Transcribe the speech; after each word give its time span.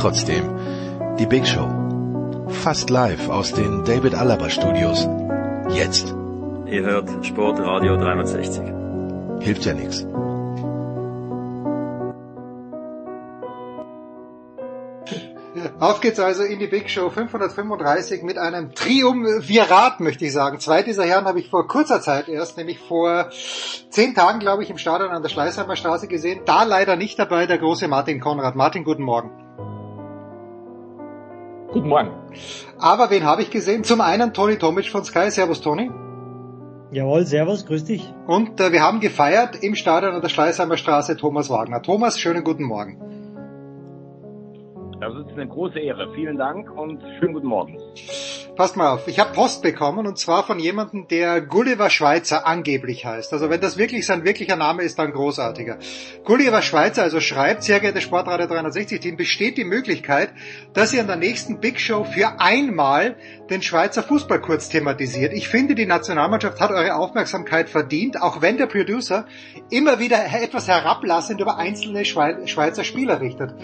Trotzdem, 0.00 0.48
die 1.18 1.26
Big 1.26 1.46
Show. 1.46 1.68
Fast 2.62 2.88
live 2.88 3.28
aus 3.28 3.52
den 3.52 3.84
David 3.84 4.14
Alaba 4.14 4.48
Studios. 4.48 5.06
Jetzt. 5.74 6.14
Ihr 6.64 6.84
hört 6.84 7.10
Sportradio 7.26 7.98
360. 7.98 8.62
Hilft 9.40 9.66
ja 9.66 9.74
nichts. 9.74 10.06
Auf 15.78 16.00
geht's 16.00 16.18
also 16.18 16.44
in 16.44 16.58
die 16.58 16.66
Big 16.66 16.88
Show 16.88 17.10
535 17.10 18.22
mit 18.22 18.38
einem 18.38 18.74
Triumvirat, 18.74 20.00
möchte 20.00 20.24
ich 20.24 20.32
sagen. 20.32 20.60
Zwei 20.60 20.82
dieser 20.82 21.04
Herren 21.04 21.26
habe 21.26 21.40
ich 21.40 21.50
vor 21.50 21.68
kurzer 21.68 22.00
Zeit 22.00 22.30
erst, 22.30 22.56
nämlich 22.56 22.78
vor 22.78 23.28
zehn 23.90 24.14
Tagen, 24.14 24.38
glaube 24.38 24.62
ich, 24.62 24.70
im 24.70 24.78
Stadion 24.78 25.10
an 25.10 25.20
der 25.20 25.28
Schleißheimer 25.28 25.76
Straße 25.76 26.08
gesehen. 26.08 26.40
Da 26.46 26.62
leider 26.62 26.96
nicht 26.96 27.18
dabei 27.18 27.44
der 27.44 27.58
große 27.58 27.86
Martin 27.86 28.18
Konrad. 28.18 28.56
Martin, 28.56 28.84
guten 28.84 29.02
Morgen. 29.02 29.49
Guten 31.72 31.88
Morgen. 31.88 32.10
Aber 32.78 33.10
wen 33.10 33.24
habe 33.24 33.42
ich 33.42 33.50
gesehen? 33.50 33.84
Zum 33.84 34.00
einen 34.00 34.32
Toni 34.32 34.56
Tomic 34.56 34.88
von 34.88 35.04
Sky. 35.04 35.30
Servus, 35.30 35.60
Toni. 35.60 35.88
Jawohl, 36.90 37.24
servus, 37.24 37.64
grüß 37.64 37.84
dich. 37.84 38.12
Und 38.26 38.60
äh, 38.60 38.72
wir 38.72 38.82
haben 38.82 38.98
gefeiert 38.98 39.62
im 39.62 39.76
Stadion 39.76 40.14
an 40.14 40.20
der 40.20 40.30
Schleißheimer 40.30 40.76
Straße 40.76 41.16
Thomas 41.16 41.48
Wagner. 41.48 41.80
Thomas, 41.80 42.18
schönen 42.18 42.42
guten 42.42 42.64
Morgen. 42.64 42.98
Das 45.00 45.14
ist 45.14 45.32
eine 45.32 45.48
große 45.48 45.78
Ehre. 45.78 46.12
Vielen 46.14 46.36
Dank 46.36 46.70
und 46.70 47.00
schönen 47.18 47.32
guten 47.32 47.46
Morgen. 47.46 47.78
Passt 48.54 48.76
mal 48.76 48.92
auf, 48.92 49.08
ich 49.08 49.18
habe 49.18 49.32
Post 49.32 49.62
bekommen 49.62 50.06
und 50.06 50.18
zwar 50.18 50.42
von 50.42 50.58
jemandem, 50.58 51.08
der 51.08 51.40
Gulliver 51.40 51.88
Schweizer 51.88 52.46
angeblich 52.46 53.06
heißt. 53.06 53.32
Also 53.32 53.48
wenn 53.48 53.62
das 53.62 53.78
wirklich 53.78 54.04
sein 54.04 54.24
wirklicher 54.24 54.56
Name 54.56 54.82
ist, 54.82 54.98
dann 54.98 55.12
großartiger. 55.12 55.78
Gulliver 56.24 56.60
Schweizer 56.60 57.02
also 57.02 57.20
schreibt, 57.20 57.62
sehr 57.62 57.80
geehrte 57.80 58.02
Sportradio 58.02 58.46
360 58.46 59.00
Team, 59.00 59.16
besteht 59.16 59.56
die 59.56 59.64
Möglichkeit, 59.64 60.34
dass 60.74 60.92
ihr 60.92 61.00
an 61.00 61.06
der 61.06 61.16
nächsten 61.16 61.60
Big 61.60 61.80
Show 61.80 62.04
für 62.04 62.38
einmal 62.38 63.16
den 63.48 63.62
Schweizer 63.62 64.02
Fußball 64.02 64.42
kurz 64.42 64.68
thematisiert. 64.68 65.32
Ich 65.32 65.48
finde, 65.48 65.74
die 65.74 65.86
Nationalmannschaft 65.86 66.60
hat 66.60 66.70
eure 66.70 66.96
Aufmerksamkeit 66.96 67.70
verdient, 67.70 68.20
auch 68.20 68.42
wenn 68.42 68.58
der 68.58 68.66
Producer 68.66 69.24
immer 69.70 70.00
wieder 70.00 70.18
etwas 70.26 70.68
herablassend 70.68 71.40
über 71.40 71.56
einzelne 71.56 72.04
Schweizer 72.04 72.84
Spieler 72.84 73.22
richtet. 73.22 73.54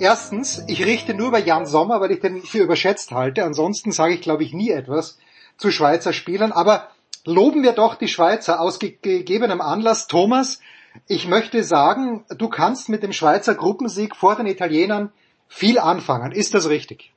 Erstens, 0.00 0.64
ich 0.66 0.86
richte 0.86 1.12
nur 1.12 1.28
über 1.28 1.38
Jan 1.38 1.66
Sommer, 1.66 2.00
weil 2.00 2.12
ich 2.12 2.20
den 2.20 2.40
für 2.40 2.62
überschätzt 2.62 3.12
halte. 3.12 3.44
Ansonsten 3.44 3.92
sage 3.92 4.14
ich, 4.14 4.22
glaube 4.22 4.42
ich, 4.42 4.54
nie 4.54 4.70
etwas 4.70 5.18
zu 5.58 5.70
Schweizer 5.70 6.14
Spielern. 6.14 6.52
Aber 6.52 6.88
loben 7.26 7.62
wir 7.62 7.72
doch 7.72 7.96
die 7.96 8.08
Schweizer 8.08 8.62
aus 8.62 8.78
gegebenem 8.78 9.60
Anlass. 9.60 10.06
Thomas, 10.06 10.62
ich 11.06 11.28
möchte 11.28 11.62
sagen, 11.64 12.24
du 12.38 12.48
kannst 12.48 12.88
mit 12.88 13.02
dem 13.02 13.12
Schweizer 13.12 13.54
Gruppensieg 13.54 14.16
vor 14.16 14.36
den 14.36 14.46
Italienern 14.46 15.12
viel 15.48 15.78
anfangen. 15.78 16.32
Ist 16.32 16.54
das 16.54 16.70
richtig? 16.70 17.12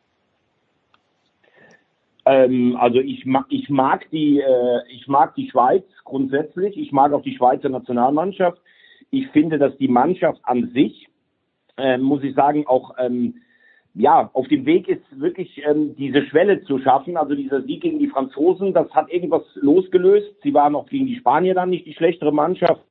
Ähm, 2.25 2.75
also 2.77 2.99
ich 2.99 3.25
mag, 3.25 3.45
ich 3.47 3.69
mag 3.69 4.09
die, 4.11 4.41
äh, 4.41 4.81
ich 4.89 5.07
mag 5.07 5.35
die 5.35 5.49
Schweiz 5.49 5.85
grundsätzlich. 6.03 6.77
Ich 6.77 6.91
mag 6.91 7.13
auch 7.13 7.23
die 7.23 7.37
Schweizer 7.37 7.69
Nationalmannschaft. 7.69 8.59
Ich 9.09 9.29
finde, 9.29 9.57
dass 9.57 9.77
die 9.77 9.87
Mannschaft 9.87 10.41
an 10.43 10.71
sich 10.73 11.07
äh, 11.77 11.97
muss 11.97 12.23
ich 12.23 12.35
sagen, 12.35 12.65
auch 12.67 12.95
ähm, 12.97 13.41
ja, 13.95 14.29
auf 14.33 14.47
dem 14.47 14.65
Weg 14.65 14.87
ist 14.87 15.03
wirklich 15.11 15.61
ähm, 15.65 15.95
diese 15.95 16.25
Schwelle 16.25 16.63
zu 16.63 16.79
schaffen. 16.79 17.15
Also 17.15 17.35
dieser 17.35 17.61
Sieg 17.61 17.81
gegen 17.81 17.99
die 17.99 18.07
Franzosen, 18.07 18.73
das 18.73 18.89
hat 18.91 19.11
irgendwas 19.11 19.43
losgelöst. 19.55 20.33
Sie 20.41 20.53
waren 20.53 20.75
auch 20.75 20.87
gegen 20.87 21.05
die 21.05 21.17
Spanier 21.17 21.53
dann 21.53 21.69
nicht 21.69 21.85
die 21.85 21.93
schlechtere 21.93 22.33
Mannschaft. 22.33 22.81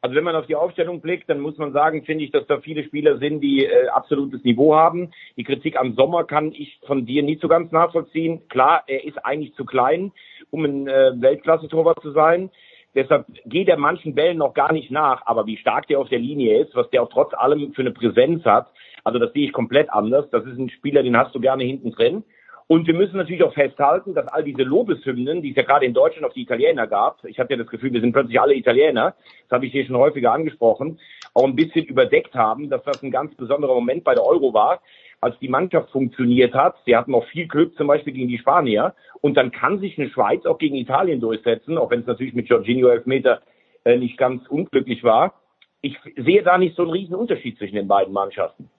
Also 0.00 0.14
wenn 0.14 0.22
man 0.22 0.36
auf 0.36 0.46
die 0.46 0.54
Aufstellung 0.54 1.00
blickt, 1.00 1.28
dann 1.28 1.40
muss 1.40 1.58
man 1.58 1.72
sagen, 1.72 2.04
finde 2.04 2.22
ich, 2.22 2.30
dass 2.30 2.46
da 2.46 2.60
viele 2.60 2.84
Spieler 2.84 3.18
sind, 3.18 3.40
die 3.40 3.64
äh, 3.64 3.88
absolutes 3.88 4.44
Niveau 4.44 4.76
haben. 4.76 5.10
Die 5.36 5.42
Kritik 5.42 5.76
am 5.76 5.94
Sommer 5.94 6.22
kann 6.22 6.52
ich 6.52 6.78
von 6.86 7.04
dir 7.04 7.24
nicht 7.24 7.40
so 7.40 7.48
ganz 7.48 7.72
nachvollziehen. 7.72 8.48
Klar, 8.48 8.84
er 8.86 9.04
ist 9.04 9.18
eigentlich 9.24 9.54
zu 9.54 9.64
klein, 9.64 10.12
um 10.50 10.64
ein 10.64 10.86
äh, 10.86 11.20
Weltklasse-Torwart 11.20 12.00
zu 12.00 12.12
sein. 12.12 12.50
Deshalb 12.94 13.26
geht 13.44 13.68
er 13.68 13.76
manchen 13.76 14.14
Bällen 14.14 14.38
noch 14.38 14.54
gar 14.54 14.72
nicht 14.72 14.90
nach, 14.90 15.22
aber 15.26 15.46
wie 15.46 15.56
stark 15.56 15.86
der 15.88 16.00
auf 16.00 16.08
der 16.08 16.18
Linie 16.18 16.62
ist, 16.62 16.74
was 16.74 16.88
der 16.90 17.02
auch 17.02 17.10
trotz 17.10 17.34
allem 17.34 17.72
für 17.74 17.82
eine 17.82 17.92
Präsenz 17.92 18.44
hat, 18.44 18.68
also 19.04 19.18
das 19.18 19.32
sehe 19.32 19.46
ich 19.46 19.52
komplett 19.52 19.90
anders. 19.90 20.28
Das 20.30 20.44
ist 20.44 20.58
ein 20.58 20.70
Spieler, 20.70 21.02
den 21.02 21.16
hast 21.16 21.34
du 21.34 21.40
gerne 21.40 21.64
hinten 21.64 21.92
drin. 21.92 22.24
Und 22.66 22.86
wir 22.86 22.92
müssen 22.92 23.16
natürlich 23.16 23.42
auch 23.42 23.54
festhalten, 23.54 24.12
dass 24.12 24.28
all 24.28 24.44
diese 24.44 24.62
Lobeshymnen, 24.62 25.40
die 25.40 25.50
es 25.50 25.56
ja 25.56 25.62
gerade 25.62 25.86
in 25.86 25.94
Deutschland 25.94 26.26
auf 26.26 26.34
die 26.34 26.42
Italiener 26.42 26.86
gab, 26.86 27.24
ich 27.24 27.38
hatte 27.38 27.54
ja 27.54 27.56
das 27.56 27.68
Gefühl, 27.68 27.94
wir 27.94 28.02
sind 28.02 28.12
plötzlich 28.12 28.38
alle 28.38 28.54
Italiener, 28.54 29.14
das 29.48 29.56
habe 29.56 29.64
ich 29.64 29.72
hier 29.72 29.86
schon 29.86 29.96
häufiger 29.96 30.32
angesprochen, 30.32 31.00
auch 31.32 31.44
ein 31.44 31.56
bisschen 31.56 31.86
überdeckt 31.86 32.34
haben, 32.34 32.68
dass 32.68 32.82
das 32.82 33.02
ein 33.02 33.10
ganz 33.10 33.34
besonderer 33.36 33.74
Moment 33.74 34.04
bei 34.04 34.14
der 34.14 34.26
Euro 34.26 34.52
war, 34.52 34.82
als 35.20 35.38
die 35.40 35.48
Mannschaft 35.48 35.90
funktioniert 35.90 36.54
hat. 36.54 36.76
Sie 36.86 36.96
hatten 36.96 37.12
noch 37.12 37.26
viel 37.28 37.48
Glück 37.48 37.76
zum 37.76 37.86
Beispiel 37.86 38.12
gegen 38.12 38.28
die 38.28 38.38
Spanier. 38.38 38.94
Und 39.20 39.36
dann 39.36 39.50
kann 39.50 39.80
sich 39.80 39.98
eine 39.98 40.10
Schweiz 40.10 40.46
auch 40.46 40.58
gegen 40.58 40.76
Italien 40.76 41.20
durchsetzen, 41.20 41.76
auch 41.76 41.90
wenn 41.90 42.00
es 42.00 42.06
natürlich 42.06 42.34
mit 42.34 42.48
Jorginho 42.48 42.88
Elfmeter 42.88 43.42
äh, 43.84 43.96
nicht 43.96 44.16
ganz 44.16 44.46
unglücklich 44.48 45.02
war. 45.02 45.34
Ich 45.80 45.96
sehe 46.16 46.42
da 46.42 46.58
nicht 46.58 46.76
so 46.76 46.82
einen 46.82 46.92
riesen 46.92 47.14
Unterschied 47.14 47.58
zwischen 47.58 47.76
den 47.76 47.88
beiden 47.88 48.12
Mannschaften. 48.12 48.70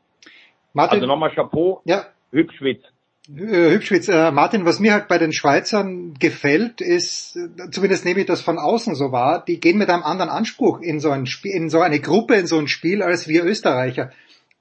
Martin, 0.74 0.98
also 0.98 1.08
nochmal 1.08 1.32
Chapeau, 1.32 1.82
ja. 1.86 2.06
Hübschwitz. 2.32 2.84
Äh, 3.28 3.72
Hübschwitz, 3.72 4.08
äh, 4.08 4.32
Martin, 4.32 4.66
was 4.66 4.80
mir 4.80 4.94
halt 4.94 5.08
bei 5.08 5.18
den 5.18 5.34
Schweizern 5.34 6.14
gefällt, 6.20 6.82
ist, 6.82 7.38
zumindest 7.72 8.06
nehme 8.06 8.22
ich 8.22 8.26
das 8.26 8.42
von 8.42 8.58
außen 8.58 8.96
so 8.96 9.12
wahr, 9.12 9.44
die 9.46 9.60
gehen 9.60 9.78
mit 9.78 9.90
einem 9.90 10.04
anderen 10.04 10.30
Anspruch 10.30 10.80
in 10.82 11.00
so 11.00 11.10
ein 11.12 11.26
Spiel, 11.26 11.54
in 11.54 11.70
so 11.70 11.80
eine 11.80 12.00
Gruppe, 12.00 12.36
in 12.36 12.48
so 12.48 12.58
ein 12.58 12.68
Spiel 12.68 13.02
als 13.02 13.28
wir 13.28 13.44
Österreicher 13.44 14.12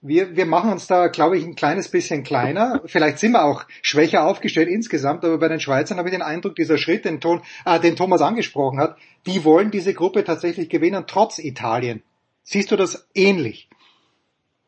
wir, 0.01 0.37
wir 0.37 0.47
machen 0.47 0.71
uns 0.71 0.87
da, 0.87 1.09
glaube 1.09 1.39
ich, 1.39 1.45
ein 1.45 1.57
kleines 1.57 1.91
bisschen 1.91 2.23
kleiner. 2.23 2.83
Vielleicht 2.85 3.19
sind 3.19 3.33
wir 3.33 3.45
auch 3.45 3.65
schwächer 3.83 4.27
aufgestellt 4.27 4.69
insgesamt, 4.69 5.25
aber 5.25 5.39
bei 5.39 5.49
den 5.49 5.61
Schweizern 5.61 5.99
habe 5.99 6.09
ich 6.09 6.15
den 6.15 6.23
Eindruck, 6.23 6.55
dieser 6.55 6.79
Schritt, 6.79 7.05
den, 7.05 7.21
Ton, 7.21 7.43
äh, 7.65 7.81
den 7.81 7.97
Thomas 7.97 8.23
angesprochen 8.23 8.79
hat, 8.79 8.97
die 9.27 9.45
wollen 9.45 9.71
diese 9.71 9.95
Gruppe 9.95 10.25
tatsächlich 10.25 10.69
gewinnen, 10.69 11.05
trotz 11.07 11.39
Italien. 11.39 12.03
Siehst 12.45 12.71
du 12.71 12.77
das 12.77 13.09
ähnlich? 13.15 13.69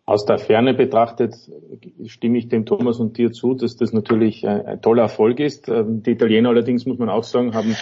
Aus 0.04 0.26
der 0.26 0.38
Ferne 0.38 0.74
betrachtet 0.74 1.36
stimme 2.06 2.38
ich 2.38 2.48
dem 2.48 2.66
Thomas 2.66 2.98
und 2.98 3.16
dir 3.16 3.30
zu, 3.30 3.54
dass 3.54 3.76
das 3.76 3.92
natürlich 3.92 4.46
ein, 4.46 4.82
toller 4.82 5.02
Erfolg 5.02 5.38
ist. 5.38 5.68
Ähm, 5.68 6.02
die 6.02 6.10
Italiener 6.10 6.48
allerdings, 6.48 6.84
muss 6.84 6.98
man 6.98 7.08
auch 7.08 7.22
sagen, 7.22 7.54
haben 7.54 7.76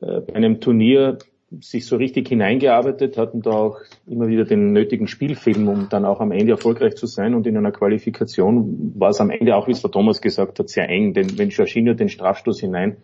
äh, 0.00 0.20
bei 0.20 0.34
einem 0.34 0.60
Turnier 0.60 1.16
sich 1.60 1.86
so 1.86 1.96
richtig 1.96 2.28
hineingearbeitet, 2.28 3.16
hatten 3.16 3.42
da 3.42 3.50
auch 3.50 3.80
immer 4.06 4.26
wieder 4.28 4.44
den 4.44 4.72
nötigen 4.72 5.06
Spielfilm, 5.06 5.68
um 5.68 5.88
dann 5.88 6.04
auch 6.04 6.20
am 6.20 6.32
Ende 6.32 6.52
erfolgreich 6.52 6.96
zu 6.96 7.06
sein. 7.06 7.34
Und 7.34 7.46
in 7.46 7.56
einer 7.56 7.72
Qualifikation 7.72 8.92
war 8.96 9.10
es 9.10 9.20
am 9.20 9.30
Ende 9.30 9.54
auch, 9.56 9.68
wie 9.68 9.72
es 9.72 9.82
der 9.82 9.90
Thomas 9.90 10.20
gesagt 10.20 10.58
hat, 10.58 10.68
sehr 10.68 10.88
eng. 10.88 11.14
Denn 11.14 11.38
wenn 11.38 11.50
Jorginho 11.50 11.94
den 11.94 12.08
Strafstoß 12.08 12.60
hinein 12.60 12.96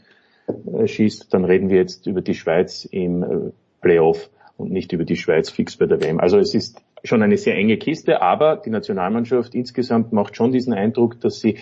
äh, 0.76 1.10
dann 1.30 1.44
reden 1.44 1.70
wir 1.70 1.76
jetzt 1.76 2.06
über 2.06 2.22
die 2.22 2.34
Schweiz 2.34 2.84
im 2.84 3.22
äh, 3.22 3.52
Playoff 3.80 4.30
und 4.56 4.70
nicht 4.70 4.92
über 4.92 5.04
die 5.04 5.16
Schweiz 5.16 5.50
fix 5.50 5.76
bei 5.76 5.86
der 5.86 6.00
WM. 6.00 6.20
Also 6.20 6.38
es 6.38 6.54
ist 6.54 6.82
schon 7.04 7.22
eine 7.22 7.36
sehr 7.36 7.56
enge 7.56 7.76
Kiste, 7.76 8.22
aber 8.22 8.56
die 8.56 8.70
Nationalmannschaft 8.70 9.54
insgesamt 9.54 10.12
macht 10.12 10.36
schon 10.36 10.52
diesen 10.52 10.72
Eindruck, 10.72 11.20
dass 11.20 11.40
sie 11.40 11.58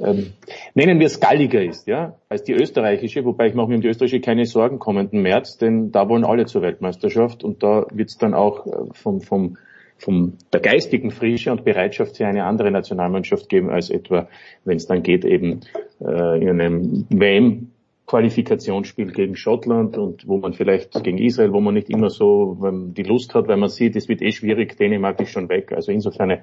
ähm, 0.00 0.32
nennen 0.74 1.00
wir 1.00 1.06
es 1.06 1.18
galliger 1.18 1.62
ist, 1.62 1.88
ja, 1.88 2.16
als 2.28 2.44
die 2.44 2.52
österreichische, 2.52 3.24
wobei 3.24 3.48
ich 3.48 3.54
mache 3.54 3.68
mir 3.68 3.76
um 3.76 3.80
die 3.80 3.88
österreichische 3.88 4.20
keine 4.20 4.46
Sorgen 4.46 4.78
kommenden 4.78 5.22
März, 5.22 5.58
denn 5.58 5.90
da 5.90 6.08
wollen 6.08 6.24
alle 6.24 6.46
zur 6.46 6.62
Weltmeisterschaft 6.62 7.42
und 7.42 7.62
da 7.62 7.86
wird 7.92 8.10
es 8.10 8.18
dann 8.18 8.34
auch 8.34 8.66
äh, 8.66 8.70
vom, 8.92 9.20
vom, 9.20 9.56
vom 9.96 10.34
der 10.52 10.60
geistigen 10.60 11.10
Frische 11.10 11.50
und 11.50 11.64
Bereitschaft 11.64 12.16
für 12.16 12.26
eine 12.26 12.44
andere 12.44 12.70
Nationalmannschaft 12.70 13.48
geben, 13.48 13.70
als 13.70 13.90
etwa, 13.90 14.28
wenn 14.64 14.76
es 14.76 14.86
dann 14.86 15.02
geht, 15.02 15.24
eben 15.24 15.60
äh, 16.00 16.40
in 16.40 16.48
einem 16.48 17.06
WM 17.10 17.70
Qualifikationsspiel 18.08 19.12
gegen 19.12 19.36
Schottland 19.36 19.98
und 19.98 20.26
wo 20.26 20.38
man 20.38 20.54
vielleicht 20.54 20.92
gegen 21.04 21.18
Israel, 21.18 21.52
wo 21.52 21.60
man 21.60 21.74
nicht 21.74 21.90
immer 21.90 22.08
so 22.08 22.56
die 22.62 23.02
Lust 23.02 23.34
hat, 23.34 23.48
weil 23.48 23.58
man 23.58 23.68
sieht, 23.68 23.96
es 23.96 24.08
wird 24.08 24.22
eh 24.22 24.32
schwierig, 24.32 24.76
Dänemark 24.78 25.20
ist 25.20 25.30
schon 25.30 25.48
weg. 25.50 25.72
Also 25.72 25.92
insofern 25.92 26.42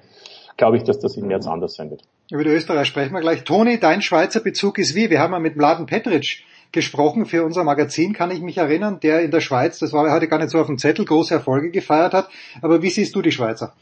glaube 0.57 0.77
ich, 0.77 0.83
dass 0.83 1.00
das 1.00 1.17
im 1.17 1.27
März 1.27 1.47
anders 1.47 1.73
sein 1.75 1.89
wird. 1.89 2.03
Über 2.31 2.44
die 2.44 2.51
Österreich 2.51 2.88
sprechen 2.88 3.13
wir 3.13 3.21
gleich. 3.21 3.44
Toni, 3.44 3.79
dein 3.79 4.03
Schweizer 4.03 4.41
Bezug 4.41 4.77
ist 4.77 4.95
wie? 4.95 5.09
Wir 5.09 5.19
haben 5.19 5.33
ja 5.33 5.39
mit 5.39 5.57
Mladen 5.57 5.88
Petric 5.88 6.44
gesprochen 6.71 7.25
für 7.25 7.44
unser 7.44 7.63
Magazin, 7.63 8.13
kann 8.13 8.31
ich 8.31 8.41
mich 8.41 8.57
erinnern, 8.57 9.00
der 9.01 9.21
in 9.21 9.31
der 9.31 9.39
Schweiz, 9.39 9.79
das 9.79 9.91
war 9.91 10.12
heute 10.12 10.27
gar 10.27 10.39
nicht 10.39 10.51
so 10.51 10.59
auf 10.59 10.67
dem 10.67 10.77
Zettel, 10.77 11.06
große 11.06 11.33
Erfolge 11.33 11.71
gefeiert 11.71 12.13
hat. 12.13 12.29
Aber 12.62 12.83
wie 12.83 12.89
siehst 12.89 13.15
du 13.15 13.21
die 13.21 13.31
Schweizer? 13.31 13.73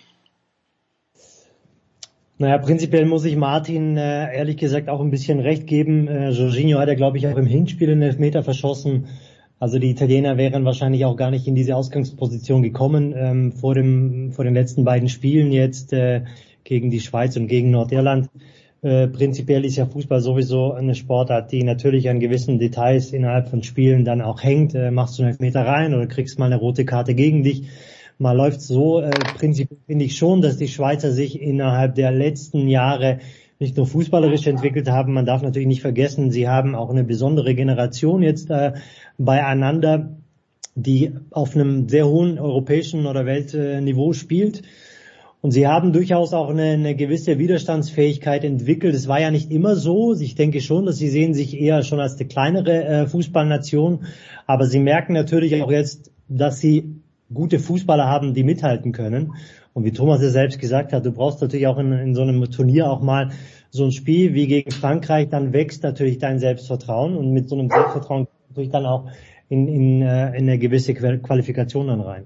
Naja, 2.39 2.57
prinzipiell 2.57 3.05
muss 3.05 3.25
ich 3.25 3.35
Martin 3.35 3.95
äh, 3.95 4.35
ehrlich 4.35 4.57
gesagt 4.57 4.89
auch 4.89 5.01
ein 5.01 5.11
bisschen 5.11 5.39
recht 5.39 5.67
geben. 5.67 6.07
Äh, 6.07 6.31
Jorginho 6.31 6.79
hat 6.79 6.87
ja, 6.87 6.95
glaube 6.95 7.17
ich, 7.17 7.27
auch 7.27 7.37
im 7.37 7.45
Hinspiel 7.45 7.87
den 7.87 8.01
Elfmeter 8.01 8.43
verschossen. 8.43 9.05
Also 9.59 9.79
die 9.79 9.91
Italiener 9.91 10.35
wären 10.35 10.65
wahrscheinlich 10.65 11.05
auch 11.05 11.15
gar 11.15 11.31
nicht 11.31 11.47
in 11.47 11.55
diese 11.55 11.75
Ausgangsposition 11.75 12.63
gekommen 12.63 13.13
ähm, 13.15 13.51
vor, 13.53 13.75
dem, 13.75 14.31
vor 14.31 14.43
den 14.43 14.55
letzten 14.55 14.83
beiden 14.83 15.09
Spielen 15.09 15.51
jetzt 15.51 15.93
äh, 15.93 16.23
gegen 16.63 16.89
die 16.89 16.99
Schweiz 16.99 17.37
und 17.37 17.47
gegen 17.47 17.71
Nordirland. 17.71 18.29
Äh, 18.81 19.07
prinzipiell 19.07 19.63
ist 19.63 19.77
ja 19.77 19.85
Fußball 19.85 20.19
sowieso 20.19 20.73
eine 20.73 20.95
Sportart, 20.95 21.51
die 21.51 21.63
natürlich 21.63 22.09
an 22.09 22.19
gewissen 22.19 22.59
Details 22.59 23.13
innerhalb 23.13 23.47
von 23.47 23.63
Spielen 23.63 24.03
dann 24.03 24.21
auch 24.21 24.43
hängt. 24.43 24.75
Äh, 24.75 24.91
machst 24.91 25.17
du 25.17 25.23
einen 25.23 25.31
Elfmeter 25.31 25.65
rein 25.65 25.93
oder 25.93 26.07
kriegst 26.07 26.39
mal 26.39 26.47
eine 26.47 26.57
rote 26.57 26.83
Karte 26.83 27.13
gegen 27.13 27.43
dich. 27.43 27.63
Mal 28.17 28.35
läuft 28.35 28.61
so. 28.61 29.01
Äh, 29.01 29.11
prinzipiell 29.37 29.79
finde 29.87 30.05
ich 30.05 30.17
schon, 30.17 30.41
dass 30.41 30.57
die 30.57 30.67
Schweizer 30.67 31.11
sich 31.11 31.41
innerhalb 31.41 31.95
der 31.95 32.11
letzten 32.11 32.67
Jahre 32.67 33.19
nicht 33.59 33.77
nur 33.77 33.87
fußballerisch 33.87 34.47
entwickelt 34.47 34.89
haben. 34.89 35.13
Man 35.13 35.25
darf 35.25 35.41
natürlich 35.41 35.67
nicht 35.67 35.81
vergessen, 35.81 36.31
sie 36.31 36.47
haben 36.47 36.75
auch 36.75 36.89
eine 36.89 37.03
besondere 37.03 37.55
Generation 37.55 38.21
jetzt 38.21 38.49
äh, 38.49 38.73
beieinander, 39.17 40.17
die 40.75 41.13
auf 41.31 41.55
einem 41.55 41.87
sehr 41.87 42.07
hohen 42.07 42.39
europäischen 42.39 43.05
oder 43.05 43.25
Weltniveau 43.25 44.13
spielt. 44.13 44.63
Und 45.41 45.51
sie 45.51 45.67
haben 45.67 45.91
durchaus 45.91 46.33
auch 46.33 46.49
eine, 46.49 46.71
eine 46.71 46.95
gewisse 46.95 47.37
Widerstandsfähigkeit 47.37 48.45
entwickelt. 48.45 48.95
Es 48.95 49.09
war 49.09 49.19
ja 49.19 49.29
nicht 49.29 49.51
immer 49.51 49.75
so. 49.75 50.15
Ich 50.15 50.35
denke 50.35 50.61
schon, 50.61 50.85
dass 50.85 50.97
sie 50.97 51.09
sehen 51.09 51.33
sich 51.33 51.59
eher 51.59 51.83
schon 51.83 51.99
als 51.99 52.15
eine 52.15 52.29
kleinere 52.29 52.85
äh, 52.85 53.07
Fußballnation. 53.07 54.05
Aber 54.47 54.65
sie 54.65 54.79
merken 54.79 55.13
natürlich 55.13 55.61
auch 55.61 55.69
jetzt, 55.69 56.11
dass 56.29 56.59
sie 56.59 57.02
gute 57.33 57.59
Fußballer 57.59 58.05
haben, 58.07 58.33
die 58.33 58.43
mithalten 58.43 58.91
können. 58.91 59.33
Und 59.73 59.85
wie 59.85 59.91
Thomas 59.91 60.21
ja 60.21 60.29
selbst 60.29 60.59
gesagt 60.59 60.93
hat, 60.93 61.05
du 61.05 61.11
brauchst 61.11 61.41
natürlich 61.41 61.67
auch 61.67 61.77
in, 61.77 61.91
in 61.91 62.15
so 62.15 62.21
einem 62.21 62.49
Turnier 62.51 62.89
auch 62.89 63.01
mal 63.01 63.31
so 63.71 63.83
ein 63.85 63.91
Spiel 63.91 64.33
wie 64.33 64.47
gegen 64.47 64.71
Frankreich, 64.71 65.29
dann 65.29 65.51
wächst 65.51 65.83
natürlich 65.83 66.19
dein 66.19 66.39
Selbstvertrauen 66.39 67.17
und 67.17 67.31
mit 67.31 67.49
so 67.49 67.57
einem 67.57 67.69
Selbstvertrauen 67.69 68.27
natürlich 68.49 68.69
dann 68.69 68.85
auch 68.85 69.09
in, 69.49 69.67
in, 69.67 70.01
äh, 70.01 70.27
in 70.37 70.43
eine 70.43 70.59
gewisse 70.59 70.93
Qualifikation 70.93 71.87
dann 71.87 72.01
rein. 72.01 72.25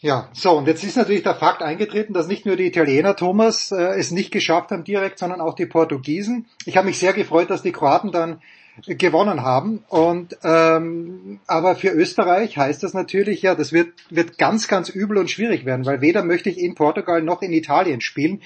Ja, 0.00 0.28
so 0.32 0.52
und 0.52 0.68
jetzt 0.68 0.84
ist 0.84 0.96
natürlich 0.96 1.24
der 1.24 1.34
Fakt 1.34 1.60
eingetreten, 1.60 2.12
dass 2.12 2.28
nicht 2.28 2.46
nur 2.46 2.54
die 2.54 2.66
Italiener, 2.66 3.16
Thomas, 3.16 3.72
äh, 3.72 3.98
es 3.98 4.12
nicht 4.12 4.30
geschafft 4.30 4.70
haben 4.70 4.84
direkt, 4.84 5.18
sondern 5.18 5.40
auch 5.40 5.54
die 5.54 5.66
Portugiesen. 5.66 6.46
Ich 6.66 6.76
habe 6.76 6.86
mich 6.86 6.98
sehr 6.98 7.12
gefreut, 7.12 7.50
dass 7.50 7.62
die 7.62 7.72
Kroaten 7.72 8.12
dann 8.12 8.40
gewonnen 8.86 9.42
haben. 9.42 9.84
Und 9.88 10.36
ähm, 10.42 11.40
aber 11.46 11.74
für 11.74 11.90
Österreich 11.90 12.56
heißt 12.56 12.82
das 12.82 12.94
natürlich, 12.94 13.42
ja, 13.42 13.54
das 13.54 13.72
wird 13.72 13.88
wird 14.10 14.38
ganz 14.38 14.68
ganz 14.68 14.88
übel 14.88 15.18
und 15.18 15.30
schwierig 15.30 15.64
werden, 15.64 15.86
weil 15.86 16.00
weder 16.00 16.24
möchte 16.24 16.50
ich 16.50 16.58
in 16.58 16.74
Portugal 16.74 17.22
noch 17.22 17.42
in 17.42 17.52
Italien 17.52 18.00
spielen. 18.00 18.42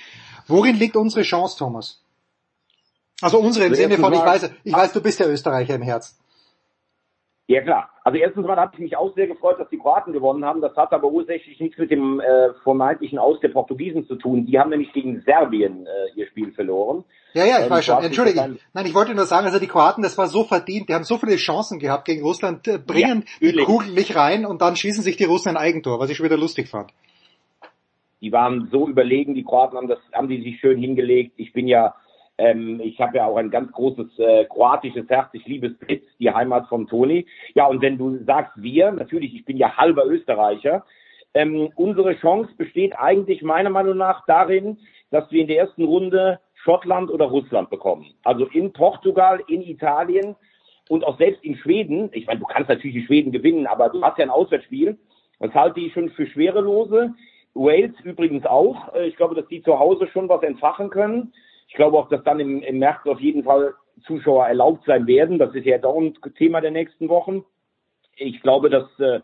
Worin 0.49 0.77
liegt 0.77 0.97
unsere 0.97 1.23
Chance, 1.23 1.57
Thomas? 1.59 2.03
Also 3.21 3.39
unsere 3.39 3.67
im 3.67 3.75
Sinne 3.75 3.99
von, 3.99 4.13
ich 4.13 4.19
weiß, 4.19 4.51
ich 4.65 4.73
weiß, 4.73 4.93
du 4.93 5.01
bist 5.01 5.21
ja 5.21 5.27
Österreicher 5.27 5.77
im 5.77 5.83
Herzen. 5.83 6.17
Ja 7.47 7.61
klar. 7.61 7.91
Also 8.03 8.19
erstens 8.19 8.47
mal 8.47 8.57
habe 8.57 8.73
ich 8.75 8.81
mich 8.81 8.97
auch 8.97 9.15
sehr 9.15 9.27
gefreut, 9.27 9.61
dass 9.61 9.69
die 9.69 9.79
Kroaten 9.79 10.13
gewonnen 10.13 10.45
haben. 10.45 10.61
Das 10.61 10.77
hat 10.77 10.93
aber 10.93 11.09
ursächlich 11.09 11.61
nichts 11.61 11.79
mit 11.79 11.91
dem 11.91 12.21
äh, 12.21 12.55
vermeintlichen 12.63 13.19
Aus 13.19 13.39
der 13.41 13.49
Portugiesen 13.49 14.07
zu 14.07 14.17
tun. 14.17 14.47
Die 14.47 14.59
haben 14.59 14.71
nämlich 14.71 14.93
gegen 14.93 15.21
Serbien 15.21 15.87
äh, 15.87 16.19
ihr 16.19 16.27
Spiel 16.29 16.53
verloren. 16.53 17.05
Ja, 17.35 17.45
ja, 17.45 17.61
ich 17.61 17.67
äh, 17.67 17.71
weiß 17.71 17.85
schon. 17.85 18.03
Entschuldige. 18.03 18.57
Nein, 18.73 18.87
ich 18.87 18.95
wollte 18.95 19.15
nur 19.15 19.25
sagen, 19.27 19.47
also 19.47 19.59
die 19.59 19.67
Kroaten, 19.67 20.03
das 20.03 20.19
war 20.19 20.27
so 20.27 20.45
verdient. 20.45 20.89
Die 20.89 20.95
haben 20.95 21.05
so 21.05 21.19
viele 21.19 21.37
Chancen 21.37 21.79
gehabt 21.79 22.05
gegen 22.05 22.23
Russland, 22.23 22.67
äh, 22.69 22.79
bringen 22.79 23.25
ja, 23.41 23.53
die 23.53 23.59
Kugel 23.59 23.93
nicht 23.93 24.17
rein 24.17 24.45
und 24.45 24.61
dann 24.63 24.77
schießen 24.77 25.03
sich 25.03 25.17
die 25.17 25.25
Russen 25.25 25.51
ein 25.51 25.57
Eigentor, 25.57 25.99
was 25.99 26.11
ich 26.11 26.17
schon 26.17 26.27
wieder 26.27 26.37
lustig 26.37 26.69
fand. 26.69 26.93
Die 28.21 28.33
waren 28.33 28.69
so 28.71 28.89
überlegen, 28.89 29.35
die 29.35 29.43
Kroaten 29.45 29.77
haben 29.77 29.89
das, 29.89 29.99
haben 30.13 30.29
die 30.29 30.43
sich 30.43 30.61
schön 30.61 30.79
hingelegt. 30.79 31.33
Ich 31.37 31.53
bin 31.53 31.67
ja 31.67 31.95
ähm, 32.39 32.81
ich 32.83 33.01
habe 33.01 33.19
ja 33.19 33.27
auch 33.27 33.37
ein 33.37 33.51
ganz 33.51 33.71
großes 33.73 34.19
äh, 34.19 34.45
kroatisches 34.47 35.09
Herz. 35.09 35.29
Ich 35.33 35.47
liebe 35.47 35.71
Spitz, 35.71 36.05
die 36.19 36.31
Heimat 36.31 36.67
von 36.69 36.87
Toni. 36.87 37.27
Ja, 37.55 37.67
und 37.67 37.83
wenn 37.83 37.99
du 37.99 38.25
sagst 38.25 38.53
wir, 38.57 38.91
natürlich, 38.91 39.35
ich 39.35 39.45
bin 39.45 39.57
ja 39.57 39.77
halber 39.77 40.07
Österreicher. 40.07 40.85
Ähm, 41.35 41.71
unsere 41.77 42.17
Chance 42.19 42.51
besteht 42.57 42.99
eigentlich 42.99 43.43
meiner 43.43 43.71
Meinung 43.71 43.97
nach 43.97 44.25
darin, 44.27 44.79
dass 45.11 45.31
wir 45.31 45.43
in 45.43 45.49
der 45.49 45.59
ersten 45.59 45.85
Runde 45.85 46.41
Schottland 46.65 47.11
oder 47.11 47.27
Russland 47.27 47.71
bekommen. 47.71 48.07
Also 48.25 48.47
in 48.47 48.73
Portugal, 48.73 49.41
in 49.49 49.63
Italien 49.63 50.37
und 50.89 51.05
auch 51.05 51.19
selbst 51.19 51.43
in 51.45 51.57
Schweden. 51.57 52.11
Ich 52.13 52.27
meine, 52.27 52.41
du 52.41 52.47
kannst 52.47 52.69
natürlich 52.69 52.97
in 52.97 53.07
Schweden 53.07 53.33
gewinnen, 53.33 53.67
aber 53.67 53.89
du 53.89 54.03
hast 54.03 54.19
ja 54.19 54.25
ein 54.25 54.31
Auswärtsspiel. 54.31 54.99
Das 55.41 55.53
halte 55.55 55.81
ich 55.81 55.93
schon 55.93 56.11
für 56.11 56.27
schwerelose. 56.27 57.15
Wales 57.55 57.99
übrigens 58.05 58.47
auch. 58.47 58.95
Äh, 58.95 59.09
ich 59.09 59.17
glaube, 59.17 59.35
dass 59.35 59.47
die 59.49 59.63
zu 59.63 59.79
Hause 59.79 60.07
schon 60.09 60.29
was 60.29 60.43
entfachen 60.43 60.91
können. 60.91 61.33
Ich 61.69 61.75
glaube 61.75 61.99
auch, 61.99 62.09
dass 62.09 62.23
dann 62.25 62.41
im, 62.41 62.63
im 62.63 62.79
März 62.79 63.07
auf 63.07 63.21
jeden 63.21 63.45
Fall 63.45 63.75
Zuschauer 64.07 64.47
erlaubt 64.47 64.85
sein 64.87 65.07
werden. 65.07 65.39
Das 65.39 65.55
ist 65.55 65.67
ja 65.67 65.79
doch 65.79 65.97
ein 65.97 66.15
Thema 66.37 66.61
der 66.61 66.71
nächsten 66.71 67.09
Wochen. 67.09 67.45
Ich 68.17 68.41
glaube, 68.43 68.71
dass 68.71 68.87
äh, 69.01 69.21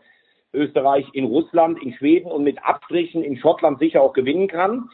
Österreich 0.53 1.05
in 1.13 1.25
Russland, 1.25 1.81
in 1.81 1.93
Schweden 1.93 2.31
und 2.31 2.43
mit 2.43 2.63
Abstrichen 2.63 3.23
in 3.23 3.37
Schottland 3.37 3.79
sicher 3.79 4.01
auch 4.01 4.13
gewinnen 4.13 4.47
kann. 4.47 4.89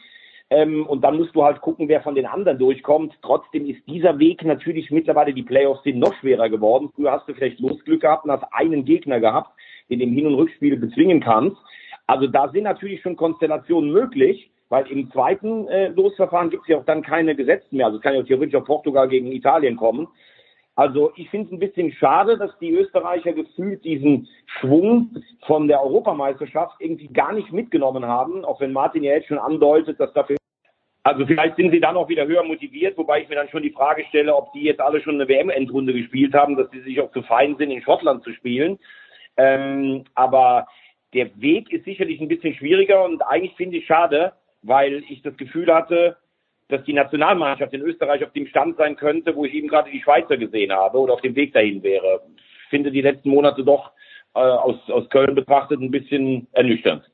Ähm, 0.48 0.86
und 0.86 1.02
dann 1.02 1.16
musst 1.16 1.34
du 1.34 1.42
halt 1.42 1.60
gucken, 1.60 1.88
wer 1.88 2.02
von 2.02 2.14
den 2.14 2.26
anderen 2.26 2.58
durchkommt. 2.58 3.14
Trotzdem 3.22 3.66
ist 3.66 3.86
dieser 3.88 4.18
Weg 4.18 4.44
natürlich 4.44 4.90
mittlerweile, 4.90 5.34
die 5.34 5.42
Playoffs 5.42 5.82
sind 5.82 5.98
noch 5.98 6.14
schwerer 6.14 6.48
geworden. 6.48 6.90
Früher 6.94 7.12
hast 7.12 7.28
du 7.28 7.34
vielleicht 7.34 7.60
Losglück 7.60 8.02
gehabt 8.02 8.24
und 8.24 8.30
hast 8.30 8.44
einen 8.52 8.84
Gegner 8.84 9.20
gehabt, 9.20 9.50
den 9.90 9.98
du 9.98 10.04
im 10.04 10.12
Hin- 10.12 10.26
und 10.26 10.34
Rückspiel 10.34 10.76
bezwingen 10.76 11.20
kannst. 11.20 11.56
Also 12.06 12.28
da 12.28 12.48
sind 12.48 12.62
natürlich 12.62 13.02
schon 13.02 13.16
Konstellationen 13.16 13.90
möglich 13.90 14.50
weil 14.68 14.86
im 14.90 15.10
zweiten 15.12 15.68
äh, 15.68 15.88
Losverfahren 15.88 16.50
gibt 16.50 16.64
es 16.64 16.68
ja 16.68 16.78
auch 16.78 16.84
dann 16.84 17.02
keine 17.02 17.36
Gesetzten 17.36 17.76
mehr. 17.76 17.86
Also 17.86 17.98
es 17.98 18.02
kann 18.02 18.14
ja 18.14 18.22
theoretisch 18.22 18.54
auch 18.56 18.64
Portugal 18.64 19.08
gegen 19.08 19.30
Italien 19.32 19.76
kommen. 19.76 20.08
Also 20.74 21.12
ich 21.16 21.30
finde 21.30 21.46
es 21.46 21.52
ein 21.52 21.58
bisschen 21.58 21.92
schade, 21.92 22.36
dass 22.36 22.50
die 22.58 22.70
Österreicher 22.70 23.32
gefühlt 23.32 23.82
diesen 23.84 24.28
Schwung 24.46 25.16
von 25.46 25.68
der 25.68 25.82
Europameisterschaft 25.82 26.76
irgendwie 26.80 27.08
gar 27.08 27.32
nicht 27.32 27.50
mitgenommen 27.52 28.04
haben, 28.04 28.44
auch 28.44 28.60
wenn 28.60 28.72
Martin 28.72 29.02
ja 29.02 29.12
jetzt 29.12 29.28
schon 29.28 29.38
andeutet, 29.38 29.98
dass 29.98 30.12
dafür 30.12 30.36
also 31.06 31.24
vielleicht 31.24 31.54
sind 31.54 31.70
sie 31.70 31.78
dann 31.78 31.96
auch 31.96 32.08
wieder 32.08 32.26
höher 32.26 32.42
motiviert, 32.42 32.98
wobei 32.98 33.22
ich 33.22 33.28
mir 33.28 33.36
dann 33.36 33.48
schon 33.48 33.62
die 33.62 33.70
Frage 33.70 34.04
stelle, 34.08 34.34
ob 34.34 34.52
die 34.52 34.64
jetzt 34.64 34.80
alle 34.80 35.00
schon 35.00 35.14
eine 35.14 35.28
WM-Endrunde 35.28 35.92
gespielt 35.92 36.34
haben, 36.34 36.56
dass 36.56 36.68
sie 36.72 36.80
sich 36.80 37.00
auch 37.00 37.12
zu 37.12 37.22
fein 37.22 37.56
sind, 37.56 37.70
in 37.70 37.80
Schottland 37.80 38.24
zu 38.24 38.32
spielen. 38.32 38.76
Ähm, 39.36 40.02
aber 40.16 40.66
der 41.14 41.30
Weg 41.40 41.72
ist 41.72 41.84
sicherlich 41.84 42.20
ein 42.20 42.26
bisschen 42.26 42.54
schwieriger 42.54 43.04
und 43.04 43.22
eigentlich 43.22 43.54
finde 43.54 43.76
ich 43.76 43.86
schade, 43.86 44.32
weil 44.62 45.04
ich 45.08 45.22
das 45.22 45.36
Gefühl 45.36 45.72
hatte, 45.72 46.16
dass 46.66 46.82
die 46.82 46.92
Nationalmannschaft 46.92 47.72
in 47.72 47.82
Österreich 47.82 48.24
auf 48.24 48.32
dem 48.32 48.48
Stand 48.48 48.76
sein 48.76 48.96
könnte, 48.96 49.36
wo 49.36 49.44
ich 49.44 49.54
eben 49.54 49.68
gerade 49.68 49.92
die 49.92 50.02
Schweizer 50.02 50.36
gesehen 50.36 50.72
habe 50.72 50.98
oder 50.98 51.12
auf 51.14 51.20
dem 51.20 51.36
Weg 51.36 51.52
dahin 51.52 51.84
wäre. 51.84 52.20
Ich 52.64 52.70
finde 52.70 52.90
die 52.90 53.02
letzten 53.02 53.30
Monate 53.30 53.62
doch 53.62 53.92
äh, 54.34 54.40
aus, 54.40 54.74
aus 54.90 55.08
Köln 55.10 55.36
betrachtet 55.36 55.80
ein 55.80 55.92
bisschen 55.92 56.48
ernüchternd. 56.50 57.08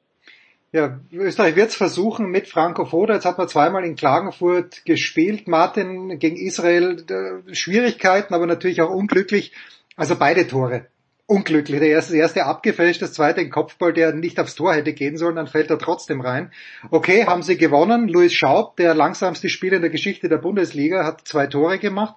Ja, 0.73 1.01
Österreich 1.13 1.55
wird 1.55 1.69
es 1.69 1.77
versuchen 1.77 2.31
mit 2.31 2.49
Franco 2.49 2.87
Foda. 2.87 3.15
Jetzt 3.15 3.27
hat 3.27 3.37
man 3.37 3.47
zweimal 3.47 3.85
in 3.85 3.95
Klagenfurt 3.95 4.87
gespielt. 4.87 5.47
Martin 5.47 6.19
gegen 6.19 6.37
Israel 6.37 7.05
Schwierigkeiten, 7.53 8.33
aber 8.33 8.47
natürlich 8.47 8.81
auch 8.81 8.91
unglücklich. 8.91 9.53
Also 9.97 10.17
beide 10.17 10.47
Tore 10.49 10.87
unglücklich. 11.33 11.81
Der 11.81 11.89
erste, 11.89 12.17
erste 12.17 12.45
abgefälscht, 12.45 13.01
das 13.01 13.15
zweite 13.15 13.41
ein 13.41 13.51
Kopfball, 13.51 13.93
der 13.93 14.13
nicht 14.13 14.39
aufs 14.39 14.55
Tor 14.55 14.75
hätte 14.75 14.93
gehen 14.93 15.17
sollen, 15.17 15.37
dann 15.37 15.47
fällt 15.47 15.71
er 15.71 15.79
trotzdem 15.79 16.21
rein. 16.21 16.53
Okay, 16.91 17.25
haben 17.25 17.43
sie 17.43 17.57
gewonnen. 17.57 18.09
Luis 18.09 18.35
Schaub, 18.35 18.77
der 18.77 18.95
langsamste 18.95 19.49
Spieler 19.49 19.77
in 19.77 19.83
der 19.83 19.91
Geschichte 19.91 20.29
der 20.29 20.39
Bundesliga, 20.39 21.05
hat 21.05 21.27
zwei 21.27 21.47
Tore 21.47 21.79
gemacht 21.79 22.17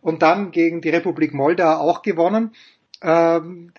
und 0.00 0.22
dann 0.22 0.50
gegen 0.50 0.80
die 0.80 0.90
Republik 0.90 1.32
Moldau 1.32 1.76
auch 1.76 2.02
gewonnen. 2.02 2.52
Ähm, 3.02 3.72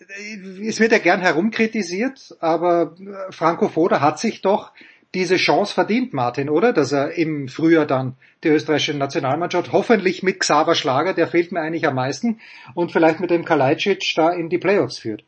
es 0.66 0.80
wird 0.80 0.92
ja 0.92 1.00
gern 1.00 1.22
herumkritisiert, 1.22 2.36
aber 2.40 2.96
Franco 3.32 3.68
Foda 3.68 4.02
hat 4.02 4.20
sich 4.20 4.42
doch 4.42 4.72
diese 5.14 5.38
Chance 5.38 5.74
verdient, 5.74 6.14
Martin, 6.14 6.50
oder? 6.50 6.74
Dass 6.74 6.92
er 6.92 7.12
im 7.18 7.48
Frühjahr 7.48 7.86
dann 7.86 8.16
die 8.44 8.50
österreichische 8.50 8.94
Nationalmannschaft, 8.94 9.72
hoffentlich 9.72 10.22
mit 10.22 10.40
Xaver 10.40 10.76
Schlager, 10.76 11.14
der 11.14 11.28
fehlt 11.28 11.52
mir 11.52 11.62
eigentlich 11.62 11.88
am 11.88 11.96
meisten, 11.96 12.40
und 12.76 12.92
vielleicht 12.92 13.20
mit 13.20 13.32
dem 13.32 13.46
Kalajdzic 13.46 14.14
da 14.16 14.30
in 14.30 14.50
die 14.50 14.58
Playoffs 14.58 15.00
führt. 15.00 15.24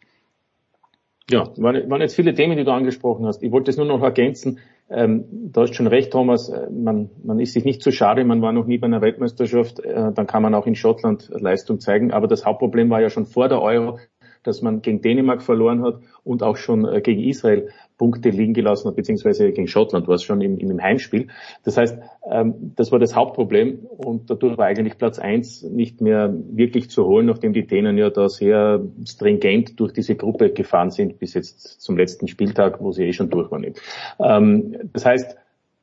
Ja, 1.29 1.51
waren 1.57 2.01
jetzt 2.01 2.15
viele 2.15 2.33
Themen, 2.33 2.57
die 2.57 2.63
du 2.63 2.71
angesprochen 2.71 3.25
hast. 3.25 3.43
Ich 3.43 3.51
wollte 3.51 3.71
es 3.71 3.77
nur 3.77 3.85
noch 3.85 4.01
ergänzen. 4.01 4.59
Ähm, 4.89 5.25
du 5.31 5.61
hast 5.61 5.75
schon 5.75 5.87
recht, 5.87 6.11
Thomas, 6.11 6.49
äh, 6.49 6.69
man, 6.69 7.09
man 7.23 7.39
ist 7.39 7.53
sich 7.53 7.63
nicht 7.63 7.81
zu 7.81 7.91
schade, 7.91 8.23
man 8.25 8.41
war 8.41 8.51
noch 8.53 8.65
nie 8.65 8.77
bei 8.77 8.87
einer 8.87 9.01
Weltmeisterschaft, 9.01 9.79
äh, 9.79 10.11
dann 10.11 10.27
kann 10.27 10.41
man 10.41 10.55
auch 10.55 10.65
in 10.65 10.75
Schottland 10.75 11.29
Leistung 11.31 11.79
zeigen. 11.79 12.11
Aber 12.11 12.27
das 12.27 12.45
Hauptproblem 12.45 12.89
war 12.89 13.01
ja 13.01 13.09
schon 13.09 13.25
vor 13.25 13.49
der 13.49 13.61
Euro, 13.61 13.99
dass 14.43 14.61
man 14.61 14.81
gegen 14.81 15.01
Dänemark 15.01 15.41
verloren 15.41 15.83
hat 15.83 15.99
und 16.23 16.43
auch 16.43 16.57
schon 16.57 16.85
äh, 16.85 17.01
gegen 17.01 17.21
Israel 17.21 17.69
Punkte 17.99 18.29
liegen 18.29 18.53
gelassen 18.55 18.87
hat, 18.87 18.95
beziehungsweise 18.95 19.51
gegen 19.51 19.67
Schottland 19.67 20.07
war 20.07 20.15
es 20.15 20.23
schon 20.23 20.41
im, 20.41 20.57
im 20.57 20.81
Heimspiel. 20.81 21.27
Das 21.63 21.77
heißt, 21.77 21.99
ähm, 22.31 22.73
das 22.75 22.91
war 22.91 22.97
das 22.97 23.15
Hauptproblem 23.15 23.85
und 23.97 24.29
dadurch 24.29 24.57
war 24.57 24.65
eigentlich 24.65 24.97
Platz 24.97 25.19
eins 25.19 25.61
nicht 25.61 26.01
mehr 26.01 26.33
wirklich 26.49 26.89
zu 26.89 27.05
holen, 27.05 27.27
nachdem 27.27 27.53
die 27.53 27.67
Dänen 27.67 27.97
ja 27.97 28.09
da 28.09 28.29
sehr 28.29 28.81
stringent 29.05 29.79
durch 29.79 29.91
diese 29.93 30.15
Gruppe 30.15 30.49
gefahren 30.51 30.89
sind, 30.89 31.19
bis 31.19 31.35
jetzt 31.35 31.81
zum 31.81 31.97
letzten 31.97 32.27
Spieltag, 32.27 32.81
wo 32.81 32.91
sie 32.91 33.03
eh 33.03 33.13
schon 33.13 33.29
durch 33.29 33.51
waren. 33.51 33.65
Ähm, 34.19 34.75
das 34.93 35.05
heißt, 35.05 35.37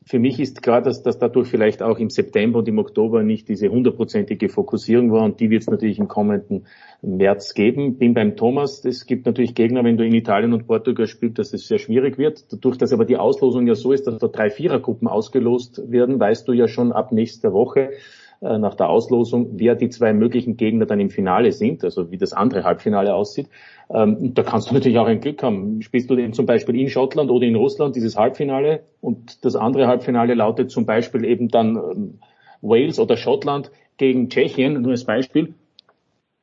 für 0.08 0.20
mich 0.20 0.38
ist 0.38 0.62
klar, 0.62 0.82
dass, 0.82 1.02
dass 1.02 1.18
dadurch 1.18 1.48
vielleicht 1.48 1.82
auch 1.82 1.98
im 1.98 2.10
September 2.10 2.60
und 2.60 2.68
im 2.68 2.78
Oktober 2.78 3.24
nicht 3.24 3.48
diese 3.48 3.68
hundertprozentige 3.68 4.48
Fokussierung 4.48 5.10
war 5.10 5.24
und 5.24 5.40
die 5.40 5.50
wird 5.50 5.62
es 5.62 5.68
natürlich 5.68 5.98
im 5.98 6.06
kommenden 6.06 6.66
März 7.02 7.54
geben. 7.54 7.98
Bin 7.98 8.14
beim 8.14 8.36
Thomas, 8.36 8.84
es 8.84 9.06
gibt 9.06 9.26
natürlich 9.26 9.56
Gegner, 9.56 9.82
wenn 9.82 9.96
du 9.96 10.06
in 10.06 10.14
Italien 10.14 10.52
und 10.52 10.68
Portugal 10.68 11.08
spielst, 11.08 11.40
dass 11.40 11.52
es 11.52 11.66
sehr 11.66 11.78
schwierig 11.78 12.18
wird. 12.18 12.52
Dadurch, 12.52 12.78
dass 12.78 12.92
aber 12.92 13.04
die 13.04 13.16
Auslosung 13.16 13.66
ja 13.66 13.74
so 13.74 13.90
ist, 13.90 14.06
dass 14.06 14.18
da 14.18 14.28
drei 14.28 14.48
Vierergruppen 14.48 15.08
ausgelost 15.08 15.82
werden, 15.90 16.20
weißt 16.20 16.46
du 16.46 16.52
ja 16.52 16.68
schon 16.68 16.92
ab 16.92 17.10
nächster 17.10 17.52
Woche, 17.52 17.90
äh, 18.40 18.58
nach 18.58 18.74
der 18.74 18.88
Auslosung, 18.88 19.58
wer 19.58 19.74
die 19.74 19.88
zwei 19.88 20.12
möglichen 20.12 20.56
Gegner 20.56 20.86
dann 20.86 21.00
im 21.00 21.10
Finale 21.10 21.52
sind, 21.52 21.84
also 21.84 22.10
wie 22.10 22.18
das 22.18 22.32
andere 22.32 22.64
Halbfinale 22.64 23.14
aussieht. 23.14 23.48
Ähm, 23.88 24.34
da 24.34 24.42
kannst 24.42 24.70
du 24.70 24.74
natürlich 24.74 24.98
auch 24.98 25.06
ein 25.06 25.20
Glück 25.20 25.42
haben. 25.42 25.82
Spielst 25.82 26.10
du 26.10 26.16
denn 26.16 26.32
zum 26.32 26.46
Beispiel 26.46 26.78
in 26.78 26.88
Schottland 26.88 27.30
oder 27.30 27.46
in 27.46 27.56
Russland 27.56 27.96
dieses 27.96 28.16
Halbfinale 28.16 28.80
und 29.00 29.44
das 29.44 29.56
andere 29.56 29.86
Halbfinale 29.86 30.34
lautet 30.34 30.70
zum 30.70 30.86
Beispiel 30.86 31.24
eben 31.24 31.48
dann 31.48 31.76
ähm, 31.76 32.18
Wales 32.62 32.98
oder 32.98 33.16
Schottland 33.16 33.70
gegen 33.96 34.28
Tschechien, 34.28 34.82
nur 34.82 34.92
als 34.92 35.04
Beispiel. 35.04 35.54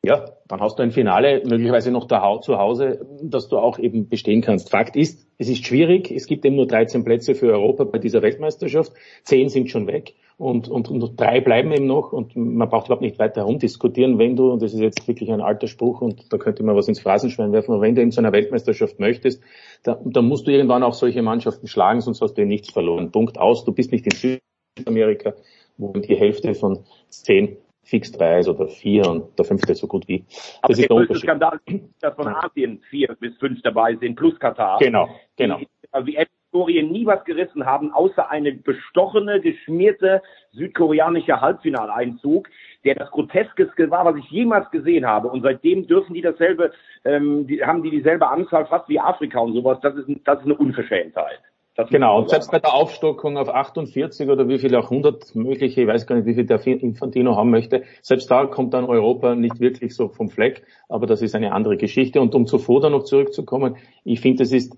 Ja, 0.06 0.26
dann 0.50 0.60
hast 0.60 0.80
du 0.80 0.84
ein 0.84 0.92
Finale 0.92 1.42
möglicherweise 1.46 1.90
noch 1.90 2.06
da 2.06 2.42
zu 2.42 2.58
Hause, 2.58 3.08
dass 3.22 3.48
du 3.48 3.58
auch 3.58 3.80
eben 3.80 4.10
bestehen 4.10 4.42
kannst. 4.42 4.70
Fakt 4.70 4.98
ist, 4.98 5.26
es 5.38 5.48
ist 5.48 5.66
schwierig. 5.66 6.12
Es 6.12 6.28
gibt 6.28 6.44
eben 6.44 6.58
nur 6.58 6.68
13 6.68 7.06
Plätze 7.06 7.36
für 7.36 7.54
Europa 7.54 7.86
bei 7.86 8.00
dieser 8.00 8.22
Weltmeisterschaft. 8.22 8.92
Zehn 9.24 9.48
sind 9.48 9.70
schon 9.70 9.88
weg 9.88 10.16
und, 10.38 10.68
und, 10.68 10.90
und 10.90 11.20
drei 11.20 11.40
bleiben 11.40 11.72
eben 11.72 11.88
noch 11.88 12.12
und 12.12 12.36
man 12.36 12.68
braucht 12.68 12.88
überhaupt 12.88 13.02
nicht 13.02 13.18
weiter 13.18 13.42
herumdiskutieren, 13.42 14.18
wenn 14.18 14.36
du, 14.36 14.52
und 14.52 14.62
das 14.62 14.74
ist 14.74 14.82
jetzt 14.82 15.08
wirklich 15.08 15.32
ein 15.32 15.40
alter 15.40 15.68
Spruch 15.68 16.02
und 16.02 16.34
da 16.34 16.38
könnte 16.38 16.64
man 16.64 16.76
was 16.76 16.90
ins 16.90 17.00
Phrasenschwein 17.00 17.54
werfen, 17.54 17.74
aber 17.74 17.82
wenn 17.82 17.96
du 17.96 18.02
in 18.02 18.12
so 18.12 18.20
einer 18.20 18.34
Weltmeisterschaft 18.34 19.00
möchtest, 19.00 19.42
dann, 19.84 20.00
dann 20.04 20.26
musst 20.26 20.48
du 20.48 20.52
irgendwann 20.52 20.84
auch 20.84 20.96
solche 20.96 21.22
Mannschaften 21.22 21.68
schlagen, 21.68 22.02
sonst 22.02 22.22
hast 22.22 22.34
du 22.34 22.42
ja 22.42 22.48
nichts 22.48 22.72
verloren. 22.72 23.12
Punkt 23.12 23.40
aus, 23.40 23.64
du 23.64 23.72
bist 23.72 23.92
nicht 23.92 24.06
in 24.06 24.40
Südamerika, 24.78 25.34
wo 25.78 25.94
die 25.94 26.16
Hälfte 26.16 26.56
von 26.56 26.80
zehn 27.10 27.58
fix 27.84 28.12
drei 28.12 28.40
ist 28.40 28.48
oder 28.48 28.68
vier 28.68 29.08
und 29.10 29.38
der 29.38 29.46
fünfte 29.46 29.76
so 29.76 29.88
gut 29.88 30.08
wie. 30.08 30.24
Das 30.30 30.60
Aber 30.62 30.74
ist 30.74 30.80
der 30.80 30.88
größte 30.88 31.16
Skandal 31.16 31.60
ist, 31.66 31.84
dass 32.02 32.16
von 32.16 32.28
Asien 32.28 32.82
vier 32.90 33.16
bis 33.20 33.38
fünf 33.38 33.62
dabei 33.62 33.96
sind, 33.96 34.16
plus 34.16 34.40
Katar. 34.40 34.80
Genau, 34.80 35.10
genau. 35.36 35.58
Die, 35.58 35.68
also 35.92 36.06
die 36.06 36.18
Historie 36.54 36.84
nie 36.84 37.06
was 37.06 37.24
gerissen 37.26 37.66
haben, 37.66 37.92
außer 37.92 38.30
eine 38.30 38.54
bestochene, 38.54 39.42
geschmierte 39.42 40.22
südkoreanische 40.52 41.42
Halbfinaleinzug, 41.42 42.48
der 42.86 42.96
das 42.96 43.10
Groteskeste 43.10 43.90
war, 43.90 44.06
was 44.06 44.18
ich 44.18 44.30
jemals 44.30 44.70
gesehen 44.70 45.06
habe. 45.06 45.30
Und 45.30 45.42
seitdem 45.42 45.88
dürfen 45.88 46.14
die 46.14 46.22
dasselbe, 46.22 46.72
ähm, 47.06 47.48
die, 47.48 47.64
haben 47.64 47.82
die 47.82 47.90
dieselbe 47.90 48.28
Anzahl 48.28 48.68
fast 48.68 48.88
wie 48.88 49.00
Afrika 49.00 49.40
und 49.40 49.54
sowas. 49.54 49.80
Das 49.82 49.96
ist, 49.96 50.08
das 50.26 50.40
ist 50.40 50.46
eine 50.46 50.56
Unverschämtheit. 50.56 51.40
Das 51.76 51.90
genau, 51.90 52.20
und 52.20 52.30
selbst 52.30 52.52
bei 52.52 52.60
der 52.60 52.72
Aufstockung 52.72 53.36
auf 53.38 53.50
48 53.50 54.30
oder 54.30 54.48
wie 54.48 54.60
viele 54.60 54.78
auch 54.78 54.92
100 54.92 55.34
mögliche, 55.34 55.82
ich 55.82 55.88
weiß 55.88 56.06
gar 56.06 56.16
nicht, 56.16 56.28
wie 56.28 56.36
viel 56.36 56.46
der 56.46 56.66
Infantino 56.68 57.36
haben 57.36 57.50
möchte, 57.50 57.84
selbst 58.04 58.30
da 58.30 58.46
kommt 58.46 58.76
dann 58.76 58.86
Europa 58.86 59.34
nicht 59.34 59.60
wirklich 59.60 59.96
so 59.96 60.08
vom 60.08 60.30
Fleck, 60.30 60.64
aber 60.88 61.08
das 61.08 61.24
ist 61.24 61.34
eine 61.34 61.52
andere 61.52 61.78
Geschichte. 61.78 62.22
Und 62.22 62.36
um 62.36 62.46
zuvor 62.46 62.80
da 62.82 62.92
noch 62.92 63.06
zurückzukommen, 63.06 63.78
ich 64.04 64.22
finde, 64.22 64.44
es 64.44 64.52
ist 64.52 64.78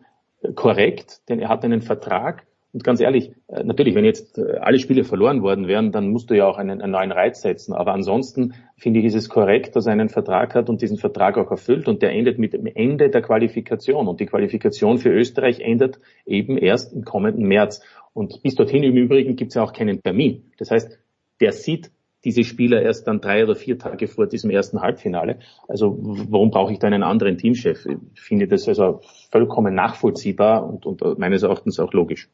korrekt, 0.56 1.22
denn 1.28 1.40
er 1.40 1.50
hat 1.50 1.66
einen 1.66 1.82
Vertrag. 1.82 2.46
Und 2.76 2.84
ganz 2.84 3.00
ehrlich, 3.00 3.32
äh, 3.48 3.64
natürlich, 3.64 3.96
wenn 3.96 4.04
jetzt 4.04 4.38
äh, 4.38 4.58
alle 4.60 4.80
Spiele 4.80 5.06
verloren 5.06 5.42
worden 5.42 5.66
wären, 5.66 5.94
dann 5.94 6.10
musst 6.10 6.30
du 6.30 6.36
ja 6.36 6.46
auch 6.46 6.58
einen, 6.58 6.82
einen 6.82 6.92
neuen 6.92 7.14
Reiz 7.14 7.42
setzen. 7.42 7.72
Aber 7.72 7.94
ansonsten 7.94 8.54
finde 8.76 9.00
ich, 9.00 9.06
ist 9.06 9.16
es 9.16 9.30
korrekt, 9.30 9.78
dass 9.78 9.86
er 9.86 9.94
einen 9.94 10.10
Vertrag 10.10 10.54
hat 10.56 10.68
und 10.68 10.82
diesen 10.82 10.98
Vertrag 10.98 11.38
auch 11.38 11.50
erfüllt. 11.50 11.88
Und 11.88 12.02
der 12.02 12.12
endet 12.12 12.38
mit 12.38 12.52
dem 12.52 12.66
Ende 12.66 13.10
der 13.10 13.22
Qualifikation. 13.22 14.10
Und 14.10 14.20
die 14.20 14.26
Qualifikation 14.26 14.98
für 14.98 15.08
Österreich 15.10 15.62
endet 15.62 16.02
eben 16.26 16.58
erst 16.58 16.92
im 16.92 17.06
kommenden 17.06 17.48
März. 17.48 17.82
Und 18.12 18.44
bis 18.44 18.56
dorthin 18.56 18.84
im 18.84 18.98
Übrigen 18.98 19.38
gibt 19.38 19.52
es 19.52 19.56
ja 19.56 19.64
auch 19.64 19.72
keinen 19.72 20.04
Termin. 20.04 20.52
Das 20.58 20.70
heißt, 20.70 21.00
der 21.40 21.54
sieht 21.54 21.92
diese 22.26 22.44
Spieler 22.44 22.82
erst 22.82 23.08
dann 23.08 23.22
drei 23.22 23.44
oder 23.44 23.56
vier 23.56 23.78
Tage 23.78 24.08
vor 24.08 24.28
diesem 24.28 24.50
ersten 24.50 24.82
Halbfinale. 24.82 25.40
Also 25.68 25.98
warum 26.00 26.50
brauche 26.50 26.74
ich 26.74 26.80
da 26.80 26.88
einen 26.88 27.04
anderen 27.04 27.38
Teamchef? 27.38 27.86
Ich 27.86 28.22
finde 28.22 28.48
das 28.48 28.68
also 28.68 29.02
vollkommen 29.32 29.76
nachvollziehbar 29.76 30.68
und, 30.68 30.86
und 30.86 31.20
meines 31.20 31.44
Erachtens 31.44 31.80
auch 31.80 31.94
logisch. 31.94 32.28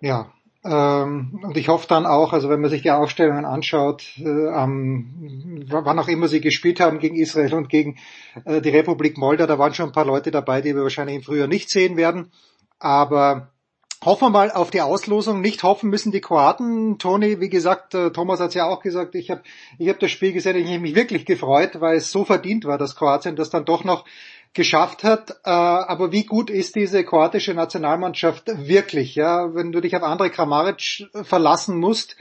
Ja, 0.00 0.32
ähm, 0.64 1.40
und 1.42 1.56
ich 1.58 1.68
hoffe 1.68 1.86
dann 1.86 2.06
auch, 2.06 2.32
also 2.32 2.48
wenn 2.48 2.60
man 2.60 2.70
sich 2.70 2.82
die 2.82 2.90
Aufstellungen 2.90 3.44
anschaut, 3.44 4.02
äh, 4.18 4.22
ähm, 4.22 5.62
wann 5.68 5.98
auch 5.98 6.08
immer 6.08 6.26
sie 6.26 6.40
gespielt 6.40 6.80
haben 6.80 6.98
gegen 6.98 7.16
Israel 7.16 7.52
und 7.52 7.68
gegen 7.68 7.98
äh, 8.46 8.62
die 8.62 8.70
Republik 8.70 9.18
Moldau, 9.18 9.46
da 9.46 9.58
waren 9.58 9.74
schon 9.74 9.90
ein 9.90 9.92
paar 9.92 10.06
Leute 10.06 10.30
dabei, 10.30 10.62
die 10.62 10.74
wir 10.74 10.82
wahrscheinlich 10.82 11.16
im 11.16 11.22
Frühjahr 11.22 11.48
nicht 11.48 11.68
sehen 11.68 11.98
werden. 11.98 12.32
Aber 12.78 13.53
Hoffen 14.04 14.26
wir 14.26 14.30
mal 14.30 14.50
auf 14.50 14.70
die 14.70 14.82
Auslosung. 14.82 15.40
Nicht 15.40 15.62
hoffen 15.62 15.88
müssen 15.88 16.12
die 16.12 16.20
Kroaten. 16.20 16.98
Toni, 16.98 17.40
wie 17.40 17.48
gesagt, 17.48 17.94
äh, 17.94 18.10
Thomas 18.10 18.38
hat 18.38 18.48
es 18.48 18.54
ja 18.54 18.66
auch 18.66 18.80
gesagt, 18.80 19.14
ich 19.14 19.30
habe 19.30 19.40
ich 19.78 19.88
hab 19.88 19.98
das 19.98 20.10
Spiel 20.10 20.34
gesehen, 20.34 20.56
ich 20.56 20.66
habe 20.66 20.80
mich 20.80 20.94
wirklich 20.94 21.24
gefreut, 21.24 21.80
weil 21.80 21.96
es 21.96 22.10
so 22.10 22.26
verdient 22.26 22.66
war, 22.66 22.76
dass 22.76 22.96
Kroatien 22.96 23.34
das 23.34 23.48
dann 23.48 23.64
doch 23.64 23.82
noch 23.82 24.04
geschafft 24.52 25.04
hat. 25.04 25.30
Äh, 25.44 25.50
aber 25.50 26.12
wie 26.12 26.24
gut 26.24 26.50
ist 26.50 26.76
diese 26.76 27.02
kroatische 27.02 27.54
Nationalmannschaft 27.54 28.44
wirklich? 28.68 29.14
Ja, 29.14 29.54
wenn 29.54 29.72
du 29.72 29.80
dich 29.80 29.96
auf 29.96 30.02
Andrej 30.02 30.32
Kramaric 30.32 31.08
verlassen 31.22 31.78
musst 31.78 32.18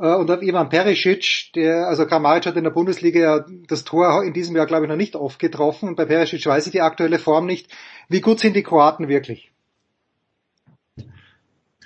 äh, 0.00 0.14
und 0.14 0.30
auf 0.30 0.40
Ivan 0.40 0.70
Perisic, 0.70 1.52
der, 1.54 1.86
also 1.86 2.06
Kramaric 2.06 2.46
hat 2.46 2.56
in 2.56 2.64
der 2.64 2.70
Bundesliga 2.70 3.44
das 3.68 3.84
Tor 3.84 4.24
in 4.24 4.32
diesem 4.32 4.56
Jahr, 4.56 4.64
glaube 4.64 4.86
ich, 4.86 4.88
noch 4.88 4.96
nicht 4.96 5.16
oft 5.16 5.38
getroffen. 5.38 5.90
Und 5.90 5.96
bei 5.96 6.06
Perisic 6.06 6.46
weiß 6.46 6.64
ich 6.64 6.72
die 6.72 6.80
aktuelle 6.80 7.18
Form 7.18 7.44
nicht. 7.44 7.68
Wie 8.08 8.22
gut 8.22 8.40
sind 8.40 8.56
die 8.56 8.62
Kroaten 8.62 9.08
wirklich? 9.08 9.52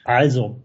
Also, 0.05 0.61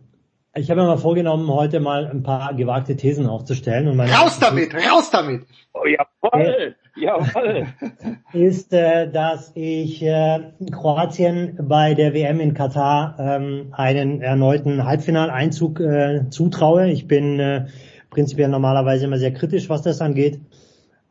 ich 0.57 0.69
habe 0.69 0.81
mir 0.81 0.87
mal 0.87 0.97
vorgenommen, 0.97 1.49
heute 1.49 1.81
mal 1.81 2.07
ein 2.07 2.23
paar 2.23 2.53
gewagte 2.53 2.95
Thesen 2.95 3.27
aufzustellen. 3.27 3.87
Und 3.87 3.97
meine 3.97 4.13
raus 4.13 4.39
damit, 4.39 4.73
raus 4.73 5.11
damit! 5.11 5.45
Oh, 5.73 5.85
jawoll, 5.85 6.75
jawoll! 6.95 7.67
Ist, 8.33 8.71
äh, 8.71 9.11
dass 9.11 9.51
ich 9.55 10.01
äh, 10.01 10.51
Kroatien 10.71 11.59
bei 11.61 11.93
der 11.93 12.13
WM 12.13 12.39
in 12.39 12.53
Katar 12.53 13.17
ähm, 13.19 13.73
einen 13.73 14.21
erneuten 14.21 14.85
Halbfinaleinzug 14.85 15.81
äh, 15.81 16.29
zutraue. 16.29 16.89
Ich 16.89 17.07
bin 17.07 17.39
äh, 17.39 17.65
prinzipiell 18.09 18.47
normalerweise 18.47 19.05
immer 19.05 19.17
sehr 19.17 19.33
kritisch, 19.33 19.67
was 19.67 19.81
das 19.81 19.99
angeht. 19.99 20.39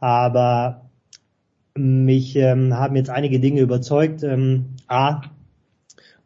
Aber 0.01 0.91
mich 1.75 2.35
ähm, 2.37 2.73
haben 2.73 2.97
jetzt 2.97 3.11
einige 3.11 3.41
Dinge 3.41 3.61
überzeugt. 3.61 4.23
Ähm, 4.23 4.77
A, 4.89 5.21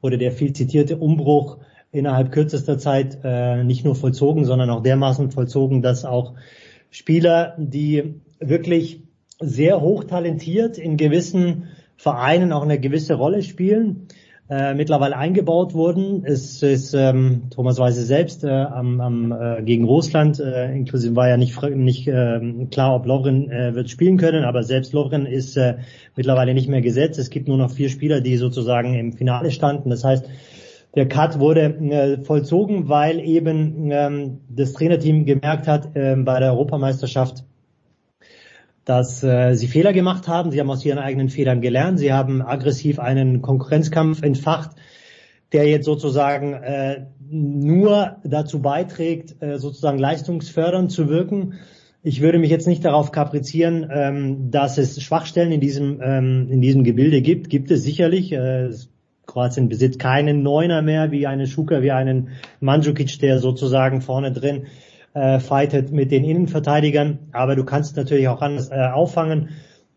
wurde 0.01 0.19
der 0.19 0.31
viel 0.31 0.53
zitierte 0.53 0.97
Umbruch 0.97 1.59
innerhalb 1.99 2.33
kürzester 2.33 2.79
Zeit 2.79 3.19
äh, 3.25 3.63
nicht 3.65 3.85
nur 3.85 3.95
vollzogen, 3.95 4.45
sondern 4.45 4.71
auch 4.71 4.83
dermaßen 4.83 5.31
vollzogen, 5.31 5.83
dass 5.83 6.05
auch 6.05 6.35
Spieler, 6.91 7.55
die 7.59 8.21
wirklich 8.41 9.03
sehr 9.41 9.81
hochtalentiert 9.81 10.79
in 10.79 10.97
gewissen 10.97 11.65
Vereinen 11.97 12.53
auch 12.53 12.63
eine 12.63 12.79
gewisse 12.79 13.15
Rolle 13.15 13.43
spielen, 13.43 14.09
äh, 14.51 14.73
mittlerweile 14.75 15.17
eingebaut 15.17 15.75
wurden. 15.75 16.25
Es 16.25 16.63
ist 16.63 16.95
ähm, 16.95 17.51
Thomas 17.51 17.79
Weise 17.79 18.03
selbst 18.03 18.45
äh, 18.45 18.49
am, 18.49 19.01
am, 19.01 19.33
äh, 19.33 19.63
gegen 19.63 19.85
Russland, 19.85 20.41
äh, 20.41 20.75
inklusive 20.75 21.15
war 21.17 21.29
ja 21.29 21.37
nicht, 21.37 21.61
nicht 21.63 22.09
äh, 22.09 22.41
klar, 22.71 22.95
ob 22.95 23.05
Lovren 23.05 23.51
äh, 23.51 23.75
wird 23.75 23.91
spielen 23.91 24.17
können, 24.17 24.45
aber 24.45 24.63
selbst 24.63 24.93
Lovren 24.93 25.27
ist 25.27 25.57
äh, 25.57 25.79
mittlerweile 26.17 26.55
nicht 26.55 26.69
mehr 26.69 26.81
gesetzt. 26.81 27.19
Es 27.19 27.31
gibt 27.31 27.47
nur 27.47 27.59
noch 27.59 27.71
vier 27.71 27.91
Spieler, 27.91 28.21
die 28.21 28.37
sozusagen 28.37 28.95
im 28.95 29.13
Finale 29.13 29.51
standen. 29.51 29.91
Das 29.91 30.05
heißt, 30.05 30.25
der 30.95 31.09
Cut 31.09 31.39
wurde 31.39 31.63
äh, 31.63 32.19
vollzogen, 32.23 32.89
weil 32.89 33.21
eben 33.21 33.91
ähm, 33.91 34.41
das 34.49 34.73
Trainerteam 34.73 35.27
gemerkt 35.27 35.69
hat 35.69 35.95
äh, 35.95 36.17
bei 36.17 36.41
der 36.41 36.53
Europameisterschaft, 36.53 37.45
dass 38.85 39.23
äh, 39.23 39.55
sie 39.55 39.69
Fehler 39.69 39.93
gemacht 39.93 40.29
haben. 40.29 40.51
Sie 40.51 40.59
haben 40.61 40.71
aus 40.71 40.85
ihren 40.85 40.99
eigenen 40.99 41.29
Fehlern 41.29 41.61
gelernt. 41.61 41.99
Sie 41.99 42.13
haben 42.13 42.41
aggressiv 42.41 42.99
einen 42.99 43.43
Konkurrenzkampf 43.43 44.23
entfacht, 44.23 44.71
der 45.53 45.69
jetzt 45.69 45.85
sozusagen 45.85 46.55
äh, 46.55 47.07
nur 47.31 48.17
dazu 48.25 48.63
beiträgt, 48.63 49.43
äh, 49.43 49.59
sozusagen 49.59 49.99
leistungsfördernd 49.99 50.91
zu 50.91 51.09
wirken. 51.09 51.55
Ich 52.03 52.23
würde 52.23 52.39
mich 52.39 52.49
jetzt 52.49 52.67
nicht 52.67 52.85
darauf 52.85 53.13
kaprizieren, 53.13 53.87
ähm, 53.93 54.51
dass 54.51 54.79
es 54.79 55.03
Schwachstellen 55.03 55.53
in 55.53 55.61
diesem, 55.61 56.01
ähm, 56.03 56.49
in 56.51 56.63
diesem 56.63 56.83
Gebilde 56.83 57.21
gibt. 57.21 57.51
Gibt 57.51 57.71
es 57.71 57.83
sicherlich. 57.83 58.33
Äh, 58.33 58.71
Kroatien 59.29 59.69
besitzt 59.69 60.01
keinen 60.01 60.43
Neuner 60.43 60.83
mehr, 60.83 61.13
wie 61.13 61.27
einen 61.27 61.47
Schuka, 61.47 61.83
wie 61.83 61.93
einen 61.93 62.31
Mandzukic, 62.61 63.21
der 63.21 63.39
sozusagen 63.39 64.01
vorne 64.01 64.33
drin 64.33 64.67
äh, 65.15 65.39
fightet 65.39 65.93
mit 65.93 66.11
den 66.11 66.25
Innenverteidigern. 66.25 67.19
Aber 67.33 67.55
du 67.55 67.65
kannst 67.65 67.97
natürlich 67.97 68.27
auch 68.27 68.41
anders 68.41 68.71
äh, 68.71 68.89
auffangen. 68.93 69.51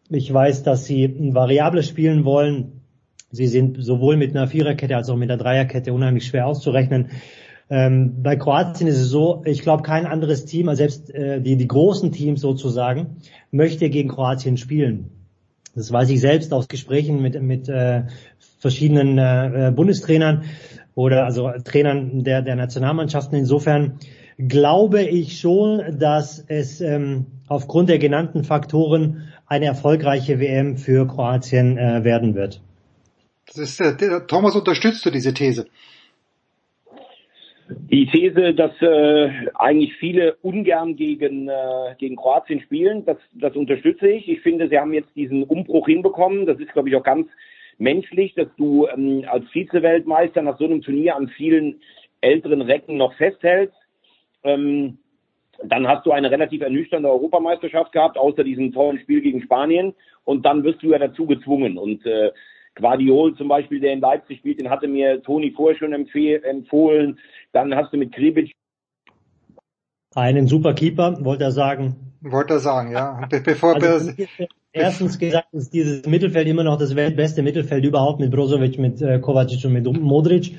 Ich 0.10 0.32
weiß, 0.32 0.64
dass 0.64 0.86
sie 0.86 1.06
ein 1.06 1.34
Variable 1.34 1.82
spielen 1.82 2.26
wollen. 2.26 2.82
Sie 3.32 3.48
sind 3.48 3.82
sowohl 3.82 4.18
mit 4.18 4.36
einer 4.36 4.48
Viererkette 4.48 4.98
als 4.98 5.10
auch 5.10 5.16
mit 5.16 5.32
einer 5.32 5.42
Dreierkette 5.42 5.94
unheimlich 5.94 6.28
schwer 6.28 6.46
auszurechnen. 6.48 7.12
Ähm, 7.70 8.22
bei 8.22 8.36
Kroatien 8.36 8.90
ist 8.90 9.00
es 9.00 9.08
so, 9.08 9.44
ich 9.46 9.62
glaube, 9.62 9.84
kein 9.84 10.06
anderes 10.06 10.44
Team, 10.44 10.68
also 10.68 10.80
selbst 10.80 11.10
äh, 11.16 11.40
die, 11.42 11.56
die 11.56 11.70
großen 11.70 12.12
Teams 12.12 12.42
sozusagen, 12.42 13.22
möchte 13.50 13.90
gegen 13.90 14.10
Kroatien 14.10 14.58
spielen. 14.58 15.12
Das 15.74 15.90
weiß 15.90 16.10
ich 16.10 16.20
selbst 16.20 16.52
aus 16.52 16.68
Gesprächen 16.68 17.22
mit, 17.22 17.42
mit 17.42 17.70
äh, 17.70 18.04
verschiedenen 18.62 19.18
äh, 19.18 19.68
äh 19.68 19.72
Bundestrainern 19.72 20.46
oder 20.96 21.26
also 21.26 21.52
Trainern 21.64 22.24
der, 22.24 22.42
der 22.42 22.56
Nationalmannschaften. 22.56 23.38
Insofern 23.38 24.00
glaube 24.38 25.04
ich 25.04 25.40
schon, 25.40 26.00
dass 26.00 26.44
es 26.48 26.82
ähm, 26.82 27.26
aufgrund 27.48 27.90
der 27.90 28.00
genannten 28.00 28.44
Faktoren 28.44 29.28
eine 29.48 29.66
erfolgreiche 29.66 30.40
WM 30.40 30.78
für 30.78 31.08
Kroatien 31.08 31.78
äh, 31.78 32.04
werden 32.04 32.36
wird. 32.36 32.62
Das 33.48 33.58
ist, 33.58 33.82
äh, 33.82 34.22
Thomas, 34.28 34.56
unterstützt 34.56 35.06
du 35.06 35.10
diese 35.10 35.34
These? 35.34 35.68
Die 37.90 38.06
These, 38.06 38.54
dass 38.54 38.72
äh, 38.82 39.30
eigentlich 39.56 39.94
viele 39.96 40.36
ungern 40.42 40.96
gegen, 40.96 41.48
äh, 41.48 41.96
gegen 41.98 42.16
Kroatien 42.16 42.62
spielen, 42.62 43.06
das, 43.06 43.18
das 43.34 43.56
unterstütze 43.56 44.08
ich. 44.08 44.28
Ich 44.30 44.42
finde, 44.42 44.68
sie 44.70 44.78
haben 44.78 44.94
jetzt 44.94 45.16
diesen 45.16 45.44
Umbruch 45.44 45.88
hinbekommen. 45.88 46.46
Das 46.46 46.60
ist, 46.60 46.72
glaube 46.74 46.90
ich, 46.90 46.96
auch 46.96 47.04
ganz 47.04 47.28
menschlich, 47.82 48.34
dass 48.36 48.48
du 48.58 48.88
ähm, 48.88 49.26
als 49.28 49.46
Vize-Weltmeister 49.52 50.42
nach 50.42 50.58
so 50.58 50.66
einem 50.66 50.82
Turnier 50.82 51.16
an 51.16 51.28
vielen 51.30 51.82
älteren 52.22 52.62
Recken 52.62 52.98
noch 52.98 53.14
festhältst. 53.16 53.76
Ähm, 54.44 55.00
dann 55.64 55.88
hast 55.88 56.06
du 56.06 56.12
eine 56.12 56.32
relativ 56.32 56.62
ernüchternde 56.62 57.10
Europameisterschaft 57.10 57.92
gehabt, 57.92 58.18
außer 58.18 58.44
diesem 58.44 58.72
tollen 58.72 59.00
Spiel 59.00 59.22
gegen 59.22 59.42
Spanien. 59.42 59.94
Und 60.24 60.46
dann 60.46 60.64
wirst 60.64 60.82
du 60.82 60.92
ja 60.92 61.00
dazu 61.00 61.26
gezwungen. 61.26 61.78
Und 61.78 62.06
äh, 62.06 62.32
Guardiol 62.76 63.36
zum 63.36 63.48
Beispiel, 63.48 63.80
der 63.80 63.94
in 63.94 64.00
Leipzig 64.00 64.40
spielt, 64.40 64.60
den 64.60 64.70
hatte 64.70 64.88
mir 64.88 65.22
Toni 65.24 65.52
vorher 65.52 65.78
schon 65.78 65.94
empfohlen. 65.94 67.20
Dann 67.52 67.76
hast 67.76 67.92
du 67.92 67.98
mit 67.98 68.14
Kribic 68.14 68.52
einen 70.14 70.48
super 70.48 70.74
Keeper, 70.74 71.24
wollte 71.24 71.46
er 71.46 71.52
sagen. 71.52 71.96
Wollte 72.20 72.56
er 72.56 72.60
sagen, 72.60 72.92
ja. 72.92 73.26
Be 73.30 73.40
bevor 73.40 73.76
also, 73.76 74.12
erstens 74.74 75.20
gesagt 75.20 75.54
ist 75.54 75.74
dieses 75.74 76.06
Mittelfeld 76.06 76.48
immer 76.48 76.64
noch 76.64 76.78
das 76.78 76.96
weltbeste 76.96 77.44
Mittelfeld 77.44 77.86
überhaupt 77.86 78.20
mit 78.20 78.32
Brozovic, 78.32 78.80
mit 78.80 79.02
äh, 79.02 79.20
Kovacic 79.20 79.66
und 79.66 79.74
mit 79.74 79.86
Modric. 80.02 80.56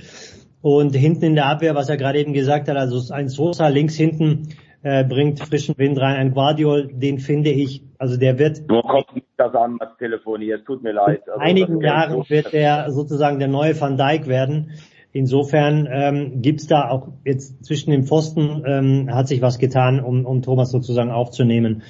Und 0.60 0.94
hinten 0.94 1.24
in 1.24 1.34
der 1.34 1.46
Abwehr, 1.46 1.74
was 1.74 1.88
er 1.88 1.96
gerade 1.96 2.20
eben 2.20 2.32
gesagt 2.32 2.68
hat, 2.68 2.76
also 2.76 3.12
ein 3.12 3.28
Sosa 3.28 3.68
links 3.68 3.96
hinten 3.96 4.48
äh, 4.82 5.04
bringt 5.04 5.40
frischen 5.40 5.76
Wind 5.76 6.00
rein. 6.00 6.16
Ein 6.16 6.34
Guardiol, 6.34 6.88
den 6.92 7.18
finde 7.18 7.50
ich, 7.50 7.82
also 7.98 8.16
der 8.16 8.38
wird. 8.38 8.68
Nur 8.68 8.82
kommt 8.82 9.14
nicht 9.14 9.26
das 9.36 9.54
an, 9.54 9.76
das 9.78 9.96
Telefon 9.98 10.40
hier, 10.40 10.56
es 10.56 10.64
tut 10.64 10.82
mir 10.82 10.92
leid. 10.92 11.22
Also, 11.28 11.40
in 11.40 11.46
einigen 11.46 11.80
Jahren 11.80 12.24
wird 12.28 12.54
er 12.54 12.90
sozusagen 12.90 13.38
der 13.38 13.48
neue 13.48 13.80
Van 13.80 13.96
Dijk 13.96 14.28
werden. 14.28 14.70
Insofern 15.14 15.86
ähm, 15.92 16.40
gibt 16.40 16.70
da 16.70 16.88
auch 16.88 17.08
jetzt 17.24 17.64
zwischen 17.64 17.90
den 17.90 18.04
Pfosten 18.04 18.64
ähm, 18.66 19.14
hat 19.14 19.28
sich 19.28 19.42
was 19.42 19.58
getan, 19.58 20.00
um, 20.00 20.24
um 20.24 20.40
Thomas 20.40 20.70
sozusagen 20.70 21.10
aufzunehmen. 21.10 21.82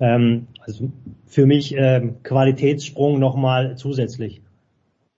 Ähm, 0.00 0.46
also 0.68 0.90
für 1.26 1.46
mich 1.46 1.74
ähm, 1.74 2.22
Qualitätssprung 2.22 3.18
nochmal 3.18 3.76
zusätzlich. 3.76 4.42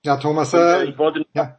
Ja, 0.04 0.16
Thomas. 0.16 0.54
Äh, 0.54 0.84
ich 0.84 0.98
wollte 0.98 1.24
ja. 1.34 1.56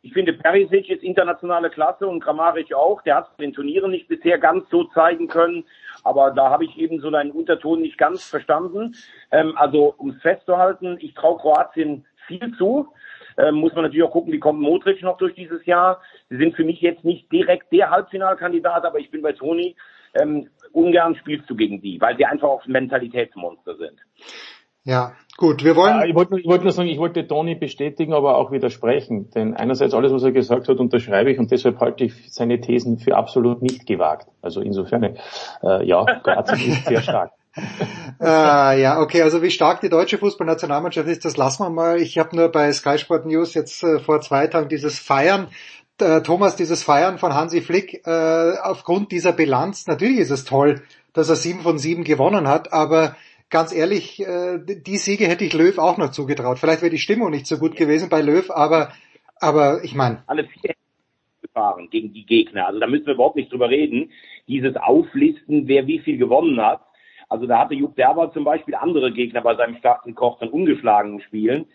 Ich 0.00 0.12
finde, 0.12 0.32
Perisic 0.32 0.88
ist 0.88 1.02
internationale 1.02 1.70
Klasse 1.70 2.06
und 2.06 2.20
Kramaric 2.20 2.72
auch. 2.72 3.02
Der 3.02 3.16
hat 3.16 3.38
den 3.40 3.52
Turnieren 3.52 3.90
nicht 3.90 4.08
bisher 4.08 4.38
ganz 4.38 4.64
so 4.70 4.84
zeigen 4.84 5.28
können, 5.28 5.64
aber 6.02 6.30
da 6.30 6.50
habe 6.50 6.64
ich 6.64 6.78
eben 6.78 7.00
so 7.00 7.08
einen 7.08 7.30
Unterton 7.30 7.82
nicht 7.82 7.98
ganz 7.98 8.24
verstanden. 8.24 8.94
Ähm, 9.32 9.52
also, 9.56 9.94
um 9.98 10.10
es 10.10 10.22
festzuhalten, 10.22 10.96
ich 11.00 11.14
traue 11.14 11.38
Kroatien 11.38 12.06
viel 12.26 12.54
zu. 12.56 12.88
Ähm, 13.36 13.56
muss 13.56 13.74
man 13.74 13.84
natürlich 13.84 14.04
auch 14.04 14.12
gucken, 14.12 14.32
wie 14.32 14.38
kommt 14.38 14.60
Modric 14.60 15.02
noch 15.02 15.18
durch 15.18 15.34
dieses 15.34 15.64
Jahr. 15.66 16.00
Sie 16.30 16.38
sind 16.38 16.56
für 16.56 16.64
mich 16.64 16.80
jetzt 16.80 17.04
nicht 17.04 17.30
direkt 17.30 17.72
der 17.72 17.90
Halbfinalkandidat, 17.90 18.84
aber 18.84 18.98
ich 18.98 19.10
bin 19.10 19.22
bei 19.22 19.32
Toni. 19.32 19.76
Ähm, 20.14 20.48
ungern 20.72 21.14
spielst 21.16 21.48
du 21.50 21.56
gegen 21.56 21.80
die, 21.80 22.00
weil 22.00 22.16
sie 22.16 22.24
einfach 22.24 22.48
auch 22.48 22.66
Mentalitätsmonster 22.66 23.76
sind. 23.76 24.00
Ja, 24.88 25.12
gut, 25.36 25.64
wir 25.64 25.76
wollen. 25.76 26.00
Ja, 26.00 26.04
ich 26.06 26.14
wollte, 26.14 26.40
ich 26.40 26.46
wollte 26.46 26.64
nur 26.64 26.72
sagen, 26.72 26.88
ich 26.88 26.98
wollte 26.98 27.26
Toni 27.26 27.54
bestätigen, 27.56 28.14
aber 28.14 28.38
auch 28.38 28.50
widersprechen. 28.52 29.28
Denn 29.30 29.54
einerseits 29.54 29.92
alles, 29.92 30.12
was 30.12 30.22
er 30.22 30.32
gesagt 30.32 30.66
hat, 30.66 30.78
unterschreibe 30.78 31.30
ich 31.30 31.38
und 31.38 31.50
deshalb 31.50 31.78
halte 31.80 32.04
ich 32.04 32.32
seine 32.32 32.58
Thesen 32.62 32.98
für 32.98 33.14
absolut 33.14 33.60
nicht 33.60 33.86
gewagt. 33.86 34.28
Also 34.40 34.62
insofern, 34.62 35.16
äh, 35.62 35.86
ja, 35.86 36.04
Kroatien 36.22 36.72
ist 36.72 36.86
sehr 36.86 37.02
stark. 37.02 37.32
äh, 38.18 38.24
ja, 38.80 38.98
okay, 39.02 39.20
also 39.20 39.42
wie 39.42 39.50
stark 39.50 39.82
die 39.82 39.90
deutsche 39.90 40.16
Fußballnationalmannschaft 40.16 41.08
ist, 41.08 41.26
das 41.26 41.36
lassen 41.36 41.64
wir 41.64 41.70
mal. 41.70 42.00
Ich 42.00 42.16
habe 42.16 42.34
nur 42.34 42.48
bei 42.48 42.72
Sky 42.72 42.96
Sport 42.96 43.26
News 43.26 43.52
jetzt 43.52 43.82
äh, 43.82 43.98
vor 43.98 44.22
zwei 44.22 44.46
Tagen 44.46 44.70
dieses 44.70 44.98
Feiern 44.98 45.48
äh, 46.02 46.22
Thomas, 46.22 46.56
dieses 46.56 46.82
Feiern 46.82 47.18
von 47.18 47.34
Hansi 47.34 47.60
Flick 47.60 48.06
äh, 48.06 48.54
aufgrund 48.62 49.12
dieser 49.12 49.32
Bilanz, 49.32 49.86
natürlich 49.86 50.18
ist 50.18 50.30
es 50.30 50.44
toll, 50.44 50.82
dass 51.12 51.28
er 51.28 51.36
sieben 51.36 51.60
von 51.60 51.78
sieben 51.78 52.04
gewonnen 52.04 52.48
hat, 52.48 52.72
aber 52.72 53.16
ganz 53.50 53.74
ehrlich, 53.74 54.20
äh, 54.20 54.58
die 54.58 54.96
Siege 54.96 55.26
hätte 55.26 55.44
ich 55.44 55.52
Löw 55.52 55.78
auch 55.78 55.98
noch 55.98 56.10
zugetraut. 56.10 56.58
Vielleicht 56.58 56.82
wäre 56.82 56.90
die 56.90 56.98
Stimmung 56.98 57.30
nicht 57.30 57.46
so 57.46 57.58
gut 57.58 57.76
gewesen 57.76 58.08
bei 58.08 58.20
Löw, 58.20 58.50
aber, 58.50 58.92
aber 59.40 59.84
ich 59.84 59.94
meine. 59.94 60.22
Alle 60.26 60.44
vier 60.44 60.74
gefahren 61.42 61.88
gegen 61.90 62.12
die 62.12 62.26
Gegner. 62.26 62.66
Also 62.66 62.80
da 62.80 62.86
müssen 62.86 63.06
wir 63.06 63.14
überhaupt 63.14 63.36
nicht 63.36 63.52
drüber 63.52 63.68
reden. 63.68 64.10
Dieses 64.46 64.76
Auflisten, 64.76 65.68
wer 65.68 65.86
wie 65.86 66.00
viel 66.00 66.18
gewonnen 66.18 66.60
hat, 66.60 66.80
also 67.28 67.46
da 67.46 67.58
hatte 67.58 67.74
Jupp 67.74 67.94
Derber 67.96 68.32
zum 68.32 68.44
Beispiel 68.44 68.74
andere 68.74 69.12
Gegner 69.12 69.42
bei 69.42 69.54
seinem 69.54 69.76
starken 69.76 70.14
Koch 70.14 70.38
von 70.38 70.48
ungeschlagenen 70.48 71.20
Spielen. 71.20 71.66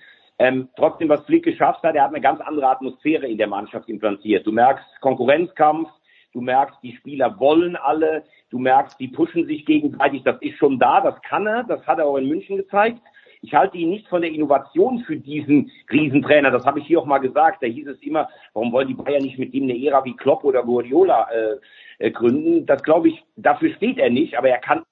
Ähm, 0.44 0.68
trotzdem, 0.76 1.08
was 1.08 1.24
Flick 1.24 1.46
geschafft 1.46 1.84
hat, 1.84 1.96
er 1.96 2.04
hat 2.04 2.10
eine 2.10 2.20
ganz 2.20 2.42
andere 2.42 2.68
Atmosphäre 2.68 3.26
in 3.26 3.38
der 3.38 3.48
Mannschaft 3.48 3.88
implantiert. 3.88 4.46
Du 4.46 4.52
merkst 4.52 4.84
Konkurrenzkampf, 5.00 5.88
du 6.34 6.42
merkst, 6.42 6.78
die 6.84 6.98
Spieler 6.98 7.40
wollen 7.40 7.78
alle, 7.78 8.26
du 8.50 8.60
merkst, 8.60 9.00
die 9.00 9.08
pushen 9.08 9.46
sich 9.46 9.66
gegenseitig, 9.66 10.22
das 10.24 10.36
ist 10.42 10.58
schon 10.58 10.80
da, 10.80 11.00
das 11.00 11.16
kann 11.22 11.48
er, 11.48 11.64
das 11.64 11.88
hat 11.88 12.00
er 12.00 12.08
auch 12.08 12.18
in 12.18 12.28
München 12.28 12.58
gezeigt. 12.58 13.00
Ich 13.42 13.54
halte 13.54 13.78
ihn 13.78 13.90
nicht 13.90 14.06
von 14.10 14.22
der 14.22 14.32
Innovation 14.32 15.00
für 15.06 15.16
diesen 15.16 15.72
Riesentrainer. 15.90 16.52
Das 16.52 16.66
habe 16.66 16.80
ich 16.80 16.88
hier 16.88 17.00
auch 17.00 17.06
mal 17.06 17.20
gesagt. 17.20 17.64
Da 17.64 17.68
hieß 17.68 17.88
es 17.88 18.02
immer, 18.02 18.28
warum 18.54 18.74
wollen 18.74 18.90
die 18.90 18.96
Bayern 18.96 19.24
nicht 19.24 19.40
mit 19.40 19.54
ihm 19.54 19.64
eine 19.64 19.78
Ära 19.78 20.04
wie 20.04 20.16
Klopp 20.16 20.44
oder 20.44 20.64
Guardiola 20.64 21.30
äh, 21.32 22.06
äh, 22.06 22.12
gründen? 22.12 22.66
Das 22.66 22.84
glaube 22.84 23.08
ich, 23.08 23.24
dafür 23.38 23.74
steht 23.76 23.98
er 23.98 24.10
nicht, 24.10 24.38
aber 24.38 24.50
er 24.50 24.60
kann 24.60 24.84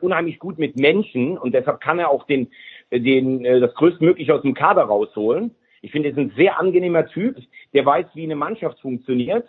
unheimlich 0.00 0.38
gut 0.38 0.58
mit 0.58 0.76
Menschen 0.76 1.36
und 1.36 1.52
deshalb 1.52 1.80
kann 1.80 1.98
er 1.98 2.10
auch 2.10 2.24
den, 2.24 2.50
den, 3.00 3.44
äh, 3.44 3.60
das 3.60 3.74
größtmögliche 3.74 4.34
aus 4.34 4.42
dem 4.42 4.54
Kader 4.54 4.82
rausholen. 4.82 5.54
Ich 5.82 5.92
finde, 5.92 6.08
er 6.08 6.12
ist 6.12 6.18
ein 6.18 6.32
sehr 6.36 6.58
angenehmer 6.58 7.06
Typ, 7.06 7.36
der 7.72 7.84
weiß, 7.84 8.06
wie 8.14 8.24
eine 8.24 8.36
Mannschaft 8.36 8.80
funktioniert. 8.80 9.46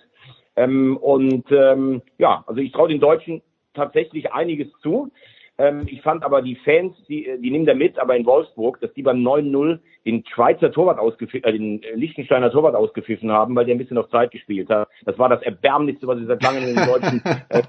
Ähm, 0.56 0.98
und 0.98 1.46
ähm, 1.52 2.02
ja, 2.18 2.44
also 2.48 2.62
ich 2.62 2.72
traue 2.72 2.90
den 2.90 3.00
Deutschen 3.00 3.42
tatsächlich 3.74 4.34
einiges 4.34 4.68
zu. 4.82 5.12
Ähm, 5.58 5.84
ich 5.88 6.02
fand 6.02 6.24
aber 6.24 6.42
die 6.42 6.56
Fans, 6.56 6.96
die, 7.08 7.30
die 7.42 7.52
nehmen 7.52 7.66
da 7.66 7.74
mit, 7.74 7.98
aber 8.00 8.16
in 8.16 8.26
Wolfsburg, 8.26 8.80
dass 8.82 8.94
die 8.94 9.04
beim 9.04 9.26
9-0 9.26 9.80
den 10.06 10.26
Schweizer 10.26 10.72
Torwart 10.72 11.00
ausgepfiffen, 11.00 11.48
äh, 11.48 11.54
den 11.54 11.82
Liechtensteiner 11.94 12.52
Torwart 12.52 12.76
ausgepfiffen 12.76 13.32
haben, 13.32 13.56
weil 13.56 13.66
der 13.66 13.76
ein 13.76 13.78
bisschen 13.78 13.98
auf 13.98 14.10
Zeit 14.10 14.32
gespielt 14.32 14.70
hat. 14.70 14.90
Das 15.06 15.18
war 15.18 15.30
das 15.30 15.42
Erbärmlichste, 15.42 16.08
was 16.08 16.20
ich 16.20 16.28
seit 16.28 16.44
langem 16.44 16.68
in 16.68 16.76
den 16.76 16.86
deutschen 16.86 17.22
äh, 17.50 17.64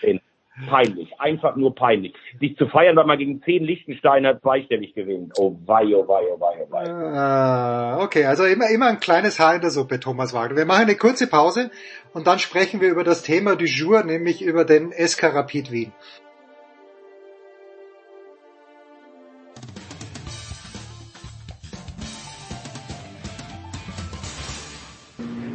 gesehen 0.00 0.20
peinlich, 0.68 1.12
einfach 1.18 1.56
nur 1.56 1.74
peinlich. 1.74 2.14
Sich 2.40 2.56
zu 2.56 2.66
feiern, 2.66 2.96
weil 2.96 3.06
man 3.06 3.18
gegen 3.18 3.42
zehn 3.42 3.64
Lichtensteiner 3.64 4.40
zweistellig 4.40 4.94
gewinnt. 4.94 5.32
Oh 5.38 5.56
wei, 5.66 5.84
oh 5.94 6.06
wei, 6.06 6.22
oh 6.32 6.40
wei, 6.40 6.66
oh 6.66 6.70
wei. 6.70 7.98
Uh, 7.98 8.02
okay, 8.02 8.24
also 8.24 8.44
immer, 8.44 8.68
immer 8.70 8.86
ein 8.86 9.00
kleines 9.00 9.38
Haar 9.38 9.56
in 9.56 9.60
der 9.60 9.70
Suppe, 9.70 10.00
Thomas 10.00 10.32
Wagner. 10.32 10.56
Wir 10.56 10.66
machen 10.66 10.82
eine 10.82 10.96
kurze 10.96 11.26
Pause 11.26 11.70
und 12.12 12.26
dann 12.26 12.38
sprechen 12.38 12.80
wir 12.80 12.90
über 12.90 13.04
das 13.04 13.22
Thema 13.22 13.56
du 13.56 13.64
jour, 13.64 14.02
nämlich 14.02 14.42
über 14.42 14.64
den 14.64 14.92
SK 14.92 15.34
Rapid 15.34 15.70
Wien. 15.70 15.92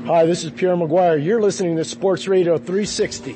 Hi, 0.07 0.27
this 0.27 0.43
is 0.43 0.51
Pierre 0.51 0.77
Maguire. 0.77 1.17
You're 1.17 1.41
listening 1.41 1.77
to 1.77 1.83
Sports 1.83 2.27
Radio 2.27 2.59
360. 2.59 3.35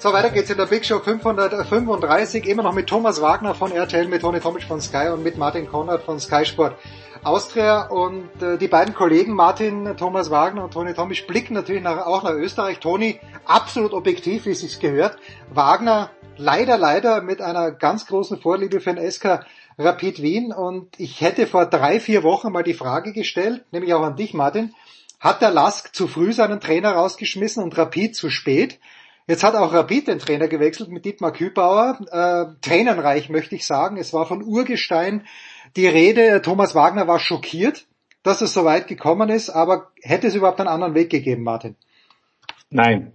So, 0.00 0.12
weiter 0.12 0.30
geht's 0.30 0.48
in 0.48 0.56
der 0.56 0.66
Big 0.66 0.86
Show 0.86 1.00
535, 1.00 2.46
immer 2.46 2.62
noch 2.62 2.72
mit 2.72 2.86
Thomas 2.86 3.20
Wagner 3.20 3.56
von 3.56 3.72
RTL, 3.72 4.06
mit 4.06 4.22
Toni 4.22 4.38
Tomic 4.38 4.62
von 4.62 4.80
Sky 4.80 5.08
und 5.08 5.24
mit 5.24 5.36
Martin 5.36 5.66
Konrad 5.66 6.04
von 6.04 6.20
Sky 6.20 6.44
Sport 6.44 6.76
Austria. 7.24 7.88
Und 7.88 8.40
äh, 8.40 8.58
die 8.58 8.68
beiden 8.68 8.94
Kollegen 8.94 9.32
Martin 9.32 9.96
Thomas 9.96 10.30
Wagner 10.30 10.62
und 10.62 10.72
Toni 10.72 10.94
Tomic 10.94 11.26
blicken 11.26 11.54
natürlich 11.54 11.82
nach, 11.82 12.06
auch 12.06 12.22
nach 12.22 12.34
Österreich. 12.34 12.78
Toni 12.78 13.18
absolut 13.44 13.92
objektiv, 13.92 14.46
wie 14.46 14.50
es 14.50 14.60
sich 14.60 14.78
gehört. 14.78 15.16
Wagner 15.52 16.10
leider, 16.36 16.78
leider 16.78 17.20
mit 17.20 17.40
einer 17.40 17.72
ganz 17.72 18.06
großen 18.06 18.40
Vorliebe 18.40 18.78
für 18.78 18.94
den 18.94 19.10
SK 19.10 19.40
Rapid 19.78 20.22
Wien 20.22 20.52
und 20.52 20.88
ich 20.98 21.20
hätte 21.20 21.48
vor 21.48 21.66
drei, 21.66 21.98
vier 21.98 22.22
Wochen 22.22 22.52
mal 22.52 22.62
die 22.62 22.74
Frage 22.74 23.12
gestellt, 23.12 23.64
nämlich 23.72 23.92
auch 23.94 24.02
an 24.02 24.14
dich, 24.14 24.32
Martin, 24.32 24.74
hat 25.18 25.42
der 25.42 25.50
Lask 25.50 25.92
zu 25.92 26.06
früh 26.06 26.32
seinen 26.32 26.60
Trainer 26.60 26.92
rausgeschmissen 26.92 27.64
und 27.64 27.76
Rapid 27.76 28.14
zu 28.14 28.30
spät? 28.30 28.78
Jetzt 29.28 29.44
hat 29.44 29.54
auch 29.54 29.74
Rapid 29.74 30.08
den 30.08 30.18
Trainer 30.18 30.48
gewechselt 30.48 30.88
mit 30.88 31.04
Dietmar 31.04 31.32
Kübauer. 31.32 31.98
Äh, 32.10 32.58
tränenreich 32.62 33.28
möchte 33.28 33.54
ich 33.54 33.66
sagen. 33.66 33.98
Es 33.98 34.14
war 34.14 34.24
von 34.24 34.42
Urgestein 34.42 35.26
die 35.76 35.86
Rede. 35.86 36.40
Thomas 36.40 36.74
Wagner 36.74 37.06
war 37.06 37.18
schockiert, 37.18 37.86
dass 38.22 38.40
es 38.40 38.54
so 38.54 38.64
weit 38.64 38.86
gekommen 38.86 39.28
ist, 39.28 39.50
aber 39.50 39.92
hätte 40.00 40.28
es 40.28 40.34
überhaupt 40.34 40.60
einen 40.60 40.70
anderen 40.70 40.94
Weg 40.94 41.10
gegeben, 41.10 41.42
Martin? 41.42 41.76
Nein. 42.70 43.12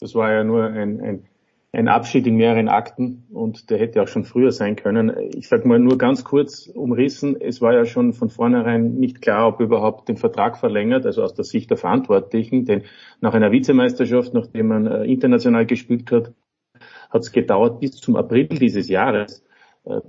Das 0.00 0.14
war 0.14 0.30
ja 0.30 0.44
nur 0.44 0.64
ein, 0.64 1.00
ein 1.00 1.28
ein 1.72 1.88
Abschied 1.88 2.26
in 2.26 2.36
mehreren 2.36 2.68
Akten 2.68 3.26
und 3.30 3.68
der 3.68 3.78
hätte 3.78 4.02
auch 4.02 4.08
schon 4.08 4.24
früher 4.24 4.52
sein 4.52 4.76
können. 4.76 5.12
Ich 5.34 5.48
sage 5.48 5.68
mal 5.68 5.78
nur 5.78 5.98
ganz 5.98 6.24
kurz 6.24 6.66
umrissen, 6.66 7.38
es 7.38 7.60
war 7.60 7.74
ja 7.74 7.84
schon 7.84 8.14
von 8.14 8.30
vornherein 8.30 8.94
nicht 8.94 9.20
klar, 9.20 9.48
ob 9.48 9.60
überhaupt 9.60 10.08
den 10.08 10.16
Vertrag 10.16 10.56
verlängert, 10.56 11.04
also 11.04 11.22
aus 11.22 11.34
der 11.34 11.44
Sicht 11.44 11.68
der 11.70 11.76
Verantwortlichen, 11.76 12.64
denn 12.64 12.84
nach 13.20 13.34
einer 13.34 13.52
Vizemeisterschaft, 13.52 14.32
nachdem 14.32 14.68
man 14.68 14.86
äh, 14.86 15.04
international 15.04 15.66
gespielt 15.66 16.10
hat, 16.10 16.32
hat 17.10 17.22
es 17.22 17.32
gedauert 17.32 17.80
bis 17.80 17.92
zum 17.92 18.16
April 18.16 18.46
dieses 18.46 18.88
Jahres, 18.88 19.44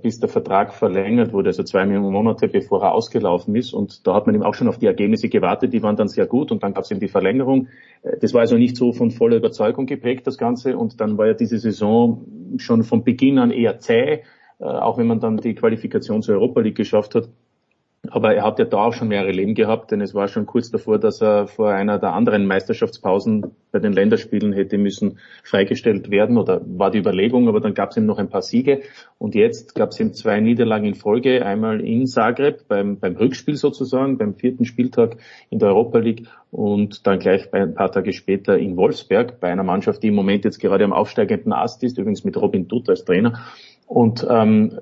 bis 0.02 0.20
der 0.20 0.28
Vertrag 0.28 0.74
verlängert 0.74 1.32
wurde, 1.32 1.48
also 1.48 1.62
zwei 1.62 1.86
Monate 1.86 2.48
bevor 2.48 2.82
er 2.82 2.92
ausgelaufen 2.92 3.54
ist. 3.56 3.72
Und 3.72 4.06
da 4.06 4.14
hat 4.14 4.26
man 4.26 4.34
eben 4.34 4.44
auch 4.44 4.54
schon 4.54 4.68
auf 4.68 4.78
die 4.78 4.86
Ergebnisse 4.86 5.28
gewartet, 5.28 5.72
die 5.72 5.82
waren 5.82 5.96
dann 5.96 6.08
sehr 6.08 6.26
gut 6.26 6.52
und 6.52 6.62
dann 6.62 6.74
gab 6.74 6.84
es 6.84 6.90
eben 6.90 7.00
die 7.00 7.08
Verlängerung. 7.08 7.68
Äh, 8.02 8.18
das 8.20 8.34
war 8.34 8.42
also 8.42 8.56
nicht 8.56 8.76
so 8.76 8.92
von 8.92 9.10
voller 9.10 9.36
Überzeugung 9.36 9.86
geprägt, 9.86 10.26
das 10.26 10.36
Ganze. 10.36 10.76
Und 10.76 11.00
dann 11.00 11.16
war 11.16 11.28
ja 11.28 11.34
diese 11.34 11.58
Saison 11.58 12.26
schon 12.58 12.82
von 12.82 13.04
Beginn 13.04 13.38
an 13.38 13.50
eher 13.50 13.78
zäh, 13.78 14.22
äh, 14.58 14.64
auch 14.64 14.98
wenn 14.98 15.06
man 15.06 15.20
dann 15.20 15.38
die 15.38 15.54
Qualifikation 15.54 16.22
zur 16.22 16.34
Europa 16.34 16.60
League 16.60 16.76
geschafft 16.76 17.14
hat. 17.14 17.28
Aber 18.08 18.34
er 18.34 18.44
hat 18.44 18.58
ja 18.58 18.64
da 18.64 18.78
auch 18.78 18.94
schon 18.94 19.08
mehrere 19.08 19.30
Leben 19.30 19.54
gehabt, 19.54 19.90
denn 19.90 20.00
es 20.00 20.14
war 20.14 20.26
schon 20.26 20.46
kurz 20.46 20.70
davor, 20.70 20.98
dass 20.98 21.20
er 21.20 21.46
vor 21.46 21.70
einer 21.70 21.98
der 21.98 22.14
anderen 22.14 22.46
Meisterschaftspausen 22.46 23.54
bei 23.72 23.78
den 23.78 23.92
Länderspielen 23.92 24.54
hätte 24.54 24.78
müssen 24.78 25.18
freigestellt 25.44 26.10
werden 26.10 26.38
oder 26.38 26.62
war 26.64 26.90
die 26.90 26.98
Überlegung, 26.98 27.46
aber 27.46 27.60
dann 27.60 27.74
gab 27.74 27.90
es 27.90 27.98
ihm 27.98 28.06
noch 28.06 28.18
ein 28.18 28.30
paar 28.30 28.40
Siege 28.40 28.80
und 29.18 29.34
jetzt 29.34 29.74
gab 29.74 29.90
es 29.90 30.00
ihm 30.00 30.14
zwei 30.14 30.40
Niederlagen 30.40 30.86
in 30.86 30.94
Folge, 30.94 31.44
einmal 31.44 31.82
in 31.82 32.06
Zagreb 32.06 32.66
beim, 32.68 32.98
beim 32.98 33.16
Rückspiel 33.16 33.56
sozusagen, 33.56 34.16
beim 34.16 34.34
vierten 34.34 34.64
Spieltag 34.64 35.18
in 35.50 35.58
der 35.58 35.68
Europa 35.68 35.98
League 35.98 36.26
und 36.50 37.06
dann 37.06 37.18
gleich 37.18 37.52
ein 37.52 37.74
paar 37.74 37.92
Tage 37.92 38.14
später 38.14 38.58
in 38.58 38.78
Wolfsberg 38.78 39.40
bei 39.40 39.52
einer 39.52 39.62
Mannschaft, 39.62 40.02
die 40.02 40.08
im 40.08 40.14
Moment 40.14 40.46
jetzt 40.46 40.58
gerade 40.58 40.84
am 40.84 40.94
aufsteigenden 40.94 41.52
Ast 41.52 41.82
ist, 41.84 41.98
übrigens 41.98 42.24
mit 42.24 42.36
Robin 42.38 42.66
Dutt 42.66 42.88
als 42.88 43.04
Trainer. 43.04 43.40
Und 43.86 44.26
ähm, 44.28 44.80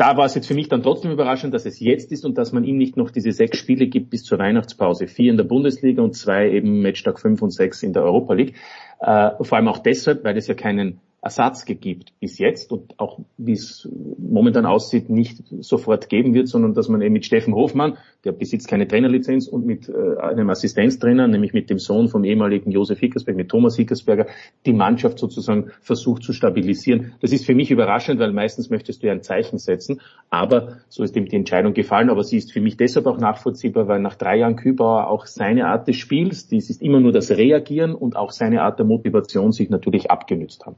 da 0.00 0.16
war 0.16 0.24
es 0.24 0.34
jetzt 0.34 0.46
für 0.46 0.54
mich 0.54 0.70
dann 0.70 0.82
trotzdem 0.82 1.10
überraschend, 1.10 1.52
dass 1.52 1.66
es 1.66 1.78
jetzt 1.78 2.10
ist 2.10 2.24
und 2.24 2.38
dass 2.38 2.52
man 2.52 2.64
ihm 2.64 2.78
nicht 2.78 2.96
noch 2.96 3.10
diese 3.10 3.32
sechs 3.32 3.58
Spiele 3.58 3.86
gibt 3.86 4.08
bis 4.08 4.24
zur 4.24 4.38
Weihnachtspause. 4.38 5.06
Vier 5.06 5.30
in 5.30 5.36
der 5.36 5.44
Bundesliga 5.44 6.02
und 6.02 6.16
zwei 6.16 6.50
eben 6.50 6.80
Matchtag 6.80 7.20
fünf 7.20 7.42
und 7.42 7.50
sechs 7.50 7.82
in 7.82 7.92
der 7.92 8.04
Europa 8.04 8.32
League. 8.32 8.54
Äh, 8.98 9.32
vor 9.42 9.58
allem 9.58 9.68
auch 9.68 9.76
deshalb, 9.76 10.24
weil 10.24 10.38
es 10.38 10.46
ja 10.46 10.54
keinen 10.54 11.00
Ersatz 11.22 11.66
gibt 11.66 12.18
bis 12.18 12.38
jetzt 12.38 12.72
und 12.72 12.98
auch 12.98 13.20
wie 13.36 13.52
es 13.52 13.86
momentan 14.18 14.64
aussieht, 14.64 15.10
nicht 15.10 15.44
sofort 15.60 16.08
geben 16.08 16.32
wird, 16.32 16.48
sondern 16.48 16.72
dass 16.72 16.88
man 16.88 17.02
eben 17.02 17.12
mit 17.12 17.26
Steffen 17.26 17.54
Hofmann, 17.54 17.98
der 18.24 18.32
besitzt 18.32 18.68
keine 18.68 18.88
Trainerlizenz 18.88 19.46
und 19.46 19.66
mit 19.66 19.88
äh, 19.88 20.18
einem 20.18 20.48
Assistenztrainer, 20.48 21.28
nämlich 21.28 21.52
mit 21.52 21.68
dem 21.68 21.78
Sohn 21.78 22.08
vom 22.08 22.24
ehemaligen 22.24 22.70
Josef 22.70 23.00
Hickersberg, 23.00 23.36
mit 23.36 23.50
Thomas 23.50 23.76
Hickersberger, 23.76 24.26
die 24.64 24.72
Mannschaft 24.72 25.18
sozusagen 25.18 25.70
versucht 25.82 26.22
zu 26.22 26.32
stabilisieren. 26.32 27.12
Das 27.20 27.32
ist 27.32 27.44
für 27.44 27.54
mich 27.54 27.70
überraschend, 27.70 28.18
weil 28.18 28.32
meistens 28.32 28.70
möchtest 28.70 29.02
du 29.02 29.08
ja 29.08 29.12
ein 29.12 29.22
Zeichen 29.22 29.58
setzen, 29.58 30.00
aber 30.30 30.78
so 30.88 31.02
ist 31.02 31.16
ihm 31.16 31.26
die 31.26 31.36
Entscheidung 31.36 31.74
gefallen, 31.74 32.08
aber 32.08 32.24
sie 32.24 32.38
ist 32.38 32.52
für 32.52 32.62
mich 32.62 32.78
deshalb 32.78 33.06
auch 33.06 33.18
nachvollziehbar, 33.18 33.88
weil 33.88 34.00
nach 34.00 34.14
drei 34.14 34.38
Jahren 34.38 34.56
Kübauer 34.56 35.08
auch 35.08 35.26
seine 35.26 35.66
Art 35.66 35.86
des 35.86 35.96
Spiels, 35.96 36.48
dies 36.48 36.70
ist 36.70 36.80
immer 36.80 37.00
nur 37.00 37.12
das 37.12 37.30
Reagieren 37.30 37.94
und 37.94 38.16
auch 38.16 38.30
seine 38.30 38.62
Art 38.62 38.78
der 38.78 38.86
Motivation 38.86 39.52
sich 39.52 39.68
natürlich 39.68 40.10
abgenützt 40.10 40.64
haben. 40.64 40.76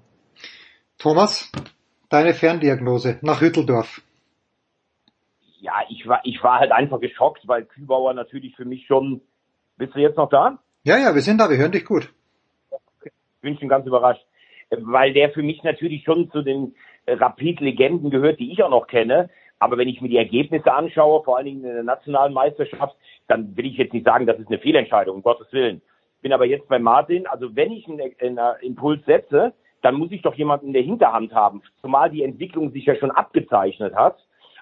Thomas, 1.02 1.50
deine 2.10 2.32
Ferndiagnose 2.32 3.18
nach 3.22 3.40
Hütteldorf. 3.40 4.02
Ja, 5.58 5.72
ich 5.88 6.06
war, 6.06 6.20
ich 6.22 6.40
war 6.44 6.60
halt 6.60 6.70
einfach 6.70 7.00
geschockt, 7.00 7.48
weil 7.48 7.64
Kübauer 7.64 8.14
natürlich 8.14 8.54
für 8.54 8.64
mich 8.64 8.86
schon, 8.86 9.20
bist 9.76 9.96
du 9.96 9.98
jetzt 9.98 10.16
noch 10.16 10.28
da? 10.28 10.60
Ja, 10.84 10.98
ja, 10.98 11.12
wir 11.12 11.22
sind 11.22 11.38
da, 11.38 11.50
wir 11.50 11.56
hören 11.56 11.72
dich 11.72 11.84
gut. 11.84 12.08
Ich 13.04 13.10
bin 13.40 13.58
schon 13.58 13.68
ganz 13.68 13.84
überrascht, 13.84 14.24
weil 14.70 15.12
der 15.12 15.30
für 15.30 15.42
mich 15.42 15.64
natürlich 15.64 16.04
schon 16.04 16.30
zu 16.30 16.40
den 16.42 16.76
Rapid-Legenden 17.08 18.10
gehört, 18.10 18.38
die 18.38 18.52
ich 18.52 18.62
auch 18.62 18.70
noch 18.70 18.86
kenne. 18.86 19.28
Aber 19.58 19.78
wenn 19.78 19.88
ich 19.88 20.00
mir 20.00 20.08
die 20.08 20.18
Ergebnisse 20.18 20.72
anschaue, 20.72 21.24
vor 21.24 21.36
allen 21.36 21.46
Dingen 21.46 21.64
in 21.64 21.74
der 21.74 21.82
nationalen 21.82 22.32
Meisterschaft, 22.32 22.96
dann 23.26 23.56
will 23.56 23.66
ich 23.66 23.76
jetzt 23.76 23.92
nicht 23.92 24.06
sagen, 24.06 24.26
das 24.26 24.38
ist 24.38 24.46
eine 24.46 24.60
Fehlentscheidung, 24.60 25.16
um 25.16 25.22
Gottes 25.24 25.52
Willen. 25.52 25.82
Bin 26.20 26.32
aber 26.32 26.46
jetzt 26.46 26.68
bei 26.68 26.78
Martin, 26.78 27.26
also 27.26 27.56
wenn 27.56 27.72
ich 27.72 27.88
einen, 27.88 28.12
einen 28.20 28.38
Impuls 28.60 29.04
setze, 29.04 29.52
dann 29.82 29.96
muss 29.96 30.12
ich 30.12 30.22
doch 30.22 30.34
jemanden 30.34 30.68
in 30.68 30.72
der 30.72 30.82
Hinterhand 30.82 31.34
haben, 31.34 31.62
zumal 31.80 32.10
die 32.10 32.22
Entwicklung 32.22 32.70
sich 32.70 32.86
ja 32.86 32.96
schon 32.96 33.10
abgezeichnet 33.10 33.94
hat. 33.94 34.16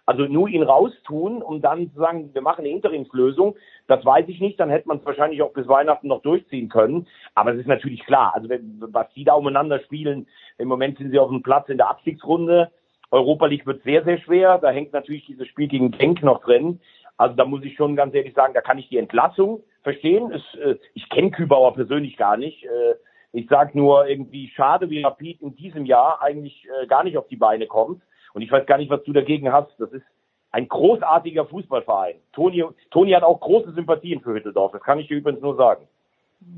Also 0.07 0.25
nur 0.25 0.49
ihn 0.49 0.63
raustun, 0.63 1.41
um 1.41 1.61
dann 1.61 1.93
zu 1.93 2.01
sagen, 2.01 2.31
wir 2.33 2.43
machen 2.43 2.65
eine 2.65 2.71
Interimslösung, 2.71 3.55
das 3.87 4.05
weiß 4.05 4.25
ich 4.29 4.41
nicht, 4.41 4.59
dann 4.59 4.71
hätte 4.71 4.89
man 4.89 4.99
es 4.99 5.07
wahrscheinlich 5.07 5.41
auch 5.43 5.53
bis 5.53 5.69
Weihnachten 5.69 6.09
noch 6.09 6.23
durchziehen 6.23 6.69
können. 6.69 7.07
Aber 7.35 7.53
es 7.53 7.61
ist 7.61 7.69
natürlich 7.69 8.05
klar, 8.05 8.33
also 8.35 8.49
was 8.49 9.07
die 9.15 9.25
da 9.25 9.35
umeinander 9.35 9.79
spielen, 9.81 10.27
im 10.59 10.69
Moment 10.69 10.99
sind 10.99 11.11
sie 11.11 11.19
auf 11.19 11.29
dem 11.29 11.43
Platz 11.43 11.69
in 11.69 11.77
der 11.77 11.91
Abstiegsrunde. 11.91 12.73
Europa 13.13 13.47
League 13.47 13.67
wird 13.67 13.83
sehr, 13.85 14.03
sehr 14.05 14.19
schwer. 14.19 14.59
Da 14.59 14.71
hängt 14.71 14.93
natürlich 14.93 15.27
dieses 15.27 15.47
Spiel 15.47 15.69
gegen 15.69 15.91
Genk 15.93 16.23
noch 16.23 16.43
drin. 16.43 16.81
Also 17.17 17.37
da 17.37 17.45
muss 17.45 17.63
ich 17.65 17.77
schon 17.77 17.97
ganz 17.97 18.15
ehrlich 18.15 18.35
sagen, 18.35 18.55
da 18.55 18.63
kann 18.63 18.79
ich 18.79 18.89
die 18.89 18.99
Entlassung 18.99 19.63
verstehen. 19.83 20.33
Es, 20.33 20.59
äh, 20.59 20.77
ich 20.95 21.09
kenne 21.11 21.31
Kübauer 21.31 21.75
persönlich 21.75 22.17
gar 22.17 22.37
nicht. 22.37 22.65
Äh, 22.65 22.95
ich 23.33 23.49
sage 23.49 23.79
nur 23.79 24.07
irgendwie 24.07 24.49
schade, 24.49 24.91
wie 24.91 25.03
Rapid 25.03 25.41
in 25.41 25.55
diesem 25.55 25.85
Jahr 25.85 26.21
eigentlich 26.21 26.67
äh, 26.83 26.87
gar 26.87 27.05
nicht 27.05 27.17
auf 27.17 27.29
die 27.29 27.37
Beine 27.37 27.67
kommt. 27.67 28.03
Und 28.33 28.43
ich 28.43 28.51
weiß 28.51 28.67
gar 28.67 28.79
nicht, 28.79 28.91
was 28.91 29.03
du 29.05 29.13
dagegen 29.13 29.53
hast. 29.53 29.73
Das 29.79 29.93
ist 29.93 30.05
ein 30.51 30.69
großartiger 30.69 31.47
Fußballverein. 31.47 32.17
Toni, 32.33 32.65
Toni 32.91 33.13
hat 33.13 33.23
auch 33.23 33.41
große 33.41 33.73
Sympathien 33.73 34.21
für 34.21 34.35
Hütteldorf. 34.35 34.73
Das 34.73 34.83
kann 34.83 34.99
ich 34.99 35.09
dir 35.09 35.19
übrigens 35.19 35.43
nur 35.43 35.57
sagen. 35.57 35.87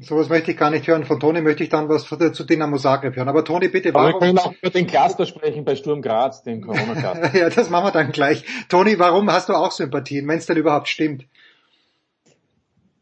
Sowas 0.00 0.28
möchte 0.28 0.52
ich 0.52 0.56
gar 0.56 0.70
nicht 0.70 0.87
hören. 0.87 1.04
Von 1.04 1.18
Toni 1.18 1.40
möchte 1.40 1.64
ich 1.64 1.68
dann 1.68 1.88
was 1.88 2.04
zu 2.06 2.46
Dynamo 2.46 2.76
Zagreb 2.78 3.16
hören. 3.16 3.28
Aber 3.28 3.44
Toni, 3.44 3.68
bitte, 3.68 3.92
warum... 3.92 4.11
Aber 4.11 4.20
wir 4.20 4.26
können 4.28 4.38
auch 4.38 4.54
über 4.61 4.70
den 4.70 4.87
Cluster 4.87 5.26
sprechen 5.26 5.64
bei 5.64 5.74
Sturm 5.74 6.00
Graz, 6.00 6.42
den 6.42 6.62
Corona-Cluster. 6.66 7.37
ja, 7.37 7.50
das 7.50 7.68
machen 7.68 7.87
wir 7.87 7.90
dann 7.90 8.12
gleich. 8.12 8.44
Toni, 8.68 8.98
warum 8.98 9.30
hast 9.30 9.48
du 9.48 9.54
auch 9.54 9.72
Sympathien, 9.72 10.26
wenn 10.28 10.38
es 10.38 10.46
denn 10.46 10.56
überhaupt 10.56 10.88
stimmt? 10.88 11.26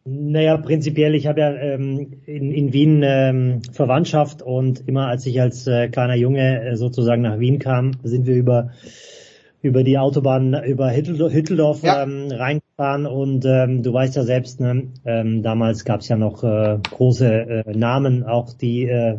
Naja, 0.05 0.57
prinzipiell, 0.57 1.15
ich 1.15 1.27
habe 1.27 1.41
ja 1.41 1.53
ähm, 1.55 2.23
in, 2.25 2.51
in 2.51 2.73
Wien 2.73 3.03
ähm, 3.05 3.61
Verwandtschaft 3.73 4.41
und 4.41 4.89
immer 4.89 5.09
als 5.09 5.27
ich 5.27 5.41
als 5.41 5.67
äh, 5.67 5.89
kleiner 5.89 6.15
Junge 6.15 6.63
äh, 6.63 6.77
sozusagen 6.77 7.23
nach 7.23 7.39
Wien 7.39 7.59
kam, 7.59 7.93
sind 8.03 8.27
wir 8.27 8.35
über 8.35 8.71
über 9.63 9.85
die 9.85 9.99
Autobahn 9.99 10.55
über 10.65 10.91
Hütteldorf, 10.95 11.33
Hütteldorf 11.33 11.83
ja. 11.83 12.03
ähm, 12.03 12.29
reingefahren 12.31 13.07
und 13.07 13.45
ähm, 13.45 13.83
du 13.83 13.93
weißt 13.93 14.17
ja 14.17 14.23
selbst, 14.23 14.59
ne, 14.59 14.85
ähm, 15.05 15.43
damals 15.43 15.85
gab 15.85 16.01
es 16.01 16.09
ja 16.09 16.17
noch 16.17 16.43
äh, 16.43 16.79
große 16.83 17.27
äh, 17.67 17.77
Namen, 17.77 18.25
auch 18.25 18.55
die 18.55 18.85
äh, 18.85 19.19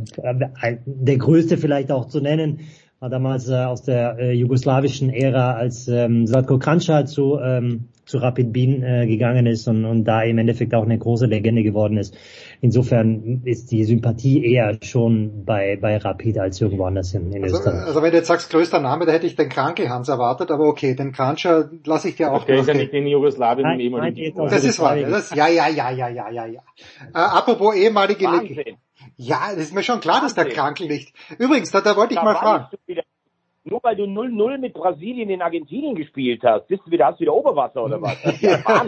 der 0.85 1.17
größte 1.17 1.57
vielleicht 1.57 1.91
auch 1.91 2.07
zu 2.07 2.21
nennen, 2.21 2.61
war 2.99 3.09
damals 3.09 3.49
äh, 3.49 3.55
aus 3.55 3.83
der 3.83 4.17
äh, 4.17 4.31
jugoslawischen 4.33 5.11
Ära, 5.11 5.53
als 5.53 5.87
ähm, 5.87 6.25
Zlatko 6.25 6.57
Kranjca 6.57 7.05
zu 7.05 7.39
ähm, 7.39 7.89
zu 8.05 8.17
Rapid 8.17 8.53
Wien 8.53 8.83
äh, 8.83 9.05
gegangen 9.07 9.45
ist 9.45 9.67
und, 9.67 9.85
und 9.85 10.05
da 10.05 10.23
im 10.23 10.37
Endeffekt 10.37 10.73
auch 10.73 10.83
eine 10.83 10.97
große 10.97 11.25
Legende 11.25 11.63
geworden 11.63 11.97
ist. 11.97 12.17
Insofern 12.59 13.41
ist 13.45 13.71
die 13.71 13.83
Sympathie 13.83 14.45
eher 14.45 14.77
schon 14.81 15.45
bei, 15.45 15.77
bei 15.79 15.97
Rapid 15.97 16.39
als 16.39 16.61
irgendwo 16.61 16.85
anders 16.85 17.13
in, 17.13 17.31
in 17.31 17.43
also, 17.43 17.57
Österreich. 17.57 17.85
Also 17.85 18.01
wenn 18.01 18.11
du 18.11 18.17
jetzt 18.17 18.27
sagst 18.27 18.49
größter 18.51 18.79
Name, 18.79 19.05
da 19.05 19.11
hätte 19.11 19.27
ich 19.27 19.35
den 19.35 19.49
Krankelhans 19.49 20.09
erwartet, 20.09 20.51
aber 20.51 20.65
okay, 20.65 20.95
den 20.95 21.11
Kranjca 21.11 21.69
lasse 21.85 22.09
ich 22.09 22.15
dir 22.15 22.31
auch. 22.31 22.43
Der 22.45 22.59
ist 22.59 22.67
ja 22.67 22.73
nicht 22.73 22.93
in 22.93 23.07
Jugoslawien 23.07 23.69
im 23.71 23.79
ehemaligen. 23.79 24.35
Das 24.35 24.63
ist 24.63 24.79
wahr. 24.79 24.97
Das, 24.97 25.33
ja, 25.33 25.47
ja, 25.47 25.67
ja, 25.69 25.91
ja, 25.91 26.09
ja, 26.09 26.29
ja, 26.29 26.45
ja. 26.45 26.61
Äh, 27.13 27.17
apropos 27.17 27.75
ehemalige 27.75 28.29
Legende. 28.29 28.77
Ja, 29.17 29.49
das 29.49 29.65
ist 29.65 29.73
mir 29.73 29.83
schon 29.83 29.99
klar, 29.99 30.21
dass 30.21 30.35
der 30.35 30.45
Krankel 30.45 30.87
liegt. 30.87 31.13
Übrigens, 31.37 31.71
da, 31.71 31.81
da 31.81 31.95
wollte 31.95 32.13
ich 32.13 32.19
da 32.19 32.25
mal 32.25 32.35
fragen 32.35 32.67
nur 33.81 33.89
weil 33.89 33.95
du 33.95 34.03
0-0 34.03 34.57
mit 34.57 34.73
Brasilien 34.73 35.29
in 35.29 35.41
Argentinien 35.41 35.95
gespielt 35.95 36.41
hast, 36.43 36.67
bist 36.67 36.83
du 36.85 36.91
wieder, 36.91 37.07
hast 37.07 37.19
du 37.19 37.21
wieder 37.21 37.33
Oberwasser 37.33 37.83
oder 37.83 38.01
was? 38.01 38.17
Ja, 38.41 38.85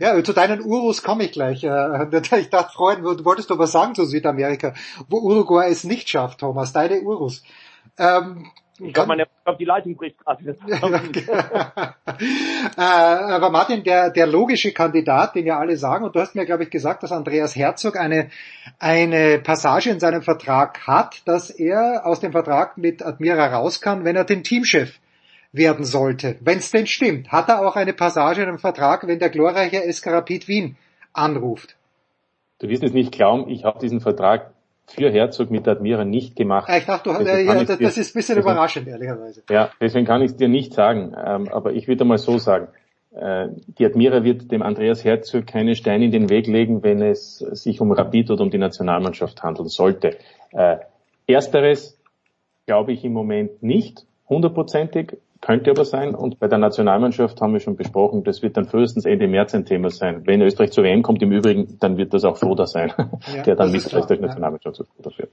ja, 0.16 0.24
zu 0.24 0.32
deinen 0.32 0.62
Urus 0.62 1.02
komme 1.02 1.24
ich 1.24 1.32
gleich. 1.32 1.64
Äh, 1.64 2.20
ich 2.38 2.50
dachte, 2.50 2.72
Freund, 2.72 3.00
du 3.00 3.24
wolltest 3.24 3.50
doch 3.50 3.58
was 3.58 3.72
sagen 3.72 3.94
zu 3.94 4.04
Südamerika, 4.04 4.74
wo 5.08 5.18
Uruguay 5.18 5.68
es 5.70 5.84
nicht 5.84 6.08
schafft, 6.08 6.40
Thomas, 6.40 6.72
deine 6.72 7.00
Urus. 7.00 7.42
Ähm, 7.98 8.50
Ich 8.84 8.92
glaube, 8.92 9.08
meine, 9.08 9.22
ich 9.22 9.44
glaub, 9.44 9.58
die 9.58 9.64
Leitung 9.64 9.96
bricht 9.96 10.18
gerade. 10.18 10.44
äh, 12.76 12.80
aber 12.80 13.50
Martin, 13.50 13.84
der, 13.84 14.10
der 14.10 14.26
logische 14.26 14.72
Kandidat, 14.72 15.34
den 15.34 15.46
ja 15.46 15.58
alle 15.58 15.76
sagen, 15.76 16.04
und 16.04 16.16
du 16.16 16.20
hast 16.20 16.34
mir, 16.34 16.44
glaube 16.44 16.64
ich, 16.64 16.70
gesagt, 16.70 17.02
dass 17.02 17.12
Andreas 17.12 17.54
Herzog 17.54 17.96
eine, 17.96 18.30
eine 18.78 19.38
Passage 19.38 19.90
in 19.90 20.00
seinem 20.00 20.22
Vertrag 20.22 20.86
hat, 20.86 21.22
dass 21.26 21.50
er 21.50 22.06
aus 22.06 22.20
dem 22.20 22.32
Vertrag 22.32 22.76
mit 22.76 23.02
Admira 23.02 23.46
raus 23.46 23.80
kann, 23.80 24.04
wenn 24.04 24.16
er 24.16 24.24
den 24.24 24.42
Teamchef 24.42 24.98
werden 25.52 25.84
sollte. 25.84 26.36
Wenn 26.40 26.58
es 26.58 26.70
denn 26.70 26.86
stimmt, 26.86 27.30
hat 27.30 27.48
er 27.48 27.66
auch 27.66 27.76
eine 27.76 27.92
Passage 27.92 28.42
in 28.42 28.48
einem 28.48 28.58
Vertrag, 28.58 29.06
wenn 29.06 29.18
der 29.18 29.30
glorreiche 29.30 29.92
SK 29.92 30.08
Rapid 30.08 30.48
Wien 30.48 30.76
anruft. 31.12 31.76
Du 32.58 32.68
wirst 32.68 32.82
es 32.82 32.92
nicht 32.92 33.12
glauben, 33.12 33.48
ich 33.50 33.64
habe 33.64 33.78
diesen 33.78 34.00
Vertrag 34.00 34.52
für 34.86 35.10
Herzog 35.10 35.50
mit 35.50 35.66
Admira 35.66 36.04
nicht 36.04 36.36
gemacht. 36.36 36.70
Ich 36.76 36.84
dachte, 36.86 37.10
du, 37.10 37.18
äh, 37.24 37.44
ja, 37.44 37.64
das, 37.64 37.78
dir, 37.78 37.86
ist 37.86 37.96
ein 37.96 38.02
bisschen 38.02 38.18
deswegen, 38.18 38.40
überraschend, 38.40 38.88
ehrlicherweise. 38.88 39.42
Ja, 39.48 39.70
deswegen 39.80 40.06
kann 40.06 40.22
ich 40.22 40.32
es 40.32 40.36
dir 40.36 40.48
nicht 40.48 40.74
sagen. 40.74 41.14
Ähm, 41.16 41.48
aber 41.48 41.72
ich 41.72 41.88
würde 41.88 42.04
mal 42.04 42.18
so 42.18 42.38
sagen, 42.38 42.68
äh, 43.14 43.48
die 43.78 43.86
Admira 43.86 44.24
wird 44.24 44.50
dem 44.50 44.62
Andreas 44.62 45.04
Herzog 45.04 45.46
keine 45.46 45.74
Steine 45.74 46.06
in 46.06 46.10
den 46.10 46.30
Weg 46.30 46.46
legen, 46.46 46.82
wenn 46.82 47.02
es 47.02 47.38
sich 47.38 47.80
um 47.80 47.92
Rapid 47.92 48.30
oder 48.30 48.42
um 48.42 48.50
die 48.50 48.58
Nationalmannschaft 48.58 49.42
handeln 49.42 49.68
sollte. 49.68 50.16
Äh, 50.50 50.78
ersteres 51.26 51.98
glaube 52.66 52.92
ich 52.92 53.04
im 53.04 53.12
Moment 53.12 53.62
nicht 53.62 54.06
hundertprozentig. 54.28 55.18
Könnte 55.42 55.72
aber 55.72 55.84
sein. 55.84 56.14
Und 56.14 56.38
bei 56.38 56.46
der 56.46 56.58
Nationalmannschaft 56.58 57.40
haben 57.40 57.52
wir 57.52 57.60
schon 57.60 57.76
besprochen, 57.76 58.22
das 58.22 58.42
wird 58.42 58.56
dann 58.56 58.64
frühestens 58.64 59.04
Ende 59.04 59.26
März 59.26 59.54
ein 59.54 59.66
Thema 59.66 59.90
sein. 59.90 60.24
Wenn 60.24 60.40
Österreich 60.40 60.70
zu 60.70 60.84
WM 60.84 61.02
kommt 61.02 61.20
im 61.20 61.32
Übrigen, 61.32 61.78
dann 61.80 61.96
wird 61.96 62.14
das 62.14 62.24
auch 62.24 62.36
Foda 62.36 62.66
sein, 62.66 62.92
ja, 63.34 63.42
der 63.46 63.56
dann 63.56 63.72
mit 63.72 63.84
Österreich 63.84 64.20
Nationalmannschaft 64.20 64.76
zu 64.76 64.84
Foda 64.84 65.10
führt. 65.10 65.32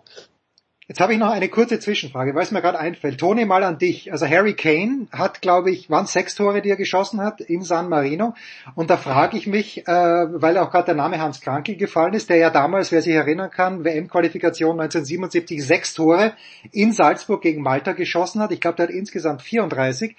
Jetzt 0.89 1.01
habe 1.01 1.13
ich 1.13 1.19
noch 1.19 1.29
eine 1.29 1.49
kurze 1.49 1.79
Zwischenfrage, 1.79 2.33
weil 2.33 2.41
es 2.41 2.49
mir 2.49 2.63
gerade 2.63 2.79
einfällt. 2.79 3.19
Toni, 3.19 3.45
mal 3.45 3.63
an 3.63 3.77
dich. 3.77 4.11
Also 4.11 4.25
Harry 4.27 4.55
Kane 4.55 5.05
hat, 5.11 5.39
glaube 5.39 5.69
ich, 5.69 5.87
waren 5.91 6.07
sechs 6.07 6.33
Tore, 6.33 6.63
die 6.63 6.71
er 6.71 6.77
geschossen 6.77 7.21
hat 7.21 7.41
in 7.41 7.61
San 7.61 7.89
Marino. 7.89 8.33
Und 8.73 8.89
da 8.89 8.97
frage 8.97 9.37
ich 9.37 9.45
mich, 9.45 9.87
äh, 9.87 9.91
weil 9.91 10.57
auch 10.57 10.71
gerade 10.71 10.85
der 10.85 10.95
Name 10.95 11.21
Hans 11.21 11.41
Krankel 11.41 11.75
gefallen 11.75 12.15
ist, 12.15 12.31
der 12.31 12.37
ja 12.37 12.49
damals, 12.49 12.91
wer 12.91 13.03
sich 13.03 13.13
erinnern 13.13 13.51
kann, 13.51 13.83
WM-Qualifikation 13.83 14.81
1977 14.81 15.63
sechs 15.63 15.93
Tore 15.93 16.33
in 16.71 16.91
Salzburg 16.91 17.43
gegen 17.43 17.61
Malta 17.61 17.91
geschossen 17.91 18.41
hat. 18.41 18.51
Ich 18.51 18.59
glaube, 18.59 18.77
der 18.77 18.87
hat 18.87 18.93
insgesamt 18.93 19.43
34. 19.43 20.15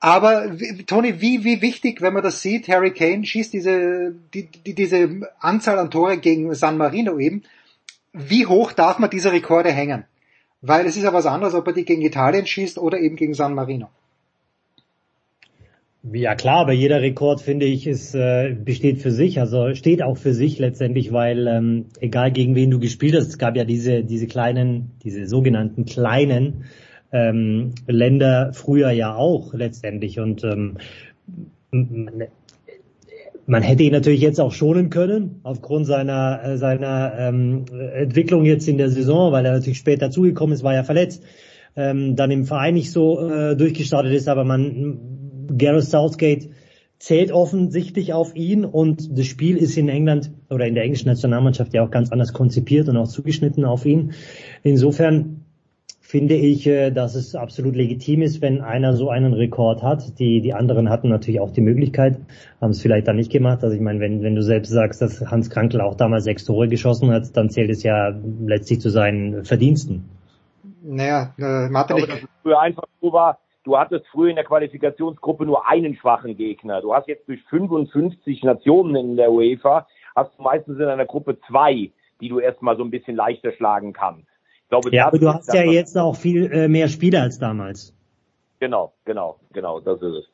Aber 0.00 0.50
Toni, 0.88 1.20
wie, 1.20 1.44
wie 1.44 1.62
wichtig, 1.62 2.02
wenn 2.02 2.14
man 2.14 2.24
das 2.24 2.42
sieht, 2.42 2.66
Harry 2.66 2.90
Kane 2.90 3.24
schießt 3.24 3.52
diese, 3.52 4.12
die, 4.34 4.48
die, 4.48 4.74
diese 4.74 5.30
Anzahl 5.38 5.78
an 5.78 5.92
Tore 5.92 6.18
gegen 6.18 6.52
San 6.56 6.78
Marino 6.78 7.16
eben 7.20 7.44
wie 8.12 8.46
hoch 8.46 8.72
darf 8.72 8.98
man 8.98 9.10
diese 9.10 9.32
Rekorde 9.32 9.70
hängen? 9.70 10.04
Weil 10.62 10.86
es 10.86 10.96
ist 10.96 11.04
ja 11.04 11.12
was 11.12 11.26
anderes, 11.26 11.54
ob 11.54 11.66
er 11.66 11.72
die 11.72 11.84
gegen 11.84 12.02
Italien 12.02 12.46
schießt 12.46 12.78
oder 12.78 12.98
eben 12.98 13.16
gegen 13.16 13.34
San 13.34 13.54
Marino. 13.54 13.88
Ja 16.02 16.34
klar, 16.34 16.60
aber 16.60 16.72
jeder 16.72 17.02
Rekord 17.02 17.42
finde 17.42 17.66
ich 17.66 17.86
ist 17.86 18.14
äh, 18.14 18.54
besteht 18.54 19.02
für 19.02 19.10
sich, 19.10 19.38
also 19.38 19.74
steht 19.74 20.02
auch 20.02 20.16
für 20.16 20.32
sich 20.32 20.58
letztendlich, 20.58 21.12
weil 21.12 21.46
ähm, 21.46 21.86
egal 22.00 22.32
gegen 22.32 22.54
wen 22.54 22.70
du 22.70 22.78
gespielt 22.78 23.14
hast, 23.14 23.28
es 23.28 23.38
gab 23.38 23.54
ja 23.54 23.64
diese 23.64 24.02
diese 24.02 24.26
kleinen, 24.26 24.92
diese 25.04 25.26
sogenannten 25.26 25.84
kleinen 25.84 26.64
ähm, 27.12 27.74
Länder 27.86 28.52
früher 28.54 28.90
ja 28.92 29.14
auch 29.14 29.52
letztendlich 29.52 30.18
und 30.20 30.42
ähm, 30.42 30.78
man 33.46 33.62
hätte 33.62 33.82
ihn 33.82 33.92
natürlich 33.92 34.20
jetzt 34.20 34.40
auch 34.40 34.52
schonen 34.52 34.90
können, 34.90 35.40
aufgrund 35.42 35.86
seiner, 35.86 36.40
äh, 36.44 36.56
seiner 36.56 37.14
ähm, 37.18 37.64
Entwicklung 37.94 38.44
jetzt 38.44 38.68
in 38.68 38.78
der 38.78 38.90
Saison, 38.90 39.32
weil 39.32 39.44
er 39.44 39.52
natürlich 39.52 39.78
später 39.78 40.06
dazugekommen 40.06 40.54
ist, 40.54 40.62
war 40.62 40.74
ja 40.74 40.84
verletzt, 40.84 41.22
ähm, 41.76 42.16
dann 42.16 42.30
im 42.30 42.44
Verein 42.44 42.74
nicht 42.74 42.92
so 42.92 43.28
äh, 43.28 43.56
durchgestartet 43.56 44.12
ist, 44.12 44.28
aber 44.28 44.44
man, 44.44 44.98
Gareth 45.56 45.84
Southgate 45.84 46.50
zählt 46.98 47.32
offensichtlich 47.32 48.12
auf 48.12 48.36
ihn 48.36 48.64
und 48.64 49.18
das 49.18 49.26
Spiel 49.26 49.56
ist 49.56 49.76
in 49.78 49.88
England 49.88 50.32
oder 50.50 50.66
in 50.66 50.74
der 50.74 50.84
englischen 50.84 51.08
Nationalmannschaft 51.08 51.72
ja 51.72 51.82
auch 51.82 51.90
ganz 51.90 52.12
anders 52.12 52.34
konzipiert 52.34 52.88
und 52.88 52.96
auch 52.98 53.08
zugeschnitten 53.08 53.64
auf 53.64 53.86
ihn. 53.86 54.12
Insofern 54.62 55.39
finde 56.10 56.34
ich, 56.34 56.66
äh, 56.66 56.90
dass 56.90 57.14
es 57.14 57.36
absolut 57.36 57.76
legitim 57.76 58.22
ist, 58.22 58.42
wenn 58.42 58.62
einer 58.62 58.94
so 58.94 59.10
einen 59.10 59.32
Rekord 59.32 59.80
hat. 59.80 60.18
Die, 60.18 60.40
die 60.40 60.52
anderen 60.52 60.90
hatten 60.90 61.08
natürlich 61.08 61.40
auch 61.40 61.52
die 61.52 61.60
Möglichkeit, 61.60 62.18
haben 62.60 62.70
es 62.70 62.82
vielleicht 62.82 63.06
dann 63.06 63.14
nicht 63.14 63.30
gemacht. 63.30 63.62
Also 63.62 63.76
ich 63.76 63.80
meine, 63.80 64.00
wenn, 64.00 64.20
wenn 64.22 64.34
du 64.34 64.42
selbst 64.42 64.70
sagst, 64.70 65.00
dass 65.00 65.20
Hans 65.30 65.50
Krankel 65.50 65.80
auch 65.80 65.94
damals 65.94 66.24
sechs 66.24 66.44
Tore 66.44 66.66
geschossen 66.66 67.12
hat, 67.12 67.36
dann 67.36 67.48
zählt 67.48 67.70
es 67.70 67.84
ja 67.84 68.12
letztlich 68.44 68.80
zu 68.80 68.90
seinen 68.90 69.44
Verdiensten. 69.44 70.10
Naja, 70.82 71.32
äh, 71.38 71.68
Martin, 71.68 71.98
ich 71.98 72.04
glaube, 72.04 72.20
dass 72.20 72.22
es 72.24 72.42
früher 72.42 72.60
einfach 72.60 72.84
so 73.00 73.12
war, 73.12 73.38
du 73.62 73.78
hattest 73.78 74.04
früher 74.08 74.30
in 74.30 74.36
der 74.36 74.44
Qualifikationsgruppe 74.44 75.46
nur 75.46 75.68
einen 75.68 75.94
schwachen 75.94 76.36
Gegner. 76.36 76.80
Du 76.80 76.92
hast 76.92 77.06
jetzt 77.06 77.28
durch 77.28 77.40
55 77.44 78.42
Nationen 78.42 78.96
in 78.96 79.16
der 79.16 79.30
UEFA, 79.30 79.86
hast 80.16 80.36
du 80.36 80.42
meistens 80.42 80.76
in 80.80 80.86
einer 80.86 81.06
Gruppe 81.06 81.38
zwei, 81.46 81.92
die 82.20 82.28
du 82.28 82.40
erstmal 82.40 82.76
so 82.76 82.82
ein 82.82 82.90
bisschen 82.90 83.14
leichter 83.14 83.52
schlagen 83.52 83.92
kannst 83.92 84.29
glaube, 84.70 84.94
ja, 84.94 85.08
aber 85.08 85.18
du 85.18 85.28
hast 85.28 85.52
ja 85.52 85.62
jetzt 85.62 85.96
auch 85.98 86.16
viel 86.16 86.50
äh, 86.50 86.68
mehr 86.68 86.88
Spieler 86.88 87.22
als 87.22 87.38
damals. 87.38 87.94
Genau, 88.60 88.92
genau, 89.04 89.38
genau, 89.52 89.80
das 89.80 90.00
ist 90.00 90.14
es. 90.14 90.24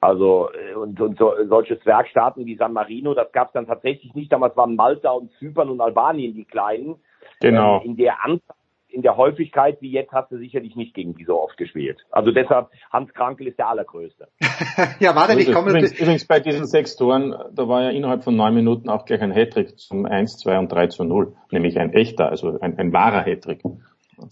Also 0.00 0.50
äh, 0.52 0.74
und, 0.74 1.00
und 1.00 1.18
so, 1.18 1.32
solche 1.48 1.80
Zwergstaaten 1.80 2.44
wie 2.46 2.56
San 2.56 2.72
Marino, 2.72 3.14
das 3.14 3.30
gab 3.32 3.48
es 3.48 3.52
dann 3.54 3.66
tatsächlich 3.66 4.14
nicht. 4.14 4.32
Damals 4.32 4.56
waren 4.56 4.76
Malta 4.76 5.10
und 5.10 5.30
Zypern 5.38 5.70
und 5.70 5.80
Albanien 5.80 6.34
die 6.34 6.44
kleinen. 6.44 6.96
Genau. 7.40 7.80
Ähm, 7.80 7.90
in 7.90 7.96
der 7.96 8.24
Anzahl 8.24 8.56
in 8.92 9.02
der 9.02 9.16
Häufigkeit 9.16 9.80
wie 9.80 9.90
jetzt 9.90 10.12
hast 10.12 10.30
du 10.30 10.38
sicherlich 10.38 10.76
nicht 10.76 10.94
gegen 10.94 11.14
die 11.14 11.24
so 11.24 11.40
oft 11.40 11.56
gespielt. 11.56 12.04
Also 12.10 12.30
deshalb, 12.30 12.68
Hans 12.92 13.12
Krankel 13.14 13.48
ist 13.48 13.58
der 13.58 13.68
allergrößte. 13.68 14.28
ja, 15.00 15.14
warte, 15.14 15.38
ich 15.38 15.52
komme... 15.52 15.70
Übrigens, 15.70 15.98
übrigens 15.98 16.26
bei 16.26 16.40
diesen 16.40 16.66
sechs 16.66 16.96
Toren, 16.96 17.34
da 17.52 17.68
war 17.68 17.82
ja 17.82 17.90
innerhalb 17.90 18.24
von 18.24 18.36
neun 18.36 18.54
Minuten 18.54 18.88
auch 18.88 19.04
gleich 19.04 19.20
ein 19.22 19.32
Hattrick 19.32 19.78
zum 19.78 20.06
1, 20.06 20.38
2 20.38 20.58
und 20.58 20.72
3 20.72 20.88
zu 20.88 21.04
0. 21.04 21.34
Nämlich 21.50 21.78
ein 21.78 21.92
echter, 21.92 22.28
also 22.28 22.58
ein, 22.60 22.78
ein 22.78 22.92
wahrer 22.92 23.24
Hattrick. 23.24 23.62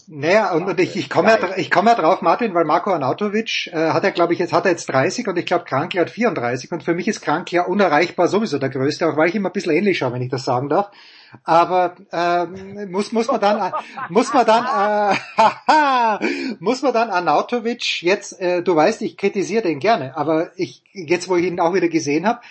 Naja, 0.07 0.53
und, 0.53 0.65
und 0.65 0.79
ich, 0.79 0.95
ich 0.95 1.09
komme 1.09 1.29
ja, 1.29 1.57
ich 1.57 1.69
komme 1.71 1.89
ja 1.89 1.95
drauf, 1.95 2.21
Martin, 2.21 2.53
weil 2.53 2.65
Marco 2.65 2.91
Arnautovic 2.91 3.67
äh, 3.67 3.89
hat 3.89 4.03
er, 4.03 4.11
glaube 4.11 4.33
ich, 4.33 4.39
jetzt 4.39 4.53
hat 4.53 4.65
er 4.65 4.71
jetzt 4.71 4.85
30 4.87 5.27
und 5.27 5.37
ich 5.37 5.45
glaube 5.45 5.65
Krankel 5.65 6.01
hat 6.01 6.09
34 6.09 6.71
und 6.71 6.83
für 6.83 6.93
mich 6.93 7.07
ist 7.07 7.21
Krankel 7.21 7.55
ja 7.55 7.65
unerreichbar 7.65 8.27
sowieso 8.27 8.57
der 8.57 8.69
Größte, 8.69 9.07
auch 9.07 9.17
weil 9.17 9.29
ich 9.29 9.35
ihm 9.35 9.45
ein 9.45 9.51
bisschen 9.51 9.73
ähnlich 9.73 9.97
schaue, 9.97 10.13
wenn 10.13 10.21
ich 10.21 10.29
das 10.29 10.45
sagen 10.45 10.69
darf. 10.69 10.91
Aber 11.43 11.95
ähm, 12.11 12.91
muss 12.91 13.11
muss 13.11 13.27
man 13.27 13.39
dann 13.39 13.73
muss 14.09 14.33
man 14.33 14.45
dann 14.45 15.15
äh, 15.21 16.55
muss 16.59 16.81
man 16.81 16.93
dann 16.93 17.09
Arnautovic 17.09 18.01
jetzt, 18.01 18.39
äh, 18.39 18.61
du 18.61 18.75
weißt, 18.75 19.01
ich 19.01 19.17
kritisiere 19.17 19.63
den 19.63 19.79
gerne, 19.79 20.15
aber 20.17 20.51
ich 20.55 20.83
jetzt, 20.93 21.29
wo 21.29 21.35
ich 21.35 21.45
ihn 21.45 21.59
auch 21.59 21.73
wieder 21.73 21.87
gesehen 21.87 22.27
habe, 22.27 22.41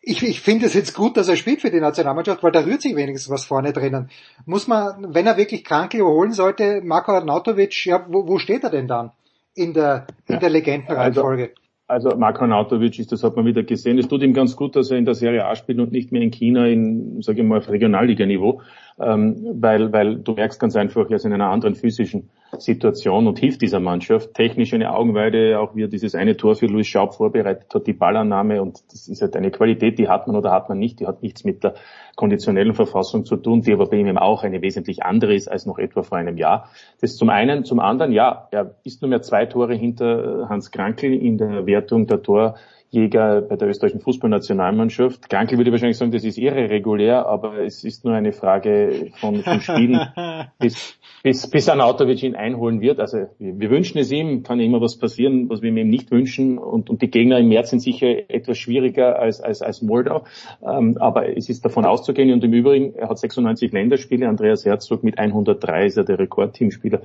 ich, 0.00 0.22
ich 0.22 0.40
finde 0.40 0.66
es 0.66 0.74
jetzt 0.74 0.94
gut, 0.94 1.16
dass 1.16 1.28
er 1.28 1.36
spielt 1.36 1.60
für 1.60 1.70
die 1.70 1.80
Nationalmannschaft, 1.80 2.42
weil 2.42 2.52
da 2.52 2.60
rührt 2.60 2.80
sich 2.80 2.96
wenigstens 2.96 3.30
was 3.30 3.44
vorne 3.44 3.72
drinnen. 3.72 4.10
Muss 4.46 4.66
man, 4.66 5.14
wenn 5.14 5.26
er 5.26 5.36
wirklich 5.36 5.64
krank 5.64 5.92
überholen 5.92 6.32
sollte, 6.32 6.80
Marko 6.82 7.12
Arnautovic, 7.12 7.84
ja, 7.84 8.06
wo, 8.08 8.26
wo 8.26 8.38
steht 8.38 8.64
er 8.64 8.70
denn 8.70 8.88
dann 8.88 9.12
in 9.54 9.74
der, 9.74 10.06
in 10.26 10.40
der 10.40 10.48
Legendenreihenfolge? 10.48 11.42
Also, 11.42 11.57
also 11.88 12.10
Marko 12.10 12.46
Nautovic 12.46 12.98
ist, 12.98 13.10
das 13.12 13.24
hat 13.24 13.34
man 13.34 13.46
wieder 13.46 13.62
gesehen. 13.62 13.98
Es 13.98 14.08
tut 14.08 14.22
ihm 14.22 14.34
ganz 14.34 14.54
gut, 14.54 14.76
dass 14.76 14.90
er 14.90 14.98
in 14.98 15.06
der 15.06 15.14
Serie 15.14 15.46
A 15.46 15.56
spielt 15.56 15.80
und 15.80 15.90
nicht 15.90 16.12
mehr 16.12 16.20
in 16.20 16.30
China 16.30 16.66
in, 16.66 17.22
sage 17.22 17.40
ich 17.40 17.48
mal, 17.48 17.58
auf 17.58 17.68
Regionalliganiveau, 17.68 18.60
ähm, 19.00 19.56
weil, 19.60 19.92
weil 19.92 20.16
du 20.16 20.32
merkst 20.32 20.58
ganz 20.58 20.76
einfach, 20.76 21.08
er 21.08 21.16
ist 21.16 21.24
in 21.24 21.32
einer 21.32 21.50
anderen 21.50 21.74
physischen 21.74 22.30
Situation 22.56 23.26
und 23.26 23.38
hilft 23.38 23.60
dieser 23.60 23.78
Mannschaft. 23.78 24.34
Technisch 24.34 24.72
eine 24.72 24.94
Augenweide, 24.94 25.60
auch 25.60 25.76
wie 25.76 25.84
er 25.84 25.88
dieses 25.88 26.14
eine 26.14 26.36
Tor 26.36 26.56
für 26.56 26.66
Luis 26.66 26.86
Schaub 26.86 27.14
vorbereitet 27.14 27.74
hat, 27.74 27.86
die 27.86 27.92
Ballannahme 27.92 28.62
und 28.62 28.82
das 28.90 29.06
ist 29.06 29.20
halt 29.20 29.36
eine 29.36 29.50
Qualität, 29.50 29.98
die 29.98 30.08
hat 30.08 30.26
man 30.26 30.36
oder 30.36 30.50
hat 30.50 30.68
man 30.68 30.78
nicht, 30.78 31.00
die 31.00 31.06
hat 31.06 31.22
nichts 31.22 31.44
mit 31.44 31.62
der 31.62 31.74
konditionellen 32.16 32.74
Verfassung 32.74 33.24
zu 33.24 33.36
tun, 33.36 33.60
die 33.60 33.72
aber 33.72 33.86
bei 33.86 33.98
ihm 33.98 34.18
auch 34.18 34.42
eine 34.42 34.62
wesentlich 34.62 35.04
andere 35.04 35.34
ist 35.34 35.48
als 35.48 35.66
noch 35.66 35.78
etwa 35.78 36.02
vor 36.02 36.18
einem 36.18 36.38
Jahr. 36.38 36.70
Das 37.00 37.16
zum 37.16 37.28
einen, 37.28 37.64
zum 37.64 37.80
anderen, 37.80 38.12
ja, 38.12 38.48
er 38.50 38.74
ist 38.82 39.02
nur 39.02 39.10
mehr 39.10 39.22
zwei 39.22 39.46
Tore 39.46 39.74
hinter 39.74 40.48
Hans 40.48 40.70
Krankel 40.70 41.12
in 41.12 41.38
der 41.38 41.66
Wertung 41.66 42.06
der 42.06 42.22
Tor 42.22 42.56
Jäger 42.90 43.42
bei 43.42 43.56
der 43.56 43.68
österreichischen 43.68 44.00
Fußballnationalmannschaft. 44.00 45.28
Krankel 45.28 45.58
würde 45.58 45.72
wahrscheinlich 45.72 45.98
sagen, 45.98 46.10
das 46.10 46.24
ist 46.24 46.38
irre 46.38 46.70
regulär, 46.70 47.26
aber 47.26 47.58
es 47.58 47.84
ist 47.84 48.04
nur 48.04 48.14
eine 48.14 48.32
Frage 48.32 49.10
von, 49.20 49.42
von 49.42 49.60
Spielen, 49.60 50.00
bis, 50.58 50.98
bis, 51.22 51.50
bis 51.50 51.68
Anautovic 51.68 52.22
ihn 52.22 52.34
einholen 52.34 52.80
wird. 52.80 52.98
Also 52.98 53.26
wir, 53.38 53.58
wir, 53.60 53.70
wünschen 53.70 53.98
es 53.98 54.10
ihm, 54.10 54.42
kann 54.42 54.58
immer 54.58 54.80
was 54.80 54.96
passieren, 54.96 55.50
was 55.50 55.60
wir 55.60 55.70
ihm 55.70 55.90
nicht 55.90 56.10
wünschen. 56.10 56.56
Und, 56.56 56.88
und 56.88 57.02
die 57.02 57.10
Gegner 57.10 57.38
im 57.38 57.48
März 57.48 57.70
sind 57.70 57.80
sicher 57.80 58.30
etwas 58.30 58.56
schwieriger 58.56 59.18
als, 59.18 59.42
als, 59.42 59.60
als 59.60 59.82
Moldau. 59.82 60.24
Ähm, 60.66 60.96
aber 60.98 61.36
es 61.36 61.50
ist 61.50 61.66
davon 61.66 61.84
auszugehen. 61.84 62.32
Und 62.32 62.42
im 62.42 62.54
Übrigen, 62.54 62.94
er 62.94 63.10
hat 63.10 63.18
96 63.18 63.70
Länderspiele. 63.70 64.26
Andreas 64.26 64.64
Herzog 64.64 65.04
mit 65.04 65.18
103 65.18 65.84
ist 65.84 65.98
er 65.98 66.04
der 66.04 66.18
Rekordteamspieler. 66.18 67.02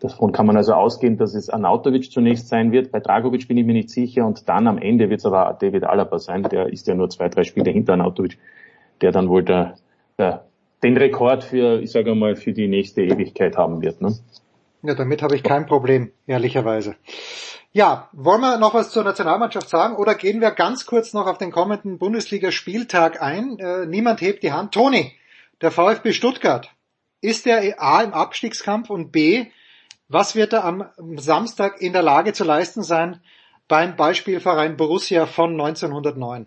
Davon 0.00 0.32
kann 0.32 0.46
man 0.46 0.56
also 0.56 0.74
ausgehen, 0.74 1.16
dass 1.16 1.34
es 1.34 1.48
Anautovic 1.48 2.12
zunächst 2.12 2.48
sein 2.48 2.70
wird. 2.70 2.92
Bei 2.92 3.00
Dragovic 3.00 3.48
bin 3.48 3.56
ich 3.56 3.64
mir 3.64 3.72
nicht 3.72 3.88
sicher 3.88 4.26
und 4.26 4.48
dann 4.48 4.66
am 4.66 4.76
Ende 4.76 5.08
wird 5.08 5.20
es 5.20 5.26
aber 5.26 5.56
David 5.58 5.84
Alaba 5.84 6.18
sein. 6.18 6.42
Der 6.42 6.70
ist 6.70 6.86
ja 6.86 6.94
nur 6.94 7.08
zwei, 7.08 7.28
drei 7.28 7.44
Spiele 7.44 7.70
hinter 7.70 7.94
Anautovic, 7.94 8.38
der 9.00 9.10
dann 9.10 9.30
wohl 9.30 9.42
der, 9.42 9.76
der, 10.18 10.44
den 10.82 10.98
Rekord 10.98 11.44
für, 11.44 11.80
ich 11.80 11.92
sage 11.92 12.14
mal, 12.14 12.36
für 12.36 12.52
die 12.52 12.68
nächste 12.68 13.02
Ewigkeit 13.02 13.56
haben 13.56 13.80
wird. 13.80 14.02
Ne? 14.02 14.14
Ja, 14.82 14.94
damit 14.94 15.22
habe 15.22 15.34
ich 15.34 15.42
kein 15.42 15.64
Problem, 15.64 16.12
ehrlicherweise. 16.26 16.96
Ja, 17.72 18.08
wollen 18.12 18.40
wir 18.42 18.58
noch 18.58 18.74
was 18.74 18.90
zur 18.90 19.02
Nationalmannschaft 19.02 19.68
sagen 19.68 19.96
oder 19.96 20.14
gehen 20.14 20.40
wir 20.40 20.50
ganz 20.50 20.86
kurz 20.86 21.14
noch 21.14 21.26
auf 21.26 21.38
den 21.38 21.52
kommenden 21.52 21.98
Bundesliga-Spieltag 21.98 23.20
ein? 23.22 23.58
Äh, 23.58 23.86
niemand 23.86 24.20
hebt 24.20 24.42
die 24.42 24.52
Hand. 24.52 24.72
Toni, 24.72 25.12
der 25.62 25.70
VfB 25.70 26.12
Stuttgart, 26.12 26.70
ist 27.22 27.46
der 27.46 27.82
A 27.82 28.02
im 28.02 28.12
Abstiegskampf 28.12 28.90
und 28.90 29.10
B, 29.10 29.46
was 30.08 30.34
wird 30.34 30.52
er 30.52 30.64
am 30.64 30.88
Samstag 31.16 31.80
in 31.80 31.92
der 31.92 32.02
Lage 32.02 32.32
zu 32.32 32.44
leisten 32.44 32.82
sein 32.82 33.20
beim 33.68 33.96
Beispielverein 33.96 34.76
Borussia 34.76 35.26
von 35.26 35.52
1909? 35.52 36.46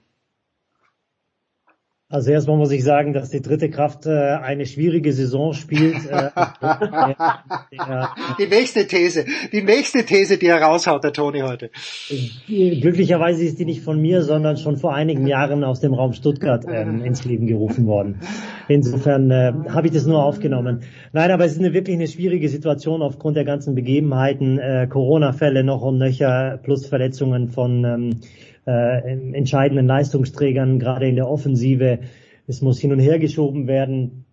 Also 2.12 2.32
erstmal 2.32 2.58
muss 2.58 2.72
ich 2.72 2.84
sagen, 2.84 3.13
dass 3.13 3.30
die 3.30 3.39
dritte 3.39 3.69
Kraft 3.69 4.08
äh, 4.08 4.10
eine 4.10 4.65
schwierige 4.65 5.13
Saison 5.13 5.54
spielt. 5.54 6.10
Äh, 6.10 6.32
die 8.39 8.48
nächste 8.48 8.88
These, 8.88 9.26
die 9.52 9.62
nächste 9.62 10.04
These, 10.04 10.39
die 10.39 10.48
er 10.48 10.60
raushaut, 10.60 11.04
der 11.04 11.13
Toni 11.13 11.41
heute. 11.41 11.69
Glücklicherweise 12.48 13.43
ist 13.43 13.60
die 13.60 13.65
nicht 13.65 13.84
von 13.84 14.02
mir, 14.02 14.24
sondern 14.24 14.58
schon 14.58 14.78
vor 14.78 14.95
einigen 14.95 15.28
Jahren 15.28 15.63
aus 15.63 15.82
dem 15.82 15.93
Raum 15.93 16.13
Stuttgart 16.13 16.65
ähm, 16.67 17.02
ins 17.06 17.26
Leben 17.26 17.45
gerufen 17.45 17.86
worden. 17.86 18.22
Insofern 18.67 19.30
äh, 19.30 19.54
habe 19.69 19.86
ich 19.86 19.93
das 19.93 20.08
nur 20.08 20.24
aufgenommen. 20.24 20.82
Nein, 21.13 21.30
aber 21.30 21.45
es 21.45 21.52
ist 21.52 21.60
eine, 21.60 21.76
wirklich 21.76 21.95
eine 21.95 22.08
schwierige 22.08 22.50
Situation 22.50 23.04
aufgrund 23.04 23.38
der 23.38 23.45
ganzen 23.45 23.76
Begebenheiten, 23.76 24.58
äh, 24.58 24.88
Corona-Fälle 24.89 25.63
noch 25.63 25.84
und 25.84 26.00
nöcher 26.00 26.60
plus 26.63 26.88
Verletzungen 26.88 27.50
von 27.50 27.86
ähm, 27.86 28.10
äh, 28.65 29.34
entscheidenden 29.34 29.88
Leistungsträgern, 29.88 30.80
gerade 30.80 31.08
in 31.08 31.15
der 31.15 31.30
Offensive. 31.30 32.00
Es 32.48 32.62
muss 32.62 32.80
hin 32.80 32.91
und 32.91 33.00
her 33.00 33.19
geschoben 33.19 33.67
werden, 33.67 34.26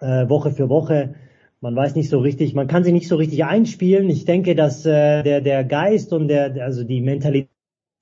äh, 0.00 0.28
Woche 0.28 0.50
für 0.50 0.68
Woche. 0.68 1.14
Man 1.60 1.76
weiß 1.76 1.94
nicht 1.94 2.08
so 2.08 2.18
richtig, 2.18 2.54
man 2.54 2.66
kann 2.66 2.84
sie 2.84 2.92
nicht 2.92 3.08
so 3.08 3.16
richtig 3.16 3.44
einspielen. 3.44 4.08
Ich 4.08 4.24
denke, 4.24 4.54
dass 4.54 4.86
äh, 4.86 5.22
der, 5.22 5.40
der 5.40 5.64
Geist 5.64 6.12
und 6.12 6.28
der, 6.28 6.64
also 6.64 6.84
die 6.84 7.00
Mentalität 7.00 7.48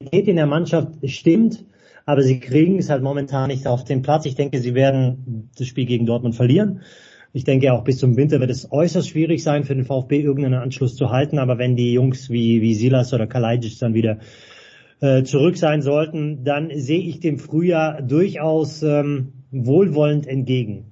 in 0.00 0.36
der 0.36 0.46
Mannschaft 0.46 0.92
stimmt, 1.08 1.64
aber 2.06 2.22
sie 2.22 2.38
kriegen 2.38 2.78
es 2.78 2.88
halt 2.88 3.02
momentan 3.02 3.48
nicht 3.48 3.66
auf 3.66 3.84
den 3.84 4.02
Platz. 4.02 4.26
Ich 4.26 4.36
denke, 4.36 4.60
sie 4.60 4.74
werden 4.74 5.50
das 5.58 5.66
Spiel 5.66 5.86
gegen 5.86 6.06
Dortmund 6.06 6.36
verlieren. 6.36 6.82
Ich 7.32 7.44
denke 7.44 7.72
auch 7.72 7.84
bis 7.84 7.98
zum 7.98 8.16
Winter 8.16 8.40
wird 8.40 8.50
es 8.50 8.72
äußerst 8.72 9.08
schwierig 9.08 9.42
sein 9.42 9.64
für 9.64 9.74
den 9.74 9.84
VfB 9.84 10.20
irgendeinen 10.20 10.60
Anschluss 10.60 10.96
zu 10.96 11.10
halten, 11.10 11.38
aber 11.38 11.58
wenn 11.58 11.76
die 11.76 11.92
Jungs 11.92 12.30
wie, 12.30 12.62
wie 12.62 12.74
Silas 12.74 13.12
oder 13.12 13.26
Kalajdzic 13.26 13.78
dann 13.78 13.92
wieder 13.92 14.18
äh, 15.00 15.22
zurück 15.22 15.56
sein 15.56 15.82
sollten, 15.82 16.44
dann 16.44 16.70
sehe 16.74 17.00
ich 17.00 17.20
dem 17.20 17.38
Frühjahr 17.38 18.02
durchaus 18.02 18.82
ähm, 18.82 19.32
wohlwollend 19.50 20.26
entgegen. 20.26 20.86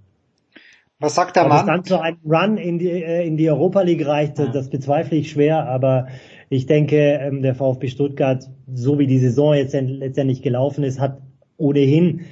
Was 0.99 1.15
sagt 1.15 1.37
der 1.37 1.45
Ob 1.45 1.51
Mann? 1.51 1.61
es 1.61 1.67
dann 1.67 1.85
zu 1.85 2.01
einem 2.01 2.19
Run 2.25 2.57
in 2.57 2.79
die, 2.79 2.89
äh, 2.89 3.27
in 3.27 3.37
die 3.37 3.51
Europa 3.51 3.83
League 3.83 4.07
reicht, 4.07 4.39
ja. 4.39 4.47
das 4.47 4.71
bezweifle 4.71 5.19
ich 5.19 5.31
schwer, 5.31 5.69
aber 5.69 6.07
ich 6.49 6.67
denke, 6.67 6.97
ähm, 6.97 7.43
der 7.43 7.55
VfB 7.55 7.89
Stuttgart, 7.89 8.45
so 8.73 8.99
wie 8.99 9.07
die 9.07 9.19
Saison 9.19 9.55
jetzt 9.55 9.75
letztendlich 9.75 10.41
gelaufen 10.41 10.85
ist, 10.85 11.01
hat 11.01 11.19
ohnehin 11.59 12.23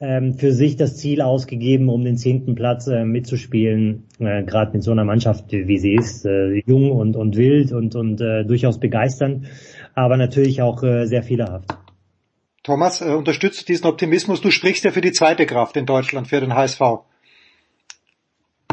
ähm, 0.00 0.34
für 0.34 0.52
sich 0.52 0.76
das 0.76 0.96
Ziel 0.96 1.22
ausgegeben, 1.22 1.88
um 1.88 2.04
den 2.04 2.16
zehnten 2.16 2.56
Platz 2.56 2.88
äh, 2.88 3.04
mitzuspielen, 3.04 4.04
gerade 4.18 4.72
mit 4.72 4.82
so 4.82 4.90
einer 4.90 5.04
Mannschaft, 5.04 5.52
wie 5.52 5.78
sie 5.78 5.94
ist, 5.94 6.24
jung 6.66 6.90
und, 6.90 7.16
und 7.16 7.36
wild 7.36 7.72
und, 7.72 7.94
und 7.94 8.20
durchaus 8.20 8.78
begeisternd 8.78 9.46
aber 9.94 10.16
natürlich 10.16 10.62
auch 10.62 10.82
äh, 10.82 11.06
sehr 11.06 11.22
fehlerhaft. 11.22 11.70
Thomas, 12.62 13.00
äh, 13.00 13.14
unterstützt 13.14 13.62
du 13.62 13.66
diesen 13.66 13.86
Optimismus? 13.86 14.40
Du 14.40 14.50
sprichst 14.50 14.84
ja 14.84 14.90
für 14.90 15.00
die 15.00 15.12
zweite 15.12 15.46
Kraft 15.46 15.76
in 15.76 15.86
Deutschland, 15.86 16.28
für 16.28 16.40
den 16.40 16.54
HSV. 16.54 16.80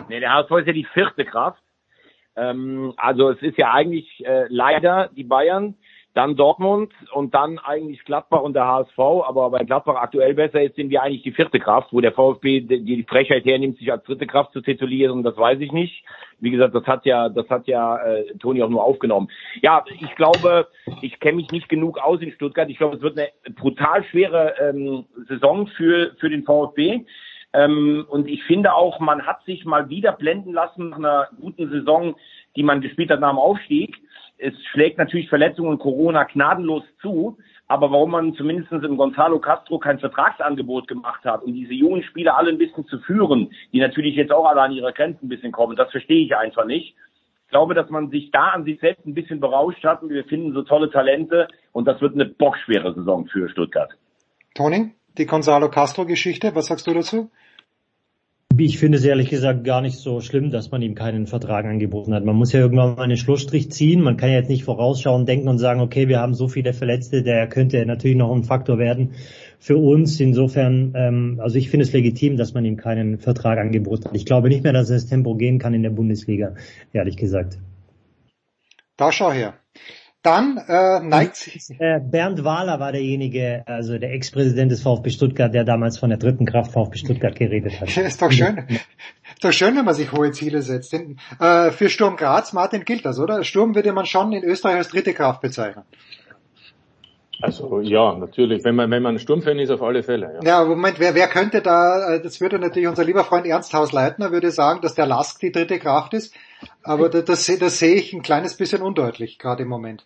Nee, 0.07 0.19
der 0.19 0.33
HSV 0.33 0.51
ist 0.59 0.67
ja 0.67 0.73
die 0.73 0.87
vierte 0.93 1.25
Kraft. 1.25 1.61
Ähm, 2.35 2.93
also 2.97 3.29
es 3.29 3.41
ist 3.41 3.57
ja 3.57 3.71
eigentlich 3.73 4.07
äh, 4.25 4.45
leider 4.49 5.09
die 5.15 5.23
Bayern, 5.23 5.75
dann 6.13 6.35
Dortmund 6.35 6.91
und 7.13 7.33
dann 7.33 7.57
eigentlich 7.59 8.03
Gladbach 8.03 8.41
und 8.41 8.53
der 8.53 8.67
HSV, 8.67 8.99
aber 8.99 9.49
bei 9.49 9.63
Gladbach 9.63 9.95
aktuell 9.95 10.33
besser 10.33 10.61
ist, 10.61 10.75
sind 10.75 10.89
wir 10.89 11.01
eigentlich 11.01 11.23
die 11.23 11.31
vierte 11.31 11.59
Kraft, 11.59 11.93
wo 11.93 12.01
der 12.01 12.11
VfB 12.11 12.61
die, 12.61 13.05
Frechheit 13.07 13.45
hernimmt, 13.45 13.77
sich 13.77 13.91
als 13.91 14.03
dritte 14.03 14.27
Kraft 14.27 14.51
zu 14.51 14.61
titulieren, 14.61 15.23
das 15.23 15.37
weiß 15.37 15.59
ich 15.61 15.71
nicht. 15.71 16.03
Wie 16.39 16.51
gesagt, 16.51 16.75
das 16.75 16.85
hat 16.85 17.05
ja, 17.05 17.29
das 17.29 17.49
hat 17.49 17.67
ja 17.67 17.97
äh, 17.97 18.35
Toni 18.39 18.61
auch 18.61 18.69
nur 18.69 18.83
aufgenommen. 18.83 19.29
Ja, 19.61 19.85
ich 19.87 20.15
glaube, 20.15 20.67
ich 21.01 21.19
kenne 21.19 21.37
mich 21.37 21.51
nicht 21.51 21.69
genug 21.69 21.97
aus 21.99 22.21
in 22.21 22.31
Stuttgart. 22.31 22.69
Ich 22.69 22.77
glaube, 22.77 22.97
es 22.97 23.01
wird 23.01 23.17
eine 23.17 23.29
brutal 23.55 24.03
schwere 24.05 24.55
ähm, 24.59 25.05
Saison 25.29 25.67
für 25.67 26.15
für 26.19 26.29
den 26.29 26.43
VfB. 26.43 27.05
Ähm, 27.53 28.05
und 28.09 28.27
ich 28.27 28.43
finde 28.43 28.73
auch, 28.73 28.99
man 28.99 29.25
hat 29.25 29.43
sich 29.45 29.65
mal 29.65 29.89
wieder 29.89 30.13
blenden 30.13 30.53
lassen 30.53 30.89
nach 30.89 30.97
einer 30.97 31.27
guten 31.39 31.69
Saison, 31.69 32.15
die 32.55 32.63
man 32.63 32.81
gespielt 32.81 33.11
hat 33.11 33.19
nach 33.19 33.31
dem 33.31 33.39
Aufstieg 33.39 33.97
es 34.41 34.53
schlägt 34.71 34.97
natürlich 34.97 35.29
Verletzungen 35.29 35.69
und 35.69 35.79
Corona 35.79 36.23
gnadenlos 36.23 36.83
zu. 37.01 37.37
Aber 37.67 37.91
warum 37.91 38.11
man 38.11 38.33
zumindest 38.33 38.71
im 38.71 38.97
Gonzalo 38.97 39.39
Castro 39.39 39.79
kein 39.79 39.99
Vertragsangebot 39.99 40.89
gemacht 40.89 41.23
hat, 41.23 41.43
um 41.43 41.53
diese 41.53 41.73
jungen 41.73 42.03
Spieler 42.03 42.37
alle 42.37 42.49
ein 42.49 42.57
bisschen 42.57 42.85
zu 42.87 42.99
führen, 42.99 43.51
die 43.71 43.79
natürlich 43.79 44.15
jetzt 44.15 44.31
auch 44.31 44.45
alle 44.45 44.61
an 44.61 44.73
ihre 44.73 44.91
Grenzen 44.91 45.25
ein 45.25 45.29
bisschen 45.29 45.53
kommen, 45.53 45.77
das 45.77 45.89
verstehe 45.91 46.25
ich 46.25 46.35
einfach 46.35 46.65
nicht. 46.65 46.95
Ich 47.45 47.51
glaube, 47.51 47.73
dass 47.73 47.89
man 47.89 48.09
sich 48.09 48.31
da 48.31 48.49
an 48.49 48.65
sich 48.65 48.79
selbst 48.79 49.05
ein 49.05 49.13
bisschen 49.13 49.39
berauscht 49.39 49.83
hat 49.85 50.01
und 50.03 50.09
wir 50.09 50.25
finden 50.25 50.53
so 50.53 50.63
tolle 50.63 50.89
Talente 50.89 51.47
und 51.71 51.87
das 51.87 52.01
wird 52.01 52.13
eine 52.13 52.25
bockschwere 52.25 52.93
Saison 52.93 53.27
für 53.27 53.47
Stuttgart. 53.49 53.91
Toni, 54.53 54.93
die 55.17 55.25
Gonzalo 55.25 55.69
Castro 55.69 56.05
Geschichte, 56.05 56.55
was 56.55 56.67
sagst 56.67 56.87
du 56.87 56.93
dazu? 56.93 57.29
Ich 58.57 58.77
finde 58.77 58.97
es 58.97 59.05
ehrlich 59.05 59.29
gesagt 59.29 59.63
gar 59.63 59.81
nicht 59.81 59.97
so 59.97 60.19
schlimm, 60.21 60.51
dass 60.51 60.71
man 60.71 60.81
ihm 60.81 60.93
keinen 60.93 61.25
Vertrag 61.25 61.65
angeboten 61.65 62.13
hat. 62.13 62.25
Man 62.25 62.35
muss 62.35 62.51
ja 62.51 62.59
irgendwann 62.59 62.95
mal 62.95 63.03
einen 63.03 63.17
Schlussstrich 63.17 63.71
ziehen. 63.71 64.01
Man 64.01 64.17
kann 64.17 64.29
ja 64.29 64.35
jetzt 64.35 64.49
nicht 64.49 64.63
vorausschauen, 64.63 65.25
denken 65.25 65.47
und 65.47 65.57
sagen, 65.57 65.79
okay, 65.79 66.07
wir 66.07 66.19
haben 66.19 66.33
so 66.33 66.47
viele 66.47 66.73
Verletzte, 66.73 67.23
der 67.23 67.47
könnte 67.47 67.85
natürlich 67.85 68.17
noch 68.17 68.31
ein 68.33 68.43
Faktor 68.43 68.77
werden 68.77 69.13
für 69.59 69.77
uns. 69.77 70.19
Insofern, 70.19 70.93
ähm, 70.95 71.39
also 71.41 71.57
ich 71.57 71.69
finde 71.69 71.85
es 71.85 71.93
legitim, 71.93 72.37
dass 72.37 72.53
man 72.53 72.65
ihm 72.65 72.77
keinen 72.77 73.19
Vertrag 73.19 73.57
angeboten 73.57 74.05
hat. 74.05 74.15
Ich 74.15 74.25
glaube 74.25 74.49
nicht 74.49 74.63
mehr, 74.63 74.73
dass 74.73 74.89
das 74.89 75.05
Tempo 75.05 75.35
gehen 75.35 75.59
kann 75.59 75.73
in 75.73 75.83
der 75.83 75.91
Bundesliga, 75.91 76.55
ehrlich 76.93 77.17
gesagt. 77.17 77.57
Da 78.97 79.11
schau 79.11 79.31
her. 79.31 79.53
Dann 80.23 80.57
äh, 80.67 80.99
neigt 80.99 81.35
sich. 81.35 81.71
Äh, 81.79 81.99
Bernd 81.99 82.43
Wahler 82.43 82.79
war 82.79 82.91
derjenige, 82.91 83.63
also 83.65 83.97
der 83.97 84.13
Ex-Präsident 84.13 84.71
des 84.71 84.83
VfB 84.83 85.09
Stuttgart, 85.09 85.51
der 85.51 85.63
damals 85.63 85.97
von 85.97 86.09
der 86.09 86.19
dritten 86.19 86.45
Kraft 86.45 86.71
VfB 86.73 86.97
Stuttgart 86.97 87.35
geredet 87.35 87.81
hat. 87.81 87.97
ist 87.97 88.21
doch 88.21 88.31
schön. 88.31 88.57
ist 88.67 89.43
doch 89.43 89.51
schön, 89.51 89.75
wenn 89.75 89.85
man 89.85 89.95
sich 89.95 90.11
hohe 90.11 90.31
Ziele 90.31 90.61
setzt. 90.61 90.93
Äh, 90.93 91.71
für 91.71 91.89
Sturm 91.89 92.17
Graz, 92.17 92.53
Martin, 92.53 92.85
gilt 92.85 93.03
das, 93.03 93.17
oder? 93.19 93.43
Sturm 93.43 93.73
würde 93.73 93.93
man 93.93 94.05
schon 94.05 94.31
in 94.31 94.43
Österreich 94.43 94.75
als 94.75 94.89
dritte 94.89 95.13
Kraft 95.13 95.41
bezeichnen. 95.41 95.85
Also 97.41 97.81
ja, 97.81 98.13
natürlich. 98.13 98.63
Wenn 98.63 98.75
man 98.75 98.91
wenn 98.91 99.01
man 99.01 99.17
Sturmfan 99.17 99.57
ist, 99.57 99.71
auf 99.71 99.81
alle 99.81 100.03
Fälle. 100.03 100.39
Ja, 100.43 100.61
ja 100.61 100.65
Moment, 100.65 100.99
wer, 100.99 101.15
wer 101.15 101.27
könnte 101.27 101.61
da? 101.61 102.13
Äh, 102.13 102.21
das 102.21 102.39
würde 102.39 102.59
natürlich 102.59 102.87
unser 102.87 103.03
lieber 103.03 103.23
Freund 103.23 103.47
Ernst 103.47 103.73
Hausleitner 103.73 104.31
würde 104.31 104.51
sagen, 104.51 104.81
dass 104.81 104.93
der 104.93 105.07
Lask 105.07 105.39
die 105.39 105.51
dritte 105.51 105.79
Kraft 105.79 106.13
ist. 106.13 106.35
Aber 106.83 107.09
das, 107.09 107.25
das, 107.25 107.59
das 107.59 107.79
sehe 107.79 107.95
ich 107.95 108.13
ein 108.13 108.21
kleines 108.21 108.55
bisschen 108.57 108.81
undeutlich 108.81 109.39
gerade 109.39 109.63
im 109.63 109.69
Moment. 109.69 110.05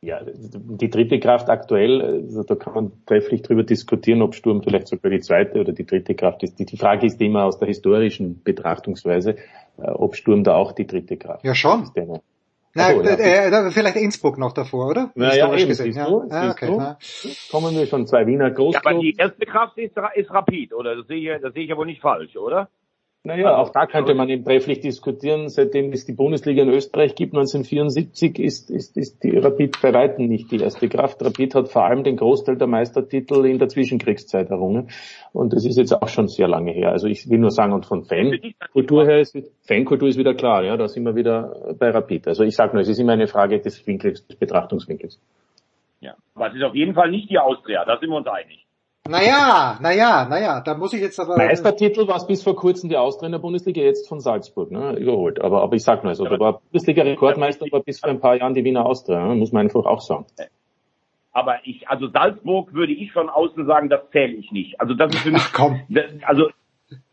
Ja, 0.00 0.20
die 0.24 0.90
dritte 0.90 1.18
Kraft 1.18 1.48
aktuell, 1.50 2.00
also 2.00 2.44
da 2.44 2.54
kann 2.54 2.72
man 2.72 2.92
trefflich 3.04 3.42
drüber 3.42 3.64
diskutieren, 3.64 4.22
ob 4.22 4.36
Sturm 4.36 4.62
vielleicht 4.62 4.86
sogar 4.86 5.10
die 5.10 5.18
zweite 5.18 5.58
oder 5.58 5.72
die 5.72 5.86
dritte 5.86 6.14
Kraft 6.14 6.44
ist. 6.44 6.56
Die 6.56 6.76
Frage 6.76 7.06
ist 7.06 7.20
immer 7.20 7.44
aus 7.44 7.58
der 7.58 7.66
historischen 7.66 8.40
Betrachtungsweise, 8.44 9.36
äh, 9.76 9.90
ob 9.90 10.14
Sturm 10.14 10.44
da 10.44 10.54
auch 10.54 10.70
die 10.70 10.86
dritte 10.86 11.16
Kraft 11.16 11.44
ja, 11.44 11.52
schon. 11.56 11.82
ist. 11.82 11.96
Ja, 11.96 12.06
schon. 12.06 12.20
Nein, 12.74 13.02
ja. 13.02 13.66
äh, 13.66 13.70
vielleicht 13.72 13.96
Innsbruck 13.96 14.38
noch 14.38 14.52
davor, 14.52 14.90
oder? 14.90 15.10
Naja, 15.16 15.52
eben, 15.52 15.66
gesehen. 15.66 15.94
ja. 15.94 16.06
Du, 16.06 16.28
ah, 16.30 16.50
okay, 16.50 16.66
du? 16.66 17.30
Kommen 17.50 17.74
wir 17.74 17.86
schon 17.86 18.06
zwei 18.06 18.24
Wiener 18.24 18.52
Großclubs. 18.52 18.84
Ja, 18.84 18.90
aber 18.92 19.00
die 19.00 19.16
erste 19.16 19.46
Kraft 19.46 19.78
ist, 19.78 19.96
ist 20.14 20.30
Rapid, 20.30 20.74
oder? 20.74 20.94
Das 20.94 21.08
sehe 21.08 21.34
ich, 21.34 21.42
das 21.42 21.52
sehe 21.54 21.64
ich 21.64 21.70
ja 21.70 21.76
wohl 21.76 21.86
nicht 21.86 22.00
falsch, 22.00 22.36
oder? 22.36 22.68
Naja, 23.28 23.58
auch 23.58 23.68
da 23.68 23.84
könnte 23.84 24.14
man 24.14 24.30
eben 24.30 24.42
trefflich 24.42 24.80
diskutieren. 24.80 25.50
Seitdem 25.50 25.92
es 25.92 26.06
die 26.06 26.14
Bundesliga 26.14 26.62
in 26.62 26.70
Österreich 26.70 27.14
gibt, 27.14 27.34
1974, 27.34 28.38
ist, 28.38 28.70
ist, 28.70 28.96
ist 28.96 29.22
die 29.22 29.36
Rapid 29.36 29.82
bei 29.82 29.92
Weitem 29.92 30.28
nicht 30.28 30.50
die 30.50 30.56
erste 30.56 30.88
Kraft. 30.88 31.22
Rapid 31.22 31.54
hat 31.54 31.68
vor 31.68 31.84
allem 31.84 32.04
den 32.04 32.16
Großteil 32.16 32.56
der 32.56 32.68
Meistertitel 32.68 33.44
in 33.44 33.58
der 33.58 33.68
Zwischenkriegszeit 33.68 34.48
errungen. 34.48 34.88
Und 35.34 35.52
das 35.52 35.66
ist 35.66 35.76
jetzt 35.76 35.92
auch 35.92 36.08
schon 36.08 36.28
sehr 36.28 36.48
lange 36.48 36.72
her. 36.72 36.90
Also 36.90 37.06
ich 37.06 37.28
will 37.28 37.38
nur 37.38 37.50
sagen, 37.50 37.74
und 37.74 37.84
von 37.84 38.04
Fankultur 38.04 39.04
her 39.04 39.20
ist, 39.20 39.36
Fankultur 39.60 40.08
ist 40.08 40.16
wieder 40.16 40.32
klar, 40.32 40.64
ja, 40.64 40.78
da 40.78 40.88
sind 40.88 41.04
wir 41.04 41.14
wieder 41.14 41.74
bei 41.78 41.90
Rapid. 41.90 42.28
Also 42.28 42.44
ich 42.44 42.56
sage 42.56 42.72
nur, 42.72 42.80
es 42.80 42.88
ist 42.88 42.98
immer 42.98 43.12
eine 43.12 43.26
Frage 43.26 43.60
des 43.60 43.86
Winkels, 43.86 44.26
des 44.26 44.36
Betrachtungswinkels. 44.36 45.20
Ja, 46.00 46.14
aber 46.34 46.48
es 46.48 46.54
ist 46.54 46.62
auf 46.62 46.74
jeden 46.74 46.94
Fall 46.94 47.10
nicht 47.10 47.28
die 47.28 47.38
Austria, 47.38 47.84
da 47.84 47.98
sind 47.98 48.08
wir 48.08 48.16
uns 48.16 48.26
einig. 48.26 48.67
Naja, 49.08 49.78
naja, 49.80 50.26
naja, 50.28 50.60
da 50.60 50.74
muss 50.74 50.92
ich 50.92 51.00
jetzt 51.00 51.18
aber. 51.18 51.36
Meistertitel 51.36 52.06
war 52.06 52.16
es 52.16 52.26
bis 52.26 52.42
vor 52.42 52.54
kurzem 52.54 52.90
die 52.90 52.96
Austria 52.96 53.26
in 53.26 53.32
der 53.32 53.38
Bundesliga, 53.38 53.80
jetzt 53.80 54.08
von 54.08 54.20
Salzburg, 54.20 54.70
ne, 54.70 54.96
überholt. 54.96 55.40
Aber, 55.40 55.62
aber 55.62 55.76
ich 55.76 55.82
sag 55.82 56.02
nur, 56.04 56.10
also, 56.10 56.24
da 56.24 56.38
war 56.38 56.60
Bundesliga-Rekordmeister, 56.70 57.66
aber 57.70 57.82
bis 57.82 58.00
vor 58.00 58.10
ein 58.10 58.20
paar 58.20 58.36
Jahren 58.36 58.54
die 58.54 58.64
Wiener 58.64 58.84
Austria, 58.84 59.26
ne, 59.26 59.34
muss 59.34 59.50
man 59.52 59.62
einfach 59.62 59.86
auch 59.86 60.02
sagen. 60.02 60.26
Aber 61.32 61.56
ich, 61.64 61.88
also 61.88 62.08
Salzburg 62.08 62.74
würde 62.74 62.92
ich 62.92 63.12
von 63.12 63.28
außen 63.28 63.64
sagen, 63.66 63.88
das 63.88 64.10
zähle 64.10 64.34
ich 64.34 64.50
nicht. 64.52 64.80
Also 64.80 64.94
das 64.94 65.14
ist 65.14 65.20
für 65.20 65.30
mich, 65.30 65.42
Ach, 65.44 65.52
komm. 65.52 65.80
also 66.26 66.50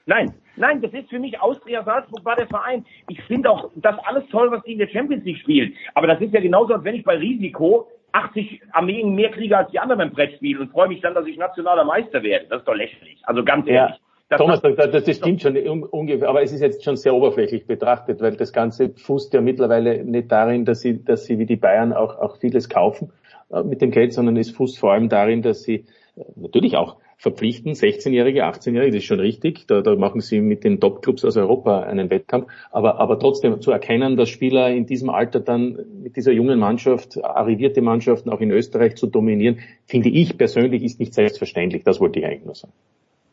Nein, 0.05 0.34
nein, 0.55 0.82
das 0.82 0.93
ist 0.93 1.09
für 1.09 1.19
mich 1.19 1.39
Austria 1.41 1.84
Salzburg 1.84 2.23
war 2.23 2.36
der 2.36 2.47
Verein. 2.47 2.86
Ich 3.09 3.21
finde 3.23 3.49
auch 3.49 3.71
das 3.76 3.95
alles 4.05 4.28
toll, 4.30 4.51
was 4.51 4.63
die 4.63 4.73
in 4.73 4.80
der 4.80 4.88
Champions 4.88 5.23
League 5.26 5.39
spielen. 5.39 5.73
Aber 5.95 6.07
das 6.07 6.21
ist 6.21 6.34
ja 6.34 6.41
genauso, 6.41 6.73
als 6.76 6.84
wenn 6.84 6.95
ich 6.95 7.03
bei 7.03 7.17
Risiko 7.17 7.88
80 8.11 8.61
Armeen 8.71 9.13
mehr 9.13 9.32
kriege 9.32 9.57
als 9.57 9.71
die 9.71 9.80
anderen 9.80 9.99
beim 9.99 10.11
Brettspiel 10.11 10.59
und 10.59 10.71
freue 10.71 10.88
mich 10.88 11.01
dann, 11.01 11.13
dass 11.13 11.26
ich 11.26 11.38
nationaler 11.38 11.84
Meister 11.84 12.23
werde. 12.23 12.45
Das 12.49 12.59
ist 12.59 12.67
doch 12.67 12.76
lächerlich. 12.76 13.19
Also 13.23 13.43
ganz 13.43 13.67
ehrlich. 13.67 13.99
Das 14.30 14.39
Thomas, 14.39 14.61
das, 14.61 14.76
das, 14.76 15.03
das 15.03 15.17
stimmt 15.17 15.43
schon 15.43 15.55
ungefähr, 15.55 16.28
aber 16.28 16.41
es 16.41 16.51
ist 16.51 16.61
jetzt 16.61 16.84
schon 16.84 16.95
sehr 16.95 17.13
oberflächlich 17.13 17.67
betrachtet, 17.67 18.21
weil 18.21 18.36
das 18.36 18.53
Ganze 18.53 18.89
fußt 18.89 19.34
ja 19.36 19.41
mittlerweile 19.41 20.03
nicht 20.03 20.32
darin, 20.32 20.65
dass 20.65 20.82
sie, 20.82 21.03
dass 21.03 21.26
sie 21.26 21.38
wie 21.38 21.45
die 21.45 21.57
Bayern 21.57 21.93
auch, 21.93 22.17
auch 22.17 22.38
vieles 22.38 22.67
kaufen 22.67 23.11
äh, 23.51 23.61
mit 23.61 23.82
dem 23.82 23.91
Geld, 23.91 24.13
sondern 24.13 24.36
es 24.38 24.49
fußt 24.49 24.80
vor 24.80 24.93
allem 24.93 25.09
darin, 25.09 25.43
dass 25.43 25.61
sie 25.61 25.86
äh, 26.15 26.23
natürlich 26.38 26.76
auch 26.76 26.97
verpflichten, 27.18 27.74
16-Jährige, 27.74 28.45
18-Jährige, 28.45 28.91
das 28.91 28.97
ist 28.97 29.05
schon 29.05 29.20
richtig, 29.20 29.68
da, 29.68 29.82
da 29.82 29.95
machen 29.95 30.22
sie 30.22 30.41
mit 30.41 30.63
den 30.63 30.80
Top-Clubs 30.80 31.24
aus 31.26 31.38
Europa 31.38 31.82
einen 31.82 32.09
Wettkampf, 32.09 32.47
aber, 32.72 32.99
aber 32.99 33.20
trotzdem 33.20 33.61
zu 33.61 33.72
erkennen, 33.72 34.18
dass 34.18 34.30
Spieler 34.30 34.70
in 34.70 34.86
diesem 34.86 35.09
Alter 35.09 35.39
dann 35.39 35.78
mit 36.01 36.16
dieser 36.16 36.32
jungen 36.32 36.59
Mannschaft, 36.59 37.24
arrivierte 37.24 37.82
Mannschaften 37.82 38.30
auch 38.30 38.41
in 38.41 38.51
Österreich 38.51 38.95
zu 38.95 39.07
dominieren, 39.07 39.59
finde 39.86 40.09
ich 40.09 40.38
persönlich 40.38 40.84
ist 40.84 40.99
nicht 40.99 41.13
selbstverständlich, 41.13 41.84
das 41.84 41.99
wollte 41.99 42.20
ich 42.20 42.26
eigentlich 42.26 42.45
nur 42.45 42.55
sagen. 42.55 42.74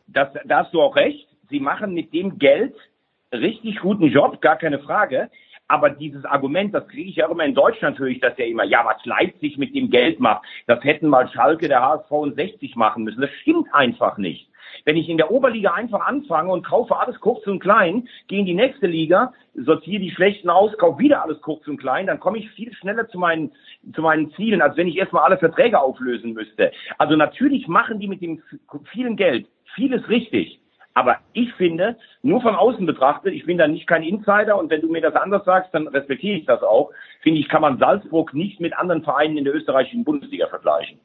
Das, 0.07 0.29
da 0.45 0.63
hast 0.63 0.73
du 0.73 0.81
auch 0.81 0.95
recht, 0.95 1.27
sie 1.49 1.59
machen 1.59 1.93
mit 1.93 2.13
dem 2.13 2.37
Geld 2.37 2.75
richtig 3.31 3.79
guten 3.79 4.05
Job, 4.05 4.41
gar 4.41 4.57
keine 4.57 4.79
Frage, 4.79 5.29
aber 5.67 5.89
dieses 5.89 6.25
Argument, 6.25 6.73
das 6.73 6.87
kriege 6.87 7.09
ich 7.09 7.15
ja 7.15 7.29
immer 7.29 7.45
in 7.45 7.55
Deutschland, 7.55 7.97
höre 7.97 8.07
ich 8.07 8.19
das 8.19 8.37
ja 8.37 8.45
immer, 8.45 8.63
ja, 8.63 8.85
was 8.85 9.03
Leipzig 9.05 9.57
mit 9.57 9.73
dem 9.75 9.89
Geld 9.89 10.19
macht, 10.19 10.43
das 10.67 10.83
hätten 10.83 11.07
mal 11.07 11.29
Schalke, 11.29 11.67
der 11.67 11.81
HSV 11.81 12.11
und 12.11 12.35
60 12.35 12.75
machen 12.75 13.03
müssen. 13.03 13.21
Das 13.21 13.31
stimmt 13.41 13.73
einfach 13.73 14.17
nicht. 14.17 14.49
Wenn 14.85 14.97
ich 14.97 15.07
in 15.07 15.17
der 15.17 15.31
Oberliga 15.31 15.73
einfach 15.73 16.05
anfange 16.05 16.51
und 16.51 16.65
kaufe 16.65 16.97
alles 16.97 17.19
kurz 17.19 17.45
und 17.47 17.59
klein, 17.59 18.07
gehe 18.27 18.39
in 18.39 18.45
die 18.45 18.53
nächste 18.53 18.87
Liga, 18.87 19.33
sortiere 19.53 20.01
die 20.01 20.11
schlechten 20.11 20.49
aus, 20.49 20.75
kaufe 20.77 20.99
wieder 20.99 21.23
alles 21.23 21.41
kurz 21.41 21.67
und 21.67 21.77
klein, 21.77 22.07
dann 22.07 22.19
komme 22.19 22.39
ich 22.39 22.49
viel 22.51 22.73
schneller 22.73 23.07
zu 23.07 23.19
meinen, 23.19 23.51
zu 23.93 24.01
meinen 24.01 24.31
Zielen, 24.33 24.61
als 24.61 24.75
wenn 24.77 24.87
ich 24.87 24.97
erstmal 24.97 25.23
alle 25.23 25.37
Verträge 25.37 25.79
auflösen 25.79 26.33
müsste. 26.33 26.71
Also 26.97 27.15
natürlich 27.15 27.67
machen 27.67 27.99
die 27.99 28.07
mit 28.07 28.21
dem 28.21 28.41
vielen 28.91 29.15
Geld 29.15 29.47
vieles 29.75 30.07
richtig. 30.09 30.59
Aber 30.93 31.17
ich 31.33 31.51
finde, 31.53 31.97
nur 32.21 32.41
von 32.41 32.55
außen 32.55 32.85
betrachtet, 32.85 33.33
ich 33.33 33.45
bin 33.45 33.57
da 33.57 33.67
nicht 33.67 33.87
kein 33.87 34.03
Insider 34.03 34.57
und 34.59 34.69
wenn 34.69 34.81
du 34.81 34.89
mir 34.89 35.01
das 35.01 35.15
anders 35.15 35.43
sagst, 35.45 35.73
dann 35.73 35.87
respektiere 35.87 36.37
ich 36.37 36.45
das 36.45 36.61
auch, 36.61 36.91
finde 37.21 37.39
ich, 37.39 37.49
kann 37.49 37.61
man 37.61 37.79
Salzburg 37.79 38.33
nicht 38.33 38.59
mit 38.59 38.77
anderen 38.77 39.03
Vereinen 39.03 39.37
in 39.37 39.43
der 39.43 39.55
österreichischen 39.55 40.03
Bundesliga 40.03 40.47
vergleichen. 40.47 40.99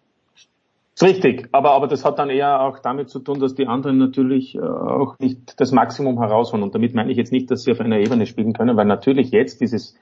Richtig, 1.00 1.48
aber, 1.52 1.70
aber 1.70 1.86
das 1.86 2.04
hat 2.04 2.18
dann 2.18 2.28
eher 2.28 2.60
auch 2.60 2.80
damit 2.80 3.08
zu 3.08 3.20
tun, 3.20 3.38
dass 3.38 3.54
die 3.54 3.68
anderen 3.68 3.98
natürlich 3.98 4.56
äh, 4.56 4.60
auch 4.60 5.16
nicht 5.20 5.60
das 5.60 5.70
Maximum 5.70 6.18
herausholen. 6.18 6.64
Und 6.64 6.74
damit 6.74 6.92
meine 6.94 7.12
ich 7.12 7.16
jetzt 7.16 7.30
nicht, 7.30 7.50
dass 7.50 7.62
sie 7.62 7.70
auf 7.70 7.80
einer 7.80 7.98
Ebene 7.98 8.26
spielen 8.26 8.52
können, 8.52 8.76
weil 8.76 8.86
natürlich 8.86 9.30
jetzt 9.30 9.60
dieses 9.60 9.96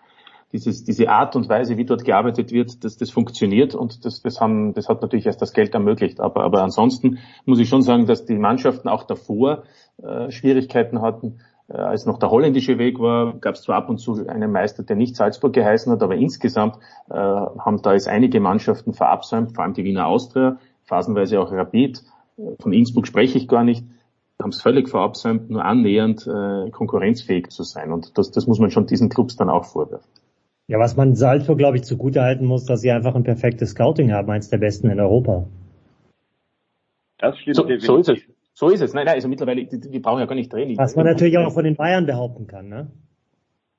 dieses, 0.53 0.85
diese 0.85 1.09
Art 1.09 1.37
und 1.37 1.49
Weise, 1.49 1.77
wie 1.77 1.85
dort 1.85 2.05
gearbeitet 2.05 2.53
wird, 2.53 2.85
dass 2.85 2.97
das 2.97 3.11
funktioniert 3.11 3.75
und 3.75 4.05
das, 4.05 4.23
das, 4.23 4.41
haben, 4.41 4.75
das 4.75 4.89
hat 4.89 5.03
natürlich 5.03 5.27
erst 5.27 5.43
das 5.43 5.53
Geld 5.53 5.75
ermöglicht. 5.75 6.21
Aber, 6.21 6.45
aber 6.45 6.63
ansonsten 6.63 7.19
muss 7.45 7.59
ich 7.59 7.69
schon 7.69 7.83
sagen, 7.83 8.07
dass 8.07 8.25
die 8.25 8.39
Mannschaften 8.39 8.89
auch 8.89 9.05
davor 9.05 9.65
äh, 10.03 10.31
Schwierigkeiten 10.31 11.03
hatten. 11.03 11.41
Äh, 11.69 11.79
als 11.79 12.07
noch 12.07 12.19
der 12.19 12.31
holländische 12.31 12.79
Weg 12.79 13.01
war, 13.01 13.35
gab 13.39 13.57
es 13.57 13.63
zwar 13.63 13.77
ab 13.77 13.89
und 13.89 13.99
zu 13.99 14.27
einen 14.27 14.53
Meister, 14.53 14.83
der 14.83 14.97
nicht 14.97 15.17
Salzburg 15.17 15.53
geheißen 15.53 15.93
hat, 15.93 16.03
aber 16.03 16.15
insgesamt 16.15 16.77
äh, 17.11 17.15
haben 17.15 17.83
da 17.83 17.93
jetzt 17.93 18.09
einige 18.09 18.41
Mannschaften 18.41 18.93
verabsäumt, 18.93 19.55
vor 19.55 19.65
allem 19.65 19.75
die 19.75 19.85
Wiener 19.85 20.07
Austria, 20.07 20.59
phasenweise 20.85 21.41
auch 21.41 21.51
Rapid. 21.51 22.03
Von 22.61 22.73
Innsbruck 22.73 23.07
spreche 23.07 23.39
ich 23.39 23.49
gar 23.49 23.65
nicht 23.65 23.85
haben 24.41 24.51
es 24.51 24.61
völlig 24.61 24.89
verabsäumt, 24.89 25.51
nur 25.51 25.65
annähernd 25.65 26.27
äh, 26.27 26.71
konkurrenzfähig 26.71 27.49
zu 27.49 27.63
sein. 27.63 27.93
Und 27.93 28.19
das, 28.19 28.31
das 28.31 28.47
muss 28.47 28.59
man 28.59 28.71
schon 28.71 28.87
diesen 28.87 29.09
Clubs 29.09 29.37
dann 29.37 29.49
auch 29.49 29.65
vorwerfen. 29.65 30.11
Ja, 30.69 30.81
was 30.81 30.97
man 30.97 31.15
Salzburg, 31.15 31.59
glaube 31.59 31.77
ich, 31.77 31.85
zugutehalten 31.85 32.47
muss, 32.47 32.65
dass 32.65 32.81
sie 32.81 32.91
einfach 32.91 33.15
ein 33.15 33.23
perfektes 33.23 33.71
Scouting 33.71 34.13
haben, 34.13 34.31
eins 34.31 34.51
der 34.51 34.59
besten 34.59 34.91
in 34.91 34.99
Europa. 34.99 35.47
Das 37.19 37.39
stimmt. 37.39 37.57
So, 37.57 37.69
so 37.79 37.97
ist 37.99 38.09
es. 38.09 38.19
So 38.53 38.69
ist 38.71 38.81
es. 38.81 38.95
Nein, 38.95 39.05
nein, 39.05 39.15
also 39.15 39.29
mittlerweile, 39.29 39.65
die, 39.65 39.79
die 39.79 39.99
brauchen 40.01 40.19
ja 40.19 40.27
gar 40.27 40.35
nicht 40.35 40.53
drehen. 40.53 40.77
Was 40.77 40.97
man 40.97 41.07
natürlich 41.07 41.39
auch 41.39 41.53
von 41.53 41.65
den 41.65 41.77
Bayern 41.77 42.07
behaupten 42.07 42.47
kann, 42.47 42.69
ne? 42.69 42.91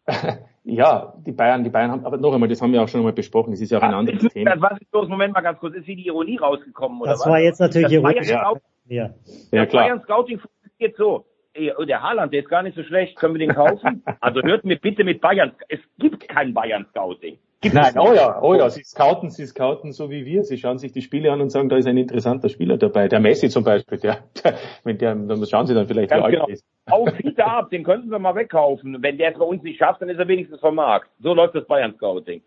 ja, 0.64 1.14
die 1.26 1.34
Bayern, 1.34 1.66
die 1.66 1.70
Bayern 1.70 1.92
haben, 1.92 2.06
aber 2.06 2.18
noch 2.18 2.34
einmal, 2.34 2.48
das 2.48 2.62
haben 2.62 2.72
wir 2.72 2.82
auch 2.82 2.88
schon 2.88 3.02
einmal 3.02 3.14
besprochen, 3.14 3.52
das 3.52 3.60
ist 3.60 3.72
ja 3.72 3.80
auch 3.80 3.84
ein 3.84 3.92
ja, 3.92 3.98
anderes 3.98 4.32
Thema. 4.32 4.56
Was 4.60 4.80
ist 4.80 4.94
los? 4.94 5.10
Moment 5.10 5.34
mal 5.34 5.42
ganz 5.42 5.60
kurz, 5.60 5.76
ist 5.76 5.86
hier 5.86 5.98
die 5.98 6.08
Ironie 6.08 6.38
rausgekommen, 6.38 7.02
oder 7.02 7.12
das 7.12 7.20
was? 7.20 7.26
Das 7.26 7.32
war 7.32 7.40
jetzt 7.40 7.60
natürlich 7.60 7.92
Ironie. 7.92 8.26
Ja. 8.26 8.54
ja. 8.88 9.10
ja, 9.52 9.66
klar. 9.66 9.84
Bayern 9.84 10.02
Scouting 10.04 10.40
funktioniert 10.40 10.96
so 10.96 11.26
der 11.58 12.02
Haaland, 12.02 12.34
der 12.34 12.42
ist 12.42 12.50
gar 12.50 12.64
nicht 12.64 12.76
so 12.76 12.84
schlecht, 12.84 13.16
können 13.16 13.36
wir 13.36 13.40
den 13.40 13.56
kaufen? 13.56 14.04
Also 14.20 14.42
hört 14.42 14.66
mir 14.66 14.78
bitte 14.78 15.04
mit 15.04 15.22
Bayern, 15.22 15.54
es 15.70 15.80
gibt 16.00 16.28
kein 16.28 16.54
Bayern-Scouting. 16.54 17.38
Nein, 17.64 17.98
oh 17.98 18.14
ja, 18.14 18.40
oh 18.42 18.54
ja, 18.54 18.70
sie 18.70 18.84
scouten, 18.84 19.32
sie 19.32 19.46
scouten 19.46 19.92
so 19.92 20.12
wie 20.12 20.26
wir. 20.26 20.44
Sie 20.44 20.58
schauen 20.58 20.78
sich 20.78 20.92
die 20.92 21.02
Spiele 21.02 21.32
an 21.32 21.42
und 21.42 21.50
sagen, 21.50 21.70
da 21.70 21.78
ist 21.78 21.88
ein 21.88 21.98
interessanter 21.98 22.50
Spieler 22.50 22.78
dabei. 22.78 23.08
Der 23.08 23.20
Messi 23.20 23.50
zum 23.50 23.64
Beispiel, 23.64 23.98
der, 23.98 24.20
der 24.44 24.58
wenn 24.84 24.98
der, 25.00 25.16
dann 25.16 25.46
schauen 25.46 25.66
sie 25.66 25.74
dann 25.74 25.88
vielleicht, 25.88 26.12
wie 26.12 26.16
alt 26.16 26.34
genau. 26.34 26.48
ist. 26.48 26.64
Auf 26.86 27.10
Peter 27.18 27.48
ab, 27.48 27.70
den 27.72 27.84
könnten 27.84 28.10
wir 28.10 28.20
mal 28.20 28.36
wegkaufen. 28.36 29.02
Wenn 29.02 29.18
der 29.18 29.32
es 29.32 29.40
bei 29.40 29.46
uns 29.46 29.64
nicht 29.64 29.80
schafft, 29.80 30.02
dann 30.02 30.10
ist 30.10 30.20
er 30.20 30.28
wenigstens 30.28 30.60
vom 30.60 30.76
Markt. 30.76 31.10
So 31.20 31.34
läuft 31.34 31.56
das 31.56 31.66
Bayern-Scouting. 31.66 32.42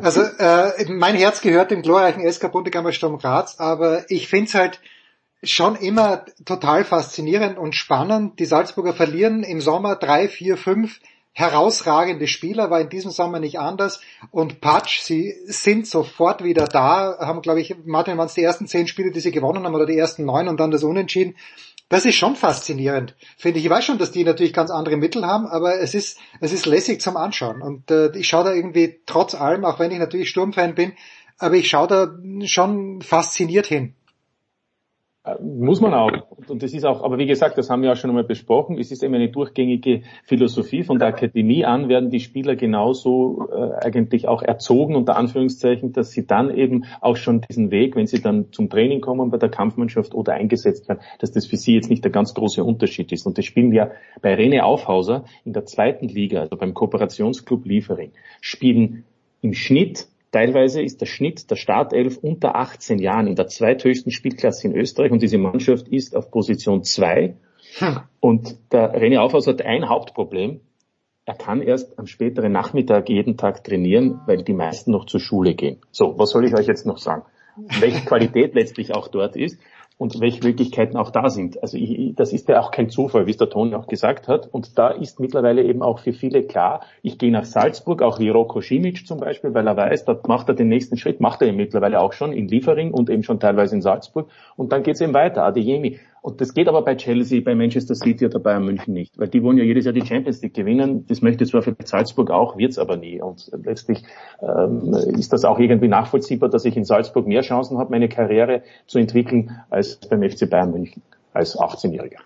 Also 0.00 0.20
äh, 0.20 0.84
mein 0.88 1.16
Herz 1.16 1.40
gehört 1.40 1.70
dem 1.70 1.82
glorreichen 1.82 2.30
SK 2.30 2.52
Bundegammer 2.52 2.92
Sturm 2.92 3.18
Graz, 3.18 3.58
aber 3.58 4.04
ich 4.08 4.28
find's 4.28 4.54
halt 4.54 4.80
schon 5.42 5.76
immer 5.76 6.24
total 6.44 6.84
faszinierend 6.84 7.58
und 7.58 7.74
spannend. 7.74 8.38
Die 8.38 8.44
Salzburger 8.44 8.92
verlieren 8.92 9.42
im 9.42 9.60
Sommer 9.60 9.96
drei, 9.96 10.28
vier, 10.28 10.56
fünf 10.56 11.00
herausragende 11.32 12.26
Spieler, 12.26 12.70
war 12.70 12.80
in 12.80 12.88
diesem 12.88 13.10
Sommer 13.10 13.38
nicht 13.38 13.58
anders. 13.58 14.00
Und 14.30 14.60
Patsch, 14.60 15.00
sie 15.00 15.34
sind 15.46 15.86
sofort 15.86 16.42
wieder 16.42 16.66
da, 16.66 17.18
haben, 17.20 17.40
glaube 17.40 17.60
ich, 17.60 17.76
Martin, 17.84 18.18
waren 18.18 18.26
es 18.26 18.34
die 18.34 18.42
ersten 18.42 18.66
zehn 18.66 18.86
Spiele, 18.86 19.10
die 19.12 19.20
sie 19.20 19.30
gewonnen 19.30 19.64
haben, 19.64 19.74
oder 19.74 19.86
die 19.86 19.96
ersten 19.96 20.24
neun 20.24 20.48
und 20.48 20.58
dann 20.58 20.70
das 20.70 20.82
Unentschieden. 20.82 21.36
Das 21.88 22.04
ist 22.04 22.16
schon 22.16 22.36
faszinierend, 22.36 23.16
finde 23.36 23.58
ich. 23.58 23.64
Ich 23.64 23.70
weiß 23.70 23.84
schon, 23.84 23.98
dass 23.98 24.12
die 24.12 24.22
natürlich 24.22 24.52
ganz 24.52 24.70
andere 24.70 24.96
Mittel 24.96 25.26
haben, 25.26 25.46
aber 25.46 25.80
es 25.80 25.94
ist, 25.94 26.18
es 26.40 26.52
ist 26.52 26.66
lässig 26.66 27.00
zum 27.00 27.16
Anschauen. 27.16 27.62
Und 27.62 27.90
äh, 27.90 28.16
ich 28.16 28.28
schaue 28.28 28.44
da 28.44 28.52
irgendwie 28.52 29.00
trotz 29.06 29.34
allem, 29.34 29.64
auch 29.64 29.80
wenn 29.80 29.90
ich 29.90 29.98
natürlich 29.98 30.30
Sturmfan 30.30 30.74
bin, 30.74 30.92
aber 31.38 31.56
ich 31.56 31.68
schaue 31.68 31.88
da 31.88 32.46
schon 32.46 33.02
fasziniert 33.02 33.66
hin. 33.66 33.94
Äh, 35.22 35.34
muss 35.42 35.82
man 35.82 35.92
auch. 35.92 36.10
Und 36.48 36.62
das 36.62 36.72
ist 36.72 36.84
auch, 36.86 37.02
aber 37.02 37.18
wie 37.18 37.26
gesagt, 37.26 37.58
das 37.58 37.68
haben 37.68 37.82
wir 37.82 37.92
auch 37.92 37.96
schon 37.96 38.08
einmal 38.08 38.24
besprochen. 38.24 38.78
Es 38.78 38.90
ist 38.90 39.02
eben 39.02 39.14
eine 39.14 39.28
durchgängige 39.28 40.02
Philosophie. 40.24 40.82
Von 40.82 40.98
der 40.98 41.08
Akademie 41.08 41.64
an 41.64 41.90
werden 41.90 42.08
die 42.10 42.20
Spieler 42.20 42.56
genauso 42.56 43.48
äh, 43.52 43.84
eigentlich 43.84 44.26
auch 44.28 44.42
erzogen, 44.42 44.96
unter 44.96 45.16
Anführungszeichen, 45.16 45.92
dass 45.92 46.12
sie 46.12 46.26
dann 46.26 46.56
eben 46.56 46.86
auch 47.02 47.16
schon 47.16 47.42
diesen 47.42 47.70
Weg, 47.70 47.96
wenn 47.96 48.06
sie 48.06 48.22
dann 48.22 48.50
zum 48.52 48.70
Training 48.70 49.02
kommen 49.02 49.30
bei 49.30 49.36
der 49.36 49.50
Kampfmannschaft 49.50 50.14
oder 50.14 50.32
eingesetzt 50.32 50.88
werden, 50.88 51.00
dass 51.18 51.32
das 51.32 51.46
für 51.46 51.58
sie 51.58 51.74
jetzt 51.74 51.90
nicht 51.90 52.02
der 52.02 52.12
ganz 52.12 52.32
große 52.32 52.64
Unterschied 52.64 53.12
ist. 53.12 53.26
Und 53.26 53.36
das 53.36 53.44
spielen 53.44 53.72
wir 53.72 53.92
bei 54.22 54.34
Rene 54.34 54.64
Aufhauser 54.64 55.24
in 55.44 55.52
der 55.52 55.66
zweiten 55.66 56.08
Liga, 56.08 56.40
also 56.40 56.56
beim 56.56 56.72
Kooperationsclub 56.72 57.66
Liefering, 57.66 58.12
spielen 58.40 59.04
im 59.42 59.52
Schnitt 59.52 60.06
Teilweise 60.32 60.80
ist 60.80 61.00
der 61.00 61.06
Schnitt 61.06 61.50
der 61.50 61.56
Startelf 61.56 62.18
unter 62.18 62.54
18 62.54 62.98
Jahren 62.98 63.26
in 63.26 63.34
der 63.34 63.48
zweithöchsten 63.48 64.12
Spielklasse 64.12 64.68
in 64.68 64.76
Österreich 64.76 65.10
und 65.10 65.22
diese 65.22 65.38
Mannschaft 65.38 65.88
ist 65.88 66.14
auf 66.14 66.30
Position 66.30 66.84
2. 66.84 67.36
Hm. 67.78 68.00
Und 68.20 68.56
der 68.72 68.94
René 68.94 69.18
Aufhaus 69.18 69.46
hat 69.46 69.62
ein 69.62 69.88
Hauptproblem. 69.88 70.60
Er 71.24 71.34
kann 71.34 71.62
erst 71.62 71.98
am 71.98 72.06
späteren 72.06 72.52
Nachmittag 72.52 73.08
jeden 73.08 73.36
Tag 73.36 73.64
trainieren, 73.64 74.20
weil 74.26 74.42
die 74.42 74.52
meisten 74.52 74.92
noch 74.92 75.06
zur 75.06 75.20
Schule 75.20 75.54
gehen. 75.54 75.78
So, 75.90 76.18
was 76.18 76.30
soll 76.30 76.44
ich 76.44 76.54
euch 76.54 76.66
jetzt 76.66 76.86
noch 76.86 76.98
sagen? 76.98 77.22
Welche 77.80 78.04
Qualität 78.04 78.54
letztlich 78.54 78.94
auch 78.94 79.08
dort 79.08 79.36
ist 79.36 79.58
und 80.00 80.18
welche 80.18 80.42
Möglichkeiten 80.42 80.96
auch 80.96 81.10
da 81.10 81.28
sind. 81.28 81.62
Also 81.62 81.76
ich, 81.76 82.14
das 82.16 82.32
ist 82.32 82.48
ja 82.48 82.58
auch 82.58 82.70
kein 82.70 82.88
Zufall, 82.88 83.26
wie 83.26 83.32
es 83.32 83.36
der 83.36 83.50
Toni 83.50 83.74
auch 83.74 83.86
gesagt 83.86 84.28
hat. 84.28 84.48
Und 84.50 84.78
da 84.78 84.88
ist 84.88 85.20
mittlerweile 85.20 85.62
eben 85.62 85.82
auch 85.82 85.98
für 85.98 86.14
viele 86.14 86.42
klar, 86.42 86.80
ich 87.02 87.18
gehe 87.18 87.30
nach 87.30 87.44
Salzburg, 87.44 88.00
auch 88.00 88.18
wie 88.18 88.30
Roko 88.30 88.62
Simic 88.62 89.06
zum 89.06 89.20
Beispiel, 89.20 89.52
weil 89.52 89.66
er 89.66 89.76
weiß, 89.76 90.06
dort 90.06 90.26
macht 90.26 90.48
er 90.48 90.54
den 90.54 90.68
nächsten 90.68 90.96
Schritt, 90.96 91.20
macht 91.20 91.42
er 91.42 91.48
eben 91.48 91.58
mittlerweile 91.58 92.00
auch 92.00 92.14
schon 92.14 92.32
in 92.32 92.48
Liefering 92.48 92.94
und 92.94 93.10
eben 93.10 93.22
schon 93.22 93.40
teilweise 93.40 93.74
in 93.74 93.82
Salzburg. 93.82 94.30
Und 94.56 94.72
dann 94.72 94.82
geht 94.82 94.94
es 94.94 95.02
eben 95.02 95.12
weiter, 95.12 95.44
Adeyemi. 95.44 96.00
Und 96.22 96.40
das 96.40 96.52
geht 96.52 96.68
aber 96.68 96.82
bei 96.82 96.96
Chelsea, 96.96 97.40
bei 97.40 97.54
Manchester 97.54 97.94
City 97.94 98.26
oder 98.26 98.38
Bayern 98.38 98.64
München 98.64 98.92
nicht, 98.92 99.18
weil 99.18 99.28
die 99.28 99.42
wollen 99.42 99.56
ja 99.56 99.64
jedes 99.64 99.86
Jahr 99.86 99.94
die 99.94 100.04
Champions 100.04 100.42
League 100.42 100.54
gewinnen. 100.54 101.06
Das 101.06 101.22
möchte 101.22 101.46
zwar 101.46 101.62
für 101.62 101.74
Salzburg 101.82 102.30
auch, 102.30 102.58
wird's 102.58 102.78
aber 102.78 102.96
nie. 102.96 103.22
Und 103.22 103.50
letztlich 103.64 104.04
ähm, 104.42 104.94
ist 105.18 105.32
das 105.32 105.44
auch 105.44 105.58
irgendwie 105.58 105.88
nachvollziehbar, 105.88 106.50
dass 106.50 106.64
ich 106.64 106.76
in 106.76 106.84
Salzburg 106.84 107.26
mehr 107.26 107.40
Chancen 107.40 107.78
habe, 107.78 107.90
meine 107.90 108.08
Karriere 108.08 108.62
zu 108.86 108.98
entwickeln, 108.98 109.62
als 109.70 109.96
beim 109.96 110.22
FC 110.22 110.48
Bayern 110.48 110.72
München 110.72 111.02
als 111.32 111.56
18-Jähriger. 111.56 112.18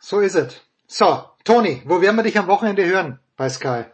So 0.00 0.20
ist 0.20 0.34
es. 0.34 0.60
So, 0.86 1.24
Toni, 1.44 1.82
wo 1.86 2.00
werden 2.00 2.16
wir 2.16 2.22
dich 2.22 2.38
am 2.38 2.46
Wochenende 2.46 2.84
hören 2.84 3.18
bei 3.36 3.48
Sky? 3.48 3.84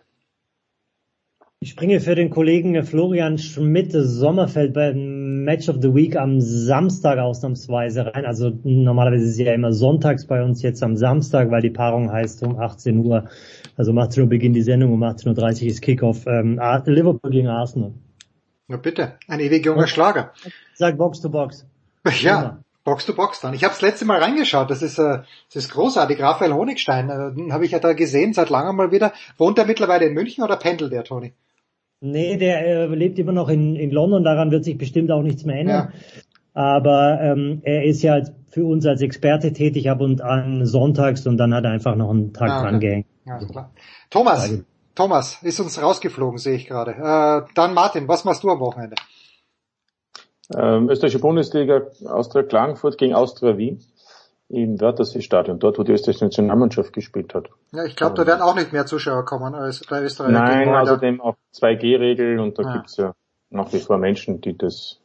Ich 1.61 1.71
springe 1.71 1.99
für 1.99 2.15
den 2.15 2.31
Kollegen 2.31 2.85
Florian 2.85 3.37
Schmidt 3.37 3.91
Sommerfeld 3.93 4.75
beim 4.75 5.43
Match 5.43 5.69
of 5.69 5.79
the 5.83 5.93
Week 5.93 6.15
am 6.15 6.41
Samstag 6.41 7.19
ausnahmsweise 7.19 8.07
rein. 8.07 8.25
Also 8.25 8.53
normalerweise 8.63 9.25
ist 9.25 9.31
es 9.33 9.39
ja 9.39 9.53
immer 9.53 9.73
sonntags 9.73 10.25
bei 10.25 10.41
uns 10.41 10.63
jetzt 10.63 10.85
am 10.85 10.97
Samstag, 10.97 11.51
weil 11.51 11.61
die 11.61 11.71
Paarung 11.71 12.13
heißt 12.13 12.45
um 12.45 12.61
18 12.61 13.05
Uhr. 13.05 13.29
Also 13.77 13.91
um 13.91 13.99
18 13.99 14.23
Uhr 14.23 14.29
beginnt 14.29 14.55
die 14.55 14.63
Sendung, 14.63 14.93
um 14.93 15.03
18.30 15.03 15.63
Uhr 15.63 15.69
ist 15.69 15.83
Kickoff. 15.83 16.29
Ähm, 16.29 16.61
Liverpool 16.85 17.33
gegen 17.33 17.49
Arsenal. 17.49 17.93
Na 18.69 18.77
bitte, 18.77 19.15
ein 19.27 19.41
ewig 19.41 19.67
junger 19.67 19.89
Schlager. 19.89 20.33
Sag 20.75 20.97
Box 20.97 21.21
to 21.21 21.29
Box. 21.29 21.67
Ja, 22.21 22.61
Box 22.85 23.05
to 23.05 23.15
Box 23.15 23.41
dann. 23.41 23.55
Ich 23.55 23.65
habe 23.65 23.75
das 23.75 23.83
letzte 23.83 24.05
Mal 24.05 24.23
reingeschaut, 24.23 24.71
das 24.71 24.81
ist, 24.81 24.99
äh, 24.99 25.23
das 25.53 25.65
ist 25.65 25.73
großartig. 25.73 26.23
Raphael 26.23 26.53
Honigstein, 26.53 27.11
äh, 27.11 27.35
den 27.35 27.53
habe 27.53 27.65
ich 27.65 27.73
ja 27.73 27.81
da 27.81 27.95
gesehen, 27.95 28.33
seit 28.33 28.49
langem 28.49 28.77
mal 28.77 28.93
wieder. 28.93 29.13
Wohnt 29.39 29.59
er 29.59 29.67
mittlerweile 29.67 30.07
in 30.07 30.15
München 30.15 30.45
oder 30.45 30.57
pendelt 30.57 30.93
der, 30.93 31.03
Toni? 31.03 31.35
Nee, 32.01 32.37
der 32.37 32.65
äh, 32.65 32.87
lebt 32.87 33.19
immer 33.19 33.33
noch 33.33 33.49
in, 33.49 33.75
in 33.75 33.91
London, 33.91 34.23
daran 34.23 34.51
wird 34.51 34.65
sich 34.65 34.79
bestimmt 34.79 35.11
auch 35.11 35.23
nichts 35.23 35.45
mehr 35.45 35.57
ändern. 35.57 35.93
Ja. 35.93 36.01
Aber 36.55 37.21
ähm, 37.21 37.61
er 37.65 37.85
ist 37.85 38.03
ja 38.03 38.23
für 38.51 38.65
uns 38.65 38.87
als 38.87 39.01
Experte 39.01 39.53
tätig 39.53 39.91
ab 39.91 40.01
und 40.01 40.21
an 40.21 40.65
sonntags 40.67 41.27
und 41.27 41.37
dann 41.37 41.55
hat 41.55 41.65
er 41.65 41.71
einfach 41.71 41.97
noch 41.97 42.11
einen 42.11 42.33
Tag 42.33 42.51
ah, 42.51 42.59
okay. 42.59 42.65
dran 42.69 42.81
gehängt. 42.81 43.07
Ja, 43.27 43.39
klar. 43.39 43.71
Thomas, 44.11 44.53
Thomas 44.95 45.43
ist 45.43 45.61
uns 45.61 45.81
rausgeflogen, 45.81 46.39
sehe 46.39 46.55
ich 46.55 46.67
gerade. 46.67 46.93
Äh, 46.93 47.53
dann 47.55 47.75
Martin, 47.75 48.09
was 48.09 48.25
machst 48.25 48.43
du 48.43 48.51
am 48.51 48.61
Wochenende? 48.61 48.97
Ähm, 50.57 50.89
österreichische 50.89 51.21
Bundesliga, 51.21 51.83
Austria 52.07 52.43
Klagenfurt 52.43 52.97
gegen 52.97 53.15
Austria 53.15 53.59
Wien 53.59 53.85
im 54.49 54.81
Wörthersee-Stadion, 54.81 55.59
dort 55.59 55.79
wo 55.79 55.83
die 55.83 55.93
österreichische 55.93 56.25
Nationalmannschaft 56.25 56.93
gespielt 56.93 57.35
hat. 57.35 57.49
Ja, 57.73 57.85
ich 57.85 57.97
glaube, 57.97 58.15
da 58.15 58.27
werden 58.27 58.41
auch 58.41 58.55
nicht 58.55 58.73
mehr 58.73 58.87
Zuschauer 58.87 59.25
kommen 59.25 59.55
als 59.55 59.85
bei 59.89 60.03
Österreich. 60.03 60.33
Nein, 60.33 60.69
außerdem 60.69 61.21
auch 61.21 61.37
2G-Regel 61.55 62.39
und 62.41 62.59
da 62.59 62.63
ja. 62.63 62.73
gibt's 62.75 62.97
ja 62.97 63.15
nach 63.51 63.73
wie 63.73 63.79
vor 63.79 63.99
Menschen, 63.99 64.41
die 64.41 64.57
das 64.57 65.01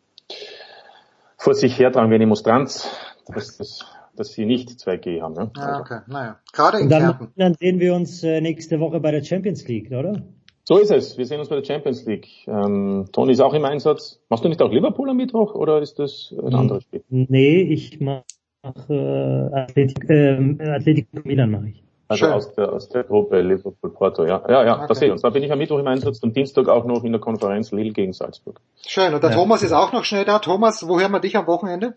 vor 1.37 1.53
sich 1.53 1.77
hertragen 1.77 2.09
wie 2.09 2.15
eine 2.15 2.23
Demonstranz, 2.23 2.89
dass, 3.27 3.57
dass, 3.57 3.85
dass 4.15 4.29
sie 4.29 4.45
nicht 4.45 4.69
2G 4.69 5.21
haben. 5.21 5.33
Ne? 5.33 5.51
Ja, 5.57 5.79
okay, 5.79 5.99
naja. 6.07 6.39
Gerade 6.53 6.79
in 6.79 6.89
dann, 6.89 7.31
dann 7.35 7.53
sehen 7.55 7.79
wir 7.79 7.93
uns 7.95 8.23
äh, 8.23 8.39
nächste 8.39 8.79
Woche 8.79 9.01
bei 9.01 9.11
der 9.11 9.23
Champions 9.23 9.67
League, 9.67 9.91
oder? 9.91 10.23
So 10.63 10.77
ist 10.77 10.91
es. 10.91 11.17
Wir 11.17 11.25
sehen 11.25 11.41
uns 11.41 11.49
bei 11.49 11.57
der 11.57 11.65
Champions 11.65 12.05
League. 12.05 12.29
Ähm, 12.47 13.09
Toni 13.11 13.33
ist 13.33 13.41
auch 13.41 13.53
im 13.53 13.65
Einsatz. 13.65 14.21
Machst 14.29 14.45
du 14.45 14.49
nicht 14.49 14.61
auch 14.61 14.71
Liverpool 14.71 15.09
am 15.09 15.17
Mittwoch 15.17 15.53
oder 15.53 15.81
ist 15.81 15.99
das 15.99 16.33
ein 16.41 16.55
anderes 16.55 16.83
Spiel? 16.83 17.03
Nee, 17.09 17.61
ich 17.63 17.99
mache 17.99 18.23
äh, 18.63 19.55
Athletic, 19.55 20.09
äh, 20.09 20.69
Atletico 20.69 21.19
Milan 21.23 21.51
mache 21.51 21.69
ich. 21.69 21.83
Also 22.07 22.27
aus 22.27 22.53
der, 22.53 22.71
aus 22.71 22.89
der 22.89 23.03
Gruppe 23.03 23.41
Liverpool 23.41 23.89
Porto, 23.91 24.25
ja. 24.25 24.43
Ja, 24.47 24.65
ja, 24.65 24.75
okay. 24.77 24.85
da 24.87 24.95
sehen 24.95 25.07
wir 25.07 25.13
uns. 25.13 25.21
Da 25.21 25.29
bin 25.29 25.43
ich 25.43 25.51
am 25.51 25.57
Mittwoch 25.57 25.79
im 25.79 25.87
Einsatz 25.87 26.21
und 26.21 26.35
Dienstag 26.35 26.67
auch 26.67 26.85
noch 26.85 27.03
in 27.03 27.11
der 27.11 27.21
Konferenz 27.21 27.71
Lille 27.71 27.91
gegen 27.91 28.13
Salzburg. 28.13 28.59
Schön. 28.85 29.13
Und 29.13 29.23
der 29.23 29.31
ja. 29.31 29.35
Thomas 29.35 29.63
ist 29.63 29.73
auch 29.73 29.91
noch 29.93 30.03
schnell 30.03 30.25
da. 30.25 30.39
Thomas, 30.39 30.87
wo 30.87 30.99
hören 30.99 31.11
wir 31.11 31.21
dich 31.21 31.35
am 31.35 31.47
Wochenende? 31.47 31.95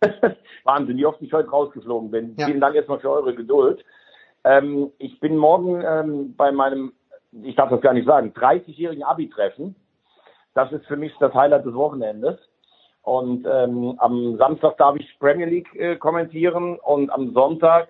Wahnsinn, 0.64 0.96
wie 0.96 1.06
oft 1.06 1.20
ich 1.22 1.32
heute 1.32 1.50
rausgeflogen 1.50 2.10
bin. 2.10 2.34
Ja. 2.36 2.46
Vielen 2.46 2.60
Dank 2.60 2.74
erstmal 2.74 2.98
für 2.98 3.10
eure 3.10 3.34
Geduld. 3.34 3.84
Ähm, 4.44 4.90
ich 4.98 5.20
bin 5.20 5.36
morgen 5.36 5.82
ähm, 5.86 6.34
bei 6.36 6.50
meinem, 6.50 6.92
ich 7.42 7.54
darf 7.54 7.70
das 7.70 7.80
gar 7.80 7.92
nicht 7.92 8.06
sagen, 8.06 8.32
30-jährigen 8.34 9.04
Abi-Treffen. 9.04 9.76
Das 10.54 10.72
ist 10.72 10.86
für 10.86 10.96
mich 10.96 11.12
das 11.20 11.32
Highlight 11.34 11.64
des 11.64 11.74
Wochenendes. 11.74 12.38
Und 13.02 13.46
ähm, 13.50 13.96
am 13.98 14.36
Samstag 14.38 14.76
darf 14.78 14.96
ich 14.96 15.18
Premier 15.18 15.46
League 15.46 15.74
äh, 15.74 15.96
kommentieren 15.96 16.78
und 16.78 17.10
am 17.10 17.32
Sonntag 17.32 17.88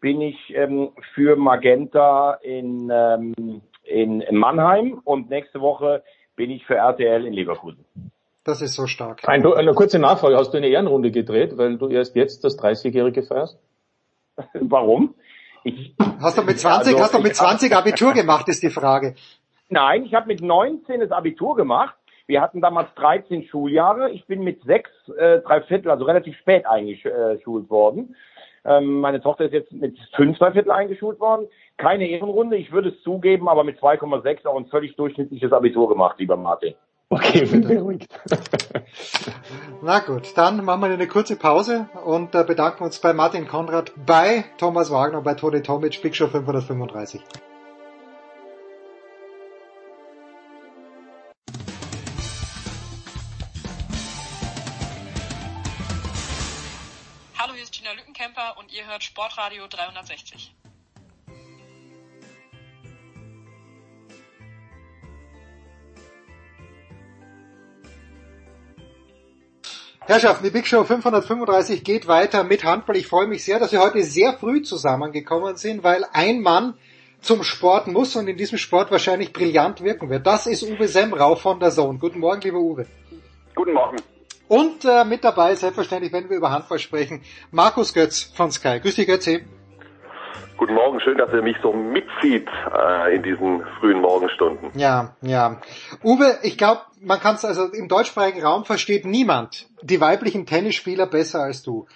bin 0.00 0.20
ich 0.20 0.36
ähm, 0.54 0.90
für 1.14 1.36
Magenta 1.36 2.34
in, 2.42 2.90
ähm, 2.92 3.62
in, 3.84 4.20
in 4.20 4.36
Mannheim 4.36 5.00
und 5.04 5.30
nächste 5.30 5.60
Woche 5.60 6.02
bin 6.36 6.50
ich 6.50 6.66
für 6.66 6.74
RTL 6.74 7.24
in 7.24 7.32
Leverkusen. 7.32 7.84
Das 8.44 8.60
ist 8.60 8.74
so 8.74 8.86
stark. 8.86 9.26
Ein, 9.26 9.46
eine 9.46 9.72
kurze 9.72 9.98
Nachfrage. 9.98 10.36
Hast 10.36 10.52
du 10.52 10.58
eine 10.58 10.68
Ehrenrunde 10.68 11.12
gedreht, 11.12 11.56
weil 11.56 11.78
du 11.78 11.88
erst 11.88 12.16
jetzt 12.16 12.44
das 12.44 12.58
30-Jährige 12.58 13.22
feierst? 13.22 13.58
Warum? 14.54 15.14
Ich, 15.64 15.94
hast 16.20 16.36
du 16.36 16.42
mit 16.42 16.58
20, 16.58 16.94
also, 16.94 17.04
hast 17.04 17.14
du 17.14 17.20
mit 17.20 17.36
20 17.36 17.74
Abitur 17.74 18.12
gemacht, 18.12 18.48
ist 18.48 18.62
die 18.62 18.70
Frage. 18.70 19.14
Nein, 19.68 20.04
ich 20.04 20.14
habe 20.14 20.26
mit 20.26 20.42
19 20.42 21.00
das 21.00 21.12
Abitur 21.12 21.54
gemacht 21.54 21.94
wir 22.32 22.40
hatten 22.40 22.62
damals 22.62 22.88
13 22.94 23.44
Schuljahre. 23.44 24.10
Ich 24.10 24.26
bin 24.26 24.42
mit 24.42 24.62
sechs, 24.64 24.90
äh, 25.18 25.40
drei 25.40 25.60
Viertel, 25.60 25.90
also 25.90 26.04
relativ 26.06 26.34
spät 26.38 26.66
eingeschult 26.66 27.68
worden. 27.68 28.16
Ähm, 28.64 29.00
meine 29.00 29.20
Tochter 29.20 29.44
ist 29.44 29.52
jetzt 29.52 29.70
mit 29.70 29.98
fünf, 30.16 30.38
drei 30.38 30.52
Viertel 30.52 30.70
eingeschult 30.70 31.20
worden. 31.20 31.46
Keine 31.76 32.08
Ehrenrunde, 32.08 32.56
ich 32.56 32.72
würde 32.72 32.88
es 32.88 33.02
zugeben, 33.02 33.50
aber 33.50 33.64
mit 33.64 33.78
2,6 33.78 34.46
auch 34.46 34.56
ein 34.56 34.66
völlig 34.66 34.96
durchschnittliches 34.96 35.52
Abitur 35.52 35.90
gemacht, 35.90 36.18
lieber 36.18 36.38
Martin. 36.38 36.74
Okay, 37.10 37.44
bin 37.50 37.68
beruhigt. 37.68 38.08
Na 39.82 39.98
gut, 39.98 40.32
dann 40.34 40.64
machen 40.64 40.80
wir 40.80 40.88
eine 40.88 41.08
kurze 41.08 41.36
Pause 41.36 41.88
und 42.06 42.34
äh, 42.34 42.44
bedanken 42.44 42.84
uns 42.84 42.98
bei 42.98 43.12
Martin 43.12 43.46
Konrad, 43.46 43.92
bei 44.06 44.44
Thomas 44.56 44.90
Wagner 44.90 45.18
und 45.18 45.24
bei 45.24 45.34
Toni 45.34 45.60
Tomic, 45.60 46.00
Big 46.00 46.16
Show 46.16 46.28
535. 46.28 47.20
ihr 58.72 58.86
hört 58.86 59.02
Sportradio 59.02 59.66
360. 59.68 60.54
Herrschaften, 70.04 70.44
die 70.44 70.50
Big 70.50 70.66
Show 70.66 70.82
535 70.84 71.84
geht 71.84 72.08
weiter 72.08 72.42
mit 72.42 72.64
Handball. 72.64 72.96
Ich 72.96 73.06
freue 73.06 73.28
mich 73.28 73.44
sehr, 73.44 73.60
dass 73.60 73.72
wir 73.72 73.80
heute 73.80 74.02
sehr 74.02 74.32
früh 74.32 74.62
zusammengekommen 74.62 75.56
sind, 75.56 75.84
weil 75.84 76.04
ein 76.12 76.40
Mann 76.40 76.74
zum 77.20 77.44
Sport 77.44 77.86
muss 77.86 78.16
und 78.16 78.26
in 78.26 78.36
diesem 78.36 78.58
Sport 78.58 78.90
wahrscheinlich 78.90 79.32
brillant 79.32 79.80
wirken 79.82 80.10
wird. 80.10 80.26
Das 80.26 80.46
ist 80.46 80.64
Uwe 80.64 80.88
Semrau 80.88 81.36
von 81.36 81.60
der 81.60 81.70
Zone. 81.70 81.98
Guten 81.98 82.18
Morgen, 82.18 82.40
lieber 82.40 82.58
Uwe. 82.58 82.86
Guten 83.54 83.74
Morgen. 83.74 83.96
Und 84.52 84.84
äh, 84.84 85.06
mit 85.06 85.24
dabei, 85.24 85.54
selbstverständlich, 85.54 86.12
wenn 86.12 86.28
wir 86.28 86.36
über 86.36 86.50
Handball 86.50 86.78
sprechen, 86.78 87.22
Markus 87.52 87.94
Götz 87.94 88.24
von 88.36 88.50
Sky. 88.50 88.80
Grüß 88.80 88.96
dich, 88.96 89.06
Götz. 89.06 89.26
Guten 90.58 90.74
Morgen, 90.74 91.00
schön, 91.00 91.16
dass 91.16 91.32
ihr 91.32 91.40
mich 91.40 91.56
so 91.62 91.72
mitzieht 91.72 92.46
äh, 92.70 93.16
in 93.16 93.22
diesen 93.22 93.64
frühen 93.80 94.02
Morgenstunden. 94.02 94.70
Ja, 94.74 95.16
ja. 95.22 95.58
Uwe, 96.04 96.38
ich 96.42 96.58
glaube, 96.58 96.82
man 97.00 97.18
kann 97.18 97.36
es 97.36 97.46
also 97.46 97.64
im 97.72 97.88
deutschsprachigen 97.88 98.44
Raum 98.44 98.66
versteht 98.66 99.06
niemand 99.06 99.70
die 99.80 100.02
weiblichen 100.02 100.44
Tennisspieler 100.44 101.06
besser 101.06 101.40
als 101.40 101.62
du. 101.62 101.86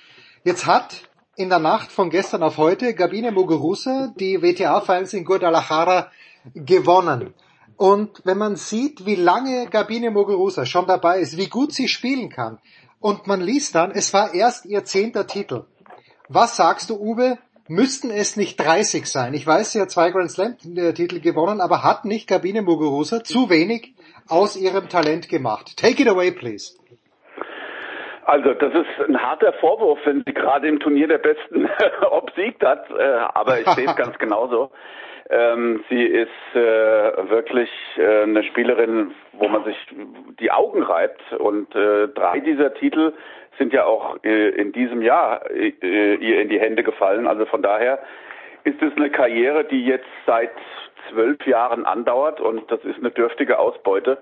Jetzt 0.42 0.64
hat 0.64 1.02
in 1.36 1.50
der 1.50 1.58
Nacht 1.58 1.92
von 1.92 2.08
gestern 2.08 2.42
auf 2.42 2.56
heute 2.56 2.94
Gabine 2.94 3.32
Muguruza 3.32 4.14
die 4.18 4.40
WTA-Finals 4.40 5.12
in 5.12 5.26
Guadalajara 5.26 6.10
gewonnen. 6.54 7.34
Und 7.76 8.22
wenn 8.24 8.38
man 8.38 8.56
sieht, 8.56 9.04
wie 9.04 9.16
lange 9.16 9.66
Gabine 9.70 10.10
Muguruza 10.10 10.64
schon 10.64 10.86
dabei 10.86 11.18
ist, 11.18 11.36
wie 11.36 11.48
gut 11.48 11.72
sie 11.72 11.88
spielen 11.88 12.30
kann, 12.30 12.58
und 13.00 13.26
man 13.26 13.40
liest 13.40 13.74
dann, 13.74 13.90
es 13.90 14.14
war 14.14 14.34
erst 14.34 14.64
ihr 14.66 14.84
zehnter 14.84 15.26
Titel. 15.26 15.64
Was 16.28 16.56
sagst 16.56 16.90
du, 16.90 16.94
Uwe? 16.96 17.38
Müssten 17.68 18.10
es 18.10 18.36
nicht 18.36 18.58
30 18.58 19.06
sein? 19.06 19.34
Ich 19.34 19.46
weiß, 19.46 19.72
sie 19.72 19.80
hat 19.80 19.90
zwei 19.90 20.10
Grand 20.10 20.30
Slam 20.30 20.56
Titel 20.56 21.20
gewonnen, 21.20 21.60
aber 21.60 21.82
hat 21.82 22.04
nicht 22.04 22.28
Gabine 22.28 22.62
Muguruza 22.62 23.24
zu 23.24 23.50
wenig 23.50 23.94
aus 24.28 24.56
ihrem 24.56 24.88
Talent 24.88 25.28
gemacht? 25.28 25.76
Take 25.76 26.02
it 26.02 26.08
away, 26.08 26.30
please. 26.30 26.78
Also 28.24 28.54
das 28.54 28.72
ist 28.72 29.08
ein 29.08 29.20
harter 29.20 29.52
Vorwurf, 29.60 30.00
wenn 30.04 30.24
sie 30.26 30.32
gerade 30.32 30.66
im 30.66 30.80
Turnier 30.80 31.06
der 31.06 31.18
Besten 31.18 31.68
obsiegt 32.10 32.64
hat, 32.64 32.90
äh, 32.90 33.02
aber 33.34 33.60
ich 33.60 33.68
sehe 33.70 33.86
es 33.86 33.96
ganz 33.96 34.18
genauso. 34.18 34.70
Ähm, 35.28 35.82
sie 35.88 36.02
ist 36.02 36.28
äh, 36.54 36.58
wirklich 37.28 37.70
äh, 37.96 38.22
eine 38.22 38.44
Spielerin, 38.44 39.12
wo 39.32 39.48
man 39.48 39.64
sich 39.64 39.76
die 40.38 40.50
Augen 40.50 40.82
reibt. 40.82 41.20
Und 41.32 41.74
äh, 41.74 42.08
drei 42.08 42.40
dieser 42.40 42.74
Titel 42.74 43.12
sind 43.58 43.72
ja 43.72 43.84
auch 43.84 44.18
äh, 44.22 44.50
in 44.50 44.72
diesem 44.72 45.02
Jahr 45.02 45.50
äh, 45.50 46.14
ihr 46.14 46.40
in 46.40 46.48
die 46.48 46.60
Hände 46.60 46.82
gefallen. 46.82 47.26
Also 47.26 47.44
von 47.46 47.62
daher 47.62 47.98
ist 48.64 48.80
es 48.82 48.92
eine 48.96 49.10
Karriere, 49.10 49.64
die 49.64 49.84
jetzt 49.84 50.06
seit 50.26 50.50
zwölf 51.10 51.44
Jahren 51.46 51.86
andauert 51.86 52.40
und 52.40 52.70
das 52.70 52.84
ist 52.84 52.98
eine 52.98 53.10
dürftige 53.10 53.58
Ausbeute. 53.58 54.18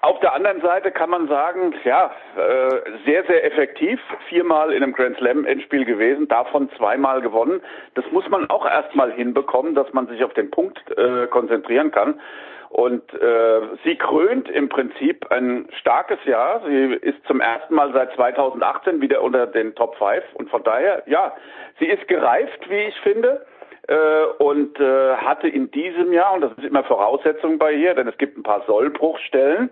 Auf 0.00 0.20
der 0.20 0.32
anderen 0.32 0.60
Seite 0.60 0.92
kann 0.92 1.10
man 1.10 1.26
sagen, 1.26 1.74
ja, 1.84 2.12
äh, 2.36 2.80
sehr, 3.04 3.24
sehr 3.24 3.44
effektiv. 3.44 4.00
Viermal 4.28 4.72
in 4.72 4.82
einem 4.82 4.92
Grand 4.92 5.16
Slam 5.16 5.44
Endspiel 5.44 5.84
gewesen, 5.84 6.28
davon 6.28 6.70
zweimal 6.76 7.20
gewonnen. 7.20 7.60
Das 7.94 8.04
muss 8.12 8.28
man 8.28 8.48
auch 8.48 8.64
erstmal 8.64 9.10
hinbekommen, 9.12 9.74
dass 9.74 9.92
man 9.92 10.06
sich 10.06 10.22
auf 10.22 10.32
den 10.34 10.52
Punkt 10.52 10.78
äh, 10.96 11.26
konzentrieren 11.26 11.90
kann. 11.90 12.20
Und 12.68 13.12
äh, 13.14 13.60
sie 13.82 13.96
krönt 13.96 14.48
im 14.48 14.68
Prinzip 14.68 15.32
ein 15.32 15.68
starkes 15.80 16.18
Jahr. 16.26 16.62
Sie 16.66 16.94
ist 16.94 17.18
zum 17.26 17.40
ersten 17.40 17.74
Mal 17.74 17.92
seit 17.92 18.12
2018 18.14 19.00
wieder 19.00 19.22
unter 19.22 19.46
den 19.46 19.74
Top 19.74 19.96
5 19.96 20.22
und 20.34 20.50
von 20.50 20.62
daher, 20.62 21.02
ja, 21.06 21.34
sie 21.80 21.86
ist 21.86 22.06
gereift, 22.06 22.68
wie 22.68 22.82
ich 22.82 23.00
finde. 23.00 23.44
Äh, 23.88 24.24
und 24.38 24.78
äh, 24.78 25.16
hatte 25.16 25.48
in 25.48 25.70
diesem 25.70 26.12
Jahr, 26.12 26.34
und 26.34 26.42
das 26.42 26.52
ist 26.52 26.64
immer 26.64 26.84
Voraussetzung 26.84 27.58
bei 27.58 27.72
ihr, 27.72 27.94
denn 27.94 28.06
es 28.06 28.18
gibt 28.18 28.36
ein 28.38 28.42
paar 28.42 28.62
Sollbruchstellen, 28.66 29.70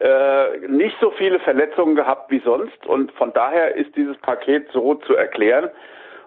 äh, 0.00 0.58
nicht 0.68 0.96
so 1.00 1.10
viele 1.10 1.40
Verletzungen 1.40 1.96
gehabt 1.96 2.30
wie 2.30 2.40
sonst 2.40 2.86
und 2.86 3.10
von 3.12 3.32
daher 3.32 3.74
ist 3.74 3.94
dieses 3.96 4.16
Paket 4.18 4.68
so 4.72 4.94
zu 4.94 5.14
erklären. 5.14 5.70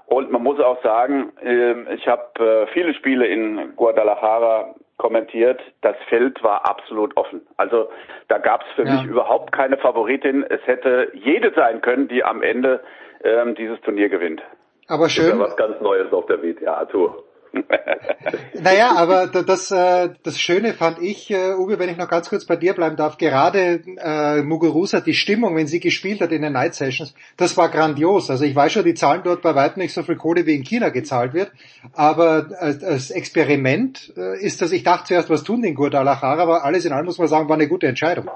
Und 0.07 0.29
man 0.29 0.43
muss 0.43 0.59
auch 0.59 0.83
sagen, 0.83 1.31
äh, 1.41 1.93
ich 1.93 2.05
habe 2.05 2.43
äh, 2.43 2.67
viele 2.73 2.93
Spiele 2.93 3.25
in 3.27 3.77
Guadalajara 3.77 4.75
kommentiert, 4.97 5.61
das 5.79 5.95
Feld 6.09 6.43
war 6.43 6.69
absolut 6.69 7.15
offen. 7.15 7.41
Also 7.55 7.89
da 8.27 8.39
gab 8.39 8.61
es 8.63 8.67
für 8.75 8.83
ja. 8.83 8.95
mich 8.95 9.05
überhaupt 9.05 9.53
keine 9.53 9.77
Favoritin. 9.77 10.43
Es 10.49 10.59
hätte 10.67 11.09
jede 11.13 11.53
sein 11.55 11.79
können, 11.79 12.09
die 12.09 12.25
am 12.25 12.43
Ende 12.43 12.81
ähm, 13.23 13.55
dieses 13.55 13.79
Turnier 13.81 14.09
gewinnt. 14.09 14.43
Aber 14.91 15.07
schön. 15.07 15.23
Das 15.23 15.33
ist 15.33 15.39
ja 15.39 15.45
was 15.45 15.55
ganz 15.55 15.81
Neues 15.81 16.11
auf 16.11 16.25
der 16.25 16.43
WTA-Tour. 16.43 17.23
naja, 18.61 18.93
aber 18.97 19.27
das, 19.27 19.71
äh, 19.71 20.09
das 20.21 20.37
Schöne 20.37 20.73
fand 20.73 21.01
ich, 21.01 21.31
äh, 21.31 21.53
Uwe, 21.53 21.79
wenn 21.79 21.87
ich 21.87 21.95
noch 21.95 22.09
ganz 22.09 22.29
kurz 22.29 22.45
bei 22.45 22.57
dir 22.57 22.73
bleiben 22.73 22.97
darf, 22.97 23.17
gerade 23.17 23.83
äh, 23.97 24.41
Muguruza, 24.41 24.99
die 24.99 25.13
Stimmung, 25.13 25.55
wenn 25.55 25.67
sie 25.67 25.79
gespielt 25.79 26.19
hat 26.19 26.33
in 26.33 26.41
den 26.41 26.51
Night 26.51 26.75
Sessions, 26.75 27.13
das 27.37 27.55
war 27.55 27.69
grandios. 27.69 28.29
Also 28.29 28.43
ich 28.43 28.53
weiß 28.53 28.73
schon, 28.73 28.83
die 28.83 28.93
zahlen 28.93 29.21
dort 29.23 29.41
bei 29.41 29.55
weitem 29.55 29.81
nicht 29.81 29.93
so 29.93 30.03
viel 30.03 30.17
Kohle 30.17 30.45
wie 30.45 30.55
in 30.55 30.63
China 30.63 30.89
gezahlt 30.89 31.33
wird, 31.33 31.51
aber 31.93 32.47
äh, 32.59 32.85
als 32.85 33.11
Experiment 33.11 34.13
äh, 34.17 34.43
ist 34.43 34.61
das, 34.61 34.73
ich 34.73 34.83
dachte 34.83 35.05
zuerst, 35.07 35.29
was 35.29 35.45
tun 35.45 35.61
die 35.61 35.69
in 35.69 35.75
Guadalajara, 35.75 36.43
aber 36.43 36.65
alles 36.65 36.83
in 36.83 36.91
allem 36.91 37.05
muss 37.05 37.17
man 37.17 37.29
sagen, 37.29 37.47
war 37.47 37.55
eine 37.55 37.69
gute 37.69 37.87
Entscheidung. 37.87 38.29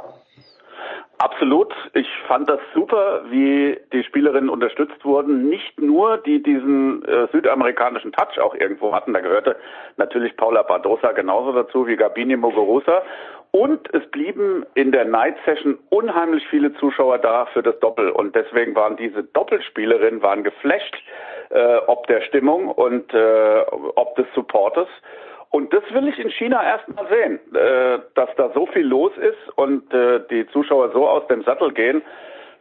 Absolut. 1.17 1.73
Ich 1.93 2.07
fand 2.27 2.49
das 2.49 2.59
super, 2.73 3.21
wie 3.29 3.79
die 3.93 4.03
Spielerinnen 4.03 4.49
unterstützt 4.49 5.03
wurden. 5.05 5.47
Nicht 5.49 5.79
nur, 5.79 6.17
die 6.17 6.43
diesen 6.43 7.05
äh, 7.05 7.27
südamerikanischen 7.31 8.11
Touch 8.11 8.39
auch 8.39 8.53
irgendwo 8.53 8.93
hatten. 8.93 9.13
Da 9.13 9.21
gehörte 9.21 9.55
natürlich 9.95 10.35
Paula 10.35 10.63
Badosa 10.63 11.13
genauso 11.13 11.53
dazu 11.53 11.87
wie 11.87 11.95
Gabini 11.95 12.35
Muguruza. 12.35 13.01
Und 13.51 13.93
es 13.93 14.05
blieben 14.11 14.65
in 14.73 14.91
der 14.91 15.05
Night 15.05 15.37
Session 15.45 15.79
unheimlich 15.89 16.45
viele 16.49 16.73
Zuschauer 16.73 17.19
da 17.19 17.45
für 17.45 17.63
das 17.63 17.79
Doppel. 17.79 18.09
Und 18.09 18.35
deswegen 18.35 18.75
waren 18.75 18.97
diese 18.97 19.23
Doppelspielerinnen 19.23 20.21
waren 20.21 20.43
geflasht, 20.43 21.01
äh, 21.49 21.77
ob 21.87 22.07
der 22.07 22.21
Stimmung 22.23 22.67
und 22.67 23.13
äh, 23.13 23.61
ob 23.95 24.17
des 24.17 24.25
Supportes. 24.35 24.89
Und 25.55 25.71
das 25.73 25.83
will 25.93 26.05
ich 26.09 26.19
in 26.19 26.29
China 26.31 26.61
erstmal 26.61 27.07
sehen, 27.07 27.39
äh, 27.55 27.99
dass 28.15 28.29
da 28.35 28.51
so 28.53 28.65
viel 28.65 28.85
los 28.85 29.13
ist 29.15 29.57
und 29.57 29.93
äh, 29.93 30.19
die 30.29 30.45
Zuschauer 30.47 30.91
so 30.91 31.07
aus 31.07 31.25
dem 31.27 31.43
Sattel 31.43 31.71
gehen. 31.71 32.01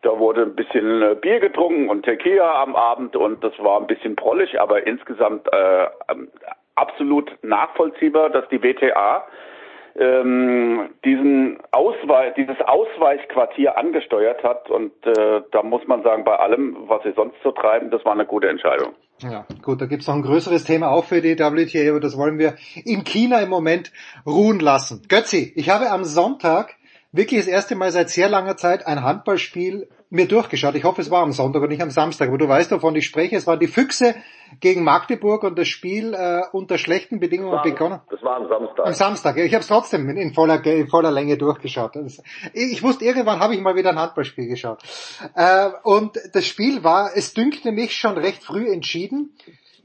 Da 0.03 0.17
wurde 0.17 0.43
ein 0.43 0.55
bisschen 0.55 1.03
äh, 1.03 1.17
Bier 1.17 1.41
getrunken 1.41 1.89
und 1.89 2.05
Tequila 2.05 2.63
am 2.63 2.77
Abend 2.77 3.17
und 3.17 3.43
das 3.43 3.53
war 3.59 3.81
ein 3.81 3.89
bisschen 3.89 4.15
prollig, 4.15 4.61
aber 4.61 4.87
insgesamt 4.87 5.53
äh, 5.53 5.87
ähm, 6.09 6.29
absolut 6.77 7.33
nachvollziehbar, 7.43 8.31
dass 8.31 8.49
die 8.51 8.63
WTA 8.63 9.27
ähm, 9.97 10.91
diesen 11.05 11.59
Ausweich, 11.71 12.35
dieses 12.35 12.57
Ausweichquartier 12.61 13.79
angesteuert 13.79 14.43
hat 14.43 14.69
und 14.71 14.93
äh, 15.07 15.43
da 15.53 15.63
muss 15.63 15.87
man 15.87 16.03
sagen, 16.03 16.25
bei 16.25 16.37
allem, 16.37 16.77
was 16.89 17.03
sie 17.05 17.13
sonst 17.15 17.37
so 17.43 17.53
treiben, 17.53 17.91
das 17.91 18.05
war 18.05 18.13
eine 18.13 18.27
gute 18.27 18.49
Entscheidung. 18.49 18.95
Ja, 19.21 19.47
gut, 19.63 19.81
da 19.81 19.87
gibt's 19.87 20.09
noch 20.09 20.17
ein 20.17 20.23
größeres 20.23 20.65
Thema 20.65 20.91
auch 20.91 21.05
für 21.05 21.21
die 21.21 21.39
WTA, 21.39 21.91
aber 21.91 22.01
das 22.01 22.19
wollen 22.19 22.39
wir 22.39 22.57
in 22.85 23.05
China 23.05 23.41
im 23.41 23.49
Moment 23.49 23.93
ruhen 24.27 24.59
lassen. 24.59 25.03
Götzi, 25.09 25.53
ich 25.55 25.71
habe 25.71 25.91
am 25.91 26.05
Sonntag 26.05 26.75
wirklich 27.13 27.41
das 27.41 27.49
erste 27.49 27.77
Mal 27.77 27.93
seit 27.93 28.11
sehr 28.11 28.29
langer 28.29 28.57
Zeit 28.57 28.87
ein 28.87 29.05
Handballspiel 29.05 29.89
mir 30.11 30.29
durchgeschaut. 30.29 30.75
Ich 30.75 30.85
hoffe, 30.85 31.01
es 31.01 31.11
war 31.11 31.23
am 31.23 31.33
Sonntag 31.33 31.63
und 31.63 31.69
nicht 31.69 31.83
am 31.83 31.91
Samstag, 31.91 32.29
aber 32.29 32.39
du 32.39 32.49
weißt, 32.49 32.71
wovon 32.71 32.95
ich 32.97 33.07
spreche. 33.07 33.37
Es 33.37 33.47
waren 33.47 33.59
die 33.59 33.67
Füchse 33.67 34.15
gegen 34.61 34.85
Magdeburg 34.85 35.43
und 35.43 35.59
das 35.59 35.69
Spiel 35.69 36.15
äh, 36.15 36.43
unter 36.53 36.79
schlechten 36.79 37.19
Bedingungen 37.19 37.53
das 37.53 37.65
war, 37.65 37.73
begonnen. 37.73 38.01
Das 38.11 38.23
war 38.23 38.37
am 38.37 38.49
Samstag. 38.49 38.87
Am 38.87 38.93
Samstag. 38.93 39.37
Ich 39.39 39.55
habe 39.55 39.63
es 39.63 39.69
trotzdem 39.69 40.09
in 40.09 40.33
voller, 40.33 40.65
in 40.65 40.89
voller 40.89 41.11
Länge 41.11 41.37
durchgeschaut. 41.37 41.93
Ich 42.53 42.83
wusste, 42.83 43.05
irgendwann 43.05 43.41
habe 43.41 43.55
ich 43.55 43.61
mal 43.61 43.75
wieder 43.75 43.91
ein 43.91 43.99
Handballspiel 43.99 44.49
geschaut. 44.49 44.83
Äh, 45.35 45.71
und 45.83 46.19
das 46.33 46.47
Spiel 46.47 46.85
war, 46.85 47.11
es 47.15 47.35
dünkte 47.35 47.73
mich 47.73 47.97
schon 47.97 48.17
recht 48.17 48.45
früh 48.45 48.71
entschieden 48.71 49.35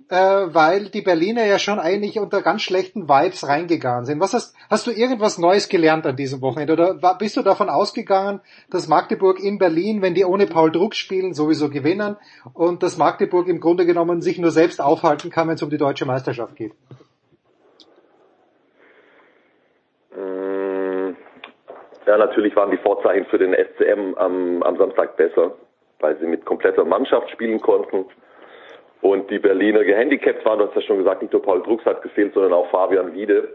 äh, 0.10 0.16
weil 0.16 0.86
die 0.86 1.01
Berliner 1.01 1.45
ja 1.45 1.60
schon 1.60 1.80
eigentlich 1.80 2.20
unter 2.20 2.41
ganz 2.41 2.64
schlechten 2.64 3.07
Vibes 3.07 3.47
reingegangen 3.47 4.05
sind. 4.05 4.20
Was 4.20 4.34
hast, 4.34 4.55
hast 4.70 4.88
du 4.88 4.91
irgendwas 4.91 5.38
Neues 5.38 5.70
gelernt 5.70 6.05
an 6.07 6.16
diesem 6.16 6.41
Wochenende? 6.41 6.74
Oder 6.74 7.01
war, 7.01 7.18
bist 7.18 7.38
du 7.38 7.43
davon 7.43 7.70
ausgegangen, 7.70 8.41
dass 8.72 8.88
Magdeburg 8.88 9.39
in 9.39 9.60
Berlin, 9.60 10.01
wenn 10.01 10.16
die 10.16 10.26
ohne 10.26 10.47
Paul 10.47 10.72
Druck 10.72 10.95
spielen, 10.95 11.34
sowieso 11.34 11.70
gewinnen 11.70 12.18
und 12.53 12.82
dass 12.82 12.97
Magdeburg 12.97 13.47
im 13.47 13.60
Grunde 13.60 13.86
genommen 13.86 14.22
sich 14.22 14.39
nur 14.39 14.51
selbst 14.51 14.82
aufhalten 14.82 15.30
kann, 15.30 15.47
wenn 15.47 15.55
es 15.55 15.64
um 15.64 15.70
die 15.70 15.78
deutsche 15.78 16.05
Meisterschaft 16.05 16.55
geht? 16.55 16.74
Mm, 20.16 21.14
ja, 22.07 22.18
natürlich 22.18 22.55
waren 22.55 22.72
die 22.72 22.78
Vorzeichen 22.78 23.28
für 23.28 23.38
den 23.38 23.53
SCM 23.53 24.16
am, 24.16 24.64
am 24.64 24.78
Samstag 24.78 25.18
besser, 25.18 25.53
weil 25.99 26.18
sie 26.18 26.26
mit 26.26 26.45
kompletter 26.45 26.84
Mannschaft 26.84 27.30
spielen 27.30 27.62
konnten 27.62 28.05
und 29.01 29.29
die 29.29 29.39
Berliner 29.39 29.83
gehandicapt 29.83 30.43
waren, 30.45 30.59
du 30.59 30.67
hast 30.67 30.75
ja 30.75 30.81
schon 30.81 30.97
gesagt, 30.97 31.21
nicht 31.21 31.31
nur 31.31 31.41
Paul 31.41 31.63
Drucks 31.63 31.85
hat 31.85 32.01
gefehlt, 32.01 32.33
sondern 32.33 32.53
auch 32.53 32.69
Fabian 32.69 33.13
Wiede. 33.13 33.47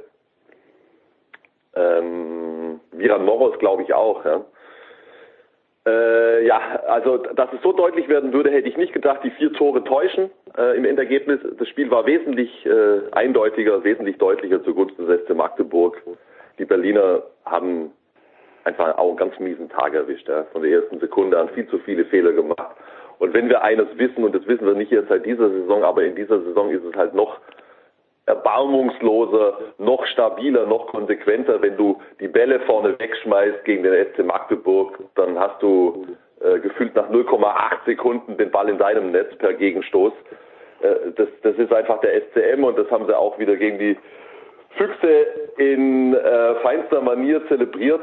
Ähm, 1.74 2.80
Viran 2.92 3.24
Moros 3.24 3.58
glaube 3.58 3.82
ich 3.82 3.92
auch, 3.92 4.24
ja. 4.24 4.44
Äh, 5.86 6.46
ja, 6.46 6.80
also 6.88 7.18
dass 7.18 7.52
es 7.52 7.60
so 7.62 7.72
deutlich 7.72 8.08
werden 8.08 8.32
würde, 8.32 8.50
hätte 8.50 8.68
ich 8.68 8.76
nicht 8.78 8.94
gedacht. 8.94 9.20
Die 9.22 9.30
vier 9.32 9.52
Tore 9.52 9.84
täuschen 9.84 10.30
äh, 10.56 10.76
im 10.78 10.86
Endergebnis. 10.86 11.40
Das 11.58 11.68
Spiel 11.68 11.90
war 11.90 12.06
wesentlich 12.06 12.64
äh, 12.64 13.00
eindeutiger, 13.12 13.84
wesentlich 13.84 14.16
deutlicher 14.16 14.64
zugunsten 14.64 15.06
des 15.06 15.20
SC 15.20 15.34
Magdeburg. 15.34 16.00
Die 16.58 16.64
Berliner 16.64 17.22
haben 17.44 17.92
einfach 18.64 18.96
auch 18.96 19.08
einen 19.08 19.16
ganz 19.18 19.38
miesen 19.38 19.68
Tag 19.68 19.92
erwischt. 19.92 20.26
Ja. 20.26 20.44
Von 20.52 20.62
der 20.62 20.70
ersten 20.70 21.00
Sekunde 21.00 21.38
an 21.38 21.50
viel 21.50 21.68
zu 21.68 21.78
viele 21.80 22.06
Fehler 22.06 22.32
gemacht. 22.32 22.76
Und 23.18 23.32
wenn 23.34 23.48
wir 23.48 23.62
eines 23.62 23.86
wissen, 23.96 24.24
und 24.24 24.34
das 24.34 24.46
wissen 24.46 24.66
wir 24.66 24.74
nicht 24.74 24.92
erst 24.92 25.08
seit 25.08 25.24
dieser 25.24 25.48
Saison, 25.50 25.84
aber 25.84 26.04
in 26.04 26.14
dieser 26.14 26.40
Saison 26.40 26.70
ist 26.70 26.84
es 26.84 26.94
halt 26.96 27.14
noch 27.14 27.38
erbarmungsloser, 28.26 29.58
noch 29.78 30.06
stabiler, 30.06 30.66
noch 30.66 30.86
konsequenter, 30.86 31.60
wenn 31.60 31.76
du 31.76 32.00
die 32.20 32.28
Bälle 32.28 32.60
vorne 32.60 32.98
wegschmeißt 32.98 33.64
gegen 33.64 33.82
den 33.82 34.06
SC 34.06 34.24
Magdeburg, 34.24 34.98
dann 35.14 35.38
hast 35.38 35.62
du 35.62 36.06
äh, 36.40 36.58
gefühlt 36.58 36.94
nach 36.94 37.10
0,8 37.10 37.84
Sekunden 37.84 38.36
den 38.36 38.50
Ball 38.50 38.68
in 38.68 38.78
deinem 38.78 39.12
Netz 39.12 39.34
per 39.36 39.52
Gegenstoß. 39.52 40.12
Äh, 40.80 41.12
das, 41.16 41.28
das 41.42 41.56
ist 41.56 41.72
einfach 41.72 42.00
der 42.00 42.22
SCM 42.22 42.64
und 42.64 42.78
das 42.78 42.90
haben 42.90 43.06
sie 43.06 43.16
auch 43.16 43.38
wieder 43.38 43.56
gegen 43.56 43.78
die 43.78 43.96
Füchse 44.76 45.26
in 45.58 46.14
äh, 46.14 46.54
feinster 46.56 47.00
Manier 47.00 47.46
zelebriert. 47.48 48.02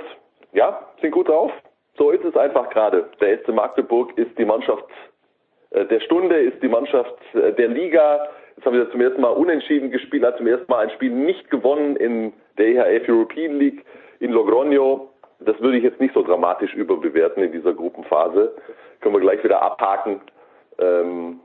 Ja, 0.54 0.88
sind 1.02 1.12
gut 1.12 1.30
drauf. 1.30 1.52
So 1.98 2.12
ist 2.12 2.24
es 2.24 2.36
einfach 2.36 2.70
gerade. 2.70 3.10
Der 3.20 3.40
SC 3.40 3.50
Magdeburg 3.50 4.18
ist 4.18 4.38
die 4.38 4.46
Mannschaft 4.46 4.86
äh, 5.72 5.86
der 5.86 6.00
Stunde, 6.02 6.38
ist 6.38 6.62
die 6.62 6.68
Mannschaft 6.68 7.16
äh, 7.34 7.54
der 7.54 7.68
Liga. 7.68 8.28
Jetzt 8.56 8.66
haben 8.66 8.76
wir 8.76 8.90
zum 8.92 9.02
ersten 9.02 9.22
Mal 9.22 9.30
unentschieden 9.30 9.92
gespielt, 9.92 10.24
hat 10.24 10.38
zum 10.38 10.48
ersten 10.48 10.72
Mal 10.72 10.86
ein 10.86 10.90
Spiel 10.92 11.12
nicht 11.12 11.50
gewonnen 11.50 11.96
in 11.96 12.34
der 12.58 12.68
EHF 12.68 13.10
European 13.10 13.58
League 13.58 13.86
in 14.20 14.34
Logroño. 14.34 15.08
Das 15.40 15.60
würde 15.60 15.78
ich 15.78 15.84
jetzt 15.84 16.00
nicht 16.00 16.14
so 16.14 16.22
dramatisch 16.22 16.74
überbewerten 16.76 17.44
in 17.44 17.52
dieser 17.52 17.74
Gruppenphase. 17.74 18.56
Können 19.00 19.16
wir 19.16 19.22
gleich 19.22 19.44
wieder 19.44 19.62
abhaken. 19.62 20.22
Ähm, 20.80 21.40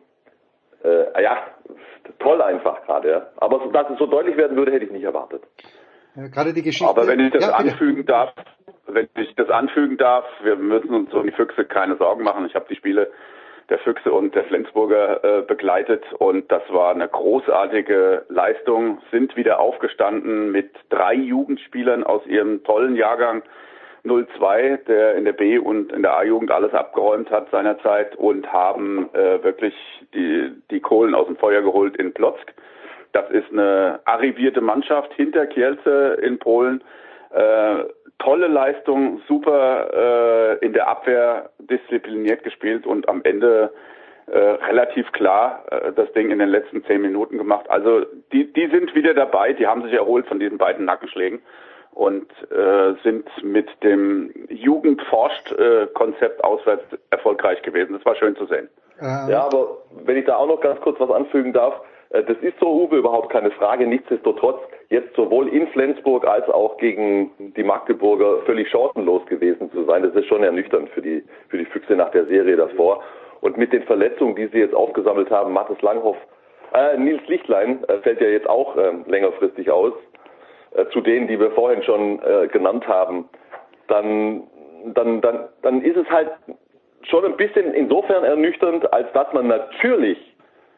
äh, 0.84 1.22
ja, 1.22 1.38
toll 2.18 2.42
einfach 2.42 2.84
gerade. 2.84 3.11
Ja. 3.11 3.26
Aber 3.38 3.61
dass 3.72 3.90
es 3.90 3.99
so 3.99 4.07
deutlich 4.07 4.36
werden 4.36 4.57
würde, 4.57 4.72
hätte 4.72 4.84
ich 4.84 4.90
nicht 4.90 5.05
erwartet. 5.05 5.42
Ja, 6.17 6.29
gerade 6.29 6.53
die 6.55 6.62
Geschichte. 6.62 6.89
Aber 6.89 7.07
wenn 7.07 7.21
ich 7.21 7.33
das 7.33 7.47
ja, 7.47 7.53
anfügen 7.53 8.07
darf, 8.07 8.33
wenn 8.87 9.09
ich 9.17 9.35
das 9.35 9.51
anfügen 9.51 9.97
darf, 9.99 10.25
wir 10.43 10.57
müssen 10.57 10.95
uns 10.95 11.12
um 11.12 11.25
die 11.25 11.33
Füchse 11.33 11.64
keine 11.64 11.97
Sorgen 11.97 12.25
machen. 12.25 12.47
Ich 12.47 12.55
habe 12.55 12.67
die 12.69 12.77
Spiele 12.77 13.11
der 13.69 13.79
Füchse 13.81 14.12
und 14.12 14.35
der 14.35 14.45
Flensburger 14.45 15.25
äh, 15.25 15.43
begleitet 15.43 16.05
und 16.19 16.51
das 16.53 16.62
war 16.71 16.95
eine 16.95 17.09
großartige 17.09 18.25
Leistung, 18.29 18.99
sind 19.11 19.37
wieder 19.37 19.59
aufgestanden 19.59 20.53
mit 20.53 20.71
drei 20.89 21.14
Jugendspielern 21.14 22.05
aus 22.05 22.25
ihrem 22.27 22.62
tollen 22.62 22.95
Jahrgang 22.95 23.43
02, 24.05 24.83
der 24.87 25.17
in 25.17 25.25
der 25.25 25.33
B- 25.33 25.59
und 25.59 25.93
in 25.93 26.03
der 26.03 26.17
A-Jugend 26.17 26.53
alles 26.53 26.73
abgeräumt 26.73 27.31
hat 27.31 27.51
seinerzeit 27.51 28.14
und 28.14 28.53
haben 28.53 29.12
äh, 29.14 29.43
wirklich 29.43 29.75
die, 30.14 30.53
die 30.71 30.81
Kohlen 30.81 31.14
aus 31.14 31.27
dem 31.27 31.37
Feuer 31.37 31.62
geholt 31.62 31.97
in 31.97 32.14
Plotzk. 32.14 32.55
Das 33.13 33.31
ist 33.31 33.51
eine 33.53 34.01
arrivierte 34.05 34.61
Mannschaft 34.61 35.13
hinter 35.15 35.47
Kielce 35.47 36.19
in 36.23 36.39
Polen. 36.39 36.83
Äh, 37.31 37.85
tolle 38.19 38.47
Leistung, 38.47 39.21
super 39.29 39.91
äh, 40.61 40.65
in 40.65 40.73
der 40.73 40.89
Abwehr 40.89 41.51
diszipliniert 41.59 42.43
gespielt 42.45 42.87
und 42.87 43.09
am 43.09 43.23
Ende 43.25 43.73
äh, 44.27 44.39
relativ 44.39 45.13
klar 45.13 45.65
äh, 45.71 45.93
das 45.93 46.11
Ding 46.13 46.31
in 46.31 46.39
den 46.39 46.49
letzten 46.49 46.85
zehn 46.85 47.03
Minuten 47.03 47.39
gemacht. 47.39 47.69
Also 47.69 48.07
die, 48.33 48.53
die 48.53 48.69
sind 48.69 48.95
wieder 48.95 49.15
dabei, 49.15 49.53
die 49.53 49.67
haben 49.67 49.83
sich 49.83 49.93
erholt 49.93 50.27
von 50.27 50.41
diesen 50.41 50.59
beiden 50.59 50.85
Nackenschlägen 50.87 51.41
und 51.93 52.31
äh, 52.51 52.95
sind 53.03 53.29
mit 53.43 53.69
dem 53.83 54.33
Jugendforscht-Konzept 54.49 56.43
auswärts 56.43 56.85
erfolgreich 57.11 57.63
gewesen. 57.63 57.93
Das 57.95 58.05
war 58.05 58.17
schön 58.17 58.37
zu 58.37 58.47
sehen. 58.47 58.69
Ja, 59.01 59.45
aber 59.45 59.79
wenn 60.05 60.17
ich 60.17 60.25
da 60.25 60.37
auch 60.37 60.47
noch 60.47 60.61
ganz 60.61 60.81
kurz 60.81 60.99
was 60.99 61.11
anfügen 61.11 61.53
darf, 61.53 61.75
Äh, 61.75 61.95
das 62.11 62.39
ist 62.41 62.59
so, 62.61 62.69
Uwe, 62.69 62.99
überhaupt 62.99 63.31
keine 63.31 63.51
Frage. 63.51 63.87
Nichtsdestotrotz 63.87 64.61
jetzt 64.91 65.15
sowohl 65.17 65.49
in 65.49 65.67
Flensburg 65.69 66.27
als 66.27 66.49
auch 66.49 66.77
gegen 66.77 67.31
die 67.57 67.65
Magdeburger 67.65 68.43
völlig 68.47 68.69
chancenlos 68.71 69.27
gewesen 69.27 69.71
zu 69.73 69.85
sein. 69.85 70.03
Das 70.03 70.15
ist 70.15 70.27
schon 70.27 70.43
ernüchternd 70.43 70.89
für 70.91 71.03
die, 71.03 71.25
für 71.49 71.59
die 71.59 71.65
Füchse 71.65 71.95
nach 71.97 72.11
der 72.11 72.27
Serie 72.27 72.57
davor. 72.57 73.03
Und 73.41 73.59
mit 73.59 73.73
den 73.73 73.83
Verletzungen, 73.83 74.37
die 74.37 74.47
sie 74.47 74.59
jetzt 74.59 74.75
aufgesammelt 74.75 75.31
haben, 75.31 75.53
Mathis 75.53 75.81
Langhoff, 75.83 76.17
äh, 76.73 76.97
Nils 76.97 77.27
Lichtlein 77.27 77.85
äh, 77.85 77.99
fällt 77.99 78.21
ja 78.21 78.29
jetzt 78.29 78.49
auch 78.49 78.77
äh, 78.77 78.93
längerfristig 79.07 79.71
aus, 79.71 79.93
äh, 80.75 80.87
zu 80.93 81.01
denen, 81.01 81.29
die 81.29 81.39
wir 81.39 81.51
vorhin 81.53 81.83
schon 81.83 82.21
äh, 82.23 82.49
genannt 82.49 82.87
haben, 82.87 83.29
dann, 83.89 84.45
dann, 84.95 85.21
dann, 85.21 85.49
dann 85.63 85.83
ist 85.83 85.97
es 85.97 86.09
halt 86.11 86.31
schon 87.03 87.25
ein 87.25 87.37
bisschen 87.37 87.73
insofern 87.75 88.25
ernüchternd, 88.25 88.93
als 88.93 89.11
dass 89.13 89.33
man 89.33 89.47
natürlich 89.47 90.19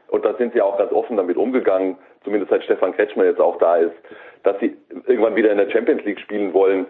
und 0.08 0.24
da 0.24 0.34
sind 0.34 0.52
sie 0.54 0.62
auch 0.62 0.78
ganz 0.78 0.92
offen 0.92 1.16
damit 1.16 1.36
umgegangen, 1.36 1.96
zumindest 2.24 2.50
seit 2.50 2.64
Stefan 2.64 2.94
Kretschmer 2.94 3.24
jetzt 3.24 3.40
auch 3.40 3.58
da 3.58 3.76
ist, 3.76 3.94
dass 4.42 4.58
sie 4.60 4.76
irgendwann 5.06 5.36
wieder 5.36 5.50
in 5.50 5.58
der 5.58 5.70
Champions 5.70 6.04
League 6.04 6.20
spielen 6.20 6.52
wollen. 6.52 6.86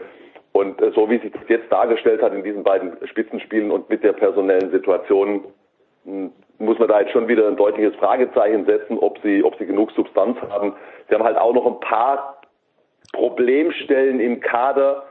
Und 0.52 0.80
äh, 0.80 0.92
so 0.92 1.10
wie 1.10 1.18
sich 1.18 1.32
das 1.32 1.42
jetzt 1.48 1.70
dargestellt 1.70 2.22
hat 2.22 2.32
in 2.32 2.44
diesen 2.44 2.64
beiden 2.64 2.96
Spitzenspielen 3.06 3.70
und 3.70 3.88
mit 3.88 4.02
der 4.02 4.12
personellen 4.12 4.70
Situation, 4.70 5.44
hm, 6.04 6.32
muss 6.58 6.78
man 6.78 6.88
da 6.88 7.00
jetzt 7.00 7.12
schon 7.12 7.28
wieder 7.28 7.46
ein 7.46 7.56
deutliches 7.56 7.94
Fragezeichen 7.96 8.64
setzen, 8.64 8.98
ob 8.98 9.18
sie, 9.22 9.44
ob 9.44 9.56
sie 9.58 9.66
genug 9.66 9.92
Substanz 9.92 10.36
haben. 10.50 10.74
Sie 11.08 11.14
haben 11.14 11.22
halt 11.22 11.36
auch 11.36 11.54
noch 11.54 11.66
ein 11.66 11.80
paar 11.80 12.40
Problemstellen 13.12 14.20
im 14.20 14.40
Kader, 14.40 15.04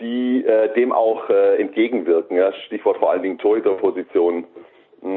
die 0.00 0.44
äh, 0.44 0.72
dem 0.74 0.92
auch 0.92 1.28
äh, 1.28 1.60
entgegenwirken. 1.60 2.36
Ja? 2.36 2.52
Stichwort 2.66 2.98
vor 2.98 3.10
allen 3.10 3.22
Dingen 3.22 3.38
Torhüterposition. 3.38 4.36
Hm, 4.36 4.44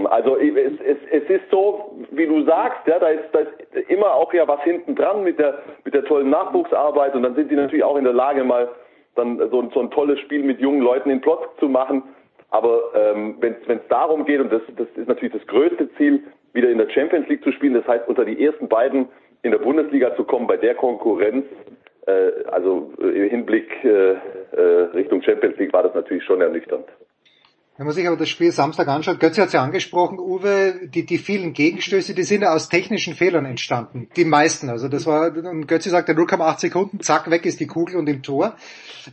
also 0.06 0.38
es, 0.38 0.80
es, 0.80 0.98
es 1.12 1.30
ist 1.30 1.50
so, 1.52 1.98
wie 2.12 2.26
du 2.26 2.44
sagst, 2.44 2.88
ja, 2.88 3.00
da 3.00 3.08
ist, 3.08 3.26
da 3.34 3.40
ist 3.40 3.90
immer 3.90 4.14
auch 4.14 4.34
ja 4.34 4.48
was 4.48 4.62
hinten 4.62 4.96
dran 4.96 5.24
mit 5.24 5.40
der 5.40 5.60
mit 5.84 5.94
der 5.94 6.06
tollen 6.06 6.30
Nachwuchsarbeit 6.30 7.16
und 7.16 7.24
dann 7.24 7.36
sind 7.36 7.52
die 7.52 7.56
natürlich 7.56 7.84
auch 7.84 7.98
in 7.98 8.06
der 8.06 8.14
Lage, 8.14 8.44
mal 8.46 8.70
dann 9.16 9.38
so, 9.50 9.70
so 9.74 9.80
ein 9.82 9.92
tolles 9.92 10.20
Spiel 10.20 10.44
mit 10.44 10.60
jungen 10.60 10.82
Leuten 10.82 11.10
in 11.10 11.22
Plot 11.22 11.50
zu 11.60 11.68
machen. 11.68 12.04
Aber 12.50 12.82
ähm, 12.96 13.38
wenn 13.40 13.56
es 13.68 13.88
darum 13.90 14.26
geht, 14.26 14.40
und 14.40 14.52
das, 14.52 14.62
das 14.78 14.88
ist 14.96 15.08
natürlich 15.08 15.34
das 15.34 15.46
größte 15.48 15.92
Ziel, 15.96 16.24
wieder 16.54 16.70
in 16.70 16.78
der 16.78 16.90
Champions 16.90 17.28
League 17.28 17.44
zu 17.44 17.52
spielen, 17.52 17.74
das 17.74 17.88
heißt 17.88 18.08
unter 18.08 18.26
die 18.26 18.44
ersten 18.46 18.68
beiden 18.68 19.10
in 19.42 19.52
der 19.52 19.58
Bundesliga 19.58 20.16
zu 20.16 20.24
kommen 20.24 20.48
bei 20.48 20.58
der 20.58 20.76
Konkurrenz, 20.76 21.46
äh, 22.06 22.44
also 22.52 22.92
im 23.00 23.30
Hinblick 23.30 23.84
äh, 23.84 24.14
äh, 24.52 24.62
Richtung 24.94 25.22
Champions 25.22 25.58
League 25.58 25.74
war 25.74 25.84
das 25.84 25.94
natürlich 25.94 26.24
schon 26.24 26.42
ernüchternd. 26.42 26.86
Wenn 27.76 27.88
man 27.88 27.96
sich 27.96 28.06
aber 28.06 28.18
das 28.18 28.30
Spiel 28.30 28.52
Samstag 28.52 28.88
anschaut, 28.88 29.20
Götze 29.20 29.42
hat 29.42 29.48
es 29.48 29.54
ja 29.54 29.64
angesprochen, 29.64 30.20
Uwe, 30.20 30.88
die, 30.94 31.08
die 31.08 31.18
vielen 31.18 31.54
Gegenstöße, 31.54 32.14
die 32.14 32.22
sind 32.22 32.44
ja 32.44 32.54
aus 32.54 32.70
technischen 32.70 33.16
Fehlern 33.16 33.46
entstanden. 33.46 34.10
Die 34.16 34.26
meisten. 34.26 34.70
Also 34.70 34.88
das 34.88 35.08
war, 35.08 35.36
und 35.36 35.68
Götze 35.68 35.90
sagte 35.90 36.14
0,8 36.14 36.60
Sekunden, 36.60 37.00
zack, 37.00 37.32
weg 37.32 37.48
ist 37.48 37.60
die 37.60 37.66
Kugel 37.66 37.96
und 37.96 38.08
im 38.08 38.22
Tor. 38.22 38.56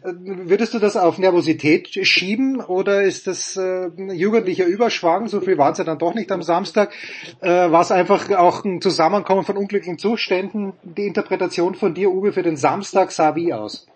Äh, 0.04 0.12
würdest 0.12 0.74
du 0.74 0.78
das 0.78 0.98
auf 0.98 1.16
Nervosität 1.16 1.88
schieben 2.06 2.60
oder 2.60 3.02
ist 3.02 3.26
das 3.26 3.56
äh, 3.56 3.88
jugendlicher 4.12 4.66
Überschwang? 4.66 5.28
So 5.28 5.40
viel 5.40 5.56
waren 5.56 5.72
es 5.72 5.78
ja 5.78 5.84
dann 5.84 5.98
doch 5.98 6.12
nicht 6.12 6.30
am 6.30 6.42
Samstag. 6.42 6.92
Äh, 7.40 7.48
war 7.48 7.80
es 7.80 7.90
einfach 7.90 8.30
auch 8.32 8.62
ein 8.64 8.82
Zusammenkommen 8.82 9.44
von 9.44 9.56
unglücklichen 9.56 9.96
Zuständen? 9.96 10.74
Die 10.82 11.06
Interpretation 11.06 11.74
von 11.74 11.94
dir, 11.94 12.10
Uwe, 12.10 12.34
für 12.34 12.42
den 12.42 12.58
Samstag 12.58 13.10
sah 13.10 13.34
wie 13.34 13.54
aus? 13.54 13.86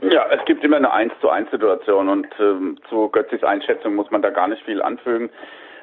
Ja, 0.00 0.26
es 0.30 0.44
gibt 0.44 0.64
immer 0.64 0.76
eine 0.76 0.92
1 0.92 1.12
zu 1.20 1.28
1 1.28 1.50
Situation 1.50 2.08
und 2.08 2.28
ähm, 2.38 2.78
zu 2.88 3.08
Götzis 3.08 3.42
Einschätzung 3.42 3.96
muss 3.96 4.10
man 4.10 4.22
da 4.22 4.30
gar 4.30 4.46
nicht 4.46 4.62
viel 4.64 4.80
anfügen. 4.80 5.28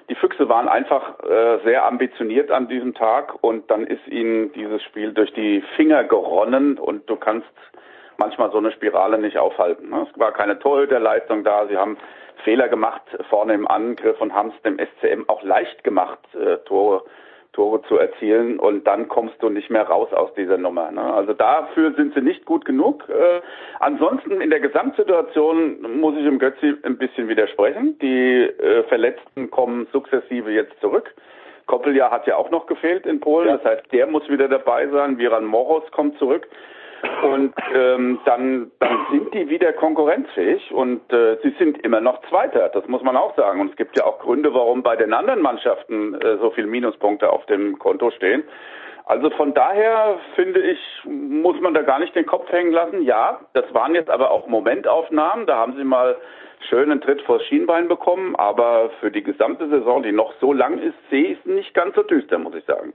Die 0.08 0.16
Füchse 0.16 0.48
waren 0.48 0.70
einfach 0.70 1.20
äh, 1.24 1.60
sehr 1.66 1.84
ambitioniert 1.86 2.50
an 2.50 2.70
diesem 2.70 2.94
Tag 2.94 3.44
und 3.44 3.70
dann 3.70 3.86
ist 3.86 4.08
ihnen 4.08 4.54
dieses 4.54 4.84
Spiel 4.84 5.14
durch 5.14 5.34
die 5.34 5.62
Finger 5.76 6.04
geronnen 6.04 6.78
und 6.78 7.10
du 7.10 7.18
kannst 7.18 7.48
manchmal 8.18 8.52
so 8.52 8.60
eine 8.60 8.72
Spirale 8.72 9.18
nicht 9.18 9.38
aufhalten. 9.38 9.90
Ne? 9.90 10.08
Es 10.10 10.20
war 10.20 10.32
keine 10.32 10.60
Torhüterleistung 10.60 11.44
da, 11.44 11.68
sie 11.68 11.76
haben 11.76 11.98
Fehler 12.44 12.70
gemacht 12.70 13.02
vorne 13.30 13.54
im 13.54 13.68
Angriff 13.68 14.22
und 14.22 14.34
haben 14.34 14.54
es 14.56 14.62
dem 14.62 14.78
SCM 14.78 15.28
auch 15.28 15.44
leicht 15.44 15.84
gemacht, 15.84 16.20
äh, 16.36 16.58
Tore 16.66 17.04
Tore 17.56 17.82
zu 17.84 17.98
erzielen 17.98 18.60
und 18.60 18.86
dann 18.86 19.08
kommst 19.08 19.42
du 19.42 19.50
nicht 19.50 19.70
mehr 19.70 19.84
raus 19.84 20.12
aus 20.12 20.34
dieser 20.34 20.58
Nummer. 20.58 20.92
Ne? 20.92 21.02
Also 21.02 21.34
dafür 21.34 21.94
sind 21.94 22.14
sie 22.14 22.22
nicht 22.22 22.46
gut 22.46 22.66
genug. 22.66 23.08
Äh, 23.08 23.42
ansonsten 23.80 24.42
in 24.42 24.50
der 24.50 24.60
Gesamtsituation 24.60 26.00
muss 26.00 26.18
ich 26.18 26.26
im 26.26 26.38
Götzi 26.38 26.76
ein 26.84 26.98
bisschen 26.98 27.30
widersprechen. 27.30 27.98
Die 28.00 28.42
äh, 28.42 28.84
Verletzten 28.84 29.50
kommen 29.50 29.88
sukzessive 29.94 30.52
jetzt 30.52 30.80
zurück. 30.82 31.16
Koppeljahr 31.66 32.12
hat 32.12 32.28
ja 32.28 32.36
auch 32.36 32.52
noch 32.52 32.68
gefehlt 32.68 33.06
in 33.06 33.22
Polen, 33.22 33.48
ja. 33.48 33.58
das 33.58 33.66
heißt, 33.66 33.92
der 33.94 34.08
muss 34.08 34.28
wieder 34.30 34.50
dabei 34.50 34.88
sein. 34.90 35.18
Viran 35.18 35.46
Moros 35.46 35.90
kommt 35.92 36.20
zurück. 36.20 36.48
Und 37.24 37.54
ähm, 37.74 38.20
dann, 38.26 38.72
dann 38.80 39.08
sind 39.12 39.34
die 39.34 39.50
wieder 39.50 39.74
konkurrenzfähig 39.74 40.72
und 40.72 41.12
äh, 41.12 41.38
sie 41.44 41.56
sind 41.58 41.84
immer 41.84 42.02
noch 42.02 42.22
Zweiter, 42.30 42.70
das 42.70 42.88
muss 42.88 43.02
man 43.02 43.18
auch 43.18 43.36
sagen. 43.36 43.62
Und 43.62 43.72
es 43.72 43.76
gibt 43.76 43.98
ja 43.98 44.06
auch 44.06 44.20
Gründe, 44.20 44.54
warum 44.54 44.84
bei 44.84 44.96
den 44.96 45.14
anderen 45.14 45.42
Mannschaften 45.42 46.16
äh, 46.16 46.38
so 46.38 46.52
viele 46.52 46.68
Minuspunkte 46.68 47.30
auf 47.32 47.46
dem 47.48 47.80
Konto 47.80 48.12
stehen. 48.12 48.44
Also 49.06 49.30
von 49.32 49.54
daher 49.54 50.20
finde 50.34 50.62
ich, 50.62 50.80
muss 51.06 51.60
man 51.62 51.76
da 51.76 51.84
gar 51.84 52.00
nicht 52.00 52.16
den 52.16 52.26
Kopf 52.26 52.52
hängen 52.52 52.72
lassen. 52.72 53.04
Ja, 53.04 53.40
das 53.54 53.72
waren 53.74 53.94
jetzt 53.94 54.10
aber 54.10 54.32
auch 54.32 54.48
Momentaufnahmen. 54.48 55.46
Da 55.46 55.58
haben 55.58 55.76
sie 55.76 55.84
mal 55.84 56.18
schön 56.70 56.92
einen 56.92 57.02
Tritt 57.02 57.22
vors 57.22 57.44
Schienbein 57.46 57.88
bekommen. 57.88 58.36
Aber 58.36 58.90
für 59.00 59.12
die 59.12 59.22
gesamte 59.22 59.70
Saison, 59.70 60.02
die 60.02 60.12
noch 60.12 60.34
so 60.42 60.54
lang 60.54 60.80
ist, 60.80 60.96
sehe 61.12 61.34
ich 61.34 61.40
es 61.40 61.46
nicht 61.46 61.74
ganz 61.76 61.96
so 61.96 62.02
düster, 62.02 62.40
muss 62.40 62.56
ich 62.56 62.66
sagen. 62.66 62.94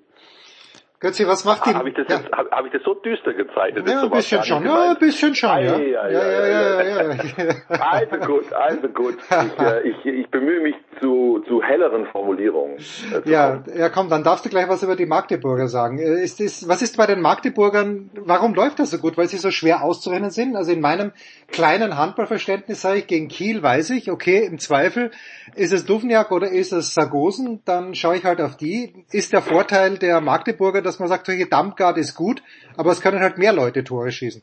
Götzi, 1.01 1.26
was 1.26 1.46
macht 1.46 1.64
die? 1.64 1.72
Habe 1.72 1.88
ich, 1.88 1.94
das 1.94 2.07
ja. 2.09 2.20
hab, 2.30 2.51
hab 2.51 2.66
ich 2.66 2.72
das 2.72 2.82
so 2.84 2.92
düster 2.92 3.32
gezeichnet? 3.32 3.88
Ja, 3.88 4.03
ein 4.03 4.11
bisschen 4.11 4.44
schon, 4.44 4.66
ja, 4.66 4.90
ein 4.90 4.98
bisschen 4.98 5.34
schon, 5.34 5.48
ja. 5.48 5.78
Ja, 5.78 5.78
ja, 5.78 6.09
ja, 6.11 6.46
ja, 6.46 7.12
ja, 7.14 7.80
Also 7.80 8.16
gut, 8.18 8.53
also 8.53 8.88
gut. 8.88 9.16
Ich, 9.30 9.64
äh, 9.64 9.80
ich, 9.88 10.05
ich 10.05 10.30
bemühe 10.30 10.61
mich 10.61 10.74
zu, 11.01 11.42
zu 11.48 11.62
helleren 11.62 12.05
Formulierungen. 12.09 12.76
Äh, 12.76 13.30
ja, 13.30 13.62
ja, 13.74 13.88
komm, 13.88 14.11
dann 14.11 14.24
darfst 14.24 14.44
du 14.44 14.51
gleich 14.51 14.68
was 14.68 14.82
über 14.82 14.94
die 14.94 15.07
Magdeburger 15.07 15.68
sagen. 15.68 15.98
Äh, 15.98 16.22
ist 16.22 16.38
das, 16.38 16.68
was 16.68 16.82
ist 16.82 16.98
bei 16.98 17.07
den 17.07 17.22
Magdeburgern, 17.22 18.11
warum 18.16 18.53
läuft 18.53 18.78
das 18.78 18.90
so 18.90 18.98
gut? 18.98 19.16
Weil 19.16 19.28
sie 19.28 19.38
so 19.38 19.51
schwer 19.51 19.82
auszurennen 19.82 20.30
sind? 20.30 20.55
Also 20.55 20.70
in 20.70 20.82
meinem 20.82 21.12
kleinen 21.53 21.98
Handballverständnis 21.98 22.82
sage 22.82 22.98
ich, 22.98 23.07
gegen 23.07 23.28
Kiel 23.28 23.62
weiß 23.62 23.90
ich, 23.90 24.11
okay, 24.11 24.46
im 24.46 24.59
Zweifel, 24.59 25.11
ist 25.55 25.72
es 25.72 25.86
Duvniak 25.86 26.32
oder 26.32 26.48
ist 26.48 26.72
es 26.72 26.94
Sargosen, 26.94 27.62
dann 27.66 27.94
schaue 27.94 28.16
ich 28.16 28.24
halt 28.24 28.40
auf 28.40 28.57
die. 28.57 29.05
Ist 29.12 29.32
der 29.32 29.42
Vorteil 29.42 29.98
der 29.98 30.20
Magdeburger, 30.20 30.82
dass 30.82 30.98
man 30.98 31.09
sagt, 31.09 31.26
solche 31.26 31.48
Dampfgard 31.48 31.98
ist 31.98 32.14
gut, 32.14 32.42
aber 32.76 32.90
es 32.90 33.03
können 33.03 33.20
halt 33.20 33.38
mehr 33.38 33.53
Leute 33.53 33.84
Tore 33.84 34.11
schießen. 34.11 34.42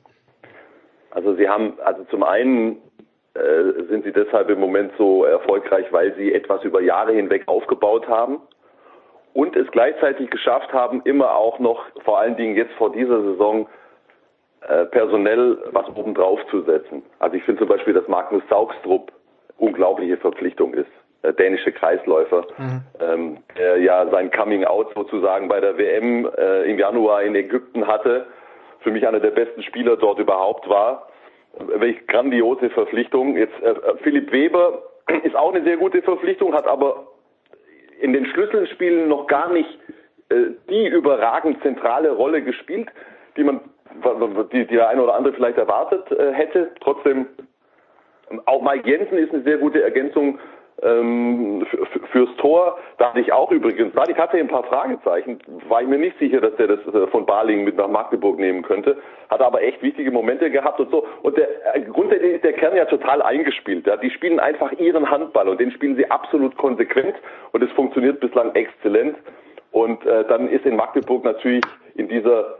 Also 1.11 1.35
sie 1.35 1.49
haben, 1.49 1.79
also 1.83 2.03
zum 2.05 2.23
einen 2.23 2.77
äh, 3.33 3.83
sind 3.89 4.03
sie 4.03 4.11
deshalb 4.11 4.49
im 4.49 4.59
Moment 4.59 4.91
so 4.97 5.23
erfolgreich, 5.23 5.85
weil 5.91 6.15
sie 6.15 6.33
etwas 6.33 6.63
über 6.63 6.81
Jahre 6.81 7.13
hinweg 7.13 7.43
aufgebaut 7.47 8.07
haben 8.07 8.39
und 9.33 9.55
es 9.55 9.69
gleichzeitig 9.71 10.31
geschafft 10.31 10.73
haben, 10.73 11.01
immer 11.05 11.35
auch 11.35 11.59
noch, 11.59 11.85
vor 12.03 12.19
allen 12.19 12.37
Dingen 12.37 12.55
jetzt 12.55 12.73
vor 12.73 12.91
dieser 12.91 13.21
Saison, 13.21 13.67
äh, 14.61 14.85
personell 14.85 15.57
was 15.71 15.87
obendrauf 15.95 16.39
zu 16.49 16.61
setzen. 16.61 17.03
Also 17.19 17.35
ich 17.35 17.43
finde 17.43 17.59
zum 17.59 17.69
Beispiel, 17.69 17.93
dass 17.93 18.07
Magnus 18.07 18.43
Saugstrup 18.49 19.11
unglaubliche 19.57 20.17
Verpflichtung 20.17 20.73
ist 20.73 20.91
äh, 21.23 21.33
dänische 21.33 21.71
Kreisläufer, 21.71 22.45
mhm. 22.57 22.81
ähm, 22.99 23.37
der 23.57 23.77
ja 23.77 24.07
sein 24.09 24.31
Coming 24.31 24.65
Out 24.65 24.93
sozusagen 24.93 25.47
bei 25.47 25.59
der 25.59 25.77
WM 25.77 26.29
äh, 26.37 26.69
im 26.69 26.77
Januar 26.77 27.23
in 27.23 27.35
Ägypten 27.35 27.87
hatte, 27.87 28.27
für 28.81 28.91
mich 28.91 29.07
einer 29.07 29.19
der 29.19 29.31
besten 29.31 29.63
Spieler 29.63 29.97
dort 29.97 30.19
überhaupt 30.19 30.69
war. 30.69 31.09
Welch 31.57 32.05
grandiose 32.05 32.69
Verpflichtung. 32.69 33.35
Jetzt 33.35 33.59
äh, 33.63 33.73
Philipp 34.03 34.31
Weber 34.31 34.83
ist 35.23 35.35
auch 35.35 35.53
eine 35.53 35.63
sehr 35.63 35.77
gute 35.77 36.01
Verpflichtung, 36.01 36.53
hat 36.53 36.67
aber 36.67 37.07
in 37.99 38.13
den 38.13 38.27
Schlüsselspielen 38.27 39.07
noch 39.07 39.25
gar 39.27 39.51
nicht 39.51 39.79
äh, 40.29 40.51
die 40.69 40.87
überragend 40.87 41.61
zentrale 41.63 42.11
Rolle 42.11 42.43
gespielt, 42.43 42.89
die 43.37 43.43
man 43.43 43.61
die, 44.51 44.65
die 44.65 44.75
der 44.75 44.89
eine 44.89 45.03
oder 45.03 45.15
andere 45.15 45.33
vielleicht 45.33 45.57
erwartet 45.57 46.11
äh, 46.11 46.31
hätte. 46.31 46.71
Trotzdem 46.81 47.27
auch 48.45 48.61
Mike 48.61 48.89
Jensen 48.89 49.17
ist 49.17 49.33
eine 49.33 49.43
sehr 49.43 49.57
gute 49.57 49.81
Ergänzung 49.81 50.39
ähm, 50.81 51.65
fürs 52.11 52.29
Tor. 52.37 52.77
Da 52.97 53.09
hatte 53.09 53.19
ich 53.19 53.33
auch 53.33 53.51
übrigens, 53.51 53.93
da 53.95 54.03
ich 54.07 54.17
hatte 54.17 54.37
ein 54.37 54.47
paar 54.47 54.63
Fragezeichen, 54.63 55.39
war 55.67 55.81
ich 55.81 55.87
mir 55.87 55.97
nicht 55.97 56.19
sicher, 56.19 56.39
dass 56.39 56.55
der 56.55 56.67
das 56.67 56.79
äh, 56.93 57.07
von 57.07 57.25
Balingen 57.25 57.65
mit 57.65 57.77
nach 57.77 57.87
Magdeburg 57.87 58.37
nehmen 58.37 58.61
könnte, 58.61 58.97
hat 59.29 59.41
aber 59.41 59.61
echt 59.61 59.81
wichtige 59.81 60.11
Momente 60.11 60.51
gehabt 60.51 60.79
und 60.79 60.91
so. 60.91 61.05
Und 61.23 61.37
der, 61.37 61.75
äh, 61.75 61.81
grundsätzlich 61.81 62.35
ist 62.35 62.43
der 62.43 62.53
Kern 62.53 62.75
ja 62.75 62.85
total 62.85 63.21
eingespielt. 63.21 63.87
Ja. 63.87 63.97
Die 63.97 64.11
spielen 64.11 64.39
einfach 64.39 64.71
ihren 64.73 65.09
Handball 65.09 65.47
und 65.47 65.59
den 65.59 65.71
spielen 65.71 65.95
sie 65.95 66.09
absolut 66.11 66.55
konsequent 66.57 67.15
und 67.53 67.63
es 67.63 67.71
funktioniert 67.71 68.19
bislang 68.19 68.53
exzellent. 68.53 69.17
Und 69.71 70.05
äh, 70.05 70.25
dann 70.25 70.47
ist 70.47 70.65
in 70.65 70.75
Magdeburg 70.75 71.23
natürlich 71.23 71.63
in 71.95 72.07
dieser 72.07 72.57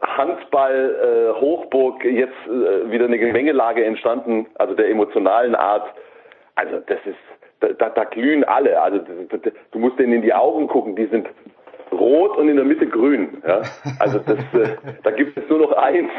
Handball-Hochburg 0.00 2.04
äh, 2.04 2.10
jetzt 2.10 2.34
äh, 2.46 2.90
wieder 2.90 3.04
eine 3.04 3.18
Gemengelage 3.18 3.84
entstanden, 3.84 4.46
also 4.56 4.74
der 4.74 4.88
emotionalen 4.88 5.54
Art, 5.54 5.92
also 6.54 6.80
das 6.86 6.98
ist, 7.04 7.18
da, 7.78 7.90
da 7.90 8.04
glühen 8.04 8.44
alle. 8.44 8.80
Also 8.80 8.98
du 8.98 9.78
musst 9.78 9.98
denen 9.98 10.14
in 10.14 10.22
die 10.22 10.34
Augen 10.34 10.68
gucken, 10.68 10.96
die 10.96 11.06
sind 11.06 11.28
rot 11.92 12.36
und 12.36 12.48
in 12.48 12.56
der 12.56 12.64
Mitte 12.64 12.86
grün. 12.86 13.42
Ja? 13.46 13.62
Also 13.98 14.18
das, 14.18 14.38
äh, 14.54 14.76
da 15.02 15.10
gibt 15.10 15.36
es 15.36 15.48
nur 15.48 15.60
noch 15.60 15.72
eins. 15.72 16.10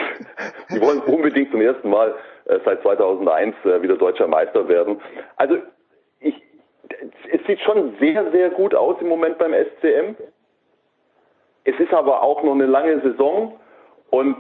Die 0.70 0.82
wollen 0.82 1.00
unbedingt 1.02 1.52
zum 1.52 1.62
ersten 1.62 1.90
Mal 1.90 2.16
äh, 2.46 2.60
seit 2.66 2.82
2001 2.82 3.56
äh, 3.66 3.82
wieder 3.82 3.96
deutscher 3.96 4.28
Meister 4.28 4.68
werden. 4.68 5.02
Also 5.36 5.58
ich, 6.20 6.36
es 7.32 7.46
sieht 7.48 7.60
schon 7.62 7.96
sehr, 8.00 8.32
sehr 8.32 8.50
gut 8.50 8.76
aus 8.76 8.98
im 9.02 9.08
Moment 9.08 9.38
beim 9.38 9.54
SCM. 9.54 10.16
Es 11.64 11.80
ist 11.80 11.94
aber 11.94 12.22
auch 12.24 12.44
noch 12.44 12.54
eine 12.54 12.66
lange 12.66 13.02
Saison 13.02 13.60
und 14.10 14.38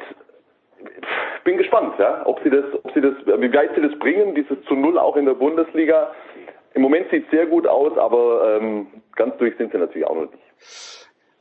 bin 1.43 1.57
gespannt, 1.57 1.95
ja, 1.99 2.25
ob 2.25 2.41
sie 2.43 2.49
das, 2.49 2.65
ob 2.73 2.91
sie 2.93 3.01
das, 3.01 3.13
wie 3.25 3.53
weit 3.53 3.75
sie 3.75 3.81
das 3.81 3.97
bringen, 3.99 4.35
dieses 4.35 4.61
zu 4.65 4.75
Null 4.75 4.97
auch 4.97 5.15
in 5.15 5.25
der 5.25 5.33
Bundesliga. 5.33 6.11
Im 6.73 6.81
Moment 6.81 7.09
sieht 7.09 7.25
es 7.25 7.31
sehr 7.31 7.47
gut 7.47 7.67
aus, 7.67 7.97
aber 7.97 8.59
ähm, 8.61 8.87
ganz 9.15 9.37
durch 9.37 9.57
sind 9.57 9.71
sie 9.71 9.77
natürlich 9.77 10.07
auch 10.07 10.15
noch 10.15 10.31
nicht. 10.31 10.37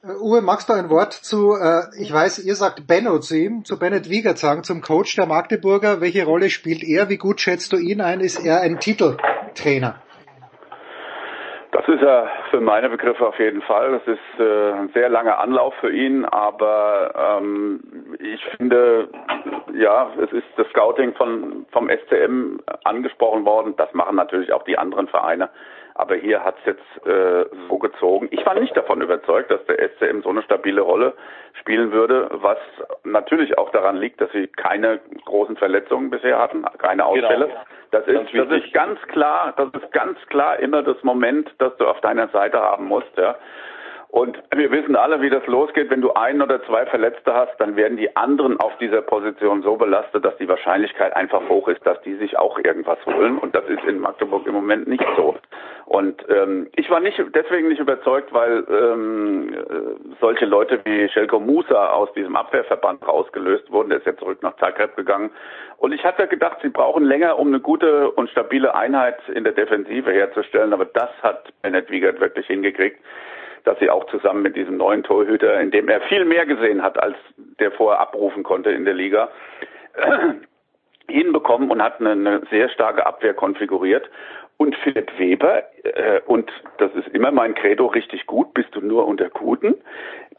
Uh, 0.05 0.31
Uwe, 0.31 0.43
magst 0.43 0.69
du 0.69 0.73
ein 0.75 0.91
Wort 0.91 1.13
zu, 1.13 1.55
äh, 1.55 1.83
ich 2.01 2.13
weiß, 2.13 2.45
ihr 2.45 2.55
sagt 2.55 2.87
Benno 2.87 3.19
zu 3.19 3.37
ihm, 3.37 3.65
zu 3.65 3.79
Bennett 3.79 4.09
Wiegert 4.09 4.39
sagen, 4.39 4.63
zum 4.63 4.81
Coach 4.81 5.17
der 5.17 5.27
Magdeburger. 5.27 6.01
Welche 6.01 6.25
Rolle 6.25 6.51
spielt 6.51 6.85
er? 6.85 7.09
Wie 7.09 7.17
gut 7.17 7.41
schätzt 7.41 7.73
du 7.73 7.77
ihn 7.77 8.01
ein? 8.01 8.21
Ist 8.21 8.39
er 8.39 8.61
ein 8.61 8.79
Titeltrainer? 8.79 10.01
Das 11.73 11.89
ist 11.89 12.03
er 12.03 12.31
für 12.51 12.61
meine 12.61 12.89
Begriffe 12.89 13.27
auf 13.27 13.39
jeden 13.39 13.63
Fall. 13.63 13.93
Das 13.93 14.07
ist 14.07 14.41
äh, 14.41 14.73
ein 14.73 14.91
sehr 14.95 15.09
langer 15.09 15.39
Anlauf 15.39 15.75
für 15.81 15.91
ihn, 15.93 16.25
aber 16.25 17.39
ähm, 17.41 17.81
ich 18.19 18.45
finde, 18.57 19.09
ja, 19.75 20.11
es 20.23 20.33
ist 20.33 20.47
das 20.57 20.69
Scouting 20.71 21.15
von 21.15 21.67
vom 21.71 21.89
SCM 21.89 22.59
angesprochen 22.85 23.45
worden. 23.45 23.75
Das 23.77 23.93
machen 23.95 24.17
natürlich 24.17 24.53
auch 24.53 24.65
die 24.65 24.79
anderen 24.79 25.09
Vereine. 25.09 25.51
Aber 25.99 26.15
hier 26.15 26.45
hat 26.45 26.55
es 26.61 26.67
jetzt 26.67 27.07
äh, 27.07 27.45
so 27.69 27.77
gezogen. 27.77 28.29
Ich 28.31 28.47
war 28.47 28.55
nicht 28.55 28.77
davon 28.77 29.03
überzeugt, 29.03 29.51
dass 29.51 29.65
der 29.67 29.79
SCM 29.91 30.23
so 30.23 30.29
eine 30.29 30.43
stabile 30.43 30.81
Rolle 30.81 31.15
spielen 31.55 31.91
würde, 31.91 32.29
was 32.31 32.59
natürlich 33.03 33.59
auch 33.59 33.71
daran 33.71 33.97
liegt, 33.97 34.21
dass 34.21 34.31
sie 34.31 34.47
keine 34.47 35.01
großen 35.25 35.57
Verletzungen 35.57 36.09
bisher 36.09 36.39
hatten, 36.39 36.63
keine 36.79 37.03
genau. 37.03 37.11
Ausfälle. 37.11 37.47
Genau. 37.47 37.61
Das 37.91 38.07
ist, 38.07 38.33
das 38.33 38.49
ist 38.51 38.73
ganz 38.73 39.01
klar, 39.09 39.55
das 39.57 39.71
ist 39.83 39.91
ganz 39.93 40.19
klar 40.29 40.61
immer 40.61 40.85
das 40.85 41.03
Moment, 41.03 41.51
das 41.59 41.77
du 41.79 41.87
auf 41.87 42.01
deiner 42.01 42.29
Seite 42.29 42.61
haben 42.61 42.85
musst, 42.85 43.17
ja. 43.17 43.35
Und 44.11 44.43
wir 44.55 44.71
wissen 44.71 44.97
alle, 44.97 45.21
wie 45.21 45.29
das 45.29 45.47
losgeht. 45.47 45.91
Wenn 45.91 46.01
du 46.01 46.15
ein 46.15 46.41
oder 46.41 46.63
zwei 46.65 46.87
Verletzte 46.87 47.35
hast, 47.35 47.55
dann 47.59 47.77
werden 47.77 47.99
die 47.99 48.17
anderen 48.17 48.59
auf 48.59 48.77
dieser 48.79 49.03
Position 49.03 49.63
so 49.63 49.77
belastet, 49.77 50.25
dass 50.25 50.35
die 50.39 50.49
Wahrscheinlichkeit 50.49 51.15
einfach 51.15 51.47
hoch 51.51 51.69
ist, 51.69 51.87
dass 51.87 52.01
die 52.03 52.15
sich 52.15 52.39
auch 52.39 52.59
irgendwas 52.59 52.99
holen. 53.05 53.39
Und 53.39 53.55
das 53.55 53.65
ist 53.67 53.85
in 53.85 53.99
Magdeburg 53.99 54.47
im 54.47 54.55
Moment 54.55 54.89
nicht 54.89 55.05
so. 55.17 55.37
Und 55.85 56.25
ähm, 56.31 56.69
ich 56.77 56.89
war 56.89 57.01
nicht 57.01 57.23
deswegen 57.35 57.69
nicht 57.69 57.81
überzeugt, 57.81 58.33
weil 58.33 58.65
ähm, 58.71 59.55
solche 60.21 60.47
Leute 60.47 60.81
wie 60.85 61.09
Shelko 61.11 61.39
Musa 61.39 61.91
aus 61.91 62.11
diesem 62.15 62.35
Abwehrverband 62.35 63.07
rausgelöst 63.07 63.71
wurden. 63.71 63.91
Der 63.91 63.99
ist 63.99 64.07
jetzt 64.07 64.21
zurück 64.21 64.43
nach 64.43 64.57
Zagreb 64.57 64.97
gegangen. 64.97 65.31
Und 65.77 65.93
ich 65.93 66.03
hatte 66.05 66.27
gedacht, 66.29 66.59
sie 66.63 66.71
brauchen 66.71 67.05
länger, 67.05 67.39
um 67.39 67.49
eine 67.49 67.61
gute 67.61 68.11
und 68.13 68.31
stabile 68.31 68.75
Einheit 68.75 69.19
in 69.29 69.45
der 69.45 69.53
Defensive 69.53 70.11
herzustellen. 70.11 70.73
Aber 70.73 70.87
das 70.87 71.11
hat 71.23 71.53
Bennett 71.61 71.91
Wiegert 71.91 72.21
wirklich 72.21 72.47
hingekriegt 72.47 72.99
dass 73.69 73.79
sie 73.81 73.91
auch 73.91 74.07
zusammen 74.07 74.41
mit 74.41 74.57
diesem 74.57 74.79
neuen 74.79 75.03
Torhüter, 75.03 75.61
in 75.61 75.71
dem 75.71 75.91
er 75.91 76.01
viel 76.03 76.25
mehr 76.25 76.47
gesehen 76.47 76.83
hat, 76.83 77.01
als 77.03 77.17
der 77.61 77.71
vorher 77.71 78.01
abrufen 78.01 78.43
konnte 78.43 78.71
in 78.71 78.87
der 78.87 78.95
Liga, 78.95 79.29
hinbekommen 81.11 81.71
und 81.71 81.83
hat 81.83 82.01
eine, 82.01 82.13
eine 82.13 82.43
sehr 82.51 82.71
starke 82.71 83.05
Abwehr 83.05 83.35
konfiguriert. 83.35 84.09
Und 84.57 84.75
Philipp 84.77 85.17
Weber, 85.19 85.65
äh, 85.85 86.21
und 86.27 86.51
das 86.79 86.93
ist 86.95 87.09
immer 87.09 87.31
mein 87.31 87.55
Credo, 87.55 87.87
richtig 87.87 88.27
gut, 88.27 88.55
bist 88.55 88.75
du 88.75 88.81
nur 88.81 89.07
unter 89.07 89.29
Guten. 89.29 89.75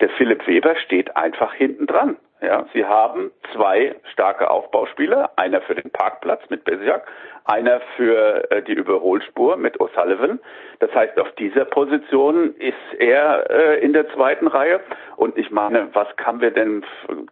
Der 0.02 0.10
Philipp 0.10 0.48
Weber 0.48 0.76
steht 0.78 1.16
einfach 1.16 1.54
hinten 1.54 1.86
dran. 1.86 2.18
Ja, 2.42 2.66
sie 2.74 2.86
haben 2.86 3.32
zwei 3.54 3.96
starke 4.14 4.50
Aufbauspieler, 4.50 5.32
einer 5.36 5.62
für 5.62 5.76
den 5.76 5.92
Parkplatz 5.92 6.42
mit 6.50 6.64
Besiak, 6.64 7.06
einer 7.44 7.82
für 7.98 8.50
äh, 8.50 8.62
die 8.62 8.74
Überholspur 8.74 9.58
mit 9.58 9.80
O'Sullivan. 9.80 10.40
Das 10.80 10.94
heißt, 10.94 11.20
auf 11.20 11.30
dieser 11.34 11.66
Position 11.66 12.56
ist 12.56 12.76
er 12.98 13.50
äh, 13.50 13.80
in 13.80 13.92
der 13.92 14.08
zweiten 14.14 14.48
Reihe. 14.48 14.80
Und 15.18 15.38
ich 15.38 15.52
meine, 15.52 15.90
was 15.94 16.08
kann 16.16 16.40
wir 16.40 16.52
denn 16.52 16.86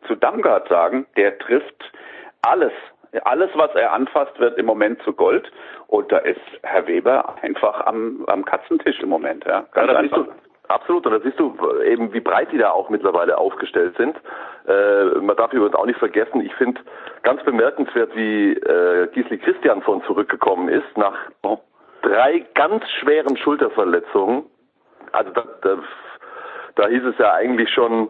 zu 0.08 0.16
Damgard 0.16 0.68
sagen? 0.68 1.06
Der 1.16 1.38
trifft 1.38 1.92
alles. 2.42 2.74
Alles, 3.24 3.50
was 3.54 3.74
er 3.76 3.94
anfasst, 3.94 4.38
wird 4.40 4.58
im 4.58 4.66
Moment 4.66 5.02
zu 5.04 5.14
Gold. 5.14 5.50
Und 5.88 6.12
da 6.12 6.18
ist 6.18 6.42
Herr 6.64 6.86
Weber 6.88 7.36
einfach 7.42 7.86
am, 7.86 8.26
am 8.28 8.44
Katzentisch 8.44 9.00
im 9.00 9.10
Moment. 9.10 9.46
Ja, 9.46 9.66
Ganz 9.72 9.92
ja, 9.92 9.98
einfach. 9.98 10.26
Absolut, 10.68 11.06
und 11.06 11.14
da 11.14 11.20
siehst 11.22 11.40
du 11.40 11.56
eben, 11.86 12.12
wie 12.14 12.20
breit 12.20 12.52
die 12.52 12.58
da 12.58 12.72
auch 12.72 12.90
mittlerweile 12.90 13.38
aufgestellt 13.38 13.96
sind. 13.96 14.18
Äh, 14.68 15.20
man 15.22 15.36
darf 15.38 15.54
übrigens 15.54 15.76
auch 15.76 15.86
nicht 15.86 16.00
vergessen, 16.00 16.42
ich 16.42 16.54
finde 16.56 16.82
ganz 17.24 17.42
bemerkenswert, 17.44 18.14
wie 18.16 18.54
äh, 18.54 19.08
Gisli 19.14 19.38
Christiansson 19.38 20.04
zurückgekommen 20.04 20.68
ist 20.68 20.98
nach 20.98 21.18
drei 22.02 22.46
ganz 22.54 22.84
schweren 23.00 23.38
Schulterverletzungen. 23.38 24.44
Also 25.14 25.32
da, 25.32 25.44
da, 25.62 25.78
da 26.76 26.88
hieß 26.90 27.04
es 27.06 27.18
ja 27.18 27.34
eigentlich 27.34 27.70
schon, 27.70 28.10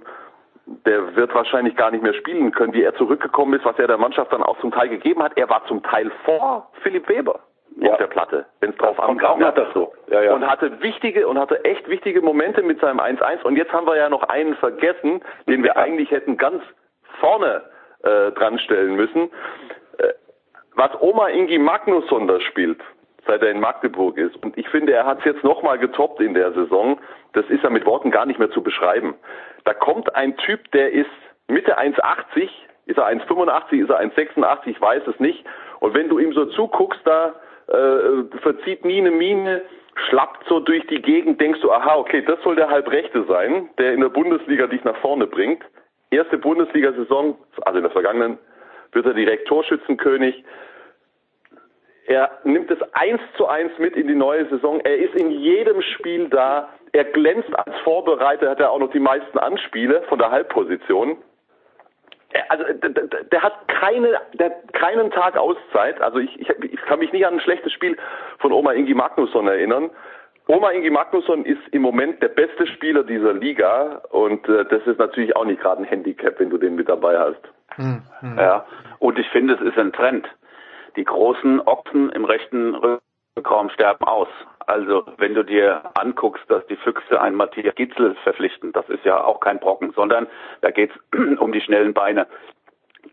der 0.66 1.16
wird 1.16 1.36
wahrscheinlich 1.36 1.76
gar 1.76 1.92
nicht 1.92 2.04
mehr 2.04 2.16
spielen 2.16 2.52
können, 2.52 2.74
wie 2.74 2.82
er 2.82 2.96
zurückgekommen 2.96 3.54
ist, 3.54 3.66
was 3.66 3.78
er 3.78 3.88
der 3.88 4.00
Mannschaft 4.00 4.34
dann 4.34 4.42
auch 4.42 4.60
zum 4.62 4.72
Teil 4.72 4.90
gegeben 4.90 5.22
hat. 5.22 5.38
Er 5.38 5.48
war 5.50 5.64
zum 5.68 5.84
Teil 5.84 6.12
vor 6.26 6.72
Philipp 6.82 7.08
Weber 7.08 7.40
ja. 7.80 7.92
auf 7.92 7.98
der 7.98 8.08
Platte, 8.08 8.46
wenn 8.60 8.72
es 8.72 8.78
drauf 8.78 9.00
ankam. 9.00 9.44
hat 9.44 9.58
das 9.58 9.74
so. 9.74 9.94
Ja, 10.08 10.22
ja. 10.22 10.34
Und 10.34 10.50
hatte 10.50 10.82
wichtige 10.82 11.28
und 11.28 11.40
hatte 11.40 11.64
echt 11.66 11.88
wichtige 11.90 12.22
Momente 12.22 12.62
mit 12.64 12.80
seinem 12.80 13.00
1-1. 13.00 13.44
Und 13.44 13.56
jetzt 13.56 13.72
haben 13.74 13.86
wir 13.86 13.98
ja 13.98 14.10
noch 14.10 14.24
einen 14.24 14.56
vergessen, 14.56 15.22
den 15.48 15.64
wir 15.64 15.78
eigentlich 15.78 16.12
hätten 16.12 16.38
ganz 16.38 16.64
vorne 17.20 17.64
äh, 18.04 18.32
dran 18.32 18.60
stellen 18.60 18.96
müssen. 18.96 19.30
Äh, 19.98 20.14
was 20.76 20.92
Oma 21.02 21.30
Ingi 21.30 21.58
Magnusson 21.58 22.28
da 22.28 22.40
spielt, 22.40 22.82
seit 23.26 23.42
er 23.42 23.52
in 23.52 23.60
Magdeburg 23.60 24.18
ist. 24.18 24.36
Und 24.44 24.58
ich 24.58 24.68
finde, 24.70 24.94
er 24.94 25.06
hat 25.06 25.20
es 25.20 25.26
jetzt 25.26 25.44
nochmal 25.44 25.78
getoppt 25.78 26.22
in 26.22 26.34
der 26.34 26.54
Saison. 26.54 27.00
Das 27.34 27.46
ist 27.50 27.64
ja 27.64 27.70
mit 27.70 27.86
Worten 27.86 28.12
gar 28.12 28.26
nicht 28.26 28.40
mehr 28.40 28.52
zu 28.52 28.64
beschreiben. 28.64 29.16
Da 29.66 29.74
kommt 29.74 30.16
ein 30.16 30.38
Typ, 30.38 30.72
der 30.72 30.92
ist 30.92 31.10
Mitte 31.48 31.78
1,80, 31.78 32.50
ist 32.86 32.98
er 32.98 33.08
1,85, 33.08 33.84
ist 33.84 33.90
er 33.90 34.02
1,86, 34.02 34.68
ich 34.68 34.82
weiß 34.82 35.04
es 35.08 35.20
nicht. 35.20 35.46
Und 35.80 35.94
wenn 35.94 36.10
du 36.10 36.20
ihm 36.20 36.34
so 36.34 36.46
zuguckst, 36.46 37.02
da 37.06 37.36
äh, 37.68 38.40
verzieht 38.42 38.86
nie 38.86 39.00
eine 39.00 39.12
Mine, 39.12 39.62
schlappt 40.10 40.48
so 40.48 40.60
durch 40.60 40.86
die 40.88 41.02
Gegend, 41.02 41.42
denkst 41.42 41.62
du, 41.62 41.72
aha, 41.72 41.98
okay, 41.98 42.22
das 42.22 42.42
soll 42.44 42.56
der 42.56 42.70
Halbrechte 42.70 43.26
sein, 43.28 43.70
der 43.78 43.94
in 43.94 44.02
der 44.02 44.10
Bundesliga 44.10 44.68
dich 44.68 44.84
nach 44.84 44.98
vorne 44.98 45.28
bringt. 45.28 45.64
Erste 46.10 46.38
Bundesliga-Saison, 46.38 47.38
also 47.62 47.78
in 47.78 47.84
der 47.84 47.92
vergangenen, 47.92 48.38
wird 48.94 49.06
er 49.06 49.14
direkt 49.14 49.48
Torschützenkönig. 49.48 50.44
Er 52.06 52.32
nimmt 52.46 52.72
es 52.72 52.80
eins 52.94 53.20
zu 53.36 53.48
eins 53.48 53.72
mit 53.80 53.98
in 53.98 54.08
die 54.08 54.16
neue 54.16 54.48
Saison. 54.48 54.80
Er 54.80 54.98
ist 54.98 55.14
in 55.16 55.30
jedem 55.30 55.82
Spiel 55.82 56.30
da. 56.30 56.70
Er 56.94 57.04
glänzt 57.04 57.54
als 57.54 57.78
Vorbereiter, 57.80 58.50
hat 58.50 58.62
er 58.62 58.72
auch 58.72 58.80
noch 58.80 58.92
die 58.92 59.00
meisten 59.00 59.38
Anspiele 59.38 60.04
von 60.04 60.18
der 60.18 60.32
Halbposition 60.32 61.18
also 62.50 62.64
der, 63.32 63.42
hat 63.42 63.68
keine, 63.68 64.20
der 64.34 64.48
hat 64.48 64.74
keinen 64.74 65.12
Tag 65.12 65.38
Auszeit. 65.38 66.02
Also 66.02 66.20
ich, 66.20 66.40
ich, 66.40 66.50
ich 66.50 66.82
kann 66.82 67.00
mich 67.00 67.12
nicht 67.12 67.26
an 67.26 67.36
ein 67.36 67.40
schlechtes 67.40 67.72
Spiel 67.72 67.98
von 68.40 68.52
Oma 68.52 68.74
Ingi 68.74 68.94
Magnusson 68.94 69.48
erinnern. 69.48 69.90
Oma 70.48 70.72
Ingi 70.72 70.90
Magnusson 70.90 71.46
ist 71.46 71.62
im 71.72 71.82
Moment 71.82 72.22
der 72.22 72.30
beste 72.30 72.68
Spieler 72.68 73.04
dieser 73.04 73.34
Liga 73.34 74.02
und 74.12 74.48
äh, 74.48 74.66
das 74.66 74.86
ist 74.86 75.00
natürlich 75.00 75.36
auch 75.36 75.46
nicht 75.46 75.62
gerade 75.62 75.82
ein 75.82 75.86
Handicap, 75.86 76.40
wenn 76.40 76.50
du 76.50 76.58
den 76.58 76.76
mit 76.76 76.88
dabei 76.88 77.18
hast. 77.18 77.42
Hm, 77.76 78.02
hm. 78.20 78.38
Ja, 78.38 78.66
und 79.00 79.20
ich 79.20 79.28
finde, 79.30 79.56
es 79.56 79.62
ist 79.62 79.78
ein 79.78 79.92
Trend. 79.92 80.28
Die 80.96 81.04
großen 81.04 81.62
Ochsen 81.68 82.10
im 82.12 82.26
rechten 82.26 82.76
Rückraum 83.38 83.70
sterben 83.70 84.04
aus. 84.06 84.28
Also 84.66 85.06
wenn 85.18 85.34
du 85.34 85.44
dir 85.44 85.82
anguckst, 85.98 86.44
dass 86.50 86.66
die 86.68 86.76
Füchse 86.76 87.22
einen 87.22 87.38
Matthias 87.38 87.76
Gitzel 87.76 88.16
verpflichten, 88.24 88.74
das 88.74 88.90
ist 88.90 89.06
ja 89.06 89.24
auch 89.24 89.40
kein 89.40 89.60
Brocken, 89.60 89.94
sondern 89.96 90.28
da 90.62 90.72
geht's 90.72 90.94
um 91.40 91.52
die 91.54 91.62
schnellen 91.62 91.94
Beine. 91.94 92.28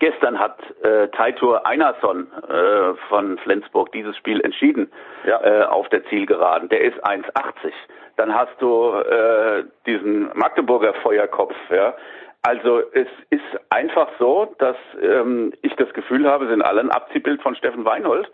Gestern 0.01 0.41
hat 0.41 0.59
äh, 0.83 1.07
Taitur 1.09 1.65
Einarsson 1.67 2.27
äh, 2.49 2.95
von 3.09 3.39
Flensburg 3.39 3.93
dieses 3.93 4.17
Spiel 4.17 4.41
entschieden 4.41 4.91
ja. 5.25 5.41
äh, 5.45 5.65
auf 5.67 5.89
der 5.91 6.05
Zielgeraden. 6.07 6.69
Der 6.69 6.81
ist 6.81 6.99
1,80. 7.05 7.73
Dann 8.17 8.35
hast 8.35 8.55
du 8.59 8.93
äh, 8.93 9.65
diesen 9.87 10.31
Magdeburger 10.37 10.95
Feuerkopf. 10.95 11.55
Ja. 11.71 11.95
Also 12.43 12.83
es 12.93 13.07
ist 13.31 13.43
einfach 13.71 14.09
so, 14.19 14.55
dass 14.59 14.77
ähm, 15.01 15.53
ich 15.63 15.75
das 15.77 15.93
Gefühl 15.95 16.29
habe, 16.29 16.49
sind 16.49 16.63
alle 16.63 16.81
ein 16.81 16.91
Abziehbild 16.91 17.41
von 17.43 17.55
Steffen 17.55 17.85
Weinhold 17.85 18.29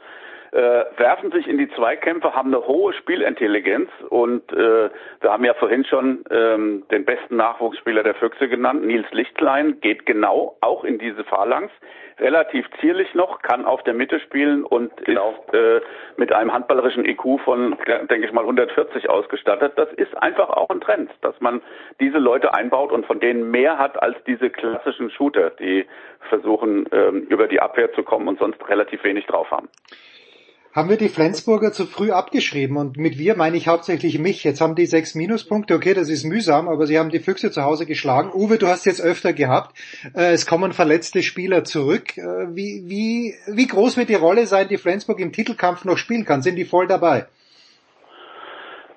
äh, 0.53 0.85
werfen 0.97 1.31
sich 1.31 1.47
in 1.47 1.59
die 1.59 1.71
Zweikämpfe, 1.71 2.35
haben 2.35 2.53
eine 2.53 2.67
hohe 2.67 2.93
Spielintelligenz 2.93 3.89
und 4.09 4.53
äh, 4.53 4.91
wir 5.21 5.33
haben 5.33 5.45
ja 5.45 5.55
vorhin 5.55 5.85
schon 5.85 6.25
ähm, 6.31 6.85
den 6.91 7.05
besten 7.05 7.37
Nachwuchsspieler 7.37 8.03
der 8.03 8.15
Füchse 8.15 8.49
genannt, 8.49 8.85
Nils 8.85 9.07
Lichtlein, 9.13 9.81
geht 9.81 10.07
genau 10.07 10.57
auch 10.61 10.85
in 10.85 10.99
diese 10.99 11.23
Phalanx, 11.25 11.73
relativ 12.19 12.67
zierlich 12.81 13.15
noch, 13.15 13.43
kann 13.43 13.65
auf 13.65 13.83
der 13.85 13.95
Mitte 13.95 14.19
spielen 14.21 14.65
und 14.65 14.95
genau. 15.05 15.35
ist 15.47 15.55
äh, 15.55 15.81
mit 16.17 16.33
einem 16.33 16.53
handballerischen 16.53 17.05
IQ 17.05 17.41
von, 17.45 17.77
denke 18.11 18.27
ich 18.27 18.33
mal, 18.33 18.43
140 18.43 19.09
ausgestattet. 19.09 19.75
Das 19.77 19.91
ist 19.95 20.17
einfach 20.21 20.51
auch 20.51 20.69
ein 20.69 20.81
Trend, 20.81 21.11
dass 21.23 21.41
man 21.41 21.63
diese 22.01 22.19
Leute 22.19 22.55
einbaut 22.55 22.93
und 22.93 23.07
von 23.07 23.21
denen 23.21 23.51
mehr 23.51 23.79
hat 23.79 24.03
als 24.03 24.17
diese 24.27 24.51
klassischen 24.51 25.11
Shooter, 25.11 25.51
die 25.51 25.87
versuchen, 26.29 26.87
ähm, 26.93 27.23
über 27.29 27.47
die 27.47 27.61
Abwehr 27.61 27.93
zu 27.93 28.03
kommen 28.03 28.29
und 28.29 28.39
sonst 28.39 28.69
relativ 28.69 29.03
wenig 29.05 29.27
drauf 29.27 29.51
haben 29.51 29.69
haben 30.73 30.89
wir 30.89 30.97
die 30.97 31.09
Flensburger 31.09 31.73
zu 31.73 31.85
früh 31.85 32.13
abgeschrieben 32.13 32.77
und 32.77 32.97
mit 32.97 33.19
wir 33.19 33.37
meine 33.37 33.57
ich 33.57 33.67
hauptsächlich 33.67 34.19
mich. 34.19 34.45
Jetzt 34.45 34.61
haben 34.61 34.77
die 34.77 34.87
sechs 34.87 35.15
Minuspunkte, 35.15 35.75
okay, 35.75 35.95
das 35.95 36.09
ist 36.09 36.25
mühsam, 36.25 36.69
aber 36.69 36.87
sie 36.87 36.99
haben 36.99 37.11
die 37.11 37.19
Füchse 37.19 37.51
zu 37.51 37.65
Hause 37.65 37.87
geschlagen. 37.87 38.31
Uwe, 38.33 38.57
du 38.57 38.69
hast 38.69 38.87
jetzt 38.87 39.05
öfter 39.05 39.33
gehabt, 39.33 39.77
äh, 40.15 40.33
es 40.33 40.47
kommen 40.47 40.73
verletzte 40.73 41.23
Spieler 41.23 41.65
zurück. 41.65 42.17
Äh, 42.17 42.55
wie, 42.55 42.85
wie, 42.87 43.35
wie 43.49 43.67
groß 43.67 43.97
wird 43.97 44.11
die 44.11 44.15
Rolle 44.15 44.47
sein, 44.47 44.69
die 44.69 44.79
Flensburg 44.79 45.19
im 45.19 45.33
Titelkampf 45.33 45.85
noch 45.85 45.99
spielen 45.99 46.25
kann? 46.25 46.43
Sind 46.43 46.57
die 46.57 46.65
voll 46.65 46.87
dabei? 46.87 47.27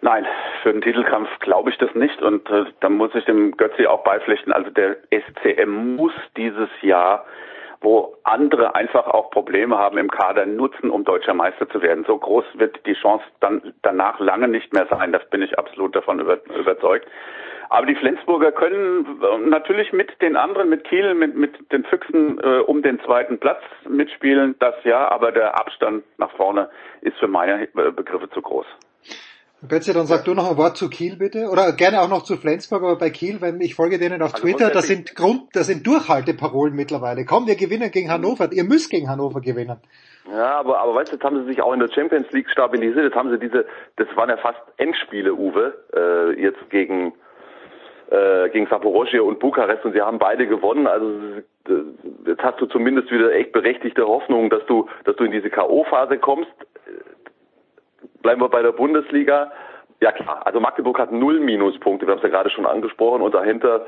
Nein, 0.02 0.26
für 0.62 0.74
den 0.74 0.82
Titelkampf 0.82 1.30
glaube 1.40 1.72
ich 1.72 1.78
das 1.78 1.96
nicht 1.96 2.22
und 2.22 2.48
äh, 2.50 2.66
da 2.82 2.90
muss 2.90 3.16
ich 3.16 3.26
dem 3.26 3.58
Götzi 3.58 3.88
auch 3.88 4.04
beipflichten. 4.04 4.54
Also 4.54 4.70
der 4.70 4.98
SCM 5.10 5.96
muss 5.96 6.12
dieses 6.36 6.70
Jahr 6.82 7.26
wo 7.84 8.16
andere 8.24 8.76
einfach 8.76 9.06
auch 9.08 9.30
Probleme 9.30 9.78
haben 9.78 9.98
im 9.98 10.10
Kader, 10.10 10.46
nutzen, 10.46 10.90
um 10.90 11.04
deutscher 11.04 11.34
Meister 11.34 11.70
zu 11.70 11.82
werden. 11.82 12.06
So 12.08 12.18
groß 12.18 12.46
wird 12.56 12.80
die 12.86 12.94
Chance 12.94 13.26
dann 13.42 13.74
danach 13.82 14.20
lange 14.20 14.48
nicht 14.48 14.74
mehr 14.74 14.88
sein. 14.90 15.12
Das 15.12 15.30
bin 15.30 15.42
ich 15.42 15.60
absolut 15.60 15.96
davon 15.96 16.20
über, 16.20 16.40
überzeugt. 16.58 17.08
Aber 17.70 17.86
die 17.86 17.96
Flensburger 17.96 18.52
können 18.52 19.20
äh, 19.22 19.50
natürlich 19.50 19.94
mit 19.94 20.22
den 20.22 20.36
anderen, 20.36 20.70
mit 20.70 20.84
Kiel, 20.84 21.14
mit, 21.14 21.36
mit 21.36 21.72
den 21.72 21.84
Füchsen 21.86 22.40
äh, 22.40 22.60
um 22.60 22.82
den 22.82 23.00
zweiten 23.02 23.40
Platz 23.40 23.62
mitspielen, 23.88 24.56
das 24.60 24.76
ja, 24.84 25.10
aber 25.10 25.32
der 25.32 25.60
Abstand 25.60 26.04
nach 26.18 26.32
vorne 26.32 26.70
ist 27.02 27.18
für 27.18 27.28
meine 27.28 27.68
Begriffe 27.68 28.30
zu 28.30 28.42
groß. 28.42 28.66
Götze, 29.68 29.94
dann 29.94 30.06
sag 30.06 30.26
du 30.26 30.34
noch 30.34 30.50
ein 30.50 30.58
Wort 30.58 30.78
zu 30.78 30.90
Kiel 30.90 31.16
bitte. 31.18 31.50
Oder 31.50 31.72
gerne 31.74 32.02
auch 32.02 32.10
noch 32.10 32.24
zu 32.24 32.36
Flensburg, 32.36 32.84
aber 32.84 32.98
bei 32.98 33.10
Kiel, 33.10 33.42
weil 33.42 33.62
ich 33.62 33.76
folge 33.76 33.98
denen 33.98 34.22
auf 34.22 34.34
also 34.34 34.46
Twitter, 34.46 34.70
das 34.70 34.88
sind 34.88 35.16
Grund, 35.16 35.44
das 35.54 35.68
sind 35.68 35.88
Durchhalteparolen 35.88 36.76
mittlerweile. 36.76 37.26
Komm, 37.26 37.48
wir 37.48 37.56
gewinnen 37.56 37.90
gegen 37.92 38.12
Hannover. 38.12 38.50
Ihr 38.52 38.66
müsst 38.66 38.92
gegen 38.92 39.10
Hannover 39.10 39.40
gewinnen. 39.40 39.78
Ja, 40.30 40.56
aber, 40.60 40.80
aber 40.80 40.96
weißt 40.96 41.12
du, 41.12 41.16
jetzt 41.16 41.24
haben 41.24 41.42
sie 41.42 41.50
sich 41.50 41.62
auch 41.62 41.74
in 41.74 41.80
der 41.80 41.90
Champions 41.90 42.32
League 42.32 42.50
stabilisiert. 42.50 43.06
Jetzt 43.06 43.16
haben 43.16 43.30
sie 43.30 43.40
diese, 43.40 43.66
das 43.96 44.08
waren 44.16 44.30
ja 44.30 44.38
fast 44.38 44.60
Endspiele, 44.78 45.34
Uwe, 45.34 45.74
äh, 45.96 46.42
jetzt 46.42 46.70
gegen, 46.70 47.14
äh, 48.10 48.50
gegen 48.50 48.68
Saporoschia 48.68 49.22
und 49.22 49.40
Bukarest 49.40 49.86
und 49.86 49.94
sie 49.94 50.02
haben 50.02 50.20
beide 50.20 50.48
gewonnen. 50.48 50.88
Also 50.88 51.08
jetzt 52.26 52.44
hast 52.44 52.60
du 52.60 52.66
zumindest 52.68 53.12
wieder 53.12 53.32
echt 53.34 53.52
berechtigte 53.52 54.06
Hoffnung, 54.06 54.50
dass 54.50 54.66
du, 54.66 54.88
dass 55.06 55.16
du 55.16 55.24
in 55.24 55.32
diese 55.32 55.50
K.O.-Phase 55.50 56.18
kommst 56.18 56.52
bleiben 58.24 58.42
wir 58.42 58.50
bei 58.50 58.64
der 58.64 58.72
Bundesliga. 58.72 59.52
Ja 60.02 60.12
klar, 60.12 60.42
also 60.46 60.60
Magdeburg 60.60 60.98
hat 60.98 61.12
null 61.12 61.40
Minuspunkte, 61.40 62.08
wir 62.08 62.14
haben 62.14 62.18
es 62.18 62.24
ja 62.24 62.30
gerade 62.30 62.50
schon 62.50 62.66
angesprochen, 62.66 63.22
und 63.22 63.36
dahinter 63.36 63.86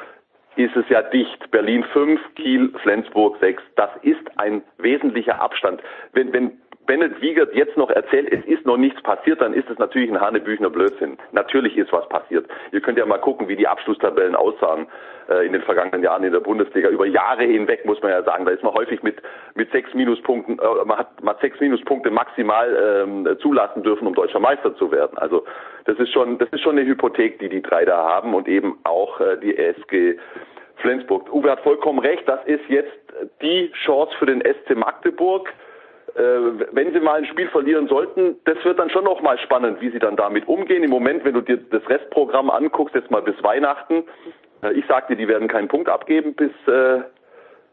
ist 0.56 0.76
es 0.76 0.88
ja 0.90 1.02
dicht. 1.02 1.52
Berlin 1.52 1.84
5, 1.92 2.22
Kiel, 2.36 2.74
Flensburg 2.82 3.38
6. 3.40 3.62
Das 3.76 3.90
ist 4.04 4.22
ein 4.38 4.64
wesentlicher 4.78 5.42
Abstand. 5.42 5.82
Wenn, 6.14 6.32
wenn 6.32 6.62
Bennett 6.86 7.20
Wiegert 7.22 7.54
jetzt 7.54 7.78
noch 7.78 7.90
erzählt, 7.90 8.32
es 8.32 8.46
ist 8.46 8.66
noch 8.66 8.78
nichts 8.78 9.02
passiert, 9.02 9.42
dann 9.42 9.54
ist 9.54 9.70
es 9.70 9.78
natürlich 9.80 10.10
ein 10.10 10.22
Hanebüchner 10.22 10.70
Blödsinn. 10.70 11.18
Natürlich 11.32 11.78
ist 11.78 11.92
was 11.92 12.08
passiert. 12.10 12.46
Ihr 12.72 12.82
könnt 12.82 12.98
ja 12.98 13.06
mal 13.06 13.18
gucken, 13.18 13.48
wie 13.48 13.56
die 13.56 13.68
Abschlusstabellen 13.68 14.36
aussahen 14.36 14.88
äh, 15.30 15.46
in 15.46 15.54
den 15.54 15.64
vergangenen 15.64 16.04
Jahren 16.04 16.24
in 16.24 16.32
der 16.32 16.40
Bundesliga. 16.40 16.90
Über 16.90 17.06
Jahre 17.06 17.44
hinweg 17.44 17.86
muss 17.86 18.02
man 18.02 18.12
ja 18.12 18.24
sagen, 18.24 18.46
da 18.46 18.52
ist 18.52 18.64
man 18.64 18.74
häufig 18.74 19.02
mit 19.04 19.22
mit 19.56 19.72
sechs 19.72 19.94
Minuspunkten, 19.94 20.60
äh, 20.60 20.86
man 20.86 20.98
hat 20.98 21.24
man 21.24 21.36
hat 21.36 21.42
sechs 21.42 21.60
Minuspunkte 21.60 22.12
maximal 22.12 23.04
ähm, 23.04 23.38
zulassen 23.40 23.84
dürfen, 23.84 24.08
um 24.08 24.14
deutscher 24.14 24.40
Meister 24.40 24.76
zu 24.76 24.92
werden. 24.92 25.18
Also 25.18 25.44
das 25.86 25.98
ist 25.98 26.12
schon 26.12 26.38
das 26.38 26.50
ist 26.50 26.62
schon 26.62 26.78
eine 26.78 26.88
Hypothek, 26.88 27.40
die 27.40 27.50
die 27.50 27.62
drei 27.62 27.86
da 27.86 27.98
haben 27.98 28.34
und 28.34 28.48
eben 28.48 28.78
auch 28.84 29.20
äh, 29.20 29.38
die 29.38 29.58
SG 29.58 30.18
Flensburg. 30.78 31.34
Uwe 31.34 31.52
hat 31.52 31.62
vollkommen 31.62 32.00
recht, 32.00 32.28
das 32.28 32.46
ist 32.46 32.68
jetzt 32.68 32.92
die 33.42 33.72
Chance 33.86 34.14
für 34.20 34.26
den 34.26 34.42
SC 34.42 34.76
Magdeburg 34.76 35.52
wenn 36.16 36.94
sie 36.94 37.00
mal 37.02 37.20
ein 37.20 37.26
Spiel 37.26 37.50
verlieren 37.50 37.88
sollten, 37.88 38.38
das 38.46 38.64
wird 38.64 38.80
dann 38.80 38.90
schon 38.90 39.04
noch 39.04 39.22
mal 39.22 39.38
spannend, 39.40 39.82
wie 39.82 39.90
sie 39.90 40.00
dann 40.00 40.16
damit 40.16 40.48
umgehen. 40.48 40.84
Im 40.84 40.90
Moment, 40.90 41.26
wenn 41.26 41.34
du 41.34 41.42
dir 41.42 41.58
das 41.58 41.88
Restprogramm 41.90 42.50
anguckst, 42.50 42.96
jetzt 42.96 43.12
mal 43.12 43.22
bis 43.22 43.42
Weihnachten, 43.44 44.04
äh, 44.64 44.72
ich 44.74 44.86
sagte, 44.86 45.16
die 45.16 45.28
werden 45.28 45.48
keinen 45.48 45.68
Punkt 45.68 45.90
abgeben 45.90 46.34
bis 46.34 46.52
äh, 46.68 47.02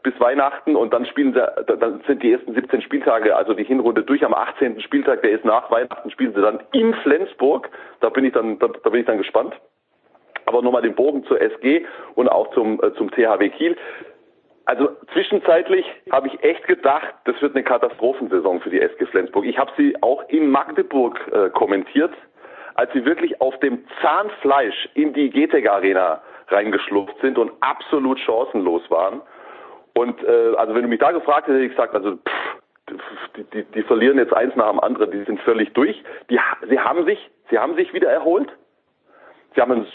bis 0.03 0.19
Weihnachten 0.19 0.75
und 0.75 0.93
dann 0.93 1.05
spielen 1.05 1.33
sie, 1.33 1.75
dann 1.77 2.01
sind 2.05 2.21
die 2.21 2.33
ersten 2.33 2.53
17 2.53 2.81
Spieltage, 2.81 3.35
also 3.35 3.53
die 3.53 3.63
Hinrunde 3.63 4.03
durch 4.03 4.23
am 4.25 4.33
18. 4.33 4.81
Spieltag, 4.81 5.21
der 5.21 5.31
ist 5.31 5.45
nach 5.45 5.71
Weihnachten, 5.71 6.11
spielen 6.11 6.33
sie 6.35 6.41
dann 6.41 6.61
in 6.73 6.93
Flensburg. 6.95 7.69
Da 8.01 8.09
bin 8.09 8.25
ich 8.25 8.33
dann, 8.33 8.59
da, 8.59 8.67
da 8.67 8.89
bin 8.89 8.99
ich 8.99 9.07
dann 9.07 9.17
gespannt. 9.17 9.55
Aber 10.45 10.61
nochmal 10.61 10.81
den 10.81 10.93
Bogen 10.93 11.23
zur 11.23 11.41
SG 11.41 11.85
und 12.15 12.27
auch 12.27 12.53
zum, 12.53 12.81
äh, 12.83 12.93
zum 12.95 13.09
THW 13.11 13.49
Kiel. 13.49 13.77
Also 14.65 14.89
zwischenzeitlich 15.11 15.85
habe 16.11 16.27
ich 16.27 16.41
echt 16.43 16.65
gedacht, 16.67 17.13
das 17.25 17.41
wird 17.41 17.55
eine 17.55 17.63
Katastrophensaison 17.63 18.61
für 18.61 18.69
die 18.69 18.79
SG 18.79 19.05
Flensburg. 19.07 19.45
Ich 19.45 19.57
habe 19.57 19.71
sie 19.77 19.95
auch 20.01 20.23
in 20.29 20.49
Magdeburg 20.49 21.19
äh, 21.31 21.49
kommentiert, 21.49 22.13
als 22.75 22.91
sie 22.93 23.05
wirklich 23.05 23.41
auf 23.41 23.59
dem 23.59 23.83
Zahnfleisch 24.01 24.89
in 24.93 25.13
die 25.13 25.29
GTEC 25.29 25.69
Arena 25.69 26.21
reingeschlupft 26.47 27.15
sind 27.21 27.37
und 27.37 27.51
absolut 27.59 28.19
chancenlos 28.19 28.89
waren. 28.89 29.21
Und 29.95 30.23
äh, 30.23 30.55
also 30.55 30.73
wenn 30.73 30.83
du 30.83 30.87
mich 30.87 30.99
da 30.99 31.11
gefragt 31.11 31.47
hättest, 31.47 31.55
hätte 31.55 31.65
ich 31.65 31.71
gesagt, 31.71 31.93
also 31.93 32.15
pff, 32.15 32.63
die, 33.35 33.43
die, 33.53 33.63
die 33.63 33.83
verlieren 33.83 34.17
jetzt 34.17 34.33
eins 34.33 34.55
nach 34.55 34.69
dem 34.69 34.79
anderen, 34.79 35.11
die 35.11 35.23
sind 35.23 35.39
völlig 35.41 35.73
durch. 35.73 36.03
Die, 36.29 36.39
sie 36.69 36.79
haben 36.79 37.05
sich, 37.05 37.29
sie 37.49 37.59
haben 37.59 37.75
sich 37.75 37.93
wieder 37.93 38.09
erholt. 38.09 38.51
Sie 39.55 39.61
haben 39.61 39.85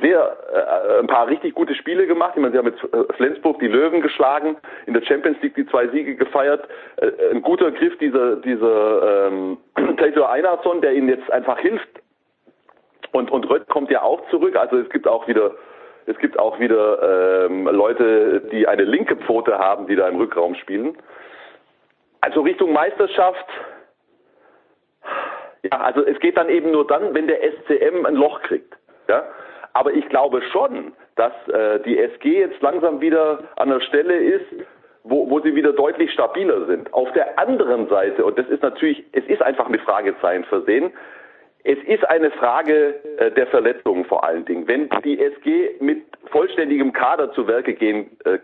sehr 0.00 0.36
äh, 0.52 1.00
ein 1.00 1.06
paar 1.06 1.28
richtig 1.28 1.54
gute 1.54 1.74
Spiele 1.74 2.06
gemacht. 2.06 2.32
Ich 2.34 2.40
meine, 2.40 2.52
sie 2.52 2.58
haben 2.58 2.66
mit 2.66 2.82
äh, 2.92 3.12
Flensburg 3.14 3.58
die 3.58 3.68
Löwen 3.68 4.00
geschlagen, 4.00 4.56
in 4.86 4.94
der 4.94 5.02
Champions 5.02 5.40
League 5.42 5.54
die 5.54 5.66
zwei 5.66 5.88
Siege 5.88 6.16
gefeiert. 6.16 6.66
Äh, 6.96 7.10
ein 7.30 7.42
guter 7.42 7.70
Griff 7.72 7.96
dieser 7.98 8.36
dieser 8.36 9.28
ähm, 9.28 9.58
Taylor 9.98 10.30
Einarsson, 10.30 10.80
der 10.80 10.94
ihnen 10.94 11.08
jetzt 11.08 11.30
einfach 11.30 11.58
hilft. 11.58 11.88
Und 13.12 13.30
und 13.30 13.48
Rött 13.48 13.68
kommt 13.68 13.90
ja 13.90 14.02
auch 14.02 14.28
zurück. 14.30 14.56
Also 14.56 14.78
es 14.78 14.88
gibt 14.90 15.06
auch 15.06 15.28
wieder 15.28 15.52
es 16.06 16.18
gibt 16.18 16.38
auch 16.38 16.58
wieder 16.58 17.46
ähm, 17.46 17.66
Leute, 17.66 18.42
die 18.52 18.66
eine 18.66 18.84
linke 18.84 19.16
Pfote 19.16 19.58
haben, 19.58 19.86
die 19.86 19.96
da 19.96 20.08
im 20.08 20.16
Rückraum 20.16 20.54
spielen. 20.54 20.96
Also 22.20 22.40
Richtung 22.40 22.72
Meisterschaft 22.72 23.46
ja, 25.64 25.80
also 25.80 26.04
es 26.04 26.18
geht 26.20 26.36
dann 26.36 26.50
eben 26.50 26.70
nur 26.72 26.86
dann, 26.86 27.14
wenn 27.14 27.26
der 27.26 27.40
SCM 27.40 28.04
ein 28.04 28.16
Loch 28.16 28.42
kriegt. 28.42 28.76
Ja? 29.08 29.24
Aber 29.72 29.92
ich 29.92 30.08
glaube 30.08 30.42
schon, 30.52 30.92
dass 31.16 31.32
äh, 31.48 31.80
die 31.80 31.98
SG 31.98 32.40
jetzt 32.40 32.60
langsam 32.62 33.00
wieder 33.00 33.40
an 33.56 33.68
der 33.68 33.80
Stelle 33.80 34.14
ist, 34.14 34.46
wo, 35.02 35.28
wo 35.28 35.40
sie 35.40 35.54
wieder 35.54 35.72
deutlich 35.72 36.12
stabiler 36.12 36.66
sind. 36.66 36.92
Auf 36.92 37.12
der 37.12 37.38
anderen 37.38 37.88
Seite, 37.88 38.24
und 38.24 38.38
das 38.38 38.48
ist 38.48 38.62
natürlich, 38.62 39.04
es 39.12 39.24
ist 39.26 39.42
einfach 39.42 39.68
mit 39.68 39.80
Fragezeichen 39.82 40.44
versehen, 40.44 40.92
es 41.64 41.78
ist 41.86 42.08
eine 42.08 42.30
Frage 42.30 42.94
äh, 43.18 43.30
der 43.30 43.46
Verletzungen 43.46 44.04
vor 44.04 44.24
allen 44.24 44.44
Dingen. 44.44 44.68
Wenn 44.68 44.88
die 45.02 45.18
SG 45.18 45.76
mit 45.80 46.02
vollständigem 46.30 46.92
Kader 46.92 47.32
zu 47.32 47.46
Werke 47.46 47.74
gehen 47.74 48.16
äh, 48.24 48.38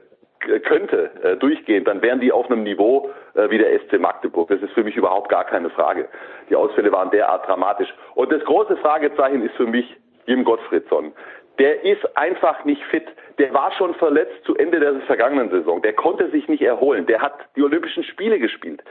könnte, 0.61 1.11
äh, 1.23 1.37
durchgehend, 1.37 1.87
dann 1.87 2.01
wären 2.01 2.21
die 2.21 2.33
auf 2.33 2.51
einem 2.51 2.63
Niveau 2.63 3.11
äh, 3.35 3.51
wie 3.51 3.59
der 3.59 3.79
SC 3.81 3.99
Magdeburg. 3.99 4.49
Das 4.49 4.63
ist 4.63 4.73
für 4.73 4.85
mich 4.85 4.97
überhaupt 4.97 5.29
gar 5.29 5.45
keine 5.45 5.69
Frage. 5.71 6.09
Die 6.49 6.57
Ausfälle 6.57 6.91
waren 6.93 7.11
derart 7.11 7.47
dramatisch. 7.47 7.93
Und 8.15 8.33
das 8.33 8.43
große 8.45 8.79
Fragezeichen 8.79 9.43
ist 9.45 9.55
für 9.57 9.67
mich, 9.67 9.97
Jim 10.31 10.45
Gottfriedsson. 10.45 11.13
Der 11.59 11.85
ist 11.85 12.17
einfach 12.17 12.65
nicht 12.65 12.83
fit. 12.85 13.05
Der 13.39 13.53
war 13.53 13.73
schon 13.73 13.95
verletzt 13.95 14.45
zu 14.45 14.57
Ende 14.57 14.79
der 14.81 14.95
vergangenen 15.03 15.51
Saison. 15.51 15.83
Der 15.83 15.93
konnte 15.93 16.31
sich 16.31 16.49
nicht 16.49 16.63
erholen. 16.63 17.05
Der 17.07 17.21
hat 17.21 17.35
die 17.57 17.63
Olympischen 17.63 18.05
Spiele 18.05 18.39
gespielt. 18.39 18.83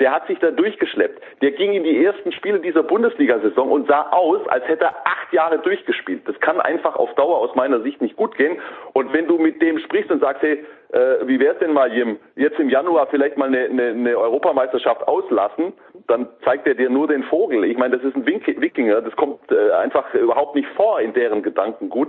Der 0.00 0.12
hat 0.12 0.26
sich 0.26 0.38
da 0.40 0.50
durchgeschleppt. 0.50 1.22
Der 1.40 1.52
ging 1.52 1.72
in 1.72 1.84
die 1.84 2.04
ersten 2.04 2.32
Spiele 2.32 2.58
dieser 2.60 2.82
Bundesliga-Saison 2.82 3.70
und 3.70 3.86
sah 3.86 4.10
aus, 4.10 4.46
als 4.48 4.66
hätte 4.66 4.84
er 4.84 5.06
acht 5.06 5.32
Jahre 5.32 5.58
durchgespielt. 5.60 6.28
Das 6.28 6.38
kann 6.40 6.60
einfach 6.60 6.96
auf 6.96 7.14
Dauer 7.14 7.38
aus 7.38 7.54
meiner 7.54 7.80
Sicht 7.80 8.02
nicht 8.02 8.16
gut 8.16 8.36
gehen. 8.36 8.58
Und 8.92 9.12
wenn 9.12 9.26
du 9.26 9.38
mit 9.38 9.62
dem 9.62 9.78
sprichst 9.78 10.10
und 10.10 10.20
sagst, 10.20 10.42
hey, 10.42 10.64
äh, 10.92 11.26
wie 11.26 11.38
wär's 11.38 11.58
denn 11.58 11.72
mal, 11.72 11.92
Jim, 11.92 12.18
jetzt 12.34 12.58
im 12.58 12.68
Januar 12.68 13.06
vielleicht 13.06 13.36
mal 13.36 13.48
eine, 13.48 13.64
eine, 13.64 13.88
eine 13.88 14.18
Europameisterschaft 14.18 15.06
auslassen, 15.06 15.72
dann 16.08 16.26
zeigt 16.44 16.66
er 16.66 16.74
dir 16.74 16.90
nur 16.90 17.06
den 17.06 17.22
Vogel. 17.24 17.64
Ich 17.64 17.76
meine, 17.76 17.96
das 17.96 18.04
ist 18.04 18.16
ein 18.16 18.26
Wikinger, 18.26 19.02
das 19.02 19.14
kommt 19.14 19.40
äh, 19.52 19.70
einfach 19.72 20.12
überhaupt 20.14 20.54
nicht 20.54 20.68
vor 20.70 21.00
in 21.00 21.12
deren 21.12 21.42
Gedanken 21.42 21.90
gut. 21.90 22.08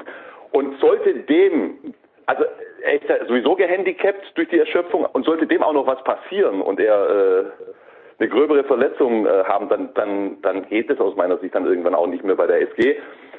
Und 0.51 0.79
sollte 0.79 1.13
dem, 1.13 1.93
also 2.25 2.43
er 2.81 2.93
ist 2.93 3.09
ja 3.09 3.25
sowieso 3.25 3.55
gehandicapt 3.55 4.31
durch 4.35 4.47
die 4.49 4.59
Erschöpfung 4.59 5.05
und 5.11 5.25
sollte 5.25 5.45
dem 5.45 5.61
auch 5.61 5.73
noch 5.73 5.85
was 5.85 6.03
passieren 6.03 6.61
und 6.61 6.79
er 6.79 7.09
äh, 7.09 7.43
eine 8.19 8.29
gröbere 8.29 8.63
Verletzung 8.63 9.25
äh, 9.25 9.43
haben, 9.43 9.69
dann, 9.69 9.93
dann, 9.93 10.41
dann 10.41 10.67
geht 10.67 10.89
es 10.89 10.99
aus 10.99 11.15
meiner 11.15 11.37
Sicht 11.37 11.53
dann 11.53 11.65
irgendwann 11.65 11.95
auch 11.95 12.07
nicht 12.07 12.23
mehr 12.23 12.35
bei 12.35 12.47
der 12.47 12.61
SG. 12.61 12.97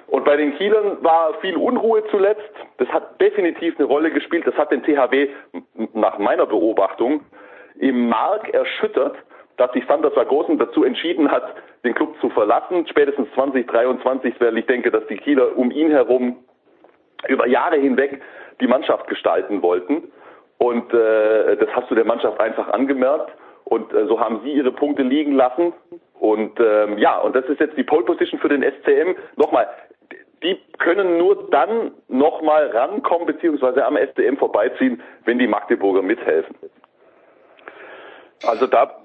Und 0.09 0.25
bei 0.25 0.37
den 0.37 0.55
Kielern 0.57 0.99
war 1.03 1.35
viel 1.41 1.57
Unruhe 1.57 2.03
zuletzt. 2.11 2.51
Das 2.79 2.89
hat 2.89 3.21
definitiv 3.21 3.79
eine 3.79 3.87
Rolle 3.87 4.11
gespielt. 4.11 4.47
Das 4.47 4.57
hat 4.57 4.73
den 4.73 4.83
THW 4.83 5.29
nach 5.95 6.19
meiner 6.19 6.47
Beobachtung 6.47 7.23
im 7.79 8.09
Mark 8.09 8.53
erschüttert, 8.53 9.17
dass 9.61 9.73
sich 9.73 9.85
Sander 9.87 10.11
Sargosen 10.13 10.59
dazu 10.59 10.85
entschieden 10.85 11.31
hat, 11.31 11.55
den 11.85 11.95
Club 11.95 12.19
zu 12.21 12.31
verlassen. 12.31 12.87
Spätestens 12.89 13.29
2023, 13.35 14.35
weil 14.41 14.57
ich 14.57 14.65
denke, 14.65 14.91
dass 14.91 15.07
die 15.09 15.19
Kieler 15.19 15.57
um 15.57 15.71
ihn 15.71 15.91
herum 15.91 16.39
über 17.29 17.47
Jahre 17.47 17.77
hinweg 17.77 18.23
die 18.61 18.67
Mannschaft 18.67 19.07
gestalten 19.09 19.61
wollten. 19.63 20.11
Und 20.57 20.93
äh, 20.95 21.57
das 21.57 21.69
hast 21.75 21.91
du 21.91 21.95
der 21.95 22.07
Mannschaft 22.07 22.41
einfach 22.41 22.69
angemerkt. 22.69 23.33
Und 23.65 23.93
äh, 23.93 24.07
so 24.07 24.19
haben 24.19 24.41
sie 24.43 24.53
ihre 24.53 24.73
Punkte 24.73 25.03
liegen 25.03 25.33
lassen. 25.33 25.75
Und 26.19 26.59
ähm, 26.59 26.97
ja, 26.97 27.19
und 27.19 27.37
das 27.37 27.45
ist 27.45 27.61
jetzt 27.61 27.77
die 27.77 27.85
Pole 27.85 28.05
Position 28.05 28.41
für 28.41 28.49
den 28.49 28.63
SCM. 28.63 29.15
Nochmal, 29.37 29.69
die 30.43 30.59
können 30.79 31.19
nur 31.19 31.51
dann 31.51 31.93
nochmal 32.09 32.69
rankommen, 32.69 33.27
beziehungsweise 33.27 33.85
am 33.85 33.99
SCM 33.99 34.37
vorbeiziehen, 34.39 35.03
wenn 35.27 35.39
die 35.39 35.47
Magdeburger 35.47 36.01
mithelfen. 36.01 36.57
Also 38.47 38.67
da 38.67 39.00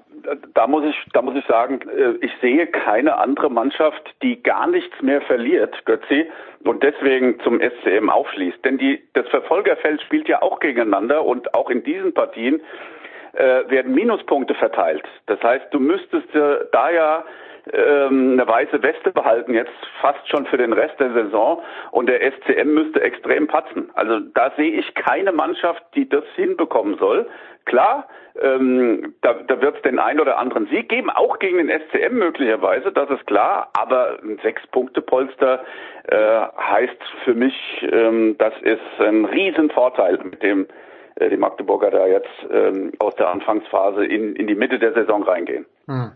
da 0.54 0.68
muss 0.68 0.84
ich, 0.86 0.96
da 1.14 1.22
muss 1.22 1.36
ich 1.36 1.46
sagen, 1.46 1.80
äh, 1.90 2.14
ich 2.26 2.32
sehe 2.42 2.68
keine 2.68 3.18
andere 3.18 3.50
Mannschaft, 3.50 4.16
die 4.22 4.42
gar 4.42 4.68
nichts 4.68 5.02
mehr 5.02 5.22
verliert, 5.22 5.86
Götzi, 5.86 6.30
und 6.64 6.84
deswegen 6.84 7.40
zum 7.42 7.60
SCM 7.60 8.10
aufschließt. 8.10 8.64
Denn 8.66 8.78
die, 8.78 9.02
das 9.14 9.28
Verfolgerfeld 9.30 10.02
spielt 10.02 10.28
ja 10.28 10.42
auch 10.42 10.60
gegeneinander 10.60 11.24
und 11.24 11.54
auch 11.54 11.70
in 11.70 11.84
diesen 11.84 12.14
Partien 12.14 12.62
äh, 13.34 13.70
werden 13.70 13.94
Minuspunkte 13.94 14.56
verteilt. 14.56 15.04
Das 15.28 15.42
heißt, 15.42 15.66
du 15.72 15.80
müsstest 15.80 16.34
äh, 16.34 16.66
da 16.72 16.90
ja 16.90 17.26
ähm, 17.74 18.34
eine 18.34 18.48
weiße 18.48 18.82
Weste 18.84 19.12
behalten, 19.12 19.54
jetzt 19.54 19.72
fast 20.02 20.28
schon 20.30 20.46
für 20.46 20.58
den 20.58 20.74
Rest 20.74 21.00
der 21.00 21.14
Saison. 21.14 21.62
Und 21.92 22.08
der 22.08 22.22
SCM 22.22 22.74
müsste 22.74 23.02
extrem 23.02 23.48
patzen. 23.48 23.90
Also 23.94 24.20
da 24.20 24.52
sehe 24.58 24.72
ich 24.72 24.94
keine 24.96 25.32
Mannschaft, 25.32 25.84
die 25.96 26.08
das 26.08 26.24
hinbekommen 26.36 26.98
soll. 26.98 27.28
Klar, 27.66 28.08
ähm, 28.40 29.16
da, 29.22 29.34
da 29.34 29.62
wird 29.62 29.78
es 29.78 29.82
den 29.82 29.98
einen 29.98 30.20
oder 30.20 30.38
anderen 30.38 30.68
Sieg 30.68 30.90
geben, 30.90 31.10
auch 31.10 31.40
gegen 31.40 31.58
den 31.58 31.70
SCM 31.70 32.16
möglicherweise, 32.16 32.92
das 32.92 33.10
ist 33.10 33.26
klar. 33.26 33.70
Aber 33.74 34.20
ein 34.22 34.38
Sechs-Punkte-Polster 34.44 35.64
äh, 36.04 36.42
heißt 36.58 37.04
für 37.24 37.34
mich, 37.34 37.56
ähm, 37.92 38.36
das 38.38 38.54
ist 38.62 38.82
ein 39.00 39.26
Riesenvorteil, 39.26 40.20
mit 40.24 40.44
dem 40.44 40.68
äh, 41.16 41.30
die 41.30 41.38
Magdeburger 41.38 41.92
da 41.92 42.06
jetzt 42.06 42.30
ähm, 42.52 42.92
aus 43.00 43.16
der 43.16 43.30
Anfangsphase 43.30 44.06
in, 44.06 44.36
in 44.36 44.48
die 44.48 44.56
Mitte 44.56 44.80
der 44.80 44.94
Saison 44.94 45.24
reingehen. 45.24 45.66
Hm. 45.88 46.12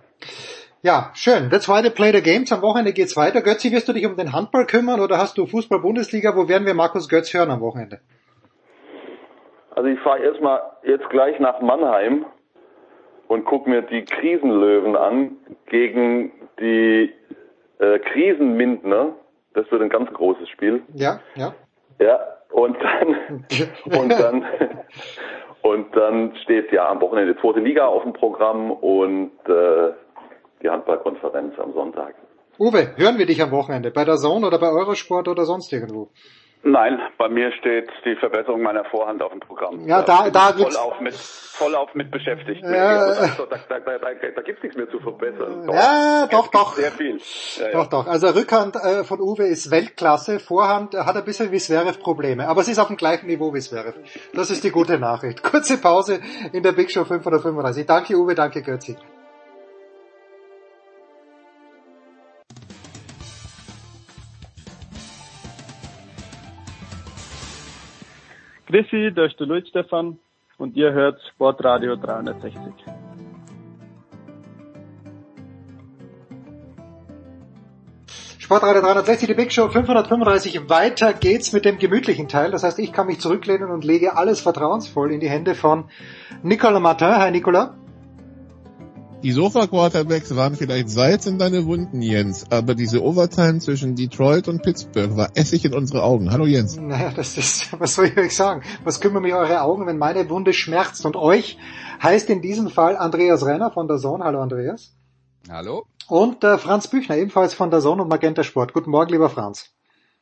Ja, 0.81 1.11
schön. 1.13 1.49
Der 1.49 1.59
zweite 1.59 1.91
Play 1.91 2.13
the 2.13 2.21
Games. 2.21 2.53
Am 2.53 2.61
Wochenende 2.61 2.93
geht's 2.93 3.17
weiter. 3.17 3.41
Götzi, 3.41 3.73
wirst 3.73 3.89
du 3.89 3.93
dich 3.93 4.05
um 4.05 4.15
den 4.15 4.31
Handball 4.31 4.65
kümmern 4.65 5.01
oder 5.01 5.17
hast 5.17 5.37
du 5.37 5.45
Fußball-Bundesliga? 5.45 6.37
Wo 6.37 6.47
werden 6.47 6.65
wir 6.65 6.73
Markus 6.73 7.09
Götz 7.09 7.33
hören 7.33 7.51
am 7.51 7.59
Wochenende? 7.59 7.99
Also 9.71 9.89
ich 9.89 9.99
fahre 9.99 10.19
erstmal 10.19 10.61
jetzt 10.83 11.09
gleich 11.09 11.37
nach 11.39 11.59
Mannheim 11.59 12.25
und 13.27 13.43
gucke 13.43 13.69
mir 13.69 13.81
die 13.81 14.05
Krisenlöwen 14.05 14.95
an 14.95 15.31
gegen 15.65 16.31
die 16.61 17.13
äh, 17.79 17.99
Krisenmindner. 17.99 19.15
Das 19.53 19.69
wird 19.71 19.81
ein 19.81 19.89
ganz 19.89 20.11
großes 20.13 20.47
Spiel. 20.47 20.83
Ja, 20.93 21.19
ja. 21.35 21.53
Ja, 21.99 22.19
und 22.51 22.77
dann 22.81 23.45
und 23.99 24.11
dann 24.11 24.45
und 25.61 25.95
dann 25.95 26.35
steht 26.43 26.71
ja 26.71 26.89
am 26.89 27.01
Wochenende 27.01 27.35
zweite 27.41 27.59
Liga 27.59 27.85
auf 27.85 28.03
dem 28.03 28.13
Programm 28.13 28.71
und 28.71 29.31
äh, 29.45 29.91
die 30.61 30.69
Handballkonferenz 30.69 31.57
am 31.59 31.73
Sonntag. 31.73 32.15
Uwe, 32.57 32.93
hören 32.97 33.17
wir 33.17 33.25
dich 33.25 33.41
am 33.41 33.51
Wochenende 33.51 33.91
bei 33.91 34.03
der 34.03 34.17
Zone 34.17 34.47
oder 34.47 34.59
bei 34.59 34.69
Eurosport 34.69 35.27
oder 35.27 35.45
sonst 35.45 35.71
irgendwo? 35.71 36.09
Nein, 36.61 36.99
bei 37.17 37.29
mir 37.29 37.53
steht 37.53 37.89
die 38.03 38.17
Verbesserung 38.17 38.61
meiner 38.61 38.83
Vorhand 38.83 39.21
auf 39.21 39.31
dem 39.31 39.39
Programm. 39.39 39.87
Ja, 39.87 40.01
da, 40.01 40.29
da, 40.29 40.51
da 40.51 40.57
voll 40.57 40.75
auf 40.75 40.99
mit 40.99 41.15
voll 41.15 41.73
auf 41.73 41.95
mit 41.95 42.11
beschäftigt. 42.11 42.61
Ja, 42.63 42.97
also, 42.97 43.45
da 43.45 43.57
da, 43.69 43.79
da, 43.79 43.97
da, 43.97 44.41
gibt's 44.41 44.61
nichts 44.61 44.75
mehr 44.75 44.89
zu 44.89 44.99
verbessern. 44.99 45.65
Doch. 45.65 45.73
Ja, 45.73 46.27
doch, 46.29 46.47
doch. 46.47 46.73
Sehr 46.73 46.91
viel. 46.91 47.17
Ja, 47.17 47.71
doch, 47.71 47.83
ja. 47.83 47.89
doch. 47.89 48.07
Also 48.07 48.27
Rückhand 48.27 48.75
äh, 48.75 49.05
von 49.05 49.21
Uwe 49.21 49.45
ist 49.47 49.71
Weltklasse, 49.71 50.39
Vorhand 50.39 50.95
hat 50.95 51.15
ein 51.15 51.23
bisschen 51.23 51.49
wie 51.53 51.59
Zverev 51.59 51.97
Probleme, 52.01 52.49
aber 52.49 52.59
es 52.59 52.67
ist 52.67 52.79
auf 52.79 52.87
dem 52.87 52.97
gleichen 52.97 53.27
Niveau 53.27 53.53
wie 53.53 53.59
Zverev. 53.59 53.97
Das 54.33 54.51
ist 54.51 54.61
die 54.65 54.71
gute 54.71 54.99
Nachricht. 54.99 55.41
Kurze 55.43 55.79
Pause 55.79 56.19
in 56.51 56.61
der 56.61 56.73
Big 56.73 56.91
Show 56.91 57.05
535. 57.05 57.85
Danke 57.85 58.15
Uwe, 58.15 58.35
danke 58.35 58.61
Götzi. 58.61 58.97
Grüßi, 68.69 69.11
da 69.15 69.25
ist 69.25 69.39
der 69.39 69.47
Luis 69.47 69.67
Stefan 69.67 70.19
und 70.59 70.77
ihr 70.77 70.93
hört 70.93 71.19
Sportradio 71.33 71.95
360. 71.95 72.53
Sportradio 78.37 78.81
360, 78.81 79.27
die 79.27 79.33
Big 79.33 79.51
Show 79.51 79.69
535. 79.69 80.69
Weiter 80.69 81.13
geht's 81.13 81.51
mit 81.51 81.65
dem 81.65 81.79
gemütlichen 81.79 82.27
Teil. 82.27 82.51
Das 82.51 82.61
heißt, 82.61 82.77
ich 82.77 82.93
kann 82.93 83.07
mich 83.07 83.19
zurücklehnen 83.19 83.71
und 83.71 83.83
lege 83.83 84.15
alles 84.17 84.41
vertrauensvoll 84.41 85.13
in 85.13 85.19
die 85.19 85.29
Hände 85.29 85.55
von 85.55 85.85
Nicolas 86.43 86.79
Martin. 86.79 87.17
Hi 87.17 87.31
Nicolas. 87.31 87.71
Die 89.21 89.33
Sofa-Quarterbacks 89.33 90.33
waren 90.37 90.55
vielleicht 90.55 90.89
Salz 90.89 91.25
in 91.25 91.37
deine 91.37 91.65
Wunden, 91.65 92.01
Jens, 92.01 92.45
aber 92.51 92.73
diese 92.73 93.03
Overtime 93.03 93.59
zwischen 93.59 93.97
Detroit 93.97 94.47
und 94.47 94.61
Pittsburgh 94.63 95.17
war 95.17 95.31
Essig 95.35 95.65
in 95.65 95.73
unsere 95.73 96.03
Augen. 96.03 96.31
Hallo 96.31 96.45
Jens. 96.45 96.77
Naja, 96.77 97.11
das 97.13 97.37
ist, 97.37 97.77
was 97.77 97.95
soll 97.95 98.05
ich 98.05 98.17
euch 98.17 98.33
sagen? 98.33 98.63
Was 98.85 99.01
kümmern 99.01 99.23
mich 99.23 99.33
eure 99.33 99.61
Augen, 99.61 99.85
wenn 99.87 99.97
meine 99.97 100.29
Wunde 100.29 100.53
schmerzt? 100.53 101.05
Und 101.05 101.17
euch 101.17 101.57
heißt 102.01 102.29
in 102.29 102.41
diesem 102.41 102.69
Fall 102.69 102.95
Andreas 102.95 103.45
Renner 103.45 103.71
von 103.71 103.89
der 103.89 103.97
Zone. 103.97 104.23
Hallo 104.23 104.39
Andreas. 104.41 104.93
Hallo. 105.49 105.85
Und 106.07 106.45
äh, 106.45 106.57
Franz 106.57 106.87
Büchner, 106.87 107.17
ebenfalls 107.17 107.53
von 107.53 107.71
der 107.71 107.81
Zone 107.81 108.03
und 108.03 108.07
Magenta 108.07 108.43
Sport. 108.43 108.71
Guten 108.71 108.91
Morgen, 108.91 109.11
lieber 109.11 109.29
Franz. 109.29 109.71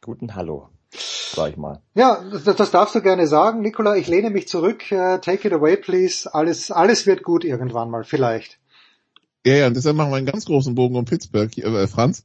Guten 0.02 0.34
Hallo, 0.34 0.70
sag 0.92 1.52
ich 1.52 1.58
mal. 1.58 1.84
Ja, 1.94 2.24
das, 2.32 2.56
das 2.56 2.72
darfst 2.72 2.96
du 2.96 3.02
gerne 3.04 3.28
sagen, 3.28 3.62
Nikola. 3.62 3.96
Ich 3.96 4.08
lehne 4.08 4.32
mich 4.32 4.48
zurück. 4.48 4.86
Uh, 4.92 5.20
take 5.20 5.48
it 5.48 5.54
away, 5.54 5.78
please. 5.78 6.34
Alles, 6.34 6.72
alles 6.72 7.06
wird 7.06 7.22
gut 7.22 7.46
irgendwann 7.46 7.92
mal, 7.92 8.04
vielleicht. 8.04 8.58
Ja, 9.46 9.56
ja, 9.56 9.68
und 9.68 9.78
deshalb 9.78 9.96
machen 9.96 10.12
wir 10.12 10.18
einen 10.18 10.26
ganz 10.26 10.46
großen 10.46 10.76
Bogen 10.76 10.96
um 10.96 11.06
Pittsburgh, 11.06 11.58
äh, 11.58 11.88
Franz, 11.88 12.24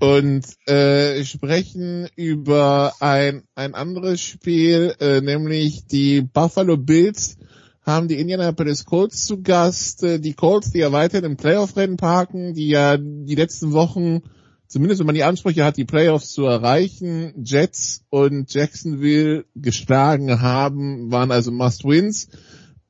und 0.00 0.44
äh, 0.68 1.24
sprechen 1.24 2.08
über 2.16 2.92
ein, 3.00 3.44
ein 3.54 3.74
anderes 3.74 4.20
Spiel, 4.20 4.94
äh, 5.00 5.20
nämlich 5.22 5.86
die 5.86 6.20
Buffalo 6.20 6.76
Bills 6.76 7.38
haben 7.82 8.08
die 8.08 8.18
Indianapolis 8.18 8.84
Colts 8.84 9.24
zu 9.24 9.42
Gast. 9.42 10.02
Äh, 10.02 10.20
die 10.20 10.34
Colts, 10.34 10.70
die 10.70 10.78
ja 10.78 10.92
weiterhin 10.92 11.24
im 11.24 11.36
Playoff-Rennen 11.36 11.96
parken, 11.96 12.54
die 12.54 12.68
ja 12.68 12.96
die 12.96 13.34
letzten 13.34 13.72
Wochen, 13.72 14.22
zumindest 14.66 15.00
wenn 15.00 15.06
man 15.06 15.14
die 15.14 15.24
Ansprüche 15.24 15.64
hat, 15.64 15.76
die 15.76 15.84
Playoffs 15.84 16.32
zu 16.32 16.44
erreichen, 16.44 17.32
Jets 17.44 18.04
und 18.10 18.52
Jacksonville 18.52 19.44
geschlagen 19.54 20.40
haben, 20.40 21.10
waren 21.10 21.30
also 21.30 21.50
Must-Wins. 21.50 22.28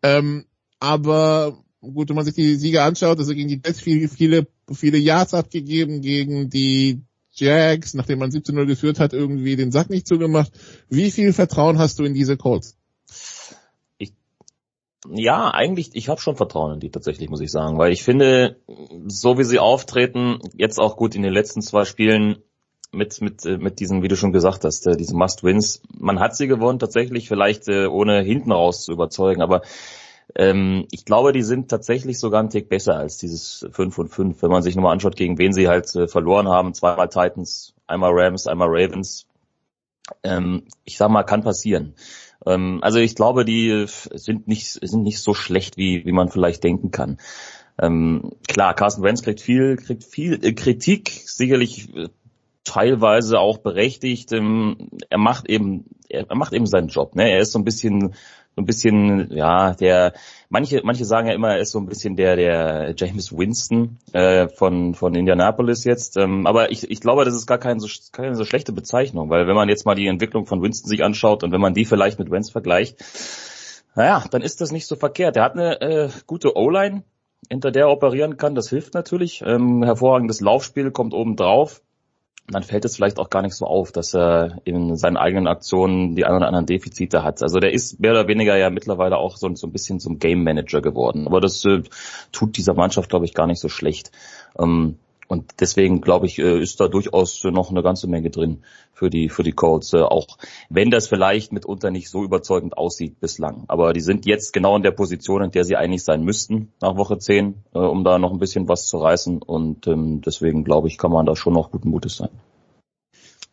Ähm, 0.03 0.47
aber 0.81 1.63
gut, 1.81 2.09
wenn 2.09 2.17
man 2.17 2.25
sich 2.25 2.35
die 2.35 2.57
Siege 2.57 2.83
anschaut, 2.83 3.19
also 3.19 3.35
gegen 3.35 3.49
die 3.49 3.61
Jets 3.65 3.81
viele, 3.81 4.09
viele, 4.09 4.47
viele 4.73 4.99
Yards 4.99 5.35
abgegeben, 5.35 6.01
gegen 6.01 6.51
die 6.51 7.03
Jags, 7.33 7.95
nachdem 7.95 8.19
man 8.19 8.31
17-0 8.31 8.67
geführt 8.67 9.01
hat, 9.01 9.13
irgendwie 9.13 9.57
den 9.57 9.73
Sack 9.73 9.91
nicht 9.91 10.07
zugemacht. 10.07 10.53
Wie 10.89 11.11
viel 11.11 11.33
Vertrauen 11.33 11.79
hast 11.79 11.99
du 11.99 12.05
in 12.05 12.15
diese 12.15 12.37
Colts? 12.37 12.77
Ich, 13.99 14.13
ja, 15.09 15.51
eigentlich, 15.51 15.91
ich 15.95 16.09
habe 16.09 16.21
schon 16.21 16.37
Vertrauen 16.37 16.75
in 16.75 16.81
die 16.81 16.91
tatsächlich, 16.91 17.31
muss 17.31 17.41
ich 17.41 17.51
sagen, 17.51 17.79
weil 17.79 17.93
ich 17.93 18.03
finde, 18.03 18.57
so 19.07 19.39
wie 19.39 19.45
sie 19.45 19.59
auftreten, 19.59 20.39
jetzt 20.55 20.79
auch 20.79 20.97
gut 20.97 21.15
in 21.15 21.23
den 21.23 21.33
letzten 21.33 21.63
zwei 21.63 21.85
Spielen 21.85 22.39
mit 22.93 23.21
mit 23.21 23.45
mit 23.45 23.79
diesen, 23.79 24.03
wie 24.03 24.09
du 24.09 24.17
schon 24.17 24.33
gesagt 24.33 24.65
hast, 24.65 24.85
äh, 24.89 24.97
diese 24.97 25.17
Must-Wins. 25.17 25.81
Man 25.97 26.19
hat 26.19 26.35
sie 26.35 26.49
gewonnen 26.49 26.81
tatsächlich, 26.81 27.29
vielleicht 27.29 27.69
äh, 27.69 27.87
ohne 27.87 28.21
hinten 28.23 28.51
raus 28.51 28.85
zu 28.85 28.91
überzeugen, 28.91 29.43
aber 29.43 29.63
ähm, 30.35 30.87
ich 30.91 31.05
glaube, 31.05 31.33
die 31.33 31.43
sind 31.43 31.69
tatsächlich 31.69 32.19
sogar 32.19 32.43
ein 32.43 32.51
Tick 32.51 32.69
besser 32.69 32.97
als 32.97 33.19
dieses 33.19 33.67
5 33.73 33.99
und 33.99 34.09
5, 34.09 34.43
wenn 34.43 34.51
man 34.51 34.63
sich 34.63 34.77
nochmal 34.77 34.93
anschaut, 34.93 35.17
gegen 35.17 35.39
wen 35.39 35.53
sie 35.53 35.69
halt 35.69 35.95
äh, 35.95 36.09
verloren 36.09 36.49
haben. 36.49 36.75
Zweimal 36.75 37.09
Titans, 37.09 37.75
einmal 37.87 38.13
Rams, 38.13 38.47
einmal 38.47 38.69
Ravens. 38.71 39.27
Ähm, 40.23 40.65
ich 40.85 40.97
sag 40.97 41.11
mal, 41.11 41.25
kann 41.25 41.43
passieren. 41.43 41.95
Ähm, 42.47 42.79
also 42.83 42.99
ich 42.99 43.15
glaube, 43.15 43.45
die 43.45 43.87
sind 43.87 44.49
nicht, 44.49 44.79
sind 44.83 45.03
nicht 45.03 45.21
so 45.21 45.35
schlecht, 45.35 45.77
wie, 45.77 46.05
wie 46.05 46.13
man 46.13 46.29
vielleicht 46.29 46.65
denken 46.65 46.91
kann. 46.91 47.19
Ähm, 47.81 48.33
klar, 48.47 48.75
Carsten 48.75 49.03
Wentz 49.03 49.23
kriegt 49.23 49.41
viel, 49.41 49.77
kriegt 49.77 50.05
viel 50.05 50.45
äh, 50.45 50.53
Kritik, 50.53 51.11
sicherlich 51.25 51.95
äh, 51.95 52.09
teilweise 52.65 53.39
auch 53.39 53.59
berechtigt. 53.59 54.33
Ähm, 54.33 54.91
er 55.09 55.19
macht 55.19 55.49
eben, 55.49 55.87
er, 56.09 56.29
er 56.29 56.37
macht 56.37 56.53
eben 56.53 56.67
seinen 56.67 56.89
Job. 56.89 57.15
Ne? 57.15 57.31
Er 57.31 57.41
ist 57.41 57.53
so 57.53 57.59
ein 57.59 57.65
bisschen 57.65 58.15
so 58.57 58.63
ein 58.63 58.67
bisschen, 58.67 59.33
ja, 59.33 59.75
der, 59.75 60.13
manche, 60.49 60.81
manche 60.85 61.05
sagen 61.05 61.29
ja 61.29 61.35
immer, 61.35 61.51
er 61.51 61.61
ist 61.61 61.71
so 61.71 61.79
ein 61.79 61.87
bisschen 61.87 62.17
der, 62.17 62.37
der 62.37 62.95
James 62.97 63.37
Winston 63.37 63.99
äh, 64.13 64.49
von, 64.49 64.95
von 64.95 65.15
Indianapolis 65.15 65.85
jetzt. 65.85 66.17
Ähm, 66.17 66.47
aber 66.47 66.73
ich, 66.73 66.91
ich 66.91 67.01
glaube, 67.01 67.25
das 67.25 67.35
ist 67.35 67.47
gar 67.47 67.59
keine 67.59 67.81
so, 67.81 67.89
keine 68.13 68.35
so 68.35 68.45
schlechte 68.45 68.73
Bezeichnung, 68.73 69.31
weil 69.31 69.47
wenn 69.47 69.55
man 69.55 69.69
jetzt 69.69 69.87
mal 69.87 69.95
die 69.95 70.09
Entwicklung 70.09 70.47
von 70.47 70.63
Winston 70.63 70.89
sich 70.89 71.05
anschaut 71.05 71.45
und 71.45 71.53
wenn 71.53 71.61
man 71.61 71.75
die 71.75 71.85
vielleicht 71.85 72.19
mit 72.19 72.31
Wentz 72.31 72.51
vergleicht, 72.51 72.97
naja, 73.95 74.25
dann 74.31 74.43
ist 74.43 74.61
das 74.61 74.73
nicht 74.73 74.87
so 74.87 74.97
verkehrt. 74.97 75.37
Er 75.37 75.45
hat 75.45 75.53
eine 75.53 75.81
äh, 75.81 76.09
gute 76.27 76.57
O-Line, 76.57 77.05
hinter 77.49 77.71
der 77.71 77.85
er 77.85 77.91
operieren 77.91 78.37
kann, 78.37 78.55
das 78.55 78.69
hilft 78.69 78.95
natürlich. 78.95 79.43
Ähm, 79.45 79.83
hervorragendes 79.83 80.41
Laufspiel 80.41 80.91
kommt 80.91 81.15
oben 81.15 81.37
drauf 81.37 81.83
dann 82.49 82.63
fällt 82.63 82.85
es 82.85 82.97
vielleicht 82.97 83.19
auch 83.19 83.31
gar 83.31 83.43
nicht 83.43 83.55
so 83.55 83.67
auf, 83.67 83.93
dass 83.93 84.15
er 84.15 84.59
in 84.65 84.97
seinen 84.97 85.17
eigenen 85.17 85.47
Aktionen 85.47 86.17
die 86.17 86.25
ein 86.25 86.35
oder 86.35 86.47
anderen 86.47 86.67
Defizite 86.67 87.23
hat. 87.23 87.43
Also 87.43 87.61
der 87.61 87.73
ist 87.73 88.01
mehr 88.01 88.11
oder 88.13 88.29
weniger 88.29 88.57
ja 88.57 88.71
mittlerweile 88.71 89.19
auch 89.19 89.37
so, 89.37 89.47
ein 89.47 89.73
bisschen 89.73 90.01
zum 90.01 90.19
Game 90.19 90.43
Manager 90.43 90.81
geworden. 90.81 91.27
Aber 91.27 91.41
das 91.41 91.65
äh, 91.65 91.83
tut 92.33 92.57
dieser 92.57 92.75
Mannschaft, 92.75 93.11
glaube 93.11 93.25
ich, 93.25 93.35
gar 93.35 93.47
nicht 93.47 93.61
so 93.61 93.69
schlecht. 93.69 94.11
Ähm, 94.59 94.99
und 95.31 95.61
deswegen 95.61 96.01
glaube 96.01 96.27
ich, 96.27 96.41
äh, 96.41 96.61
ist 96.61 96.81
da 96.81 96.89
durchaus 96.89 97.45
noch 97.45 97.71
eine 97.71 97.85
ganze 97.85 98.09
Menge 98.09 98.31
drin 98.31 98.65
für 98.93 99.11
die 99.11 99.29
für 99.29 99.45
die 99.45 99.53
Colts. 99.53 99.93
Äh, 99.93 99.99
auch 99.99 100.27
wenn 100.69 100.91
das 100.91 101.07
vielleicht 101.07 101.53
mitunter 101.53 101.93
nicht 101.93 102.11
so 102.11 102.25
überzeugend 102.25 102.77
aussieht 102.77 103.21
bislang. 103.21 103.63
Aber 103.69 103.93
die 103.93 104.01
sind 104.01 104.27
jetzt 104.27 104.53
genau 104.53 104.75
in 104.75 104.83
der 104.83 104.91
Position, 104.91 105.45
in 105.45 105.53
der 105.53 105.63
sie 105.63 105.77
eigentlich 105.77 106.03
sein 106.03 106.25
müssten 106.25 106.73
nach 106.81 106.97
Woche 106.97 107.19
10, 107.19 107.63
äh, 107.75 107.79
um 107.79 108.03
da 108.03 108.19
noch 108.19 108.33
ein 108.33 108.41
bisschen 108.41 108.69
was 108.69 108.89
zu 108.89 108.99
reißen. 108.99 109.41
Und 109.41 109.87
ähm, 109.87 110.21
deswegen 110.21 110.65
glaube 110.65 110.89
ich, 110.89 110.99
kann 110.99 111.13
man 111.13 111.27
da 111.27 111.37
schon 111.37 111.55
noch 111.55 111.71
guten 111.71 111.91
Mutes 111.91 112.17
sein. 112.17 112.31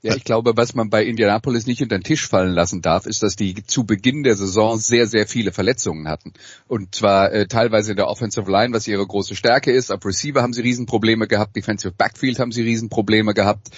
Ja, 0.03 0.15
ich 0.15 0.24
glaube, 0.24 0.56
was 0.56 0.76
man 0.76 0.91
bei 0.91 1.03
Indianapolis 1.03 1.65
nicht 1.65 1.82
unter 1.82 1.98
den 1.98 2.03
Tisch 2.03 2.28
fallen 2.28 2.53
lassen 2.53 2.84
darf, 2.84 3.07
ist, 3.07 3.24
dass 3.24 3.36
die 3.36 3.65
zu 3.65 3.84
Beginn 3.84 4.22
der 4.24 4.36
Saison 4.36 4.78
sehr, 4.78 5.07
sehr 5.07 5.26
viele 5.26 5.52
Verletzungen 5.52 6.07
hatten. 6.07 6.34
Und 6.68 6.94
zwar 6.94 7.32
äh, 7.34 7.48
teilweise 7.48 7.91
in 7.91 7.98
der 7.98 8.07
Offensive 8.07 8.49
Line, 8.49 8.74
was 8.74 8.88
ihre 8.88 9.06
große 9.06 9.36
Stärke 9.36 9.72
ist. 9.72 9.91
Ab 9.91 10.06
Receiver 10.06 10.44
haben 10.44 10.53
sie 10.53 10.61
Riesenprobleme 10.61 11.28
gehabt, 11.28 11.56
Defensive 11.56 11.94
Backfield 11.98 12.38
haben 12.40 12.52
sie 12.52 12.61
Riesenprobleme 12.61 13.34
gehabt. 13.34 13.69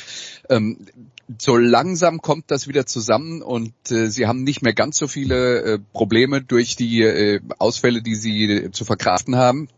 Ähm, 0.50 0.86
so 1.38 1.56
langsam 1.56 2.22
kommt 2.22 2.52
das 2.52 2.68
wieder 2.68 2.86
zusammen 2.86 3.42
und 3.42 3.74
äh, 3.92 4.08
sie 4.08 4.28
haben 4.28 4.44
nicht 4.44 4.62
mehr 4.62 4.74
ganz 4.74 4.98
so 4.98 5.08
viele 5.08 5.62
äh, 5.62 5.80
Probleme 5.94 6.42
durch 6.42 6.76
die 6.76 7.04
äh, 7.04 7.40
Ausfälle, 7.60 8.02
die 8.02 8.16
sie 8.16 8.52
äh, 8.52 8.72
zu 8.72 8.84
verkraften 8.84 9.36
haben. 9.36 9.70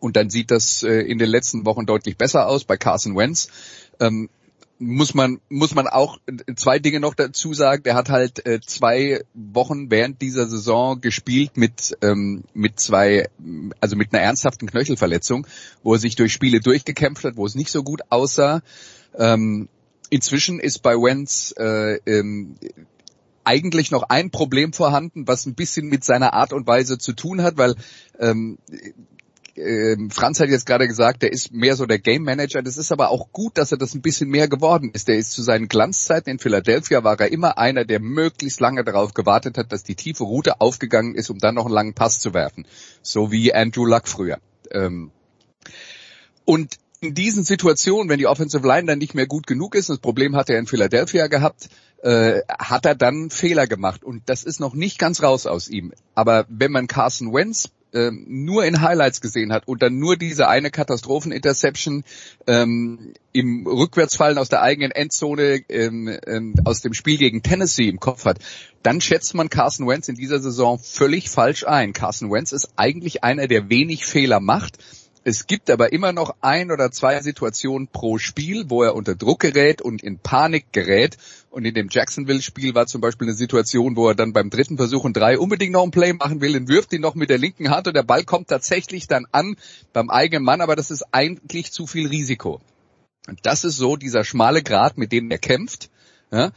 Und 0.00 0.16
dann 0.16 0.30
sieht 0.30 0.50
das 0.50 0.82
äh, 0.82 1.00
in 1.00 1.18
den 1.18 1.28
letzten 1.28 1.64
Wochen 1.64 1.86
deutlich 1.86 2.16
besser 2.16 2.46
aus 2.46 2.64
bei 2.64 2.76
Carson 2.76 3.16
Wentz. 3.16 3.48
Ähm, 4.00 4.28
muss 4.82 5.14
man 5.14 5.40
muss 5.48 5.74
man 5.74 5.86
auch 5.86 6.18
zwei 6.56 6.78
Dinge 6.78 6.98
noch 6.98 7.14
dazu 7.14 7.54
sagen. 7.54 7.84
Der 7.84 7.94
hat 7.94 8.10
halt 8.10 8.44
äh, 8.46 8.60
zwei 8.60 9.24
Wochen 9.32 9.90
während 9.90 10.20
dieser 10.20 10.48
Saison 10.48 11.00
gespielt 11.00 11.56
mit 11.56 11.96
ähm, 12.02 12.42
mit 12.52 12.80
zwei 12.80 13.28
also 13.80 13.96
mit 13.96 14.12
einer 14.12 14.22
ernsthaften 14.22 14.68
Knöchelverletzung, 14.68 15.46
wo 15.82 15.94
er 15.94 16.00
sich 16.00 16.16
durch 16.16 16.32
Spiele 16.32 16.60
durchgekämpft 16.60 17.24
hat, 17.24 17.36
wo 17.36 17.46
es 17.46 17.54
nicht 17.54 17.70
so 17.70 17.82
gut 17.84 18.00
aussah. 18.10 18.62
Ähm, 19.16 19.68
inzwischen 20.10 20.58
ist 20.58 20.82
bei 20.82 20.94
Wentz 20.94 21.54
äh, 21.56 21.98
ähm, 22.06 22.56
eigentlich 23.44 23.90
noch 23.90 24.04
ein 24.04 24.30
Problem 24.30 24.72
vorhanden, 24.72 25.28
was 25.28 25.46
ein 25.46 25.54
bisschen 25.54 25.86
mit 25.86 26.04
seiner 26.04 26.32
Art 26.32 26.52
und 26.52 26.66
Weise 26.66 26.98
zu 26.98 27.12
tun 27.12 27.42
hat, 27.42 27.56
weil 27.56 27.76
ähm, 28.18 28.58
äh, 29.56 29.96
Franz 30.10 30.40
hat 30.40 30.48
jetzt 30.48 30.66
gerade 30.66 30.88
gesagt, 30.88 31.22
der 31.22 31.32
ist 31.32 31.52
mehr 31.52 31.76
so 31.76 31.86
der 31.86 31.98
Game 31.98 32.22
Manager. 32.22 32.62
Das 32.62 32.76
ist 32.76 32.92
aber 32.92 33.10
auch 33.10 33.32
gut, 33.32 33.58
dass 33.58 33.72
er 33.72 33.78
das 33.78 33.94
ein 33.94 34.02
bisschen 34.02 34.30
mehr 34.30 34.48
geworden 34.48 34.90
ist. 34.92 35.08
Der 35.08 35.16
ist 35.16 35.32
zu 35.32 35.42
seinen 35.42 35.68
Glanzzeiten 35.68 36.30
in 36.30 36.38
Philadelphia 36.38 37.04
war 37.04 37.20
er 37.20 37.32
immer 37.32 37.58
einer, 37.58 37.84
der 37.84 38.00
möglichst 38.00 38.60
lange 38.60 38.84
darauf 38.84 39.14
gewartet 39.14 39.58
hat, 39.58 39.72
dass 39.72 39.84
die 39.84 39.94
tiefe 39.94 40.24
Route 40.24 40.60
aufgegangen 40.60 41.14
ist, 41.14 41.30
um 41.30 41.38
dann 41.38 41.54
noch 41.54 41.66
einen 41.66 41.74
langen 41.74 41.94
Pass 41.94 42.18
zu 42.18 42.32
werfen. 42.34 42.66
So 43.02 43.30
wie 43.30 43.54
Andrew 43.54 43.84
Luck 43.84 44.08
früher. 44.08 44.38
Ähm, 44.70 45.10
und 46.44 46.76
in 47.00 47.14
diesen 47.14 47.44
Situationen, 47.44 48.08
wenn 48.08 48.18
die 48.18 48.28
Offensive 48.28 48.66
Line 48.66 48.86
dann 48.86 48.98
nicht 48.98 49.14
mehr 49.14 49.26
gut 49.26 49.46
genug 49.46 49.74
ist, 49.74 49.90
das 49.90 49.98
Problem 49.98 50.36
hat 50.36 50.48
er 50.48 50.58
in 50.58 50.66
Philadelphia 50.66 51.26
gehabt, 51.26 51.68
äh, 52.02 52.42
hat 52.48 52.86
er 52.86 52.94
dann 52.94 53.28
Fehler 53.28 53.66
gemacht. 53.66 54.04
Und 54.04 54.22
das 54.26 54.44
ist 54.44 54.60
noch 54.60 54.74
nicht 54.74 54.98
ganz 54.98 55.22
raus 55.22 55.46
aus 55.46 55.68
ihm. 55.68 55.92
Aber 56.14 56.46
wenn 56.48 56.70
man 56.70 56.86
Carson 56.86 57.32
Wentz 57.34 57.70
ähm, 57.94 58.24
nur 58.28 58.64
in 58.64 58.80
Highlights 58.80 59.20
gesehen 59.20 59.52
hat 59.52 59.68
und 59.68 59.82
dann 59.82 59.98
nur 59.98 60.16
diese 60.16 60.48
eine 60.48 60.70
Katastrophen-Interception 60.70 62.04
ähm, 62.46 63.12
im 63.32 63.66
Rückwärtsfallen 63.66 64.38
aus 64.38 64.48
der 64.48 64.62
eigenen 64.62 64.90
Endzone 64.90 65.62
ähm, 65.68 66.08
ähm, 66.26 66.54
aus 66.64 66.80
dem 66.80 66.94
Spiel 66.94 67.18
gegen 67.18 67.42
Tennessee 67.42 67.88
im 67.88 68.00
Kopf 68.00 68.24
hat, 68.24 68.38
dann 68.82 69.00
schätzt 69.00 69.34
man 69.34 69.48
Carson 69.48 69.86
Wentz 69.86 70.08
in 70.08 70.16
dieser 70.16 70.40
Saison 70.40 70.78
völlig 70.78 71.30
falsch 71.30 71.64
ein. 71.64 71.92
Carson 71.92 72.30
Wentz 72.30 72.52
ist 72.52 72.70
eigentlich 72.76 73.24
einer, 73.24 73.46
der 73.46 73.70
wenig 73.70 74.04
Fehler 74.04 74.40
macht 74.40 74.78
es 75.24 75.46
gibt 75.46 75.70
aber 75.70 75.92
immer 75.92 76.12
noch 76.12 76.34
ein 76.40 76.72
oder 76.72 76.90
zwei 76.90 77.20
Situationen 77.20 77.86
pro 77.86 78.18
Spiel, 78.18 78.64
wo 78.68 78.82
er 78.82 78.96
unter 78.96 79.14
Druck 79.14 79.40
gerät 79.40 79.80
und 79.80 80.02
in 80.02 80.18
Panik 80.18 80.72
gerät. 80.72 81.16
Und 81.52 81.66
in 81.66 81.74
dem 81.74 81.88
Jacksonville-Spiel 81.90 82.74
war 82.74 82.86
zum 82.86 83.02
Beispiel 83.02 83.28
eine 83.28 83.36
Situation, 83.36 83.94
wo 83.94 84.08
er 84.08 84.14
dann 84.14 84.32
beim 84.32 84.48
dritten 84.48 84.78
Versuch 84.78 85.04
und 85.04 85.14
drei 85.14 85.38
unbedingt 85.38 85.72
noch 85.72 85.82
ein 85.82 85.90
Play 85.90 86.14
machen 86.14 86.40
will 86.40 86.56
und 86.56 86.66
wirft 86.66 86.94
ihn 86.94 87.02
noch 87.02 87.14
mit 87.14 87.28
der 87.28 87.36
linken 87.36 87.68
Hand 87.68 87.86
und 87.86 87.94
der 87.94 88.02
Ball 88.02 88.24
kommt 88.24 88.48
tatsächlich 88.48 89.06
dann 89.06 89.26
an 89.32 89.56
beim 89.92 90.08
eigenen 90.08 90.44
Mann, 90.44 90.62
aber 90.62 90.76
das 90.76 90.90
ist 90.90 91.04
eigentlich 91.12 91.70
zu 91.70 91.86
viel 91.86 92.08
Risiko. 92.08 92.62
Und 93.28 93.40
das 93.42 93.64
ist 93.64 93.76
so 93.76 93.96
dieser 93.96 94.24
schmale 94.24 94.62
Grat, 94.62 94.96
mit 94.96 95.12
dem 95.12 95.30
er 95.30 95.36
kämpft. 95.36 95.90
Ja, 96.32 96.52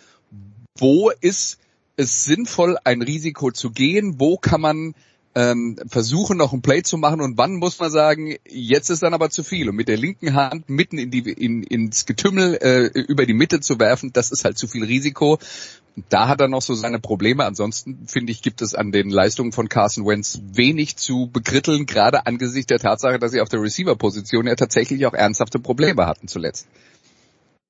wo 0.78 1.10
ist 1.10 1.60
es 1.98 2.24
sinnvoll, 2.24 2.78
ein 2.86 3.02
Risiko 3.02 3.52
zu 3.52 3.72
gehen? 3.72 4.16
Wo 4.18 4.38
kann 4.38 4.62
man 4.62 4.96
ähm, 5.36 5.78
versuchen 5.88 6.38
noch 6.38 6.54
ein 6.54 6.62
Play 6.62 6.82
zu 6.82 6.98
machen 6.98 7.20
und 7.20 7.38
wann 7.38 7.56
muss 7.56 7.78
man 7.80 7.92
sagen, 7.92 8.36
jetzt 8.48 8.90
ist 8.90 9.04
dann 9.04 9.14
aber 9.14 9.30
zu 9.30 9.44
viel 9.44 9.70
und 9.70 9.76
mit 9.76 9.90
der 9.90 9.98
linken 9.98 10.34
Hand 10.34 10.70
mitten 10.70 10.98
in 10.98 11.12
die 11.12 11.20
in, 11.20 11.62
ins 11.64 12.06
Getümmel 12.06 12.56
äh, 12.56 13.00
über 13.02 13.26
die 13.26 13.34
Mitte 13.34 13.60
zu 13.60 13.78
werfen, 13.78 14.14
das 14.14 14.32
ist 14.32 14.46
halt 14.46 14.58
zu 14.58 14.68
viel 14.68 14.86
Risiko. 14.86 15.38
Da 16.10 16.28
hat 16.28 16.42
er 16.42 16.50
noch 16.50 16.62
so 16.62 16.74
seine 16.74 17.00
Probleme. 17.00 17.46
Ansonsten 17.46 18.06
finde 18.06 18.34
ich, 18.34 18.42
gibt 18.42 18.62
es 18.62 18.76
an 18.76 18.92
den 18.92 19.10
Leistungen 19.10 19.54
von 19.54 19.70
Carson 19.70 20.06
Wentz 20.06 20.42
wenig 20.44 20.98
zu 20.98 21.30
bekritteln, 21.32 21.86
gerade 21.86 22.26
angesichts 22.26 22.68
der 22.68 22.80
Tatsache, 22.80 23.18
dass 23.18 23.32
sie 23.32 23.40
auf 23.40 23.48
der 23.48 23.62
Receiver-Position 23.62 24.48
ja 24.48 24.56
tatsächlich 24.56 25.06
auch 25.06 25.14
ernsthafte 25.14 25.58
Probleme 25.58 26.06
hatten 26.06 26.28
zuletzt. 26.28 26.68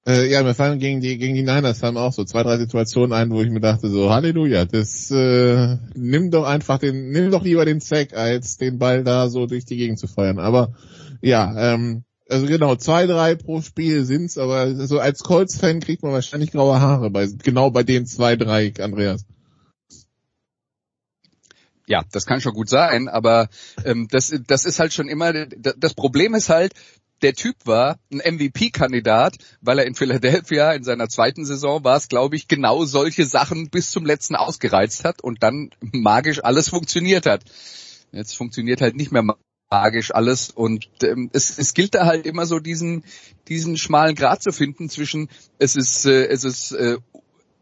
Äh, 0.07 0.29
ja, 0.29 0.43
mir 0.43 0.53
fallen 0.53 0.77
gegen 0.77 1.01
die, 1.01 1.17
gegen 1.17 1.33
die 1.33 1.41
Niners 1.41 1.81
haben 1.81 1.97
auch 1.97 2.13
so 2.13 2.25
zwei, 2.25 2.43
drei 2.43 2.57
Situationen 2.57 3.11
ein, 3.11 3.31
wo 3.31 3.41
ich 3.41 3.49
mir 3.49 3.59
dachte, 3.59 3.89
so 3.89 4.11
Halleluja, 4.11 4.65
das 4.65 5.09
äh, 5.09 5.77
nimm 5.95 6.29
doch 6.29 6.45
einfach 6.45 6.77
den, 6.77 7.09
nimm 7.09 7.31
doch 7.31 7.43
lieber 7.43 7.65
den 7.65 7.79
Sack, 7.79 8.13
als 8.13 8.57
den 8.57 8.77
Ball 8.77 9.03
da 9.03 9.29
so 9.29 9.47
durch 9.47 9.65
die 9.65 9.77
Gegend 9.77 9.97
zu 9.97 10.07
feuern. 10.07 10.37
Aber 10.37 10.73
ja, 11.21 11.73
ähm, 11.73 12.03
also 12.29 12.45
genau, 12.45 12.75
zwei, 12.75 13.07
drei 13.07 13.33
pro 13.33 13.61
Spiel 13.61 14.05
sind's, 14.05 14.37
aber 14.37 14.75
so 14.85 14.99
als 14.99 15.23
Colts-Fan 15.23 15.79
kriegt 15.79 16.03
man 16.03 16.11
wahrscheinlich 16.11 16.51
graue 16.51 16.79
Haare 16.79 17.09
bei 17.09 17.27
genau 17.43 17.71
bei 17.71 17.81
den 17.81 18.05
zwei, 18.05 18.35
drei, 18.35 18.73
Andreas. 18.79 19.25
Ja, 21.87 22.03
das 22.11 22.27
kann 22.27 22.41
schon 22.41 22.53
gut 22.53 22.69
sein, 22.69 23.07
aber 23.07 23.49
ähm, 23.83 24.07
das, 24.09 24.35
das 24.47 24.65
ist 24.65 24.79
halt 24.79 24.93
schon 24.93 25.07
immer, 25.07 25.33
das 25.33 25.93
Problem 25.93 26.33
ist 26.33 26.49
halt, 26.49 26.73
der 27.21 27.33
Typ 27.33 27.55
war 27.65 27.97
ein 28.11 28.17
MVP-Kandidat, 28.35 29.37
weil 29.61 29.79
er 29.79 29.85
in 29.85 29.95
Philadelphia 29.95 30.73
in 30.73 30.83
seiner 30.83 31.07
zweiten 31.09 31.45
Saison 31.45 31.83
war 31.83 31.97
es, 31.97 32.07
glaube 32.07 32.35
ich, 32.35 32.47
genau 32.47 32.85
solche 32.85 33.25
Sachen 33.25 33.69
bis 33.69 33.91
zum 33.91 34.05
letzten 34.05 34.35
ausgereizt 34.35 35.05
hat 35.05 35.21
und 35.21 35.41
dann 35.43 35.71
magisch 35.79 36.43
alles 36.43 36.69
funktioniert 36.69 37.25
hat. 37.25 37.43
Jetzt 38.11 38.35
funktioniert 38.35 38.81
halt 38.81 38.95
nicht 38.95 39.11
mehr 39.11 39.23
magisch 39.69 40.13
alles 40.13 40.51
und 40.51 40.87
ähm, 41.03 41.29
es, 41.33 41.57
es 41.57 41.73
gilt 41.73 41.95
da 41.95 42.05
halt 42.05 42.25
immer 42.25 42.45
so 42.45 42.59
diesen 42.59 43.03
diesen 43.47 43.77
schmalen 43.77 44.15
Grat 44.15 44.43
zu 44.43 44.51
finden 44.51 44.89
zwischen 44.89 45.27
es 45.57 45.75
ist 45.75 46.05
äh, 46.05 46.27
es 46.27 46.43
ist 46.43 46.71
äh, 46.71 46.97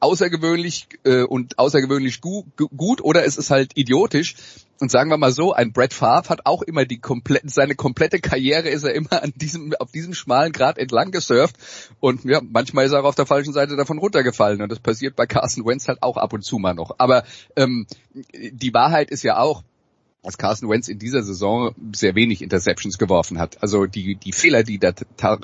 außergewöhnlich 0.04 0.88
äh, 1.06 1.24
und 1.24 1.58
außergewöhnlich 1.58 2.20
gu 2.20 2.44
gut 2.76 3.02
oder 3.02 3.26
es 3.26 3.38
ist 3.38 3.50
halt 3.50 3.72
idiotisch. 3.76 4.36
Und 4.80 4.92
sagen 4.92 5.10
wir 5.10 5.18
mal 5.18 5.32
so, 5.32 5.54
ein 5.54 5.72
Brett 5.72 5.94
Favre 5.94 6.30
hat 6.30 6.46
auch 6.46 6.62
immer 6.62 6.86
die 6.86 7.00
komplette, 7.00 7.48
seine 7.48 7.76
komplette 7.76 8.20
Karriere 8.20 8.70
ist 8.70 8.84
er 8.84 8.94
immer 8.94 9.24
an 9.24 9.32
diesem, 9.36 9.74
auf 9.80 9.92
diesem 9.92 10.14
schmalen 10.14 10.52
Grad 10.52 10.78
entlang 10.78 11.12
gesurft. 11.12 11.56
Und 12.00 12.26
ja, 12.26 12.42
manchmal 12.44 12.86
ist 12.86 12.92
er 12.92 13.02
auch 13.02 13.06
auf 13.06 13.16
der 13.16 13.26
falschen 13.26 13.54
Seite 13.54 13.76
davon 13.76 13.98
runtergefallen. 13.98 14.62
Und 14.62 14.72
das 14.72 14.80
passiert 14.80 15.16
bei 15.16 15.26
Carson 15.26 15.66
Wentz 15.66 15.88
halt 15.88 16.02
auch 16.02 16.18
ab 16.18 16.34
und 16.34 16.44
zu 16.44 16.58
mal 16.58 16.74
noch. 16.74 16.96
Aber 16.98 17.24
ähm, 17.56 17.88
die 18.34 18.74
Wahrheit 18.74 19.12
ist 19.12 19.24
ja 19.24 19.38
auch, 19.38 19.64
dass 20.24 20.38
Carson 20.38 20.70
Wentz 20.70 20.88
in 20.88 21.00
dieser 21.00 21.22
Saison 21.22 21.76
sehr 21.94 22.16
wenig 22.16 22.42
Interceptions 22.42 22.98
geworfen 22.98 23.40
hat. 23.40 23.62
Also 23.62 23.86
die, 23.86 24.16
die 24.16 24.32
Fehler, 24.32 24.64
die 24.64 24.80
da, 24.80 24.94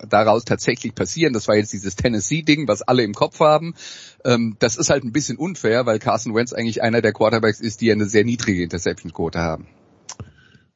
daraus 0.10 0.46
tatsächlich 0.46 0.96
passieren, 0.96 1.34
das 1.34 1.50
war 1.50 1.58
jetzt 1.58 1.74
dieses 1.74 1.98
Tennessee-Ding, 1.98 2.68
was 2.68 2.82
alle 2.82 3.04
im 3.04 3.14
Kopf 3.14 3.42
haben. 3.42 3.76
Ähm, 4.24 4.56
das 4.60 4.78
ist 4.78 4.90
halt 4.90 5.04
ein 5.04 5.12
bisschen 5.12 5.38
unfair, 5.38 5.86
weil 5.86 6.00
Carson 6.00 6.34
Wentz 6.34 6.54
eigentlich 6.54 6.82
einer 6.82 7.02
der 7.02 7.12
Quarterbacks 7.12 7.60
ist, 7.60 7.82
die 7.82 7.92
eine 7.92 8.06
sehr 8.06 8.24
niedrige 8.24 8.64
Interception-Quote 8.64 9.40
haben. 9.40 9.68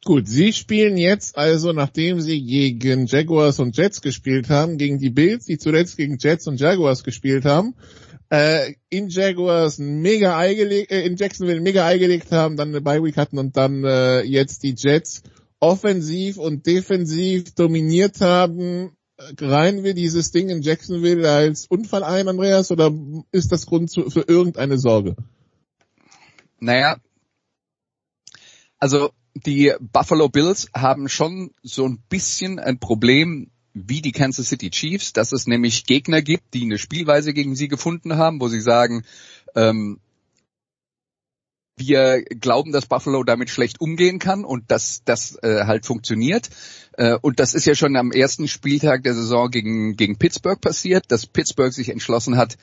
Gut, 0.04 0.28
Sie 0.28 0.52
spielen 0.52 0.98
jetzt 0.98 1.38
also, 1.38 1.72
nachdem 1.72 2.20
Sie 2.20 2.44
gegen 2.44 3.06
Jaguars 3.06 3.60
und 3.60 3.78
Jets 3.78 4.02
gespielt 4.02 4.50
haben, 4.50 4.78
gegen 4.78 5.00
die 5.00 5.12
Bills, 5.12 5.46
die 5.46 5.58
zuletzt 5.58 5.96
gegen 5.96 6.18
Jets 6.20 6.46
und 6.46 6.60
Jaguars 6.60 7.06
gespielt 7.06 7.46
haben, 7.46 7.74
äh, 8.34 8.74
in 8.90 9.10
Jaguars 9.10 9.78
mega 9.78 10.36
Ei 10.40 10.54
äh, 10.54 11.06
in 11.06 11.18
Jacksonville 11.18 11.62
mega 11.62 11.86
Ei 11.86 12.00
gelegt 12.00 12.32
haben, 12.32 12.58
dann 12.58 12.70
eine 12.70 12.82
Bye 12.82 13.04
Week 13.04 13.16
hatten 13.16 13.38
und 13.38 13.56
dann 13.56 13.84
äh, 13.84 14.22
jetzt 14.22 14.64
die 14.64 14.74
Jets 14.76 15.22
offensiv 15.60 16.38
und 16.40 16.66
defensiv 16.66 17.54
dominiert 17.54 18.22
haben. 18.22 18.98
Reihen 19.40 19.84
wir 19.84 19.94
dieses 19.94 20.32
Ding 20.32 20.50
in 20.50 20.64
Jacksonville 20.64 21.32
als 21.32 21.68
Unfall 21.68 22.04
ein, 22.04 22.28
Andreas, 22.28 22.72
oder 22.72 22.92
ist 23.32 23.52
das 23.52 23.68
Grund 23.68 23.92
zu, 23.92 24.10
für 24.10 24.26
irgendeine 24.28 24.80
Sorge? 24.80 25.16
Naja, 26.60 26.98
also 28.80 29.12
die 29.36 29.74
Buffalo 29.80 30.28
Bills 30.28 30.70
haben 30.74 31.08
schon 31.08 31.52
so 31.62 31.86
ein 31.86 32.02
bisschen 32.10 32.58
ein 32.58 32.80
Problem 32.80 33.52
wie 33.74 34.02
die 34.02 34.12
Kansas 34.12 34.50
City 34.50 34.70
Chiefs, 34.70 35.14
dass 35.14 35.32
es 35.32 35.48
nämlich 35.48 35.86
Gegner 35.86 36.22
gibt, 36.22 36.54
die 36.54 36.64
eine 36.64 36.78
Spielweise 36.78 37.34
gegen 37.34 37.56
sie 37.56 37.68
gefunden 37.68 38.18
haben, 38.18 38.40
wo 38.40 38.48
sie 38.48 38.62
sagen, 38.62 39.04
ähm, 39.56 40.00
wir 41.76 42.24
glauben, 42.24 42.72
dass 42.72 42.86
Buffalo 42.86 43.24
damit 43.24 43.50
schlecht 43.50 43.82
umgehen 43.82 44.20
kann 44.20 44.46
und 44.46 44.70
dass 44.70 45.02
das 45.06 45.38
äh, 45.42 45.66
halt 45.66 45.86
funktioniert. 45.86 46.50
Äh, 46.98 47.18
und 47.20 47.40
das 47.40 47.56
ist 47.56 47.66
ja 47.66 47.74
schon 47.74 47.96
am 47.96 48.12
ersten 48.12 48.48
Spieltag 48.48 49.04
der 49.04 49.16
Saison 49.16 49.50
gegen, 49.50 49.96
gegen 49.96 50.18
Pittsburgh 50.18 50.62
passiert, 50.62 51.06
dass 51.08 51.26
Pittsburgh 51.26 51.74
sich 51.74 51.90
entschlossen 51.90 52.38
hat, 52.38 52.58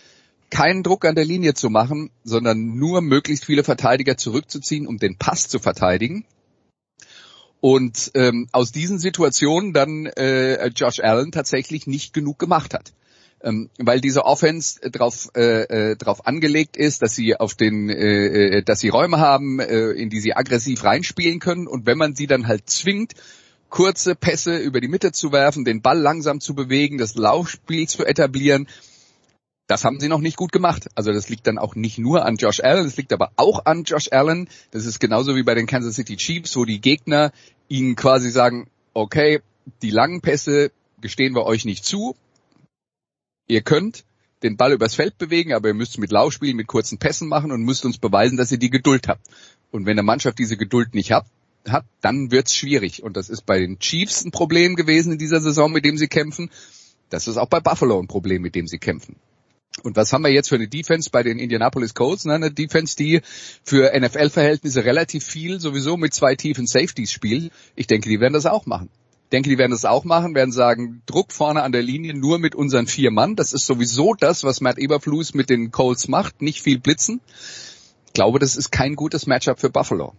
keinen 0.50 0.82
Druck 0.82 1.04
an 1.04 1.14
der 1.14 1.24
Linie 1.24 1.54
zu 1.54 1.70
machen, 1.70 2.10
sondern 2.24 2.76
nur 2.76 3.02
möglichst 3.02 3.44
viele 3.44 3.64
Verteidiger 3.64 4.16
zurückzuziehen, 4.16 4.86
um 4.86 4.98
den 4.98 5.16
Pass 5.16 5.48
zu 5.48 5.58
verteidigen. 5.58 6.24
Und 7.60 8.10
ähm, 8.14 8.48
aus 8.52 8.72
diesen 8.72 8.98
Situationen 8.98 9.72
dann 9.72 10.06
äh, 10.06 10.68
Josh 10.68 11.00
Allen 11.00 11.30
tatsächlich 11.30 11.86
nicht 11.86 12.14
genug 12.14 12.38
gemacht 12.38 12.72
hat. 12.72 12.92
Ähm, 13.42 13.70
weil 13.78 14.00
diese 14.00 14.26
Offense 14.26 14.80
drauf, 14.90 15.30
äh, 15.34 15.92
äh, 15.92 15.96
drauf 15.96 16.26
angelegt 16.26 16.76
ist, 16.76 17.00
dass 17.00 17.14
sie 17.14 17.36
auf 17.36 17.54
den, 17.54 17.88
äh, 17.88 18.58
äh, 18.58 18.62
dass 18.62 18.80
sie 18.80 18.90
Räume 18.90 19.18
haben, 19.18 19.60
äh, 19.60 19.92
in 19.92 20.10
die 20.10 20.20
sie 20.20 20.34
aggressiv 20.34 20.84
reinspielen 20.84 21.38
können 21.40 21.66
und 21.66 21.86
wenn 21.86 21.96
man 21.96 22.14
sie 22.14 22.26
dann 22.26 22.48
halt 22.48 22.68
zwingt, 22.68 23.14
kurze 23.70 24.14
Pässe 24.14 24.58
über 24.58 24.80
die 24.82 24.88
Mitte 24.88 25.12
zu 25.12 25.32
werfen, 25.32 25.64
den 25.64 25.80
Ball 25.80 25.98
langsam 25.98 26.40
zu 26.40 26.54
bewegen, 26.54 26.98
das 26.98 27.14
Laufspiel 27.14 27.88
zu 27.88 28.04
etablieren, 28.04 28.68
das 29.70 29.84
haben 29.84 30.00
sie 30.00 30.08
noch 30.08 30.20
nicht 30.20 30.36
gut 30.36 30.50
gemacht. 30.50 30.88
Also 30.96 31.12
das 31.12 31.28
liegt 31.28 31.46
dann 31.46 31.56
auch 31.56 31.76
nicht 31.76 31.96
nur 31.96 32.24
an 32.26 32.34
Josh 32.34 32.58
Allen, 32.58 32.86
es 32.86 32.96
liegt 32.96 33.12
aber 33.12 33.30
auch 33.36 33.66
an 33.66 33.84
Josh 33.84 34.08
Allen. 34.10 34.48
Das 34.72 34.84
ist 34.84 34.98
genauso 34.98 35.36
wie 35.36 35.44
bei 35.44 35.54
den 35.54 35.68
Kansas 35.68 35.94
City 35.94 36.16
Chiefs, 36.16 36.56
wo 36.56 36.64
die 36.64 36.80
Gegner 36.80 37.30
ihnen 37.68 37.94
quasi 37.94 38.30
sagen, 38.30 38.68
okay, 38.94 39.40
die 39.82 39.90
langen 39.90 40.22
Pässe 40.22 40.72
gestehen 41.00 41.36
wir 41.36 41.46
euch 41.46 41.64
nicht 41.64 41.84
zu. 41.84 42.16
Ihr 43.46 43.62
könnt 43.62 44.04
den 44.42 44.56
Ball 44.56 44.72
übers 44.72 44.96
Feld 44.96 45.18
bewegen, 45.18 45.52
aber 45.52 45.68
ihr 45.68 45.74
müsst 45.74 45.98
mit 45.98 46.10
Laufspielen, 46.10 46.56
mit 46.56 46.66
kurzen 46.66 46.98
Pässen 46.98 47.28
machen 47.28 47.52
und 47.52 47.62
müsst 47.62 47.84
uns 47.84 47.98
beweisen, 47.98 48.36
dass 48.36 48.50
ihr 48.50 48.58
die 48.58 48.70
Geduld 48.70 49.06
habt. 49.06 49.24
Und 49.70 49.86
wenn 49.86 49.92
eine 49.92 50.02
Mannschaft 50.02 50.40
diese 50.40 50.56
Geduld 50.56 50.94
nicht 50.94 51.12
hat, 51.12 51.26
hat 51.68 51.84
dann 52.00 52.32
wird's 52.32 52.56
schwierig. 52.56 53.04
Und 53.04 53.16
das 53.16 53.28
ist 53.28 53.46
bei 53.46 53.60
den 53.60 53.78
Chiefs 53.78 54.24
ein 54.24 54.32
Problem 54.32 54.74
gewesen 54.74 55.12
in 55.12 55.18
dieser 55.18 55.40
Saison, 55.40 55.70
mit 55.70 55.84
dem 55.84 55.96
sie 55.96 56.08
kämpfen. 56.08 56.50
Das 57.08 57.28
ist 57.28 57.36
auch 57.36 57.48
bei 57.48 57.60
Buffalo 57.60 58.00
ein 58.00 58.08
Problem, 58.08 58.42
mit 58.42 58.56
dem 58.56 58.66
sie 58.66 58.78
kämpfen. 58.78 59.14
Und 59.82 59.96
was 59.96 60.12
haben 60.12 60.22
wir 60.22 60.30
jetzt 60.30 60.48
für 60.48 60.56
eine 60.56 60.68
Defense 60.68 61.10
bei 61.10 61.22
den 61.22 61.38
Indianapolis 61.38 61.94
Colts? 61.94 62.24
Ne? 62.24 62.34
Eine 62.34 62.50
Defense, 62.50 62.96
die 62.96 63.20
für 63.62 63.92
NFL-Verhältnisse 63.98 64.84
relativ 64.84 65.24
viel 65.24 65.60
sowieso 65.60 65.96
mit 65.96 66.14
zwei 66.14 66.34
tiefen 66.34 66.66
Safeties 66.66 67.12
spielt. 67.12 67.52
Ich 67.76 67.86
denke, 67.86 68.08
die 68.08 68.20
werden 68.20 68.34
das 68.34 68.46
auch 68.46 68.66
machen. 68.66 68.88
Ich 69.24 69.30
denke, 69.30 69.48
die 69.48 69.58
werden 69.58 69.70
das 69.70 69.84
auch 69.84 70.04
machen, 70.04 70.34
werden 70.34 70.50
sagen, 70.50 71.02
Druck 71.06 71.32
vorne 71.32 71.62
an 71.62 71.70
der 71.70 71.82
Linie 71.82 72.14
nur 72.14 72.38
mit 72.38 72.56
unseren 72.56 72.88
vier 72.88 73.12
Mann. 73.12 73.36
Das 73.36 73.52
ist 73.52 73.64
sowieso 73.64 74.14
das, 74.14 74.42
was 74.42 74.60
Matt 74.60 74.78
Eberflus 74.78 75.34
mit 75.34 75.50
den 75.50 75.70
Colts 75.70 76.08
macht. 76.08 76.42
Nicht 76.42 76.62
viel 76.62 76.80
blitzen. 76.80 77.20
Ich 78.06 78.12
glaube, 78.12 78.40
das 78.40 78.56
ist 78.56 78.72
kein 78.72 78.96
gutes 78.96 79.28
Matchup 79.28 79.60
für 79.60 79.70
Buffalo. 79.70 80.14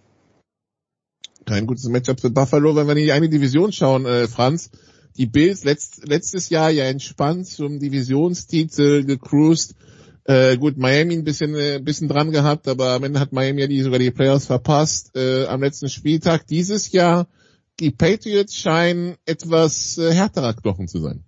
Kein 1.46 1.68
gutes 1.68 1.90
Matchup 1.90 2.22
für 2.22 2.30
Buffalo, 2.30 2.76
wenn 2.76 2.88
wir 2.88 2.96
in 2.96 3.04
die 3.04 3.12
eine 3.12 3.28
Division 3.28 3.74
schauen, 3.74 4.06
äh, 4.06 4.28
Franz 4.28 4.72
die 5.18 5.26
Bills 5.26 5.64
letzt, 5.64 6.08
letztes 6.08 6.50
Jahr 6.50 6.70
ja 6.70 6.86
entspannt 6.86 7.48
zum 7.48 7.80
Divisionstitel 7.80 9.04
gecruised. 9.04 9.76
Äh, 10.24 10.58
gut, 10.58 10.78
Miami 10.78 11.16
ein 11.16 11.24
bisschen, 11.24 11.56
äh, 11.56 11.80
bisschen 11.84 12.08
dran 12.08 12.32
gehabt, 12.32 12.68
aber 12.68 12.92
am 12.92 13.04
Ende 13.04 13.20
hat 13.20 13.34
Miami 13.34 13.62
ja 13.62 13.68
die, 13.68 13.82
sogar 13.82 14.00
die 14.00 14.12
Playoffs 14.12 14.46
verpasst 14.46 15.16
äh, 15.16 15.46
am 15.46 15.62
letzten 15.62 15.90
Spieltag. 15.90 16.46
Dieses 16.48 16.92
Jahr, 16.92 17.28
die 17.80 17.92
Patriots 17.92 18.56
scheinen 18.56 19.16
etwas 19.26 19.98
äh, 19.98 20.14
härterer 20.14 20.54
Knochen 20.54 20.88
zu 20.88 21.00
sein. 21.00 21.26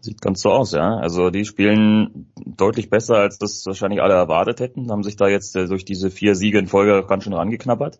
Sieht 0.00 0.20
ganz 0.20 0.42
so 0.42 0.50
aus, 0.50 0.72
ja. 0.72 0.98
Also 0.98 1.30
die 1.30 1.46
spielen 1.46 2.30
deutlich 2.44 2.90
besser, 2.90 3.16
als 3.16 3.38
das 3.38 3.64
wahrscheinlich 3.64 4.02
alle 4.02 4.14
erwartet 4.14 4.60
hätten, 4.60 4.90
haben 4.90 5.02
sich 5.02 5.16
da 5.16 5.28
jetzt 5.28 5.56
äh, 5.56 5.66
durch 5.66 5.86
diese 5.86 6.10
vier 6.10 6.34
Siege 6.34 6.58
in 6.58 6.66
Folge 6.66 7.06
ganz 7.08 7.24
schön 7.24 7.32
rangeknabbert. 7.32 7.98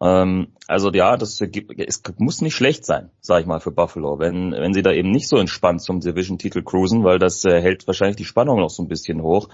Ähm, 0.00 0.48
also 0.66 0.92
ja, 0.92 1.16
das 1.16 1.40
es 1.40 2.02
muss 2.18 2.42
nicht 2.42 2.54
schlecht 2.54 2.84
sein, 2.84 3.10
sage 3.20 3.42
ich 3.42 3.46
mal, 3.46 3.60
für 3.60 3.70
Buffalo, 3.70 4.18
wenn, 4.18 4.52
wenn 4.52 4.74
sie 4.74 4.82
da 4.82 4.92
eben 4.92 5.10
nicht 5.10 5.28
so 5.28 5.38
entspannt 5.38 5.80
zum 5.80 6.00
Division-Titel 6.00 6.62
cruisen, 6.62 7.04
weil 7.04 7.18
das 7.18 7.44
äh, 7.44 7.60
hält 7.60 7.86
wahrscheinlich 7.86 8.16
die 8.16 8.24
Spannung 8.24 8.60
noch 8.60 8.70
so 8.70 8.82
ein 8.82 8.88
bisschen 8.88 9.22
hoch. 9.22 9.48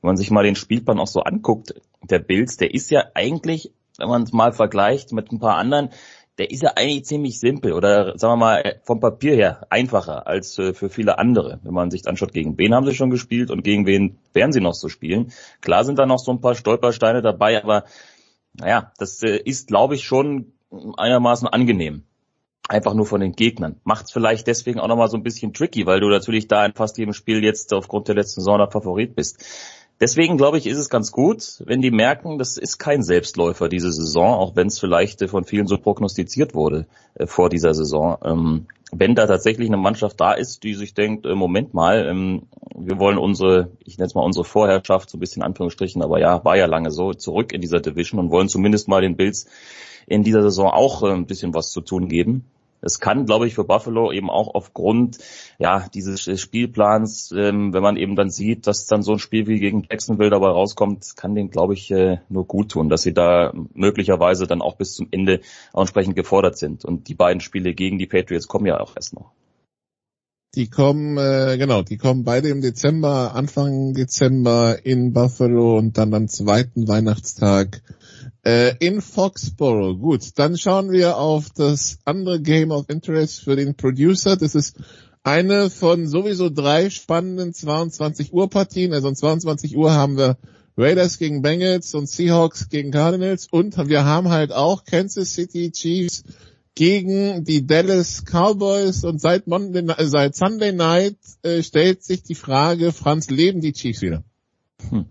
Wenn 0.00 0.08
man 0.08 0.16
sich 0.16 0.30
mal 0.30 0.44
den 0.44 0.54
Spielplan 0.54 1.00
auch 1.00 1.08
so 1.08 1.20
anguckt, 1.20 1.74
der 2.02 2.20
Bills, 2.20 2.56
der 2.56 2.74
ist 2.74 2.90
ja 2.90 3.04
eigentlich, 3.14 3.72
wenn 3.98 4.08
man 4.08 4.22
es 4.22 4.32
mal 4.32 4.52
vergleicht 4.52 5.12
mit 5.12 5.32
ein 5.32 5.40
paar 5.40 5.56
anderen, 5.56 5.90
der 6.38 6.52
ist 6.52 6.62
ja 6.62 6.74
eigentlich 6.76 7.04
ziemlich 7.04 7.40
simpel 7.40 7.72
oder 7.72 8.16
sagen 8.16 8.34
wir 8.34 8.36
mal 8.36 8.80
vom 8.84 9.00
Papier 9.00 9.34
her 9.34 9.66
einfacher 9.70 10.28
als 10.28 10.56
äh, 10.60 10.72
für 10.72 10.88
viele 10.88 11.18
andere. 11.18 11.58
Wenn 11.64 11.74
man 11.74 11.90
sich 11.90 12.06
anschaut, 12.06 12.32
gegen 12.32 12.56
wen 12.56 12.74
haben 12.74 12.86
sie 12.86 12.94
schon 12.94 13.10
gespielt 13.10 13.50
und 13.50 13.64
gegen 13.64 13.86
wen 13.86 14.18
werden 14.32 14.52
sie 14.52 14.60
noch 14.60 14.74
so 14.74 14.88
spielen. 14.88 15.32
Klar 15.60 15.82
sind 15.82 15.98
da 15.98 16.06
noch 16.06 16.20
so 16.20 16.30
ein 16.30 16.40
paar 16.40 16.54
Stolpersteine 16.54 17.22
dabei, 17.22 17.60
aber 17.60 17.84
naja, 18.54 18.92
das 18.98 19.22
äh, 19.22 19.36
ist, 19.36 19.68
glaube 19.68 19.94
ich, 19.94 20.04
schon 20.04 20.52
einigermaßen 20.96 21.48
angenehm. 21.48 22.04
Einfach 22.68 22.92
nur 22.92 23.06
von 23.06 23.20
den 23.20 23.32
Gegnern. 23.32 23.80
Macht 23.84 24.06
es 24.06 24.12
vielleicht 24.12 24.46
deswegen 24.46 24.78
auch 24.78 24.88
nochmal 24.88 25.08
so 25.08 25.16
ein 25.16 25.22
bisschen 25.22 25.54
tricky, 25.54 25.86
weil 25.86 26.00
du 26.00 26.08
natürlich 26.08 26.48
da 26.48 26.66
in 26.66 26.74
fast 26.74 26.98
jedem 26.98 27.14
Spiel 27.14 27.42
jetzt 27.42 27.72
aufgrund 27.72 28.08
der 28.08 28.14
letzten 28.14 28.42
Saison 28.42 28.70
Favorit 28.70 29.14
bist. 29.14 29.42
Deswegen 30.00 30.36
glaube 30.36 30.58
ich, 30.58 30.66
ist 30.66 30.78
es 30.78 30.90
ganz 30.90 31.10
gut, 31.10 31.60
wenn 31.66 31.80
die 31.80 31.90
merken, 31.90 32.38
das 32.38 32.56
ist 32.56 32.78
kein 32.78 33.02
Selbstläufer 33.02 33.68
diese 33.68 33.92
Saison, 33.92 34.34
auch 34.34 34.54
wenn 34.54 34.68
es 34.68 34.78
vielleicht 34.78 35.20
äh, 35.22 35.28
von 35.28 35.44
vielen 35.44 35.66
so 35.66 35.76
prognostiziert 35.76 36.54
wurde 36.54 36.86
äh, 37.14 37.26
vor 37.26 37.48
dieser 37.48 37.74
Saison. 37.74 38.16
Ähm, 38.24 38.66
wenn 38.92 39.16
da 39.16 39.26
tatsächlich 39.26 39.68
eine 39.68 39.76
Mannschaft 39.76 40.20
da 40.20 40.32
ist, 40.32 40.62
die 40.62 40.74
sich 40.74 40.94
denkt, 40.94 41.26
äh, 41.26 41.34
Moment 41.34 41.74
mal, 41.74 42.06
ähm, 42.06 42.42
wir 42.76 42.98
wollen 42.98 43.18
unsere, 43.18 43.72
ich 43.84 43.98
nenne 43.98 44.06
es 44.06 44.14
mal 44.14 44.22
unsere 44.22 44.44
Vorherrschaft, 44.44 45.10
so 45.10 45.16
ein 45.16 45.20
bisschen 45.20 45.42
Anführungsstrichen, 45.42 46.00
aber 46.02 46.20
ja, 46.20 46.44
war 46.44 46.56
ja 46.56 46.66
lange 46.66 46.92
so, 46.92 47.12
zurück 47.12 47.52
in 47.52 47.60
dieser 47.60 47.80
Division 47.80 48.20
und 48.20 48.30
wollen 48.30 48.48
zumindest 48.48 48.86
mal 48.86 49.00
den 49.00 49.16
Bills 49.16 49.46
in 50.06 50.22
dieser 50.22 50.42
Saison 50.42 50.70
auch 50.70 51.02
äh, 51.02 51.12
ein 51.12 51.26
bisschen 51.26 51.54
was 51.54 51.72
zu 51.72 51.80
tun 51.80 52.08
geben, 52.08 52.44
es 52.80 53.00
kann, 53.00 53.26
glaube 53.26 53.46
ich, 53.46 53.54
für 53.54 53.64
Buffalo 53.64 54.12
eben 54.12 54.30
auch 54.30 54.54
aufgrund 54.54 55.18
ja 55.58 55.86
dieses 55.92 56.40
Spielplans, 56.40 57.32
ähm, 57.36 57.72
wenn 57.72 57.82
man 57.82 57.96
eben 57.96 58.16
dann 58.16 58.30
sieht, 58.30 58.66
dass 58.66 58.86
dann 58.86 59.02
so 59.02 59.12
ein 59.12 59.18
Spiel 59.18 59.46
wie 59.46 59.58
gegen 59.58 59.86
Jacksonville 59.90 60.30
dabei 60.30 60.48
rauskommt, 60.48 61.16
kann 61.16 61.34
denen, 61.34 61.50
glaube 61.50 61.74
ich, 61.74 61.90
äh, 61.90 62.18
nur 62.28 62.46
gut 62.46 62.72
tun, 62.72 62.88
dass 62.88 63.02
sie 63.02 63.14
da 63.14 63.52
möglicherweise 63.74 64.46
dann 64.46 64.62
auch 64.62 64.76
bis 64.76 64.94
zum 64.94 65.08
Ende 65.10 65.40
entsprechend 65.74 66.16
gefordert 66.16 66.58
sind. 66.58 66.84
Und 66.84 67.08
die 67.08 67.14
beiden 67.14 67.40
Spiele 67.40 67.74
gegen 67.74 67.98
die 67.98 68.06
Patriots 68.06 68.48
kommen 68.48 68.66
ja 68.66 68.80
auch 68.80 68.94
erst 68.96 69.14
noch. 69.14 69.32
Die 70.54 70.68
kommen, 70.68 71.18
äh, 71.18 71.58
genau, 71.58 71.82
die 71.82 71.98
kommen 71.98 72.24
beide 72.24 72.48
im 72.48 72.62
Dezember, 72.62 73.34
Anfang 73.34 73.92
Dezember 73.92 74.78
in 74.82 75.12
Buffalo 75.12 75.76
und 75.76 75.98
dann 75.98 76.14
am 76.14 76.26
zweiten 76.26 76.88
Weihnachtstag 76.88 77.82
äh, 78.44 78.74
in 78.78 79.00
Foxborough. 79.00 79.98
Gut, 79.98 80.30
dann 80.36 80.56
schauen 80.56 80.90
wir 80.90 81.18
auf 81.18 81.50
das 81.50 81.98
andere 82.04 82.40
Game 82.40 82.70
of 82.70 82.88
Interest 82.88 83.42
für 83.42 83.56
den 83.56 83.74
Producer. 83.76 84.36
Das 84.36 84.54
ist 84.54 84.76
eine 85.22 85.70
von 85.70 86.06
sowieso 86.06 86.48
drei 86.48 86.90
spannenden 86.90 87.52
22 87.52 88.32
Uhr 88.32 88.48
Partien. 88.48 88.92
Also 88.92 89.08
um 89.08 89.14
22 89.14 89.76
Uhr 89.76 89.92
haben 89.92 90.16
wir 90.16 90.38
Raiders 90.78 91.18
gegen 91.18 91.42
Bengals 91.42 91.94
und 91.94 92.08
Seahawks 92.08 92.68
gegen 92.68 92.92
Cardinals 92.92 93.48
und 93.50 93.76
wir 93.88 94.04
haben 94.04 94.28
halt 94.28 94.52
auch 94.52 94.84
Kansas 94.84 95.34
City 95.34 95.72
Chiefs 95.72 96.22
gegen 96.76 97.42
die 97.42 97.66
Dallas 97.66 98.22
Cowboys 98.24 99.02
und 99.02 99.20
seit, 99.20 99.48
Monday, 99.48 99.84
seit 100.06 100.36
Sunday 100.36 100.72
Night 100.72 101.16
äh, 101.42 101.64
stellt 101.64 102.04
sich 102.04 102.22
die 102.22 102.36
Frage, 102.36 102.92
Franz, 102.92 103.28
leben 103.28 103.60
die 103.60 103.72
Chiefs 103.72 104.02
wieder? 104.02 104.22
Hm. 104.90 105.06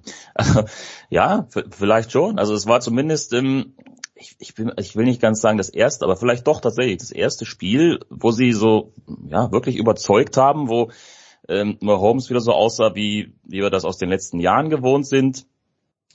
ja, 1.10 1.48
vielleicht 1.72 2.12
schon. 2.12 2.40
Also 2.40 2.54
es 2.54 2.68
war 2.68 2.80
zumindest 2.80 3.34
im, 3.34 3.74
ich, 4.16 4.36
ich, 4.40 4.56
bin, 4.56 4.72
ich 4.78 4.96
will 4.96 5.06
nicht 5.06 5.22
ganz 5.22 5.42
sagen 5.42 5.58
das 5.58 5.70
erste, 5.70 6.06
aber 6.06 6.18
vielleicht 6.18 6.48
doch 6.48 6.62
tatsächlich 6.62 6.98
das 6.98 7.12
erste 7.12 7.46
Spiel, 7.46 8.00
wo 8.10 8.32
sie 8.32 8.54
so 8.54 8.94
ja 9.28 9.52
wirklich 9.52 9.78
überzeugt 9.78 10.38
haben, 10.38 10.70
wo 10.70 10.92
ähm, 11.48 11.78
Holmes 11.84 12.30
wieder 12.30 12.42
so 12.42 12.52
aussah, 12.54 12.96
wie, 12.96 13.34
wie 13.44 13.62
wir 13.62 13.70
das 13.70 13.86
aus 13.86 13.98
den 13.98 14.10
letzten 14.10 14.40
Jahren 14.40 14.70
gewohnt 14.70 15.08
sind, 15.08 15.46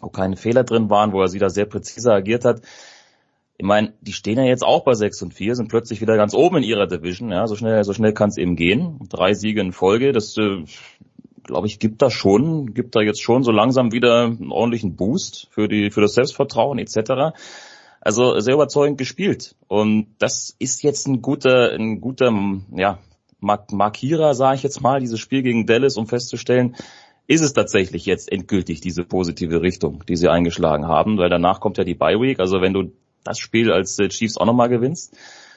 wo 0.00 0.08
keine 0.08 0.36
Fehler 0.36 0.64
drin 0.64 0.90
waren, 0.90 1.12
wo 1.12 1.22
er 1.22 1.32
wieder 1.32 1.50
sehr 1.50 1.66
präzise 1.66 2.12
agiert 2.12 2.44
hat. 2.44 2.62
Ich 3.58 3.66
meine, 3.66 3.92
die 4.00 4.12
stehen 4.12 4.38
ja 4.38 4.44
jetzt 4.44 4.64
auch 4.64 4.82
bei 4.82 4.94
6 4.94 5.22
und 5.22 5.34
4, 5.34 5.54
sind 5.54 5.68
plötzlich 5.68 6.00
wieder 6.00 6.16
ganz 6.16 6.34
oben 6.34 6.56
in 6.56 6.62
ihrer 6.64 6.86
Division. 6.86 7.30
Ja, 7.30 7.46
so 7.46 7.54
schnell, 7.54 7.84
so 7.84 7.92
schnell 7.92 8.12
kann 8.12 8.30
es 8.30 8.36
eben 8.36 8.56
gehen. 8.56 8.98
Drei 9.08 9.34
Siege 9.34 9.60
in 9.60 9.72
Folge, 9.72 10.12
das 10.12 10.36
äh, 10.36 10.64
glaube 11.44 11.66
ich, 11.66 11.78
gibt 11.78 12.02
da 12.02 12.10
schon, 12.10 12.74
gibt 12.74 12.96
da 12.96 13.00
jetzt 13.00 13.22
schon 13.22 13.42
so 13.42 13.50
langsam 13.52 13.92
wieder 13.92 14.24
einen 14.24 14.52
ordentlichen 14.52 14.96
Boost 14.96 15.48
für 15.50 15.68
die, 15.68 15.90
für 15.90 16.00
das 16.00 16.14
Selbstvertrauen 16.14 16.78
etc. 16.78 17.36
Also 18.00 18.38
sehr 18.40 18.54
überzeugend 18.54 18.98
gespielt. 18.98 19.54
Und 19.68 20.08
das 20.18 20.54
ist 20.58 20.82
jetzt 20.82 21.06
ein 21.06 21.22
guter, 21.22 21.72
ein 21.72 22.00
guter, 22.00 22.32
ja, 22.74 22.98
Markierer, 23.40 24.34
sage 24.34 24.56
ich 24.56 24.62
jetzt 24.62 24.80
mal, 24.80 25.00
dieses 25.00 25.18
Spiel 25.18 25.42
gegen 25.42 25.66
Dallas, 25.66 25.96
um 25.96 26.06
festzustellen, 26.06 26.76
ist 27.26 27.40
es 27.40 27.52
tatsächlich 27.52 28.06
jetzt 28.06 28.30
endgültig 28.30 28.80
diese 28.80 29.04
positive 29.04 29.62
Richtung, 29.62 30.04
die 30.08 30.16
sie 30.16 30.28
eingeschlagen 30.28 30.86
haben, 30.86 31.18
weil 31.18 31.28
danach 31.28 31.60
kommt 31.60 31.78
ja 31.78 31.84
die 31.84 31.94
Bye 31.94 32.20
Week. 32.20 32.40
Also 32.40 32.60
wenn 32.60 32.72
du 32.72 32.92
das 33.24 33.38
Spiel 33.38 33.72
als 33.72 33.98
äh, 33.98 34.08
Chiefs 34.08 34.36
auch 34.36 34.46
nochmal 34.46 34.68
gewinnst, 34.68 35.16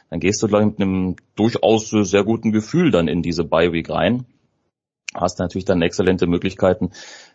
dann 0.09 0.19
gehst 0.19 0.41
du, 0.41 0.47
glaube 0.47 0.63
ich, 0.63 0.71
mit 0.71 0.81
einem 0.81 1.15
durchaus 1.35 1.89
sehr 1.89 2.23
guten 2.23 2.51
Gefühl 2.51 2.91
dann 2.91 3.07
in 3.07 3.21
diese 3.21 3.43
Bye 3.43 3.71
Week 3.71 3.89
rein. 3.89 4.25
Hast 5.15 5.39
natürlich 5.39 5.65
dann 5.65 5.81
exzellente 5.81 6.27
Möglichkeiten, 6.27 6.91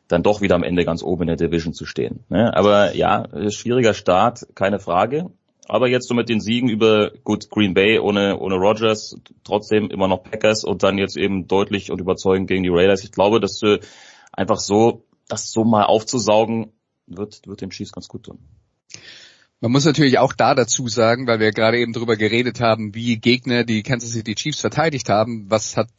dann 0.08 0.22
doch 0.22 0.40
wieder 0.40 0.54
am 0.54 0.62
Ende 0.62 0.84
ganz 0.84 1.02
oben 1.02 1.22
in 1.22 1.28
der 1.28 1.36
Division 1.36 1.72
zu 1.72 1.86
stehen. 1.86 2.24
Ne? 2.28 2.54
Aber 2.54 2.94
ja, 2.94 3.26
schwieriger 3.50 3.94
Start, 3.94 4.46
keine 4.54 4.78
Frage. 4.78 5.30
Aber 5.66 5.88
jetzt 5.88 6.08
so 6.08 6.14
mit 6.14 6.28
den 6.28 6.40
Siegen 6.40 6.68
über 6.68 7.12
gut 7.22 7.48
Green 7.48 7.74
Bay 7.74 8.00
ohne 8.00 8.38
ohne 8.38 8.56
Rogers, 8.56 9.16
trotzdem 9.44 9.88
immer 9.88 10.08
noch 10.08 10.24
Packers 10.24 10.64
und 10.64 10.82
dann 10.82 10.98
jetzt 10.98 11.16
eben 11.16 11.46
deutlich 11.46 11.92
und 11.92 12.00
überzeugend 12.00 12.48
gegen 12.48 12.64
die 12.64 12.70
Raiders. 12.70 13.04
Ich 13.04 13.12
glaube, 13.12 13.38
dass 13.38 13.62
äh, 13.62 13.78
einfach 14.32 14.58
so 14.58 15.04
das 15.28 15.52
so 15.52 15.64
mal 15.64 15.84
aufzusaugen 15.84 16.72
wird 17.06 17.46
wird 17.46 17.60
dem 17.60 17.70
Chiefs 17.70 17.92
ganz 17.92 18.08
gut 18.08 18.24
tun. 18.24 18.40
Man 19.62 19.72
muss 19.72 19.84
natürlich 19.84 20.18
auch 20.18 20.32
da 20.32 20.54
dazu 20.54 20.88
sagen, 20.88 21.26
weil 21.26 21.38
wir 21.38 21.52
gerade 21.52 21.78
eben 21.78 21.92
darüber 21.92 22.16
geredet 22.16 22.60
haben, 22.60 22.94
wie 22.94 23.18
Gegner 23.18 23.62
die 23.62 23.82
Kansas 23.82 24.12
City 24.12 24.34
Chiefs 24.34 24.60
verteidigt 24.60 25.10
haben. 25.10 25.50
Was 25.50 25.76
hat 25.76 25.90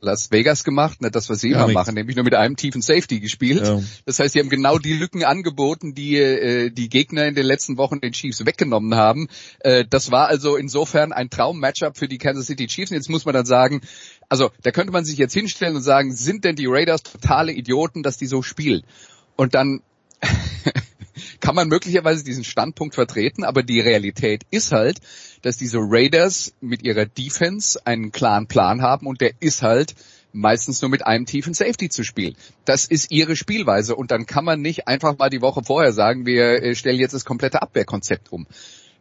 Las 0.00 0.32
Vegas 0.32 0.64
gemacht? 0.64 0.98
Na, 1.00 1.10
das, 1.10 1.30
was 1.30 1.38
sie 1.38 1.50
immer 1.50 1.68
machen, 1.68 1.94
nämlich 1.94 2.16
nur 2.16 2.24
mit 2.24 2.34
einem 2.34 2.56
tiefen 2.56 2.82
Safety 2.82 3.20
gespielt. 3.20 3.64
Ja. 3.64 3.80
Das 4.04 4.18
heißt, 4.18 4.32
sie 4.32 4.40
haben 4.40 4.48
genau 4.48 4.78
die 4.78 4.94
Lücken 4.94 5.22
angeboten, 5.22 5.94
die 5.94 6.16
äh, 6.16 6.70
die 6.70 6.88
Gegner 6.88 7.26
in 7.26 7.36
den 7.36 7.46
letzten 7.46 7.76
Wochen 7.76 8.00
den 8.00 8.12
Chiefs 8.12 8.44
weggenommen 8.44 8.96
haben. 8.96 9.28
Äh, 9.60 9.84
das 9.88 10.10
war 10.10 10.26
also 10.26 10.56
insofern 10.56 11.12
ein 11.12 11.30
Traum-Matchup 11.30 11.96
für 11.96 12.08
die 12.08 12.18
Kansas 12.18 12.46
City 12.46 12.66
Chiefs. 12.66 12.90
Und 12.90 12.96
jetzt 12.96 13.10
muss 13.10 13.24
man 13.24 13.34
dann 13.34 13.46
sagen, 13.46 13.82
also 14.28 14.50
da 14.62 14.72
könnte 14.72 14.92
man 14.92 15.04
sich 15.04 15.18
jetzt 15.18 15.34
hinstellen 15.34 15.76
und 15.76 15.82
sagen, 15.82 16.12
sind 16.16 16.42
denn 16.42 16.56
die 16.56 16.66
Raiders 16.66 17.04
totale 17.04 17.52
Idioten, 17.52 18.02
dass 18.02 18.16
die 18.16 18.26
so 18.26 18.42
spielen? 18.42 18.82
Und 19.36 19.54
dann 19.54 19.82
kann 21.40 21.54
man 21.54 21.68
möglicherweise 21.68 22.24
diesen 22.24 22.44
Standpunkt 22.44 22.94
vertreten, 22.94 23.44
aber 23.44 23.62
die 23.62 23.80
Realität 23.80 24.42
ist 24.50 24.72
halt, 24.72 25.00
dass 25.42 25.56
diese 25.56 25.78
Raiders 25.80 26.52
mit 26.60 26.82
ihrer 26.82 27.06
Defense 27.06 27.78
einen 27.86 28.12
klaren 28.12 28.46
Plan 28.46 28.82
haben 28.82 29.06
und 29.06 29.20
der 29.20 29.32
ist 29.40 29.62
halt 29.62 29.94
meistens 30.32 30.82
nur 30.82 30.90
mit 30.90 31.06
einem 31.06 31.26
tiefen 31.26 31.54
Safety 31.54 31.88
zu 31.88 32.02
spielen. 32.02 32.34
Das 32.64 32.86
ist 32.86 33.10
ihre 33.10 33.36
Spielweise 33.36 33.94
und 33.94 34.10
dann 34.10 34.26
kann 34.26 34.44
man 34.44 34.60
nicht 34.60 34.88
einfach 34.88 35.16
mal 35.16 35.30
die 35.30 35.40
Woche 35.40 35.62
vorher 35.64 35.92
sagen, 35.92 36.26
wir 36.26 36.62
äh, 36.62 36.74
stellen 36.74 36.98
jetzt 36.98 37.14
das 37.14 37.24
komplette 37.24 37.62
Abwehrkonzept 37.62 38.32
um. 38.32 38.46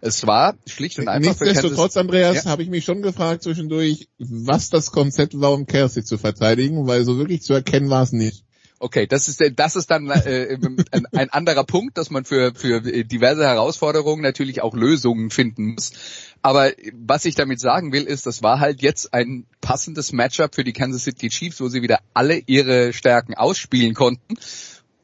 Es 0.06 0.28
war 0.28 0.56
schlicht 0.68 1.00
und 1.00 1.08
einfach. 1.08 1.40
Nichtsdestotrotz, 1.40 1.96
Andreas, 1.96 2.44
ja. 2.44 2.52
habe 2.52 2.62
ich 2.62 2.70
mich 2.70 2.84
schon 2.84 3.02
gefragt 3.02 3.44
zwischendurch, 3.44 4.10
was 4.20 4.70
das 4.70 4.92
Konzept 4.92 5.40
war, 5.40 5.54
um 5.54 5.66
Kelsey 5.66 6.04
zu 6.04 6.18
verteidigen, 6.18 6.86
weil 6.88 7.06
so 7.06 7.18
wirklich 7.18 7.42
zu 7.42 7.54
erkennen 7.54 7.90
war 7.90 8.04
es 8.04 8.12
nicht. 8.12 8.44
Okay, 8.84 9.08
das 9.08 9.30
ist 9.30 9.42
das 9.56 9.78
ist 9.78 9.90
dann 9.92 10.10
äh, 10.10 10.58
ein, 10.92 11.06
ein 11.14 11.30
anderer 11.30 11.64
Punkt, 11.64 11.98
dass 11.98 12.10
man 12.10 12.26
für 12.26 12.54
für 12.54 12.82
diverse 12.82 13.46
Herausforderungen 13.46 14.22
natürlich 14.22 14.62
auch 14.62 14.76
Lösungen 14.76 15.30
finden 15.30 15.76
muss. 15.76 15.94
Aber 16.42 16.70
was 16.92 17.24
ich 17.24 17.36
damit 17.36 17.62
sagen 17.62 17.94
will, 17.94 18.04
ist, 18.04 18.26
das 18.26 18.44
war 18.44 18.60
halt 18.60 18.82
jetzt 18.82 19.14
ein 19.14 19.46
passendes 19.62 20.12
Matchup 20.12 20.54
für 20.54 20.66
die 20.66 20.74
Kansas 20.74 21.06
City 21.06 21.30
Chiefs, 21.30 21.62
wo 21.62 21.70
sie 21.70 21.82
wieder 21.82 22.02
alle 22.14 22.36
ihre 22.46 22.92
Stärken 22.92 23.36
ausspielen 23.36 23.94
konnten. 23.94 24.36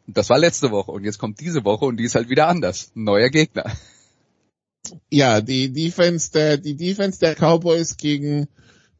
Das 0.07 0.30
war 0.30 0.39
letzte 0.39 0.72
Woche 0.72 0.91
und 0.91 1.06
jetzt 1.06 1.18
kommt 1.18 1.39
diese 1.39 1.64
Woche 1.64 1.85
und 1.85 1.95
die 1.95 2.03
ist 2.03 2.15
halt 2.15 2.30
wieder 2.30 2.49
anders. 2.49 2.91
neuer 2.95 3.30
Gegner. 3.30 3.72
Ja, 5.10 5.39
die 5.39 5.72
Defense 5.72 6.34
der 6.34 6.57
die 6.57 6.76
Defense 6.76 7.18
der 7.22 7.35
Cowboys 7.35 7.95
gegen 7.95 8.49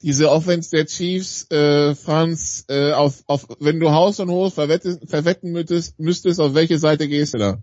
diese 0.01 0.31
Offense 0.31 0.71
der 0.71 0.85
Chiefs, 0.85 1.49
äh, 1.51 1.93
Franz, 1.95 2.65
äh, 2.69 2.93
auf, 2.93 3.23
auf, 3.27 3.47
wenn 3.59 3.80
du 3.80 3.91
Haus 3.91 4.19
und 4.19 4.30
Hof 4.30 4.53
verwetten, 4.53 5.05
verwetten 5.05 5.51
müsstest, 5.51 5.99
müsstest, 5.99 6.39
auf 6.39 6.53
welche 6.53 6.80
Seite 6.80 7.07
gehst 7.07 7.34
du 7.34 7.38
da? 7.38 7.57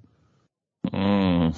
Mm. 0.92 1.52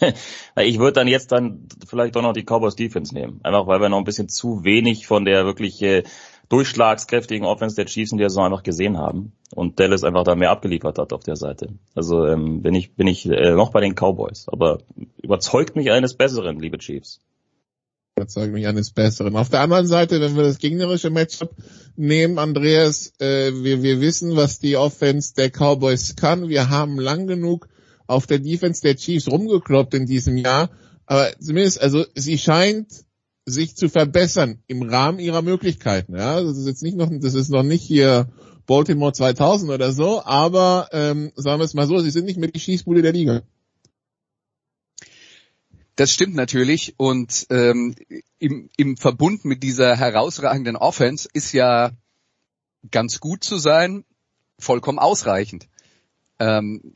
ich 0.60 0.78
würde 0.78 0.92
dann 0.92 1.08
jetzt 1.08 1.32
dann 1.32 1.66
vielleicht 1.86 2.16
doch 2.16 2.22
noch 2.22 2.34
die 2.34 2.44
Cowboys 2.44 2.76
Defense 2.76 3.14
nehmen. 3.14 3.40
Einfach 3.42 3.66
weil 3.66 3.80
wir 3.80 3.88
noch 3.88 3.98
ein 3.98 4.04
bisschen 4.04 4.28
zu 4.28 4.62
wenig 4.62 5.06
von 5.06 5.24
der 5.24 5.44
wirklich 5.46 5.80
äh, 5.82 6.04
durchschlagskräftigen 6.50 7.46
Offense 7.46 7.76
der 7.76 7.86
Chiefs 7.86 8.12
in 8.12 8.18
der 8.18 8.28
Saison 8.28 8.46
einfach 8.46 8.62
gesehen 8.62 8.98
haben. 8.98 9.32
Und 9.54 9.80
Dallas 9.80 10.04
einfach 10.04 10.24
da 10.24 10.34
mehr 10.34 10.50
abgeliefert 10.50 10.98
hat 10.98 11.12
auf 11.14 11.24
der 11.24 11.36
Seite. 11.36 11.70
Also 11.94 12.26
ähm, 12.26 12.60
bin 12.60 12.74
ich, 12.74 12.94
bin 12.94 13.06
ich 13.06 13.26
äh, 13.26 13.52
noch 13.52 13.70
bei 13.70 13.80
den 13.80 13.94
Cowboys. 13.94 14.48
Aber 14.48 14.78
überzeugt 15.22 15.76
mich 15.76 15.90
eines 15.90 16.14
Besseren, 16.14 16.60
liebe 16.60 16.78
Chiefs 16.78 17.20
überzeugt 18.18 18.52
mich 18.52 18.66
eines 18.66 18.90
Besseren. 18.90 19.36
Auf 19.36 19.48
der 19.48 19.60
anderen 19.60 19.86
Seite, 19.86 20.20
wenn 20.20 20.36
wir 20.36 20.42
das 20.42 20.58
gegnerische 20.58 21.10
Matchup 21.10 21.54
nehmen, 21.96 22.38
Andreas, 22.38 23.12
äh, 23.18 23.52
wir, 23.62 23.82
wir 23.82 24.00
wissen, 24.00 24.36
was 24.36 24.58
die 24.58 24.76
Offense 24.76 25.34
der 25.34 25.50
Cowboys 25.50 26.16
kann. 26.16 26.48
Wir 26.48 26.68
haben 26.68 26.98
lang 26.98 27.26
genug 27.26 27.68
auf 28.06 28.26
der 28.26 28.38
Defense 28.38 28.82
der 28.82 28.96
Chiefs 28.96 29.28
rumgekloppt 29.28 29.94
in 29.94 30.06
diesem 30.06 30.36
Jahr. 30.36 30.70
Aber 31.06 31.28
zumindest, 31.40 31.80
also 31.80 32.04
sie 32.14 32.38
scheint 32.38 32.88
sich 33.46 33.76
zu 33.76 33.88
verbessern 33.88 34.62
im 34.66 34.82
Rahmen 34.82 35.20
ihrer 35.20 35.42
Möglichkeiten. 35.42 36.16
Ja, 36.16 36.40
das 36.40 36.58
ist 36.58 36.66
jetzt 36.66 36.82
nicht 36.82 36.96
noch, 36.96 37.10
das 37.10 37.34
ist 37.34 37.48
noch 37.48 37.62
nicht 37.62 37.82
hier 37.82 38.28
Baltimore 38.66 39.12
2000 39.12 39.70
oder 39.70 39.92
so, 39.92 40.22
aber 40.22 40.88
ähm, 40.92 41.32
sagen 41.34 41.60
wir 41.60 41.64
es 41.64 41.72
mal 41.72 41.86
so, 41.86 41.98
sie 41.98 42.10
sind 42.10 42.26
nicht 42.26 42.38
mehr 42.38 42.50
die 42.50 42.60
Schießbude 42.60 43.00
der 43.00 43.12
Liga. 43.12 43.42
Das 45.98 46.12
stimmt 46.12 46.36
natürlich 46.36 46.94
und 46.96 47.48
ähm, 47.50 47.96
im, 48.38 48.70
im 48.76 48.96
Verbund 48.96 49.44
mit 49.44 49.64
dieser 49.64 49.96
herausragenden 49.96 50.76
Offense 50.76 51.28
ist 51.32 51.50
ja 51.50 51.90
ganz 52.92 53.18
gut 53.18 53.42
zu 53.42 53.56
sein, 53.56 54.04
vollkommen 54.60 55.00
ausreichend. 55.00 55.66
Ähm, 56.38 56.94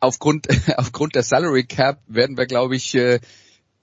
aufgrund, 0.00 0.48
aufgrund 0.76 1.14
der 1.14 1.22
Salary 1.22 1.62
Cap 1.62 2.02
werden 2.08 2.36
wir, 2.36 2.46
glaube 2.46 2.74
ich, 2.74 2.92
äh, 2.96 3.20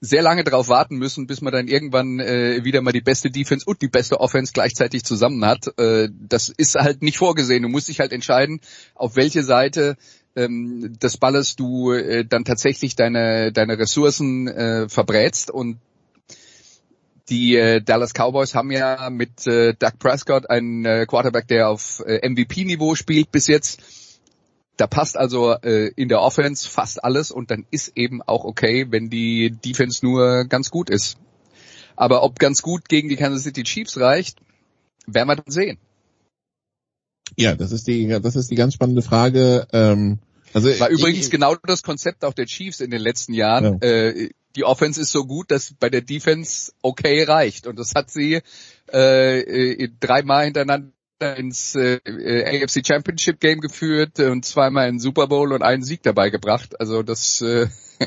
sehr 0.02 0.20
lange 0.20 0.44
darauf 0.44 0.68
warten 0.68 0.96
müssen, 0.96 1.26
bis 1.26 1.40
man 1.40 1.54
dann 1.54 1.66
irgendwann 1.66 2.20
äh, 2.20 2.62
wieder 2.62 2.82
mal 2.82 2.92
die 2.92 3.00
beste 3.00 3.30
Defense 3.30 3.64
und 3.64 3.80
die 3.80 3.88
beste 3.88 4.20
Offense 4.20 4.52
gleichzeitig 4.52 5.04
zusammen 5.04 5.42
hat. 5.46 5.68
Äh, 5.78 6.10
das 6.12 6.50
ist 6.50 6.74
halt 6.74 7.00
nicht 7.00 7.16
vorgesehen. 7.16 7.62
Du 7.62 7.70
musst 7.70 7.88
dich 7.88 8.00
halt 8.00 8.12
entscheiden, 8.12 8.60
auf 8.94 9.16
welche 9.16 9.42
Seite 9.42 9.96
ähm, 10.36 10.98
des 11.00 11.16
Balles 11.16 11.56
du 11.56 11.92
äh, 11.92 12.24
dann 12.24 12.44
tatsächlich 12.44 12.96
deine, 12.96 13.52
deine 13.52 13.78
Ressourcen 13.78 14.48
äh, 14.48 14.88
verbrätst 14.88 15.50
und 15.50 15.78
die 17.28 17.56
äh, 17.56 17.80
Dallas 17.80 18.12
Cowboys 18.12 18.54
haben 18.54 18.72
ja 18.72 19.08
mit 19.10 19.46
äh, 19.46 19.74
Doug 19.74 19.98
Prescott 19.98 20.50
einen 20.50 20.84
äh, 20.84 21.06
Quarterback, 21.06 21.46
der 21.46 21.68
auf 21.68 22.02
äh, 22.04 22.28
MVP-Niveau 22.28 22.96
spielt 22.96 23.30
bis 23.30 23.46
jetzt. 23.46 23.80
Da 24.76 24.86
passt 24.86 25.16
also 25.16 25.52
äh, 25.52 25.92
in 25.94 26.08
der 26.08 26.20
Offense 26.20 26.68
fast 26.68 27.04
alles 27.04 27.30
und 27.30 27.50
dann 27.50 27.66
ist 27.70 27.92
eben 27.96 28.20
auch 28.22 28.44
okay, 28.44 28.86
wenn 28.90 29.10
die 29.10 29.50
Defense 29.50 30.04
nur 30.04 30.44
ganz 30.46 30.70
gut 30.70 30.90
ist. 30.90 31.18
Aber 31.94 32.22
ob 32.22 32.38
ganz 32.38 32.62
gut 32.62 32.88
gegen 32.88 33.08
die 33.08 33.16
Kansas 33.16 33.42
City 33.44 33.62
Chiefs 33.62 34.00
reicht, 34.00 34.38
werden 35.06 35.28
wir 35.28 35.36
dann 35.36 35.52
sehen. 35.52 35.78
Ja, 37.36 37.54
das 37.54 37.72
ist 37.72 37.86
die, 37.86 38.08
das 38.08 38.36
ist 38.36 38.50
die 38.50 38.56
ganz 38.56 38.74
spannende 38.74 39.02
Frage. 39.02 39.66
Ähm, 39.72 40.18
also 40.52 40.68
war 40.80 40.88
übrigens 40.88 41.26
ich, 41.26 41.30
genau 41.30 41.54
das 41.54 41.82
Konzept 41.82 42.24
auch 42.24 42.34
der 42.34 42.46
Chiefs 42.46 42.80
in 42.80 42.90
den 42.90 43.00
letzten 43.00 43.34
Jahren. 43.34 43.78
Ja. 43.80 43.88
Äh, 43.88 44.30
die 44.56 44.64
Offense 44.64 45.00
ist 45.00 45.12
so 45.12 45.24
gut, 45.24 45.50
dass 45.50 45.74
bei 45.78 45.90
der 45.90 46.00
Defense 46.00 46.72
okay 46.82 47.22
reicht. 47.22 47.66
Und 47.66 47.78
das 47.78 47.94
hat 47.94 48.10
sie 48.10 48.40
äh, 48.88 49.88
dreimal 50.00 50.44
hintereinander 50.44 50.92
ins 51.36 51.74
äh, 51.74 52.00
AFC 52.04 52.84
Championship 52.84 53.40
Game 53.40 53.60
geführt 53.60 54.18
und 54.18 54.44
zweimal 54.44 54.88
in 54.88 54.98
Super 54.98 55.28
Bowl 55.28 55.52
und 55.52 55.62
einen 55.62 55.82
Sieg 55.82 56.02
dabei 56.02 56.30
gebracht. 56.30 56.80
Also 56.80 57.02
das, 57.02 57.40
äh, 57.42 57.66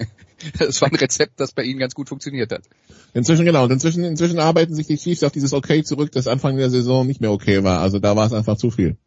das 0.60 0.82
war 0.82 0.90
ein 0.90 0.96
Rezept, 0.96 1.40
das 1.40 1.54
bei 1.54 1.64
ihnen 1.64 1.80
ganz 1.80 1.94
gut 1.94 2.10
funktioniert 2.10 2.52
hat. 2.52 2.64
Inzwischen 3.14 3.46
genau. 3.46 3.66
Und 3.66 3.72
inzwischen, 3.72 4.04
inzwischen 4.04 4.40
arbeiten 4.40 4.74
sich 4.74 4.88
die 4.88 4.98
Chiefs 4.98 5.24
auf 5.24 5.32
dieses 5.32 5.54
Okay 5.54 5.84
zurück, 5.84 6.12
das 6.12 6.28
Anfang 6.28 6.58
der 6.58 6.72
Saison 6.72 7.06
nicht 7.06 7.22
mehr 7.22 7.32
okay 7.32 7.64
war. 7.64 7.80
Also 7.80 8.00
da 8.00 8.16
war 8.16 8.26
es 8.26 8.34
einfach 8.34 8.58
zu 8.58 8.72
viel. 8.72 8.98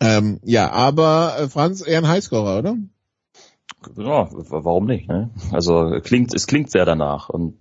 Ja. 0.00 0.18
Ähm, 0.18 0.40
ja, 0.42 0.70
aber 0.70 1.36
äh, 1.38 1.48
Franz 1.48 1.86
eher 1.86 1.98
ein 1.98 2.08
Highscorer, 2.08 2.58
oder? 2.58 2.76
Ja, 3.96 4.28
warum 4.30 4.86
nicht? 4.86 5.08
Ne? 5.08 5.30
Also 5.52 6.00
klingt, 6.02 6.34
es 6.34 6.46
klingt 6.46 6.70
sehr 6.70 6.84
danach 6.84 7.28
und 7.28 7.58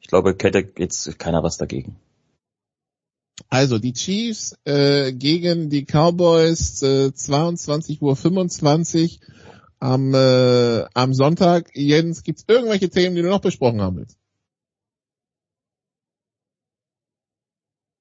ich 0.00 0.08
glaube, 0.08 0.36
hätte 0.40 0.72
jetzt 0.78 1.18
keiner 1.18 1.42
was 1.42 1.58
dagegen. 1.58 1.96
Also 3.50 3.78
die 3.78 3.92
Chiefs 3.92 4.56
äh, 4.64 5.12
gegen 5.12 5.70
die 5.70 5.84
Cowboys 5.84 6.82
äh, 6.82 7.12
22 7.12 8.02
Uhr 8.02 8.16
25 8.16 9.20
am, 9.80 10.14
äh, 10.14 10.84
am 10.94 11.14
Sonntag. 11.14 11.70
Jens, 11.74 12.22
gibt's 12.22 12.44
irgendwelche 12.48 12.90
Themen, 12.90 13.16
die 13.16 13.22
du 13.22 13.28
noch 13.28 13.40
besprochen 13.40 13.80
haben 13.80 13.96
willst? 13.96 14.18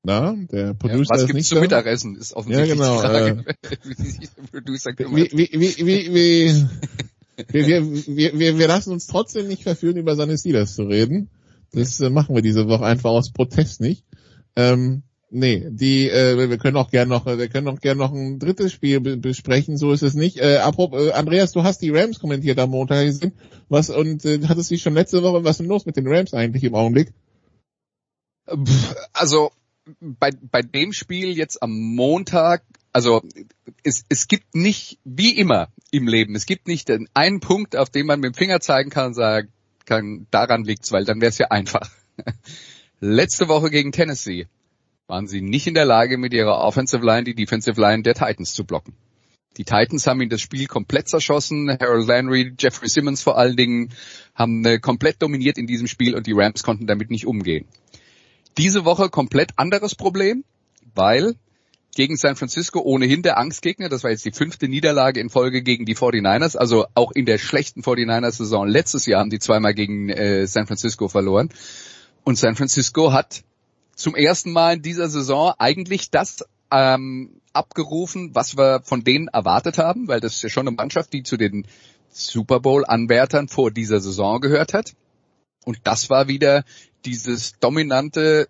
Na, 0.08 0.38
der 0.54 0.74
Producer 0.74 1.02
ja, 1.02 1.10
was 1.10 1.22
ist 1.24 1.28
gibt's 1.28 1.50
zum. 1.50 1.60
Mittagessen? 1.60 2.16
Ist 2.16 2.34
offensichtlich 2.34 2.70
Ja, 2.70 2.76
genau, 2.76 3.02
die 3.02 3.08
Frage. 3.08 3.44
äh, 3.60 3.78
wie 5.12 5.30
Wie, 5.34 5.50
wie, 5.52 5.86
wie, 5.86 6.14
wie, 6.14 7.68
wir, 8.08 8.40
wir, 8.40 8.58
wir, 8.58 8.68
lassen 8.70 8.94
uns 8.94 9.08
trotzdem 9.08 9.50
nicht 9.50 9.64
verführen, 9.64 9.98
über 9.98 10.16
seine 10.16 10.38
Steelers 10.38 10.76
zu 10.76 10.84
reden. 10.84 11.30
Das 11.74 12.00
äh, 12.00 12.10
machen 12.10 12.36
wir 12.36 12.42
diese 12.42 12.70
Woche 12.70 12.86
einfach 12.86 13.10
aus 13.10 13.34
Protest 13.34 13.82
nicht. 13.82 14.06
Ähm, 14.56 15.04
nee, 15.30 15.68
die, 15.70 16.10
äh, 16.10 16.50
wir 16.50 16.58
können 16.58 16.78
auch 16.78 16.90
gern 16.90 17.10
noch, 17.10 17.26
wir 17.26 17.50
können 17.50 17.68
auch 17.68 17.82
gern 17.82 17.98
noch 17.98 18.14
ein 18.14 18.40
drittes 18.40 18.72
Spiel 18.72 19.02
be 19.02 19.18
besprechen, 19.18 19.76
so 19.76 19.92
ist 19.92 20.04
es 20.04 20.14
nicht. 20.14 20.38
Äh, 20.38 20.60
apropos, 20.60 21.06
äh, 21.06 21.12
Andreas, 21.12 21.52
du 21.52 21.64
hast 21.64 21.82
die 21.82 21.90
Rams 21.90 22.20
kommentiert 22.20 22.60
am 22.60 22.70
Montag 22.70 23.04
gesehen. 23.04 23.34
Was, 23.68 23.90
und 23.90 24.24
äh, 24.24 24.40
hattest 24.48 24.72
du 24.72 24.78
schon 24.78 24.94
letzte 24.94 25.22
Woche, 25.22 25.44
was 25.44 25.56
ist 25.56 25.60
denn 25.60 25.68
los 25.68 25.86
mit 25.86 25.98
den 25.98 26.08
Rams 26.08 26.34
eigentlich 26.34 26.64
im 26.64 26.76
Augenblick? 26.76 27.12
Also 29.12 29.52
bei, 30.00 30.32
bei 30.52 30.62
dem 30.62 30.94
Spiel 30.94 31.38
jetzt 31.38 31.62
am 31.62 31.72
Montag, 31.72 32.64
also 32.94 33.22
es, 33.84 34.06
es 34.10 34.28
gibt 34.28 34.56
nicht, 34.56 35.00
wie 35.04 35.38
immer 35.38 35.70
im 35.92 36.08
Leben, 36.08 36.36
es 36.36 36.46
gibt 36.46 36.68
nicht 36.68 36.90
den 36.90 37.08
einen 37.14 37.40
Punkt, 37.40 37.76
auf 37.76 37.90
den 37.90 38.06
man 38.06 38.20
mit 38.20 38.34
dem 38.34 38.38
Finger 38.38 38.60
zeigen 38.60 38.90
kann 38.90 39.08
und 39.08 39.14
sagen 39.14 39.50
kann, 39.86 40.28
daran 40.32 40.64
liegt's, 40.64 40.92
weil 40.92 41.06
dann 41.06 41.22
wäre 41.22 41.30
es 41.30 41.38
ja 41.38 41.48
einfach. 41.48 41.90
Letzte 43.00 43.48
Woche 43.48 43.70
gegen 43.70 43.92
Tennessee 43.92 44.48
waren 45.08 45.28
sie 45.28 45.42
nicht 45.42 45.68
in 45.68 45.74
der 45.74 45.86
Lage, 45.86 46.18
mit 46.18 46.34
ihrer 46.34 46.60
Offensive 46.60 47.06
Line 47.06 47.24
die 47.24 47.36
Defensive 47.36 47.80
Line 47.80 48.04
der 48.04 48.14
Titans 48.14 48.54
zu 48.54 48.66
blocken. 48.66 48.94
Die 49.58 49.64
Titans 49.64 50.06
haben 50.06 50.22
ihnen 50.22 50.30
das 50.30 50.42
Spiel 50.42 50.68
komplett 50.68 51.10
zerschossen. 51.10 51.70
Harold 51.80 52.08
Landry, 52.08 52.54
Jeffrey 52.60 52.90
Simmons 52.90 53.24
vor 53.24 53.38
allen 53.38 53.56
Dingen 53.56 53.90
haben 54.36 54.64
äh, 54.66 54.78
komplett 54.78 55.22
dominiert 55.22 55.58
in 55.58 55.66
diesem 55.66 55.88
Spiel 55.88 56.16
und 56.16 56.28
die 56.28 56.34
Rams 56.34 56.62
konnten 56.62 56.86
damit 56.86 57.10
nicht 57.10 57.26
umgehen. 57.26 57.66
Diese 58.58 58.86
Woche 58.86 59.10
komplett 59.10 59.52
anderes 59.58 59.96
Problem, 59.96 60.44
weil 60.96 61.36
gegen 61.96 62.16
San 62.16 62.36
Francisco 62.36 62.80
ohnehin 62.80 63.24
der 63.24 63.38
Angstgegner, 63.38 63.90
das 63.90 64.04
war 64.04 64.12
jetzt 64.12 64.26
die 64.26 64.32
fünfte 64.32 64.68
Niederlage 64.68 65.20
in 65.20 65.30
Folge 65.30 65.64
gegen 65.64 65.86
die 65.86 65.96
49ers, 65.96 66.56
also 66.56 66.86
auch 66.94 67.12
in 67.12 67.26
der 67.26 67.38
schlechten 67.38 67.82
49ers-Saison 67.82 68.68
letztes 68.68 69.06
Jahr 69.06 69.22
haben 69.22 69.30
die 69.30 69.40
zweimal 69.40 69.74
gegen 69.74 70.10
äh, 70.10 70.46
San 70.48 70.68
Francisco 70.68 71.08
verloren. 71.08 71.50
Und 72.24 72.38
San 72.38 72.56
Francisco 72.56 73.14
hat 73.14 73.44
zum 73.96 74.16
ersten 74.16 74.52
Mal 74.52 74.76
in 74.76 74.82
dieser 74.84 75.10
Saison 75.10 75.54
eigentlich 75.58 76.12
das 76.12 76.46
ähm, 76.72 77.42
abgerufen, 77.54 78.36
was 78.36 78.58
wir 78.58 78.82
von 78.84 79.04
denen 79.04 79.28
erwartet 79.28 79.78
haben, 79.78 80.08
weil 80.08 80.20
das 80.20 80.36
ist 80.36 80.44
ja 80.44 80.50
schon 80.50 80.68
eine 80.68 80.76
Mannschaft, 80.76 81.14
die 81.14 81.24
zu 81.24 81.38
den 81.38 81.66
Super 82.12 82.60
Bowl-Anwärtern 82.60 83.48
vor 83.48 83.72
dieser 83.72 84.02
Saison 84.02 84.40
gehört 84.40 84.74
hat. 84.74 84.94
Und 85.66 85.80
das 85.84 86.10
war 86.10 86.28
wieder 86.28 86.64
dieses 87.08 87.58
dominante 87.60 88.50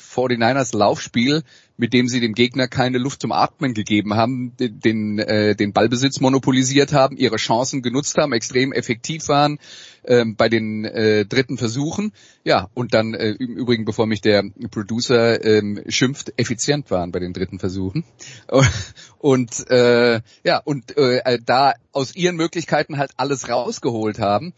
49ers 0.00 0.76
Laufspiel, 0.76 1.42
mit 1.76 1.92
dem 1.92 2.08
sie 2.08 2.20
dem 2.20 2.34
Gegner 2.34 2.68
keine 2.68 2.98
Luft 2.98 3.22
zum 3.22 3.32
Atmen 3.32 3.74
gegeben 3.74 4.14
haben, 4.14 4.52
den, 4.58 5.18
äh, 5.18 5.56
den 5.56 5.72
Ballbesitz 5.72 6.20
monopolisiert 6.20 6.92
haben, 6.92 7.16
ihre 7.16 7.36
Chancen 7.36 7.82
genutzt 7.82 8.16
haben, 8.16 8.32
extrem 8.32 8.72
effektiv 8.72 9.28
waren 9.28 9.58
ähm, 10.04 10.36
bei 10.36 10.48
den 10.48 10.84
äh, 10.84 11.24
dritten 11.24 11.58
Versuchen. 11.58 12.12
Ja, 12.44 12.68
und 12.74 12.94
dann 12.94 13.14
äh, 13.14 13.30
im 13.30 13.56
Übrigen, 13.56 13.84
bevor 13.84 14.06
mich 14.06 14.20
der 14.20 14.44
Producer 14.70 15.44
ähm, 15.44 15.82
schimpft, 15.88 16.32
effizient 16.36 16.90
waren 16.90 17.10
bei 17.10 17.18
den 17.18 17.32
dritten 17.32 17.58
Versuchen. 17.58 18.04
Und 19.18 19.70
äh, 19.70 20.20
ja, 20.44 20.58
und 20.58 20.98
äh, 20.98 21.38
da 21.46 21.72
aus 21.92 22.14
ihren 22.14 22.36
Möglichkeiten 22.36 22.98
halt 22.98 23.12
alles 23.16 23.48
rausgeholt 23.48 24.18
haben. 24.18 24.52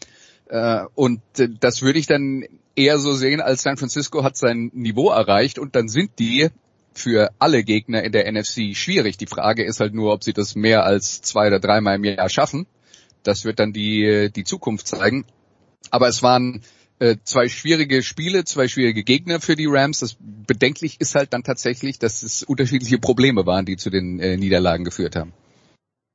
Äh, 0.49 0.85
und 0.95 1.21
äh, 1.37 1.49
das 1.59 1.81
würde 1.81 1.99
ich 1.99 2.07
dann 2.07 2.45
eher 2.75 2.99
so 2.99 3.13
sehen, 3.13 3.41
als 3.41 3.63
San 3.63 3.77
Francisco 3.77 4.23
hat 4.23 4.37
sein 4.37 4.71
Niveau 4.73 5.09
erreicht 5.09 5.59
und 5.59 5.75
dann 5.75 5.87
sind 5.89 6.11
die 6.19 6.49
für 6.93 7.31
alle 7.39 7.63
Gegner 7.63 8.03
in 8.03 8.11
der 8.11 8.31
NFC 8.31 8.75
schwierig. 8.75 9.17
Die 9.17 9.27
Frage 9.27 9.63
ist 9.63 9.79
halt 9.79 9.93
nur, 9.93 10.13
ob 10.13 10.23
sie 10.23 10.33
das 10.33 10.55
mehr 10.55 10.83
als 10.83 11.21
zwei 11.21 11.47
oder 11.47 11.59
dreimal 11.59 11.95
im 11.95 12.03
Jahr 12.03 12.29
schaffen. 12.29 12.65
Das 13.23 13.45
wird 13.45 13.59
dann 13.59 13.73
die, 13.73 14.31
die 14.35 14.43
Zukunft 14.43 14.87
zeigen. 14.87 15.25
Aber 15.91 16.07
es 16.07 16.23
waren 16.23 16.61
äh, 16.99 17.17
zwei 17.23 17.49
schwierige 17.49 18.01
Spiele, 18.01 18.45
zwei 18.45 18.67
schwierige 18.67 19.03
Gegner 19.03 19.41
für 19.41 19.55
die 19.55 19.67
Rams. 19.67 19.99
Das 19.99 20.17
bedenklich 20.19 20.99
ist 20.99 21.13
halt 21.13 21.33
dann 21.33 21.43
tatsächlich, 21.43 21.99
dass 21.99 22.23
es 22.23 22.41
unterschiedliche 22.41 22.97
Probleme 22.97 23.45
waren, 23.45 23.65
die 23.65 23.77
zu 23.77 23.89
den 23.89 24.15
Niederlagen 24.15 24.83
geführt 24.83 25.15
haben. 25.15 25.33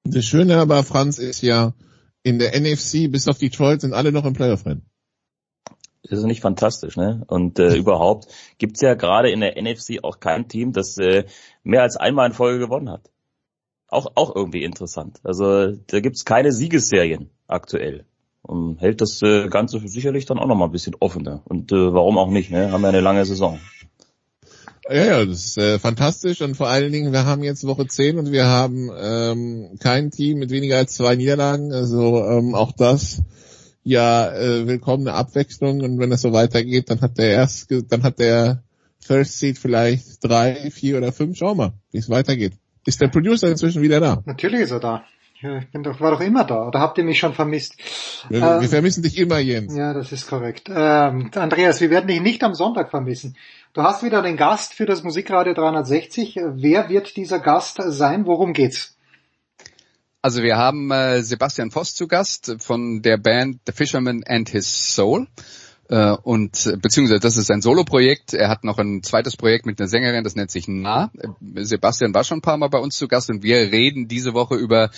Das 0.05 0.25
Schöne 0.25 0.57
aber, 0.57 0.83
Franz, 0.83 1.19
ist 1.19 1.43
ja, 1.43 1.75
in 2.23 2.39
der 2.39 2.59
NFC 2.59 3.11
bis 3.11 3.29
auf 3.29 3.39
Detroit 3.39 3.81
sind 3.81 3.95
alle 3.95 4.13
noch 4.13 4.25
im 4.25 4.33
Playoff-Rennen. 4.33 4.87
Das 6.03 6.19
ist 6.19 6.25
nicht 6.25 6.41
fantastisch, 6.41 6.97
ne? 6.97 7.23
Und 7.29 7.59
äh, 7.59 7.77
überhaupt 7.77 8.27
gibt's 8.59 8.81
ja 8.81 8.95
gerade 8.95 9.31
in 9.31 9.41
der 9.41 9.61
NFC 9.61 10.03
auch 10.03 10.19
kein 10.19 10.49
Team, 10.49 10.73
das 10.73 10.99
äh, 10.99 11.25
mehr 11.63 11.83
als 11.83 11.97
einmal 11.97 12.27
in 12.27 12.35
Folge 12.35 12.59
gewonnen 12.59 12.91
hat. 12.91 13.11
Auch, 13.87 14.13
auch 14.17 14.35
irgendwie 14.35 14.65
interessant. 14.65 15.21
Also 15.23 15.73
da 15.73 16.01
gibt's 16.01 16.25
keine 16.25 16.51
Siegesserien 16.51 17.31
aktuell. 17.47 18.05
Und 18.43 18.81
hält 18.81 19.01
das 19.01 19.23
äh, 19.23 19.49
Ganze 19.49 19.79
sicherlich 19.87 20.27
dann 20.27 20.39
auch 20.39 20.47
noch 20.47 20.57
mal 20.57 20.65
ein 20.65 20.73
bisschen 20.73 20.97
offener. 20.99 21.43
Und 21.45 21.71
äh, 21.71 21.95
warum 21.95 22.19
auch 22.19 22.31
nicht, 22.31 22.51
ne? 22.51 22.73
Haben 22.73 22.83
wir 22.83 22.89
eine 22.89 23.01
lange 23.01 23.25
Saison. 23.25 23.61
Ja, 24.89 25.05
ja, 25.05 25.25
das 25.25 25.45
ist 25.45 25.59
äh, 25.59 25.79
fantastisch 25.79 26.41
und 26.41 26.57
vor 26.57 26.69
allen 26.69 26.91
Dingen, 26.91 27.13
wir 27.13 27.25
haben 27.25 27.45
jetzt 27.45 27.67
Woche 27.67 27.87
10 27.87 28.19
und 28.19 28.33
wir 28.33 28.47
haben 28.47 28.91
ähm, 28.99 29.79
kein 29.79 30.11
Team 30.11 30.39
mit 30.39 30.51
weniger 30.51 30.77
als 30.77 30.95
zwei 30.95 31.15
Niederlagen. 31.15 31.73
Also 31.73 32.25
ähm, 32.25 32.55
auch 32.55 32.73
das 32.73 33.23
ja 33.85 34.33
äh, 34.35 34.67
willkommene 34.67 35.13
Abwechslung 35.13 35.83
und 35.83 35.99
wenn 35.99 36.11
das 36.11 36.23
so 36.23 36.33
weitergeht, 36.33 36.91
dann 36.91 37.01
hat 37.01 37.19
der 37.19 37.31
erst, 37.31 37.69
dann 37.89 38.03
hat 38.03 38.19
der 38.19 38.63
First 39.01 39.39
Seed 39.39 39.59
vielleicht 39.59 40.25
drei, 40.25 40.71
vier 40.71 40.99
oder 40.99 41.13
fünf. 41.13 41.37
Schau 41.39 41.55
mal, 41.55 41.73
wie 41.91 41.99
es 41.99 42.09
weitergeht. 42.09 42.55
Ist 42.85 43.01
der 43.01 43.09
Producer 43.09 43.49
inzwischen 43.49 43.83
wieder 43.83 44.01
da? 44.01 44.23
Natürlich 44.27 44.63
ist 44.63 44.73
er 44.73 44.81
da. 44.81 45.05
Ja, 45.43 45.59
ich 45.59 45.69
bin 45.71 45.83
doch, 45.83 46.01
war 46.01 46.13
doch 46.13 46.21
immer 46.21 46.45
da. 46.45 46.69
Oder 46.69 46.79
habt 46.79 46.99
ihr 46.99 47.05
mich 47.05 47.19
schon 47.19 47.35
vermisst? 47.35 47.75
Wir, 48.29 48.43
Ähm, 48.43 48.61
wir 48.61 48.69
vermissen 48.69 49.03
dich 49.03 49.19
immer, 49.19 49.39
Jens. 49.39 49.75
Ja, 49.75 49.93
das 49.93 50.13
ist 50.13 50.29
korrekt. 50.29 50.69
Ähm, 50.73 51.31
Andreas, 51.35 51.81
wir 51.81 51.91
werden 51.91 52.07
dich 52.07 52.21
nicht 52.21 52.45
am 52.45 52.55
Sonntag 52.55 52.91
vermissen. 52.91 53.37
Du 53.73 53.83
hast 53.83 54.05
wieder 54.05 54.23
den 54.23 54.37
Gast 54.37 54.73
für 54.75 54.87
das 54.87 55.03
Musikradio 55.03 55.53
360. 55.55 56.39
Wer 56.55 56.89
wird 56.89 57.17
dieser 57.17 57.41
Gast 57.41 57.81
sein? 57.85 58.27
Worum 58.27 58.53
geht's? 58.53 58.97
Also 60.21 60.45
wir 60.45 60.57
haben 60.57 60.93
äh, 60.93 61.23
Sebastian 61.23 61.73
Voss 61.73 61.95
zu 61.97 62.07
Gast 62.07 62.55
von 62.61 63.03
der 63.03 63.17
Band 63.17 63.59
The 63.67 63.73
Fisherman 63.73 64.23
and 64.25 64.49
His 64.49 64.95
Soul. 64.95 65.27
Äh, 65.93 66.17
und 66.23 66.65
äh, 66.65 66.79
beziehungsweise 66.79 67.21
das 67.21 67.37
ist 67.37 67.51
ein 67.51 67.61
Soloprojekt. 67.61 68.33
Er 68.33 68.49
hat 68.49 68.65
noch 68.65 68.79
ein 68.79 69.03
zweites 69.03 69.37
Projekt 69.37 69.67
mit 69.67 69.79
einer 69.79 69.91
Sängerin, 69.91 70.25
das 70.25 70.35
nennt 70.35 70.51
sich 70.51 70.67
Na. 70.67 71.11
Äh, 71.19 71.65
Sebastian 71.65 72.15
war 72.15 72.25
schon 72.25 72.39
ein 72.39 72.43
paar 72.43 72.57
Mal 72.57 72.69
bei 72.69 72.79
uns 72.79 72.97
zu 72.97 73.09
Gast 73.09 73.29
und 73.29 73.43
wir 73.43 73.59
reden 73.59 74.09
diese 74.09 74.33
Woche 74.33 74.55
über 74.55 74.91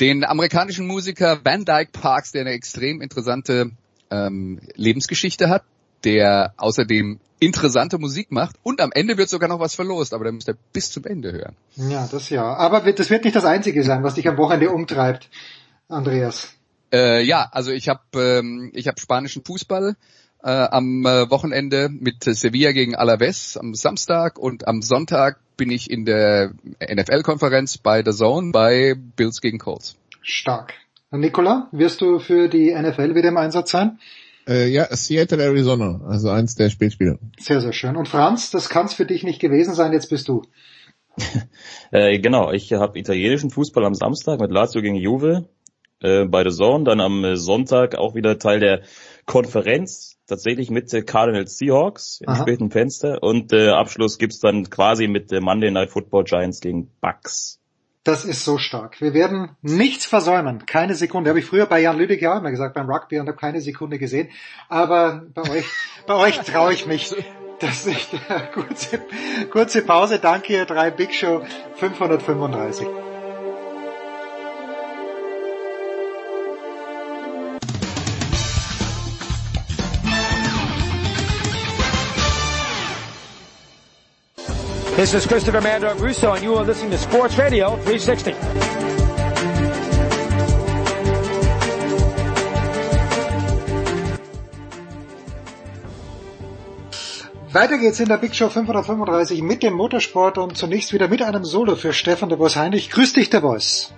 den 0.00 0.24
amerikanischen 0.24 0.86
Musiker 0.86 1.40
Van 1.44 1.66
Dyke 1.66 1.90
Parks, 1.92 2.32
der 2.32 2.42
eine 2.42 2.52
extrem 2.52 3.02
interessante 3.02 3.72
ähm, 4.10 4.60
Lebensgeschichte 4.74 5.50
hat, 5.50 5.64
der 6.04 6.54
außerdem 6.56 7.20
interessante 7.40 7.98
Musik 7.98 8.32
macht 8.32 8.56
und 8.62 8.80
am 8.80 8.90
Ende 8.92 9.18
wird 9.18 9.28
sogar 9.28 9.50
noch 9.50 9.60
was 9.60 9.74
verlost, 9.74 10.14
aber 10.14 10.24
da 10.24 10.32
müsst 10.32 10.48
ihr 10.48 10.56
bis 10.72 10.90
zum 10.90 11.04
Ende 11.04 11.30
hören. 11.30 11.56
Ja, 11.76 12.08
das 12.10 12.30
ja. 12.30 12.54
Aber 12.54 12.80
das 12.90 13.10
wird 13.10 13.24
nicht 13.24 13.36
das 13.36 13.44
Einzige 13.44 13.84
sein, 13.84 14.02
was 14.02 14.14
dich 14.14 14.26
am 14.26 14.38
Wochenende 14.38 14.70
umtreibt, 14.70 15.28
Andreas. 15.88 16.54
Äh, 16.90 17.22
ja, 17.22 17.46
also 17.52 17.70
ich 17.70 17.90
habe 17.90 18.00
ähm, 18.14 18.70
ich 18.72 18.88
hab 18.88 18.98
spanischen 18.98 19.44
Fußball 19.44 19.94
äh, 20.42 20.50
am 20.50 21.04
äh, 21.04 21.30
Wochenende 21.30 21.88
mit 21.88 22.24
Sevilla 22.24 22.72
gegen 22.72 22.94
Alaves 22.94 23.56
am 23.56 23.74
Samstag 23.74 24.38
und 24.38 24.66
am 24.68 24.82
Sonntag 24.82 25.40
bin 25.56 25.70
ich 25.70 25.90
in 25.90 26.04
der 26.04 26.52
NFL-Konferenz 26.80 27.78
bei 27.78 28.02
The 28.04 28.12
Zone 28.12 28.52
bei 28.52 28.94
Bills 28.94 29.40
gegen 29.40 29.58
Colts. 29.58 29.96
Stark. 30.22 30.74
Nicola, 31.10 31.68
wirst 31.72 32.00
du 32.00 32.18
für 32.18 32.48
die 32.48 32.74
NFL 32.74 33.14
wieder 33.14 33.30
im 33.30 33.36
Einsatz 33.38 33.70
sein? 33.70 33.98
Äh, 34.46 34.68
ja, 34.68 34.86
Seattle, 34.90 35.42
Arizona, 35.42 36.00
also 36.06 36.30
eins 36.30 36.54
der 36.54 36.70
Spätspiele. 36.70 37.18
Sehr, 37.38 37.60
sehr 37.60 37.72
schön. 37.72 37.96
Und 37.96 38.08
Franz, 38.08 38.50
das 38.50 38.68
kann's 38.68 38.94
für 38.94 39.04
dich 39.04 39.22
nicht 39.22 39.40
gewesen 39.40 39.74
sein, 39.74 39.92
jetzt 39.92 40.08
bist 40.08 40.28
du. 40.28 40.42
Äh, 41.90 42.18
genau, 42.18 42.52
ich 42.52 42.70
habe 42.74 42.98
italienischen 42.98 43.48
Fußball 43.48 43.82
am 43.86 43.94
Samstag 43.94 44.40
mit 44.40 44.50
Lazio 44.50 44.82
gegen 44.82 44.94
Juve 44.94 45.48
äh, 46.00 46.26
bei 46.26 46.44
The 46.44 46.54
Zone, 46.54 46.84
dann 46.84 47.00
am 47.00 47.24
äh, 47.24 47.36
Sonntag 47.36 47.94
auch 47.96 48.14
wieder 48.14 48.38
Teil 48.38 48.60
der 48.60 48.82
Konferenz, 49.24 50.17
tatsächlich 50.28 50.70
mit 50.70 50.92
äh, 50.94 51.02
Cardinals 51.02 51.58
Seahawks 51.58 52.20
im 52.20 52.28
Aha. 52.28 52.42
späten 52.42 52.70
Fenster 52.70 53.22
und 53.22 53.52
äh, 53.52 53.70
Abschluss 53.70 54.18
gibt's 54.18 54.38
dann 54.38 54.70
quasi 54.70 55.08
mit 55.08 55.32
äh, 55.32 55.40
Monday 55.40 55.70
Night 55.70 55.90
Football 55.90 56.24
Giants 56.24 56.60
gegen 56.60 56.90
Bucks. 57.00 57.58
Das 58.04 58.24
ist 58.24 58.44
so 58.44 58.56
stark. 58.56 59.00
Wir 59.00 59.12
werden 59.12 59.50
nichts 59.60 60.06
versäumen. 60.06 60.64
Keine 60.64 60.94
Sekunde. 60.94 61.28
Habe 61.28 61.40
ich 61.40 61.44
früher 61.44 61.66
bei 61.66 61.80
Jan 61.80 61.98
Lüdecke 61.98 62.32
auch 62.32 62.38
immer 62.38 62.50
gesagt 62.50 62.74
beim 62.74 62.88
Rugby 62.88 63.18
und 63.18 63.26
habe 63.26 63.36
keine 63.36 63.60
Sekunde 63.60 63.98
gesehen. 63.98 64.30
Aber 64.68 65.26
bei 65.34 65.42
euch, 65.42 65.66
bei 66.06 66.14
euch 66.14 66.38
traue 66.38 66.72
ich 66.72 66.86
mich. 66.86 67.14
Das 67.60 67.86
ist 67.86 68.10
kurze, 68.54 69.00
kurze 69.50 69.82
Pause. 69.82 70.20
Danke, 70.20 70.52
ihr 70.54 70.64
drei 70.64 70.90
Big 70.90 71.12
Show 71.12 71.42
535. 71.74 73.07
This 84.98 85.14
is 85.14 85.28
Christopher 85.28 85.60
Mando 85.60 85.94
Russo, 86.04 86.32
and 86.32 86.42
you 86.42 86.56
are 86.56 86.64
listening 86.64 86.90
to 86.90 86.98
Sports 86.98 87.38
Radio 87.38 87.76
360. 87.84 88.34
Weiter 97.52 97.78
geht's 97.78 98.00
in 98.00 98.08
der 98.08 98.16
Big 98.16 98.34
Show 98.34 98.48
535 98.48 99.40
mit 99.42 99.62
dem 99.62 99.74
Motorsport 99.74 100.36
und 100.36 100.56
zunächst 100.56 100.92
wieder 100.92 101.06
mit 101.06 101.22
einem 101.22 101.44
Solo 101.44 101.76
für 101.76 101.92
Stefan 101.92 102.28
der 102.28 102.34
Boss 102.34 102.56
Heinrich. 102.56 102.90
Grüß 102.90 103.12
dich, 103.12 103.30
der 103.30 103.42
Boss. 103.42 103.94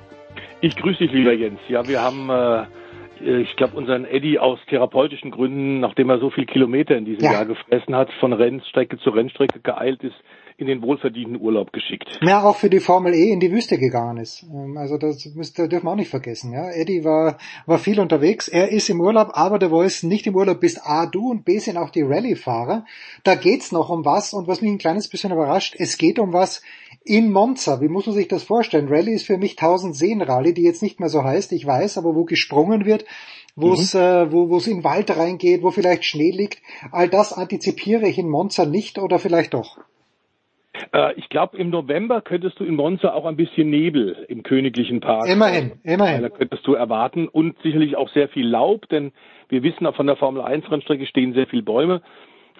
Ich 0.60 0.76
grüße 0.76 0.98
dich, 0.98 1.12
lieber 1.12 1.32
Jens. 1.32 1.60
Ja, 1.68 1.88
wir 1.88 2.02
haben, 2.02 2.28
äh, 2.28 3.40
ich 3.40 3.56
glaube, 3.56 3.74
unseren 3.78 4.04
Eddie 4.04 4.38
aus 4.38 4.58
therapeutischen 4.68 5.30
Gründen, 5.30 5.80
nachdem 5.80 6.10
er 6.10 6.18
so 6.18 6.28
viel 6.28 6.44
Kilometer 6.44 6.94
in 6.94 7.06
diesem 7.06 7.24
ja. 7.24 7.32
Jahr 7.32 7.46
gefressen 7.46 7.96
hat, 7.96 8.10
von 8.20 8.34
Rennstrecke 8.34 8.98
zu 8.98 9.08
Rennstrecke 9.08 9.60
geeilt 9.60 10.04
ist, 10.04 10.16
in 10.60 10.66
den 10.66 10.82
wohlverdienten 10.82 11.40
Urlaub 11.40 11.72
geschickt. 11.72 12.18
Ja, 12.22 12.42
auch 12.42 12.56
für 12.56 12.68
die 12.68 12.80
Formel 12.80 13.14
E 13.14 13.30
in 13.30 13.40
die 13.40 13.50
Wüste 13.50 13.78
gegangen 13.78 14.18
ist. 14.18 14.42
Ähm, 14.42 14.76
also 14.76 14.98
das 14.98 15.24
müsst, 15.34 15.58
dürfen 15.58 15.84
wir 15.84 15.90
auch 15.90 15.96
nicht 15.96 16.10
vergessen. 16.10 16.52
Ja, 16.52 16.70
Eddie 16.70 17.04
war 17.04 17.38
war 17.66 17.78
viel 17.78 17.98
unterwegs. 17.98 18.48
Er 18.48 18.70
ist 18.70 18.90
im 18.90 19.00
Urlaub, 19.00 19.30
aber 19.32 19.58
der 19.58 19.70
Voice 19.70 20.02
nicht 20.02 20.26
im 20.26 20.36
Urlaub 20.36 20.60
bist 20.60 20.80
A 20.84 21.06
du 21.06 21.30
und 21.30 21.44
B 21.44 21.58
sind 21.58 21.76
auch 21.76 21.90
die 21.90 22.02
Rallye-Fahrer. 22.02 22.84
Da 23.24 23.34
geht's 23.34 23.72
noch 23.72 23.88
um 23.88 24.04
was 24.04 24.34
und 24.34 24.48
was 24.48 24.60
mich 24.60 24.70
ein 24.70 24.78
kleines 24.78 25.08
bisschen 25.08 25.32
überrascht, 25.32 25.74
es 25.78 25.96
geht 25.98 26.18
um 26.18 26.32
was 26.32 26.62
in 27.04 27.32
Monza. 27.32 27.80
Wie 27.80 27.88
muss 27.88 28.06
man 28.06 28.14
sich 28.14 28.28
das 28.28 28.42
vorstellen? 28.42 28.88
Rallye 28.88 29.14
ist 29.14 29.26
für 29.26 29.38
mich 29.38 29.52
1000 29.52 29.96
Seen 29.96 30.20
Rallye, 30.20 30.52
die 30.52 30.62
jetzt 30.62 30.82
nicht 30.82 31.00
mehr 31.00 31.08
so 31.08 31.24
heißt, 31.24 31.52
ich 31.52 31.66
weiß, 31.66 31.96
aber 31.98 32.14
wo 32.14 32.24
gesprungen 32.24 32.84
wird 32.84 33.04
wo 33.56 33.72
es 33.72 33.94
mhm. 33.94 34.00
äh, 34.00 34.32
wo 34.32 34.56
es 34.56 34.66
in 34.66 34.78
den 34.78 34.84
Wald 34.84 35.10
reingeht, 35.10 35.62
wo 35.62 35.70
vielleicht 35.70 36.04
Schnee 36.04 36.30
liegt. 36.30 36.62
All 36.92 37.08
das 37.08 37.32
antizipiere 37.32 38.08
ich 38.08 38.18
in 38.18 38.28
Monza 38.28 38.64
nicht 38.64 38.98
oder 38.98 39.18
vielleicht 39.18 39.54
doch. 39.54 39.78
Äh, 40.92 41.14
ich 41.14 41.28
glaube, 41.28 41.56
im 41.56 41.70
November 41.70 42.20
könntest 42.20 42.60
du 42.60 42.64
in 42.64 42.76
Monza 42.76 43.12
auch 43.12 43.26
ein 43.26 43.36
bisschen 43.36 43.70
Nebel 43.70 44.24
im 44.28 44.42
Königlichen 44.42 45.00
Park. 45.00 45.28
Immerhin, 45.28 45.72
immerhin. 45.84 46.22
Da 46.22 46.28
könntest 46.28 46.66
du 46.66 46.74
erwarten 46.74 47.28
und 47.28 47.56
sicherlich 47.62 47.96
auch 47.96 48.08
sehr 48.10 48.28
viel 48.28 48.46
Laub, 48.46 48.88
denn 48.88 49.12
wir 49.48 49.62
wissen 49.62 49.86
auch 49.86 49.96
von 49.96 50.06
der 50.06 50.16
Formel 50.16 50.42
1 50.42 50.70
Rennstrecke 50.70 51.06
stehen 51.06 51.34
sehr 51.34 51.46
viele 51.46 51.62
Bäume. 51.62 52.02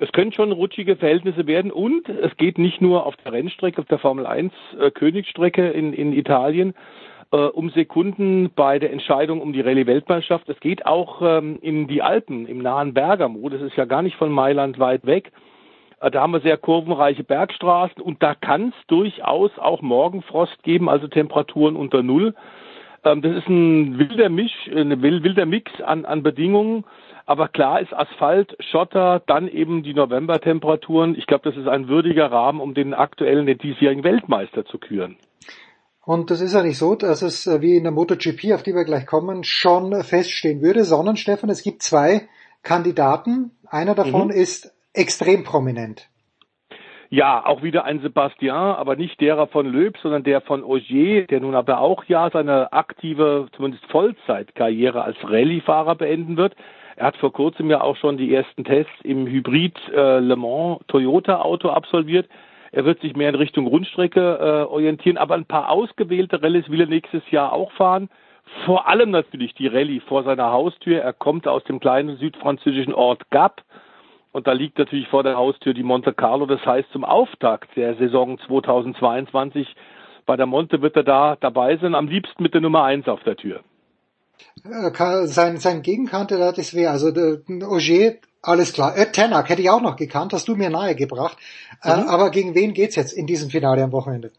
Es 0.01 0.11
können 0.13 0.33
schon 0.33 0.51
rutschige 0.51 0.97
Verhältnisse 0.97 1.47
werden 1.47 1.71
und 1.71 2.09
es 2.09 2.35
geht 2.39 2.57
nicht 2.59 2.81
nur 2.81 3.05
auf 3.05 3.17
der 3.17 3.33
Rennstrecke, 3.33 3.83
auf 3.83 3.89
der 3.89 3.99
Formel 3.99 4.27
1 4.27 4.53
äh, 4.79 4.91
Königsstrecke 4.91 5.69
in, 5.71 5.93
in 5.93 6.15
Italien, 6.15 6.75
äh, 7.33 7.37
um 7.37 7.69
Sekunden 7.71 8.51
bei 8.57 8.79
der 8.79 8.93
Entscheidung 8.93 9.43
um 9.43 9.53
die 9.53 9.61
Rallye-Weltmeisterschaft. 9.61 10.49
Es 10.49 10.59
geht 10.61 10.87
auch 10.87 11.21
ähm, 11.23 11.59
in 11.61 11.87
die 11.87 12.01
Alpen, 12.01 12.47
im 12.47 12.59
nahen 12.63 12.95
Bergamo. 12.95 13.47
Das 13.51 13.61
ist 13.61 13.77
ja 13.77 13.85
gar 13.85 14.01
nicht 14.01 14.17
von 14.17 14.33
Mailand 14.33 14.79
weit 14.79 15.05
weg. 15.05 15.33
Äh, 16.01 16.11
da 16.11 16.23
haben 16.23 16.33
wir 16.33 16.41
sehr 16.41 16.57
kurvenreiche 16.57 17.25
Bergstraßen 17.25 18.03
und 18.03 18.23
da 18.23 18.35
kann 18.35 18.69
es 18.69 18.87
durchaus 18.87 19.51
auch 19.59 19.83
Morgenfrost 19.83 20.63
geben, 20.63 20.89
also 20.89 21.07
Temperaturen 21.09 21.77
unter 21.77 22.03
Null. 22.03 22.35
Ähm, 23.05 23.23
das 23.23 23.37
ist 23.37 23.49
ein 23.49 23.99
wilder 23.99 24.29
Misch, 24.29 24.69
ein 24.69 25.03
wilder 25.03 25.47
Mix 25.47 25.71
an, 25.83 26.05
an 26.05 26.23
Bedingungen. 26.23 26.85
Aber 27.27 27.49
klar 27.49 27.81
ist 27.81 27.93
Asphalt, 27.93 28.57
Schotter, 28.59 29.23
dann 29.27 29.47
eben 29.47 29.83
die 29.85 29.95
Novembertemperaturen. 29.95 31.17
Ich 31.17 31.27
glaube, 31.27 31.49
das 31.49 31.57
ist 31.57 31.69
ein 31.69 31.87
würdiger 31.87 32.33
Rahmen, 32.33 32.61
um 32.61 32.75
den 32.75 32.93
aktuellen, 32.93 33.47
den 33.47 33.59
diesjährigen 33.59 34.03
Weltmeister 34.03 34.65
zu 34.65 34.79
küren. 34.79 35.17
Und 36.05 36.31
das 36.31 36.41
ist 36.41 36.55
ja 36.55 36.63
nicht 36.63 36.79
so, 36.79 36.97
dass 36.97 37.23
es 37.23 37.47
äh, 37.47 37.61
wie 37.61 37.77
in 37.77 37.85
der 37.85 37.93
MotoGP, 37.93 38.53
auf 38.55 38.63
die 38.63 38.75
wir 38.75 38.85
gleich 38.85 39.07
kommen, 39.07 39.45
schon 39.45 40.03
feststehen 40.03 40.61
würde, 40.61 40.85
sondern 40.85 41.17
Stefan, 41.17 41.51
es 41.51 41.63
gibt 41.63 41.83
zwei 41.83 42.29
Kandidaten. 42.63 43.53
Einer 43.69 43.95
davon 43.95 44.29
mhm. 44.29 44.33
ist 44.33 44.75
extrem 44.95 45.45
prominent. 45.45 46.09
Ja, 47.13 47.45
auch 47.45 47.65
wieder 47.65 47.85
ein 47.85 48.01
Sebastian, 48.01 48.77
aber 48.77 48.95
nicht 48.95 49.21
derer 49.21 49.49
von 49.49 49.67
Löb, 49.67 49.97
sondern 50.01 50.23
der 50.23 50.41
von 50.41 50.63
Ogier, 50.63 51.27
der 51.27 51.41
nun 51.41 51.57
aber 51.57 51.81
auch 51.81 52.05
ja 52.05 52.31
seine 52.31 52.73
aktive, 52.73 53.49
zumindest 53.57 53.85
Vollzeitkarriere 53.87 55.03
als 55.03 55.17
Rallye-Fahrer 55.25 55.97
beenden 55.97 56.37
wird. 56.37 56.55
Er 56.95 57.07
hat 57.07 57.17
vor 57.17 57.33
kurzem 57.33 57.69
ja 57.69 57.81
auch 57.81 57.97
schon 57.97 58.17
die 58.17 58.33
ersten 58.33 58.63
Tests 58.63 58.93
im 59.03 59.27
Hybrid 59.27 59.77
äh, 59.89 60.21
Le 60.21 60.37
Mans 60.37 60.81
Toyota 60.87 61.41
Auto 61.41 61.71
absolviert. 61.71 62.29
Er 62.71 62.85
wird 62.85 63.01
sich 63.01 63.17
mehr 63.17 63.31
in 63.31 63.35
Richtung 63.35 63.67
Rundstrecke 63.67 64.39
äh, 64.39 64.73
orientieren, 64.73 65.19
aber 65.19 65.35
ein 65.35 65.47
paar 65.47 65.71
ausgewählte 65.71 66.41
Rallyes 66.41 66.71
will 66.71 66.81
er 66.81 66.87
nächstes 66.87 67.29
Jahr 67.33 67.53
auch 67.53 67.73
fahren. 67.73 68.09
Vor 68.67 68.87
allem 68.87 69.11
natürlich 69.11 69.55
die 69.55 69.67
Rallye 69.67 70.01
vor 70.01 70.23
seiner 70.23 70.53
Haustür. 70.53 71.01
Er 71.01 71.13
kommt 71.13 71.49
aus 71.49 71.65
dem 71.65 71.81
kleinen 71.81 72.19
südfranzösischen 72.19 72.95
Ort 72.95 73.31
Gap 73.31 73.63
und 74.33 74.47
da 74.47 74.53
liegt 74.53 74.79
natürlich 74.79 75.09
vor 75.09 75.23
der 75.23 75.37
Haustür 75.37 75.75
die 75.75 75.83
Monte 75.83 76.13
Carlo. 76.13 76.47
Das 76.47 76.65
heißt, 76.65 76.91
zum 76.93 77.05
Auftakt 77.05 77.77
der 77.77 77.97
Saison 77.97 78.39
2022 78.47 79.67
bei 80.27 80.37
der 80.37 80.47
Monte 80.47 80.83
wird 80.83 80.97
er 80.97 81.03
da 81.03 81.37
dabei 81.37 81.77
sein, 81.79 81.95
am 81.95 82.07
liebsten 82.07 82.43
mit 82.43 82.55
der 82.55 82.61
Nummer 82.61 82.85
eins 82.85 83.09
auf 83.09 83.23
der 83.25 83.37
Tür. 83.37 83.61
Äh, 84.65 85.27
sein, 85.27 85.57
sein 85.57 85.83
Gegenkandidat 85.83 86.59
ist 86.59 86.75
wer? 86.75 86.93
Also 86.93 87.09
Auger, 87.09 88.15
alles 88.43 88.73
klar. 88.73 88.97
Ed 88.97 89.13
Tenak 89.13 89.49
hätte 89.49 89.63
ich 89.63 89.71
auch 89.71 89.83
noch 89.83 89.97
gekannt, 89.97 90.33
hast 90.33 90.49
du 90.49 90.57
mir 90.57 90.71
nahegebracht. 90.71 91.37
Äh, 91.83 91.97
mhm. 91.97 92.09
aber 92.09 92.31
gegen 92.31 92.55
wen 92.55 92.73
geht's 92.73 92.97
jetzt 92.97 93.13
in 93.13 93.27
diesem 93.27 93.51
Finale 93.51 93.83
am 93.83 93.93
Wochenende? 93.93 94.31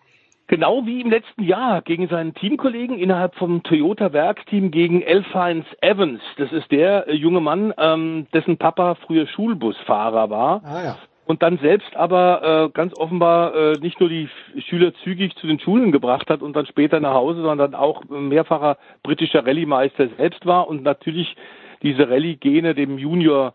Genau 0.52 0.86
wie 0.86 1.00
im 1.00 1.10
letzten 1.10 1.44
Jahr 1.44 1.82
gegen 1.82 2.10
seinen 2.10 2.34
Teamkollegen 2.34 3.00
innerhalb 3.00 3.36
vom 3.36 3.64
Toyota 3.64 4.12
Werksteam 4.12 4.70
gegen 4.70 5.02
Elfheinz 5.02 5.66
Evans. 5.80 6.20
Das 6.36 6.52
ist 6.52 6.70
der 6.72 7.08
äh, 7.08 7.16
junge 7.16 7.40
Mann, 7.40 7.74
ähm, 7.78 8.28
dessen 8.34 8.58
Papa 8.58 8.96
früher 8.96 9.28
Schulbusfahrer 9.28 10.30
war. 10.30 10.62
Ah, 10.66 10.84
ja. 10.84 10.98
Und 11.26 11.42
dann 11.42 11.58
selbst 11.60 11.96
aber 11.96 12.66
äh, 12.66 12.70
ganz 12.74 12.94
offenbar 12.98 13.56
äh, 13.56 13.80
nicht 13.80 14.02
nur 14.02 14.10
die 14.10 14.28
Schüler 14.68 14.94
zügig 15.06 15.38
zu 15.38 15.48
den 15.48 15.58
Schulen 15.62 15.94
gebracht 15.94 16.30
hat 16.30 16.42
und 16.42 16.54
dann 16.54 16.66
später 16.66 17.00
nach 17.00 17.14
Hause, 17.14 17.44
sondern 17.44 17.74
auch 17.74 18.04
mehrfacher 18.10 18.76
britischer 19.04 19.46
Rallye-Meister 19.46 20.10
selbst 20.18 20.46
war 20.46 20.68
und 20.68 20.84
natürlich 20.84 21.34
diese 21.82 22.10
Rallye-Gene 22.10 22.76
dem 22.76 22.98
Junior 22.98 23.54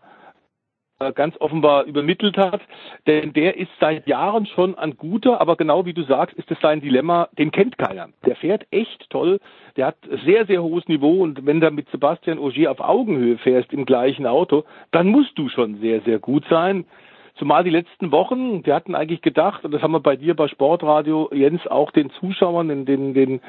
ganz 1.13 1.35
offenbar 1.39 1.83
übermittelt 1.83 2.37
hat, 2.37 2.61
denn 3.05 3.33
der 3.33 3.57
ist 3.57 3.69
seit 3.79 4.07
Jahren 4.07 4.45
schon 4.47 4.77
ein 4.77 4.97
guter, 4.97 5.39
aber 5.39 5.55
genau 5.55 5.85
wie 5.85 5.93
du 5.93 6.03
sagst, 6.03 6.35
ist 6.37 6.49
es 6.49 6.59
sein 6.59 6.81
Dilemma, 6.81 7.29
den 7.37 7.51
kennt 7.51 7.77
keiner. 7.77 8.09
Der 8.25 8.35
fährt 8.35 8.65
echt 8.71 9.07
toll, 9.09 9.39
der 9.75 9.87
hat 9.87 9.97
sehr, 10.25 10.45
sehr 10.47 10.63
hohes 10.63 10.87
Niveau 10.87 11.23
und 11.23 11.45
wenn 11.45 11.61
du 11.61 11.69
mit 11.69 11.89
Sebastian 11.91 12.39
Auger 12.39 12.71
auf 12.71 12.79
Augenhöhe 12.79 13.37
fährst 13.37 13.71
im 13.73 13.85
gleichen 13.85 14.25
Auto, 14.25 14.63
dann 14.91 15.07
musst 15.07 15.37
du 15.37 15.49
schon 15.49 15.79
sehr, 15.79 16.01
sehr 16.01 16.19
gut 16.19 16.45
sein. 16.49 16.85
Zumal 17.37 17.63
die 17.63 17.69
letzten 17.69 18.11
Wochen, 18.11 18.65
wir 18.65 18.73
hatten 18.73 18.95
eigentlich 18.95 19.21
gedacht, 19.21 19.63
und 19.63 19.71
das 19.71 19.81
haben 19.81 19.91
wir 19.91 19.99
bei 19.99 20.15
dir 20.15 20.35
bei 20.35 20.47
Sportradio, 20.47 21.29
Jens, 21.33 21.67
auch 21.67 21.91
den 21.91 22.09
Zuschauern, 22.19 22.67
den, 22.67 22.85
den, 22.85 23.13
den 23.13 23.41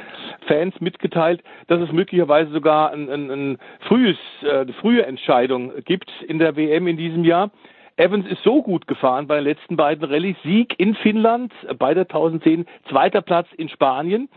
Fans 0.47 0.79
mitgeteilt, 0.81 1.43
dass 1.69 1.81
es 1.81 1.91
möglicherweise 1.91 2.51
sogar 2.51 2.93
ein, 2.93 3.09
ein, 3.09 3.31
ein 3.31 3.59
frühes, 3.81 4.19
äh, 4.43 4.61
eine 4.61 4.73
frühe 4.75 5.07
Entscheidung 5.07 5.73
gibt 5.85 6.11
in 6.27 6.39
der 6.39 6.57
WM 6.57 6.87
in 6.87 6.99
diesem 6.99 7.25
Jahr. 7.25 7.51
Evans 7.97 8.27
ist 8.27 8.43
so 8.45 8.63
gut 8.63 8.87
gefahren 8.87 9.27
bei 9.27 9.37
den 9.37 9.45
letzten 9.45 9.77
beiden 9.77 10.05
Rallyes. 10.05 10.37
Sieg 10.45 10.75
in 10.79 10.95
Finnland 10.95 11.53
bei 11.79 11.95
der 11.95 12.05
1010, 12.05 12.67
zweiter 12.89 13.23
Platz 13.23 13.49
in 13.57 13.69
Spanien. 13.69 14.29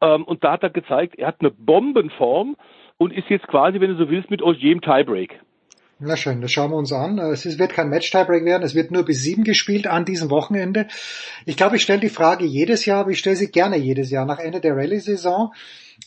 Ähm, 0.00 0.24
und 0.24 0.44
da 0.44 0.52
hat 0.52 0.62
er 0.62 0.70
gezeigt, 0.70 1.18
er 1.18 1.28
hat 1.28 1.40
eine 1.40 1.50
Bombenform 1.50 2.56
und 2.98 3.12
ist 3.12 3.28
jetzt 3.30 3.48
quasi, 3.48 3.80
wenn 3.80 3.90
du 3.90 3.96
so 3.96 4.10
willst, 4.10 4.30
mit 4.30 4.42
Ogier 4.42 4.72
im 4.72 4.80
Tiebreak. 4.80 5.40
Na 6.02 6.16
schön, 6.16 6.40
das 6.40 6.50
schauen 6.50 6.70
wir 6.70 6.78
uns 6.78 6.92
an. 6.94 7.18
Es 7.18 7.44
wird 7.58 7.74
kein 7.74 7.90
Match-Tiebreak 7.90 8.42
werden, 8.46 8.62
es 8.62 8.74
wird 8.74 8.90
nur 8.90 9.04
bis 9.04 9.20
sieben 9.20 9.44
gespielt 9.44 9.86
an 9.86 10.06
diesem 10.06 10.30
Wochenende. 10.30 10.88
Ich 11.44 11.58
glaube, 11.58 11.76
ich 11.76 11.82
stelle 11.82 12.00
die 12.00 12.08
Frage 12.08 12.46
jedes 12.46 12.86
Jahr, 12.86 13.00
aber 13.00 13.10
ich 13.10 13.18
stelle 13.18 13.36
sie 13.36 13.50
gerne 13.50 13.76
jedes 13.76 14.10
Jahr 14.10 14.24
nach 14.24 14.38
Ende 14.38 14.60
der 14.60 14.74
Rallye-Saison. 14.74 15.52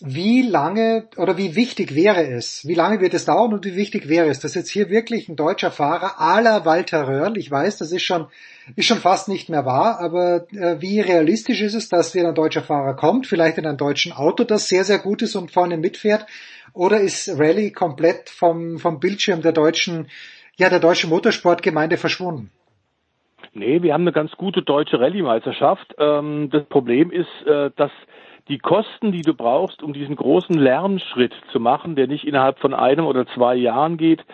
Wie 0.02 0.42
lange 0.42 1.08
oder 1.18 1.38
wie 1.38 1.56
wichtig 1.56 1.96
wäre 1.96 2.26
es, 2.26 2.68
wie 2.68 2.74
lange 2.74 3.00
wird 3.00 3.14
es 3.14 3.26
dauern 3.26 3.54
und 3.54 3.66
wie 3.66 3.76
wichtig 3.76 4.10
wäre 4.10 4.28
es, 4.28 4.40
dass 4.40 4.56
jetzt 4.56 4.70
hier 4.70 4.90
wirklich 4.90 5.30
ein 5.30 5.36
deutscher 5.36 5.72
Fahrer 5.72 6.20
aller 6.20 6.66
Walter 6.66 7.08
Röhrl, 7.08 7.38
ich 7.38 7.50
weiß, 7.50 7.78
das 7.78 7.92
ist 7.92 8.04
schon, 8.04 8.28
ist 8.76 8.88
schon 8.88 8.98
fast 8.98 9.30
nicht 9.30 9.50
mehr 9.50 9.66
wahr, 9.66 10.00
aber 10.00 10.48
äh, 10.52 10.82
wie 10.82 11.00
realistisch 11.00 11.62
ist 11.62 11.76
es, 11.76 11.90
dass 11.90 12.16
wieder 12.16 12.30
ein 12.30 12.36
deutscher 12.36 12.64
Fahrer 12.64 12.96
kommt, 12.96 13.28
vielleicht 13.28 13.58
in 13.58 13.68
einem 13.68 13.78
deutschen 13.78 14.12
Auto, 14.12 14.44
das 14.44 14.68
sehr, 14.68 14.84
sehr 14.84 15.00
gut 15.00 15.22
ist 15.22 15.36
und 15.36 15.52
vorne 15.52 15.78
mitfährt 15.78 16.26
oder 16.74 17.00
ist 17.00 17.30
Rallye 17.40 17.72
komplett 17.72 18.30
vom, 18.30 18.80
vom 18.80 19.00
Bildschirm 19.00 19.42
der 19.42 19.52
deutschen, 19.52 20.08
ja, 20.58 20.70
der 20.70 20.80
deutschen 20.80 21.10
Motorsportgemeinde 21.12 21.98
verschwunden? 21.98 22.52
Nee, 23.54 23.84
wir 23.84 23.94
haben 23.94 24.02
eine 24.02 24.12
ganz 24.12 24.32
gute 24.32 24.64
deutsche 24.64 25.00
Rallye-Meisterschaft. 25.00 25.94
Ähm, 26.00 26.50
das 26.52 26.66
Problem 26.66 27.12
ist, 27.12 27.28
äh, 27.46 27.70
dass 27.76 27.92
die 28.48 28.60
Kosten, 28.60 29.12
die 29.12 29.22
du 29.22 29.34
brauchst, 29.34 29.82
um 29.84 29.94
diesen 29.94 30.16
großen 30.16 30.58
Lernschritt 30.58 31.34
zu 31.52 31.60
machen, 31.60 31.96
der 31.96 32.08
nicht 32.08 32.26
innerhalb 32.26 32.60
von 32.60 32.74
einem 32.74 33.06
oder 33.06 33.26
zwei 33.28 33.56
Jahren 33.56 33.98
geht, 33.98 34.26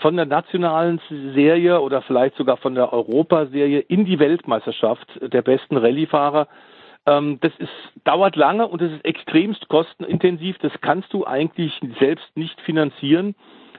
von 0.00 0.16
der 0.16 0.26
nationalen 0.26 1.00
Serie 1.08 1.80
oder 1.80 2.02
vielleicht 2.02 2.36
sogar 2.36 2.58
von 2.58 2.74
der 2.74 2.92
Europaserie 2.92 3.80
in 3.80 4.04
die 4.04 4.18
Weltmeisterschaft 4.18 5.08
der 5.22 5.40
besten 5.40 5.76
Rallyefahrer, 5.78 6.48
ähm, 7.06 7.38
das 7.40 7.52
ist, 7.58 7.70
dauert 8.04 8.36
lange 8.36 8.66
und 8.66 8.82
es 8.82 8.92
ist 8.92 9.04
extremst 9.04 9.68
kostenintensiv. 9.68 10.58
Das 10.58 10.72
kannst 10.80 11.12
du 11.12 11.24
eigentlich 11.24 11.80
selbst 11.98 12.36
nicht 12.36 12.60
finanzieren. 12.60 13.34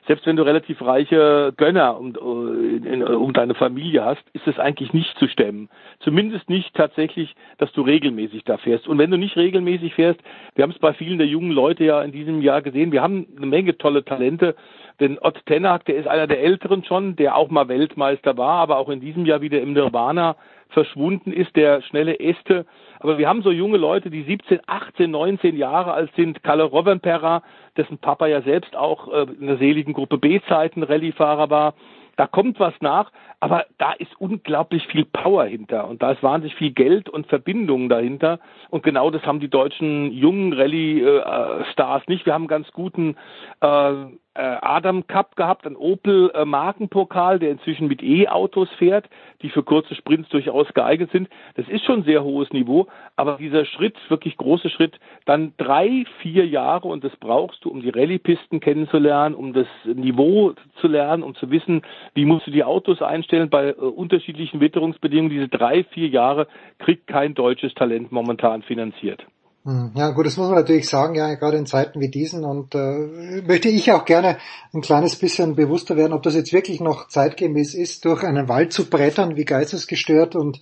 Selbst 0.08 0.26
wenn 0.26 0.38
du 0.38 0.44
relativ 0.44 0.82
reiche 0.82 1.54
Gönner 1.58 2.00
um, 2.00 2.14
äh, 2.16 3.04
um 3.04 3.34
deine 3.34 3.54
Familie 3.54 4.06
hast, 4.06 4.24
ist 4.34 4.48
es 4.48 4.58
eigentlich 4.58 4.94
nicht 4.94 5.18
zu 5.20 5.28
stemmen. 5.28 5.70
Zumindest 6.00 6.50
nicht 6.50 6.74
tatsächlich, 6.74 7.36
dass 7.58 7.72
du 7.74 7.82
regelmäßig 7.82 8.44
da 8.46 8.58
fährst. 8.58 8.88
Und 8.88 8.98
wenn 8.98 9.12
du 9.12 9.18
nicht 9.18 9.36
regelmäßig 9.36 9.96
fährst, 9.96 10.22
wir 10.56 10.64
haben 10.64 10.72
es 10.72 10.80
bei 10.80 10.94
vielen 10.94 11.18
der 11.18 11.28
jungen 11.28 11.52
Leute 11.52 11.84
ja 11.84 12.02
in 12.02 12.14
diesem 12.14 12.42
Jahr 12.42 12.62
gesehen, 12.62 12.92
wir 12.92 13.02
haben 13.02 13.28
eine 13.36 13.46
Menge 13.46 13.78
tolle 13.78 14.06
Talente. 14.06 14.56
Denn 15.00 15.20
Ott 15.20 15.46
Tenak, 15.46 15.86
der 15.86 15.98
ist 15.98 16.08
einer 16.08 16.26
der 16.26 16.42
Älteren 16.42 16.84
schon, 16.84 17.16
der 17.18 17.36
auch 17.36 17.50
mal 17.50 17.68
Weltmeister 17.68 18.38
war, 18.38 18.60
aber 18.62 18.78
auch 18.78 18.90
in 18.90 19.02
diesem 19.02 19.26
Jahr 19.26 19.42
wieder 19.42 19.62
im 19.62 19.74
Nirvana 19.74 20.36
verschwunden 20.70 21.32
ist, 21.32 21.56
der 21.56 21.82
schnelle 21.84 22.20
Este. 22.20 22.66
Aber 23.08 23.18
wir 23.18 23.30
haben 23.30 23.42
so 23.42 23.52
junge 23.52 23.78
Leute, 23.78 24.10
die 24.10 24.24
17, 24.24 24.60
18, 24.68 25.10
19 25.10 25.56
Jahre 25.56 25.94
alt 25.94 26.12
sind. 26.18 26.44
Kalle 26.44 26.64
Rovanperä, 26.64 27.40
dessen 27.78 28.00
Papa 28.00 28.28
ja 28.28 28.42
selbst 28.42 28.76
auch 28.76 29.08
äh, 29.08 29.28
in 29.40 29.48
der 29.48 29.56
seligen 29.56 29.94
Gruppe 29.94 30.18
B-Zeiten 30.18 30.84
Rallyefahrer 30.84 31.50
war. 31.50 31.74
Da 32.18 32.28
kommt 32.28 32.60
was 32.60 32.74
nach, 32.82 33.14
aber 33.40 33.66
da 33.78 33.94
ist 33.94 34.12
unglaublich 34.20 34.86
viel 34.88 35.06
Power 35.06 35.46
hinter 35.46 35.88
und 35.88 36.02
da 36.02 36.12
ist 36.12 36.22
wahnsinnig 36.22 36.58
viel 36.58 36.72
Geld 36.72 37.08
und 37.08 37.28
Verbindungen 37.28 37.88
dahinter. 37.88 38.40
Und 38.72 38.84
genau 38.84 39.10
das 39.10 39.24
haben 39.24 39.40
die 39.40 39.50
deutschen 39.50 40.12
jungen 40.12 40.52
Rallye-Stars 40.52 42.08
nicht. 42.08 42.26
Wir 42.26 42.34
haben 42.34 42.42
einen 42.42 42.48
ganz 42.50 42.70
guten 42.74 43.16
äh, 43.62 43.92
äh, 44.02 44.08
Adam 44.40 45.08
Cup 45.08 45.36
gehabt, 45.36 45.66
ein 45.66 45.76
Opel 45.76 46.32
äh, 46.34 46.46
Markenpokal, 46.46 47.40
der 47.40 47.52
inzwischen 47.52 47.88
mit 47.88 48.04
E-Autos 48.04 48.70
fährt, 48.78 49.10
die 49.42 49.50
für 49.50 49.64
kurze 49.64 49.96
Sprints 49.96 50.30
durchaus 50.30 50.68
geeignet 50.74 51.12
sind. 51.12 51.30
Das 51.56 51.68
ist 51.68 51.84
schon 51.86 52.04
sehr 52.04 52.24
hohes 52.24 52.52
Niveau, 52.52 52.88
aber 53.16 53.38
dieser 53.38 53.66
Schritt, 53.66 53.96
wirklich 54.10 54.38
große 54.38 54.70
Schritt, 54.70 55.00
dann 55.26 55.54
drei, 55.58 56.06
vier 56.22 56.46
Jahre 56.48 56.88
und 56.88 57.04
das 57.04 57.16
brauchst 57.16 57.66
du, 57.66 57.70
um 57.70 57.82
die 57.82 57.90
Rallye-Pisten 57.90 58.60
kennenzulernen, 58.60 59.36
um 59.36 59.54
das 59.54 59.68
Niveau 59.86 60.54
zu 60.82 60.88
lernen, 60.88 61.24
um 61.24 61.36
zu 61.36 61.50
wissen, 61.50 61.82
wie 62.14 62.26
musst 62.26 62.48
du 62.48 62.52
die 62.52 62.64
Autos 62.64 63.02
einstellen 63.02 63.50
bei 63.50 63.70
äh, 63.70 63.74
unterschiedlichen 63.74 64.60
Witterungsbedingungen. 64.60 65.32
Diese 65.32 65.48
drei, 65.48 65.84
vier 65.84 66.08
Jahre 66.08 66.48
kriegt 66.80 67.08
kein 67.08 67.34
deutsches 67.34 67.74
Talent 67.74 68.12
momentan 68.12 68.62
finanziert. 68.62 69.26
Hm, 69.68 69.92
ja 69.96 70.12
gut, 70.12 70.26
das 70.26 70.38
muss 70.38 70.48
man 70.48 70.56
natürlich 70.56 70.88
sagen, 70.88 71.16
ja, 71.16 71.34
gerade 71.34 71.58
in 71.58 71.66
Zeiten 71.66 72.00
wie 72.00 72.10
diesen 72.10 72.46
und 72.46 72.74
äh, 72.74 73.42
möchte 73.46 73.68
ich 73.68 73.92
auch 73.92 74.06
gerne 74.06 74.38
ein 74.74 74.80
kleines 74.80 75.18
bisschen 75.18 75.58
bewusster 75.58 75.98
werden, 75.98 76.14
ob 76.14 76.24
das 76.24 76.36
jetzt 76.36 76.54
wirklich 76.54 76.80
noch 76.80 77.10
zeitgemäß 77.10 77.74
ist, 77.74 78.06
durch 78.06 78.24
einen 78.24 78.48
Wald 78.48 78.72
zu 78.72 78.90
brettern, 78.90 79.36
wie 79.36 79.44
geistesgestört 79.44 80.38
und 80.38 80.62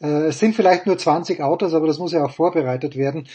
äh, 0.00 0.28
es 0.28 0.38
sind 0.38 0.54
vielleicht 0.54 0.86
nur 0.86 0.96
20 0.96 1.42
Autos, 1.42 1.74
aber 1.74 1.88
das 1.88 1.98
muss 1.98 2.12
ja 2.12 2.24
auch 2.24 2.30
vorbereitet 2.30 2.94
werden. 2.94 3.26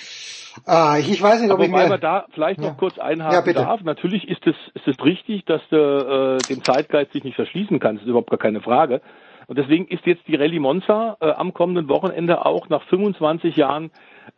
Ah, 0.65 0.95
ich 0.97 1.21
weiß 1.21 1.41
nicht, 1.41 1.51
ob 1.51 1.57
aber 1.59 1.65
ich 1.65 1.71
mir... 1.71 1.97
da 1.97 2.25
vielleicht 2.33 2.61
Ja. 2.61 2.69
noch 2.69 2.77
kurz 2.77 2.97
einhaken 2.97 3.33
Ja, 3.33 3.41
bitte. 3.41 3.59
darf. 3.63 3.81
Natürlich 3.81 4.29
ist 4.29 4.47
es, 4.47 4.55
ist 4.75 4.87
es 4.87 5.03
richtig, 5.03 5.43
dass 5.43 5.61
du 5.71 5.75
äh, 5.75 6.37
dem 6.47 6.63
Zeitgeist 6.63 7.11
sich 7.11 7.25
nicht 7.25 7.35
verschließen 7.35 7.81
kannst. 7.81 8.01
Das 8.01 8.05
ist 8.05 8.09
überhaupt 8.11 8.29
gar 8.29 8.39
keine 8.39 8.61
Frage. 8.61 9.01
Und 9.47 9.57
deswegen 9.57 9.87
ist 9.87 10.05
jetzt 10.05 10.25
die 10.29 10.35
Rallye 10.35 10.59
Monza 10.59 11.17
äh, 11.19 11.31
am 11.31 11.53
kommenden 11.53 11.89
Wochenende 11.89 12.45
auch 12.45 12.69
nach 12.69 12.83
25 12.83 13.57
Jahren 13.57 13.91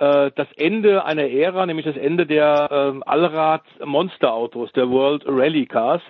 äh, 0.04 0.32
das 0.36 0.48
Ende 0.58 1.06
einer 1.06 1.30
Ära, 1.30 1.66
nämlich 1.66 1.86
das 1.86 1.96
Ende 1.98 2.26
der 2.26 2.70
ähm, 2.72 3.04
Allrad-Monsterautos, 3.06 4.74
der 4.74 4.90
World 4.90 5.24
Rally 5.26 5.66
Cars. 5.66 6.02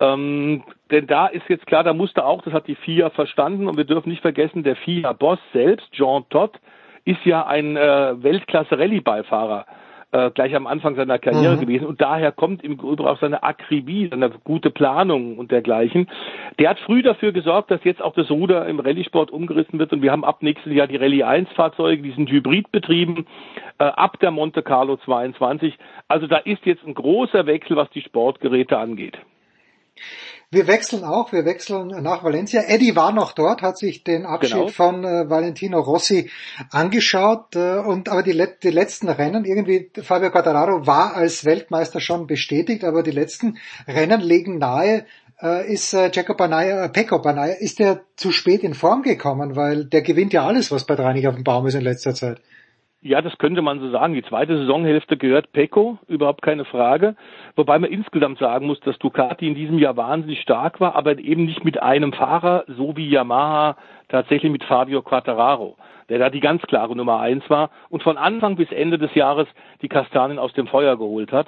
Ähm, 0.00 0.62
denn 0.90 1.06
da 1.06 1.26
ist 1.26 1.48
jetzt 1.48 1.66
klar, 1.66 1.84
da 1.84 1.92
musste 1.92 2.24
auch, 2.24 2.42
das 2.42 2.52
hat 2.52 2.66
die 2.68 2.76
FIA 2.76 3.10
verstanden 3.10 3.68
und 3.68 3.76
wir 3.76 3.84
dürfen 3.84 4.10
nicht 4.10 4.22
vergessen, 4.22 4.62
der 4.62 4.76
FIA-Boss 4.76 5.38
selbst, 5.52 5.90
Jean 5.92 6.24
Todt, 6.30 6.58
ist 7.04 7.24
ja 7.24 7.46
ein 7.46 7.76
äh, 7.76 8.22
Weltklasse-Rallye-Beifahrer 8.22 9.66
äh, 10.12 10.30
gleich 10.30 10.54
am 10.54 10.66
Anfang 10.66 10.96
seiner 10.96 11.18
Karriere 11.18 11.56
Mhm. 11.56 11.60
gewesen 11.60 11.86
und 11.86 12.00
daher 12.00 12.32
kommt 12.32 12.64
im 12.64 12.72
Übrigen 12.72 13.06
auch 13.06 13.20
seine 13.20 13.42
Akribie, 13.42 14.08
seine 14.08 14.30
gute 14.44 14.70
Planung 14.70 15.38
und 15.38 15.50
dergleichen. 15.50 16.08
Der 16.58 16.70
hat 16.70 16.78
früh 16.80 17.02
dafür 17.02 17.32
gesorgt, 17.32 17.70
dass 17.70 17.84
jetzt 17.84 18.00
auch 18.00 18.14
das 18.14 18.30
Ruder 18.30 18.66
im 18.66 18.80
Rallye-Sport 18.80 19.30
umgerissen 19.30 19.78
wird 19.78 19.92
und 19.92 20.02
wir 20.02 20.10
haben 20.10 20.24
ab 20.24 20.42
nächstes 20.42 20.72
Jahr 20.72 20.86
die 20.86 20.96
Rallye 20.96 21.24
1 21.24 21.50
Fahrzeuge, 21.52 22.02
die 22.02 22.12
sind 22.12 22.30
hybridbetrieben, 22.30 23.26
äh, 23.78 23.84
ab 23.84 24.18
der 24.20 24.30
Monte 24.30 24.62
Carlo 24.62 24.96
22. 24.96 25.76
Also 26.08 26.26
da 26.26 26.38
ist 26.38 26.64
jetzt 26.64 26.86
ein 26.86 26.94
großer 26.94 27.46
Wechsel, 27.46 27.76
was 27.76 27.90
die 27.90 28.02
Sportgeräte 28.02 28.78
angeht. 28.78 29.18
Wir 30.50 30.66
wechseln 30.66 31.04
auch, 31.04 31.30
wir 31.32 31.44
wechseln 31.44 31.88
nach 32.02 32.24
Valencia. 32.24 32.62
Eddie 32.66 32.96
war 32.96 33.12
noch 33.12 33.32
dort, 33.32 33.60
hat 33.60 33.76
sich 33.76 34.02
den 34.02 34.24
Abschied 34.24 34.52
Genau. 34.54 34.68
von 34.68 35.04
äh, 35.04 35.28
Valentino 35.28 35.78
Rossi 35.78 36.30
angeschaut 36.70 37.54
äh, 37.54 37.76
und 37.80 38.08
aber 38.08 38.22
die, 38.22 38.32
let 38.32 38.62
die 38.62 38.70
letzten 38.70 39.10
Rennen, 39.10 39.44
irgendwie 39.44 39.90
Fabio 40.02 40.30
Quattararo 40.30 40.86
war 40.86 41.14
als 41.14 41.44
Weltmeister 41.44 42.00
schon 42.00 42.26
bestätigt, 42.26 42.82
aber 42.84 43.02
die 43.02 43.10
letzten 43.10 43.58
Rennen 43.86 44.22
legen 44.22 44.56
nahe, 44.56 45.04
äh, 45.42 45.70
ist 45.70 45.92
äh, 45.92 46.10
Jacob 46.10 46.38
Banaya, 46.38 46.82
äh, 46.82 46.88
Pecco 46.88 47.18
Banaya, 47.20 47.52
ist 47.52 47.78
der 47.78 48.00
zu 48.16 48.32
spät 48.32 48.62
in 48.62 48.72
Form 48.72 49.02
gekommen, 49.02 49.54
weil 49.54 49.84
der 49.84 50.00
gewinnt 50.00 50.32
ja 50.32 50.46
alles, 50.46 50.72
was 50.72 50.86
bei 50.86 50.96
drei 50.96 51.12
nicht 51.12 51.28
auf 51.28 51.34
dem 51.34 51.44
Baum 51.44 51.66
ist 51.66 51.74
in 51.74 51.82
letzter 51.82 52.14
Zeit. 52.14 52.40
Ja, 53.00 53.22
das 53.22 53.38
könnte 53.38 53.62
man 53.62 53.78
so 53.78 53.90
sagen. 53.90 54.14
Die 54.14 54.24
zweite 54.24 54.58
Saisonhälfte 54.58 55.16
gehört 55.16 55.52
Pecco, 55.52 55.98
überhaupt 56.08 56.42
keine 56.42 56.64
Frage. 56.64 57.14
Wobei 57.54 57.78
man 57.78 57.90
insgesamt 57.90 58.40
sagen 58.40 58.66
muss, 58.66 58.80
dass 58.80 58.98
Ducati 58.98 59.46
in 59.46 59.54
diesem 59.54 59.78
Jahr 59.78 59.96
wahnsinnig 59.96 60.40
stark 60.40 60.80
war, 60.80 60.96
aber 60.96 61.16
eben 61.16 61.44
nicht 61.44 61.64
mit 61.64 61.80
einem 61.80 62.12
Fahrer, 62.12 62.64
so 62.66 62.96
wie 62.96 63.08
Yamaha 63.08 63.76
tatsächlich 64.08 64.50
mit 64.50 64.64
Fabio 64.64 65.02
Quattararo, 65.02 65.76
der 66.08 66.18
da 66.18 66.28
die 66.28 66.40
ganz 66.40 66.62
klare 66.62 66.96
Nummer 66.96 67.20
eins 67.20 67.48
war 67.48 67.70
und 67.88 68.02
von 68.02 68.18
Anfang 68.18 68.56
bis 68.56 68.72
Ende 68.72 68.98
des 68.98 69.14
Jahres 69.14 69.46
die 69.80 69.88
Kastanien 69.88 70.40
aus 70.40 70.52
dem 70.54 70.66
Feuer 70.66 70.96
geholt 70.96 71.30
hat. 71.30 71.46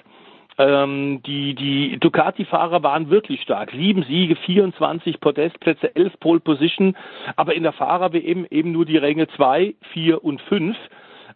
Ähm, 0.56 1.20
die 1.26 1.56
die 1.56 1.98
Ducati-Fahrer 1.98 2.84
waren 2.84 3.10
wirklich 3.10 3.42
stark. 3.42 3.72
Sieben 3.72 4.04
Siege, 4.04 4.36
24 4.36 5.18
Podestplätze, 5.18 5.96
11 5.96 6.20
Pole 6.20 6.40
Position, 6.40 6.96
aber 7.34 7.54
in 7.54 7.64
der 7.64 7.72
Fahrer-WM 7.72 8.46
eben 8.50 8.70
nur 8.70 8.84
die 8.84 8.98
Ränge 8.98 9.26
zwei, 9.28 9.74
vier 9.92 10.22
und 10.22 10.40
fünf 10.42 10.76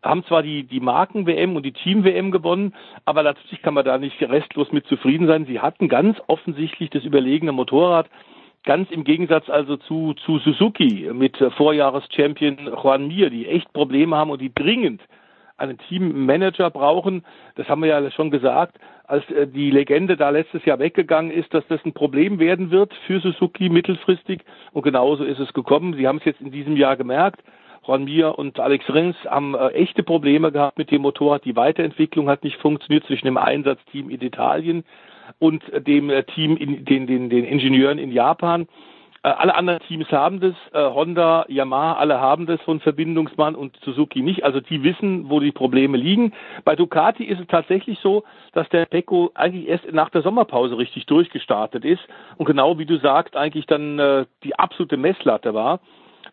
haben 0.05 0.25
zwar 0.25 0.43
die, 0.43 0.65
die 0.65 0.81
Marken-WM 0.81 1.57
und 1.57 1.65
die 1.65 1.73
Team-WM 1.73 2.31
gewonnen, 2.31 2.75
aber 3.05 3.23
natürlich 3.23 3.63
kann 3.63 3.75
man 3.75 3.85
da 3.85 3.99
nicht 3.99 4.21
restlos 4.23 4.71
mit 4.73 4.87
zufrieden 4.87 5.27
sein. 5.27 5.47
Sie 5.47 5.61
hatten 5.61 5.89
ganz 5.89 6.19
offensichtlich 6.27 6.91
das 6.91 7.05
überlegene 7.05 7.53
Motorrad, 7.53 8.09
ganz 8.65 8.91
im 8.91 9.05
Gegensatz 9.05 9.49
also 9.49 9.77
zu, 9.77 10.15
zu 10.15 10.39
Suzuki 10.39 11.11
mit 11.13 11.37
Vorjahreschampion 11.57 12.71
Juan 12.83 13.09
Mir, 13.09 13.31
die 13.31 13.47
echt 13.47 13.73
Probleme 13.73 14.17
haben 14.17 14.31
und 14.31 14.41
die 14.41 14.53
dringend 14.53 15.01
einen 15.57 15.79
Teammanager 15.79 16.71
brauchen. 16.71 17.25
Das 17.55 17.69
haben 17.69 17.83
wir 17.83 17.89
ja 17.89 18.11
schon 18.11 18.31
gesagt, 18.31 18.77
als 19.05 19.29
äh, 19.31 19.47
die 19.47 19.71
Legende 19.71 20.17
da 20.17 20.31
letztes 20.31 20.65
Jahr 20.65 20.79
weggegangen 20.79 21.31
ist, 21.31 21.53
dass 21.55 21.67
das 21.69 21.85
ein 21.85 21.93
Problem 21.93 22.39
werden 22.39 22.71
wird 22.71 22.93
für 23.07 23.21
Suzuki 23.21 23.69
mittelfristig. 23.69 24.43
Und 24.73 24.83
genauso 24.83 25.25
ist 25.25 25.39
es 25.39 25.53
gekommen. 25.53 25.95
Sie 25.95 26.09
haben 26.09 26.19
es 26.19 26.25
jetzt 26.25 26.41
in 26.41 26.51
diesem 26.51 26.77
Jahr 26.77 26.97
gemerkt. 26.97 27.41
Ron 27.87 28.05
Mir 28.05 28.39
und 28.39 28.59
Alex 28.61 28.89
Rins 28.93 29.17
haben 29.25 29.55
äh, 29.55 29.69
echte 29.69 30.03
Probleme 30.03 30.53
gehabt 30.53 30.79
mit 30.79 30.91
dem 30.91 31.03
Motorrad. 31.03 31.45
Die 31.45 31.57
Weiterentwicklung 31.57 32.29
hat 32.29 32.45
nicht 32.45 32.57
funktioniert 32.61 33.05
zwischen 33.07 33.27
dem 33.27 33.37
Einsatzteam 33.37 34.11
in 34.11 34.21
Italien 34.21 34.85
und 35.39 35.69
äh, 35.73 35.81
dem 35.81 36.11
äh, 36.11 36.25
Team, 36.25 36.57
in, 36.57 36.85
den, 36.85 37.07
den, 37.07 37.31
den 37.31 37.45
Ingenieuren 37.45 37.99
in 37.99 38.13
Japan. 38.13 38.67
Äh, 39.25 39.29
alle 39.29 39.55
anderen 39.55 39.81
Teams 39.81 40.11
haben 40.13 40.39
das, 40.41 40.55
äh, 40.73 40.79
Honda, 40.79 41.47
Yamaha, 41.49 41.95
alle 41.95 42.21
haben 42.21 42.47
das 42.47 42.61
von 42.61 42.81
Verbindungsmann 42.81 43.55
und 43.55 43.77
Suzuki 43.83 44.21
nicht. 44.21 44.45
Also 44.45 44.61
die 44.61 44.83
wissen, 44.83 45.31
wo 45.31 45.41
die 45.41 45.53
Probleme 45.53 45.97
liegen. 45.97 46.33
Bei 46.65 46.77
Ducati 46.77 47.25
ist 47.25 47.41
es 47.41 47.47
tatsächlich 47.47 47.99
so, 48.01 48.25
dass 48.53 48.69
der 48.69 48.85
Pecco 48.85 49.31
eigentlich 49.35 49.67
erst 49.67 49.91
nach 49.93 50.11
der 50.11 50.23
Sommerpause 50.23 50.77
richtig 50.77 51.07
durchgestartet 51.07 51.85
ist 51.85 52.03
und 52.37 52.45
genau 52.45 52.79
wie 52.79 52.87
du 52.87 52.99
sagst, 52.99 53.35
eigentlich 53.35 53.67
dann 53.67 53.99
äh, 53.99 54.27
die 54.45 54.59
absolute 54.59 54.99
Messlatte 54.99 55.55
war. 55.55 55.81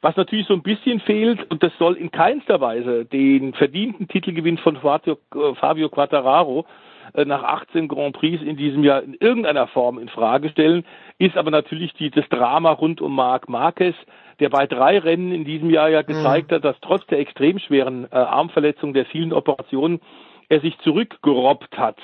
Was 0.02 0.16
natürlich 0.16 0.48
so 0.48 0.54
ein 0.54 0.64
bisschen 0.64 1.00
fehlt, 1.00 1.50
und 1.52 1.62
das 1.62 1.72
soll 1.78 1.96
in 1.96 2.10
keinster 2.10 2.60
Weise 2.60 3.06
den 3.06 3.54
verdienten 3.54 4.08
Titelgewinn 4.08 4.58
von 4.58 4.78
Fabio, 4.78 5.18
äh, 5.36 5.54
Fabio 5.56 5.90
Quattararo 5.90 6.66
äh, 7.14 7.26
nach 7.26 7.44
18 7.44 7.88
Grand 7.88 8.16
Prix 8.16 8.42
in 8.42 8.58
diesem 8.58 8.84
Jahr 8.84 9.04
in 9.04 9.14
irgendeiner 9.14 9.68
Form 9.68 10.00
in 10.00 10.10
Frage 10.10 10.50
stellen, 10.50 10.86
ist 11.20 11.38
aber 11.38 11.52
natürlich 11.52 11.94
die, 11.94 12.10
das 12.10 12.28
Drama 12.30 12.72
rund 12.72 13.00
um 13.00 13.16
Marc 13.16 13.48
Marquez, 13.48 13.96
der 14.40 14.50
bei 14.50 14.66
drei 14.66 14.98
Rennen 14.98 15.32
in 15.32 15.46
diesem 15.46 15.70
Jahr 15.70 15.90
ja 15.90 16.02
gezeigt 16.02 16.52
hat, 16.52 16.66
dass 16.66 16.76
trotz 16.82 17.06
der 17.08 17.20
extrem 17.20 17.60
schweren 17.60 18.06
äh, 18.12 18.16
Armverletzung, 18.16 18.94
der 18.94 19.06
vielen 19.06 19.34
Operationen, 19.34 20.00
er 20.50 20.62
sich 20.62 20.78
zurückgerobbt 20.80 21.78
hat 21.78 21.98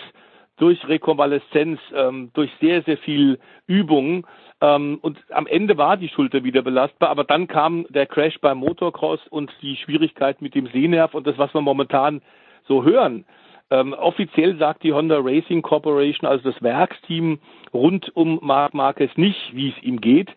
durch 0.57 0.87
Rekonvaleszenz, 0.87 1.79
ähm, 1.95 2.31
durch 2.33 2.51
sehr, 2.59 2.81
sehr 2.83 2.97
viel 2.97 3.39
Übung. 3.67 4.25
Ähm, 4.61 4.99
und 5.01 5.19
am 5.31 5.47
Ende 5.47 5.77
war 5.77 5.97
die 5.97 6.09
Schulter 6.09 6.43
wieder 6.43 6.61
belastbar, 6.61 7.09
aber 7.09 7.23
dann 7.23 7.47
kam 7.47 7.85
der 7.89 8.07
Crash 8.07 8.39
beim 8.41 8.57
Motocross 8.57 9.19
und 9.29 9.51
die 9.61 9.75
Schwierigkeit 9.75 10.41
mit 10.41 10.55
dem 10.55 10.67
Sehnerv 10.67 11.13
und 11.13 11.27
das, 11.27 11.37
was 11.37 11.53
wir 11.53 11.61
momentan 11.61 12.21
so 12.67 12.83
hören. 12.83 13.25
Ähm, 13.69 13.93
offiziell 13.93 14.57
sagt 14.57 14.83
die 14.83 14.93
Honda 14.93 15.17
Racing 15.19 15.61
Corporation, 15.61 16.27
also 16.27 16.51
das 16.51 16.61
Werksteam 16.61 17.39
rund 17.73 18.15
um 18.15 18.39
Marc 18.41 18.73
Marquez 18.73 19.11
nicht, 19.17 19.53
wie 19.53 19.69
es 19.69 19.83
ihm 19.83 19.99
geht. 19.99 20.29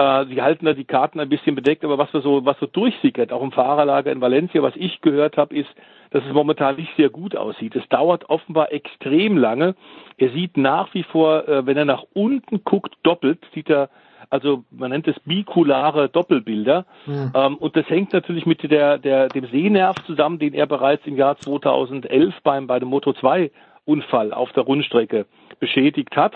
Äh, 0.00 0.26
sie 0.26 0.40
halten 0.40 0.64
da 0.64 0.72
die 0.72 0.84
Karten 0.84 1.20
ein 1.20 1.28
bisschen 1.28 1.54
bedeckt, 1.54 1.84
aber 1.84 1.98
was 1.98 2.12
wir 2.14 2.22
so, 2.22 2.44
was 2.46 2.58
so 2.58 2.66
durchsickert, 2.66 3.32
auch 3.32 3.42
im 3.42 3.52
Fahrerlager 3.52 4.10
in 4.10 4.22
Valencia, 4.22 4.62
was 4.62 4.74
ich 4.76 5.02
gehört 5.02 5.36
habe, 5.36 5.54
ist, 5.54 5.68
dass 6.10 6.24
es 6.24 6.32
momentan 6.32 6.76
nicht 6.76 6.90
sehr 6.96 7.10
gut 7.10 7.36
aussieht. 7.36 7.76
Es 7.76 7.86
dauert 7.90 8.30
offenbar 8.30 8.72
extrem 8.72 9.36
lange. 9.36 9.74
Er 10.16 10.30
sieht 10.30 10.56
nach 10.56 10.94
wie 10.94 11.02
vor, 11.02 11.46
äh, 11.46 11.66
wenn 11.66 11.76
er 11.76 11.84
nach 11.84 12.04
unten 12.14 12.64
guckt, 12.64 12.94
doppelt, 13.02 13.40
sieht 13.54 13.68
er 13.68 13.90
also 14.28 14.62
man 14.70 14.90
nennt 14.90 15.08
es 15.08 15.18
bikulare 15.20 16.08
Doppelbilder. 16.08 16.86
Mhm. 17.06 17.32
Ähm, 17.34 17.56
und 17.56 17.74
das 17.74 17.88
hängt 17.88 18.12
natürlich 18.12 18.46
mit 18.46 18.62
der, 18.70 18.98
der, 18.98 19.28
dem 19.28 19.46
Sehnerv 19.46 19.96
zusammen, 20.06 20.38
den 20.38 20.54
er 20.54 20.66
bereits 20.66 21.04
im 21.04 21.16
Jahr 21.16 21.36
2011 21.36 22.34
beim, 22.44 22.68
bei 22.68 22.78
dem 22.78 22.88
Moto 22.88 23.12
2 23.12 23.50
Unfall 23.86 24.32
auf 24.32 24.52
der 24.52 24.62
Rundstrecke 24.62 25.26
beschädigt 25.58 26.16
hat. 26.16 26.34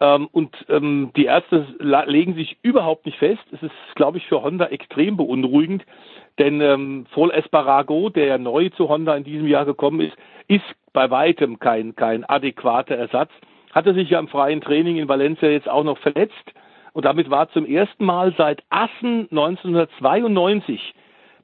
Ähm, 0.00 0.28
und 0.32 0.54
ähm, 0.68 1.10
die 1.16 1.26
Ärzte 1.26 1.66
legen 1.78 2.34
sich 2.34 2.56
überhaupt 2.62 3.06
nicht 3.06 3.18
fest. 3.18 3.42
Es 3.52 3.62
ist, 3.62 3.72
glaube 3.94 4.18
ich, 4.18 4.26
für 4.26 4.42
Honda 4.42 4.66
extrem 4.66 5.16
beunruhigend, 5.16 5.84
denn 6.38 6.60
ähm, 6.60 7.06
Vol 7.14 7.30
Esparago, 7.30 8.08
der 8.08 8.26
ja 8.26 8.38
neu 8.38 8.70
zu 8.70 8.88
Honda 8.88 9.14
in 9.14 9.24
diesem 9.24 9.46
Jahr 9.46 9.64
gekommen 9.64 10.00
ist, 10.00 10.16
ist 10.48 10.64
bei 10.92 11.10
weitem 11.10 11.58
kein, 11.58 11.94
kein 11.94 12.24
adäquater 12.24 12.96
Ersatz. 12.96 13.30
Hatte 13.72 13.94
sich 13.94 14.10
ja 14.10 14.18
im 14.18 14.28
freien 14.28 14.60
Training 14.60 14.96
in 14.96 15.08
Valencia 15.08 15.48
jetzt 15.48 15.68
auch 15.68 15.84
noch 15.84 15.98
verletzt 15.98 16.52
und 16.92 17.04
damit 17.04 17.30
war 17.30 17.50
zum 17.50 17.66
ersten 17.66 18.04
Mal 18.04 18.34
seit 18.36 18.62
Assen 18.70 19.28
1992 19.30 20.94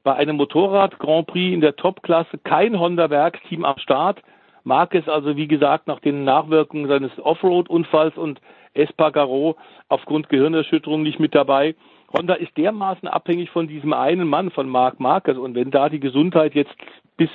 bei 0.03 0.15
einem 0.15 0.37
Motorrad 0.37 0.99
Grand 0.99 1.27
Prix 1.27 1.53
in 1.53 1.61
der 1.61 1.75
Topklasse 1.75 2.37
kein 2.43 2.79
Honda-Werksteam 2.79 3.65
am 3.65 3.77
Start. 3.77 4.21
Marquez 4.67 5.07
also, 5.07 5.37
wie 5.37 5.47
gesagt, 5.47 5.87
nach 5.87 6.01
den 6.01 6.25
Nachwirkungen 6.25 6.87
seines 6.87 7.11
Offroad-Unfalls 7.19 8.17
und 8.17 8.41
Espargaro 8.73 9.55
aufgrund 9.87 10.27
Gehirnerschütterung 10.27 11.03
nicht 11.03 11.19
mit 11.19 11.33
dabei. 11.33 11.73
Honda 12.15 12.33
ist 12.33 12.55
dermaßen 12.57 13.07
abhängig 13.07 13.49
von 13.49 13.67
diesem 13.67 13.93
einen 13.93 14.27
Mann, 14.27 14.51
von 14.51 14.67
Marc 14.67 14.99
Marquez. 14.99 15.37
Und 15.37 15.55
wenn 15.55 15.71
da 15.71 15.87
die 15.87 16.01
Gesundheit 16.01 16.53
jetzt 16.53 16.75
bis 17.15 17.29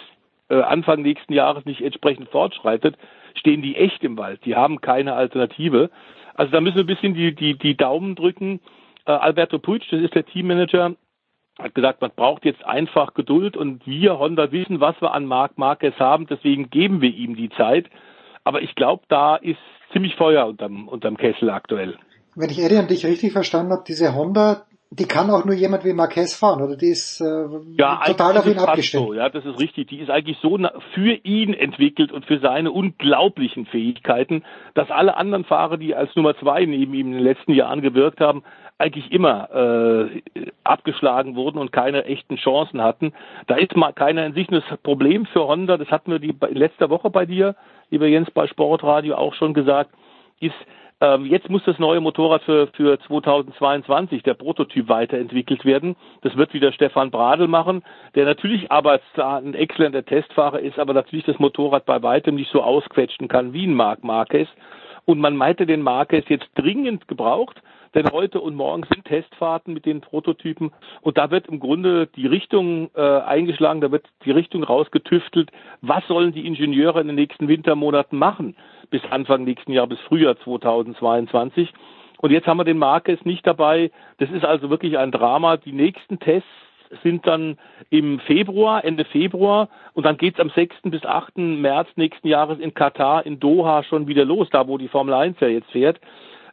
äh, 0.51 0.61
Anfang 0.61 1.01
nächsten 1.01 1.33
Jahres 1.33 1.65
nicht 1.65 1.81
entsprechend 1.81 2.29
fortschreitet, 2.29 2.97
stehen 3.35 3.63
die 3.63 3.77
echt 3.77 4.05
im 4.05 4.19
Wald. 4.19 4.45
Die 4.45 4.55
haben 4.55 4.83
keine 4.83 5.15
Alternative. 5.15 5.91
Also 6.35 6.53
da 6.53 6.61
müssen 6.61 6.77
wir 6.77 6.85
ein 6.85 6.87
bisschen 6.87 7.15
die, 7.15 7.35
die, 7.35 7.57
die 7.57 7.77
Daumen 7.77 8.15
drücken. 8.15 8.61
Äh, 9.07 9.13
Alberto 9.13 9.59
Puig, 9.59 9.83
das 9.91 10.01
ist 10.01 10.15
der 10.15 10.27
Teammanager, 10.27 10.97
hat 11.59 11.75
gesagt, 11.75 12.01
man 12.01 12.11
braucht 12.15 12.45
jetzt 12.45 12.65
einfach 12.65 13.15
Geduld 13.15 13.57
und 13.57 13.87
wir 13.87 14.19
Honda 14.19 14.53
wissen, 14.53 14.81
was 14.81 15.01
wir 15.01 15.13
an 15.13 15.27
Marc 15.27 15.59
Marquez 15.59 15.95
haben, 15.99 16.27
deswegen 16.27 16.71
geben 16.71 17.01
wir 17.01 17.11
ihm 17.11 17.37
die 17.37 17.51
Zeit. 17.51 17.87
Aber 18.45 18.63
ich 18.63 18.75
glaube, 18.75 19.05
da 19.09 19.37
ist 19.37 19.59
ziemlich 19.93 20.17
Feuer 20.17 20.47
unterm, 20.47 20.89
unterm 20.89 21.17
Kessel 21.17 21.51
aktuell. 21.51 21.99
Wenn 22.35 22.51
ich 22.51 22.59
Eddie 22.59 22.79
und 22.79 22.91
dich 22.91 23.05
richtig 23.05 23.33
verstanden 23.33 23.73
habe, 23.73 23.85
diese 23.87 24.15
Honda, 24.15 24.65
die 24.99 25.07
kann 25.07 25.31
auch 25.31 25.47
nur 25.47 25.55
jemand 25.55 25.87
wie 25.87 25.95
Marquez 25.95 26.35
fahren, 26.35 26.61
oder? 26.61 26.77
Die 26.77 26.91
ist 26.91 27.21
äh, 27.23 27.47
ja, 27.79 28.03
total 28.05 28.37
auf 28.37 28.47
ihn 28.47 28.59
abgestimmt. 28.59 29.07
So, 29.07 29.15
ja, 29.15 29.31
das 29.31 29.45
ist 29.45 29.59
richtig. 29.59 29.89
Die 29.89 29.99
ist 30.01 30.11
eigentlich 30.11 30.37
so 30.43 30.59
für 30.95 31.15
ihn 31.25 31.55
entwickelt 31.55 32.13
und 32.13 32.27
für 32.27 32.41
seine 32.41 32.71
unglaublichen 32.71 33.65
Fähigkeiten, 33.65 34.45
dass 34.75 34.91
alle 34.91 35.17
anderen 35.17 35.45
Fahrer, 35.45 35.79
die 35.79 35.95
als 35.95 36.15
Nummer 36.15 36.37
zwei 36.37 36.67
neben 36.67 36.93
ihm 36.93 37.07
in 37.07 37.13
den 37.13 37.23
letzten 37.23 37.53
Jahren 37.53 37.81
gewirkt 37.81 38.21
haben, 38.21 38.43
eigentlich 38.77 39.11
immer 39.13 39.49
äh, 39.55 40.23
abgeschlagen 40.63 41.37
wurden 41.37 41.59
und 41.59 41.73
keine 41.73 42.05
echten 42.05 42.37
Chancen 42.37 42.83
hatten. 42.83 43.15
Da 43.47 43.55
ist 43.57 43.75
mal 43.75 43.93
keiner 43.93 44.27
in 44.27 44.35
sich 44.35 44.49
das 44.49 44.65
Problem 44.83 45.25
für 45.25 45.47
Honda. 45.47 45.79
Das 45.79 45.89
hatten 45.89 46.11
wir 46.11 46.19
die 46.19 46.37
in 46.49 46.57
letzter 46.57 46.91
Woche 46.91 47.09
bei 47.09 47.25
dir, 47.25 47.55
lieber 47.91 48.09
Jens, 48.09 48.31
bei 48.31 48.47
Sportradio 48.47 49.15
auch 49.15 49.33
schon 49.35 49.55
gesagt, 49.55 49.91
ist 50.41 50.55
ähm, 51.03 51.27
jetzt 51.27 51.51
muss 51.51 51.65
das 51.65 51.81
neue 51.81 52.01
Motorrad 52.01 52.45
für, 52.45 52.69
für 52.69 52.97
2022, 53.01 54.23
der 54.23 54.35
Prototyp, 54.35 54.89
weiterentwickelt 54.89 55.65
werden. 55.65 55.97
Das 56.21 56.37
wird 56.37 56.55
wieder 56.55 56.73
Stefan 56.73 57.11
Bradl 57.11 57.49
machen, 57.49 57.83
der 58.15 58.25
natürlich 58.25 58.71
aber 58.71 59.01
ein 59.17 59.55
exzellenter 59.55 60.05
Testfahrer 60.05 60.61
ist, 60.61 60.79
aber 60.79 60.95
natürlich 60.95 61.25
das 61.25 61.41
Motorrad 61.41 61.87
bei 61.87 62.01
weitem 62.05 62.37
nicht 62.37 62.53
so 62.53 62.63
ausquetschen 62.63 63.27
kann 63.27 63.53
wie 63.53 63.67
ein 63.67 63.75
Marc 63.75 64.05
Marquez. 64.05 64.47
Und 65.05 65.19
man 65.19 65.37
meinte 65.37 65.67
den 65.67 65.83
Marquez 65.83 66.25
jetzt 66.29 66.49
dringend 66.55 67.09
gebraucht, 67.09 67.61
denn 67.97 68.09
heute 68.13 68.41
und 68.41 68.55
morgen 68.55 68.85
sind 68.85 69.05
Testfahrten 69.05 69.75
mit 69.75 69.85
den 69.85 70.03
Prototypen 70.03 70.71
und 71.01 71.19
da 71.19 71.33
wird 71.33 71.49
im 71.49 71.59
Grunde 71.59 72.07
die 72.15 72.29
Richtung 72.29 72.91
äh, 72.95 73.01
eingeschlagen, 73.01 73.81
da 73.81 73.91
wird 73.91 74.07
die 74.25 74.31
Richtung 74.31 74.63
rausgetüftelt. 74.63 75.51
Was 75.81 76.07
sollen 76.07 76.33
die 76.33 76.47
Ingenieure 76.47 77.01
in 77.01 77.09
den 77.09 77.17
nächsten 77.17 77.49
Wintermonaten 77.49 78.17
machen? 78.17 78.55
Bis 78.93 79.03
Anfang 79.11 79.43
nächsten 79.43 79.73
Jahr, 79.73 79.89
bis 79.89 79.99
Frühjahr 80.01 80.37
2022. 80.45 81.73
Und 82.19 82.31
jetzt 82.31 82.47
haben 82.47 82.59
wir 82.59 82.65
den 82.65 82.79
Marquez 82.79 83.25
nicht 83.25 83.45
dabei. 83.45 83.91
Das 84.19 84.31
ist 84.31 84.45
also 84.45 84.71
wirklich 84.71 84.97
ein 84.99 85.11
Drama. 85.11 85.57
Die 85.57 85.73
nächsten 85.73 86.21
Tests 86.21 86.49
sind 87.03 87.27
dann 87.27 87.57
im 87.91 88.21
Februar, 88.21 88.85
Ende 88.85 89.05
Februar 89.07 89.71
und 89.95 90.05
dann 90.05 90.19
geht's 90.19 90.39
am 90.39 90.51
6. 90.51 90.77
bis 90.85 91.05
8. 91.05 91.39
März 91.39 91.89
nächsten 91.97 92.29
Jahres 92.29 92.61
in 92.61 92.75
Katar, 92.75 93.25
in 93.25 93.41
Doha 93.41 93.83
schon 93.83 94.07
wieder 94.07 94.27
los, 94.27 94.49
da 94.51 94.69
wo 94.69 94.77
die 94.77 94.89
Formel 94.89 95.15
1 95.15 95.41
ja 95.41 95.49
jetzt 95.49 95.71
fährt. 95.71 95.99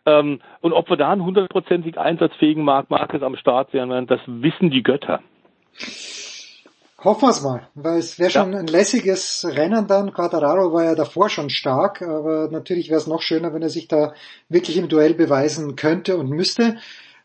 Ähm, 0.05 0.39
und 0.61 0.71
ob 0.71 0.89
wir 0.89 0.95
da 0.95 1.11
einen 1.11 1.25
hundertprozentig 1.25 1.99
einsatzfähigen 1.99 2.63
Marc 2.63 2.89
Marquez 2.89 3.21
am 3.21 3.35
Start 3.35 3.73
werden, 3.73 4.07
das 4.07 4.21
wissen 4.25 4.69
die 4.69 4.81
Götter. 4.81 5.19
Hoffen 7.03 7.21
wir 7.23 7.29
es 7.29 7.41
mal, 7.41 7.67
weil 7.75 7.99
es 7.99 8.19
wäre 8.19 8.29
schon 8.29 8.53
ja. 8.53 8.59
ein 8.59 8.67
lässiges 8.67 9.47
Rennen 9.47 9.87
dann. 9.87 10.11
Quattararo 10.11 10.73
war 10.73 10.83
ja 10.83 10.95
davor 10.95 11.29
schon 11.29 11.49
stark, 11.49 12.01
aber 12.01 12.49
natürlich 12.51 12.89
wäre 12.89 12.99
es 12.99 13.07
noch 13.07 13.21
schöner, 13.21 13.53
wenn 13.53 13.61
er 13.61 13.69
sich 13.69 13.87
da 13.87 14.13
wirklich 14.49 14.77
im 14.77 14.89
Duell 14.89 15.13
beweisen 15.13 15.75
könnte 15.75 16.17
und 16.17 16.29
müsste. 16.29 16.77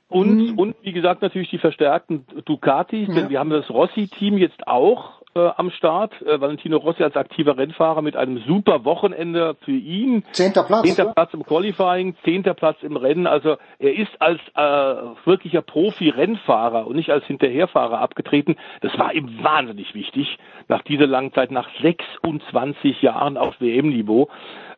Und, 0.09 0.51
hm. 0.51 0.59
und 0.59 0.77
wie 0.83 0.93
gesagt 0.93 1.23
natürlich 1.23 1.51
die 1.51 1.59
verstärkten 1.59 2.25
Ducati, 2.45 3.07
denn 3.07 3.17
ja. 3.17 3.31
wir 3.31 3.39
haben 3.41 3.51
das 3.51 3.69
Rossi-Team 3.69 4.39
jetzt 4.39 4.67
auch 4.69 5.24
äh, 5.35 5.51
am 5.57 5.71
Start. 5.71 6.13
Äh, 6.23 6.41
Valentino 6.41 6.77
Rossi 6.77 7.03
als 7.03 7.17
aktiver 7.17 7.57
Rennfahrer 7.57 8.03
mit 8.03 8.17
einem 8.17 8.39
super 8.47 8.85
Wochenende 8.85 9.57
für 9.65 9.73
ihn. 9.73 10.25
Zehnter 10.33 10.65
Platz. 10.65 10.83
Zehnter 10.83 11.13
Platz 11.13 11.35
im 11.35 11.45
Qualifying, 11.45 12.17
zehnter 12.25 12.55
Platz 12.55 12.83
im 12.83 12.97
Rennen. 12.97 13.27
Also 13.27 13.57
er 13.79 13.95
ist 13.95 14.11
als 14.21 14.41
äh, 14.55 15.27
wirklicher 15.27 15.63
Profi-Rennfahrer 15.63 16.87
und 16.87 16.97
nicht 16.97 17.11
als 17.11 17.25
Hinterherfahrer 17.27 18.01
abgetreten. 18.01 18.57
Das 18.81 18.97
war 18.99 19.13
ihm 19.13 19.43
wahnsinnig 19.43 19.95
wichtig. 19.95 20.39
Nach 20.69 20.83
dieser 20.83 21.07
langen 21.07 21.33
Zeit, 21.33 21.51
nach 21.51 21.69
26 21.83 23.03
Jahren 23.03 23.37
auf 23.37 23.61
WM-Niveau. 23.61 24.29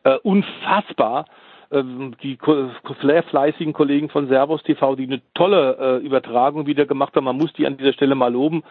Äh, 0.03 0.17
unfassbar 0.23 1.25
ähm, 1.71 2.15
die 2.23 2.37
fleißigen 2.37 3.73
Kollegen 3.73 4.09
von 4.09 4.27
Servus 4.27 4.63
TV, 4.63 4.95
die 4.95 5.03
eine 5.03 5.21
tolle 5.33 5.77
äh, 6.01 6.05
Übertragung 6.05 6.65
wieder 6.65 6.85
gemacht 6.85 7.15
haben. 7.15 7.25
Man 7.25 7.37
muss 7.37 7.53
die 7.53 7.67
an 7.67 7.77
dieser 7.77 7.93
Stelle 7.93 8.15
mal 8.15 8.31
loben. 8.31 8.63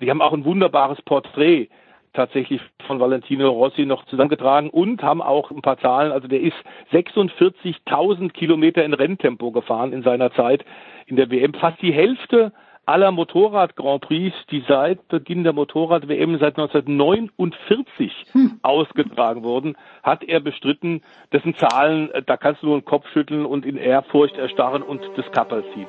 Die 0.00 0.10
haben 0.10 0.22
auch 0.22 0.32
ein 0.32 0.44
wunderbares 0.44 1.00
Porträt 1.02 1.68
tatsächlich 2.12 2.60
von 2.86 3.00
Valentino 3.00 3.48
Rossi 3.48 3.86
noch 3.86 4.04
zusammengetragen 4.06 4.70
und 4.70 5.02
haben 5.02 5.22
auch 5.22 5.50
ein 5.50 5.62
paar 5.62 5.78
Zahlen. 5.78 6.12
Also 6.12 6.28
der 6.28 6.40
ist 6.40 6.56
46.000 6.92 8.32
Kilometer 8.32 8.84
in 8.84 8.94
Renntempo 8.94 9.50
gefahren 9.50 9.92
in 9.92 10.02
seiner 10.02 10.32
Zeit 10.32 10.64
in 11.06 11.16
der 11.16 11.30
WM. 11.30 11.54
Fast 11.54 11.80
die 11.80 11.92
Hälfte 11.92 12.52
aller 12.84 13.12
Motorrad-Grand 13.12 14.02
Prix, 14.02 14.34
die 14.50 14.64
seit 14.66 15.06
Beginn 15.08 15.44
der 15.44 15.52
Motorrad-WM 15.52 16.38
seit 16.38 16.58
1949 16.58 18.12
hm. 18.32 18.58
ausgetragen 18.62 19.44
wurden, 19.44 19.76
hat 20.02 20.24
er 20.24 20.40
bestritten. 20.40 21.02
Dessen 21.32 21.54
Zahlen, 21.54 22.10
da 22.26 22.36
kannst 22.36 22.62
du 22.62 22.66
nur 22.66 22.80
den 22.80 22.84
Kopf 22.84 23.08
schütteln 23.12 23.46
und 23.46 23.64
in 23.64 23.76
Ehrfurcht 23.76 24.36
erstarren 24.36 24.82
und 24.82 25.00
das 25.16 25.30
Kapperl 25.30 25.64
ziehen. 25.72 25.86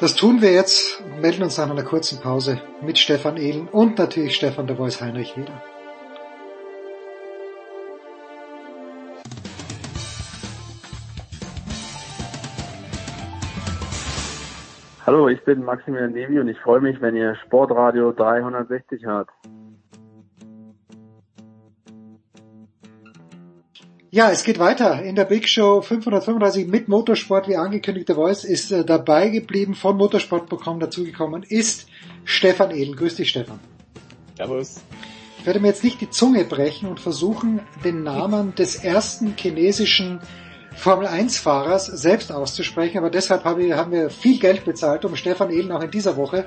Das 0.00 0.16
tun 0.16 0.42
wir 0.42 0.50
jetzt 0.50 1.00
und 1.02 1.20
melden 1.20 1.44
uns 1.44 1.56
nach 1.56 1.70
einer 1.70 1.84
kurzen 1.84 2.20
Pause 2.20 2.60
mit 2.82 2.98
Stefan 2.98 3.36
Ehlen 3.36 3.68
und 3.68 3.96
natürlich 3.96 4.34
Stefan 4.34 4.66
der 4.66 4.76
Voice 4.76 5.00
Heinrich 5.00 5.36
wieder. 5.36 5.62
Hallo, 15.06 15.28
ich 15.28 15.44
bin 15.44 15.62
Maximilian 15.64 16.12
Nevi 16.12 16.40
und 16.40 16.48
ich 16.48 16.58
freue 16.58 16.80
mich, 16.80 17.00
wenn 17.00 17.14
ihr 17.14 17.36
Sportradio 17.36 18.10
360 18.10 19.04
hört. 19.04 19.28
Ja, 24.14 24.30
es 24.30 24.44
geht 24.44 24.60
weiter. 24.60 25.02
In 25.02 25.16
der 25.16 25.24
Big 25.24 25.48
Show 25.48 25.82
535 25.82 26.68
mit 26.68 26.86
Motorsport, 26.86 27.48
wie 27.48 27.56
angekündigt, 27.56 28.08
der 28.08 28.14
Voice 28.14 28.44
ist 28.44 28.70
äh, 28.70 28.84
dabei 28.84 29.28
geblieben, 29.28 29.74
von 29.74 29.96
Motorsport.com 29.96 30.78
dazugekommen, 30.78 31.42
ist 31.42 31.88
Stefan 32.24 32.70
Edel. 32.70 32.94
Grüß 32.94 33.16
dich, 33.16 33.30
Stefan. 33.30 33.58
Servus. 34.36 34.82
Ich 35.40 35.46
werde 35.46 35.58
mir 35.58 35.66
jetzt 35.66 35.82
nicht 35.82 36.00
die 36.00 36.10
Zunge 36.10 36.44
brechen 36.44 36.88
und 36.88 37.00
versuchen, 37.00 37.58
den 37.84 38.04
Namen 38.04 38.54
des 38.54 38.76
ersten 38.76 39.34
chinesischen 39.36 40.20
Formel 40.76 41.08
1 41.08 41.36
Fahrers 41.38 41.86
selbst 41.86 42.30
auszusprechen, 42.30 42.98
aber 42.98 43.10
deshalb 43.10 43.42
haben 43.42 43.90
wir 43.90 44.10
viel 44.10 44.38
Geld 44.38 44.64
bezahlt, 44.64 45.04
um 45.04 45.16
Stefan 45.16 45.50
Ehlen 45.50 45.72
auch 45.72 45.82
in 45.82 45.90
dieser 45.90 46.16
Woche 46.16 46.46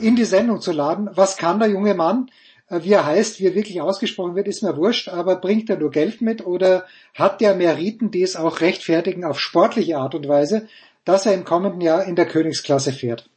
in 0.00 0.16
die 0.16 0.24
Sendung 0.24 0.62
zu 0.62 0.72
laden. 0.72 1.10
Was 1.12 1.36
kann 1.36 1.58
der 1.58 1.68
junge 1.68 1.92
Mann? 1.92 2.30
Äh, 2.74 2.84
wie 2.84 2.92
er 2.92 3.06
heißt, 3.06 3.40
wie 3.40 3.46
er 3.46 3.54
wirklich 3.54 3.80
ausgesprochen 3.80 4.34
wird, 4.34 4.48
ist 4.48 4.62
mir 4.62 4.76
wurscht, 4.76 5.08
aber 5.08 5.36
bringt 5.36 5.70
er 5.70 5.78
nur 5.78 5.90
Geld 5.90 6.20
mit 6.20 6.44
oder 6.46 6.84
hat 7.14 7.40
der 7.40 7.54
Meriten, 7.54 8.10
die 8.10 8.22
es 8.22 8.36
auch 8.36 8.60
rechtfertigen 8.60 9.24
auf 9.24 9.40
sportliche 9.40 9.98
Art 9.98 10.14
und 10.14 10.28
Weise? 10.28 10.68
dass 11.04 11.26
er 11.26 11.34
im 11.34 11.44
kommenden 11.44 11.80
Jahr 11.80 12.04
in 12.04 12.16
der 12.16 12.26
Königsklasse 12.26 12.92
fährt? 12.92 13.28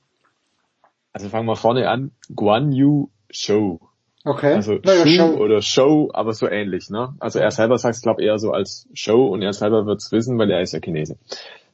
Also 1.14 1.30
fangen 1.30 1.48
wir 1.48 1.56
vorne 1.56 1.90
an. 1.90 2.12
Guan 2.34 2.72
Yu 2.72 3.10
Show. 3.30 3.80
Okay. 4.24 4.54
Also 4.54 4.80
naja, 4.84 5.06
Show, 5.06 5.16
Show. 5.16 5.38
oder 5.38 5.62
Show, 5.62 6.12
aber 6.14 6.34
so 6.34 6.50
ähnlich. 6.50 6.90
Ne? 6.90 7.16
Also 7.20 7.40
er 7.40 7.52
selber 7.52 7.78
sagt 7.78 7.96
es, 7.96 8.02
glaube 8.02 8.24
eher 8.24 8.40
so 8.40 8.52
als 8.52 8.88
Show 8.94 9.28
und 9.28 9.42
er 9.42 9.54
selber 9.54 9.86
wird's 9.86 10.12
wissen, 10.12 10.38
weil 10.38 10.52
er 10.52 10.62
ist 10.62 10.74
ja 10.74 10.80
Chinese. 10.80 11.18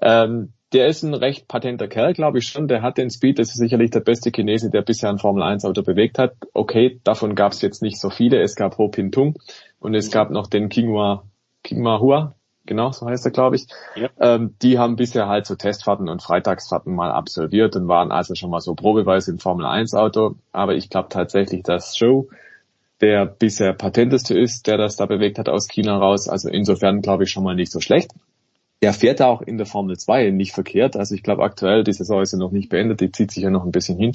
Ähm, 0.01 0.53
der 0.73 0.87
ist 0.87 1.03
ein 1.03 1.13
recht 1.13 1.47
patenter 1.47 1.87
Kerl, 1.87 2.13
glaube 2.13 2.39
ich 2.39 2.47
schon. 2.47 2.67
Der 2.67 2.81
hat 2.81 2.97
den 2.97 3.09
Speed, 3.09 3.39
das 3.39 3.49
ist 3.49 3.57
sicherlich 3.57 3.91
der 3.91 3.99
beste 3.99 4.31
Chinese, 4.31 4.69
der 4.71 4.81
bisher 4.81 5.09
ein 5.09 5.19
Formel 5.19 5.43
1 5.43 5.65
Auto 5.65 5.83
bewegt 5.83 6.17
hat. 6.17 6.33
Okay, 6.53 6.99
davon 7.03 7.35
gab 7.35 7.51
es 7.51 7.61
jetzt 7.61 7.81
nicht 7.81 7.99
so 7.99 8.09
viele. 8.09 8.41
Es 8.41 8.55
gab 8.55 8.77
Ho 8.77 8.87
Pin 8.87 9.11
Tung 9.11 9.37
und 9.79 9.93
es 9.93 10.09
gab 10.11 10.31
noch 10.31 10.47
den 10.47 10.69
Kingwa, 10.69 11.23
Kingma 11.63 11.99
Hua, 11.99 12.35
genau, 12.65 12.91
so 12.91 13.05
heißt 13.05 13.25
er, 13.25 13.31
glaube 13.31 13.55
ich. 13.55 13.67
Ja. 13.95 14.09
Ähm, 14.19 14.55
die 14.61 14.79
haben 14.79 14.95
bisher 14.95 15.27
halt 15.27 15.45
so 15.45 15.55
Testfahrten 15.55 16.09
und 16.09 16.23
Freitagsfahrten 16.23 16.93
mal 16.93 17.11
absolviert 17.11 17.75
und 17.75 17.87
waren 17.87 18.11
also 18.11 18.33
schon 18.35 18.49
mal 18.49 18.61
so 18.61 18.73
probeweise 18.73 19.31
im 19.31 19.39
Formel 19.39 19.65
1 19.65 19.93
Auto. 19.93 20.35
Aber 20.51 20.73
ich 20.73 20.89
glaube 20.89 21.09
tatsächlich, 21.09 21.63
dass 21.63 21.95
Show 21.95 22.29
der 23.01 23.25
bisher 23.25 23.73
patenteste 23.73 24.37
ist, 24.37 24.65
der 24.65 24.77
das 24.77 24.95
da 24.95 25.05
bewegt 25.05 25.37
hat 25.37 25.49
aus 25.49 25.67
China 25.67 25.97
raus. 25.97 26.29
Also 26.29 26.49
insofern 26.49 27.01
glaube 27.01 27.25
ich 27.25 27.31
schon 27.31 27.43
mal 27.43 27.55
nicht 27.55 27.71
so 27.71 27.79
schlecht. 27.79 28.11
Der 28.83 28.91
fährt 28.91 29.21
auch 29.21 29.41
in 29.41 29.57
der 29.57 29.65
Formel 29.65 29.97
2 29.97 30.31
nicht 30.31 30.51
verkehrt. 30.51 30.97
Also 30.97 31.15
ich 31.15 31.23
glaube 31.23 31.41
aktuell, 31.41 31.85
die 31.85 31.93
Saison 31.93 32.21
ist 32.21 32.33
ja 32.33 32.37
noch 32.37 32.51
nicht 32.51 32.67
beendet, 32.67 32.99
die 32.99 33.13
zieht 33.13 33.31
sich 33.31 33.41
ja 33.41 33.49
noch 33.49 33.63
ein 33.63 33.71
bisschen 33.71 33.97
hin. 33.97 34.11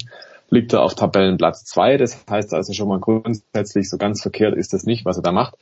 Liegt 0.51 0.73
er 0.73 0.83
auf 0.83 0.93
Tabellenplatz 0.93 1.65
2. 1.65 1.97
Das 1.97 2.23
heißt 2.29 2.53
also 2.53 2.71
schon 2.73 2.87
mal 2.87 2.99
grundsätzlich 2.99 3.89
so 3.89 3.97
ganz 3.97 4.21
verkehrt 4.21 4.55
ist 4.55 4.71
das 4.71 4.83
nicht, 4.83 5.05
was 5.05 5.17
er 5.17 5.23
da 5.23 5.31
macht. 5.31 5.55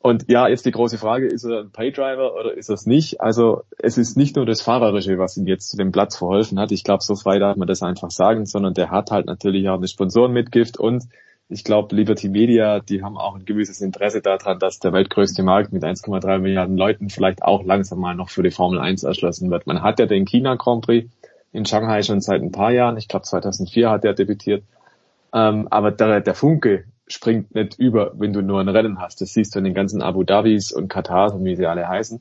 Und 0.00 0.28
ja, 0.28 0.48
jetzt 0.48 0.66
die 0.66 0.72
große 0.72 0.98
Frage, 0.98 1.28
ist 1.28 1.44
er 1.44 1.60
ein 1.60 1.70
Paydriver 1.70 2.34
oder 2.34 2.52
ist 2.52 2.68
er 2.68 2.74
es 2.74 2.84
nicht? 2.84 3.20
Also 3.20 3.62
es 3.78 3.96
ist 3.96 4.16
nicht 4.16 4.34
nur 4.34 4.44
das 4.44 4.60
Fahrerische, 4.60 5.18
was 5.18 5.36
ihm 5.36 5.46
jetzt 5.46 5.70
zu 5.70 5.76
dem 5.76 5.92
Platz 5.92 6.16
verholfen 6.16 6.58
hat. 6.58 6.72
Ich 6.72 6.82
glaube, 6.82 7.04
so 7.04 7.14
frei 7.14 7.38
darf 7.38 7.56
man 7.56 7.68
das 7.68 7.84
einfach 7.84 8.10
sagen, 8.10 8.44
sondern 8.44 8.74
der 8.74 8.90
hat 8.90 9.12
halt 9.12 9.26
natürlich 9.26 9.68
auch 9.68 9.76
eine 9.76 9.86
Sponsorenmitgift 9.86 10.78
und 10.78 11.04
ich 11.48 11.64
glaube, 11.64 11.96
Liberty 11.96 12.28
Media, 12.28 12.80
die 12.80 13.02
haben 13.02 13.16
auch 13.16 13.34
ein 13.34 13.46
gewisses 13.46 13.80
Interesse 13.80 14.20
daran, 14.20 14.58
dass 14.58 14.80
der 14.80 14.92
weltgrößte 14.92 15.42
Markt 15.42 15.72
mit 15.72 15.82
1,3 15.82 16.38
Milliarden 16.38 16.76
Leuten 16.76 17.08
vielleicht 17.08 17.42
auch 17.42 17.64
langsam 17.64 18.00
mal 18.00 18.14
noch 18.14 18.28
für 18.28 18.42
die 18.42 18.50
Formel 18.50 18.78
1 18.78 19.02
erschlossen 19.02 19.50
wird. 19.50 19.66
Man 19.66 19.82
hat 19.82 19.98
ja 19.98 20.06
den 20.06 20.26
China 20.26 20.56
Grand 20.56 20.84
Prix 20.84 21.10
in 21.52 21.64
Shanghai 21.64 22.02
schon 22.02 22.20
seit 22.20 22.42
ein 22.42 22.52
paar 22.52 22.70
Jahren. 22.70 22.98
Ich 22.98 23.08
glaube, 23.08 23.24
2004 23.24 23.88
hat 23.88 24.04
der 24.04 24.12
debütiert. 24.12 24.62
Ähm, 25.32 25.68
aber 25.70 25.90
der, 25.90 26.20
der 26.20 26.34
Funke 26.34 26.84
springt 27.06 27.54
nicht 27.54 27.78
über, 27.78 28.12
wenn 28.18 28.34
du 28.34 28.42
nur 28.42 28.60
ein 28.60 28.68
Rennen 28.68 29.00
hast. 29.00 29.22
Das 29.22 29.32
siehst 29.32 29.54
du 29.54 29.60
in 29.60 29.64
den 29.64 29.74
ganzen 29.74 30.02
Abu 30.02 30.24
Dhabis 30.24 30.70
und 30.70 30.88
Katar, 30.88 31.42
wie 31.42 31.56
sie 31.56 31.66
alle 31.66 31.88
heißen. 31.88 32.20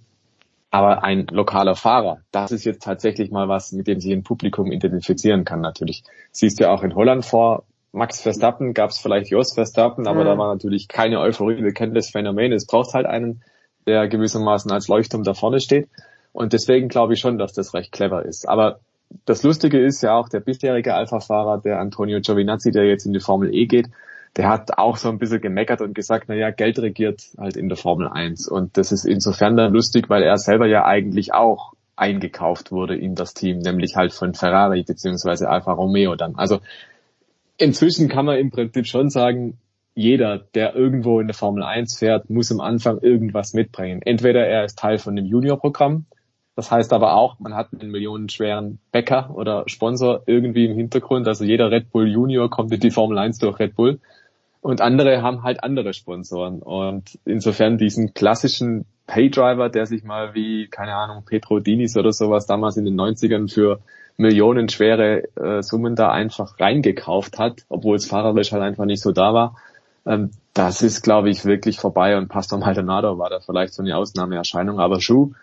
Aber 0.72 1.04
ein 1.04 1.28
lokaler 1.28 1.76
Fahrer, 1.76 2.22
das 2.32 2.52
ist 2.52 2.64
jetzt 2.64 2.84
tatsächlich 2.84 3.32
mal 3.32 3.50
was, 3.50 3.74
mit 3.74 3.88
dem 3.88 4.00
sich 4.00 4.14
ein 4.14 4.24
Publikum 4.24 4.72
identifizieren 4.72 5.44
kann 5.44 5.60
natürlich. 5.60 6.04
Siehst 6.32 6.60
du 6.60 6.70
auch 6.70 6.84
in 6.84 6.96
Holland 6.96 7.26
vor 7.26 7.64
Max 7.92 8.22
Verstappen, 8.22 8.74
gab 8.74 8.90
es 8.92 8.98
vielleicht 9.00 9.30
Jos 9.32 9.54
Verstappen, 9.54 10.08
aber 10.08 10.22
Mhm. 10.22 10.26
da 10.26 10.38
war 10.38 10.54
natürlich 10.54 10.88
keine 10.88 11.20
Euphorie. 11.20 11.64
Wir 11.64 11.74
kennen 11.74 11.94
das 11.94 12.10
Phänomen. 12.10 12.52
Es 12.52 12.66
braucht 12.68 12.94
halt 12.94 13.06
einen, 13.06 13.42
der 13.88 14.08
gewissermaßen 14.08 14.72
als 14.72 14.88
Leuchtturm 14.88 15.24
da 15.24 15.34
vorne 15.34 15.60
steht. 15.60 15.88
Und 16.34 16.54
deswegen 16.54 16.90
glaube 16.90 17.14
ich 17.14 17.20
schon, 17.20 17.38
dass 17.38 17.54
das 17.54 17.74
recht 17.74 17.92
clever 17.92 18.24
ist. 18.26 18.48
Aber 18.48 18.80
das 19.26 19.42
Lustige 19.44 19.80
ist 19.80 20.04
ja 20.04 20.16
auch 20.16 20.30
der 20.30 20.42
bisherige 20.42 20.94
Alpha-Fahrer, 20.94 21.60
der 21.60 21.80
Antonio 21.80 22.20
Giovinazzi, 22.20 22.72
der 22.72 22.86
jetzt 22.86 23.06
in 23.06 23.14
die 23.14 23.22
Formel 23.22 23.54
E 23.54 23.66
geht, 23.66 23.88
der 24.36 24.50
hat 24.50 24.78
auch 24.78 24.98
so 24.98 25.10
ein 25.10 25.18
bisschen 25.18 25.42
gemeckert 25.42 25.82
und 25.82 25.96
gesagt, 25.96 26.26
na 26.28 26.36
ja, 26.36 26.52
Geld 26.52 26.78
regiert 26.80 27.24
halt 27.40 27.58
in 27.58 27.70
der 27.70 27.78
Formel 27.78 28.08
1. 28.08 28.48
Und 28.50 28.78
das 28.78 28.92
ist 28.92 29.06
insofern 29.06 29.56
dann 29.58 29.74
lustig, 29.74 30.10
weil 30.10 30.22
er 30.22 30.38
selber 30.38 30.68
ja 30.68 30.86
eigentlich 30.86 31.34
auch 31.34 31.74
eingekauft 31.96 32.72
wurde 32.72 32.96
in 32.96 33.16
das 33.16 33.34
Team, 33.34 33.60
nämlich 33.60 33.96
halt 33.96 34.14
von 34.14 34.36
Ferrari 34.36 34.84
beziehungsweise 34.84 35.50
Alfa 35.50 35.72
Romeo 35.72 36.16
dann. 36.16 36.36
Also 36.36 36.60
inzwischen 37.58 38.10
kann 38.10 38.26
man 38.26 38.38
im 38.38 38.52
Prinzip 38.52 38.88
schon 38.88 39.10
sagen, 39.10 39.58
jeder, 39.94 40.38
der 40.38 40.76
irgendwo 40.76 41.20
in 41.20 41.28
der 41.28 41.34
Formel 41.34 41.64
1 41.64 41.98
fährt, 41.98 42.30
muss 42.30 42.52
am 42.52 42.60
Anfang 42.60 43.00
irgendwas 43.00 43.54
mitbringen. 43.54 44.02
Entweder 44.04 44.46
er 44.46 44.64
ist 44.64 44.78
Teil 44.78 45.00
von 45.00 45.16
dem 45.16 45.26
Juniorprogramm, 45.26 46.06
das 46.58 46.72
heißt 46.72 46.92
aber 46.92 47.14
auch, 47.14 47.40
man 47.40 47.54
hat 47.54 47.70
einen 47.72 47.92
millionenschweren 47.92 48.80
Bäcker 48.92 49.30
oder 49.36 49.66
Sponsor 49.68 50.24
irgendwie 50.26 50.66
im 50.66 50.76
Hintergrund. 50.76 51.28
Also 51.28 51.44
jeder 51.44 51.70
Red 51.70 51.92
Bull 51.92 52.08
Junior 52.08 52.50
kommt 52.50 52.72
in 52.72 52.80
die 52.80 52.90
Formel 52.90 53.20
1 53.20 53.38
durch 53.38 53.60
Red 53.60 53.76
Bull. 53.76 54.00
Und 54.62 54.82
andere 54.82 55.22
haben 55.22 55.44
halt 55.44 55.64
andere 55.64 55.94
Sponsoren. 55.94 56.64
Und 56.64 57.20
insofern 57.26 57.78
diesen 57.78 58.16
klassischen 58.16 58.86
Paydriver, 59.06 59.70
der 59.70 59.86
sich 59.86 60.04
mal 60.04 60.34
wie, 60.34 60.68
keine 60.68 60.96
Ahnung, 60.96 61.26
Petro 61.26 61.60
Dinis 61.60 61.96
oder 61.96 62.12
sowas 62.12 62.48
damals 62.48 62.76
in 62.76 62.86
den 62.86 63.00
90ern 63.00 63.54
für 63.54 63.80
millionenschwere 64.18 65.24
äh, 65.36 65.62
Summen 65.62 65.96
da 65.96 66.12
einfach 66.12 66.60
reingekauft 66.60 67.40
hat, 67.40 67.66
obwohl 67.70 67.96
es 67.96 68.08
fahrerisch 68.08 68.52
halt 68.52 68.64
einfach 68.64 68.86
nicht 68.86 69.02
so 69.02 69.12
da 69.12 69.34
war. 69.34 69.56
Ähm, 70.06 70.32
das 70.54 70.82
ist, 70.82 71.04
glaube 71.04 71.30
ich, 71.30 71.46
wirklich 71.46 71.80
vorbei 71.80 72.18
und 72.18 72.28
Pastor 72.28 72.60
Maldonado 72.60 73.18
war 73.20 73.30
da 73.30 73.40
vielleicht 73.40 73.74
so 73.74 73.84
eine 73.84 73.96
Ausnahmeerscheinung. 73.96 74.80
Aber 74.80 75.00
Schuh 75.02 75.34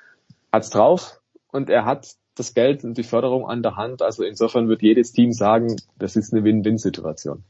hat's 0.52 0.70
drauf 0.70 1.20
und 1.52 1.70
er 1.70 1.84
hat 1.84 2.08
das 2.34 2.54
Geld 2.54 2.82
und 2.82 2.98
die 2.98 3.04
Förderung 3.04 3.48
an 3.48 3.62
der 3.62 3.76
Hand. 3.76 4.02
Also 4.02 4.24
insofern 4.24 4.68
wird 4.68 4.82
jedes 4.82 5.12
Team 5.12 5.32
sagen, 5.32 5.76
das 5.98 6.16
ist 6.16 6.32
eine 6.32 6.42
Win-Win-Situation. 6.42 7.44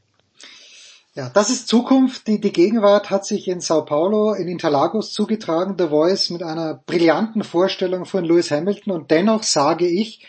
Ja, 1.15 1.29
das 1.33 1.49
ist 1.49 1.69
Zukunft. 1.69 2.27
Die, 2.27 2.41
die 2.41 2.51
Gegenwart 2.51 3.09
hat 3.09 3.25
sich 3.25 3.47
in 3.47 3.61
Sao 3.61 3.85
Paulo, 3.85 4.33
in 4.33 4.49
Interlagos 4.49 5.13
zugetragen. 5.13 5.75
The 5.77 5.87
Voice 5.87 6.29
mit 6.29 6.43
einer 6.43 6.81
brillanten 6.85 7.43
Vorstellung 7.43 8.05
von 8.05 8.25
Lewis 8.25 8.51
Hamilton. 8.51 8.93
Und 8.93 9.11
dennoch 9.11 9.43
sage 9.43 9.87
ich, 9.87 10.27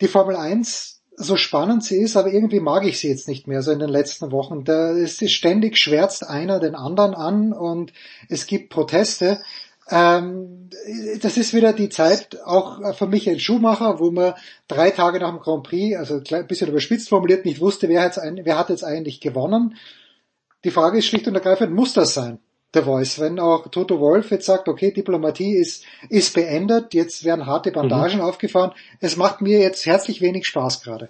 die 0.00 0.08
Formel 0.08 0.36
1, 0.36 1.00
so 1.16 1.36
spannend 1.36 1.82
sie 1.82 2.00
ist, 2.00 2.16
aber 2.16 2.32
irgendwie 2.32 2.60
mag 2.60 2.84
ich 2.84 3.00
sie 3.00 3.08
jetzt 3.08 3.26
nicht 3.26 3.48
mehr, 3.48 3.62
so 3.62 3.72
in 3.72 3.80
den 3.80 3.88
letzten 3.88 4.30
Wochen. 4.30 4.64
Da 4.64 4.90
ist 4.90 5.28
ständig 5.30 5.76
schwärzt 5.76 6.26
einer 6.26 6.60
den 6.60 6.74
anderen 6.74 7.14
an 7.14 7.52
und 7.52 7.92
es 8.28 8.46
gibt 8.46 8.70
Proteste. 8.70 9.40
Ähm, 9.90 10.70
das 11.20 11.36
ist 11.36 11.54
wieder 11.54 11.72
die 11.72 11.88
Zeit 11.88 12.38
auch 12.44 12.94
von 12.94 13.10
Michael 13.10 13.40
Schumacher, 13.40 13.98
wo 13.98 14.10
man 14.10 14.34
drei 14.68 14.90
Tage 14.90 15.18
nach 15.18 15.30
dem 15.30 15.40
Grand 15.40 15.64
Prix, 15.64 15.96
also 15.96 16.20
ein 16.30 16.46
bisschen 16.46 16.68
überspitzt 16.68 17.08
formuliert, 17.08 17.44
nicht 17.44 17.60
wusste, 17.60 17.88
wer 17.88 18.04
hat 18.04 18.68
jetzt 18.68 18.84
eigentlich 18.84 19.20
gewonnen. 19.20 19.76
Die 20.64 20.70
Frage 20.70 20.98
ist 20.98 21.06
schlicht 21.06 21.26
und 21.26 21.34
ergreifend, 21.34 21.72
muss 21.72 21.94
das 21.94 22.14
sein? 22.14 22.38
The 22.74 22.82
Voice, 22.82 23.18
wenn 23.20 23.40
auch 23.40 23.68
Toto 23.68 23.98
Wolf 23.98 24.30
jetzt 24.30 24.44
sagt, 24.44 24.68
okay, 24.68 24.92
Diplomatie 24.92 25.56
ist, 25.56 25.86
ist 26.10 26.34
beendet, 26.34 26.92
jetzt 26.92 27.24
werden 27.24 27.46
harte 27.46 27.72
Bandagen 27.72 28.18
mhm. 28.18 28.24
aufgefahren, 28.24 28.72
es 29.00 29.16
macht 29.16 29.40
mir 29.40 29.58
jetzt 29.58 29.86
herzlich 29.86 30.20
wenig 30.20 30.46
Spaß 30.46 30.82
gerade. 30.82 31.08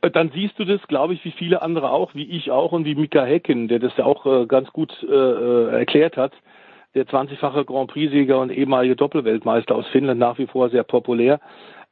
Dann 0.00 0.30
siehst 0.34 0.58
du 0.58 0.64
das, 0.64 0.80
glaube 0.88 1.12
ich, 1.12 1.24
wie 1.24 1.32
viele 1.32 1.60
andere 1.60 1.90
auch, 1.90 2.14
wie 2.14 2.24
ich 2.24 2.50
auch 2.50 2.72
und 2.72 2.86
wie 2.86 2.94
Mika 2.94 3.22
Häkkinen, 3.24 3.68
der 3.68 3.78
das 3.78 3.92
ja 3.98 4.04
auch 4.04 4.24
äh, 4.24 4.46
ganz 4.46 4.72
gut 4.72 4.90
äh, 5.02 5.68
erklärt 5.68 6.16
hat, 6.16 6.32
der 6.94 7.06
20-fache 7.06 7.64
Grand 7.66 7.90
Prix-Sieger 7.90 8.38
und 8.38 8.50
ehemalige 8.50 8.96
Doppelweltmeister 8.96 9.74
aus 9.74 9.86
Finnland, 9.88 10.18
nach 10.18 10.38
wie 10.38 10.46
vor 10.46 10.70
sehr 10.70 10.84
populär. 10.84 11.40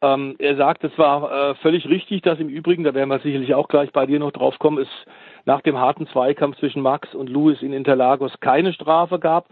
Ähm, 0.02 0.36
er 0.39 0.56
sagt, 0.56 0.82
es 0.85 0.97
war 0.97 1.51
äh, 1.51 1.55
völlig 1.56 1.86
richtig, 1.86 2.22
dass 2.22 2.40
im 2.40 2.48
Übrigen, 2.48 2.85
da 2.85 2.94
werden 2.94 3.10
wir 3.10 3.20
sicherlich 3.20 3.55
auch 3.55 3.68
gleich 3.68 3.93
bei 3.93 4.06
dir 4.06 4.18
noch 4.18 4.32
drauf 4.32 4.59
kommen, 4.59 4.78
es 4.78 4.89
nach 5.45 5.61
dem 5.61 5.79
harten 5.79 6.07
Zweikampf 6.09 6.59
zwischen 6.59 6.83
Max 6.83 7.15
und 7.15 7.29
Lewis 7.29 7.62
in 7.62 7.73
Interlagos 7.73 8.33
keine 8.41 8.73
Strafe 8.73 9.19
gab. 9.19 9.47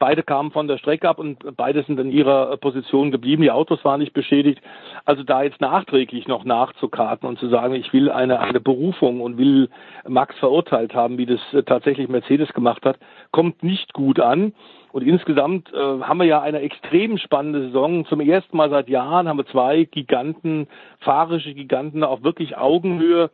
Beide 0.00 0.22
kamen 0.22 0.50
von 0.50 0.66
der 0.66 0.78
Strecke 0.78 1.06
ab 1.06 1.18
und 1.18 1.44
beide 1.58 1.82
sind 1.82 2.00
in 2.00 2.10
ihrer 2.10 2.56
Position 2.56 3.10
geblieben. 3.10 3.42
Die 3.42 3.50
Autos 3.50 3.84
waren 3.84 4.00
nicht 4.00 4.14
beschädigt. 4.14 4.62
Also 5.04 5.24
da 5.24 5.42
jetzt 5.42 5.60
nachträglich 5.60 6.26
noch 6.26 6.44
nachzukarten 6.44 7.28
und 7.28 7.38
zu 7.38 7.48
sagen, 7.48 7.74
ich 7.74 7.92
will 7.92 8.10
eine, 8.10 8.40
eine 8.40 8.60
Berufung 8.60 9.20
und 9.20 9.36
will 9.36 9.68
Max 10.08 10.34
verurteilt 10.38 10.94
haben, 10.94 11.18
wie 11.18 11.26
das 11.26 11.40
tatsächlich 11.66 12.08
Mercedes 12.08 12.50
gemacht 12.54 12.86
hat, 12.86 12.98
kommt 13.30 13.62
nicht 13.62 13.92
gut 13.92 14.20
an. 14.20 14.54
Und 14.92 15.02
insgesamt 15.06 15.70
äh, 15.74 15.76
haben 15.76 16.18
wir 16.18 16.26
ja 16.26 16.40
eine 16.40 16.60
extrem 16.60 17.18
spannende 17.18 17.66
Saison. 17.66 18.06
Zum 18.06 18.20
ersten 18.20 18.56
Mal 18.56 18.70
seit 18.70 18.88
Jahren 18.88 19.28
haben 19.28 19.36
wir 19.36 19.46
zwei 19.46 19.84
Giganten, 19.84 20.66
fahrische 21.00 21.52
Giganten 21.52 22.04
auf 22.04 22.22
wirklich 22.22 22.56
Augenhöhe. 22.56 23.30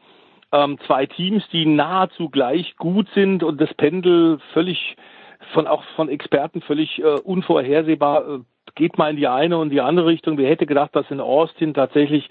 Ähm, 0.52 0.78
zwei 0.86 1.06
Teams, 1.06 1.42
die 1.52 1.66
nahezu 1.66 2.28
gleich 2.28 2.76
gut 2.76 3.08
sind 3.14 3.42
und 3.42 3.60
das 3.60 3.72
Pendel 3.74 4.38
völlig 4.52 4.96
von 5.52 5.66
auch 5.66 5.82
von 5.96 6.08
Experten 6.08 6.60
völlig 6.60 6.98
äh, 6.98 7.20
unvorhersehbar 7.20 8.28
äh, 8.28 8.38
geht 8.74 8.98
mal 8.98 9.10
in 9.10 9.16
die 9.16 9.28
eine 9.28 9.58
und 9.58 9.70
die 9.70 9.80
andere 9.80 10.06
Richtung. 10.06 10.38
Wer 10.38 10.50
hätte 10.50 10.66
gedacht, 10.66 10.94
dass 10.94 11.10
in 11.10 11.20
Austin 11.20 11.74
tatsächlich 11.74 12.28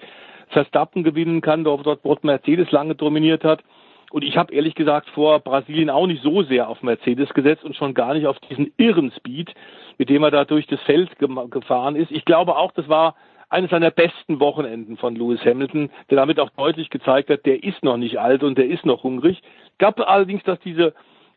Verstappen 0.50 1.04
gewinnen 1.04 1.42
kann, 1.42 1.64
dort, 1.64 1.86
dort, 1.86 2.24
Mercedes 2.24 2.72
lange 2.72 2.96
dominiert 2.96 3.44
hat. 3.44 3.64
Und 4.12 4.24
ich 4.24 4.38
habe 4.38 4.54
ehrlich 4.54 4.76
gesagt 4.76 5.10
vor 5.10 5.40
Brasilien 5.40 5.90
auch 5.90 6.08
nicht 6.08 6.22
so 6.22 6.44
sehr 6.44 6.70
auf 6.70 6.84
Mercedes 6.84 7.34
gesetzt 7.34 7.64
und 7.64 7.76
schon 7.76 7.94
gar 7.94 8.14
nicht 8.14 8.28
auf 8.28 8.40
diesen 8.40 8.72
irren 8.78 9.12
Speed, 9.18 9.54
mit 9.98 10.10
dem 10.10 10.24
er 10.24 10.32
da 10.32 10.46
durch 10.46 10.68
das 10.68 10.80
Feld 10.82 11.10
gefahren 11.50 11.96
ist. 11.96 12.12
Ich 12.12 12.24
glaube 12.26 12.56
auch, 12.56 12.72
das 12.72 12.88
war 12.88 13.16
eines 13.50 13.72
seiner 13.72 13.92
besten 13.92 14.40
Wochenenden 14.40 14.98
von 14.98 15.16
Lewis 15.16 15.44
Hamilton, 15.46 15.90
der 16.10 16.18
damit 16.18 16.40
auch 16.40 16.50
deutlich 16.52 16.90
gezeigt 16.90 17.30
hat, 17.30 17.46
der 17.46 17.64
ist 17.64 17.84
noch 17.84 17.98
nicht 17.98 18.20
alt 18.20 18.44
und 18.44 18.58
der 18.58 18.68
ist 18.68 18.86
noch 18.86 19.04
hungrig. 19.04 19.42
Glaube 19.78 20.08
allerdings, 20.08 20.44
dass 20.44 20.60
diese 20.60 20.94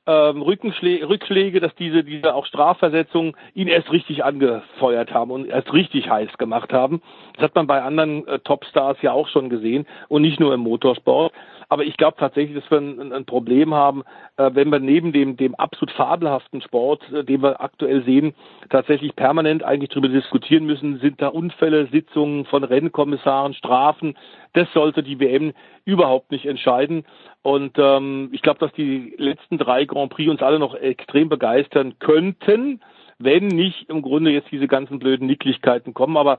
ähm, 0.08 0.40
Rückschläge, 0.40 1.60
dass 1.60 1.74
diese, 1.74 2.02
diese 2.02 2.34
auch 2.34 2.46
Strafversetzungen 2.46 3.36
ihn 3.54 3.68
erst 3.68 3.92
richtig 3.92 4.24
angefeuert 4.24 5.12
haben 5.12 5.30
und 5.30 5.46
erst 5.46 5.72
richtig 5.74 6.08
heiß 6.08 6.38
gemacht 6.38 6.72
haben. 6.72 7.02
Das 7.34 7.44
hat 7.44 7.54
man 7.54 7.66
bei 7.66 7.82
anderen 7.82 8.26
äh, 8.26 8.38
Topstars 8.38 8.96
ja 9.02 9.12
auch 9.12 9.28
schon 9.28 9.50
gesehen 9.50 9.86
und 10.08 10.22
nicht 10.22 10.40
nur 10.40 10.54
im 10.54 10.60
Motorsport. 10.60 11.32
Aber 11.70 11.84
ich 11.84 11.96
glaube 11.98 12.16
tatsächlich, 12.18 12.58
dass 12.58 12.70
wir 12.70 12.78
ein, 12.78 13.12
ein 13.12 13.26
Problem 13.26 13.74
haben, 13.74 14.02
äh, 14.36 14.50
wenn 14.54 14.70
wir 14.70 14.78
neben 14.78 15.12
dem, 15.12 15.36
dem 15.36 15.54
absolut 15.54 15.90
fabelhaften 15.92 16.62
Sport, 16.62 17.02
äh, 17.12 17.24
den 17.24 17.42
wir 17.42 17.60
aktuell 17.60 18.02
sehen, 18.04 18.34
tatsächlich 18.70 19.14
permanent 19.14 19.62
eigentlich 19.62 19.90
darüber 19.90 20.08
diskutieren 20.08 20.64
müssen, 20.64 20.98
sind 21.00 21.20
da 21.20 21.28
Unfälle, 21.28 21.86
Sitzungen 21.88 22.46
von 22.46 22.64
Rennkommissaren, 22.64 23.52
Strafen. 23.52 24.16
Das 24.54 24.72
sollte 24.72 25.02
die 25.02 25.20
WM 25.20 25.52
überhaupt 25.84 26.30
nicht 26.30 26.46
entscheiden. 26.46 27.04
Und 27.42 27.76
ähm, 27.78 28.30
ich 28.32 28.40
glaube, 28.40 28.60
dass 28.60 28.72
die 28.72 29.14
letzten 29.18 29.58
drei 29.58 29.84
Grand 29.84 30.10
Prix 30.10 30.30
uns 30.30 30.42
alle 30.42 30.58
noch 30.58 30.74
extrem 30.74 31.28
begeistern 31.28 31.98
könnten, 31.98 32.80
wenn 33.18 33.46
nicht 33.48 33.90
im 33.90 34.00
Grunde 34.00 34.30
jetzt 34.30 34.50
diese 34.50 34.68
ganzen 34.68 34.98
blöden 34.98 35.26
Nicklichkeiten 35.26 35.92
kommen. 35.92 36.16
Aber 36.16 36.38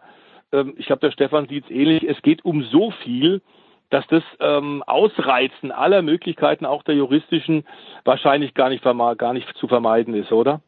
ähm, 0.52 0.74
ich 0.78 0.88
glaube, 0.88 1.02
der 1.02 1.12
Stefan 1.12 1.48
sieht 1.48 1.66
es 1.66 1.72
ähnlich. 1.72 2.04
Es 2.04 2.22
geht 2.24 2.44
um 2.44 2.64
so 2.64 2.92
viel, 3.04 3.42
dass 3.90 4.06
das 4.08 4.24
ähm, 4.40 4.84
Ausreizen 4.86 5.72
aller 5.72 6.02
Möglichkeiten, 6.02 6.66
auch 6.66 6.84
der 6.84 6.96
juristischen, 6.96 7.66
wahrscheinlich 8.06 8.54
gar 8.54 8.70
nicht, 8.70 8.84
gar 8.84 9.34
nicht 9.34 9.48
zu 9.60 9.68
vermeiden 9.68 10.14
ist, 10.14 10.32
oder? 10.32 10.62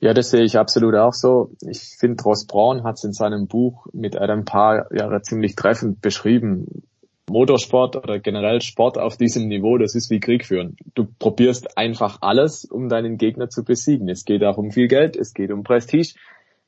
Ja, 0.00 0.14
das 0.14 0.30
sehe 0.30 0.44
ich 0.44 0.58
absolut 0.58 0.94
auch 0.94 1.12
so. 1.12 1.50
Ich 1.60 1.96
finde, 1.98 2.22
Ross 2.22 2.46
Braun 2.46 2.84
hat 2.84 2.94
es 2.94 3.04
in 3.04 3.12
seinem 3.12 3.46
Buch 3.46 3.86
mit 3.92 4.16
einem 4.16 4.44
paar 4.44 4.92
Jahre 4.94 5.22
ziemlich 5.22 5.54
treffend 5.54 6.00
beschrieben. 6.00 6.82
Motorsport 7.28 7.96
oder 7.96 8.20
generell 8.20 8.60
Sport 8.60 8.98
auf 8.98 9.16
diesem 9.16 9.48
Niveau, 9.48 9.78
das 9.78 9.96
ist 9.96 10.10
wie 10.10 10.20
Krieg 10.20 10.46
führen. 10.46 10.76
Du 10.94 11.06
probierst 11.18 11.76
einfach 11.76 12.18
alles, 12.20 12.64
um 12.64 12.88
deinen 12.88 13.16
Gegner 13.16 13.48
zu 13.48 13.64
besiegen. 13.64 14.08
Es 14.08 14.24
geht 14.24 14.44
auch 14.44 14.58
um 14.58 14.70
viel 14.70 14.86
Geld, 14.86 15.16
es 15.16 15.34
geht 15.34 15.50
um 15.50 15.64
Prestige, 15.64 16.14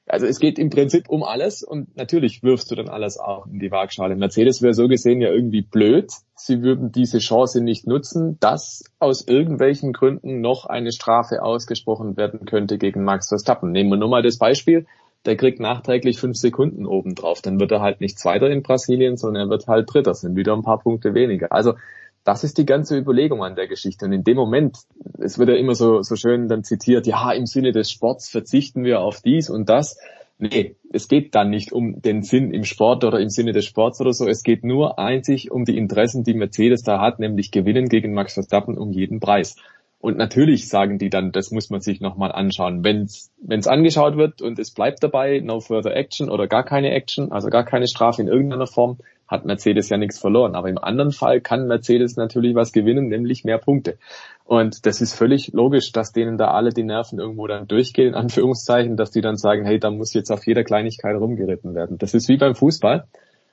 also 0.09 0.27
es 0.27 0.41
geht 0.41 0.59
im 0.59 0.71
Prinzip 0.71 1.09
um 1.09 1.23
alles 1.23 1.63
und 1.63 1.97
natürlich 1.97 2.43
wirfst 2.43 2.71
du 2.71 2.75
dann 2.75 2.89
alles 2.89 3.19
auch 3.19 3.47
in 3.47 3.59
die 3.59 3.71
Waagschale. 3.71 4.17
Mercedes 4.17 4.63
wäre 4.63 4.75
so 4.75 4.89
gesehen 4.89 5.21
ja 5.21 5.31
irgendwie 5.31 5.63
blöd. 5.63 6.11
Sie 6.35 6.63
würden 6.63 6.93
diese 6.93 7.19
Chance 7.19 7.61
nicht 7.61 7.87
nutzen, 7.87 8.39
dass 8.41 8.85
aus 8.99 9.27
irgendwelchen 9.27 9.93
Gründen 9.93 10.41
noch 10.41 10.67
eine 10.67 10.93
Strafe 10.93 11.43
ausgesprochen 11.43 12.17
werden 12.17 12.47
könnte 12.47 12.79
gegen 12.79 13.05
Max 13.05 13.29
Verstappen. 13.29 13.73
Nehmen 13.73 13.91
wir 13.91 13.97
nur 13.97 14.09
mal 14.09 14.23
das 14.23 14.39
Beispiel. 14.39 14.87
Der 15.27 15.37
kriegt 15.37 15.61
nachträglich 15.61 16.19
fünf 16.19 16.37
Sekunden 16.37 16.87
obendrauf. 16.87 17.43
Dann 17.43 17.61
wird 17.61 17.73
er 17.73 17.81
halt 17.81 18.01
nicht 18.01 18.19
Zweiter 18.19 18.49
in 18.49 18.63
Brasilien, 18.63 19.17
sondern 19.17 19.49
er 19.49 19.51
wird 19.51 19.67
halt 19.67 19.93
Dritter. 19.93 20.15
Sind 20.15 20.37
wieder 20.37 20.55
ein 20.55 20.63
paar 20.63 20.79
Punkte 20.79 21.15
weniger. 21.15 21.53
Also 21.53 21.75
das 22.29 22.45
ist 22.45 22.59
die 22.59 22.67
ganze 22.67 22.99
Überlegung 22.99 23.43
an 23.43 23.57
der 23.57 23.69
Geschichte. 23.69 24.05
Und 24.05 24.13
in 24.13 24.23
dem 24.23 24.37
Moment, 24.37 24.77
es 25.19 25.39
wird 25.39 25.49
ja 25.49 25.55
immer 25.55 25.75
so, 25.75 26.03
so 26.03 26.15
schön 26.15 26.47
dann 26.47 26.63
zitiert, 26.63 27.07
ja, 27.07 27.33
im 27.33 27.47
Sinne 27.47 27.73
des 27.73 27.91
Sports 27.91 28.29
verzichten 28.29 28.85
wir 28.85 29.01
auf 29.01 29.23
dies 29.23 29.49
und 29.49 29.71
das. 29.71 29.99
Nee, 30.37 30.77
es 30.93 31.09
geht 31.09 31.35
dann 31.35 31.49
nicht 31.49 31.73
um 31.73 32.03
den 32.03 32.23
Sinn 32.23 32.53
im 32.53 32.65
Sport 32.65 33.05
oder 33.05 33.19
im 33.19 33.31
Sinne 33.31 33.53
des 33.53 33.65
Sports 33.65 33.99
oder 34.03 34.13
so. 34.13 34.29
Es 34.29 34.43
geht 34.43 34.63
nur 34.63 34.99
einzig 34.99 35.51
um 35.51 35.65
die 35.65 35.79
Interessen, 35.79 36.23
die 36.23 36.35
Mercedes 36.35 36.83
da 36.83 37.01
hat, 37.01 37.19
nämlich 37.19 37.51
gewinnen 37.51 37.89
gegen 37.89 38.13
Max 38.13 38.35
Verstappen 38.35 38.77
um 38.77 38.93
jeden 38.93 39.21
Preis. 39.21 39.57
Und 39.99 40.19
natürlich 40.19 40.69
sagen 40.69 40.99
die 40.99 41.09
dann, 41.09 41.33
das 41.33 41.51
muss 41.51 41.71
man 41.71 41.81
sich 41.81 42.03
nochmal 42.03 42.31
anschauen. 42.31 42.85
Wenn 42.85 43.05
es 43.05 43.67
angeschaut 43.67 44.19
wird 44.19 44.43
und 44.43 44.59
es 44.59 44.71
bleibt 44.75 45.03
dabei, 45.03 45.41
no 45.41 45.61
further 45.61 45.97
action 45.97 46.29
oder 46.29 46.47
gar 46.47 46.65
keine 46.65 46.91
Action, 46.91 47.33
also 47.33 47.49
gar 47.49 47.65
keine 47.65 47.89
Strafe 47.89 48.21
in 48.21 48.29
irgendeiner 48.29 48.67
Form, 48.67 48.99
hat 49.29 49.45
Mercedes 49.45 49.89
ja 49.91 49.99
nichts 49.99 50.19
verloren. 50.19 50.55
Aber 50.55 50.69
im 50.69 50.79
anderen 50.79 51.13
Fall 51.13 51.41
kann 51.41 51.69
Mercedes 51.69 52.17
natürlich 52.17 52.55
was 52.55 52.73
gewinnen, 52.73 53.09
nämlich 53.09 53.45
mehr 53.45 53.59
Punkte. 53.59 53.99
Und 54.45 54.87
das 54.87 55.01
ist 55.01 55.15
völlig 55.15 55.53
logisch, 55.53 55.93
dass 55.93 56.13
denen 56.13 56.39
da 56.39 56.53
alle 56.53 56.71
die 56.71 56.83
Nerven 56.83 57.19
irgendwo 57.19 57.47
dann 57.47 57.69
durchgehen, 57.69 58.09
in 58.09 58.15
Anführungszeichen, 58.15 58.97
dass 58.97 59.11
die 59.11 59.21
dann 59.21 59.37
sagen, 59.37 59.65
hey, 59.65 59.79
da 59.79 59.91
muss 59.91 60.15
jetzt 60.15 60.31
auf 60.31 60.47
jeder 60.47 60.65
Kleinigkeit 60.65 61.15
rumgeritten 61.15 61.75
werden. 61.75 61.99
Das 61.99 62.15
ist 62.15 62.29
wie 62.29 62.39
beim 62.39 62.55
Fußball. 62.55 63.07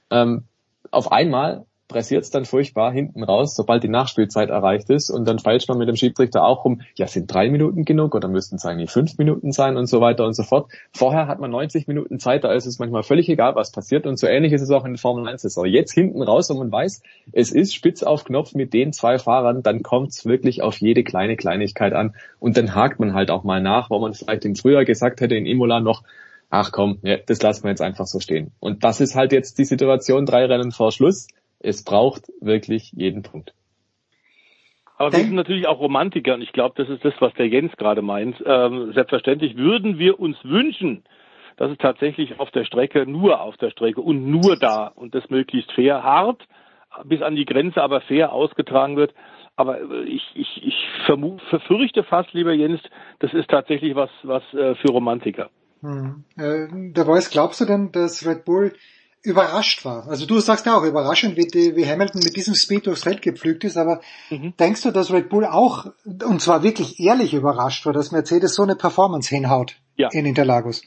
Ähm, 0.10 0.46
auf 0.92 1.12
einmal 1.12 1.66
pressiert 1.88 2.24
es 2.24 2.32
dann 2.32 2.46
furchtbar 2.46 2.92
hinten 2.92 3.24
raus, 3.24 3.56
sobald 3.56 3.84
die 3.84 3.90
Nachspielzeit 3.90 4.50
erreicht 4.50 4.90
ist 4.90 5.10
und 5.10 5.28
dann 5.28 5.40
feilscht 5.40 5.70
man 5.70 5.78
mit 5.78 5.88
dem 5.88 5.96
Schiedsrichter 5.96 6.44
auch 6.44 6.66
rum, 6.66 6.82
ja, 6.96 7.08
sind 7.08 7.32
drei 7.32 7.50
Minuten 7.50 7.86
genug 7.86 8.16
oder 8.16 8.28
müssten 8.28 8.56
es 8.56 8.66
eigentlich 8.66 8.90
fünf 8.90 9.18
Minuten 9.18 9.52
sein 9.52 9.78
und 9.78 9.88
so 9.88 10.02
weiter 10.02 10.26
und 10.26 10.34
so 10.34 10.44
fort. 10.44 10.72
Vorher 10.94 11.28
hat 11.28 11.40
man 11.40 11.52
90 11.52 11.88
Minuten 11.88 12.20
Zeit, 12.20 12.44
da 12.44 12.52
ist 12.54 12.66
es 12.66 12.80
manchmal 12.80 13.04
völlig 13.04 13.30
egal, 13.30 13.56
was 13.56 13.72
passiert 13.72 14.08
und 14.08 14.18
so 14.18 14.28
ähnlich 14.28 14.54
ist 14.54 14.62
es 14.62 14.72
auch 14.72 14.86
in 14.86 14.94
der 14.94 15.00
Formel 15.00 15.28
1 15.28 15.44
Saison. 15.44 15.66
Jetzt 15.66 15.94
hinten 15.94 16.22
raus 16.24 16.50
und 16.50 16.58
man 16.58 16.72
weiß, 16.72 17.02
es 17.32 17.52
ist 17.52 17.76
spitz 17.76 18.02
auf 18.02 18.24
Knopf 18.24 18.56
mit 18.56 18.74
den 18.74 18.92
zwei 18.92 19.20
Fahrern, 19.20 19.62
dann 19.62 19.84
kommt 19.84 20.10
es 20.10 20.26
wirklich 20.26 20.64
auf 20.64 20.78
jede 20.78 21.04
kleine 21.04 21.36
Kleinigkeit 21.36 21.94
an 21.94 22.16
und 22.40 22.58
dann 22.58 22.74
hakt 22.74 23.00
man 23.00 23.14
halt 23.14 23.30
auch 23.30 23.44
mal 23.44 23.62
nach, 23.62 23.90
wo 23.92 24.00
man 24.00 24.14
vielleicht 24.14 24.46
im 24.46 24.56
Frühjahr 24.56 24.86
gesagt 24.86 25.22
hätte 25.22 25.36
in 25.36 25.46
Imola 25.46 25.80
noch, 25.80 26.04
ach 26.50 26.72
komm, 26.72 27.00
ja, 27.04 27.18
das 27.18 27.42
lassen 27.42 27.64
wir 27.64 27.70
jetzt 27.70 27.82
einfach 27.82 28.06
so 28.06 28.20
stehen. 28.20 28.52
Und 28.60 28.84
das 28.84 29.02
ist 29.02 29.16
halt 29.16 29.32
jetzt 29.32 29.58
die 29.58 29.66
Situation, 29.66 30.26
drei 30.26 30.46
Rennen 30.46 30.72
vor 30.72 30.92
Schluss 30.92 31.28
es 31.66 31.84
braucht 31.84 32.32
wirklich 32.42 32.92
jeden 32.94 33.24
Punkt. 33.24 33.54
Aber 34.98 35.12
wir 35.12 35.20
sind 35.20 35.34
natürlich 35.34 35.68
auch 35.68 35.80
Romantiker 35.80 36.36
und 36.36 36.42
ich 36.42 36.54
glaube, 36.54 36.76
das 36.78 36.88
ist 36.88 37.04
das, 37.04 37.14
was 37.20 37.34
der 37.34 37.48
Jens 37.48 37.76
gerade 37.76 38.02
meint. 38.02 38.42
Ähm, 38.46 38.94
selbstverständlich 38.94 39.58
würden 39.58 40.00
wir 40.00 40.20
uns 40.20 40.38
wünschen, 40.44 41.04
dass 41.58 41.72
es 41.72 41.78
tatsächlich 41.80 42.40
auf 42.40 42.50
der 42.52 42.64
Strecke, 42.64 43.06
nur 43.06 43.42
auf 43.42 43.58
der 43.58 43.72
Strecke 43.72 44.00
und 44.00 44.26
nur 44.26 44.58
da 44.58 44.88
und 44.88 45.14
das 45.14 45.30
möglichst 45.30 45.72
fair, 45.74 46.04
hart, 46.04 46.42
bis 47.04 47.22
an 47.22 47.36
die 47.36 47.46
Grenze, 47.46 47.82
aber 47.82 48.00
fair 48.02 48.32
ausgetragen 48.32 48.96
wird. 48.96 49.14
Aber 49.58 49.82
ich, 50.06 50.24
ich, 50.34 50.64
ich 50.64 50.76
vermute, 51.06 51.44
verfürchte 51.46 52.04
fast, 52.04 52.34
lieber 52.34 52.54
Jens, 52.54 52.82
das 53.20 53.34
ist 53.34 53.50
tatsächlich 53.50 53.96
was, 53.96 54.10
was 54.24 54.44
äh, 54.54 54.76
für 54.76 54.92
Romantiker. 54.92 55.50
Hm. 55.82 56.24
Äh, 56.38 56.68
der 56.94 57.06
Voice, 57.06 57.30
glaubst 57.30 57.60
du 57.60 57.66
denn, 57.66 57.92
dass 57.92 58.26
Red 58.26 58.46
Bull 58.46 58.74
überrascht 59.26 59.86
war. 59.86 60.08
Also 60.08 60.26
du 60.26 60.40
sagst 60.40 60.66
ja 60.66 60.78
auch 60.78 60.84
überraschend, 60.84 61.38
wie, 61.38 61.48
die, 61.48 61.76
wie 61.76 61.86
Hamilton 61.86 62.22
mit 62.24 62.36
diesem 62.36 62.56
Speed 62.56 62.88
durchs 62.88 63.04
Feld 63.04 63.22
gepflügt 63.22 63.64
ist, 63.64 63.78
aber 63.78 64.02
mhm. 64.30 64.54
denkst 64.58 64.84
du, 64.84 64.92
dass 64.92 65.12
Red 65.12 65.30
Bull 65.30 65.46
auch, 65.46 65.88
und 66.06 66.42
zwar 66.42 66.64
wirklich 66.64 67.00
ehrlich 67.00 67.34
überrascht 67.34 67.86
war, 67.86 67.94
dass 67.94 68.12
Mercedes 68.12 68.56
so 68.56 68.64
eine 68.64 68.76
Performance 68.76 69.34
hinhaut 69.34 69.76
ja. 69.96 70.10
in 70.12 70.26
Interlagos? 70.26 70.82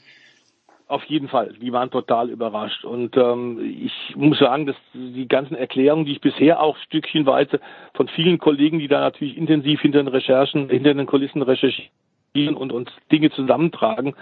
Auf 0.87 1.05
jeden 1.05 1.29
Fall, 1.29 1.53
die 1.61 1.71
waren 1.71 1.91
total 1.91 2.31
überrascht. 2.31 2.83
Und 2.85 3.15
ähm, 3.19 3.61
ich 3.61 4.17
muss 4.17 4.39
sagen, 4.39 4.65
dass 4.65 4.77
die 4.95 5.29
ganzen 5.29 5.55
Erklärungen, 5.55 6.07
die 6.07 6.13
ich 6.13 6.23
bisher 6.23 6.61
auch 6.61 6.79
stückchenweise 6.87 7.61
von 7.93 8.09
vielen 8.09 8.39
Kollegen, 8.39 8.79
die 8.79 8.89
da 8.89 9.01
natürlich 9.01 9.37
intensiv 9.37 9.81
hinter 9.83 10.03
den 10.03 10.09
Recherchen, 10.09 10.71
hinter 10.71 10.95
den 10.95 11.07
Kulissen 11.07 11.43
recherchieren, 11.43 11.91
und 12.35 12.73
uns 12.73 12.91
Dinge 13.11 13.31
zusammentragen, 13.31 14.15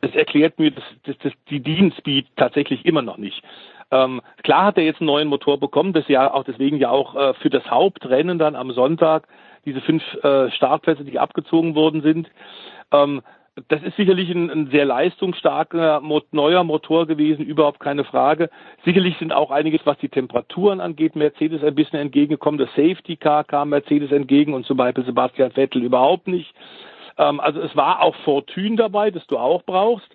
das 0.00 0.14
erklärt 0.14 0.58
mir 0.58 0.70
das, 0.70 0.84
das, 1.04 1.16
das, 1.18 1.32
die 1.50 1.60
Dean 1.60 1.92
Speed 1.98 2.26
tatsächlich 2.36 2.86
immer 2.86 3.02
noch 3.02 3.18
nicht. 3.18 3.42
Ähm, 3.90 4.20
klar 4.42 4.66
hat 4.66 4.78
er 4.78 4.84
jetzt 4.84 5.00
einen 5.00 5.06
neuen 5.06 5.28
Motor 5.28 5.58
bekommen, 5.58 5.92
das 5.92 6.08
ja 6.08 6.32
auch 6.32 6.44
deswegen 6.44 6.76
ja 6.78 6.90
auch 6.90 7.14
äh, 7.14 7.34
für 7.34 7.50
das 7.50 7.68
Hauptrennen 7.70 8.38
dann 8.38 8.54
am 8.54 8.72
Sonntag 8.72 9.26
diese 9.64 9.80
fünf 9.80 10.02
äh, 10.22 10.50
Startplätze, 10.50 11.04
die 11.04 11.18
abgezogen 11.18 11.74
worden 11.74 12.02
sind. 12.02 12.30
Ähm, 12.92 13.22
das 13.68 13.82
ist 13.82 13.96
sicherlich 13.96 14.30
ein, 14.30 14.50
ein 14.50 14.70
sehr 14.70 14.84
leistungsstarker 14.84 16.00
neuer 16.30 16.64
Motor 16.64 17.06
gewesen, 17.06 17.44
überhaupt 17.44 17.80
keine 17.80 18.04
Frage. 18.04 18.50
Sicherlich 18.84 19.16
sind 19.18 19.32
auch 19.32 19.50
einiges, 19.50 19.80
was 19.84 19.98
die 19.98 20.08
Temperaturen 20.08 20.80
angeht, 20.80 21.16
Mercedes 21.16 21.64
ein 21.64 21.74
bisschen 21.74 21.98
entgegengekommen. 21.98 22.58
Das 22.58 22.70
Safety 22.76 23.16
Car 23.16 23.44
kam 23.44 23.70
Mercedes 23.70 24.12
entgegen 24.12 24.54
und 24.54 24.64
zum 24.64 24.76
Beispiel 24.76 25.04
Sebastian 25.04 25.50
Vettel 25.50 25.82
überhaupt 25.82 26.28
nicht. 26.28 26.54
Ähm, 27.18 27.40
also 27.40 27.60
es 27.60 27.74
war 27.76 28.00
auch 28.00 28.14
Fortune 28.24 28.76
dabei, 28.76 29.10
das 29.10 29.26
du 29.26 29.38
auch 29.38 29.62
brauchst. 29.64 30.08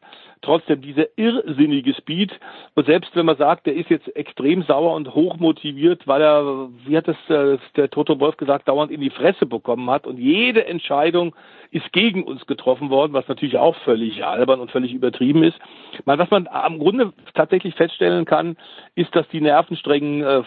Trotzdem 0.44 0.82
dieser 0.82 1.06
irrsinnige 1.16 1.94
Speed. 1.94 2.38
Und 2.76 2.86
selbst 2.86 3.16
wenn 3.16 3.26
man 3.26 3.38
sagt, 3.38 3.66
der 3.66 3.76
ist 3.76 3.90
jetzt 3.90 4.14
extrem 4.16 4.64
sauer 4.64 4.94
und 4.94 5.14
hochmotiviert, 5.16 6.06
weil 6.06 6.22
er, 6.22 6.70
wie 6.86 6.98
hat 6.98 7.08
es 7.08 7.16
äh, 7.30 7.58
der 7.78 7.90
Toto 7.90 8.20
Wolf 8.20 8.36
gesagt, 8.36 8.68
dauernd 8.68 8.92
in 8.92 9.00
die 9.00 9.10
Fresse 9.10 9.46
bekommen 9.46 9.90
hat 9.90 10.06
und 10.06 10.18
jede 10.18 10.66
Entscheidung 10.66 11.34
ist 11.72 11.92
gegen 11.94 12.24
uns 12.24 12.46
getroffen 12.46 12.90
worden, 12.90 13.14
was 13.14 13.28
natürlich 13.28 13.58
auch 13.58 13.76
völlig 13.78 14.24
albern 14.24 14.60
und 14.60 14.70
völlig 14.70 14.94
übertrieben 14.94 15.44
ist. 15.44 15.58
Mal, 16.06 16.20
was 16.20 16.30
man 16.30 16.48
am 16.48 16.78
Grunde 16.78 17.14
tatsächlich 17.34 17.74
feststellen 17.76 18.26
kann, 18.26 18.58
ist, 18.96 19.16
dass 19.16 19.28
die 19.30 19.42
Nervensträngen 19.42 20.24
äh, 20.24 20.44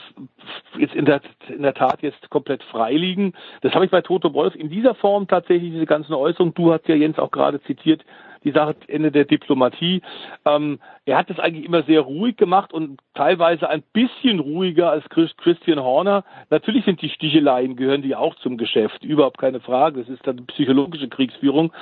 jetzt 0.78 0.94
in 0.94 1.06
der, 1.06 1.22
in 1.48 1.62
der 1.62 1.74
Tat 1.74 2.02
jetzt 2.02 2.28
komplett 2.28 2.62
frei 2.64 2.92
liegen. 2.92 3.32
Das 3.62 3.72
habe 3.74 3.86
ich 3.86 3.90
bei 3.90 4.02
Toto 4.02 4.34
Wolf 4.34 4.54
in 4.54 4.68
dieser 4.68 4.94
Form 4.94 5.26
tatsächlich, 5.26 5.72
diese 5.72 5.86
ganzen 5.86 6.12
Äußerungen, 6.12 6.54
du 6.54 6.72
hast 6.72 6.86
ja 6.86 6.94
Jens 6.94 7.18
auch 7.18 7.30
gerade 7.30 7.62
zitiert, 7.62 8.04
die 8.44 8.52
Sache 8.52 8.76
Ende 8.88 9.12
der 9.12 9.24
Diplomatie. 9.24 10.02
Ähm, 10.44 10.78
er 11.04 11.18
hat 11.18 11.30
es 11.30 11.38
eigentlich 11.38 11.64
immer 11.64 11.82
sehr 11.82 12.00
ruhig 12.00 12.36
gemacht 12.36 12.72
und 12.72 13.00
teilweise 13.14 13.68
ein 13.68 13.82
bisschen 13.92 14.40
ruhiger 14.40 14.90
als 14.90 15.04
Christian 15.08 15.80
Horner. 15.80 16.24
Natürlich 16.50 16.84
sind 16.84 17.02
die 17.02 17.10
Sticheleien, 17.10 17.76
gehören 17.76 18.02
die 18.02 18.16
auch 18.16 18.34
zum 18.36 18.56
Geschäft, 18.56 19.04
überhaupt 19.04 19.38
keine 19.38 19.60
Frage. 19.60 20.00
Es 20.00 20.08
ist 20.08 20.26
dann 20.26 20.46
psychologische 20.46 21.08
Kriegsführung. 21.08 21.72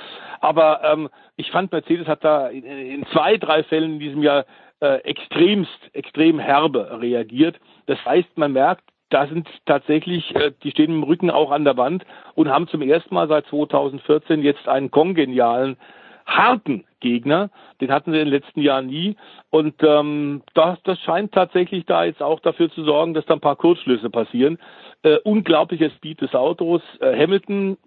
Aber 0.41 0.81
ähm, 0.83 1.09
ich 1.37 1.51
fand, 1.51 1.71
Mercedes 1.71 2.07
hat 2.07 2.23
da 2.23 2.47
in, 2.47 2.63
in 2.63 3.05
zwei, 3.07 3.37
drei 3.37 3.63
Fällen 3.63 3.93
in 3.93 3.99
diesem 3.99 4.23
Jahr 4.23 4.45
äh, 4.81 4.97
extremst, 5.03 5.89
extrem 5.93 6.39
herbe 6.39 6.99
reagiert. 7.01 7.59
Das 7.87 8.03
heißt, 8.05 8.37
man 8.37 8.53
merkt, 8.53 8.83
da 9.09 9.27
sind 9.27 9.47
tatsächlich, 9.65 10.35
äh, 10.35 10.51
die 10.63 10.71
stehen 10.71 10.91
im 10.91 11.03
Rücken 11.03 11.29
auch 11.29 11.51
an 11.51 11.63
der 11.63 11.77
Wand 11.77 12.05
und 12.33 12.49
haben 12.49 12.67
zum 12.67 12.81
ersten 12.81 13.13
Mal 13.13 13.27
seit 13.27 13.45
2014 13.47 14.41
jetzt 14.41 14.67
einen 14.67 14.91
kongenialen, 14.91 15.77
harten 16.25 16.85
Gegner. 16.99 17.49
Den 17.81 17.91
hatten 17.91 18.11
sie 18.11 18.19
in 18.19 18.25
den 18.25 18.33
letzten 18.33 18.61
Jahren 18.61 18.87
nie. 18.87 19.15
Und 19.49 19.75
ähm, 19.83 20.41
das, 20.53 20.81
das 20.83 20.99
scheint 20.99 21.31
tatsächlich 21.33 21.85
da 21.85 22.03
jetzt 22.03 22.21
auch 22.21 22.39
dafür 22.39 22.71
zu 22.71 22.83
sorgen, 22.83 23.13
dass 23.13 23.25
da 23.25 23.35
ein 23.35 23.41
paar 23.41 23.55
Kurzschlüsse 23.55 24.09
passieren. 24.09 24.57
Äh, 25.03 25.17
unglaublicher 25.19 25.89
Speed 25.91 26.21
des 26.21 26.33
Autos. 26.33 26.81
Äh, 26.99 27.15
Hamilton, 27.17 27.77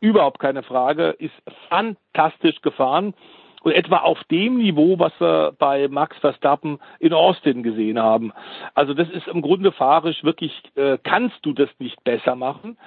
überhaupt 0.00 0.38
keine 0.38 0.62
Frage, 0.62 1.16
ist 1.18 1.34
fantastisch 1.68 2.60
gefahren 2.62 3.14
und 3.66 3.72
etwa 3.72 3.98
auf 3.98 4.22
dem 4.30 4.58
Niveau, 4.58 4.96
was 5.00 5.12
wir 5.18 5.52
bei 5.58 5.88
Max 5.88 6.16
Verstappen 6.18 6.78
in 7.00 7.12
Austin 7.12 7.64
gesehen 7.64 7.98
haben. 7.98 8.32
Also 8.74 8.94
das 8.94 9.08
ist 9.10 9.26
im 9.26 9.42
Grunde 9.42 9.72
fahrisch 9.72 10.22
wirklich, 10.22 10.52
äh, 10.76 10.98
kannst 11.02 11.44
du 11.44 11.52
das 11.52 11.68
nicht 11.80 12.02
besser 12.04 12.36
machen. 12.36 12.78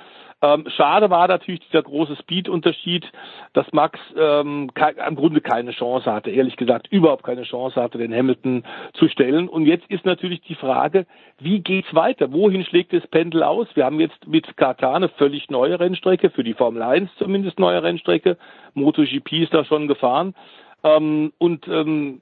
Ähm, 0.41 0.66
schade 0.70 1.10
war 1.10 1.28
natürlich 1.28 1.60
dieser 1.68 1.84
große 1.84 2.16
Speed-Unterschied, 2.16 3.06
dass 3.53 3.72
Max 3.74 3.99
ähm, 4.18 4.72
im 5.07 5.16
Grunde 5.16 5.41
keine 5.41 5.72
Chance 5.72 6.11
hatte, 6.11 6.32
ehrlich 6.32 6.56
gesagt 6.56 6.88
überhaupt 6.91 7.24
keine 7.24 7.44
Chance 7.44 7.82
hatte, 7.82 7.98
den 7.98 8.14
Hamilton 8.14 8.64
zu 8.94 9.10
stellen. 9.10 9.49
Und 9.49 9.66
jetzt 9.66 9.86
ist 9.90 10.06
natürlich 10.06 10.41
die 10.41 10.56
Frage, 10.56 11.06
wie 11.40 11.60
geht's 11.60 11.94
weiter? 11.94 12.32
Wohin 12.32 12.64
schlägt 12.64 12.94
das 12.94 13.06
Pendel 13.07 13.44
aus? 13.44 13.68
Wir 13.74 13.84
haben 13.84 13.99
jetzt 13.99 14.28
mit 14.28 14.56
Katar 14.56 14.95
eine 14.95 15.10
völlig 15.10 15.49
neue 15.49 15.78
Rennstrecke, 15.78 16.30
für 16.30 16.44
die 16.44 16.53
Formel 16.53 16.84
1 16.84 17.10
zumindest 17.18 17.60
neue 17.60 17.84
Rennstrecke. 17.84 18.38
MotoGP 18.76 19.44
ist 19.44 19.53
da 19.53 19.66
schon 19.66 19.90
gefahren. 19.90 20.36
Ähm, 20.84 21.34
und 21.38 21.68
ähm, 21.68 22.22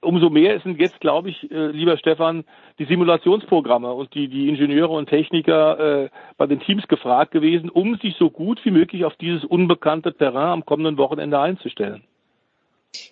umso 0.00 0.30
mehr 0.30 0.60
sind 0.60 0.80
jetzt, 0.80 1.00
glaube 1.00 1.30
ich, 1.30 1.50
äh, 1.50 1.68
lieber 1.68 1.96
Stefan, 1.98 2.44
die 2.78 2.84
Simulationsprogramme 2.84 3.92
und 3.92 4.14
die, 4.14 4.28
die 4.28 4.48
Ingenieure 4.48 4.92
und 4.92 5.08
Techniker 5.08 6.04
äh, 6.04 6.08
bei 6.36 6.46
den 6.46 6.60
Teams 6.60 6.86
gefragt 6.88 7.32
gewesen, 7.32 7.68
um 7.68 7.96
sich 7.96 8.14
so 8.18 8.30
gut 8.30 8.60
wie 8.64 8.70
möglich 8.70 9.04
auf 9.04 9.14
dieses 9.16 9.44
unbekannte 9.44 10.14
Terrain 10.14 10.52
am 10.52 10.66
kommenden 10.66 10.98
Wochenende 10.98 11.38
einzustellen. 11.38 12.04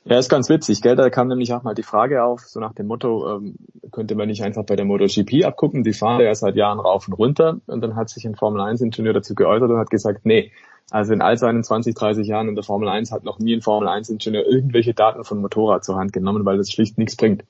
Ja, 0.04 0.18
ist 0.18 0.28
ganz 0.28 0.48
witzig, 0.48 0.80
gell? 0.82 0.96
Da 0.96 1.10
kam 1.10 1.28
nämlich 1.28 1.52
auch 1.52 1.62
mal 1.62 1.74
die 1.74 1.82
Frage 1.82 2.24
auf, 2.24 2.40
so 2.40 2.60
nach 2.60 2.72
dem 2.72 2.86
Motto, 2.86 3.36
ähm, 3.36 3.56
könnte 3.90 4.14
man 4.14 4.28
nicht 4.28 4.42
einfach 4.42 4.64
bei 4.64 4.76
der 4.76 4.84
MotoGP 4.84 5.44
abgucken? 5.44 5.82
Die 5.82 5.92
fahren 5.92 6.20
ja 6.20 6.34
seit 6.34 6.56
Jahren 6.56 6.78
rauf 6.78 7.08
und 7.08 7.14
runter. 7.14 7.60
Und 7.66 7.82
dann 7.82 7.96
hat 7.96 8.08
sich 8.08 8.24
ein 8.24 8.36
Formel-1-Ingenieur 8.36 9.12
dazu 9.12 9.34
geäußert 9.34 9.70
und 9.70 9.78
hat 9.78 9.90
gesagt, 9.90 10.24
nee, 10.24 10.52
also 10.90 11.12
in 11.12 11.20
all 11.20 11.36
seinen 11.36 11.64
20, 11.64 11.94
30 11.94 12.26
Jahren 12.26 12.48
in 12.48 12.54
der 12.54 12.64
Formel 12.64 12.88
1 12.88 13.10
hat 13.12 13.24
noch 13.24 13.38
nie 13.38 13.54
ein 13.54 13.62
Formel 13.62 13.88
1 13.88 14.08
Ingenieur 14.08 14.46
irgendwelche 14.46 14.94
Daten 14.94 15.24
von 15.24 15.40
Motorrad 15.40 15.84
zur 15.84 15.96
Hand 15.96 16.12
genommen, 16.12 16.44
weil 16.44 16.58
das 16.58 16.70
schlicht 16.70 16.98
nichts 16.98 17.16
bringt. 17.16 17.44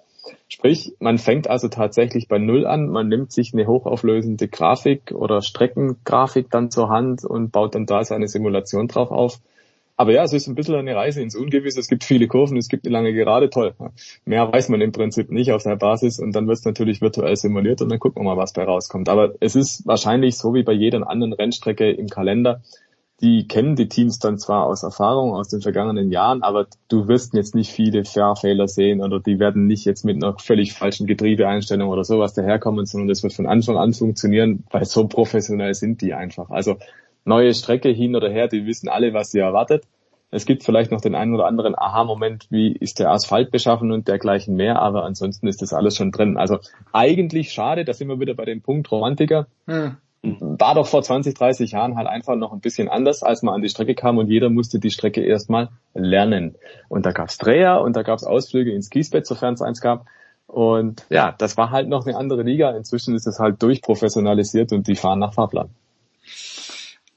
Sprich, 0.48 0.94
man 0.98 1.18
fängt 1.18 1.48
also 1.48 1.68
tatsächlich 1.68 2.28
bei 2.28 2.38
Null 2.38 2.66
an, 2.66 2.88
man 2.88 3.08
nimmt 3.08 3.32
sich 3.32 3.52
eine 3.52 3.66
hochauflösende 3.66 4.48
Grafik 4.48 5.12
oder 5.12 5.42
Streckengrafik 5.42 6.50
dann 6.50 6.70
zur 6.70 6.88
Hand 6.88 7.24
und 7.24 7.52
baut 7.52 7.74
dann 7.74 7.86
da 7.86 8.04
seine 8.04 8.28
Simulation 8.28 8.88
drauf 8.88 9.10
auf. 9.10 9.40
Aber 9.98 10.12
ja, 10.12 10.24
es 10.24 10.34
ist 10.34 10.46
ein 10.46 10.54
bisschen 10.54 10.74
eine 10.74 10.94
Reise 10.94 11.22
ins 11.22 11.34
Ungewisse. 11.34 11.80
Es 11.80 11.88
gibt 11.88 12.04
viele 12.04 12.28
Kurven, 12.28 12.58
es 12.58 12.68
gibt 12.68 12.86
eine 12.86 12.92
lange 12.92 13.14
Gerade, 13.14 13.48
toll. 13.48 13.74
Mehr 14.26 14.52
weiß 14.52 14.68
man 14.68 14.82
im 14.82 14.92
Prinzip 14.92 15.30
nicht 15.30 15.52
auf 15.52 15.62
der 15.62 15.76
Basis 15.76 16.18
und 16.20 16.32
dann 16.32 16.46
wird 16.46 16.58
es 16.58 16.64
natürlich 16.64 17.00
virtuell 17.00 17.34
simuliert 17.36 17.80
und 17.80 17.88
dann 17.88 17.98
gucken 17.98 18.22
wir 18.22 18.34
mal, 18.34 18.36
was 18.36 18.52
bei 18.52 18.64
rauskommt. 18.64 19.08
Aber 19.08 19.34
es 19.40 19.56
ist 19.56 19.86
wahrscheinlich 19.86 20.36
so 20.36 20.52
wie 20.52 20.64
bei 20.64 20.72
jeder 20.72 21.08
anderen 21.08 21.32
Rennstrecke 21.32 21.90
im 21.90 22.08
Kalender 22.08 22.60
die 23.20 23.48
kennen 23.48 23.76
die 23.76 23.88
Teams 23.88 24.18
dann 24.18 24.38
zwar 24.38 24.66
aus 24.66 24.82
Erfahrung 24.82 25.32
aus 25.32 25.48
den 25.48 25.62
vergangenen 25.62 26.10
Jahren, 26.10 26.42
aber 26.42 26.66
du 26.88 27.08
wirst 27.08 27.32
jetzt 27.32 27.54
nicht 27.54 27.72
viele 27.72 28.04
Fairfehler 28.04 28.68
sehen 28.68 29.02
oder 29.02 29.20
die 29.20 29.38
werden 29.38 29.66
nicht 29.66 29.86
jetzt 29.86 30.04
mit 30.04 30.16
einer 30.16 30.38
völlig 30.38 30.74
falschen 30.74 31.06
Getriebeeinstellung 31.06 31.88
oder 31.88 32.04
sowas 32.04 32.34
daherkommen, 32.34 32.84
sondern 32.84 33.08
das 33.08 33.22
wird 33.22 33.32
von 33.32 33.46
Anfang 33.46 33.78
an 33.78 33.94
funktionieren, 33.94 34.64
weil 34.70 34.84
so 34.84 35.06
professionell 35.08 35.72
sind 35.72 36.02
die 36.02 36.12
einfach. 36.12 36.50
Also 36.50 36.76
neue 37.24 37.54
Strecke 37.54 37.88
hin 37.88 38.14
oder 38.14 38.28
her, 38.28 38.48
die 38.48 38.66
wissen 38.66 38.88
alle, 38.88 39.14
was 39.14 39.30
sie 39.30 39.38
erwartet. 39.38 39.84
Es 40.30 40.44
gibt 40.44 40.64
vielleicht 40.64 40.90
noch 40.90 41.00
den 41.00 41.14
einen 41.14 41.34
oder 41.34 41.46
anderen 41.46 41.74
Aha-Moment, 41.78 42.48
wie 42.50 42.72
ist 42.72 42.98
der 42.98 43.10
Asphalt 43.10 43.50
beschaffen 43.50 43.92
und 43.92 44.08
dergleichen 44.08 44.56
mehr, 44.56 44.82
aber 44.82 45.04
ansonsten 45.04 45.46
ist 45.46 45.62
das 45.62 45.72
alles 45.72 45.96
schon 45.96 46.10
drin. 46.10 46.36
Also 46.36 46.58
eigentlich 46.92 47.52
schade, 47.52 47.86
da 47.86 47.94
sind 47.94 48.08
wir 48.08 48.20
wieder 48.20 48.34
bei 48.34 48.44
dem 48.44 48.60
Punkt 48.60 48.90
Romantiker. 48.90 49.46
Hm 49.66 49.96
war 50.40 50.74
doch 50.74 50.86
vor 50.86 51.02
20, 51.02 51.34
30 51.34 51.72
Jahren 51.72 51.96
halt 51.96 52.06
einfach 52.06 52.36
noch 52.36 52.52
ein 52.52 52.60
bisschen 52.60 52.88
anders, 52.88 53.22
als 53.22 53.42
man 53.42 53.54
an 53.54 53.62
die 53.62 53.68
Strecke 53.68 53.94
kam 53.94 54.18
und 54.18 54.28
jeder 54.28 54.50
musste 54.50 54.78
die 54.78 54.90
Strecke 54.90 55.22
erstmal 55.22 55.68
lernen. 55.94 56.56
Und 56.88 57.06
da 57.06 57.12
gab's 57.12 57.38
Dreher 57.38 57.80
und 57.80 57.96
da 57.96 58.02
gab's 58.02 58.24
Ausflüge 58.24 58.72
ins 58.72 58.90
Kiesbett, 58.90 59.26
sofern 59.26 59.54
es 59.54 59.62
eins 59.62 59.80
gab. 59.80 60.06
Und 60.46 61.06
ja, 61.10 61.34
das 61.36 61.56
war 61.56 61.70
halt 61.70 61.88
noch 61.88 62.06
eine 62.06 62.16
andere 62.16 62.42
Liga. 62.42 62.70
Inzwischen 62.76 63.14
ist 63.14 63.26
es 63.26 63.38
halt 63.38 63.62
durchprofessionalisiert 63.62 64.72
und 64.72 64.86
die 64.86 64.96
fahren 64.96 65.18
nach 65.18 65.34
Fahrplan. 65.34 65.70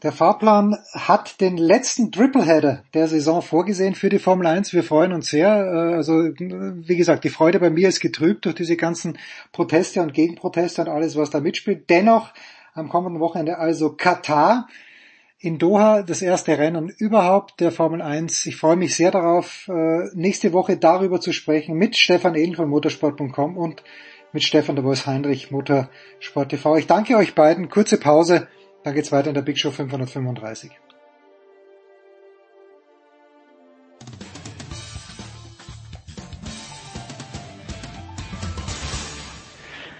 Der 0.02 0.14
Fahrplan 0.14 0.78
hat 0.94 1.42
den 1.42 1.58
letzten 1.58 2.14
Tripleheader 2.14 2.84
der 2.94 3.10
Saison 3.10 3.42
vorgesehen 3.42 3.96
für 3.96 4.08
die 4.08 4.20
Formel 4.20 4.48
1. 4.48 4.72
Wir 4.72 4.84
freuen 4.84 5.12
uns 5.12 5.28
sehr. 5.28 5.50
Äh, 5.50 5.96
also, 5.96 6.14
wie 6.14 6.96
gesagt, 6.96 7.26
die 7.26 7.30
Freude 7.30 7.60
bei 7.60 7.70
mir 7.70 7.90
ist 7.90 8.00
getrübt 8.00 8.46
durch 8.46 8.56
diese 8.56 8.78
ganzen 8.78 9.18
Proteste 9.52 10.02
und 10.02 10.14
Gegenproteste 10.14 10.84
und 10.84 10.88
alles, 10.88 11.18
was 11.18 11.32
da 11.32 11.42
mitspielt. 11.42 11.90
Dennoch 11.90 12.32
am 12.74 12.90
kommenden 12.90 13.20
Wochenende 13.20 13.58
also 13.58 13.92
Katar 13.92 14.68
in 15.40 15.58
Doha, 15.58 16.02
das 16.02 16.22
erste 16.22 16.58
Rennen 16.58 16.90
überhaupt 16.90 17.62
der 17.62 17.72
Formel 17.72 18.02
1. 18.02 18.46
Ich 18.46 18.58
freue 18.58 18.76
mich 18.76 18.96
sehr 18.96 19.12
darauf, 19.12 19.70
äh, 19.70 20.10
nächste 20.14 20.52
Woche 20.52 20.76
darüber 20.78 21.22
zu 21.22 21.32
sprechen 21.32 21.76
mit 21.76 21.96
Stefan 21.96 22.36
Edel 22.36 22.56
von 22.56 22.70
motorsport.com 22.70 23.58
und 23.58 23.84
mit 24.34 24.44
Stefan 24.44 24.76
de 24.76 24.84
Bois 24.84 25.06
Heinrich, 25.06 25.50
Motorsport 25.50 26.50
TV. 26.50 26.76
Ich 26.78 26.88
danke 26.88 27.16
euch 27.16 27.36
beiden. 27.36 27.70
Kurze 27.70 27.98
Pause, 27.98 28.48
dann 28.84 28.94
geht's 28.94 29.12
weiter 29.12 29.30
in 29.30 29.34
der 29.34 29.42
Big 29.42 29.58
Show 29.58 29.72
535. 29.72 30.72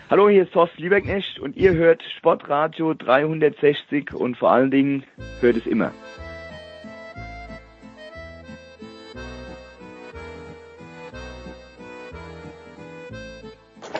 Hallo, 0.10 0.28
hier 0.28 0.42
ist 0.42 0.54
Thorsten 0.54 0.82
Lieberknecht 0.82 1.38
und 1.38 1.56
ihr 1.56 1.74
hört 1.74 2.02
Sportradio 2.18 2.96
360 2.96 4.12
und 4.16 4.38
vor 4.38 4.50
allen 4.50 4.72
Dingen 4.72 5.04
hört 5.40 5.58
es 5.58 5.68
immer. 5.68 5.92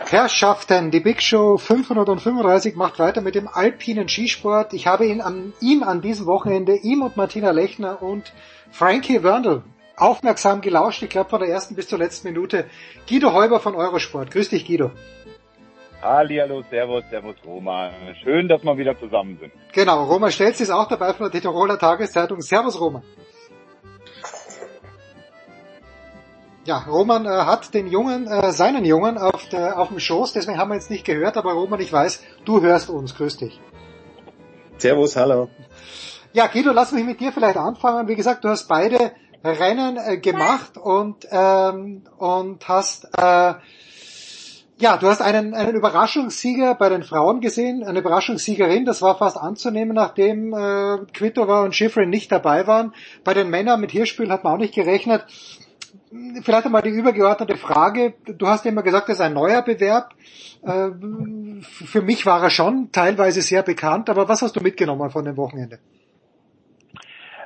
Herrschaften, 0.10 0.90
die 0.90 1.00
Big 1.00 1.22
Show 1.22 1.60
535 1.60 2.76
macht 2.76 2.98
weiter 2.98 3.22
mit 3.22 3.36
dem 3.36 3.48
alpinen 3.48 4.10
Skisport. 4.10 4.74
Ich 4.74 4.88
habe 4.88 5.06
ihn 5.06 5.22
an, 5.22 5.54
ihm 5.62 5.84
an 5.84 6.02
diesem 6.02 6.26
Wochenende, 6.26 6.76
ihm 6.76 7.04
und 7.04 7.18
Martina 7.18 7.52
Lechner 7.52 8.02
und 8.02 8.34
Frankie 8.72 9.22
Wörndl 9.22 9.62
aufmerksam 9.96 10.62
gelauscht. 10.62 11.04
Ich 11.04 11.10
glaube 11.10 11.30
von 11.30 11.42
der 11.42 11.50
ersten 11.50 11.76
bis 11.76 11.88
zur 11.88 12.00
letzten 12.00 12.30
Minute. 12.30 12.66
Guido 13.08 13.32
Heuber 13.34 13.60
von 13.60 13.76
Eurosport. 13.76 14.32
Grüß 14.32 14.50
dich, 14.50 14.66
Guido. 14.66 14.92
Hallihallo, 16.02 16.64
Servus, 16.70 17.04
Servus 17.10 17.36
Roma. 17.46 17.92
Schön, 18.24 18.48
dass 18.48 18.64
wir 18.64 18.78
wieder 18.78 18.98
zusammen 18.98 19.38
sind. 19.40 19.52
Genau, 19.74 20.06
Roma 20.06 20.32
Stelz 20.32 20.62
ist 20.62 20.70
auch 20.70 20.88
dabei 20.88 21.14
von 21.14 21.30
der 21.30 21.42
Tiroler 21.42 21.78
Tageszeitung. 21.78 22.42
Servus 22.42 22.80
Roma. 22.80 23.04
Ja, 26.64 26.86
Roman 26.88 27.26
äh, 27.26 27.30
hat 27.30 27.74
den 27.74 27.88
Jungen, 27.88 28.28
äh, 28.28 28.52
seinen 28.52 28.86
Jungen 28.86 29.18
auf, 29.18 29.50
der, 29.50 29.80
auf 29.80 29.90
dem 29.90 30.00
Schoß, 30.00 30.34
deswegen 30.34 30.58
haben 30.58 30.70
wir 30.70 30.76
jetzt 30.76 30.92
nicht 30.92 31.04
gehört, 31.04 31.36
aber 31.36 31.54
Roman, 31.54 31.80
ich 31.80 31.92
weiß, 31.92 32.24
du 32.46 32.62
hörst 32.62 32.90
uns. 32.90 33.16
Grüß 33.16 33.38
dich. 33.38 33.60
Servus, 34.78 35.16
hallo. 35.16 35.50
Ja, 36.32 36.48
Guido, 36.48 36.72
lass 36.72 36.92
mich 36.92 37.04
mit 37.04 37.20
dir 37.20 37.32
vielleicht 37.32 37.58
anfangen. 37.58 38.08
Wie 38.08 38.16
gesagt, 38.16 38.44
du 38.44 38.50
hast 38.50 38.68
beide 38.68 39.12
Rennen 39.44 39.98
äh, 39.98 40.18
gemacht 40.18 40.78
und, 40.78 41.26
ähm, 41.32 42.04
und 42.18 42.68
hast 42.68 43.06
äh, 43.18 43.54
ja, 44.82 44.98
du 44.98 45.08
hast 45.08 45.22
einen, 45.22 45.54
einen 45.54 45.76
Überraschungssieger 45.76 46.76
bei 46.76 46.90
den 46.90 47.04
Frauen 47.04 47.42
gesehen, 47.42 47.84
eine 47.84 48.00
Überraschungssiegerin, 48.00 48.86
das 48.86 49.02
war 49.02 49.18
fast 49.18 49.38
anzunehmen, 49.38 49.94
nachdem 49.94 50.54
äh, 50.54 51.00
Kvitova 51.14 51.64
und 51.64 51.76
Schifrin 51.76 52.10
nicht 52.10 52.32
dabei 52.32 52.66
waren. 52.66 52.94
Bei 53.26 53.34
den 53.34 53.50
Männern 53.50 53.82
mit 53.82 53.92
Hirschspiel 53.92 54.32
hat 54.32 54.44
man 54.44 54.54
auch 54.54 54.58
nicht 54.58 54.74
gerechnet. 54.74 55.26
Vielleicht 56.44 56.66
einmal 56.66 56.82
die 56.82 56.90
übergeordnete 56.90 57.58
Frage. 57.58 58.14
Du 58.26 58.48
hast 58.48 58.66
immer 58.66 58.82
gesagt, 58.82 59.10
das 59.10 59.16
ist 59.16 59.22
ein 59.22 59.34
neuer 59.34 59.62
Bewerb. 59.62 60.14
Äh, 60.64 60.90
für 61.62 62.02
mich 62.02 62.26
war 62.26 62.42
er 62.42 62.50
schon 62.50 62.92
teilweise 62.92 63.42
sehr 63.42 63.64
bekannt, 63.64 64.10
aber 64.10 64.30
was 64.30 64.42
hast 64.42 64.56
du 64.56 64.62
mitgenommen 64.62 65.10
von 65.10 65.26
dem 65.26 65.36
Wochenende? 65.36 65.80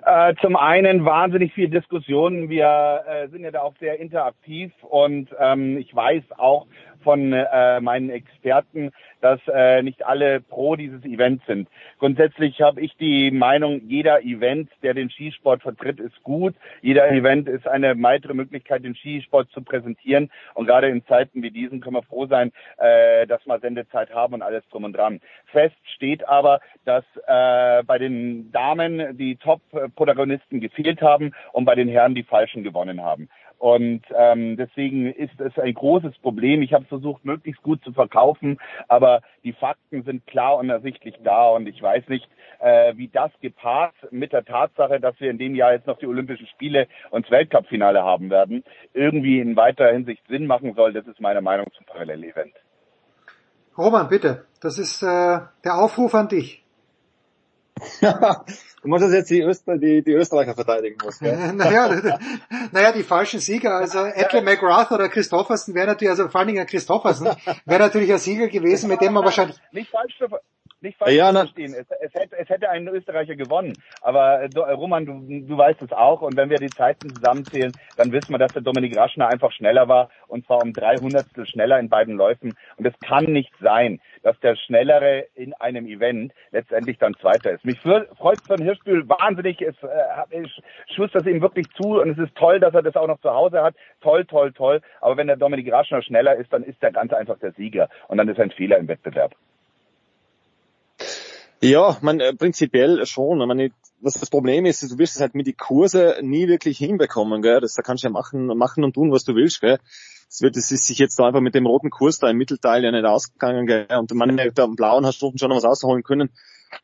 Äh, 0.05 0.35
zum 0.41 0.57
einen 0.57 1.05
wahnsinnig 1.05 1.53
viel 1.53 1.69
Diskussionen. 1.69 2.49
Wir 2.49 3.03
äh, 3.07 3.29
sind 3.29 3.43
ja 3.43 3.51
da 3.51 3.61
auch 3.61 3.75
sehr 3.79 3.99
interaktiv 3.99 4.73
und 4.81 5.29
ähm, 5.39 5.77
ich 5.77 5.95
weiß 5.95 6.23
auch 6.37 6.67
von 7.03 7.33
äh, 7.33 7.79
meinen 7.81 8.09
Experten, 8.09 8.91
dass 9.21 9.39
äh, 9.47 9.81
nicht 9.81 10.05
alle 10.05 10.41
pro 10.41 10.75
dieses 10.75 11.03
Event 11.05 11.41
sind. 11.47 11.69
Grundsätzlich 11.99 12.61
habe 12.61 12.81
ich 12.81 12.95
die 12.97 13.31
Meinung, 13.31 13.81
jeder 13.87 14.21
Event, 14.23 14.69
der 14.81 14.93
den 14.93 15.09
Skisport 15.09 15.61
vertritt, 15.61 15.99
ist 15.99 16.21
gut. 16.23 16.55
Jeder 16.81 17.09
Event 17.11 17.47
ist 17.47 17.67
eine 17.67 18.01
weitere 18.01 18.33
Möglichkeit, 18.33 18.83
den 18.83 18.95
Skisport 18.95 19.49
zu 19.51 19.61
präsentieren. 19.61 20.29
Und 20.53 20.65
gerade 20.65 20.89
in 20.89 21.05
Zeiten 21.05 21.43
wie 21.43 21.51
diesen 21.51 21.81
können 21.81 21.95
wir 21.95 22.03
froh 22.03 22.25
sein, 22.25 22.51
äh, 22.77 23.27
dass 23.27 23.45
wir 23.45 23.59
Sendezeit 23.59 24.13
haben 24.13 24.33
und 24.33 24.41
alles 24.41 24.63
drum 24.69 24.83
und 24.83 24.93
dran. 24.93 25.21
Fest 25.45 25.75
steht 25.95 26.27
aber, 26.27 26.59
dass 26.85 27.05
äh, 27.27 27.83
bei 27.83 27.97
den 27.97 28.51
Damen 28.51 29.17
die 29.17 29.35
Top-Protagonisten 29.37 30.59
gefehlt 30.59 31.01
haben 31.01 31.33
und 31.51 31.65
bei 31.65 31.75
den 31.75 31.87
Herren 31.87 32.15
die 32.15 32.23
Falschen 32.23 32.63
gewonnen 32.63 33.01
haben. 33.01 33.29
Und 33.63 34.03
ähm, 34.13 34.57
deswegen 34.57 35.09
ist 35.09 35.39
es 35.39 35.57
ein 35.57 35.73
großes 35.73 36.17
Problem. 36.17 36.61
Ich 36.63 36.73
habe 36.73 36.83
versucht, 36.83 37.23
möglichst 37.23 37.63
gut 37.63 37.81
zu 37.81 37.93
verkaufen, 37.93 38.59
aber 38.89 39.21
die 39.45 39.53
Fakten 39.53 40.03
sind 40.03 40.27
klar 40.27 40.57
und 40.57 40.69
ersichtlich 40.69 41.15
da. 41.23 41.47
Und 41.47 41.67
ich 41.67 41.81
weiß 41.81 42.09
nicht, 42.09 42.27
äh, 42.59 42.97
wie 42.97 43.07
das 43.07 43.31
gepaart 43.39 43.95
mit 44.11 44.33
der 44.33 44.43
Tatsache, 44.43 44.99
dass 44.99 45.17
wir 45.21 45.31
in 45.31 45.37
dem 45.37 45.55
Jahr 45.55 45.71
jetzt 45.71 45.87
noch 45.87 45.97
die 45.97 46.07
Olympischen 46.07 46.47
Spiele 46.47 46.89
und 47.09 47.23
das 47.23 47.31
Weltcup-Finale 47.31 48.03
haben 48.03 48.29
werden, 48.29 48.65
irgendwie 48.93 49.39
in 49.39 49.55
weiterer 49.55 49.93
Hinsicht 49.93 50.27
Sinn 50.27 50.45
machen 50.45 50.73
soll. 50.73 50.91
Das 50.91 51.07
ist 51.07 51.21
meine 51.21 51.39
Meinung 51.39 51.67
zum 51.77 51.85
Parallelevent. 51.85 52.55
Roman, 53.77 54.09
bitte. 54.09 54.45
Das 54.59 54.77
ist 54.77 55.01
äh, 55.03 55.39
der 55.63 55.75
Aufruf 55.75 56.13
an 56.15 56.27
dich. 56.27 56.62
Du 58.01 58.87
musst 58.87 59.11
jetzt 59.11 59.29
die, 59.29 59.41
Öster, 59.41 59.77
die, 59.77 60.03
die 60.03 60.11
Österreicher 60.11 60.53
verteidigen 60.53 60.97
musst, 61.03 61.19
gell? 61.19 61.53
naja, 61.53 62.19
naja, 62.71 62.91
die 62.91 63.03
falschen 63.03 63.39
Sieger, 63.39 63.75
also 63.75 64.05
Edley 64.05 64.41
McGrath 64.41 64.91
oder 64.91 65.09
Christoffersen 65.09 65.73
wäre 65.73 65.87
natürlich, 65.87 66.11
also 66.11 66.29
vor 66.29 66.39
allen 66.39 66.49
Dingen 66.49 66.65
Christoffersen, 66.65 67.29
wäre 67.65 67.79
natürlich 67.79 68.11
ein 68.11 68.19
Sieger 68.19 68.47
gewesen, 68.47 68.89
mit 68.89 69.01
dem 69.01 69.13
man 69.13 69.23
wahrscheinlich... 69.23 69.57
Nicht 69.71 69.89
falsch 69.89 70.17
nicht 70.83 70.97
falsch 70.97 71.13
ja, 71.13 71.31
verstehen. 71.31 71.73
Es, 71.73 71.87
es, 72.01 72.13
hätte, 72.13 72.37
es 72.37 72.49
hätte 72.49 72.69
ein 72.69 72.87
Österreicher 72.87 73.35
gewonnen. 73.35 73.73
Aber 74.01 74.41
äh, 74.41 74.71
Roman, 74.73 75.05
du, 75.05 75.47
du 75.47 75.57
weißt 75.57 75.81
es 75.81 75.91
auch. 75.91 76.21
Und 76.21 76.37
wenn 76.37 76.49
wir 76.49 76.57
die 76.57 76.69
Zeiten 76.69 77.09
zusammenzählen, 77.09 77.71
dann 77.97 78.11
wissen 78.11 78.31
wir, 78.31 78.37
dass 78.37 78.53
der 78.53 78.61
Dominik 78.61 78.95
Raschner 78.97 79.27
einfach 79.27 79.51
schneller 79.51 79.87
war. 79.87 80.09
Und 80.27 80.45
zwar 80.45 80.61
um 80.61 80.73
drei 80.73 80.97
Hundertstel 80.97 81.47
schneller 81.47 81.79
in 81.79 81.89
beiden 81.89 82.15
Läufen. 82.15 82.53
Und 82.77 82.85
es 82.85 82.93
kann 82.99 83.25
nicht 83.25 83.53
sein, 83.61 83.99
dass 84.21 84.39
der 84.41 84.55
Schnellere 84.55 85.27
in 85.35 85.53
einem 85.53 85.87
Event 85.87 86.33
letztendlich 86.51 86.97
dann 86.97 87.15
Zweiter 87.15 87.51
ist. 87.51 87.65
Mich 87.65 87.79
freut 87.79 88.41
von 88.45 88.61
Hirschbühl 88.61 89.07
wahnsinnig. 89.07 89.61
Es, 89.61 89.75
äh, 89.83 90.41
ich 90.43 90.61
schuss 90.95 91.11
das 91.13 91.25
ihm 91.25 91.41
wirklich 91.41 91.67
zu. 91.81 92.01
Und 92.01 92.11
es 92.11 92.17
ist 92.17 92.35
toll, 92.35 92.59
dass 92.59 92.73
er 92.73 92.83
das 92.83 92.95
auch 92.95 93.07
noch 93.07 93.21
zu 93.21 93.31
Hause 93.31 93.63
hat. 93.63 93.75
Toll, 94.01 94.25
toll, 94.25 94.51
toll. 94.53 94.81
Aber 95.01 95.17
wenn 95.17 95.27
der 95.27 95.37
Dominik 95.37 95.71
Raschner 95.71 96.01
schneller 96.01 96.35
ist, 96.35 96.51
dann 96.51 96.63
ist 96.63 96.81
der 96.81 96.91
ganz 96.91 97.13
einfach 97.13 97.39
der 97.39 97.53
Sieger. 97.53 97.89
Und 98.07 98.17
dann 98.17 98.27
ist 98.27 98.39
ein 98.39 98.51
Fehler 98.51 98.77
im 98.77 98.87
Wettbewerb. 98.87 99.35
Ja, 101.63 101.97
man 102.01 102.19
äh, 102.19 102.33
prinzipiell 102.33 103.05
schon. 103.05 103.39
Ich 103.39 103.47
meine, 103.47 103.71
was 104.01 104.15
das 104.15 104.29
Problem 104.29 104.65
ist, 104.65 104.83
du 104.83 104.97
wirst 104.97 105.15
es 105.15 105.21
halt 105.21 105.33
mit 105.33 105.47
die 105.47 105.53
Kurse 105.53 106.17
nie 106.21 106.49
wirklich 106.49 106.77
hinbekommen, 106.77 107.41
gell? 107.41 107.61
Das, 107.61 107.73
da 107.73 107.81
kannst 107.81 108.03
du 108.03 108.07
ja 108.07 108.11
machen, 108.11 108.47
machen 108.47 108.83
und 108.83 108.93
tun, 108.93 109.13
was 109.13 109.23
du 109.23 109.33
willst, 109.33 109.61
gell? 109.61 109.79
Das 110.27 110.41
wird, 110.41 110.57
das 110.57 110.71
ist 110.71 110.85
sich 110.87 110.97
jetzt 110.97 111.17
da 111.19 111.27
einfach 111.27 111.39
mit 111.39 111.55
dem 111.55 111.65
roten 111.65 111.89
Kurs 111.89 112.19
da 112.19 112.29
im 112.29 112.35
Mittelteil 112.35 112.83
ja 112.83 112.91
nicht 112.91 113.05
ausgegangen, 113.05 113.65
gell? 113.65 113.87
Und 113.97 114.13
man 114.13 114.35
da 114.53 114.63
am 114.63 114.75
blauen 114.75 115.05
hast 115.05 115.21
du 115.21 115.31
schon 115.37 115.49
noch 115.49 115.55
was 115.55 115.63
rausholen 115.63 116.03
können. 116.03 116.31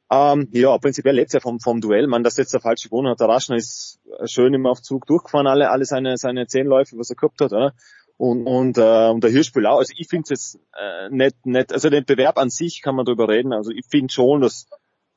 Ähm, 0.09 0.47
ja, 0.53 0.77
prinzipiell 0.77 1.15
lebt 1.15 1.33
ja 1.33 1.41
vom, 1.41 1.59
vom 1.59 1.81
Duell. 1.81 2.07
Man, 2.07 2.23
dass 2.23 2.37
jetzt 2.37 2.53
der 2.53 2.61
falsche 2.61 2.87
gewonnen 2.87 3.09
hat. 3.09 3.19
Der 3.19 3.27
Raschner 3.27 3.57
ist 3.57 3.99
schön 4.27 4.53
immer 4.53 4.69
auf 4.69 4.81
Zug 4.81 5.05
durchgefahren, 5.07 5.47
alle, 5.47 5.71
alle 5.71 5.83
seine, 5.83 6.15
seine 6.15 6.47
zehn 6.47 6.67
Läufe, 6.67 6.97
was 6.97 7.09
er 7.09 7.17
gehabt 7.17 7.41
hat, 7.41 7.51
oder? 7.51 7.73
Und, 8.19 8.47
und, 8.47 8.77
äh, 8.77 9.09
und 9.09 9.23
der 9.23 9.31
Hirschspiel 9.31 9.65
auch. 9.65 9.77
Also 9.77 9.93
ich 9.95 10.09
finde 10.09 10.23
es 10.23 10.29
jetzt 10.29 10.59
äh, 10.77 11.09
nicht, 11.09 11.45
nicht, 11.45 11.71
also 11.71 11.89
den 11.89 12.03
Bewerb 12.03 12.37
an 12.37 12.49
sich 12.49 12.81
kann 12.81 12.93
man 12.95 13.05
darüber 13.05 13.29
reden. 13.29 13.53
Also 13.53 13.71
ich 13.71 13.85
finde 13.89 14.13
schon, 14.13 14.41
dass 14.41 14.67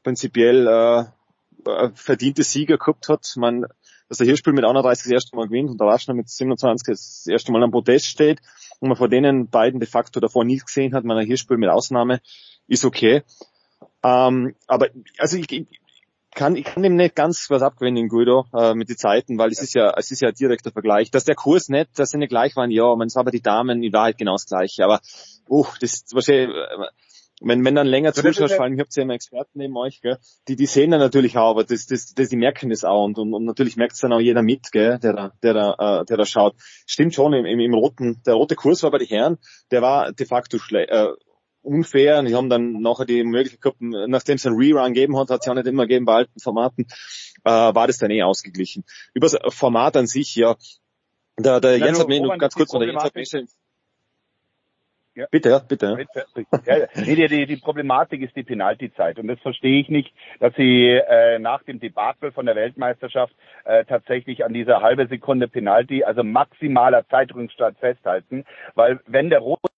prinzipiell 0.04 0.68
äh, 0.68 1.88
verdiente 1.94 2.44
Sieger 2.44 2.78
gehabt 2.78 3.08
hat. 3.08 3.28
Man, 3.34 3.66
dass 4.08 4.18
der 4.18 4.28
Hirschspiel 4.28 4.52
mit 4.52 4.64
31 4.64 5.02
das 5.02 5.12
erste 5.12 5.34
Mal 5.34 5.48
gewinnt 5.48 5.70
und 5.70 5.80
der 5.80 5.88
Raschner 5.88 6.14
mit 6.14 6.28
27 6.28 6.86
das 6.86 7.26
erste 7.26 7.50
Mal 7.50 7.64
am 7.64 7.72
Podest 7.72 8.06
steht 8.06 8.40
und 8.78 8.88
man 8.88 8.96
vor 8.96 9.08
denen 9.08 9.48
beiden 9.48 9.80
de 9.80 9.88
facto 9.88 10.20
davor 10.20 10.44
nie 10.44 10.58
gesehen 10.58 10.94
hat, 10.94 11.02
man 11.02 11.18
ein 11.18 11.26
Hirschspiel 11.26 11.56
mit 11.56 11.70
Ausnahme, 11.70 12.20
ist 12.68 12.84
okay. 12.84 13.24
Ähm, 14.04 14.54
aber 14.68 14.90
also 15.18 15.38
ich, 15.38 15.50
ich, 15.50 15.66
kann, 16.34 16.56
ich 16.56 16.64
kann 16.64 16.82
dem 16.82 16.96
nicht 16.96 17.14
ganz 17.14 17.46
was 17.50 17.62
abgewinnen, 17.62 18.08
Guido, 18.08 18.46
äh, 18.54 18.74
mit 18.74 18.88
den 18.88 18.96
Zeiten, 18.96 19.38
weil 19.38 19.50
es 19.50 19.58
ja. 19.58 19.64
ist 19.64 19.74
ja, 19.74 19.94
es 19.96 20.10
ist 20.10 20.20
ja 20.20 20.28
ein 20.28 20.34
direkter 20.34 20.72
Vergleich. 20.72 21.10
Dass 21.10 21.24
der 21.24 21.34
Kurs 21.34 21.68
nicht, 21.68 21.98
dass 21.98 22.10
sie 22.10 22.18
nicht 22.18 22.30
gleich 22.30 22.56
waren, 22.56 22.70
ja, 22.70 22.94
man 22.96 23.06
ist 23.06 23.16
aber 23.16 23.30
die 23.30 23.42
Damen 23.42 23.82
in 23.82 23.92
Wahrheit 23.92 24.18
genau 24.18 24.32
das 24.32 24.46
Gleiche. 24.46 24.84
Aber, 24.84 25.00
uh, 25.48 25.66
das 25.80 26.04
wahrscheinlich, 26.12 26.56
äh, 26.56 26.86
wenn, 27.44 27.64
wenn 27.64 27.74
dann 27.74 27.86
länger 27.86 28.12
zuschaust, 28.12 28.54
vor 28.54 28.64
allem, 28.64 28.74
ich 28.74 28.80
habt 28.80 28.94
ja 28.94 29.02
immer 29.02 29.14
Experten 29.14 29.58
neben 29.58 29.76
euch, 29.76 30.00
gell, 30.00 30.18
die, 30.48 30.56
die 30.56 30.66
sehen 30.66 30.92
dann 30.92 31.00
natürlich 31.00 31.36
auch, 31.36 31.50
aber 31.50 31.64
das, 31.64 31.86
das, 31.86 32.14
das, 32.14 32.28
die 32.28 32.36
merken 32.36 32.70
das 32.70 32.84
auch 32.84 33.04
und, 33.04 33.18
und, 33.18 33.34
und 33.34 33.44
natürlich 33.44 33.76
merkt 33.76 33.94
es 33.94 34.00
dann 34.00 34.12
auch 34.12 34.20
jeder 34.20 34.42
mit, 34.42 34.70
gell, 34.70 34.98
der 34.98 35.12
da, 35.12 35.32
der 35.42 35.54
da, 35.54 36.00
äh, 36.00 36.04
der 36.04 36.16
da 36.16 36.24
schaut. 36.24 36.54
Stimmt 36.86 37.14
schon, 37.14 37.32
im, 37.32 37.44
im, 37.44 37.58
im 37.58 37.74
roten, 37.74 38.22
der 38.24 38.34
rote 38.34 38.54
Kurs 38.54 38.82
war 38.82 38.90
bei 38.90 38.98
den 38.98 39.08
Herren, 39.08 39.38
der 39.70 39.82
war 39.82 40.12
de 40.12 40.26
facto 40.26 40.58
schle 40.58 40.88
äh, 40.88 41.08
unfair 41.62 42.18
und 42.18 42.26
die 42.26 42.34
haben 42.34 42.50
dann 42.50 42.80
nachher 42.80 43.06
die 43.06 43.24
Möglichkeit 43.24 43.62
gehabt, 43.62 43.80
nachdem 43.80 44.36
es 44.36 44.46
einen 44.46 44.56
Rerun 44.56 44.92
gegeben 44.92 45.18
hat, 45.18 45.30
hat 45.30 45.40
es 45.40 45.46
ja 45.46 45.52
auch 45.52 45.56
nicht 45.56 45.66
immer 45.66 45.84
gegeben 45.84 46.04
bei 46.04 46.14
alten 46.14 46.40
Formaten, 46.40 46.86
äh, 47.44 47.50
war 47.50 47.86
das 47.86 47.98
dann 47.98 48.10
eh 48.10 48.22
ausgeglichen. 48.22 48.84
Über 49.14 49.28
das 49.28 49.38
Format 49.54 49.96
an 49.96 50.06
sich, 50.06 50.34
ja, 50.36 50.56
der, 51.38 51.60
der 51.60 51.78
Jens 51.78 51.98
hat 51.98 52.08
mir 52.08 52.20
nur 52.20 52.36
ganz 52.36 52.54
kurz, 52.54 52.70
der 52.70 52.86
Jens 52.86 53.02
hat 53.02 53.14
mich 53.14 53.32
ja. 55.14 55.26
Bitte, 55.30 55.50
ja, 55.50 55.58
bitte. 55.58 56.06
Ja, 56.64 56.76
nee, 56.94 57.14
die, 57.14 57.28
die, 57.28 57.46
die 57.46 57.56
Problematik 57.56 58.22
ist 58.22 58.34
die 58.34 58.44
Penaltyzeit. 58.44 59.18
Und 59.18 59.28
das 59.28 59.38
verstehe 59.40 59.78
ich 59.78 59.90
nicht, 59.90 60.10
dass 60.40 60.54
sie 60.54 60.88
äh, 60.88 61.38
nach 61.38 61.62
dem 61.64 61.80
Debakel 61.80 62.32
von 62.32 62.46
der 62.46 62.56
Weltmeisterschaft 62.56 63.34
äh, 63.64 63.84
tatsächlich 63.84 64.42
an 64.42 64.54
dieser 64.54 64.80
halbe 64.80 65.06
Sekunde 65.08 65.48
Penalty, 65.48 66.02
also 66.02 66.24
maximaler 66.24 67.06
Zeitrückstand 67.08 67.78
festhalten. 67.78 68.46
Weil 68.74 69.00
wenn 69.06 69.28
der 69.28 69.40
rote 69.40 69.68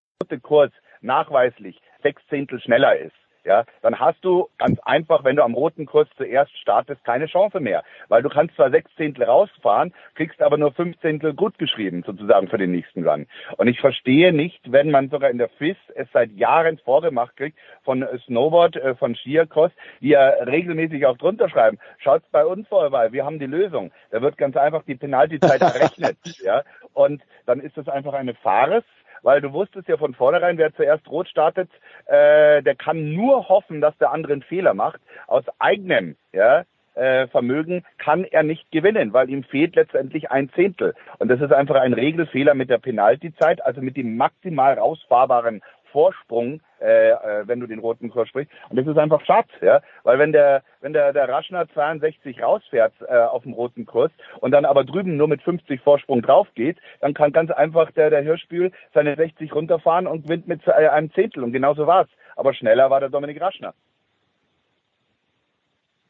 Kurs 0.41 0.71
nachweislich 1.05 1.81
sechs 2.03 2.27
Zehntel 2.29 2.61
schneller 2.61 2.97
ist, 2.97 3.15
ja, 3.45 3.65
dann 3.83 4.01
hast 4.01 4.25
du 4.25 4.49
ganz 4.59 4.81
einfach, 4.81 5.23
wenn 5.23 5.37
du 5.37 5.45
am 5.45 5.53
roten 5.53 5.85
Kurs 5.85 6.09
zuerst 6.17 6.57
startest, 6.59 7.05
keine 7.05 7.27
Chance 7.27 7.61
mehr. 7.61 7.83
Weil 8.09 8.23
du 8.23 8.31
kannst 8.31 8.55
zwar 8.57 8.71
sechs 8.71 8.91
Zehntel 8.97 9.25
rausfahren, 9.25 9.93
kriegst 10.15 10.41
aber 10.41 10.57
nur 10.57 10.73
fünf 10.73 10.99
Zehntel 11.01 11.35
gut 11.35 11.59
geschrieben, 11.59 12.03
sozusagen 12.07 12.49
für 12.49 12.57
den 12.57 12.73
nächsten 12.73 13.07
Run. 13.07 13.27
Und 13.59 13.69
ich 13.69 13.81
verstehe 13.81 14.33
nicht, 14.33 14.73
wenn 14.73 14.91
man 14.91 15.11
sogar 15.11 15.29
in 15.29 15.39
der 15.39 15.51
FIS 15.51 15.77
es 15.95 16.09
seit 16.13 16.33
Jahren 16.33 16.79
vorgemacht 16.79 17.37
kriegt 17.37 17.59
von 17.83 18.07
Snowboard, 18.25 18.77
äh, 18.77 18.95
von 18.95 19.15
Skiercross, 19.15 19.73
die 20.01 20.09
ja 20.09 20.27
regelmäßig 20.27 21.05
auch 21.05 21.19
drunter 21.19 21.51
schreiben, 21.51 21.79
schaut's 21.99 22.27
bei 22.33 22.47
uns 22.47 22.67
vorbei, 22.69 23.13
wir 23.13 23.27
haben 23.27 23.39
die 23.39 23.47
Lösung. 23.47 23.93
Da 24.11 24.23
wird 24.23 24.39
ganz 24.39 24.57
einfach 24.57 24.85
die 24.85 24.95
Penaltyzeit 24.95 25.61
errechnet, 25.61 26.17
ja. 26.43 26.63
Und 26.95 27.23
dann 27.45 27.61
ist 27.61 27.77
es 27.77 27.89
einfach 27.89 28.15
eine 28.15 28.35
Fares, 28.35 28.85
weil 29.25 29.41
du 29.41 29.53
wusstest 29.53 29.89
ja 29.89 29.97
von 29.97 30.15
vornherein, 30.15 30.59
wer 30.59 30.73
zuerst 30.75 31.09
rot 31.09 31.29
startet, 31.29 31.71
äh, 32.07 32.63
der 32.63 32.77
kann 32.77 33.13
nur 33.13 33.49
hoffen, 33.49 33.81
dass 33.81 33.97
der 33.99 34.13
andere 34.13 34.35
einen 34.35 34.43
Fehler 34.43 34.75
macht. 34.75 35.01
Aus 35.27 35.45
eigenem 35.59 36.17
ja, 36.33 36.65
äh, 36.95 37.27
Vermögen 37.29 37.85
kann 37.99 38.25
er 38.25 38.43
nicht 38.43 38.71
gewinnen, 38.71 39.13
weil 39.13 39.31
ihm 39.31 39.43
fehlt 39.43 39.75
letztendlich 39.77 40.31
ein 40.31 40.51
Zehntel. 40.51 40.95
Und 41.19 41.29
das 41.29 41.41
ist 41.41 41.53
einfach 41.53 41.77
ein 41.77 41.95
Regelfehler 41.95 42.55
mit 42.55 42.71
der 42.71 42.79
Penaltyzeit, 42.79 43.65
also 43.65 43.81
mit 43.81 43.97
dem 43.97 44.17
maximal 44.17 44.75
rausfahrbaren 44.75 45.63
Vorsprung, 45.95 46.61
äh, 46.81 47.11
äh, 47.11 47.47
wenn 47.47 47.61
du 47.61 47.69
den 47.69 47.79
roten 47.79 48.11
Kurs 48.11 48.29
sprichst. 48.29 48.53
Und 48.69 48.77
das 48.77 48.87
ist 48.87 48.99
einfach 48.99 49.25
Schatz, 49.25 49.49
ja, 49.61 49.81
weil 50.03 50.19
wenn 50.19 50.33
der 50.33 50.65
wenn 50.81 50.93
der 50.93 51.13
der 51.13 51.29
Raschner 51.29 51.69
62 51.73 52.43
rausfährt 52.43 52.93
äh, 53.09 53.17
auf 53.17 53.45
dem 53.45 53.53
roten 53.53 53.87
Kurs 53.87 54.11
und 54.41 54.51
dann 54.51 54.65
aber 54.65 54.83
drüben 54.83 55.17
nur 55.17 55.29
mit 55.29 55.41
50 55.43 55.81
Vorsprung 55.83 56.21
drauf 56.21 56.49
geht, 56.57 56.79
dann 57.01 57.15
kann 57.15 57.33
ganz 57.33 57.53
einfach 57.53 57.93
der 57.93 58.11
der 58.11 58.23
Hirschbühl 58.23 58.73
seine 58.93 59.15
60 59.15 59.55
runterfahren 59.55 60.09
und 60.09 60.25
gewinnt 60.25 60.49
mit 60.49 60.67
äh, 60.67 60.89
einem 60.89 61.13
Zehntel 61.13 61.45
und 61.45 61.53
genauso 61.53 61.87
war's. 61.87 62.09
Aber 62.35 62.55
schneller 62.55 62.91
war 62.91 62.99
der 62.99 63.11
Dominik 63.11 63.41
Raschner. 63.41 63.73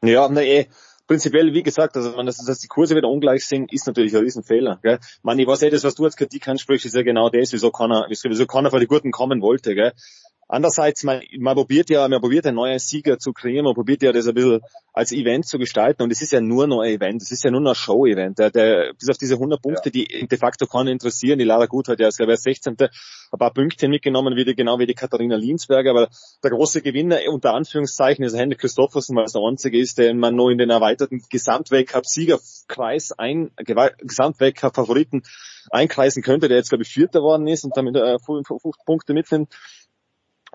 Ja, 0.01 0.27
ne, 0.29 0.43
eh 0.43 0.65
prinzipiell, 1.07 1.53
wie 1.53 1.63
gesagt, 1.63 1.95
also 1.95 2.17
wenn 2.17 2.25
das, 2.25 2.37
dass 2.37 2.59
die 2.59 2.67
Kurse 2.67 2.95
wieder 2.95 3.09
ungleich 3.09 3.45
sind, 3.45 3.71
ist 3.71 3.87
natürlich 3.87 4.15
ein 4.15 4.23
Riesenfehler. 4.23 4.79
Gell? 4.81 4.99
Man, 5.23 5.39
ich 5.39 5.47
weiß 5.47 5.63
eh, 5.63 5.69
das, 5.69 5.83
was 5.83 5.95
du 5.95 6.05
als 6.05 6.15
Kritik 6.15 6.47
ansprichst, 6.47 6.85
ist 6.85 6.95
ja 6.95 7.03
genau 7.03 7.29
das, 7.29 7.53
wieso 7.53 7.71
keiner, 7.71 8.07
wieso 8.09 8.45
keiner 8.45 8.69
vor 8.69 8.79
die 8.79 8.87
Gurten 8.87 9.11
kommen 9.11 9.41
wollte. 9.41 9.75
Gell? 9.75 9.93
Andererseits, 10.47 11.03
man, 11.03 11.21
man 11.39 11.55
probiert 11.55 11.89
ja, 11.89 12.07
man 12.07 12.21
probiert 12.21 12.45
einen 12.45 12.57
neuen 12.57 12.77
Sieger 12.77 13.17
zu 13.17 13.33
kreieren, 13.33 13.65
man 13.65 13.73
probiert 13.73 14.03
ja 14.03 14.11
das 14.11 14.27
ein 14.27 14.35
bisschen 14.35 14.61
als 14.93 15.11
Event 15.11 15.47
zu 15.47 15.57
gestalten 15.57 16.03
und 16.03 16.11
es 16.11 16.21
ist 16.21 16.31
ja 16.31 16.39
nur 16.39 16.67
noch 16.67 16.81
ein 16.81 16.91
Event, 16.91 17.23
es 17.23 17.31
ist 17.31 17.43
ja 17.43 17.49
nur 17.49 17.61
noch 17.61 17.71
ein 17.71 17.75
Show-Event. 17.75 18.37
Der, 18.37 18.51
der, 18.51 18.93
bis 18.93 19.09
auf 19.09 19.17
diese 19.17 19.33
100 19.35 19.59
Punkte, 19.59 19.89
ja. 19.91 20.05
die 20.05 20.27
de 20.27 20.37
facto 20.37 20.67
keinen 20.67 20.89
interessieren, 20.89 21.39
die 21.39 21.45
Lara 21.45 21.65
Gut 21.65 21.87
hat 21.87 21.99
ja, 21.99 22.07
es 22.07 22.17
gab 22.17 22.29
ja 22.29 22.37
16. 22.37 22.75
ein 22.77 23.39
paar 23.39 23.53
Pünktchen 23.53 23.89
mitgenommen, 23.89 24.35
wie 24.35 24.45
die, 24.45 24.55
genau 24.55 24.77
wie 24.77 24.85
die 24.85 24.93
Katharina 24.93 25.35
Linsberger, 25.35 25.89
aber 25.89 26.09
der 26.43 26.51
große 26.51 26.83
Gewinner 26.83 27.17
unter 27.27 27.55
Anführungszeichen 27.55 28.23
ist 28.23 28.37
Henrik 28.37 28.59
Christoffersen, 28.59 29.15
weil 29.15 29.25
es 29.25 29.33
der 29.33 29.41
einzige 29.41 29.79
ist, 29.79 29.97
den 29.97 30.19
man 30.19 30.35
nur 30.35 30.51
in 30.51 30.59
den 30.59 30.69
erweiterten 30.69 31.23
Gesamtweltcup-Siegerkreis 31.27 33.13
ein, 33.13 33.49
Gesamtweltcup-Favoriten 33.57 35.23
einkreisen 35.71 36.21
könnte, 36.21 36.47
der 36.49 36.57
jetzt 36.57 36.69
glaube 36.69 36.83
ich 36.83 36.89
Vierter 36.89 37.21
worden 37.21 37.47
ist 37.47 37.63
und 37.63 37.75
damit 37.75 37.95
äh, 37.95 38.19
50 38.19 38.85
Punkte 38.85 39.15
mitnimmt 39.15 39.49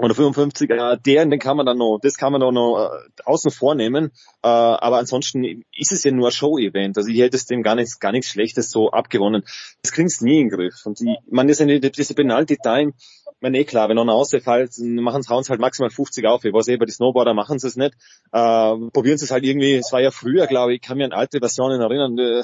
oder 0.02 0.14
55, 0.14 0.70
äh, 0.70 0.96
der, 1.04 1.26
den 1.26 1.38
kann 1.38 1.56
man 1.56 1.66
dann 1.66 1.78
noch, 1.78 1.98
das 2.02 2.16
kann 2.16 2.32
man 2.32 2.40
dann 2.40 2.54
noch 2.54 2.90
äh, 2.90 3.22
außen 3.24 3.50
vornehmen, 3.50 4.10
äh, 4.42 4.48
aber 4.48 4.98
ansonsten 4.98 5.64
ist 5.72 5.92
es 5.92 6.04
ja 6.04 6.10
nur 6.10 6.28
ein 6.28 6.32
Show-Event, 6.32 6.96
also 6.96 7.08
ich 7.08 7.18
hätte 7.20 7.36
es 7.36 7.46
dem 7.46 7.62
gar 7.62 7.74
nichts, 7.74 7.98
gar 7.98 8.12
nichts 8.12 8.30
Schlechtes 8.30 8.70
so 8.70 8.90
abgewonnen. 8.90 9.42
Das 9.82 9.92
kriegst 9.92 10.22
nie 10.22 10.40
in 10.40 10.48
den 10.48 10.56
Griff 10.56 10.84
und 10.84 11.00
ich, 11.00 11.16
man 11.30 11.48
ist 11.48 11.60
eine, 11.60 11.80
diese 11.80 12.14
Penalty-Time, 12.14 12.92
meine 13.40 13.58
eh 13.58 13.64
klar, 13.64 13.88
wenn 13.88 13.96
noch 13.96 14.02
einer 14.02 14.12
ausfällt, 14.12 14.44
machen 14.78 15.22
hauen 15.28 15.42
sie 15.42 15.50
halt 15.50 15.60
maximal 15.60 15.90
50 15.90 16.26
auf. 16.26 16.44
Ich 16.44 16.52
weiß 16.52 16.68
eh, 16.68 16.76
bei 16.76 16.84
den 16.84 16.92
Snowboarder 16.92 17.32
machen 17.32 17.58
sie 17.58 17.68
es 17.68 17.76
nicht. 17.76 17.94
Äh, 18.32 18.76
probieren 18.92 19.16
sie 19.16 19.24
es 19.24 19.30
halt 19.30 19.44
irgendwie, 19.44 19.76
es 19.76 19.92
war 19.92 20.00
ja 20.00 20.10
früher, 20.10 20.46
glaube 20.46 20.72
ich, 20.72 20.80
ich 20.80 20.86
kann 20.86 20.98
mich 20.98 21.06
an 21.06 21.12
alte 21.12 21.38
Versionen 21.38 21.80
erinnern, 21.80 22.18
äh, 22.18 22.42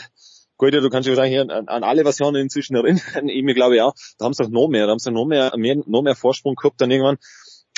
Gut, 0.59 0.73
du 0.73 0.89
kannst 0.89 1.07
dich 1.07 1.15
wahrscheinlich 1.15 1.39
an, 1.39 1.69
an 1.69 1.85
alle 1.85 2.03
Versionen 2.03 2.37
inzwischen 2.37 2.77
erinnern. 2.77 3.03
Ich 3.28 3.43
mir 3.43 3.55
glaube 3.55 3.85
auch. 3.85 3.95
Da 4.19 4.24
haben 4.24 4.33
sie 4.33 4.43
doch 4.43 4.51
noch 4.51 4.69
mehr, 4.69 4.87
da 4.87 4.93
haben 4.93 4.99
sie 4.99 5.11
noch 5.11 5.27
mehr, 5.27 5.53
mehr, 5.57 5.77
noch 5.87 6.03
mehr 6.03 6.16
Vorsprung 6.16 6.55
gehabt 6.55 6.81
dann 6.81 6.91
irgendwann. 6.91 7.19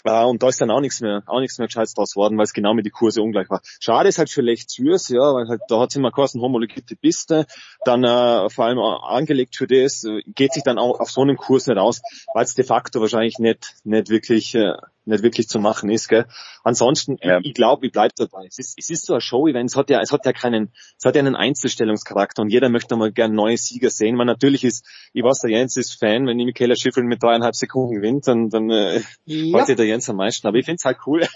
Uh, 0.07 0.29
und 0.29 0.43
da 0.43 0.49
ist 0.49 0.61
dann 0.61 0.71
auch 0.71 0.81
nichts 0.81 1.01
mehr, 1.01 1.23
auch 1.27 1.41
nichts 1.41 1.59
mehr 1.59 1.67
Gescheites 1.67 1.95
draus 1.95 2.15
worden, 2.15 2.39
weil 2.39 2.45
es 2.45 2.53
genau 2.53 2.73
mit 2.73 2.87
die 2.87 2.91
Kurse 2.91 3.21
ungleich 3.21 3.51
war. 3.51 3.61
Schade 3.81 4.09
ist 4.09 4.19
halt 4.19 4.31
für 4.31 4.43
Lech 4.43 4.69
Zürs, 4.69 5.09
ja, 5.09 5.35
weil 5.35 5.49
halt, 5.49 5.63
da 5.69 5.81
hat 5.81 5.91
sich 5.91 6.01
mal 6.01 6.13
kosten 6.13 6.41
homologierte 6.41 6.95
Piste, 6.95 7.47
dann 7.85 8.05
uh, 8.05 8.49
vor 8.49 8.67
allem 8.67 8.79
angelegt 8.79 9.57
für 9.57 9.67
das, 9.67 10.07
geht 10.27 10.53
sich 10.53 10.63
dann 10.63 10.79
auch 10.79 11.01
auf 11.01 11.11
so 11.11 11.23
einem 11.23 11.37
Kurs 11.37 11.67
nicht 11.67 11.79
aus, 11.79 12.01
weil 12.33 12.45
es 12.45 12.55
de 12.55 12.65
facto 12.65 13.01
wahrscheinlich 13.01 13.39
nicht, 13.39 13.75
nicht 13.85 14.09
wirklich, 14.09 14.55
uh, 14.57 14.75
nicht 15.09 15.23
wirklich 15.23 15.49
zu 15.49 15.59
machen 15.59 15.91
ist. 15.91 16.09
Gell? 16.09 16.27
Ansonsten, 16.65 17.17
ja. 17.21 17.39
ich, 17.39 17.47
ich 17.47 17.55
glaube, 17.55 17.87
ich 17.87 17.93
bleibe 17.93 18.15
dabei. 18.17 18.47
Es 18.47 18.59
ist, 18.59 18.75
es 18.79 18.91
ist 18.91 19.07
so 19.07 19.15
ein 19.15 19.21
Show-Event, 19.21 19.71
es 19.71 19.77
hat 19.77 19.91
ja, 19.91 20.01
es 20.01 20.13
hat 20.13 20.25
ja 20.27 20.33
keinen, 20.33 20.73
es 20.99 21.05
hat 21.05 21.17
ja 21.17 21.21
einen 21.21 21.37
Einzelstellungscharakter 21.37 22.43
und 22.43 22.51
jeder 22.51 22.69
möchte 22.69 22.97
mal 22.97 23.13
gern 23.13 23.35
neue 23.35 23.57
Sieger 23.57 23.91
sehen. 23.91 24.17
Man 24.17 24.27
natürlich 24.27 24.65
ist, 24.65 24.87
ich 25.13 25.23
weiß, 25.23 25.41
der 25.41 25.51
Jens 25.51 25.77
ist 25.77 25.99
Fan, 25.99 26.27
wenn 26.27 26.39
die 26.39 26.45
Michaela 26.45 26.77
Schiffel 26.77 27.05
mit 27.05 27.23
dreieinhalb 27.23 27.57
Sekunden 27.57 27.95
gewinnt, 27.95 28.29
dann, 28.29 28.51
dann 28.51 28.71
äh, 28.71 29.01
ja. 29.25 29.65
der 29.65 29.87
Jens 29.87 30.09
am 30.09 30.17
meisten. 30.17 30.47
Aber 30.47 30.57
ich 30.57 30.65
finde 30.65 30.77
es 30.77 30.85
halt 30.85 30.99
cool. 31.07 31.23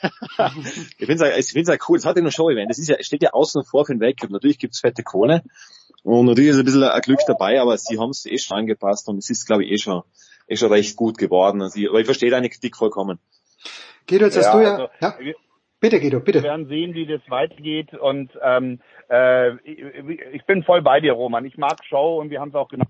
ich 0.99 1.07
finde 1.07 1.15
es 1.15 1.55
halt, 1.55 1.69
halt 1.69 1.81
cool. 1.89 1.99
Es 1.99 2.05
hat 2.05 2.17
ja 2.17 2.23
nur 2.23 2.33
Show-Event. 2.33 2.71
Es 2.71 2.79
ist 2.79 2.89
ja, 2.89 2.97
steht 3.01 3.23
ja 3.23 3.31
außen 3.33 3.65
vor 3.65 3.87
für 3.87 3.95
den 3.95 4.01
Weltcup. 4.01 4.31
Natürlich 4.31 4.59
gibt's 4.59 4.81
fette 4.81 5.03
Kohle. 5.03 5.43
Und 6.03 6.27
natürlich 6.27 6.51
ist 6.51 6.59
ein 6.59 6.65
bisschen 6.65 6.83
ein 6.83 7.01
Glück 7.01 7.21
dabei, 7.27 7.61
aber 7.61 7.79
sie 7.79 7.99
haben 7.99 8.11
es 8.11 8.27
eh 8.27 8.39
schon 8.39 8.59
angepasst 8.59 9.09
und 9.09 9.19
es 9.19 9.31
ist, 9.31 9.47
glaube 9.47 9.65
ich, 9.65 9.71
eh 9.73 9.79
schon, 9.79 10.03
eh 10.49 10.57
schon 10.57 10.73
recht 10.73 10.97
gut 10.97 11.17
geworden. 11.17 11.63
Also 11.63 11.79
ich, 11.79 11.89
aber 11.89 12.01
ich 12.01 12.07
verstehe 12.07 12.31
deine 12.31 12.51
Kritik 12.51 12.77
vollkommen. 12.77 13.19
Guido, 14.09 14.25
jetzt 14.27 14.37
ja, 14.37 14.43
hast 14.43 14.55
du 14.55 14.61
ja, 14.61 14.73
also, 14.73 14.89
ja? 15.01 15.15
Bitte, 15.81 16.01
Guido, 16.01 16.21
bitte. 16.21 16.43
Wir 16.43 16.51
werden 16.51 16.69
sehen, 16.69 16.95
wie 16.95 17.07
das 17.07 17.21
weitergeht 17.29 17.93
und 17.93 18.31
ähm, 18.41 18.81
äh, 19.11 19.57
ich, 19.65 20.45
bin 20.47 20.63
voll 20.63 20.81
bei 20.81 21.01
dir, 21.01 21.13
Roman. 21.13 21.45
Ich 21.45 21.59
mag 21.59 21.85
Show 21.85 22.21
und 22.21 22.31
wir 22.31 22.41
haben 22.41 22.51
es 22.51 22.55
auch 22.55 22.69
genau 22.69 22.85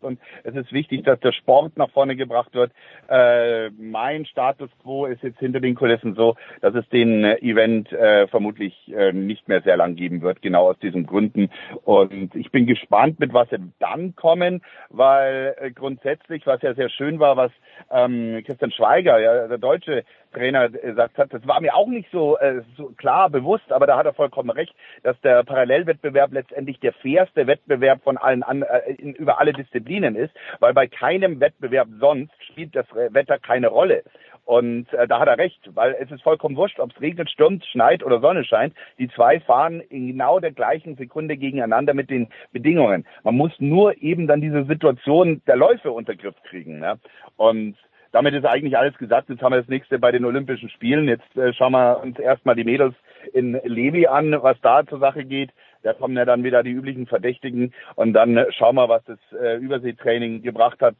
und 0.00 0.18
es 0.44 0.54
ist 0.54 0.72
wichtig, 0.72 1.04
dass 1.04 1.20
der 1.20 1.32
Sport 1.32 1.76
nach 1.76 1.90
vorne 1.90 2.16
gebracht 2.16 2.54
wird. 2.54 2.72
Äh, 3.08 3.70
mein 3.70 4.26
Status 4.26 4.70
quo 4.82 5.06
ist 5.06 5.22
jetzt 5.22 5.38
hinter 5.38 5.60
den 5.60 5.74
Kulissen 5.74 6.14
so, 6.14 6.36
dass 6.60 6.74
es 6.74 6.88
den 6.88 7.24
äh, 7.24 7.36
Event 7.38 7.92
äh, 7.92 8.26
vermutlich 8.28 8.74
äh, 8.94 9.12
nicht 9.12 9.48
mehr 9.48 9.62
sehr 9.62 9.76
lang 9.76 9.96
geben 9.96 10.22
wird, 10.22 10.42
genau 10.42 10.70
aus 10.70 10.78
diesen 10.78 11.06
Gründen. 11.06 11.50
Und 11.84 12.34
ich 12.34 12.50
bin 12.50 12.66
gespannt, 12.66 13.20
mit 13.20 13.32
was 13.32 13.48
sie 13.50 13.58
dann 13.78 14.14
kommen, 14.16 14.62
weil 14.90 15.54
äh, 15.58 15.70
grundsätzlich, 15.70 16.46
was 16.46 16.62
ja 16.62 16.74
sehr 16.74 16.90
schön 16.90 17.18
war, 17.18 17.36
was 17.36 17.52
ähm, 17.90 18.42
Christian 18.44 18.72
Schweiger, 18.72 19.18
ja, 19.18 19.48
der 19.48 19.58
deutsche 19.58 20.04
Trainer 20.32 20.68
gesagt 20.68 21.18
hat, 21.18 21.32
das 21.32 21.46
war 21.46 21.60
mir 21.60 21.74
auch 21.74 21.88
nicht 21.88 22.08
so, 22.10 22.38
äh, 22.38 22.62
so 22.76 22.90
klar 22.96 23.30
bewusst, 23.30 23.70
aber 23.70 23.86
da 23.86 23.96
hat 23.96 24.06
er 24.06 24.14
vollkommen 24.14 24.50
recht, 24.50 24.74
dass 25.02 25.20
der 25.20 25.44
Parallelwettbewerb 25.44 26.32
letztendlich 26.32 26.80
der 26.80 26.92
fairste 26.92 27.46
Wettbewerb 27.46 28.02
von 28.02 28.16
allen 28.16 28.42
an, 28.42 28.62
äh, 28.62 28.92
in, 28.92 29.14
über 29.14 29.38
alle 29.38 29.52
Disziplinen 29.52 30.16
ist, 30.16 30.34
weil 30.60 30.74
bei 30.74 30.86
keinem 30.86 31.40
Wettbewerb 31.40 31.88
sonst 32.00 32.32
spielt 32.44 32.74
das 32.74 32.86
Wetter 32.94 33.38
keine 33.38 33.68
Rolle. 33.68 34.02
Und 34.48 34.90
äh, 34.94 35.06
da 35.06 35.20
hat 35.20 35.28
er 35.28 35.36
recht, 35.36 35.60
weil 35.74 35.94
es 36.00 36.10
ist 36.10 36.22
vollkommen 36.22 36.56
wurscht, 36.56 36.80
ob 36.80 36.90
es 36.90 37.00
regnet, 37.02 37.28
stürmt, 37.28 37.66
schneit 37.66 38.02
oder 38.02 38.20
Sonne 38.20 38.44
scheint. 38.44 38.72
Die 38.98 39.08
zwei 39.08 39.40
fahren 39.40 39.82
in 39.90 40.06
genau 40.06 40.40
der 40.40 40.52
gleichen 40.52 40.96
Sekunde 40.96 41.36
gegeneinander 41.36 41.92
mit 41.92 42.08
den 42.08 42.28
Bedingungen. 42.50 43.06
Man 43.24 43.36
muss 43.36 43.52
nur 43.58 44.00
eben 44.02 44.26
dann 44.26 44.40
diese 44.40 44.64
Situation 44.64 45.42
der 45.46 45.56
Läufe 45.56 45.92
unter 45.92 46.16
Griff 46.16 46.34
kriegen. 46.44 46.78
Ne? 46.78 46.98
Und 47.36 47.76
damit 48.18 48.34
ist 48.34 48.44
eigentlich 48.44 48.76
alles 48.76 48.98
gesagt. 48.98 49.28
Jetzt 49.28 49.42
haben 49.42 49.52
wir 49.52 49.60
das 49.60 49.68
nächste 49.68 50.00
bei 50.00 50.10
den 50.10 50.24
Olympischen 50.24 50.68
Spielen. 50.70 51.06
Jetzt 51.06 51.36
äh, 51.36 51.52
schauen 51.52 51.70
wir 51.70 52.00
uns 52.02 52.18
erstmal 52.18 52.56
die 52.56 52.64
Mädels 52.64 52.96
in 53.32 53.52
Levi 53.62 54.08
an, 54.08 54.32
was 54.42 54.60
da 54.60 54.84
zur 54.84 54.98
Sache 54.98 55.24
geht. 55.24 55.50
Da 55.84 55.92
kommen 55.92 56.16
ja 56.16 56.24
dann 56.24 56.42
wieder 56.42 56.64
die 56.64 56.72
üblichen 56.72 57.06
Verdächtigen 57.06 57.72
und 57.94 58.14
dann 58.14 58.36
äh, 58.36 58.50
schauen 58.50 58.74
wir, 58.74 58.88
was 58.88 59.04
das 59.04 59.20
äh, 59.40 59.58
Überseetraining 59.58 60.42
gebracht 60.42 60.80
hat. 60.80 60.96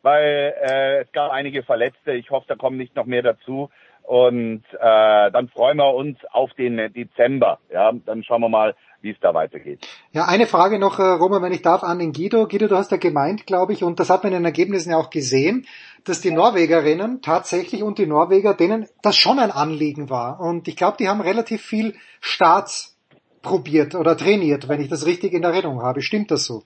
Weil 0.00 0.54
äh, 0.62 1.02
es 1.02 1.12
gab 1.12 1.30
einige 1.30 1.62
Verletzte. 1.62 2.12
Ich 2.12 2.30
hoffe, 2.30 2.46
da 2.48 2.54
kommen 2.54 2.78
nicht 2.78 2.96
noch 2.96 3.04
mehr 3.04 3.22
dazu. 3.22 3.68
Und 4.02 4.64
äh, 4.72 5.30
dann 5.30 5.48
freuen 5.48 5.76
wir 5.76 5.94
uns 5.94 6.16
auf 6.32 6.54
den 6.54 6.90
Dezember. 6.94 7.58
Ja, 7.70 7.92
dann 8.06 8.24
schauen 8.24 8.40
wir 8.40 8.48
mal, 8.48 8.74
wie 9.02 9.10
es 9.10 9.20
da 9.20 9.34
weitergeht. 9.34 9.86
Ja, 10.12 10.26
eine 10.26 10.46
Frage 10.46 10.78
noch, 10.78 10.98
äh, 10.98 11.02
Roman, 11.02 11.42
wenn 11.42 11.52
ich 11.52 11.62
darf, 11.62 11.82
an 11.82 11.98
den 11.98 12.12
Guido. 12.12 12.46
Guido, 12.46 12.68
du 12.68 12.76
hast 12.76 12.90
ja 12.90 12.96
gemeint, 12.96 13.46
glaube 13.46 13.72
ich, 13.72 13.82
und 13.82 14.00
das 14.00 14.10
hat 14.10 14.22
man 14.24 14.32
in 14.32 14.40
den 14.40 14.44
Ergebnissen 14.44 14.90
ja 14.90 14.98
auch 14.98 15.10
gesehen, 15.10 15.66
dass 16.04 16.20
die 16.20 16.30
Norwegerinnen 16.30 17.22
tatsächlich 17.22 17.82
und 17.82 17.98
die 17.98 18.06
Norweger, 18.06 18.54
denen 18.54 18.86
das 19.02 19.16
schon 19.16 19.38
ein 19.38 19.50
Anliegen 19.50 20.10
war. 20.10 20.40
Und 20.40 20.68
ich 20.68 20.76
glaube, 20.76 20.96
die 20.98 21.08
haben 21.08 21.20
relativ 21.20 21.62
viel 21.62 21.94
Starts 22.20 22.98
probiert 23.42 23.94
oder 23.94 24.16
trainiert, 24.16 24.68
wenn 24.68 24.80
ich 24.80 24.88
das 24.88 25.06
richtig 25.06 25.32
in 25.32 25.44
Erinnerung 25.44 25.82
habe. 25.82 26.02
Stimmt 26.02 26.30
das 26.30 26.44
so? 26.44 26.62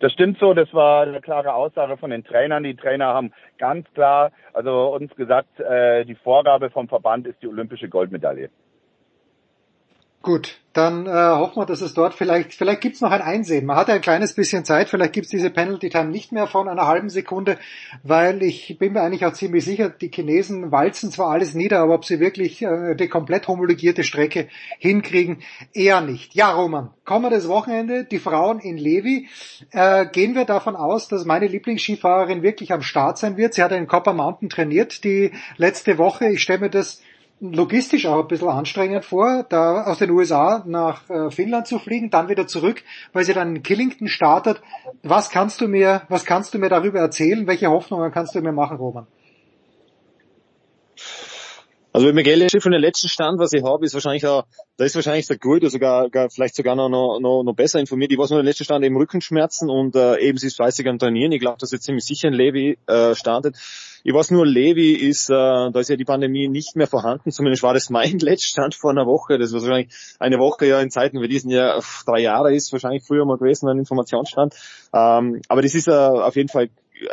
Das 0.00 0.12
stimmt 0.12 0.38
so, 0.40 0.52
das 0.52 0.72
war 0.74 1.02
eine 1.02 1.20
klare 1.20 1.54
Aussage 1.54 1.96
von 1.96 2.10
den 2.10 2.24
Trainern. 2.24 2.64
Die 2.64 2.74
Trainer 2.74 3.14
haben 3.14 3.32
ganz 3.58 3.86
klar 3.94 4.32
also 4.52 4.92
uns 4.92 5.14
gesagt, 5.14 5.60
äh, 5.60 6.04
die 6.04 6.16
Vorgabe 6.16 6.70
vom 6.70 6.88
Verband 6.88 7.28
ist 7.28 7.40
die 7.40 7.46
olympische 7.46 7.88
Goldmedaille. 7.88 8.50
Gut, 10.22 10.60
dann 10.72 11.06
äh, 11.06 11.10
hoffen 11.10 11.56
wir, 11.56 11.66
dass 11.66 11.80
es 11.80 11.94
dort 11.94 12.14
vielleicht, 12.14 12.54
vielleicht 12.54 12.80
gibt's 12.80 13.00
noch 13.00 13.10
ein 13.10 13.22
Einsehen. 13.22 13.66
Man 13.66 13.76
hat 13.76 13.90
ein 13.90 14.00
kleines 14.00 14.34
bisschen 14.34 14.64
Zeit, 14.64 14.88
vielleicht 14.88 15.14
gibt's 15.14 15.30
diese 15.30 15.50
Penalty 15.50 15.90
Time 15.90 16.10
nicht 16.10 16.30
mehr 16.30 16.46
von 16.46 16.68
einer 16.68 16.86
halben 16.86 17.08
Sekunde, 17.08 17.58
weil 18.04 18.40
ich 18.44 18.78
bin 18.78 18.92
mir 18.92 19.02
eigentlich 19.02 19.26
auch 19.26 19.32
ziemlich 19.32 19.64
sicher, 19.64 19.88
die 19.88 20.12
Chinesen 20.14 20.70
walzen 20.70 21.10
zwar 21.10 21.30
alles 21.30 21.54
nieder, 21.54 21.80
aber 21.80 21.94
ob 21.94 22.04
sie 22.04 22.20
wirklich 22.20 22.62
äh, 22.62 22.94
die 22.94 23.08
komplett 23.08 23.48
homologierte 23.48 24.04
Strecke 24.04 24.46
hinkriegen, 24.78 25.42
eher 25.72 26.00
nicht. 26.00 26.36
Ja, 26.36 26.52
Roman, 26.52 26.90
kommen 27.04 27.24
wir 27.24 27.30
das 27.30 27.48
Wochenende, 27.48 28.04
die 28.04 28.20
Frauen 28.20 28.60
in 28.60 28.76
Levi. 28.76 29.28
Äh, 29.72 30.06
gehen 30.06 30.36
wir 30.36 30.44
davon 30.44 30.76
aus, 30.76 31.08
dass 31.08 31.24
meine 31.24 31.48
Lieblingsskifahrerin 31.48 32.44
wirklich 32.44 32.72
am 32.72 32.82
Start 32.82 33.18
sein 33.18 33.36
wird. 33.36 33.54
Sie 33.54 33.62
hat 33.62 33.72
in 33.72 33.88
Copper 33.88 34.12
Mountain 34.12 34.48
trainiert 34.48 35.02
die 35.02 35.32
letzte 35.56 35.98
Woche. 35.98 36.28
Ich 36.28 36.42
stelle 36.42 36.60
mir 36.60 36.70
das 36.70 37.02
logistisch 37.42 38.06
auch 38.06 38.20
ein 38.20 38.28
bisschen 38.28 38.48
anstrengend 38.48 39.04
vor, 39.04 39.44
da 39.48 39.82
aus 39.82 39.98
den 39.98 40.10
USA 40.10 40.62
nach 40.64 41.10
äh, 41.10 41.30
Finnland 41.30 41.66
zu 41.66 41.78
fliegen, 41.80 42.08
dann 42.08 42.28
wieder 42.28 42.46
zurück, 42.46 42.82
weil 43.12 43.24
sie 43.24 43.34
dann 43.34 43.56
in 43.56 43.62
Killington 43.62 44.06
startet. 44.06 44.62
Was 45.02 45.28
kannst 45.30 45.60
du 45.60 45.66
mir, 45.66 46.02
was 46.08 46.24
kannst 46.24 46.54
du 46.54 46.58
mir 46.58 46.68
darüber 46.68 47.00
erzählen? 47.00 47.46
Welche 47.46 47.68
Hoffnungen 47.68 48.12
kannst 48.12 48.34
du 48.34 48.40
mir 48.40 48.52
machen, 48.52 48.76
Roman? 48.76 49.06
Also 51.92 52.06
wenn 52.06 52.14
Miguel 52.14 52.48
von 52.60 52.72
der 52.72 52.80
letzten 52.80 53.08
Stand, 53.08 53.38
was 53.38 53.52
ich 53.52 53.62
habe, 53.62 53.84
ist 53.84 53.92
wahrscheinlich 53.92 54.26
auch, 54.26 54.44
da 54.78 54.84
ist 54.84 54.94
wahrscheinlich 54.94 55.26
der 55.26 55.36
Gut, 55.36 55.70
sogar, 55.70 56.08
gar, 56.08 56.30
vielleicht 56.30 56.56
sogar 56.56 56.74
noch, 56.74 56.88
noch, 56.88 57.20
noch, 57.20 57.54
besser 57.54 57.80
informiert. 57.80 58.10
Ich 58.10 58.18
weiß 58.18 58.30
nur, 58.30 58.38
der 58.38 58.48
letzte 58.48 58.64
Stand 58.64 58.84
eben 58.84 58.96
Rückenschmerzen 58.96 59.68
und 59.68 59.94
äh, 59.94 60.18
eben 60.20 60.38
sie 60.38 60.46
ist 60.46 60.56
fleißig 60.56 60.88
am 60.88 60.98
Trainieren. 60.98 61.32
Ich 61.32 61.40
glaube, 61.40 61.58
dass 61.58 61.70
jetzt 61.70 61.84
ziemlich 61.84 62.04
sicher 62.04 62.28
ein 62.28 62.34
Levi 62.34 62.78
äh, 62.86 63.14
startet. 63.14 63.56
Ich 64.04 64.14
weiß 64.14 64.30
nur, 64.30 64.46
Levi 64.46 64.92
ist, 64.94 65.28
äh, 65.28 65.34
da 65.34 65.78
ist 65.78 65.90
ja 65.90 65.96
die 65.96 66.06
Pandemie 66.06 66.48
nicht 66.48 66.76
mehr 66.76 66.86
vorhanden. 66.86 67.30
Zumindest 67.30 67.62
war 67.62 67.74
das 67.74 67.90
mein 67.90 68.18
Letztstand 68.18 68.74
vor 68.74 68.90
einer 68.90 69.06
Woche. 69.06 69.38
Das 69.38 69.52
war 69.52 69.60
wahrscheinlich 69.60 69.92
eine 70.18 70.38
Woche 70.38 70.66
ja 70.66 70.80
in 70.80 70.90
Zeiten 70.90 71.20
wie 71.20 71.28
diesen 71.28 71.50
ja 71.50 71.78
drei 72.06 72.20
Jahre 72.20 72.54
ist 72.54 72.72
wahrscheinlich 72.72 73.04
früher 73.04 73.26
mal 73.26 73.36
gewesen, 73.36 73.68
ein 73.68 73.78
Informationsstand. 73.78 74.54
Ähm, 74.94 75.42
aber 75.46 75.60
das 75.60 75.74
ist 75.74 75.88
äh, 75.88 75.92
auf 75.92 76.36
jeden 76.36 76.48
Fall 76.48 76.70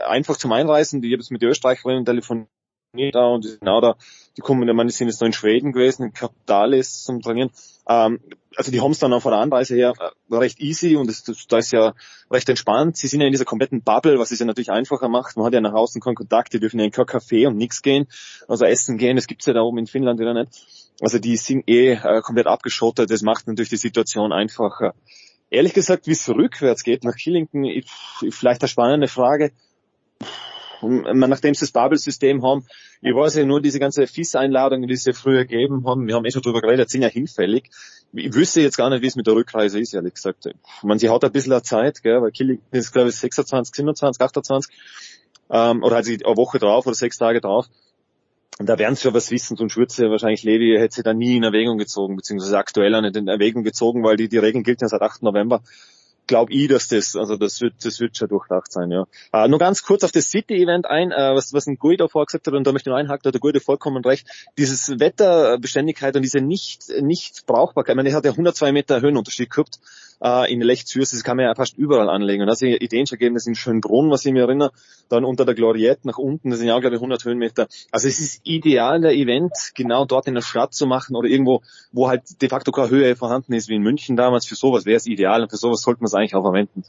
einfach 0.07 0.37
zum 0.37 0.53
Einreisen. 0.53 1.03
Ich 1.03 1.11
habe 1.11 1.21
jetzt 1.21 1.31
mit 1.31 1.41
der 1.41 1.49
Österreicherin 1.49 2.05
telefoniert 2.05 2.47
da 2.93 3.27
und 3.27 3.45
die 3.45 3.49
sind 3.49 3.67
auch 3.67 3.81
da, 3.81 3.95
die 4.35 4.41
kommen, 4.41 4.67
ich 4.67 4.73
meine, 4.73 4.89
die 4.89 4.95
sind 4.95 5.07
jetzt 5.07 5.21
noch 5.21 5.27
in 5.27 5.33
Schweden 5.33 5.71
gewesen, 5.73 6.05
in 6.05 6.13
Kapitalis 6.13 7.03
zum 7.03 7.21
Trainieren. 7.21 7.51
Ähm, 7.87 8.19
also 8.55 8.71
die 8.71 8.81
haben 8.81 8.91
es 8.91 8.99
dann 8.99 9.13
auch 9.13 9.21
von 9.21 9.31
der 9.31 9.41
Anreise 9.41 9.75
her 9.75 9.93
äh, 9.99 10.35
recht 10.35 10.59
easy 10.59 10.95
und 10.95 11.07
das, 11.07 11.23
das, 11.23 11.45
da 11.47 11.59
ist 11.59 11.71
ja 11.71 11.93
recht 12.31 12.49
entspannt. 12.49 12.97
Sie 12.97 13.07
sind 13.07 13.21
ja 13.21 13.27
in 13.27 13.31
dieser 13.31 13.45
kompletten 13.45 13.83
Bubble, 13.83 14.17
was 14.17 14.31
es 14.31 14.39
ja 14.39 14.45
natürlich 14.45 14.71
einfacher 14.71 15.07
macht. 15.07 15.37
Man 15.37 15.45
hat 15.45 15.53
ja 15.53 15.61
nach 15.61 15.73
außen 15.73 16.01
keinen 16.01 16.15
Kontakt, 16.15 16.51
die 16.53 16.59
dürfen 16.59 16.79
ja 16.79 16.85
in 16.85 16.91
kein 16.91 17.05
Café 17.05 17.47
und 17.47 17.57
nichts 17.57 17.83
gehen, 17.83 18.07
also 18.47 18.65
essen 18.65 18.97
gehen, 18.97 19.15
das 19.15 19.27
gibt's 19.27 19.45
ja 19.45 19.53
da 19.53 19.61
oben 19.61 19.77
in 19.77 19.87
Finnland 19.87 20.19
wieder 20.19 20.33
nicht. 20.33 20.49
Also 20.99 21.19
die 21.19 21.37
sind 21.37 21.69
eh 21.69 21.93
äh, 21.93 22.21
komplett 22.21 22.47
abgeschottet, 22.47 23.11
das 23.11 23.21
macht 23.21 23.47
natürlich 23.47 23.69
die 23.69 23.77
Situation 23.77 24.33
einfacher. 24.33 24.95
Ehrlich 25.51 25.73
gesagt, 25.73 26.07
wie 26.07 26.11
es 26.11 26.27
rückwärts 26.27 26.83
geht 26.83 27.03
nach 27.03 27.15
Killington, 27.15 27.65
ich, 27.65 27.85
vielleicht 28.31 28.61
eine 28.61 28.67
spannende 28.67 29.07
Frage 29.07 29.51
nachdem 30.81 31.53
sie 31.53 31.61
das 31.61 31.71
Bubble-System 31.71 32.43
haben, 32.43 32.65
ich 33.01 33.13
weiß 33.13 33.35
ja 33.35 33.45
nur 33.45 33.61
diese 33.61 33.79
ganze 33.79 34.07
FIS-Einladungen, 34.07 34.87
die 34.87 34.95
sie 34.95 35.13
früher 35.13 35.45
gegeben 35.45 35.85
haben, 35.87 36.07
wir 36.07 36.15
haben 36.15 36.25
eh 36.25 36.31
schon 36.31 36.41
drüber 36.41 36.61
geredet, 36.61 36.89
sind 36.89 37.01
ja 37.01 37.07
hinfällig. 37.07 37.69
Ich 38.13 38.33
wüsste 38.33 38.61
jetzt 38.61 38.77
gar 38.77 38.89
nicht, 38.89 39.01
wie 39.01 39.07
es 39.07 39.15
mit 39.15 39.27
der 39.27 39.35
Rückreise 39.35 39.79
ist, 39.79 39.93
ehrlich 39.93 40.15
gesagt. 40.15 40.45
Ich 40.47 40.83
meine, 40.83 40.99
sie 40.99 41.09
hat 41.09 41.23
ein 41.23 41.31
bisschen 41.31 41.63
Zeit, 41.63 42.01
gell, 42.01 42.21
weil 42.21 42.31
Killing 42.31 42.61
ist, 42.71 42.91
glaube 42.91 43.09
ich, 43.09 43.15
26, 43.15 43.75
27, 43.75 44.21
28, 44.21 44.75
ähm, 45.51 45.83
oder 45.83 45.97
hat 45.97 46.05
sie 46.05 46.23
eine 46.23 46.37
Woche 46.37 46.59
drauf 46.59 46.87
oder 46.87 46.95
sechs 46.95 47.17
Tage 47.17 47.41
drauf. 47.41 47.67
Und 48.59 48.67
da 48.67 48.77
werden 48.77 48.95
sie 48.95 49.03
schon 49.03 49.13
was 49.13 49.31
wissen, 49.31 49.57
würde 49.57 49.93
sie 49.93 50.09
wahrscheinlich 50.09 50.43
Levi 50.43 50.75
hätte 50.77 50.95
sie 50.95 51.03
da 51.03 51.13
nie 51.13 51.37
in 51.37 51.43
Erwägung 51.43 51.77
gezogen, 51.77 52.17
beziehungsweise 52.17 52.57
aktuell 52.57 52.93
auch 52.93 53.01
nicht 53.01 53.15
in 53.15 53.27
Erwägung 53.29 53.63
gezogen, 53.63 54.03
weil 54.03 54.17
die, 54.17 54.27
die 54.27 54.37
Regeln 54.37 54.63
gilt 54.63 54.81
ja 54.81 54.89
seit 54.89 55.01
8. 55.01 55.23
November 55.23 55.61
glaube 56.29 56.53
ich, 56.53 56.67
dass 56.67 56.87
das, 56.87 57.15
also 57.15 57.35
das 57.35 57.59
wird, 57.59 57.73
das 57.83 57.99
wird 57.99 58.15
schon 58.15 58.29
durchdacht 58.29 58.71
sein, 58.71 58.91
ja. 58.91 59.05
Äh, 59.33 59.47
nur 59.47 59.57
ganz 59.57 59.83
kurz 59.83 60.03
auf 60.03 60.11
das 60.11 60.29
City-Event 60.29 60.85
ein, 60.85 61.11
äh, 61.11 61.35
was, 61.35 61.53
was 61.53 61.65
ein 61.65 61.77
Guido 61.77 62.07
vorgesagt 62.07 62.45
hat, 62.45 62.53
und 62.53 62.65
da 62.65 62.71
möchte 62.71 62.89
ich 62.89 62.91
nur 62.91 62.97
einhaken, 62.97 63.23
da 63.23 63.29
hat 63.29 63.33
der 63.33 63.41
Guido 63.41 63.59
vollkommen 63.59 64.05
recht. 64.05 64.27
Dieses 64.57 64.99
Wetterbeständigkeit 64.99 66.15
und 66.15 66.21
diese 66.21 66.39
nicht, 66.39 66.85
nicht 67.01 67.47
Brauchbarkeit, 67.47 67.93
ich 67.93 67.97
meine, 67.97 68.09
er 68.09 68.15
hat 68.15 68.25
ja 68.25 68.31
102 68.31 68.71
Meter 68.71 69.01
Höhenunterschied 69.01 69.49
gehabt, 69.49 69.79
äh, 70.21 70.51
in 70.51 70.61
Lech 70.61 70.85
Zürs, 70.85 71.11
das 71.11 71.23
kann 71.23 71.37
man 71.37 71.45
ja 71.45 71.55
fast 71.55 71.77
überall 71.77 72.09
anlegen. 72.09 72.41
Und 72.41 72.47
da 72.47 72.55
sind 72.55 72.69
Ideen 72.81 73.07
schon 73.07 73.17
gegeben, 73.17 73.35
das 73.35 73.47
in 73.47 73.55
Schönbrunn, 73.55 74.09
was 74.11 74.25
ich 74.25 74.33
mir 74.33 74.43
erinnere, 74.43 74.71
dann 75.09 75.25
unter 75.25 75.45
der 75.45 75.55
Gloriette 75.55 76.07
nach 76.07 76.17
unten, 76.17 76.49
das 76.49 76.59
sind 76.59 76.67
ja 76.67 76.75
auch, 76.75 76.81
glaube 76.81 76.95
ich, 76.95 77.01
100 77.01 77.23
Höhenmeter. 77.25 77.67
Also 77.91 78.07
es 78.07 78.19
ist 78.19 78.41
ideal, 78.43 79.01
der 79.01 79.13
Event 79.13 79.53
genau 79.75 80.05
dort 80.05 80.27
in 80.27 80.35
der 80.35 80.41
Stadt 80.41 80.73
zu 80.73 80.87
machen 80.87 81.15
oder 81.15 81.27
irgendwo, 81.27 81.61
wo 81.91 82.07
halt 82.07 82.41
de 82.41 82.49
facto 82.49 82.71
keine 82.71 82.89
Höhe 82.89 83.15
vorhanden 83.15 83.53
ist, 83.53 83.69
wie 83.69 83.75
in 83.75 83.81
München 83.81 84.15
damals. 84.15 84.45
Für 84.47 84.55
sowas 84.55 84.85
wäre 84.85 84.97
es 84.97 85.05
ideal 85.05 85.41
und 85.41 85.49
für 85.49 85.57
sowas 85.57 85.81
sollte 85.81 86.01
man 86.01 86.07
es 86.07 86.13
eigentlich 86.13 86.35
auch 86.35 86.43
verwenden. 86.43 86.83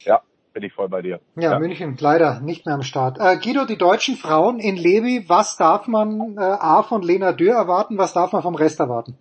Ja, 0.00 0.22
bin 0.52 0.62
ich 0.62 0.72
voll 0.72 0.88
bei 0.88 1.02
dir. 1.02 1.20
Ja, 1.34 1.52
ja, 1.52 1.58
München 1.58 1.96
leider 1.98 2.40
nicht 2.40 2.66
mehr 2.66 2.74
am 2.74 2.82
Start. 2.82 3.18
Äh, 3.20 3.38
Guido, 3.38 3.64
die 3.64 3.76
deutschen 3.76 4.16
Frauen 4.16 4.58
in 4.58 4.76
Levi, 4.76 5.24
was 5.28 5.56
darf 5.56 5.86
man 5.86 6.36
äh, 6.36 6.40
A 6.40 6.82
von 6.82 7.02
Lena 7.02 7.32
Dürr 7.32 7.54
erwarten, 7.54 7.98
was 7.98 8.12
darf 8.12 8.32
man 8.32 8.42
vom 8.42 8.54
Rest 8.54 8.80
erwarten? 8.80 9.18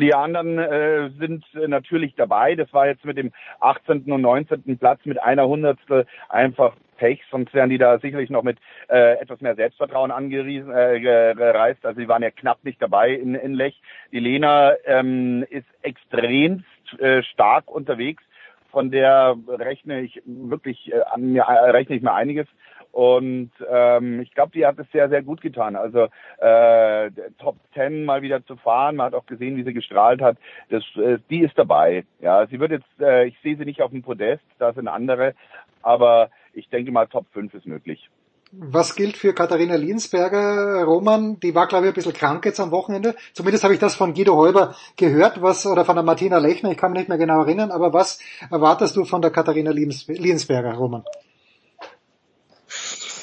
Die 0.00 0.14
anderen 0.14 0.58
äh, 0.58 1.10
sind 1.18 1.44
äh, 1.54 1.66
natürlich 1.66 2.14
dabei. 2.14 2.54
Das 2.54 2.72
war 2.72 2.86
jetzt 2.86 3.04
mit 3.04 3.16
dem 3.16 3.32
18. 3.60 4.10
und 4.12 4.20
19. 4.20 4.78
Platz 4.78 5.00
mit 5.04 5.20
einer 5.20 5.48
Hundertstel 5.48 6.06
einfach 6.28 6.74
Pech, 6.98 7.20
sonst 7.32 7.52
wären 7.52 7.68
die 7.68 7.78
da 7.78 7.98
sicherlich 7.98 8.30
noch 8.30 8.44
mit 8.44 8.58
äh, 8.88 9.18
etwas 9.18 9.40
mehr 9.40 9.56
Selbstvertrauen 9.56 10.12
angereist. 10.12 11.84
Äh, 11.84 11.86
also 11.86 12.00
sie 12.00 12.06
waren 12.06 12.22
ja 12.22 12.30
knapp 12.30 12.62
nicht 12.62 12.80
dabei 12.80 13.10
in, 13.10 13.34
in 13.34 13.54
Lech. 13.54 13.80
Die 14.12 14.20
Lena 14.20 14.74
ähm, 14.84 15.44
ist 15.50 15.66
extrem 15.82 16.62
äh, 16.98 17.24
stark 17.24 17.68
unterwegs. 17.68 18.22
Von 18.70 18.92
der 18.92 19.36
rechne 19.48 20.02
ich 20.02 20.22
wirklich 20.24 20.92
äh, 20.92 21.00
an 21.10 21.32
mir 21.32 21.42
äh, 21.42 21.70
rechne 21.70 21.96
ich 21.96 22.02
mir 22.02 22.14
einiges. 22.14 22.46
Und 22.92 23.50
ähm, 23.70 24.20
ich 24.20 24.34
glaube, 24.34 24.52
die 24.52 24.66
hat 24.66 24.78
es 24.78 24.86
sehr, 24.92 25.08
sehr 25.08 25.22
gut 25.22 25.40
getan. 25.40 25.76
Also 25.76 26.08
äh, 26.38 27.10
Top 27.38 27.56
Ten 27.72 28.04
mal 28.04 28.20
wieder 28.20 28.44
zu 28.44 28.56
fahren, 28.56 28.96
man 28.96 29.06
hat 29.06 29.14
auch 29.14 29.26
gesehen, 29.26 29.56
wie 29.56 29.64
sie 29.64 29.72
gestrahlt 29.72 30.20
hat. 30.20 30.36
Das, 30.68 30.84
äh, 30.96 31.18
die 31.30 31.40
ist 31.40 31.56
dabei. 31.56 32.04
Ja, 32.20 32.46
sie 32.46 32.60
wird 32.60 32.70
jetzt, 32.70 33.00
äh, 33.00 33.26
ich 33.26 33.36
sehe 33.42 33.56
sie 33.56 33.64
nicht 33.64 33.80
auf 33.80 33.90
dem 33.90 34.02
Podest, 34.02 34.44
da 34.58 34.74
sind 34.74 34.88
andere, 34.88 35.34
aber 35.80 36.28
ich 36.52 36.68
denke 36.68 36.92
mal, 36.92 37.06
Top 37.06 37.26
5 37.32 37.54
ist 37.54 37.66
möglich. 37.66 38.10
Was 38.54 38.94
gilt 38.94 39.16
für 39.16 39.32
Katharina 39.32 39.76
Liensberger, 39.76 40.84
Roman? 40.84 41.40
Die 41.40 41.54
war, 41.54 41.68
glaube 41.68 41.86
ich, 41.86 41.92
ein 41.92 41.94
bisschen 41.94 42.12
krank 42.12 42.44
jetzt 42.44 42.60
am 42.60 42.70
Wochenende. 42.70 43.14
Zumindest 43.32 43.64
habe 43.64 43.72
ich 43.72 43.80
das 43.80 43.96
von 43.96 44.12
Guido 44.12 44.36
Häuber 44.36 44.74
gehört, 44.98 45.40
was, 45.40 45.64
oder 45.64 45.86
von 45.86 45.96
der 45.96 46.04
Martina 46.04 46.36
Lechner, 46.36 46.70
ich 46.70 46.76
kann 46.76 46.92
mich 46.92 46.98
nicht 46.98 47.08
mehr 47.08 47.16
genau 47.16 47.40
erinnern, 47.40 47.70
aber 47.70 47.94
was 47.94 48.20
erwartest 48.50 48.94
du 48.96 49.06
von 49.06 49.22
der 49.22 49.30
Katharina 49.30 49.70
Liensberger, 49.70 50.74
Roman? 50.74 51.04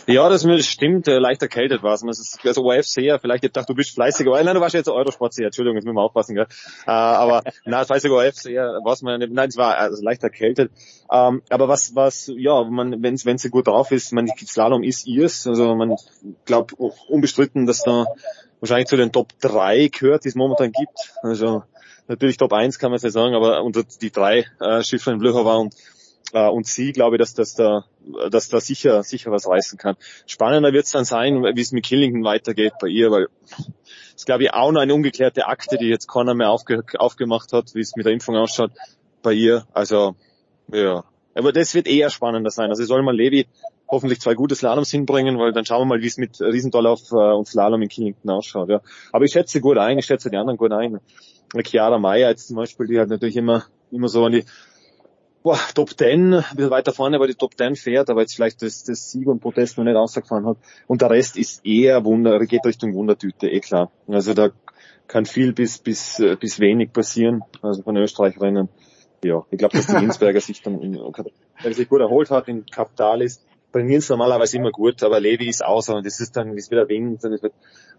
Ja, 0.08 0.28
das 0.30 0.44
stimmt, 0.66 1.08
äh, 1.08 1.20
leicht 1.20 1.42
erkältet 1.42 1.84
war 1.84 1.94
es. 1.94 2.04
Also 2.04 2.64
ORF-Seher, 2.64 3.20
vielleicht 3.20 3.44
ich 3.44 3.52
dachte, 3.52 3.74
du 3.74 3.76
bist 3.76 3.92
fleißiger. 3.92 4.44
Nein, 4.44 4.56
du 4.56 4.62
warst 4.62 4.74
jetzt 4.74 4.90
Eurosport-Seher, 4.90 5.48
Entschuldigung, 5.48 5.76
jetzt 5.76 5.86
müssen 5.86 5.96
wir 5.96 6.02
aufpassen. 6.02 6.36
Gell? 6.36 6.48
Äh, 6.88 6.92
aber 6.92 7.44
nein, 7.66 7.86
fleißiger 7.86 8.16
ORF-Seher 8.16 8.80
war 8.84 8.94
es 8.94 9.02
mal, 9.02 9.18
nein, 9.18 9.50
es 9.50 9.58
war 9.58 9.78
also 9.78 10.04
leicht 10.04 10.24
erkältet. 10.24 10.72
Ähm, 11.12 11.42
aber 11.50 11.68
was, 11.68 11.96
was, 11.96 12.32
ja, 12.36 12.64
man, 12.64 13.04
wenn 13.04 13.18
wenn 13.24 13.38
sie 13.38 13.50
gut 13.50 13.68
drauf 13.68 13.92
ist, 13.92 14.12
man 14.14 14.28
Slalom 14.28 14.84
ist 14.84 15.08
ihrs. 15.08 15.48
Also 15.48 15.76
man 15.76 15.96
glaubt 16.46 16.74
unbestritten, 16.74 17.66
dass 17.66 17.84
da 17.84 18.06
wahrscheinlich 18.60 18.88
zu 18.88 18.98
den 18.98 19.12
Top 19.12 19.30
3 19.42 19.88
gehört, 19.88 20.26
die 20.26 20.30
es 20.30 20.36
momentan 20.36 20.72
gibt. 20.72 21.14
Also 21.22 21.64
natürlich 22.08 22.38
Top 22.38 22.54
1 22.54 22.80
kann 22.80 22.92
man 22.92 23.00
nicht 23.02 23.14
sagen, 23.14 23.36
aber 23.36 23.64
unter 23.64 23.84
die 23.84 24.12
drei 24.12 24.46
äh, 24.60 24.84
Schiffe 24.84 25.12
in 25.12 25.20
Blöcher 25.20 25.46
war 25.46 25.60
und 25.60 25.76
äh, 26.34 26.48
und 26.48 26.68
sie 26.68 26.92
glaube, 26.92 27.18
dass 27.18 27.34
das 27.34 27.56
da, 27.56 27.86
dass 28.30 28.50
da 28.50 28.60
sicher, 28.60 29.04
sicher 29.04 29.32
was 29.32 29.48
reißen 29.48 29.78
kann. 29.78 29.96
Spannender 30.26 30.74
wird 30.74 30.86
es 30.86 30.92
dann 30.92 31.06
sein, 31.06 31.44
wie 31.44 31.62
es 31.62 31.72
mit 31.72 31.86
Killington 31.86 32.24
weitergeht 32.24 32.74
bei 32.82 32.88
ihr, 32.88 33.12
weil 33.12 33.28
es 34.16 34.26
glaube 34.26 34.44
ich 34.44 34.54
auch 34.54 34.72
noch 34.72 34.82
eine 34.82 34.94
ungeklärte 34.94 35.48
Akte, 35.48 35.78
die 35.78 35.88
jetzt 35.88 36.08
keiner 36.08 36.34
mehr 36.34 36.50
aufge, 36.50 36.84
aufgemacht 36.98 37.54
hat, 37.54 37.74
wie 37.74 37.82
es 37.82 37.96
mit 37.96 38.06
der 38.06 38.14
Impfung 38.14 38.36
ausschaut 38.36 38.72
bei 39.22 39.34
ihr. 39.34 39.66
Also 39.74 40.16
ja, 40.72 41.04
aber 41.34 41.52
das 41.52 41.74
wird 41.74 41.88
eher 41.88 42.10
spannender 42.10 42.52
sein. 42.52 42.70
Also 42.70 42.84
soll 42.84 43.02
man 43.02 43.16
Levi 43.16 43.48
hoffentlich 43.88 44.22
zwei 44.22 44.36
gute 44.36 44.56
Slaloms 44.56 44.92
hinbringen, 44.92 45.40
weil 45.40 45.52
dann 45.52 45.66
schauen 45.66 45.82
wir 45.82 45.96
mal, 45.96 46.02
wie 46.02 46.08
es 46.08 46.18
mit 46.18 46.40
Riesendorlauf 46.40 47.12
äh, 47.12 47.16
und 47.16 47.48
Slalom 47.48 47.82
in 47.82 47.90
Killington 47.90 48.30
ausschaut. 48.30 48.70
Ja. 48.70 48.82
Aber 49.12 49.26
ich 49.26 49.32
schätze 49.32 49.62
gut 49.62 49.78
ein, 49.78 49.98
ich 49.98 50.06
schätze 50.06 50.30
die 50.30 50.38
anderen 50.38 50.58
gut 50.58 50.72
ein. 50.72 51.00
Chiara 51.64 51.98
Meyer 51.98 52.30
jetzt 52.30 52.48
zum 52.48 52.58
Beispiel, 52.58 52.86
die 52.86 53.00
hat 53.00 53.10
natürlich 53.10 53.36
immer, 53.36 53.66
immer 53.92 54.08
so 54.08 54.26
an 54.26 54.34
die 54.34 54.46
boah, 55.50 55.60
Top 55.74 55.98
10, 55.98 56.34
ein 56.34 56.44
bisschen 56.56 56.70
weiter 56.70 56.94
vorne, 56.94 57.20
weil 57.20 57.28
die 57.28 57.34
Top 57.34 57.58
10 57.58 57.76
fährt, 57.76 58.12
aber 58.12 58.22
jetzt 58.22 58.36
vielleicht 58.36 58.62
das, 58.62 58.84
das 58.84 59.10
Sieg 59.10 59.28
und 59.28 59.40
Protest 59.40 59.80
noch 59.80 59.84
nicht 59.84 59.96
ausgefahren 59.96 60.46
hat. 60.46 60.58
Und 60.86 61.02
der 61.02 61.10
Rest 61.10 61.38
ist 61.38 61.66
eher 61.66 62.06
Wunder, 62.06 62.40
geht 62.46 62.64
Richtung 62.68 62.94
Wundertüte, 62.94 63.48
eh 63.48 63.60
klar. 63.60 63.92
Also 64.08 64.36
da 64.36 64.52
kann 65.08 65.26
viel 65.26 65.54
bis, 65.54 65.80
bis, 65.80 66.22
bis 66.40 66.60
wenig 66.60 66.94
passieren, 66.94 67.42
also 67.64 67.82
von 67.82 67.98
Österreicherinnen. 67.98 68.70
Ja, 69.24 69.44
ich 69.50 69.58
glaube, 69.58 69.76
dass 69.76 69.88
die 69.88 69.96
Linsberger 70.00 70.40
sich 70.40 70.62
dann, 70.62 70.80
in, 70.82 71.00
sich 71.74 71.90
gut 71.90 72.02
erholt 72.02 72.30
hat 72.30 72.48
in 72.48 72.68
Kapitalis, 72.68 73.44
trainieren 73.72 74.02
sie 74.02 74.12
normalerweise 74.12 74.58
immer 74.58 74.72
gut, 74.72 75.04
aber 75.04 75.20
Levi 75.20 75.48
ist 75.48 75.64
außer 75.64 75.96
und 75.96 76.06
das 76.06 76.20
ist 76.20 76.36
dann, 76.36 76.56
wie 76.56 76.60
es 76.60 76.72
wieder 76.72 76.88
Wind 76.90 77.24
und 77.24 77.34
es 77.34 77.44
wird, 77.44 77.54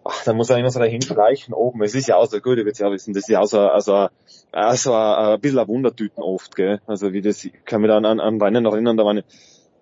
ach, 0.04 0.24
dann 0.24 0.36
muss 0.36 0.50
er 0.50 0.58
immer 0.58 0.70
so 0.70 0.80
dahin 0.80 1.02
streichen 1.02 1.54
oben. 1.54 1.82
Es 1.82 1.94
ist 1.94 2.08
ja 2.08 2.16
auch 2.16 2.26
so, 2.26 2.40
gut, 2.40 2.58
ich 2.58 2.64
würde 2.64 2.78
ja 2.78 2.90
wissen, 2.90 3.14
das 3.14 3.24
ist 3.24 3.28
ja 3.28 3.40
auch 3.40 3.46
so, 3.46 3.60
also, 3.60 4.08
also 4.52 4.94
ein 4.94 5.40
bisschen 5.40 5.58
ein 5.58 5.68
Wundertüten 5.68 6.22
oft, 6.22 6.56
gell. 6.56 6.80
Also 6.86 7.12
wie 7.12 7.20
das, 7.20 7.44
ich 7.44 7.52
kann 7.64 7.80
mich 7.80 7.88
da 7.88 7.96
an, 7.96 8.04
an, 8.04 8.20
an 8.20 8.40
Rennen 8.40 8.66
erinnern, 8.66 8.96
da 8.96 9.04
war, 9.04 9.14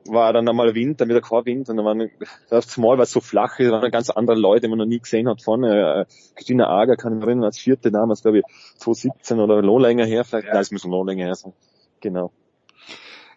war 0.06 0.32
dann 0.32 0.48
einmal 0.48 0.74
Wind, 0.74 1.00
dann 1.00 1.08
wieder 1.08 1.20
kein 1.20 1.46
Wind 1.46 1.68
und 1.68 1.76
dann 1.76 1.84
waren, 1.84 2.10
das 2.50 2.76
Mal 2.76 2.96
war 2.96 3.04
es 3.04 3.10
so 3.10 3.20
flach, 3.20 3.56
da 3.58 3.70
waren 3.70 3.90
ganz 3.90 4.10
andere 4.10 4.36
Leute, 4.36 4.62
die 4.62 4.68
man 4.68 4.78
noch 4.78 4.86
nie 4.86 5.00
gesehen 5.00 5.28
hat 5.28 5.42
vorne. 5.42 6.06
Äh, 6.06 6.34
Christina 6.34 6.68
Ager 6.68 6.96
kann 6.96 7.12
ich 7.12 7.18
mich 7.18 7.26
erinnern, 7.26 7.44
als 7.44 7.58
vierte 7.58 7.90
damals, 7.90 8.22
glaube 8.22 8.38
ich, 8.38 8.44
2017 8.78 9.40
oder 9.40 9.62
noch 9.62 9.78
länger 9.78 10.04
her, 10.04 10.24
vielleicht, 10.24 10.48
ja. 10.48 10.54
nein, 10.54 10.62
es 10.62 10.70
muss 10.70 10.84
noch 10.84 11.04
länger 11.04 11.24
her 11.24 11.34
sein. 11.34 11.52
Genau. 12.00 12.32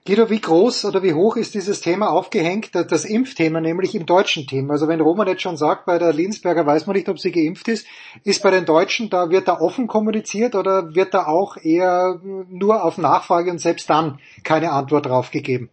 Guido, 0.04 0.32
wie 0.32 0.42
groß 0.42 0.86
oder 0.86 1.04
wie 1.04 1.14
hoch 1.14 1.36
ist 1.36 1.54
dieses 1.54 1.80
Thema 1.80 2.10
aufgehängt, 2.10 2.72
das 2.74 3.06
Impfthema, 3.06 3.62
nämlich 3.62 3.94
im 3.94 4.08
deutschen 4.08 4.48
Team? 4.48 4.72
Also 4.72 4.88
wenn 4.88 5.00
Roman 5.00 5.28
jetzt 5.28 5.44
schon 5.44 5.58
sagt, 5.58 5.86
bei 5.86 6.00
der 6.00 6.12
Linsberger 6.12 6.66
weiß 6.66 6.88
man 6.88 6.96
nicht, 6.96 7.08
ob 7.08 7.20
sie 7.20 7.32
geimpft 7.32 7.68
ist, 7.68 7.86
ist 8.24 8.42
bei 8.42 8.50
den 8.50 8.66
Deutschen, 8.66 9.12
da 9.12 9.30
wird 9.30 9.48
da 9.48 9.60
offen 9.60 9.86
kommuniziert 9.86 10.56
oder 10.56 10.96
wird 10.96 11.14
da 11.14 11.28
auch 11.28 11.56
eher 11.56 12.20
nur 12.50 12.84
auf 12.84 12.98
Nachfrage 12.98 13.52
und 13.52 13.60
selbst 13.60 13.92
dann 13.92 14.18
keine 14.44 14.72
Antwort 14.72 15.06
drauf 15.06 15.30
gegeben? 15.30 15.70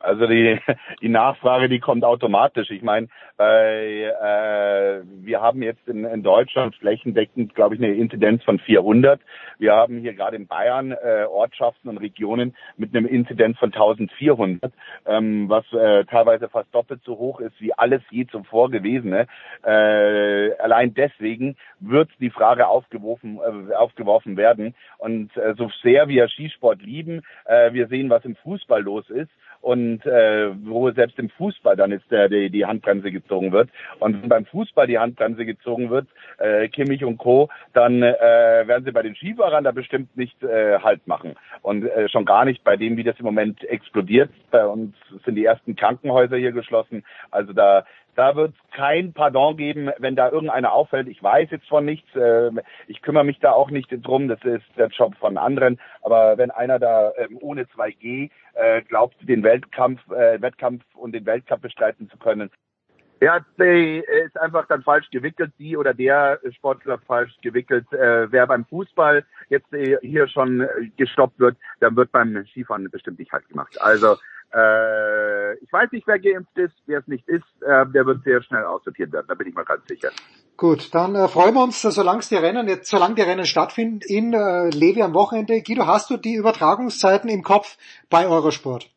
Also 0.00 0.26
die, 0.26 0.58
die 1.02 1.08
Nachfrage, 1.08 1.68
die 1.68 1.80
kommt 1.80 2.04
automatisch. 2.04 2.70
Ich 2.70 2.82
meine, 2.82 3.08
äh, 3.38 5.02
wir 5.22 5.40
haben 5.40 5.62
jetzt 5.62 5.86
in, 5.88 6.04
in 6.04 6.22
Deutschland 6.22 6.74
flächendeckend, 6.76 7.54
glaube 7.54 7.74
ich, 7.74 7.82
eine 7.82 7.94
Inzidenz 7.94 8.42
von 8.44 8.58
400. 8.58 9.20
Wir 9.58 9.74
haben 9.74 9.98
hier 10.00 10.14
gerade 10.14 10.36
in 10.36 10.46
Bayern 10.46 10.92
äh, 10.92 11.24
Ortschaften 11.28 11.88
und 11.88 11.98
Regionen 11.98 12.56
mit 12.76 12.94
einem 12.94 13.06
Inzidenz 13.06 13.58
von 13.58 13.72
1400, 13.72 14.72
ähm, 15.06 15.48
was 15.48 15.64
äh, 15.72 16.04
teilweise 16.04 16.48
fast 16.48 16.72
doppelt 16.74 17.00
so 17.04 17.18
hoch 17.18 17.40
ist 17.40 17.60
wie 17.60 17.72
alles 17.74 18.02
je 18.10 18.26
zuvor 18.26 18.70
gewesene. 18.70 19.26
Äh, 19.64 20.52
allein 20.58 20.94
deswegen 20.94 21.56
wird 21.80 22.10
die 22.20 22.30
Frage 22.30 22.68
aufgeworfen, 22.68 23.38
äh, 23.38 23.74
aufgeworfen 23.74 24.36
werden. 24.36 24.74
Und 24.98 25.36
äh, 25.36 25.54
so 25.56 25.70
sehr 25.82 26.08
wir 26.08 26.28
Skisport 26.28 26.82
lieben, 26.82 27.22
äh, 27.46 27.72
wir 27.72 27.88
sehen, 27.88 28.10
was 28.10 28.24
im 28.24 28.36
Fußball 28.36 28.82
los 28.82 29.08
ist. 29.10 29.30
Und 29.60 29.87
und 29.88 30.06
äh, 30.06 30.50
wo 30.66 30.90
selbst 30.90 31.18
im 31.18 31.30
Fußball 31.30 31.76
dann 31.76 31.92
ist 31.92 32.10
der, 32.10 32.28
die, 32.28 32.50
die 32.50 32.66
Handbremse 32.66 33.10
gezogen 33.10 33.52
wird. 33.52 33.70
Und 33.98 34.22
wenn 34.22 34.28
beim 34.28 34.44
Fußball 34.46 34.86
die 34.86 34.98
Handbremse 34.98 35.44
gezogen 35.44 35.90
wird, 35.90 36.06
äh, 36.38 36.68
Kimmich 36.68 37.04
und 37.04 37.18
Co., 37.18 37.48
dann 37.72 38.02
äh, 38.02 38.12
werden 38.66 38.84
sie 38.84 38.92
bei 38.92 39.02
den 39.02 39.14
Skifahrern 39.14 39.64
da 39.64 39.72
bestimmt 39.72 40.16
nicht 40.16 40.42
äh, 40.42 40.78
Halt 40.80 41.06
machen. 41.06 41.36
Und 41.62 41.84
äh, 41.84 42.08
schon 42.08 42.24
gar 42.24 42.44
nicht 42.44 42.64
bei 42.64 42.76
dem, 42.76 42.96
wie 42.96 43.04
das 43.04 43.18
im 43.18 43.24
Moment 43.24 43.64
explodiert. 43.64 44.30
Bei 44.50 44.66
uns 44.66 44.94
sind 45.24 45.36
die 45.36 45.44
ersten 45.44 45.74
Krankenhäuser 45.74 46.36
hier 46.36 46.52
geschlossen. 46.52 47.04
Also 47.30 47.52
da 47.52 47.84
da 48.18 48.34
wird 48.34 48.52
es 48.52 48.76
kein 48.76 49.12
Pardon 49.12 49.56
geben, 49.56 49.90
wenn 49.98 50.16
da 50.16 50.28
irgendeiner 50.28 50.72
auffällt. 50.72 51.06
Ich 51.06 51.22
weiß 51.22 51.52
jetzt 51.52 51.68
von 51.68 51.84
nichts. 51.84 52.12
Äh, 52.16 52.50
ich 52.88 53.00
kümmere 53.00 53.22
mich 53.22 53.38
da 53.38 53.52
auch 53.52 53.70
nicht 53.70 53.90
drum. 53.90 54.26
Das 54.26 54.42
ist 54.42 54.64
der 54.76 54.88
Job 54.88 55.14
von 55.18 55.38
anderen. 55.38 55.78
Aber 56.02 56.36
wenn 56.36 56.50
einer 56.50 56.80
da 56.80 57.12
ähm, 57.16 57.38
ohne 57.40 57.62
2G 57.62 58.30
äh, 58.54 58.82
glaubt, 58.82 59.14
den 59.20 59.44
Weltkampf, 59.44 60.00
äh, 60.10 60.42
Wettkampf 60.42 60.82
und 60.96 61.12
den 61.12 61.26
Weltcup 61.26 61.60
bestreiten 61.60 62.10
zu 62.10 62.18
können, 62.18 62.50
ja, 63.20 63.40
der 63.56 64.08
ist 64.26 64.38
einfach 64.38 64.66
dann 64.66 64.82
falsch 64.82 65.08
gewickelt, 65.10 65.52
die 65.58 65.76
oder 65.76 65.94
der 65.94 66.40
Sportler 66.56 66.98
falsch 66.98 67.36
gewickelt. 67.42 67.92
Äh, 67.92 68.30
wer 68.32 68.48
beim 68.48 68.64
Fußball 68.64 69.24
jetzt 69.48 69.72
äh, 69.72 69.98
hier 70.02 70.26
schon 70.26 70.62
äh, 70.62 70.66
gestoppt 70.96 71.38
wird, 71.38 71.56
dann 71.78 71.94
wird 71.94 72.10
beim 72.10 72.44
Skifahren 72.46 72.90
bestimmt 72.90 73.20
nicht 73.20 73.32
halt 73.32 73.48
gemacht. 73.48 73.80
Also 73.80 74.16
äh, 74.54 75.54
ich 75.58 75.72
weiß 75.72 75.92
nicht, 75.92 76.06
wer 76.06 76.18
geimpft 76.18 76.56
ist, 76.56 76.74
wer 76.86 77.00
es 77.00 77.06
nicht 77.06 77.28
ist, 77.28 77.44
äh, 77.60 77.86
der 77.86 78.06
wird 78.06 78.24
sehr 78.24 78.42
schnell 78.42 78.64
aussortiert 78.64 79.12
werden, 79.12 79.26
da 79.28 79.34
bin 79.34 79.48
ich 79.48 79.54
mal 79.54 79.64
ganz 79.64 79.86
sicher. 79.86 80.10
Gut, 80.56 80.94
dann 80.94 81.14
äh, 81.14 81.28
freuen 81.28 81.54
wir 81.54 81.62
uns, 81.62 81.82
solange 81.82 82.22
die 82.22 82.36
Rennen 82.36 82.66
jetzt, 82.68 82.88
solange 82.88 83.14
die 83.14 83.22
Rennen 83.22 83.44
stattfinden 83.44 84.00
in 84.06 84.32
äh, 84.32 84.70
Levi 84.70 85.02
am 85.02 85.14
Wochenende. 85.14 85.62
Guido, 85.62 85.86
hast 85.86 86.10
du 86.10 86.16
die 86.16 86.34
Übertragungszeiten 86.34 87.28
im 87.28 87.42
Kopf 87.42 87.76
bei 88.10 88.26
Eurosport? 88.26 88.90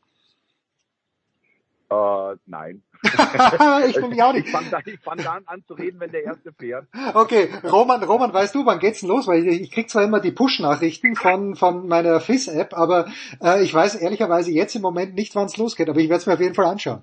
Äh, 1.92 2.38
nein. 2.46 2.84
ich 3.90 3.96
bin 3.96 4.10
mich 4.10 4.24
auch 4.24 4.32
nicht. 4.32 4.46
Ich 4.46 4.52
fange 4.52 4.70
dann, 4.70 4.84
fang 5.04 5.18
dann 5.18 5.44
an 5.46 5.64
zu 5.68 5.74
reden, 5.74 6.00
wenn 6.00 6.12
der 6.12 6.24
erste 6.24 6.54
fährt. 6.54 6.88
Okay, 7.14 7.50
Roman, 7.70 8.02
Roman, 8.04 8.32
weißt 8.32 8.56
du, 8.56 8.66
wann 8.66 8.80
geht's 8.80 9.02
denn 9.02 9.10
los? 9.10 9.28
Weil 9.28 9.46
ich, 9.46 9.62
ich 9.62 9.72
krieg 9.72 9.90
zwar 9.90 10.04
immer 10.04 10.22
die 10.22 10.32
Push-Nachrichten 10.32 11.16
von, 11.16 11.56
von 11.56 11.88
meiner 11.88 12.22
FIS-App, 12.22 12.74
aber 12.74 13.08
äh, 13.44 13.62
ich 13.64 13.74
weiß 13.74 13.96
ehrlicherweise 13.96 14.52
jetzt 14.52 14.76
im 14.76 14.84
Moment 14.84 15.16
nicht, 15.16 15.36
wann 15.36 15.48
es 15.48 15.58
losgeht, 15.58 15.90
aber 15.90 16.00
ich 16.00 16.08
werde 16.08 16.22
es 16.22 16.26
mir 16.28 16.34
auf 16.34 16.40
jeden 16.40 16.56
Fall 16.56 16.66
anschauen. 16.66 17.02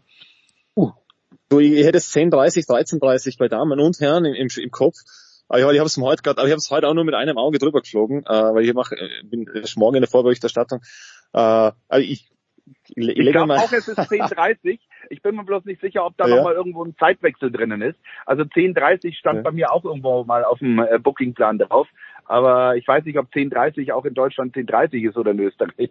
Uh. 0.74 0.92
So, 1.50 1.60
ich 1.60 1.84
hätte 1.84 1.98
es 1.98 2.14
10.30, 2.14 2.66
13.30 2.66 3.38
bei 3.38 3.48
Damen 3.48 3.78
und 3.80 4.00
Herren 4.00 4.24
im, 4.24 4.34
im, 4.34 4.48
im 4.56 4.70
Kopf. 4.70 4.96
Aber 5.48 5.58
ich, 5.58 5.64
ich 5.64 5.78
habe 5.78 5.86
es 5.86 5.96
heute 5.98 6.22
gerade, 6.22 6.38
aber 6.38 6.48
ich 6.48 6.52
habe 6.52 6.58
es 6.58 6.70
heute 6.70 6.88
auch 6.88 6.94
nur 6.94 7.04
mit 7.04 7.14
einem 7.14 7.36
Auge 7.36 7.58
drüber 7.58 7.80
geflogen, 7.80 8.24
äh, 8.24 8.28
weil 8.28 8.64
ich 8.64 8.72
mache, 8.74 8.96
äh, 8.96 9.08
bin 9.24 9.46
morgen 9.76 9.96
in 9.96 10.02
der 10.02 10.10
Vorberichterstattung. 10.10 10.80
Äh, 11.32 11.72
also 11.88 12.04
ich, 12.06 12.30
ich, 12.94 13.32
glaube 13.32 13.54
auch, 13.54 13.72
es 13.72 13.88
ist 13.88 13.98
10.30. 13.98 14.78
Ich 15.10 15.22
bin 15.22 15.36
mir 15.36 15.44
bloß 15.44 15.64
nicht 15.64 15.80
sicher, 15.80 16.04
ob 16.04 16.16
da 16.16 16.26
ja. 16.26 16.36
nochmal 16.36 16.54
irgendwo 16.54 16.84
ein 16.84 16.96
Zeitwechsel 16.98 17.50
drinnen 17.50 17.82
ist. 17.82 17.98
Also 18.26 18.42
10.30 18.42 19.14
stand 19.14 19.38
ja. 19.38 19.42
bei 19.42 19.52
mir 19.52 19.72
auch 19.72 19.84
irgendwo 19.84 20.24
mal 20.24 20.44
auf 20.44 20.58
dem 20.58 20.78
äh, 20.78 20.98
Bookingplan 20.98 21.58
drauf. 21.58 21.88
Aber 22.28 22.76
ich 22.76 22.86
weiß 22.86 23.04
nicht, 23.06 23.18
ob 23.18 23.26
10.30 23.32 23.90
auch 23.92 24.04
in 24.04 24.12
Deutschland 24.12 24.54
10.30 24.54 25.08
ist 25.08 25.16
oder 25.16 25.30
in 25.30 25.40
Österreich. 25.40 25.90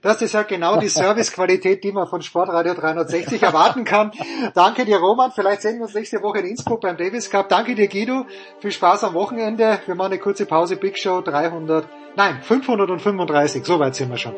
Das 0.00 0.22
ist 0.22 0.32
ja 0.32 0.44
genau 0.44 0.78
die 0.78 0.88
Servicequalität, 0.88 1.82
die 1.82 1.90
man 1.90 2.06
von 2.06 2.22
Sportradio 2.22 2.74
360 2.74 3.42
erwarten 3.42 3.84
kann. 3.84 4.12
Danke 4.54 4.84
dir, 4.84 4.98
Roman. 4.98 5.32
Vielleicht 5.32 5.62
sehen 5.62 5.78
wir 5.78 5.82
uns 5.82 5.94
nächste 5.94 6.22
Woche 6.22 6.38
in 6.38 6.46
Innsbruck 6.46 6.82
beim 6.82 6.96
Davis 6.96 7.30
Cup. 7.30 7.48
Danke 7.48 7.74
dir, 7.74 7.88
Guido. 7.88 8.26
Viel 8.60 8.70
Spaß 8.70 9.04
am 9.04 9.14
Wochenende. 9.14 9.80
Wir 9.86 9.96
machen 9.96 10.12
eine 10.12 10.20
kurze 10.20 10.46
Pause. 10.46 10.76
Big 10.76 10.98
Show 10.98 11.20
300, 11.20 11.88
nein, 12.14 12.40
535. 12.42 13.64
So 13.64 13.80
weit 13.80 13.96
sind 13.96 14.10
wir 14.10 14.18
schon. 14.18 14.34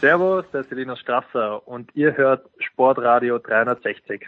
Servus, 0.00 0.44
der 0.52 0.60
ist 0.60 0.68
Selina 0.68 0.96
Strasser 0.96 1.66
und 1.66 1.90
ihr 1.94 2.16
hört 2.16 2.48
Sportradio 2.60 3.38
360. 3.38 4.26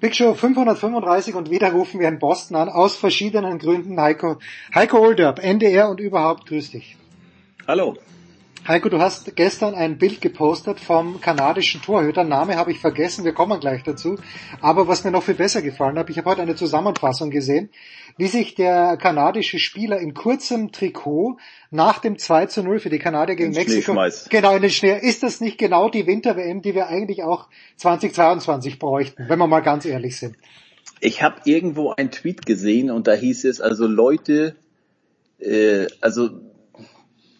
Big 0.00 0.16
Show 0.16 0.34
535 0.34 1.36
und 1.36 1.48
wieder 1.48 1.70
rufen 1.70 2.00
wir 2.00 2.08
in 2.08 2.18
Boston 2.18 2.56
an, 2.56 2.68
aus 2.68 2.96
verschiedenen 2.96 3.58
Gründen. 3.58 4.00
Heiko, 4.00 4.38
Heiko 4.74 4.98
Olderb, 4.98 5.38
NDR 5.38 5.88
und 5.88 6.00
überhaupt, 6.00 6.46
grüß 6.46 6.72
dich. 6.72 6.96
Hallo. 7.68 7.96
Heiko, 8.68 8.88
du 8.88 8.98
hast 8.98 9.36
gestern 9.36 9.76
ein 9.76 9.96
Bild 9.96 10.20
gepostet 10.20 10.80
vom 10.80 11.20
kanadischen 11.20 11.82
Torhüter. 11.82 12.24
Name 12.24 12.56
habe 12.56 12.72
ich 12.72 12.80
vergessen, 12.80 13.24
wir 13.24 13.32
kommen 13.32 13.60
gleich 13.60 13.84
dazu. 13.84 14.16
Aber 14.60 14.88
was 14.88 15.04
mir 15.04 15.12
noch 15.12 15.22
viel 15.22 15.36
besser 15.36 15.62
gefallen 15.62 15.96
hat, 15.96 16.10
ich 16.10 16.18
habe 16.18 16.30
heute 16.30 16.42
eine 16.42 16.56
Zusammenfassung 16.56 17.30
gesehen, 17.30 17.70
wie 18.16 18.26
sich 18.26 18.56
der 18.56 18.96
kanadische 18.96 19.60
Spieler 19.60 20.00
in 20.00 20.14
kurzem 20.14 20.72
Trikot 20.72 21.36
nach 21.70 22.00
dem 22.00 22.18
2 22.18 22.46
zu 22.46 22.64
0 22.64 22.80
für 22.80 22.90
die 22.90 22.98
Kanadier 22.98 23.36
gegen 23.36 23.52
Mexiko. 23.52 23.92
Genau, 24.30 24.56
in 24.56 24.62
den 24.62 24.70
Schnee. 24.72 24.98
Ist 25.00 25.22
das 25.22 25.40
nicht 25.40 25.58
genau 25.58 25.88
die 25.88 26.08
Winter-WM, 26.08 26.60
die 26.60 26.74
wir 26.74 26.88
eigentlich 26.88 27.22
auch 27.22 27.46
2022 27.76 28.80
bräuchten, 28.80 29.28
wenn 29.28 29.38
wir 29.38 29.46
mal 29.46 29.60
ganz 29.60 29.84
ehrlich 29.84 30.16
sind? 30.16 30.34
Ich 30.98 31.22
habe 31.22 31.36
irgendwo 31.44 31.92
einen 31.92 32.10
Tweet 32.10 32.46
gesehen 32.46 32.90
und 32.90 33.06
da 33.06 33.12
hieß 33.12 33.44
es, 33.44 33.60
also 33.60 33.86
Leute, 33.86 34.56
äh, 35.38 35.86
also 36.00 36.30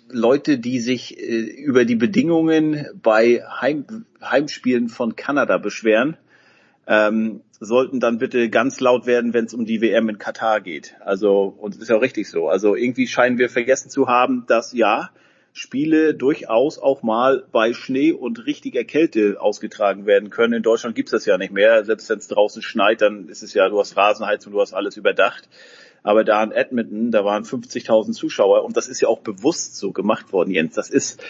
Leute, 0.09 0.59
die 0.59 0.81
sich 0.81 1.19
äh, 1.19 1.41
über 1.41 1.85
die 1.85 1.97
Bedingungen 1.97 2.87
bei 3.03 3.43
Heim, 3.61 4.07
Heimspielen 4.23 4.89
von 4.89 5.17
Kanada 5.17 5.59
beschweren, 5.59 6.17
ähm, 6.87 7.43
sollten 7.59 8.01
dann 8.01 8.19
bitte 8.19 8.49
ganz 8.49 8.81
laut 8.81 9.07
werden, 9.07 9.35
wenn 9.35 9.47
es 9.47 9.55
um 9.55 9.65
die 9.65 9.81
WM 9.81 10.09
in 10.09 10.19
Katar 10.19 10.61
geht. 10.61 10.95
Also, 11.01 11.55
und 11.59 11.75
das 11.75 11.83
ist 11.83 11.89
ja 11.89 11.97
auch 11.97 12.03
richtig 12.03 12.29
so. 12.29 12.49
Also 12.49 12.77
irgendwie 12.77 13.07
scheinen 13.07 13.39
wir 13.39 13.49
vergessen 13.49 13.91
zu 13.91 14.09
haben, 14.09 14.45
dass 14.47 14.73
ja, 14.73 15.11
Spiele 15.53 16.13
durchaus 16.13 16.79
auch 16.79 17.03
mal 17.03 17.47
bei 17.51 17.73
Schnee 17.73 18.13
und 18.13 18.45
richtiger 18.45 18.85
Kälte 18.85 19.41
ausgetragen 19.41 20.05
werden 20.05 20.29
können. 20.29 20.53
In 20.53 20.63
Deutschland 20.63 20.95
gibt's 20.95 21.13
das 21.13 21.25
ja 21.25 21.39
nicht 21.39 21.51
mehr. 21.51 21.83
Selbst 21.87 22.11
wenn 22.11 22.19
es 22.19 22.29
draußen 22.29 22.61
schneit, 22.61 23.01
dann 23.01 23.29
ist 23.29 23.43
es 23.43 23.55
ja, 23.55 23.67
du 23.71 23.81
hast 23.81 23.97
Rasenheizung, 23.97 24.53
du 24.53 24.61
hast 24.61 24.75
alles 24.75 24.99
überdacht. 24.99 25.49
Aber 26.07 26.23
da 26.23 26.41
in 26.45 26.53
Edmonton, 26.53 27.11
da 27.11 27.25
waren 27.25 27.43
50.000 27.43 28.13
Zuschauer 28.13 28.65
und 28.65 28.77
das 28.77 28.87
ist 28.87 29.01
ja 29.01 29.09
auch 29.09 29.19
bewusst 29.19 29.75
so 29.75 29.91
gemacht 29.91 30.33
worden, 30.33 30.53
Jens. 30.53 30.77
Das 30.77 30.89
ist, 30.89 31.21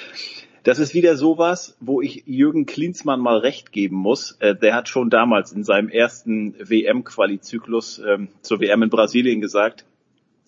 das 0.64 0.78
ist 0.78 0.92
wieder 0.92 1.16
sowas, 1.16 1.78
wo 1.80 2.02
ich 2.02 2.24
Jürgen 2.26 2.66
Klinsmann 2.66 3.20
mal 3.20 3.38
recht 3.38 3.72
geben 3.72 3.96
muss. 3.96 4.32
Äh, 4.40 4.54
der 4.54 4.74
hat 4.74 4.90
schon 4.90 5.08
damals 5.08 5.50
in 5.50 5.64
seinem 5.64 5.88
ersten 5.88 6.56
WM-Quali-Zyklus 6.58 8.02
ähm, 8.06 8.28
zur 8.42 8.60
WM 8.60 8.82
in 8.82 8.90
Brasilien 8.90 9.40
gesagt, 9.40 9.86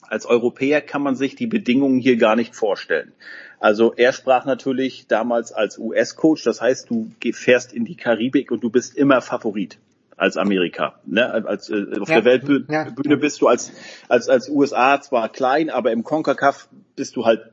als 0.03 0.27
Europäer 0.27 0.83
kann 0.83 1.01
man 1.01 1.17
sich 1.17 1.35
die 1.35 1.47
Bedingungen 1.47 1.99
hier 1.99 2.19
gar 2.19 2.37
nicht 2.37 2.55
vorstellen. 2.55 3.13
Also 3.61 3.95
er 3.97 4.13
sprach 4.13 4.45
natürlich 4.45 5.07
damals 5.07 5.53
als 5.53 5.79
US-Coach, 5.79 6.45
das 6.45 6.61
heißt, 6.61 6.91
du 6.91 7.11
fährst 7.33 7.73
in 7.73 7.87
die 7.87 7.97
Karibik 7.97 8.51
und 8.51 8.63
du 8.63 8.69
bist 8.69 8.95
immer 8.95 9.23
Favorit 9.23 9.79
als 10.19 10.37
Amerika. 10.37 10.99
Ne? 11.07 11.31
Als, 11.47 11.71
äh, 11.71 11.87
auf 12.01 12.09
ja, 12.09 12.21
der 12.21 12.25
Weltbühne 12.25 12.67
ja, 12.69 13.17
bist 13.17 13.41
du 13.41 13.49
als, 13.49 13.73
als, 14.09 14.29
als 14.29 14.49
USA 14.49 15.01
zwar 15.01 15.29
klein, 15.29 15.71
aber 15.71 15.93
im 15.93 16.05
CONCACAF 16.05 16.69
bist 16.97 17.17
du 17.17 17.25
halt 17.25 17.51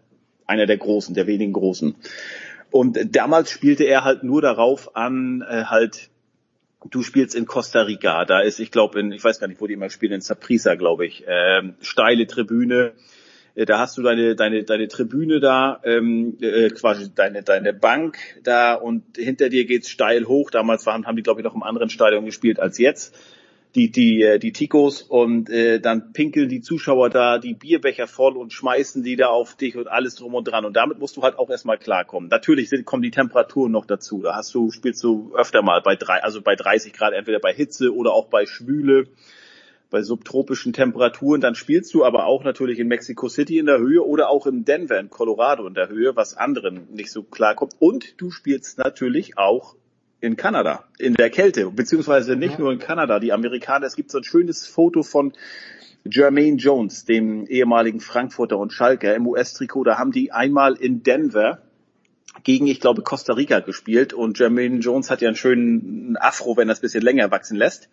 einer 0.48 0.66
der 0.66 0.78
Großen, 0.78 1.16
der 1.16 1.28
wenigen 1.28 1.54
Großen. 1.54 1.96
Und 2.72 3.16
damals 3.16 3.52
spielte 3.52 3.86
er 3.86 4.04
halt 4.04 4.24
nur 4.24 4.42
darauf 4.42 4.96
an, 4.96 5.46
äh, 5.48 5.66
halt, 5.66 6.10
du 6.90 7.04
spielst 7.04 7.36
in 7.36 7.46
Costa 7.46 7.84
Rica, 7.84 8.26
da 8.26 8.42
ist, 8.42 8.60
ich 8.60 8.72
glaube, 8.72 9.00
in, 9.00 9.12
ich 9.12 9.24
weiß 9.24 9.40
gar 9.40 9.48
nicht, 9.48 9.62
wo 9.62 9.68
die 9.68 9.74
immer 9.74 9.90
spielen, 9.90 10.14
in 10.14 10.22
Saprissa, 10.22 10.76
glaube 10.76 11.06
ich, 11.06 11.24
ähm, 11.28 11.76
steile 11.82 12.28
Tribüne, 12.28 12.94
da 13.64 13.80
hast 13.80 13.98
du 13.98 14.02
deine, 14.02 14.36
deine, 14.36 14.64
deine 14.66 14.90
Tribüne 14.90 15.40
da, 15.40 15.80
ähm, 15.86 16.38
äh, 16.42 16.70
quasi 16.70 17.10
deine, 17.16 17.42
deine 17.42 17.74
Bank 17.74 18.18
da 18.44 18.74
und 18.74 19.04
hinter 19.16 19.48
dir 19.48 19.66
geht's 19.66 19.90
steil 19.90 20.26
hoch. 20.26 20.52
Damals 20.52 20.86
waren, 20.86 21.08
haben 21.08 21.16
die, 21.16 21.24
glaube 21.24 21.40
ich, 21.40 21.46
noch 21.46 21.56
im 21.56 21.64
anderen 21.64 21.90
Stadion 21.90 22.26
gespielt 22.26 22.60
als 22.60 22.78
jetzt. 22.78 23.16
Die, 23.74 23.92
die, 23.92 24.24
äh, 24.24 24.40
die 24.40 24.52
Tikos 24.52 25.02
und 25.02 25.50
äh, 25.50 25.80
dann 25.80 26.14
pinkeln 26.14 26.48
die 26.48 26.62
Zuschauer 26.62 27.10
da 27.10 27.40
die 27.40 27.54
Bierbecher 27.54 28.08
voll 28.08 28.38
und 28.38 28.54
schmeißen 28.54 29.04
die 29.04 29.18
da 29.18 29.28
auf 29.28 29.56
dich 29.56 29.76
und 29.76 29.88
alles 29.88 30.16
drum 30.16 30.34
und 30.34 30.46
dran. 30.46 30.66
Und 30.66 30.76
damit 30.76 31.00
musst 31.00 31.18
du 31.18 31.24
halt 31.24 31.38
auch 31.38 31.50
erstmal 31.50 31.78
klarkommen. 31.78 32.30
Natürlich 32.30 32.70
sind, 32.70 32.86
kommen 32.86 33.04
die 33.04 33.12
Temperaturen 33.12 33.72
noch 33.72 33.86
dazu. 33.86 34.22
Da 34.22 34.36
hast 34.36 34.54
du, 34.54 34.72
spielst 34.72 35.04
du 35.04 35.34
öfter 35.36 35.62
mal 35.62 35.82
bei 35.82 35.96
drei, 35.96 36.24
also 36.24 36.42
bei 36.42 36.56
30 36.56 36.94
Grad, 36.94 37.14
entweder 37.14 37.40
bei 37.40 37.54
Hitze 37.54 37.94
oder 37.94 38.14
auch 38.14 38.28
bei 38.28 38.46
Schwüle 38.46 39.08
bei 39.96 40.02
subtropischen 40.02 40.74
Temperaturen. 40.74 41.40
Dann 41.40 41.56
spielst 41.56 41.94
du 41.94 42.04
aber 42.04 42.26
auch 42.26 42.44
natürlich 42.44 42.80
in 42.80 42.90
Mexico 42.90 43.30
City 43.30 43.60
in 43.60 43.66
der 43.66 43.78
Höhe 43.78 44.06
oder 44.06 44.30
auch 44.30 44.46
in 44.46 44.66
Denver 44.66 45.00
in 45.00 45.10
Colorado 45.10 45.66
in 45.66 45.74
der 45.74 45.88
Höhe, 45.88 46.18
was 46.18 46.36
anderen 46.36 46.90
nicht 46.92 47.14
so 47.14 47.24
klar 47.24 47.56
kommt. 47.56 47.78
Und 47.80 48.20
du 48.20 48.30
spielst 48.30 48.78
natürlich 48.78 49.38
auch 49.38 49.78
in 50.20 50.36
Kanada, 50.36 50.84
in 51.00 51.14
der 51.14 51.30
Kälte, 51.30 51.72
beziehungsweise 51.72 52.36
nicht 52.36 52.56
ja. 52.56 52.60
nur 52.60 52.74
in 52.74 52.80
Kanada. 52.80 53.22
Die 53.22 53.32
Amerikaner, 53.32 53.86
es 53.86 53.96
gibt 53.96 54.12
so 54.12 54.18
ein 54.18 54.26
schönes 54.26 54.68
Foto 54.68 55.02
von 55.02 55.32
Jermaine 56.04 56.58
Jones, 56.58 57.06
dem 57.06 57.48
ehemaligen 57.48 58.02
Frankfurter 58.02 58.58
und 58.58 58.74
Schalker 58.74 59.16
im 59.16 59.26
US-Trikot. 59.26 59.86
Da 59.86 59.98
haben 59.98 60.12
die 60.12 60.34
einmal 60.34 60.74
in 60.74 61.04
Denver 61.04 61.62
gegen, 62.44 62.68
ich 62.68 62.80
glaube, 62.80 63.02
Costa 63.02 63.34
Rica 63.34 63.60
gespielt 63.60 64.14
und 64.14 64.38
Jermaine 64.38 64.80
Jones 64.80 65.10
hat 65.10 65.22
ja 65.22 65.28
einen 65.28 65.38
schönen 65.38 66.18
Afro, 66.18 66.58
wenn 66.58 66.70
er 66.70 66.74
es 66.74 66.80
ein 66.80 66.82
bisschen 66.82 67.04
länger 67.04 67.32
wachsen 67.32 67.58
lässt. 67.58 67.90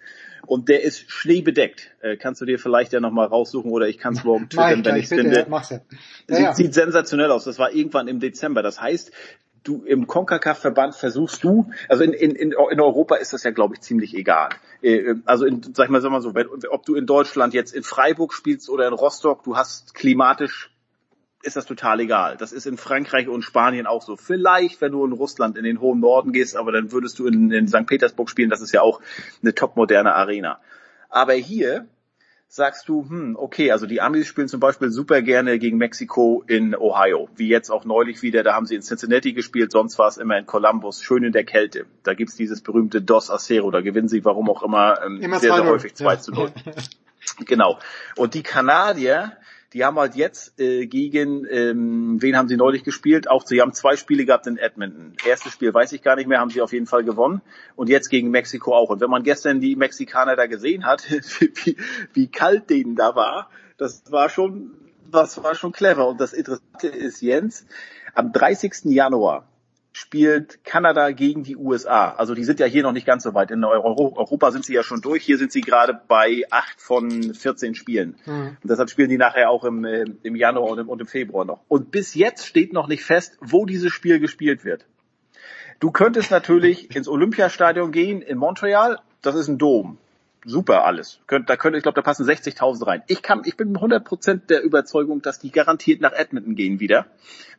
Und 0.47 0.69
der 0.69 0.83
ist 0.83 1.11
schneebedeckt. 1.11 1.93
Äh, 2.01 2.17
kannst 2.17 2.41
du 2.41 2.45
dir 2.45 2.59
vielleicht 2.59 2.93
ja 2.93 3.01
nochmal 3.01 3.27
raussuchen 3.27 3.71
oder 3.71 3.89
ich 3.89 3.99
kann 3.99 4.15
es 4.15 4.25
morgen 4.25 4.49
twittern, 4.51 4.85
wenn 4.85 4.97
ich 4.97 5.05
es 5.05 5.09
finde. 5.11 5.47
Mach's 5.49 5.71
ja. 5.71 5.81
Ja, 6.29 6.37
sieht, 6.37 6.45
ja. 6.45 6.55
sieht 6.55 6.75
sensationell 6.75 7.31
aus. 7.31 7.45
Das 7.45 7.59
war 7.59 7.73
irgendwann 7.73 8.09
im 8.09 8.19
Dezember. 8.19 8.62
Das 8.62 8.81
heißt, 8.81 9.12
du 9.62 9.85
im 9.85 10.07
CONCACAF-Verband 10.07 10.95
versuchst 10.97 11.45
du, 11.45 11.71
also 11.89 12.03
in, 12.03 12.12
in, 12.12 12.53
in 12.53 12.81
Europa 12.81 13.17
ist 13.17 13.33
das 13.33 13.45
ja, 13.45 13.53
glaube 13.53 13.75
ich, 13.75 13.81
ziemlich 13.81 14.15
egal. 14.15 14.51
Äh, 14.83 15.15
also 15.25 15.47
in, 15.47 15.62
sag 15.75 15.85
ich 15.85 15.91
mal, 15.91 16.01
sag 16.01 16.11
mal 16.11 16.21
so, 16.21 16.35
wenn, 16.35 16.49
ob 16.71 16.85
du 16.85 16.95
in 16.95 17.07
Deutschland 17.07 17.55
jetzt 17.55 17.73
in 17.73 17.83
Freiburg 17.83 18.35
spielst 18.35 18.69
oder 18.69 18.89
in 18.89 18.95
Rostock, 18.95 19.45
du 19.45 19.57
hast 19.57 19.95
klimatisch 19.95 20.72
ist 21.43 21.57
das 21.57 21.67
total 21.67 22.01
egal. 22.01 22.37
Das 22.37 22.53
ist 22.53 22.67
in 22.67 22.77
Frankreich 22.77 23.29
und 23.29 23.43
Spanien 23.43 23.87
auch 23.87 24.03
so. 24.03 24.17
Vielleicht, 24.17 24.81
wenn 24.81 24.93
du 24.93 25.05
in 25.05 25.12
Russland 25.12 25.57
in 25.57 25.65
den 25.65 25.81
hohen 25.81 26.01
Norden 26.01 26.33
gehst, 26.33 26.57
aber 26.57 26.73
dann 26.73 26.93
würdest 26.93 27.19
du 27.19 27.27
in, 27.27 27.51
in 27.51 27.69
St. 27.69 27.87
Petersburg 27.87 28.31
spielen, 28.31 28.51
das 28.51 28.61
ist 28.61 28.73
ja 28.73 28.83
auch 28.83 29.01
eine 29.43 29.55
topmoderne 29.55 30.15
Arena. 30.15 30.61
Aber 31.09 31.35
hier 31.35 31.87
sagst 32.53 32.87
du, 32.87 33.09
hm, 33.09 33.35
okay, 33.39 33.73
also 33.73 33.87
die 33.87 34.03
Amis 34.03 34.27
spielen 34.27 34.47
zum 34.47 34.61
Beispiel 34.61 34.91
super 34.91 35.23
gerne 35.23 35.59
gegen 35.59 35.79
Mexiko 35.79 36.45
in 36.47 36.77
Ohio, 36.77 37.31
wie 37.35 37.49
jetzt 37.49 37.71
auch 37.71 37.87
neulich 37.87 38.21
wieder, 38.21 38.43
da 38.43 38.53
haben 38.53 38.67
sie 38.67 38.75
in 38.75 38.83
Cincinnati 38.83 39.33
gespielt, 39.33 39.73
sonst 39.73 39.99
war 39.99 40.09
es 40.09 40.19
immer 40.19 40.37
in 40.37 40.45
Columbus, 40.45 41.03
schön 41.03 41.25
in 41.25 41.33
der 41.33 41.45
Kälte. 41.45 41.87
Da 42.03 42.12
gibt's 42.12 42.37
dieses 42.37 42.61
berühmte 42.61 43.01
Dos 43.01 43.31
Acero, 43.31 43.71
da 43.71 43.81
gewinnen 43.81 44.09
sie, 44.09 44.23
warum 44.27 44.51
auch 44.51 44.62
immer, 44.62 45.01
ähm, 45.03 45.23
immer 45.23 45.41
sehr, 45.41 45.55
sehr 45.55 45.65
häufig 45.65 45.95
2 45.95 46.12
ja. 46.12 46.21
zu 46.21 46.33
0. 46.33 46.53
genau. 47.47 47.79
Und 48.17 48.35
die 48.35 48.43
Kanadier, 48.43 49.33
die 49.73 49.84
haben 49.84 49.99
halt 49.99 50.15
jetzt 50.15 50.59
äh, 50.60 50.86
gegen, 50.86 51.47
ähm, 51.51 52.20
wen 52.20 52.36
haben 52.36 52.49
sie 52.49 52.57
neulich 52.57 52.84
gespielt? 52.84 53.28
Auch 53.28 53.47
sie 53.47 53.60
haben 53.60 53.73
zwei 53.73 53.97
Spiele 53.97 54.25
gehabt 54.25 54.47
in 54.47 54.59
Edmonton. 54.59 55.15
Erstes 55.26 55.52
Spiel 55.52 55.73
weiß 55.73 55.92
ich 55.92 56.02
gar 56.02 56.17
nicht 56.17 56.28
mehr, 56.28 56.41
haben 56.41 56.51
sie 56.51 56.60
auf 56.60 56.73
jeden 56.73 56.86
Fall 56.86 57.05
gewonnen. 57.05 57.41
Und 57.75 57.89
jetzt 57.89 58.09
gegen 58.09 58.31
Mexiko 58.31 58.75
auch. 58.75 58.91
Und 58.91 59.01
wenn 59.01 59.10
man 59.10 59.23
gestern 59.23 59.60
die 59.60 59.76
Mexikaner 59.76 60.36
da 60.36 60.47
gesehen 60.47 60.84
hat, 60.84 61.10
wie, 61.10 61.76
wie 62.12 62.28
kalt 62.28 62.68
denen 62.70 62.97
da 62.97 63.15
war, 63.15 63.51
das 63.78 64.10
war 64.12 64.28
schon, 64.28 64.73
das 65.10 65.42
war 65.42 65.55
schon 65.55 65.73
clever. 65.73 66.09
Und 66.09 66.20
das 66.20 66.33
Interessante 66.33 66.89
ist, 66.89 67.23
Jens, 67.23 67.67
am 68.15 68.33
30. 68.33 68.84
Januar 68.84 69.49
spielt 69.93 70.65
Kanada 70.65 71.11
gegen 71.11 71.43
die 71.43 71.57
USA. 71.57 72.11
Also 72.12 72.35
die 72.35 72.45
sind 72.45 72.61
ja 72.61 72.67
hier 72.67 72.83
noch 72.83 72.93
nicht 72.93 73.07
ganz 73.07 73.23
so 73.23 73.35
weit. 73.35 73.51
In 73.51 73.62
Euro 73.65 74.15
Europa 74.17 74.51
sind 74.51 74.65
sie 74.65 74.75
ja 74.75 74.83
schon 74.83 75.01
durch. 75.01 75.23
Hier 75.23 75.39
sind 75.39 75.53
sie 75.53 75.61
gerade 75.61 75.99
bei 76.09 76.43
acht 76.51 76.81
von 76.81 77.35
14 77.35 77.75
Spielen. 77.75 78.17
Mhm. 78.25 78.57
Und 78.62 78.71
deshalb 78.71 78.91
spielen 78.91 79.11
die 79.11 79.19
nachher 79.19 79.51
auch 79.51 79.65
im, 79.65 79.85
äh, 79.85 80.05
im 80.23 80.35
Januar 80.35 80.71
und 80.71 80.79
im, 80.79 80.89
und 80.89 81.01
im 81.01 81.07
Februar 81.07 81.45
noch. 81.45 81.61
Und 81.69 81.91
bis 81.91 82.15
jetzt 82.15 82.47
steht 82.47 82.73
noch 82.73 82.89
nicht 82.89 83.05
fest, 83.05 83.37
wo 83.41 83.67
dieses 83.67 83.93
Spiel 83.93 84.19
gespielt 84.19 84.65
wird. 84.65 84.87
Du 85.79 85.91
könntest 85.91 86.31
natürlich 86.31 86.95
ins 86.95 87.09
Olympiastadion 87.09 87.93
gehen 87.93 88.23
in 88.23 88.39
Montreal. 88.39 89.01
Das 89.21 89.35
ist 89.35 89.49
ein 89.49 89.59
Dom 89.59 89.99
super 90.45 90.85
alles. 90.85 91.21
Da 91.27 91.57
könnte, 91.57 91.77
ich 91.77 91.83
glaube, 91.83 91.97
da 91.97 92.03
passen 92.03 92.27
60.000 92.27 92.87
rein. 92.87 93.03
Ich 93.07 93.23
kann, 93.23 93.43
ich 93.45 93.57
bin 93.57 93.77
100% 93.77 94.47
der 94.47 94.62
Überzeugung, 94.62 95.23
dass 95.23 95.39
die 95.39 95.51
garantiert 95.51 96.01
nach 96.01 96.12
Edmonton 96.12 96.55
gehen 96.55 96.81
wieder, 96.81 97.07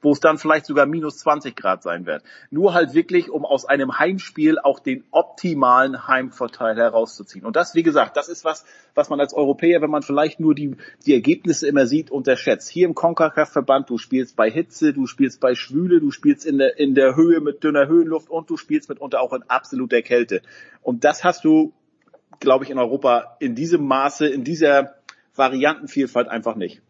wo 0.01 0.11
es 0.11 0.19
dann 0.19 0.37
vielleicht 0.37 0.65
sogar 0.65 0.85
minus 0.85 1.17
20 1.19 1.55
Grad 1.55 1.83
sein 1.83 2.05
wird. 2.05 2.23
Nur 2.51 2.73
halt 2.73 2.93
wirklich, 2.93 3.29
um 3.29 3.45
aus 3.45 3.65
einem 3.65 3.99
Heimspiel 3.99 4.59
auch 4.59 4.79
den 4.79 5.03
optimalen 5.11 6.07
Heimvorteil 6.07 6.75
herauszuziehen. 6.75 7.45
Und 7.45 7.55
das, 7.55 7.73
wie 7.75 7.83
gesagt, 7.83 8.17
das 8.17 8.27
ist 8.27 8.43
was, 8.43 8.65
was 8.95 9.09
man 9.09 9.19
als 9.19 9.33
Europäer, 9.33 9.81
wenn 9.81 9.91
man 9.91 10.03
vielleicht 10.03 10.39
nur 10.39 10.53
die, 10.53 10.75
die 11.05 11.13
Ergebnisse 11.13 11.67
immer 11.67 11.87
sieht, 11.87 12.11
unterschätzt. 12.11 12.69
Hier 12.69 12.87
im 12.87 12.95
CONCACAF-Verband, 12.95 13.89
du 13.89 13.97
spielst 13.97 14.35
bei 14.35 14.49
Hitze, 14.49 14.93
du 14.93 15.07
spielst 15.07 15.39
bei 15.39 15.55
Schwüle, 15.55 16.01
du 16.01 16.11
spielst 16.11 16.45
in 16.45 16.57
der, 16.57 16.77
in 16.77 16.95
der 16.95 17.15
Höhe 17.15 17.39
mit 17.39 17.63
dünner 17.63 17.87
Höhenluft 17.87 18.29
und 18.29 18.49
du 18.49 18.57
spielst 18.57 18.89
mitunter 18.89 19.21
auch 19.21 19.33
in 19.33 19.43
absoluter 19.43 20.01
Kälte. 20.01 20.41
Und 20.81 21.05
das 21.05 21.23
hast 21.23 21.45
du 21.45 21.71
glaube 22.43 22.65
ich, 22.65 22.69
in 22.69 22.77
Europa 22.77 23.37
in 23.39 23.55
diesem 23.55 23.87
Maße, 23.87 24.27
in 24.27 24.43
dieser 24.43 24.95
Variantenvielfalt 25.35 26.27
einfach 26.27 26.55
nicht. 26.55 26.81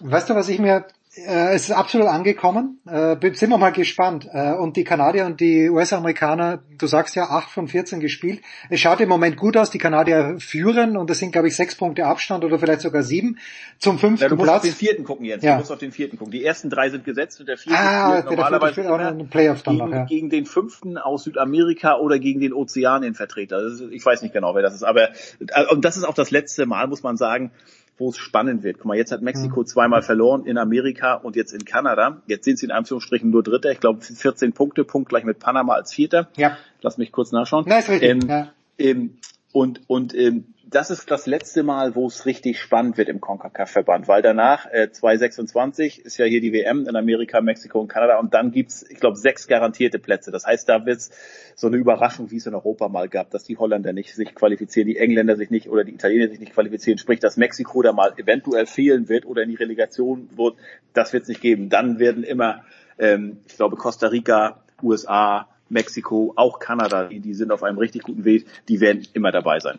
Weißt 0.00 0.28
du, 0.28 0.34
was 0.34 0.48
ich 0.50 0.58
mir 0.58 0.84
äh, 1.16 1.54
es 1.54 1.64
ist 1.64 1.70
absolut 1.70 2.08
angekommen. 2.08 2.78
Äh, 2.86 3.16
sind 3.34 3.50
wir 3.50 3.58
mal 3.58 3.70
gespannt. 3.70 4.28
Äh, 4.30 4.52
und 4.52 4.76
die 4.76 4.84
Kanadier 4.84 5.24
und 5.26 5.40
die 5.40 5.70
US-Amerikaner, 5.70 6.60
du 6.76 6.86
sagst 6.86 7.16
ja 7.16 7.24
8 7.30 7.50
von 7.50 7.68
14 7.68 8.00
gespielt. 8.00 8.40
Es 8.68 8.80
schaut 8.80 9.00
im 9.00 9.08
Moment 9.08 9.36
gut 9.36 9.56
aus. 9.56 9.70
Die 9.70 9.78
Kanadier 9.78 10.36
führen 10.38 10.96
und 10.96 11.10
es 11.10 11.18
sind, 11.18 11.32
glaube 11.32 11.48
ich, 11.48 11.56
sechs 11.56 11.74
Punkte 11.74 12.06
Abstand 12.06 12.44
oder 12.44 12.58
vielleicht 12.58 12.82
sogar 12.82 13.02
sieben 13.02 13.38
zum 13.78 13.98
fünften 13.98 14.24
ja, 14.24 14.28
du 14.28 14.36
musst 14.36 14.50
auf 14.50 14.62
den 14.62 14.72
vierten 14.72 15.04
gucken 15.04 15.26
jetzt. 15.26 15.42
Ja. 15.42 15.52
Du 15.52 15.58
musst 15.60 15.72
auf 15.72 15.78
den 15.78 15.92
vierten 15.92 16.18
gucken. 16.18 16.32
Die 16.32 16.44
ersten 16.44 16.70
drei 16.70 16.90
sind 16.90 17.04
gesetzt 17.04 17.40
und 17.40 17.48
der 17.48 17.56
vierte 17.56 17.78
ah, 17.78 18.18
spielt 18.18 18.36
normalerweise 18.36 18.74
vierte 18.74 18.90
auch 18.92 19.30
Playoff 19.30 19.62
dann 19.62 19.76
gegen, 19.76 19.90
noch, 19.90 19.96
ja. 19.96 20.04
gegen 20.04 20.30
den 20.30 20.46
fünften 20.46 20.98
aus 20.98 21.24
Südamerika 21.24 21.96
oder 21.96 22.18
gegen 22.18 22.40
den 22.40 22.52
Ozeanienvertreter. 22.52 23.62
Ich 23.90 24.04
weiß 24.04 24.22
nicht 24.22 24.32
genau, 24.32 24.54
wer 24.54 24.62
das 24.62 24.74
ist. 24.74 24.82
Aber 24.82 25.10
äh, 25.10 25.66
und 25.70 25.84
das 25.84 25.96
ist 25.96 26.04
auch 26.04 26.14
das 26.14 26.30
letzte 26.30 26.66
Mal, 26.66 26.86
muss 26.88 27.02
man 27.02 27.16
sagen, 27.16 27.52
wo 27.98 28.10
es 28.10 28.18
spannend 28.18 28.62
wird. 28.62 28.78
Guck 28.78 28.86
mal, 28.86 28.96
jetzt 28.96 29.12
hat 29.12 29.22
Mexiko 29.22 29.60
mhm. 29.60 29.66
zweimal 29.66 30.02
verloren 30.02 30.44
in 30.44 30.58
Amerika 30.58 31.14
und 31.14 31.36
jetzt 31.36 31.52
in 31.52 31.64
Kanada. 31.64 32.20
Jetzt 32.26 32.44
sind 32.44 32.58
sie 32.58 32.66
in 32.66 32.72
Anführungsstrichen 32.72 33.30
nur 33.30 33.42
Dritter. 33.42 33.70
Ich 33.70 33.80
glaube 33.80 34.00
14 34.00 34.52
Punkte, 34.52 34.84
Punkt 34.84 35.08
gleich 35.08 35.24
mit 35.24 35.38
Panama 35.38 35.74
als 35.74 35.92
Vierter. 35.92 36.28
Ja. 36.36 36.56
Lass 36.82 36.98
mich 36.98 37.12
kurz 37.12 37.32
nachschauen. 37.32 37.64
Nein, 37.66 37.80
ist 37.80 37.88
richtig. 37.88 38.10
Ähm, 38.10 38.20
ja. 38.28 38.52
ähm, 38.78 39.18
und 39.56 39.80
und 39.86 40.14
ähm, 40.14 40.52
das 40.68 40.90
ist 40.90 41.10
das 41.10 41.26
letzte 41.26 41.62
Mal, 41.62 41.94
wo 41.94 42.08
es 42.08 42.26
richtig 42.26 42.60
spannend 42.60 42.98
wird 42.98 43.08
im 43.08 43.22
CONCACAF-Verband, 43.22 44.06
weil 44.06 44.20
danach 44.20 44.66
äh, 44.70 44.90
2026 44.90 46.04
ist 46.04 46.18
ja 46.18 46.26
hier 46.26 46.42
die 46.42 46.52
WM 46.52 46.86
in 46.86 46.94
Amerika, 46.94 47.40
Mexiko 47.40 47.80
und 47.80 47.88
Kanada 47.88 48.18
und 48.18 48.34
dann 48.34 48.50
gibt's, 48.50 48.84
ich 48.86 48.98
glaube, 48.98 49.16
sechs 49.16 49.46
garantierte 49.46 49.98
Plätze. 49.98 50.30
Das 50.30 50.44
heißt, 50.44 50.68
da 50.68 50.84
wird's 50.84 51.10
so 51.54 51.68
eine 51.68 51.78
Überraschung, 51.78 52.30
wie 52.30 52.36
es 52.36 52.44
in 52.44 52.54
Europa 52.54 52.88
mal 52.88 53.08
gab, 53.08 53.30
dass 53.30 53.44
die 53.44 53.56
Holländer 53.56 53.94
nicht 53.94 54.14
sich 54.14 54.34
qualifizieren, 54.34 54.88
die 54.88 54.98
Engländer 54.98 55.36
sich 55.36 55.48
nicht 55.48 55.70
oder 55.70 55.84
die 55.84 55.94
Italiener 55.94 56.28
sich 56.28 56.40
nicht 56.40 56.52
qualifizieren, 56.52 56.98
sprich, 56.98 57.20
dass 57.20 57.38
Mexiko 57.38 57.80
da 57.80 57.94
mal 57.94 58.12
eventuell 58.18 58.66
fehlen 58.66 59.08
wird 59.08 59.24
oder 59.24 59.44
in 59.44 59.48
die 59.48 59.56
Relegation 59.56 60.28
wird, 60.36 60.56
das 60.92 61.14
wird's 61.14 61.28
nicht 61.28 61.40
geben. 61.40 61.70
Dann 61.70 61.98
werden 61.98 62.24
immer, 62.24 62.62
ähm, 62.98 63.38
ich 63.46 63.56
glaube, 63.56 63.76
Costa 63.76 64.08
Rica, 64.08 64.62
USA, 64.82 65.48
Mexiko, 65.68 66.32
auch 66.36 66.58
Kanada, 66.58 67.04
die, 67.04 67.34
sind 67.34 67.50
auf 67.50 67.62
einem 67.62 67.78
richtig 67.78 68.02
guten 68.02 68.24
Weg, 68.24 68.46
die 68.68 68.80
werden 68.80 69.06
immer 69.12 69.32
dabei 69.32 69.60
sein. 69.60 69.78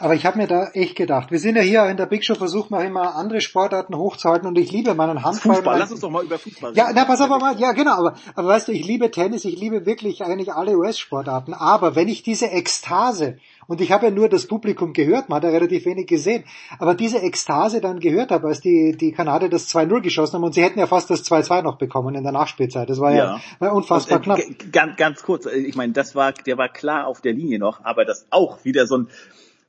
Aber 0.00 0.14
ich 0.14 0.24
habe 0.24 0.38
mir 0.38 0.46
da 0.46 0.70
echt 0.72 0.96
gedacht, 0.96 1.30
wir 1.30 1.38
sind 1.38 1.56
ja 1.56 1.62
hier 1.62 1.84
in 1.84 1.98
der 1.98 2.06
Big 2.06 2.24
Show, 2.24 2.34
versuchen 2.34 2.70
wir 2.70 2.82
immer 2.82 3.16
andere 3.16 3.42
Sportarten 3.42 3.94
hochzuhalten 3.94 4.48
und 4.48 4.56
ich 4.56 4.72
liebe 4.72 4.94
meinen 4.94 5.22
Handball. 5.22 5.56
Fußball, 5.56 5.78
lass 5.78 5.92
uns 5.92 6.00
doch 6.00 6.10
mal 6.10 6.24
über 6.24 6.38
Fußball 6.38 6.70
reden. 6.70 6.78
Ja, 6.78 6.90
na, 6.94 7.04
pass 7.04 7.20
auf 7.20 7.28
mal, 7.28 7.60
ja 7.60 7.72
genau, 7.72 7.92
aber, 7.92 8.14
aber 8.34 8.48
weißt 8.48 8.68
du, 8.68 8.72
ich 8.72 8.86
liebe 8.86 9.10
Tennis, 9.10 9.44
ich 9.44 9.60
liebe 9.60 9.84
wirklich 9.84 10.24
eigentlich 10.24 10.54
alle 10.54 10.76
US-Sportarten, 10.78 11.52
aber 11.52 11.96
wenn 11.96 12.08
ich 12.08 12.22
diese 12.22 12.46
Ekstase, 12.46 13.36
und 13.66 13.82
ich 13.82 13.92
habe 13.92 14.06
ja 14.06 14.10
nur 14.10 14.30
das 14.30 14.46
Publikum 14.46 14.94
gehört, 14.94 15.28
man 15.28 15.36
hat 15.36 15.44
ja 15.44 15.50
relativ 15.50 15.84
wenig 15.84 16.06
gesehen, 16.06 16.44
aber 16.78 16.94
diese 16.94 17.18
Ekstase 17.18 17.82
dann 17.82 18.00
gehört 18.00 18.30
habe, 18.30 18.48
als 18.48 18.60
die, 18.60 18.96
die 18.98 19.12
Kanadier 19.12 19.50
das 19.50 19.68
2-0 19.68 20.00
geschossen 20.00 20.36
haben 20.36 20.44
und 20.44 20.54
sie 20.54 20.62
hätten 20.62 20.78
ja 20.78 20.86
fast 20.86 21.10
das 21.10 21.30
2-2 21.30 21.62
noch 21.62 21.76
bekommen 21.76 22.14
in 22.14 22.22
der 22.22 22.32
Nachspielzeit, 22.32 22.88
das 22.88 23.00
war 23.00 23.12
ja, 23.12 23.38
ja 23.60 23.70
unfassbar 23.70 24.16
und, 24.16 24.22
äh, 24.22 24.42
knapp. 24.44 24.72
Ganz, 24.72 24.96
ganz 24.96 25.22
kurz, 25.22 25.44
äh, 25.44 25.56
ich 25.56 25.76
meine, 25.76 25.92
das 25.92 26.14
war, 26.14 26.32
der 26.32 26.56
war 26.56 26.70
klar 26.70 27.06
auf 27.06 27.20
der 27.20 27.34
Linie 27.34 27.58
noch, 27.58 27.84
aber 27.84 28.06
das 28.06 28.26
auch 28.30 28.64
wieder 28.64 28.86
so 28.86 28.96
ein, 28.96 29.08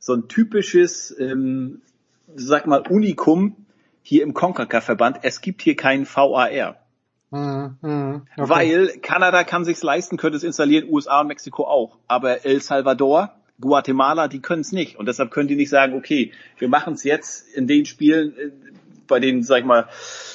so 0.01 0.15
ein 0.15 0.27
typisches, 0.27 1.15
ähm, 1.19 1.81
sag 2.35 2.65
mal, 2.65 2.81
Unikum 2.89 3.55
hier 4.01 4.23
im 4.23 4.33
CONCACAF-Verband. 4.33 5.19
Es 5.21 5.41
gibt 5.41 5.61
hier 5.61 5.75
keinen 5.75 6.07
VAR. 6.07 6.75
Mhm, 7.30 7.77
mhm, 7.81 8.21
okay. 8.35 8.49
Weil 8.49 8.88
Kanada 9.01 9.43
kann 9.43 9.63
sich's 9.63 9.83
leisten, 9.83 10.17
könnte 10.17 10.38
es 10.38 10.43
installieren, 10.43 10.89
USA 10.89 11.21
und 11.21 11.27
Mexiko 11.27 11.65
auch. 11.65 11.97
Aber 12.07 12.43
El 12.45 12.61
Salvador, 12.61 13.35
Guatemala, 13.61 14.27
die 14.27 14.41
können 14.41 14.61
es 14.61 14.71
nicht. 14.71 14.97
Und 14.97 15.05
deshalb 15.07 15.30
können 15.30 15.47
die 15.47 15.55
nicht 15.55 15.69
sagen, 15.69 15.93
okay, 15.93 16.31
wir 16.57 16.67
machen 16.67 16.95
es 16.95 17.03
jetzt 17.03 17.47
in 17.53 17.67
den 17.67 17.85
Spielen, 17.85 18.35
äh, 18.38 18.51
bei 19.07 19.19
den, 19.19 19.43
sag 19.43 19.59
ich 19.59 19.65
mal, 19.65 19.88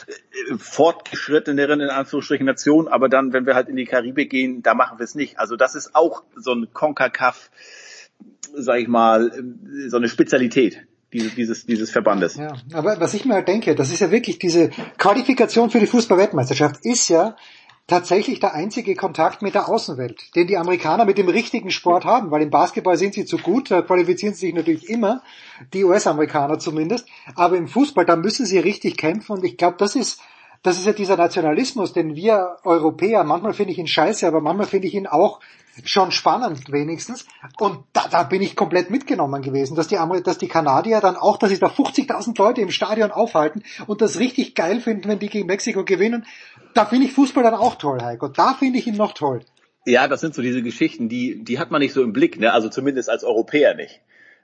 äh, 0.06 0.56
fortgeschritteneren, 0.58 1.80
in 1.80 1.88
Anführungsstrichen, 1.88 2.46
Nationen, 2.46 2.86
aber 2.86 3.08
dann, 3.08 3.32
wenn 3.32 3.46
wir 3.46 3.56
halt 3.56 3.68
in 3.68 3.76
die 3.76 3.84
Karibik 3.84 4.30
gehen, 4.30 4.62
da 4.62 4.74
machen 4.74 4.98
wir 5.00 5.04
es 5.04 5.16
nicht. 5.16 5.40
Also 5.40 5.56
das 5.56 5.74
ist 5.74 5.96
auch 5.96 6.22
so 6.36 6.52
ein 6.52 6.68
CONCACAF 6.72 7.50
sage 8.56 8.82
ich 8.82 8.88
mal, 8.88 9.30
so 9.88 9.96
eine 9.96 10.08
Spezialität 10.08 10.86
dieses, 11.12 11.34
dieses, 11.34 11.66
dieses 11.66 11.90
Verbandes. 11.90 12.36
Ja, 12.36 12.54
aber 12.72 13.00
was 13.00 13.14
ich 13.14 13.24
mir 13.24 13.34
halt 13.34 13.48
denke, 13.48 13.74
das 13.74 13.92
ist 13.92 14.00
ja 14.00 14.10
wirklich 14.10 14.38
diese 14.38 14.70
Qualifikation 14.98 15.70
für 15.70 15.80
die 15.80 15.86
Fußballweltmeisterschaft 15.86 16.84
ist 16.84 17.08
ja 17.08 17.36
tatsächlich 17.86 18.40
der 18.40 18.54
einzige 18.54 18.96
Kontakt 18.96 19.42
mit 19.42 19.54
der 19.54 19.68
Außenwelt, 19.68 20.34
den 20.34 20.48
die 20.48 20.56
Amerikaner 20.56 21.04
mit 21.04 21.18
dem 21.18 21.28
richtigen 21.28 21.70
Sport 21.70 22.04
haben, 22.04 22.32
weil 22.32 22.42
im 22.42 22.50
Basketball 22.50 22.96
sind 22.96 23.14
sie 23.14 23.24
zu 23.24 23.38
gut, 23.38 23.70
da 23.70 23.82
qualifizieren 23.82 24.34
sie 24.34 24.46
sich 24.46 24.54
natürlich 24.54 24.88
immer, 24.88 25.22
die 25.72 25.84
US-Amerikaner 25.84 26.58
zumindest, 26.58 27.06
aber 27.36 27.56
im 27.56 27.68
Fußball, 27.68 28.04
da 28.04 28.16
müssen 28.16 28.44
sie 28.44 28.58
richtig 28.58 28.96
kämpfen 28.96 29.32
und 29.32 29.44
ich 29.44 29.56
glaube, 29.56 29.76
das 29.78 29.94
ist 29.94 30.20
das 30.62 30.78
ist 30.78 30.86
ja 30.86 30.92
dieser 30.92 31.16
Nationalismus, 31.16 31.92
den 31.92 32.16
wir 32.16 32.56
Europäer, 32.64 33.22
manchmal 33.22 33.52
finde 33.52 33.72
ich 33.72 33.78
ihn 33.78 33.86
scheiße, 33.86 34.26
aber 34.26 34.40
manchmal 34.40 34.66
finde 34.66 34.88
ich 34.88 34.94
ihn 34.94 35.06
auch 35.06 35.38
schon 35.84 36.10
spannend 36.10 36.72
wenigstens. 36.72 37.26
Und 37.58 37.84
da, 37.92 38.06
da 38.10 38.22
bin 38.22 38.42
ich 38.42 38.56
komplett 38.56 38.90
mitgenommen 38.90 39.42
gewesen, 39.42 39.76
dass 39.76 39.88
die, 39.88 39.98
dass 40.24 40.38
die 40.38 40.48
Kanadier 40.48 41.00
dann 41.00 41.16
auch, 41.16 41.36
dass 41.36 41.50
sich 41.50 41.60
da 41.60 41.66
50.000 41.66 42.38
Leute 42.38 42.60
im 42.60 42.70
Stadion 42.70 43.10
aufhalten 43.10 43.62
und 43.86 44.00
das 44.00 44.18
richtig 44.18 44.54
geil 44.54 44.80
finden, 44.80 45.08
wenn 45.08 45.18
die 45.18 45.28
gegen 45.28 45.46
Mexiko 45.46 45.84
gewinnen. 45.84 46.26
Da 46.74 46.86
finde 46.86 47.06
ich 47.06 47.12
Fußball 47.12 47.42
dann 47.42 47.54
auch 47.54 47.76
toll, 47.76 47.98
Heiko. 48.02 48.28
Da 48.28 48.54
finde 48.54 48.78
ich 48.78 48.86
ihn 48.86 48.96
noch 48.96 49.12
toll. 49.12 49.40
Ja, 49.84 50.08
das 50.08 50.20
sind 50.20 50.34
so 50.34 50.42
diese 50.42 50.62
Geschichten, 50.62 51.08
die, 51.08 51.44
die 51.44 51.58
hat 51.58 51.70
man 51.70 51.80
nicht 51.80 51.92
so 51.92 52.02
im 52.02 52.12
Blick, 52.12 52.40
ne? 52.40 52.52
also 52.52 52.68
zumindest 52.68 53.08
als 53.08 53.22
Europäer 53.22 53.74
nicht. 53.74 54.00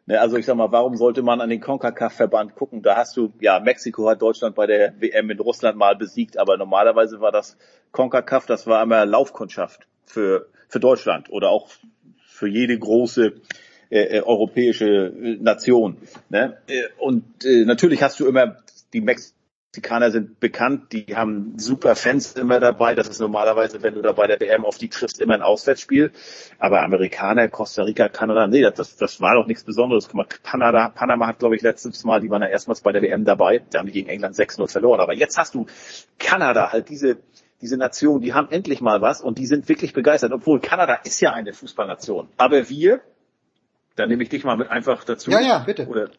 Ne? 0.06 0.20
Also 0.20 0.36
ich 0.36 0.46
sag 0.46 0.56
mal, 0.56 0.70
warum 0.70 0.96
sollte 0.96 1.22
man 1.22 1.40
an 1.40 1.50
den 1.50 1.60
CONCACAF-Verband 1.60 2.54
gucken? 2.54 2.82
Da 2.82 2.96
hast 2.96 3.16
du, 3.16 3.32
ja, 3.40 3.58
Mexiko 3.58 4.08
hat 4.08 4.22
Deutschland 4.22 4.54
bei 4.54 4.66
der 4.66 4.94
WM 5.00 5.30
in 5.30 5.40
Russland 5.40 5.76
mal 5.76 5.96
besiegt, 5.96 6.38
aber 6.38 6.56
normalerweise 6.56 7.20
war 7.20 7.32
das 7.32 7.56
CONCACAF, 7.90 8.46
das 8.46 8.66
war 8.66 8.80
einmal 8.80 9.08
Laufkundschaft 9.08 9.88
für, 10.04 10.46
für 10.72 10.80
Deutschland 10.80 11.30
oder 11.30 11.50
auch 11.50 11.68
für 12.24 12.48
jede 12.48 12.78
große 12.78 13.34
äh, 13.90 14.18
äh 14.18 14.22
europäische 14.22 15.12
Nation. 15.40 15.98
Ne? 16.30 16.56
Äh, 16.66 16.84
und 16.98 17.44
äh, 17.44 17.64
natürlich 17.64 18.02
hast 18.02 18.18
du 18.18 18.26
immer 18.26 18.56
die 18.94 19.02
Mex 19.02 19.34
Mexikaner 19.74 20.10
sind 20.10 20.38
bekannt, 20.38 20.92
die 20.92 21.16
haben 21.16 21.54
super 21.56 21.96
Fans 21.96 22.34
immer 22.34 22.60
dabei. 22.60 22.94
Das 22.94 23.08
ist 23.08 23.20
normalerweise, 23.20 23.82
wenn 23.82 23.94
du 23.94 24.02
da 24.02 24.12
bei 24.12 24.26
der 24.26 24.38
WM 24.38 24.66
auf 24.66 24.76
die 24.76 24.90
triffst, 24.90 25.18
immer 25.18 25.32
ein 25.32 25.40
Auswärtsspiel. 25.40 26.12
Aber 26.58 26.82
Amerikaner, 26.82 27.48
Costa 27.48 27.84
Rica, 27.84 28.10
Kanada, 28.10 28.46
nee, 28.46 28.60
das, 28.60 28.96
das 28.96 29.22
war 29.22 29.34
doch 29.34 29.46
nichts 29.46 29.64
Besonderes. 29.64 30.08
Guck 30.08 30.14
mal, 30.16 30.26
Panama, 30.42 30.90
Panama 30.90 31.26
hat, 31.26 31.38
glaube 31.38 31.56
ich, 31.56 31.62
letztes 31.62 32.04
Mal, 32.04 32.20
die 32.20 32.28
waren 32.28 32.42
ja 32.42 32.48
erstmals 32.48 32.82
bei 32.82 32.92
der 32.92 33.00
WM 33.00 33.24
dabei. 33.24 33.62
Da 33.70 33.78
haben 33.78 33.86
die 33.86 33.92
gegen 33.92 34.10
England 34.10 34.36
6-0 34.36 34.70
verloren. 34.70 35.00
Aber 35.00 35.14
jetzt 35.14 35.38
hast 35.38 35.54
du 35.54 35.64
Kanada, 36.18 36.70
halt 36.70 36.90
diese, 36.90 37.16
diese 37.62 37.76
Nation, 37.76 38.20
die 38.20 38.34
haben 38.34 38.50
endlich 38.50 38.80
mal 38.80 39.00
was 39.00 39.22
und 39.22 39.38
die 39.38 39.46
sind 39.46 39.68
wirklich 39.68 39.92
begeistert. 39.92 40.32
Obwohl 40.32 40.60
Kanada 40.60 40.94
ist 41.04 41.20
ja 41.20 41.32
eine 41.32 41.52
Fußballnation. 41.52 42.28
Aber 42.36 42.68
wir, 42.68 43.00
da 43.94 44.06
nehme 44.06 44.24
ich 44.24 44.28
dich 44.28 44.44
mal 44.44 44.56
mit 44.56 44.68
einfach 44.68 45.04
dazu. 45.04 45.30
Ja, 45.30 45.40
ja, 45.40 45.58
bitte. 45.60 45.86
Oder 45.86 46.10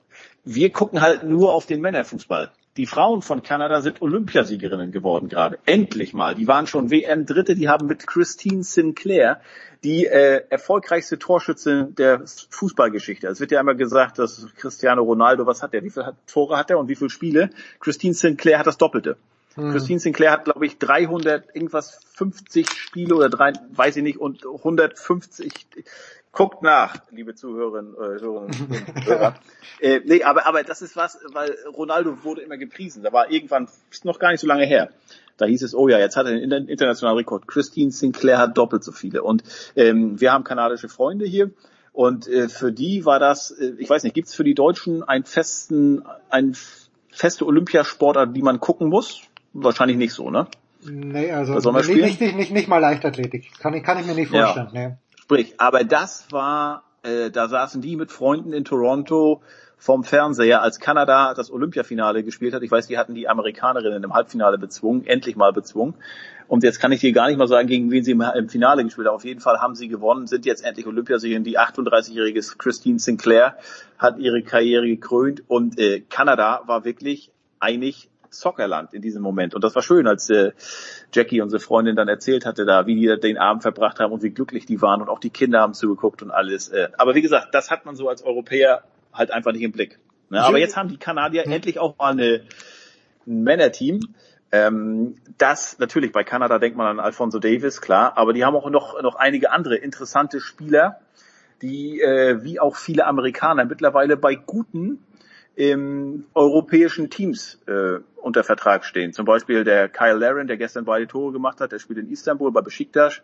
wir 0.46 0.72
gucken 0.72 1.02
halt 1.02 1.24
nur 1.24 1.54
auf 1.54 1.66
den 1.66 1.82
Männerfußball. 1.82 2.52
Die 2.78 2.88
Frauen 2.88 3.22
von 3.22 3.44
Kanada 3.44 3.82
sind 3.82 4.02
Olympiasiegerinnen 4.02 4.92
geworden 4.92 5.30
gerade. 5.30 5.60
Endlich 5.66 6.14
mal. 6.14 6.34
Die 6.34 6.48
waren 6.48 6.66
schon 6.66 6.90
WM-Dritte. 6.90 7.56
Die 7.56 7.70
haben 7.70 7.86
mit 7.86 8.08
Christine 8.08 8.64
Sinclair 8.64 9.42
die 9.84 10.06
äh, 10.06 10.44
erfolgreichste 10.50 11.20
Torschützin 11.20 11.94
der 11.96 12.24
Fußballgeschichte. 12.50 13.28
Es 13.28 13.40
wird 13.40 13.52
ja 13.52 13.60
immer 13.60 13.76
gesagt, 13.76 14.18
dass 14.18 14.48
Cristiano 14.58 15.04
Ronaldo, 15.04 15.46
was 15.46 15.62
hat 15.62 15.74
er? 15.74 15.84
Wie 15.84 15.90
viele 15.90 16.16
Tore 16.26 16.58
hat 16.58 16.72
er 16.72 16.80
und 16.80 16.88
wie 16.88 16.96
viele 16.96 17.10
Spiele? 17.10 17.50
Christine 17.80 18.14
Sinclair 18.14 18.60
hat 18.60 18.66
das 18.66 18.78
Doppelte. 18.78 19.18
Hm. 19.56 19.72
Christine 19.72 20.00
Sinclair 20.00 20.32
hat, 20.32 20.46
glaube 20.46 20.66
ich, 20.66 20.78
300 20.80 21.56
irgendwas 21.56 22.00
50 22.16 22.70
Spiele 22.72 23.16
oder 23.16 23.30
drei, 23.30 23.54
weiß 23.72 23.98
ich 23.98 24.04
nicht, 24.04 24.20
und 24.20 24.46
150 24.46 25.68
Guckt 26.34 26.64
nach, 26.64 26.96
liebe 27.12 27.36
Zuhörerinnen, 27.36 27.94
äh, 27.94 28.20
Hörerinnen 28.20 28.88
und 28.96 29.06
Hörer. 29.06 29.36
äh, 29.80 30.00
nee, 30.04 30.24
aber, 30.24 30.48
aber 30.48 30.64
das 30.64 30.82
ist 30.82 30.96
was, 30.96 31.20
weil 31.32 31.56
Ronaldo 31.78 32.24
wurde 32.24 32.42
immer 32.42 32.58
gepriesen. 32.58 33.04
Da 33.04 33.14
war 33.14 33.30
irgendwann, 33.30 33.68
ist 33.92 34.04
noch 34.04 34.18
gar 34.18 34.32
nicht 34.32 34.40
so 34.40 34.48
lange 34.48 34.66
her. 34.66 34.90
Da 35.38 35.46
hieß 35.46 35.62
es, 35.62 35.76
oh 35.76 35.88
ja, 35.88 36.00
jetzt 36.00 36.18
hat 36.18 36.26
er 36.26 36.32
einen 36.32 36.68
internationalen 36.68 37.20
Rekord. 37.20 37.48
Christine 37.48 37.92
Sinclair 37.92 38.40
hat 38.40 38.58
doppelt 38.58 38.84
so 38.84 38.92
viele. 38.92 39.22
Und 39.22 39.44
ähm, 39.76 40.20
wir 40.20 40.32
haben 40.32 40.44
kanadische 40.44 40.90
Freunde 40.90 41.26
hier. 41.26 41.52
Und 41.92 42.28
äh, 42.28 42.50
für 42.50 42.72
die 42.72 43.06
war 43.06 43.20
das, 43.20 43.52
äh, 43.52 43.74
ich 43.78 43.88
weiß 43.88 44.02
nicht, 44.02 44.16
gibt 44.16 44.28
es 44.28 44.34
für 44.34 44.44
die 44.44 44.56
Deutschen 44.56 45.04
einen 45.04 45.26
festen, 45.26 46.02
ein 46.32 46.56
feste 47.12 47.46
Olympiasportart, 47.46 48.36
die 48.36 48.42
man 48.42 48.60
gucken 48.60 48.90
muss? 48.90 49.22
Wahrscheinlich 49.54 49.98
nicht 49.98 50.14
so, 50.14 50.30
ne? 50.30 50.48
Nee, 50.86 51.32
also 51.32 51.54
nicht, 51.72 51.90
nicht, 51.90 52.22
nicht, 52.22 52.36
nicht, 52.36 52.52
nicht 52.52 52.68
mal 52.68 52.80
Leichtathletik. 52.80 53.52
Kann 53.60 53.74
ich, 53.74 53.84
kann 53.84 54.00
ich 54.00 54.06
mir 54.06 54.16
nicht 54.16 54.30
vorstellen. 54.30 54.70
Ja. 54.74 54.90
Nee. 54.90 54.96
Sprich, 55.16 55.54
aber 55.58 55.84
das 55.84 56.28
war, 56.32 56.84
äh, 57.04 57.32
da 57.32 57.48
saßen 57.48 57.82
die 57.82 57.96
mit 57.96 58.12
Freunden 58.12 58.52
in 58.52 58.66
Toronto 58.66 59.42
vom 59.78 60.04
Fernseher, 60.04 60.62
als 60.62 60.80
Kanada 60.80 61.34
das 61.34 61.52
Olympiafinale 61.52 62.24
gespielt 62.24 62.54
hat. 62.54 62.64
Ich 62.64 62.72
weiß, 62.72 62.88
die 62.88 62.98
hatten 62.98 63.16
die 63.16 63.28
Amerikanerinnen 63.28 64.04
im 64.04 64.14
Halbfinale 64.14 64.58
bezwungen, 64.58 65.06
endlich 65.06 65.36
mal 65.36 65.52
bezwungen. 65.52 65.96
Und 66.48 66.64
jetzt 66.64 66.80
kann 66.80 66.92
ich 66.92 67.02
dir 67.02 67.12
gar 67.12 67.28
nicht 67.28 67.38
mal 67.38 67.48
sagen, 67.48 67.68
gegen 67.68 67.92
wen 67.92 68.04
sie 68.04 68.12
im 68.12 68.50
Finale 68.50 68.84
gespielt 68.84 69.08
haben. 69.08 69.16
Auf 69.16 69.26
jeden 69.26 69.42
Fall 69.42 69.60
haben 69.60 69.76
sie 69.76 69.88
gewonnen, 69.88 70.28
sind 70.28 70.46
jetzt 70.46 70.64
endlich 70.64 70.88
Olympiasiegerin. 70.88 71.44
Die 71.44 71.60
38-jährige 71.60 72.40
Christine 72.58 73.00
Sinclair 73.00 73.58
hat 73.98 74.20
ihre 74.20 74.42
Karriere 74.42 74.88
gekrönt 74.88 75.44
und 75.48 75.78
äh, 75.80 76.00
Kanada 76.00 76.62
war 76.66 76.86
wirklich 76.86 77.32
eigentlich 77.60 78.10
Soccerland 78.34 78.94
in 78.94 79.02
diesem 79.02 79.22
Moment. 79.22 79.56
Und 79.56 79.64
das 79.64 79.76
war 79.76 79.82
schön, 79.82 80.08
als 80.08 80.30
äh, 80.30 80.52
Jackie, 81.14 81.42
unsere 81.42 81.60
Freundin, 81.60 81.96
dann 81.96 82.08
erzählt 82.08 82.46
hatte 82.46 82.66
da, 82.66 82.86
wie 82.86 82.96
die 82.96 83.20
den 83.20 83.38
Abend 83.38 83.64
verbracht 83.64 84.00
haben 84.00 84.12
und 84.12 84.24
wie 84.24 84.32
glücklich 84.32 84.66
die 84.66 84.82
waren 84.82 85.02
und 85.02 85.10
auch 85.10 85.20
die 85.20 85.30
Kinder 85.30 85.62
haben 85.62 85.74
zugeguckt 85.74 86.22
und 86.22 86.32
alles. 86.32 86.70
Äh. 86.70 86.90
Aber 86.98 87.16
wie 87.16 87.22
gesagt, 87.22 87.50
das 87.54 87.72
hat 87.72 87.86
man 87.86 87.96
so 87.96 88.10
als 88.10 88.24
Europäer 88.24 88.84
halt 89.14 89.32
einfach 89.32 89.52
nicht 89.52 89.62
im 89.62 89.72
Blick. 89.72 90.00
Ne? 90.30 90.44
Aber 90.44 90.58
jetzt 90.58 90.76
haben 90.76 90.90
die 90.90 90.98
Kanadier 90.98 91.44
mhm. 91.46 91.54
endlich 91.54 91.80
auch 91.80 91.98
mal 91.98 92.12
eine, 92.12 92.42
ein 93.28 93.44
Männerteam. 93.44 94.00
Ähm, 94.52 95.16
das 95.38 95.80
natürlich 95.80 96.12
bei 96.12 96.24
Kanada 96.24 96.60
denkt 96.60 96.78
man 96.78 96.88
an 96.88 97.00
Alfonso 97.00 97.40
Davis, 97.40 97.82
klar, 97.82 98.18
aber 98.18 98.34
die 98.34 98.46
haben 98.46 98.56
auch 98.56 98.70
noch 98.70 99.02
noch 99.02 99.16
einige 99.16 99.52
andere 99.52 99.76
interessante 99.76 100.40
Spieler, 100.40 101.00
die 101.64 102.00
äh, 102.02 102.44
wie 102.44 102.60
auch 102.60 102.76
viele 102.76 103.06
Amerikaner 103.06 103.66
mittlerweile 103.66 104.16
bei 104.16 104.36
guten 104.36 105.04
im 105.56 106.26
europäischen 106.34 107.10
Teams 107.10 107.60
äh, 107.68 108.00
unter 108.16 108.44
Vertrag 108.44 108.86
stehen. 108.86 109.14
Zum 109.14 109.26
Beispiel 109.26 109.64
der 109.64 109.90
Kyle 109.90 110.18
Laren, 110.18 110.48
der 110.48 110.58
gestern 110.58 110.86
beide 110.86 111.08
Tore 111.08 111.32
gemacht 111.32 111.62
hat, 111.62 111.72
der 111.72 111.80
spielt 111.80 112.00
in 112.00 112.12
Istanbul 112.12 112.52
bei 112.52 112.62
Besiktas. 112.62 113.22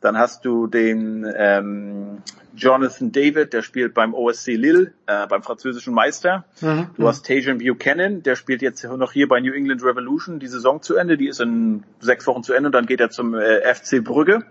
Dann 0.00 0.16
hast 0.16 0.44
du 0.44 0.68
den 0.68 1.26
ähm, 1.36 2.22
Jonathan 2.54 3.10
David, 3.10 3.52
der 3.52 3.62
spielt 3.62 3.94
beim 3.94 4.14
OSC 4.14 4.48
Lille, 4.54 4.92
äh, 5.06 5.26
beim 5.26 5.42
französischen 5.42 5.92
Meister. 5.92 6.44
Mhm. 6.60 6.90
Du 6.96 7.08
hast 7.08 7.26
Tajan 7.26 7.58
Buchanan, 7.58 8.22
der 8.22 8.36
spielt 8.36 8.62
jetzt 8.62 8.84
noch 8.84 9.12
hier 9.12 9.26
bei 9.26 9.40
New 9.40 9.52
England 9.52 9.82
Revolution 9.82 10.38
die 10.38 10.46
Saison 10.46 10.82
zu 10.82 10.94
Ende. 10.94 11.16
Die 11.16 11.26
ist 11.26 11.40
in 11.40 11.82
sechs 11.98 12.26
Wochen 12.28 12.44
zu 12.44 12.52
Ende 12.52 12.68
und 12.68 12.74
dann 12.74 12.86
geht 12.86 13.00
er 13.00 13.10
zum 13.10 13.34
äh, 13.34 13.74
FC 13.74 14.02
Brügge. 14.02 14.44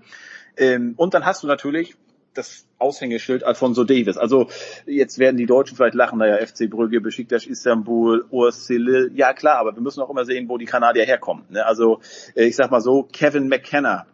Ähm, 0.58 0.94
und 0.98 1.14
dann 1.14 1.26
hast 1.26 1.44
du 1.44 1.48
natürlich 1.48 1.96
das 2.38 2.68
Aushängeschild 2.80 3.44
Alfonso 3.44 3.84
Davis. 3.84 4.18
Also 4.18 4.50
jetzt 4.86 5.20
werden 5.20 5.38
die 5.38 5.46
Deutschen 5.46 5.76
vielleicht 5.76 5.96
lachen, 5.96 6.20
naja, 6.20 6.38
FC 6.46 6.70
Brügge, 6.70 7.02
Besiktas 7.02 7.46
Istanbul, 7.46 8.26
Ursile, 8.30 9.10
ja 9.14 9.34
klar, 9.34 9.58
aber 9.58 9.76
wir 9.76 9.82
müssen 9.82 10.02
auch 10.02 10.10
immer 10.10 10.26
sehen, 10.26 10.48
wo 10.50 10.58
die 10.58 10.66
Kanadier 10.66 11.06
herkommen. 11.06 11.46
Ne? 11.50 11.66
Also 11.66 12.00
äh, 12.36 12.46
ich 12.46 12.56
sag 12.56 12.72
mal 12.72 12.82
so, 12.82 13.04
Kevin 13.04 13.48
McKenna, 13.48 14.06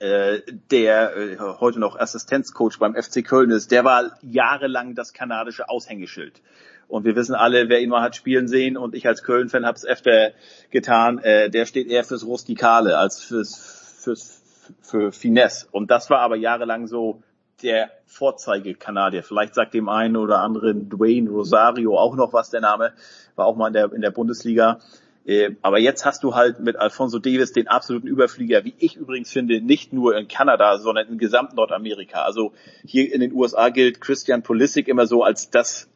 äh, 0.00 0.40
der 0.70 1.16
äh, 1.16 1.36
heute 1.38 1.80
noch 1.80 1.98
Assistenzcoach 1.98 2.78
beim 2.78 2.94
FC 2.94 3.24
Köln 3.24 3.50
ist, 3.50 3.70
der 3.70 3.84
war 3.84 4.18
jahrelang 4.22 4.94
das 4.94 5.12
kanadische 5.12 5.68
Aushängeschild. 5.68 6.40
Und 6.86 7.04
wir 7.04 7.16
wissen 7.16 7.34
alle, 7.34 7.68
wer 7.68 7.80
ihn 7.80 7.90
mal 7.90 8.00
hat 8.00 8.16
spielen 8.16 8.48
sehen 8.48 8.76
und 8.76 8.94
ich 8.94 9.06
als 9.06 9.22
Köln-Fan 9.22 9.66
habe 9.66 9.76
es 9.76 9.84
öfter 9.84 10.32
getan, 10.70 11.18
äh, 11.18 11.50
der 11.50 11.66
steht 11.66 11.88
eher 11.88 12.04
fürs 12.04 12.24
Rustikale 12.24 12.96
als 12.96 13.22
fürs, 13.22 13.98
fürs 14.02 14.38
für 14.82 15.12
Finesse. 15.12 15.66
Und 15.70 15.90
das 15.90 16.10
war 16.10 16.20
aber 16.20 16.36
jahrelang 16.36 16.86
so 16.86 17.22
der 17.62 17.90
Vorzeigekanadier. 18.06 19.22
Vielleicht 19.22 19.54
sagt 19.54 19.74
dem 19.74 19.88
einen 19.88 20.16
oder 20.16 20.40
anderen 20.40 20.88
Dwayne 20.88 21.30
Rosario 21.30 21.98
auch 21.98 22.16
noch 22.16 22.32
was, 22.32 22.50
der 22.50 22.60
Name, 22.60 22.92
war 23.36 23.46
auch 23.46 23.56
mal 23.56 23.68
in 23.68 23.72
der, 23.72 23.92
in 23.92 24.00
der 24.00 24.10
Bundesliga. 24.10 24.78
Äh, 25.26 25.56
aber 25.60 25.78
jetzt 25.78 26.06
hast 26.06 26.24
du 26.24 26.34
halt 26.34 26.60
mit 26.60 26.76
Alfonso 26.76 27.18
Davis 27.18 27.52
den 27.52 27.68
absoluten 27.68 28.06
Überflieger, 28.06 28.64
wie 28.64 28.74
ich 28.78 28.96
übrigens 28.96 29.30
finde, 29.30 29.60
nicht 29.60 29.92
nur 29.92 30.16
in 30.16 30.26
Kanada, 30.26 30.78
sondern 30.78 31.08
in 31.08 31.18
gesamt 31.18 31.54
Nordamerika. 31.54 32.22
Also 32.22 32.52
hier 32.84 33.12
in 33.12 33.20
den 33.20 33.32
USA 33.32 33.68
gilt 33.68 34.00
Christian 34.00 34.42
Pulisic 34.42 34.88
immer 34.88 35.06
so 35.06 35.22
als 35.22 35.50
das 35.50 35.88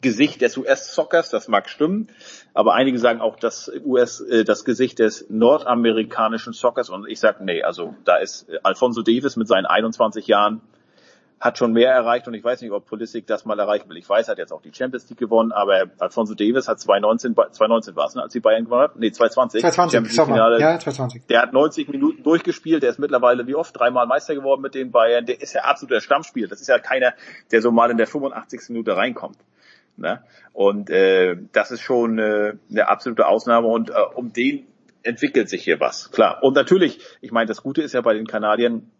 Gesicht 0.00 0.40
des 0.40 0.56
US-Soccers, 0.56 1.30
das 1.30 1.48
mag 1.48 1.68
stimmen, 1.68 2.08
aber 2.54 2.74
einige 2.74 2.98
sagen 3.00 3.20
auch 3.20 3.36
das 3.36 3.70
US, 3.84 4.20
äh, 4.20 4.44
das 4.44 4.64
Gesicht 4.64 5.00
des 5.00 5.28
nordamerikanischen 5.28 6.52
Soccers 6.52 6.88
und 6.88 7.06
ich 7.08 7.18
sage, 7.18 7.44
nee, 7.44 7.62
also 7.62 7.94
da 8.04 8.16
ist 8.16 8.46
Alfonso 8.62 9.02
Davis 9.02 9.36
mit 9.36 9.48
seinen 9.48 9.66
21 9.66 10.28
Jahren 10.28 10.62
hat 11.40 11.58
schon 11.58 11.72
mehr 11.72 11.92
erreicht 11.92 12.26
und 12.26 12.34
ich 12.34 12.42
weiß 12.42 12.60
nicht, 12.62 12.72
ob 12.72 12.86
Pulisic 12.86 13.26
das 13.26 13.44
mal 13.44 13.58
erreichen 13.58 13.88
will. 13.88 13.96
Ich 13.96 14.08
weiß, 14.08 14.28
er 14.28 14.32
hat 14.32 14.38
jetzt 14.38 14.52
auch 14.52 14.62
die 14.62 14.72
Champions 14.74 15.08
League 15.08 15.18
gewonnen, 15.18 15.52
aber 15.52 15.84
Alfonso 15.98 16.34
Davis 16.34 16.66
hat 16.66 16.80
2019, 16.80 17.34
2019 17.34 17.96
war 17.96 18.06
es, 18.06 18.14
ne, 18.14 18.22
als 18.22 18.32
die 18.32 18.40
Bayern 18.40 18.64
gewonnen 18.64 18.82
hat? 18.82 18.96
Nee, 18.96 19.12
2020. 19.12 19.60
2020, 19.60 20.14
Sommer. 20.14 20.36
Ja, 20.36 20.78
2020. 20.78 21.26
Der 21.26 21.42
hat 21.42 21.52
90 21.52 21.88
Minuten 21.88 22.22
durchgespielt, 22.22 22.82
der 22.82 22.90
ist 22.90 22.98
mittlerweile 22.98 23.46
wie 23.46 23.54
oft 23.54 23.78
dreimal 23.78 24.06
Meister 24.06 24.34
geworden 24.34 24.62
mit 24.62 24.74
den 24.74 24.90
Bayern. 24.90 25.26
Der 25.26 25.40
ist 25.40 25.54
ja 25.54 25.62
absoluter 25.62 26.00
Stammspiel. 26.00 26.48
Das 26.48 26.60
ist 26.60 26.66
ja 26.66 26.78
keiner, 26.78 27.14
der 27.52 27.62
so 27.62 27.70
mal 27.70 27.90
in 27.90 27.98
der 27.98 28.06
85. 28.06 28.70
Minute 28.70 28.96
reinkommt. 28.96 29.38
Ne? 29.96 30.22
Und 30.52 30.90
äh, 30.90 31.36
das 31.52 31.70
ist 31.70 31.82
schon 31.82 32.18
äh, 32.18 32.54
eine 32.70 32.88
absolute 32.88 33.26
Ausnahme 33.26 33.68
und 33.68 33.90
äh, 33.90 33.94
um 34.14 34.32
den 34.32 34.66
entwickelt 35.02 35.48
sich 35.48 35.64
hier 35.64 35.80
was, 35.80 36.10
klar. 36.10 36.42
Und 36.42 36.54
natürlich, 36.54 37.00
ich 37.20 37.32
meine, 37.32 37.46
das 37.46 37.62
Gute 37.62 37.82
ist 37.82 37.94
ja 37.94 38.00
bei 38.00 38.14
den 38.14 38.26
Kanadiern, 38.26 38.90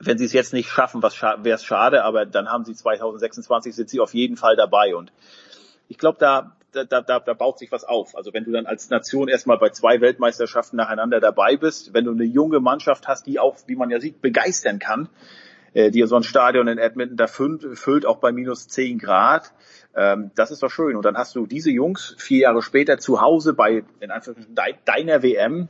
wenn 0.00 0.18
sie 0.18 0.24
es 0.24 0.32
jetzt 0.32 0.52
nicht 0.52 0.70
schaffen, 0.70 1.02
was 1.02 1.20
wäre 1.20 1.54
es 1.54 1.64
schade, 1.64 2.04
aber 2.04 2.26
dann 2.26 2.48
haben 2.48 2.64
sie 2.64 2.74
2026 2.74 3.74
sind 3.74 3.90
sie 3.90 4.00
auf 4.00 4.14
jeden 4.14 4.36
Fall 4.36 4.56
dabei 4.56 4.94
und 4.94 5.12
ich 5.88 5.98
glaube, 5.98 6.18
da 6.18 6.56
da, 6.72 6.84
da, 6.84 7.18
da 7.18 7.34
baut 7.34 7.58
sich 7.58 7.72
was 7.72 7.84
auf. 7.84 8.16
Also 8.16 8.32
wenn 8.32 8.44
du 8.44 8.52
dann 8.52 8.66
als 8.66 8.90
Nation 8.90 9.28
erstmal 9.28 9.58
bei 9.58 9.70
zwei 9.70 10.00
Weltmeisterschaften 10.00 10.76
nacheinander 10.76 11.20
dabei 11.20 11.56
bist, 11.56 11.94
wenn 11.94 12.04
du 12.04 12.12
eine 12.12 12.24
junge 12.24 12.60
Mannschaft 12.60 13.08
hast, 13.08 13.26
die 13.26 13.38
auch, 13.38 13.56
wie 13.66 13.76
man 13.76 13.90
ja 13.90 14.00
sieht, 14.00 14.20
begeistern 14.22 14.78
kann, 14.78 15.08
äh, 15.72 15.90
die 15.90 16.02
so 16.06 16.16
ein 16.16 16.22
Stadion 16.22 16.68
in 16.68 16.78
Edmonton 16.78 17.16
da 17.16 17.26
füllt, 17.26 17.78
füllt 17.78 18.06
auch 18.06 18.18
bei 18.18 18.32
minus 18.32 18.68
zehn 18.68 18.98
Grad, 18.98 19.52
ähm, 19.94 20.30
das 20.34 20.50
ist 20.50 20.62
doch 20.62 20.70
schön. 20.70 20.96
Und 20.96 21.04
dann 21.04 21.16
hast 21.16 21.34
du 21.34 21.46
diese 21.46 21.70
Jungs 21.70 22.14
vier 22.18 22.42
Jahre 22.42 22.62
später 22.62 22.98
zu 22.98 23.20
Hause 23.20 23.54
bei 23.54 23.84
in 24.00 24.10
Anführungszeichen 24.10 24.78
deiner 24.84 25.22
WM. 25.22 25.68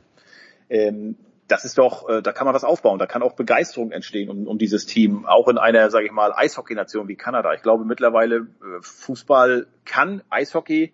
Ähm, 0.69 1.15
das 1.51 1.65
ist 1.65 1.77
doch, 1.77 2.07
äh, 2.07 2.21
da 2.21 2.31
kann 2.31 2.45
man 2.45 2.55
was 2.55 2.63
aufbauen, 2.63 2.97
da 2.97 3.05
kann 3.05 3.21
auch 3.21 3.33
Begeisterung 3.33 3.91
entstehen 3.91 4.29
um, 4.29 4.47
um 4.47 4.57
dieses 4.57 4.85
Team, 4.85 5.25
auch 5.25 5.47
in 5.49 5.57
einer, 5.57 5.89
sage 5.89 6.05
ich 6.05 6.11
mal, 6.11 6.31
Eishockey-Nation 6.33 7.07
wie 7.07 7.15
Kanada. 7.15 7.53
Ich 7.53 7.61
glaube 7.61 7.83
mittlerweile 7.83 8.37
äh, 8.37 8.81
Fußball 8.81 9.67
kann 9.83 10.21
Eishockey. 10.29 10.93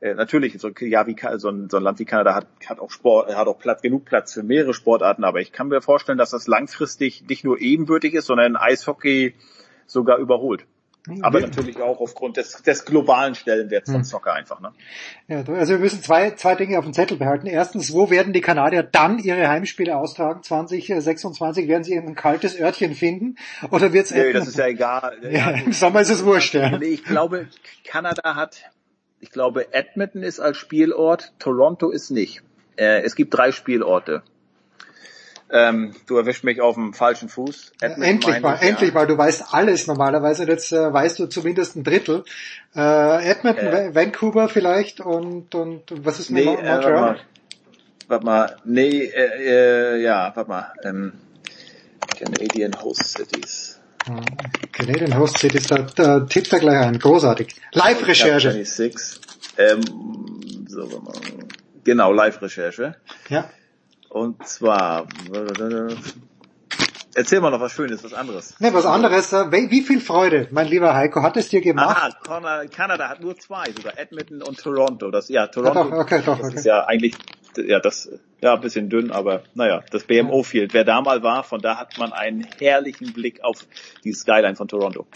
Äh, 0.00 0.14
natürlich, 0.14 0.56
so, 0.60 0.70
ja, 0.80 1.06
wie 1.08 1.16
so 1.38 1.48
ein, 1.48 1.68
so 1.68 1.78
ein 1.78 1.82
Land 1.82 1.98
wie 1.98 2.04
Kanada 2.04 2.34
hat, 2.34 2.46
hat 2.66 2.78
auch 2.78 2.92
Sport, 2.92 3.34
hat 3.34 3.48
auch 3.48 3.58
Platz, 3.58 3.82
genug 3.82 4.04
Platz 4.04 4.34
für 4.34 4.44
mehrere 4.44 4.72
Sportarten, 4.72 5.24
aber 5.24 5.40
ich 5.40 5.50
kann 5.50 5.66
mir 5.66 5.80
vorstellen, 5.80 6.18
dass 6.18 6.30
das 6.30 6.46
langfristig 6.46 7.24
nicht 7.28 7.44
nur 7.44 7.60
ebenbürtig 7.60 8.14
ist, 8.14 8.26
sondern 8.26 8.56
Eishockey 8.56 9.34
sogar 9.86 10.18
überholt. 10.18 10.66
Aber 11.22 11.40
natürlich 11.40 11.80
auch 11.80 12.00
aufgrund 12.00 12.36
des, 12.36 12.62
des 12.62 12.84
globalen 12.84 13.34
Stellenwerts 13.34 13.90
von 13.90 14.04
Soccer 14.04 14.34
einfach. 14.34 14.60
Ne? 14.60 14.72
Ja, 15.26 15.38
also 15.38 15.72
wir 15.72 15.78
müssen 15.78 16.02
zwei, 16.02 16.32
zwei 16.32 16.54
Dinge 16.54 16.78
auf 16.78 16.84
dem 16.84 16.92
Zettel 16.92 17.16
behalten. 17.16 17.46
Erstens, 17.46 17.92
wo 17.92 18.10
werden 18.10 18.32
die 18.32 18.40
Kanadier 18.40 18.82
dann 18.82 19.18
ihre 19.18 19.48
Heimspiele 19.48 19.96
austragen? 19.96 20.42
2026 20.42 21.68
werden 21.68 21.84
sie 21.84 21.96
ein 21.96 22.14
kaltes 22.14 22.60
Örtchen 22.60 22.94
finden? 22.94 23.36
Oder 23.70 23.92
wird's 23.92 24.12
Nee, 24.12 24.32
das 24.32 24.48
ist 24.48 24.58
ja 24.58 24.66
egal. 24.66 25.18
Ja, 25.30 25.50
Im 25.50 25.72
Sommer 25.72 26.00
ist 26.00 26.10
es 26.10 26.24
wurscht, 26.24 26.54
ja. 26.54 26.78
Nee, 26.78 26.86
ich 26.86 27.04
glaube, 27.04 27.48
Kanada 27.84 28.34
hat, 28.34 28.70
ich 29.20 29.30
glaube, 29.30 29.72
Edmonton 29.72 30.22
ist 30.22 30.40
als 30.40 30.56
Spielort, 30.56 31.32
Toronto 31.38 31.90
ist 31.90 32.10
nicht. 32.10 32.42
Äh, 32.76 33.02
es 33.02 33.14
gibt 33.14 33.34
drei 33.34 33.52
Spielorte. 33.52 34.22
Ähm, 35.50 35.94
du 36.06 36.16
erwischst 36.16 36.44
mich 36.44 36.60
auf 36.60 36.74
dem 36.74 36.92
falschen 36.92 37.28
Fuß. 37.28 37.72
Edmonton 37.80 38.02
endlich 38.02 38.40
mal, 38.40 38.56
ich, 38.56 38.68
endlich 38.68 38.90
ja. 38.90 38.94
mal. 38.94 39.06
Du 39.06 39.16
weißt 39.16 39.46
alles 39.52 39.86
normalerweise. 39.86 40.44
Jetzt 40.44 40.72
äh, 40.72 40.92
weißt 40.92 41.18
du 41.18 41.26
zumindest 41.26 41.76
ein 41.76 41.84
Drittel. 41.84 42.24
Äh, 42.76 43.30
Edmonton, 43.30 43.66
äh, 43.66 43.94
Vancouver 43.94 44.48
vielleicht 44.48 45.00
und 45.00 45.54
und 45.54 45.82
was 46.04 46.20
ist 46.20 46.30
mit 46.30 46.44
nee, 46.44 46.50
Montreal? 46.50 47.16
Äh, 47.16 47.20
warte 48.08 48.24
mal. 48.26 48.56
Nee, 48.64 49.04
äh, 49.04 49.96
äh, 49.96 50.02
ja, 50.02 50.32
warte 50.34 50.50
mal. 50.50 50.72
Ähm, 50.84 51.12
Canadian 52.18 52.72
Host 52.82 53.08
Cities. 53.08 53.80
Hm, 54.06 54.24
Canadian 54.72 55.18
Host 55.18 55.38
Cities, 55.38 55.66
da, 55.66 55.86
da 55.94 56.20
tippt 56.20 56.52
er 56.52 56.60
gleich 56.60 56.78
ein. 56.78 56.98
Großartig. 56.98 57.54
Live-Recherche. 57.72 58.64
Ähm, 59.58 59.80
so. 60.68 60.88
Genau, 61.84 62.12
Live-Recherche. 62.12 62.96
Ja. 63.28 63.50
Und 64.10 64.46
zwar, 64.46 65.06
erzähl 67.14 67.40
mal 67.40 67.50
noch 67.50 67.60
was 67.60 67.72
Schönes, 67.72 68.02
was 68.04 68.14
anderes. 68.14 68.58
Ne, 68.58 68.72
was 68.72 68.86
anderes. 68.86 69.32
Äh, 69.32 69.50
wie 69.70 69.82
viel 69.82 70.00
Freude, 70.00 70.48
mein 70.50 70.66
lieber 70.66 70.94
Heiko, 70.94 71.22
hat 71.22 71.36
es 71.36 71.48
dir 71.48 71.60
gemacht? 71.60 72.14
Ah, 72.26 72.64
Kanada 72.66 73.08
hat 73.08 73.20
nur 73.20 73.36
zwei, 73.36 73.64
sogar 73.76 73.98
Edmonton 73.98 74.42
und 74.42 74.58
Toronto. 74.58 75.10
Das, 75.10 75.28
ja, 75.28 75.46
Toronto. 75.46 75.78
Ja, 75.78 75.84
doch, 75.84 75.98
okay, 75.98 76.22
doch, 76.24 76.38
das 76.38 76.48
okay. 76.48 76.56
ist 76.56 76.64
ja 76.64 76.86
eigentlich, 76.86 77.14
ja, 77.56 77.80
das, 77.80 78.08
ja, 78.40 78.54
ein 78.54 78.60
bisschen 78.60 78.88
dünn, 78.88 79.10
aber 79.10 79.42
naja, 79.54 79.82
das 79.90 80.04
BMO 80.04 80.42
Field. 80.42 80.72
Wer 80.72 80.84
da 80.84 81.00
mal 81.02 81.22
war, 81.22 81.44
von 81.44 81.60
da 81.60 81.76
hat 81.76 81.98
man 81.98 82.12
einen 82.12 82.46
herrlichen 82.58 83.12
Blick 83.12 83.44
auf 83.44 83.66
die 84.04 84.12
Skyline 84.12 84.56
von 84.56 84.68
Toronto. 84.68 85.06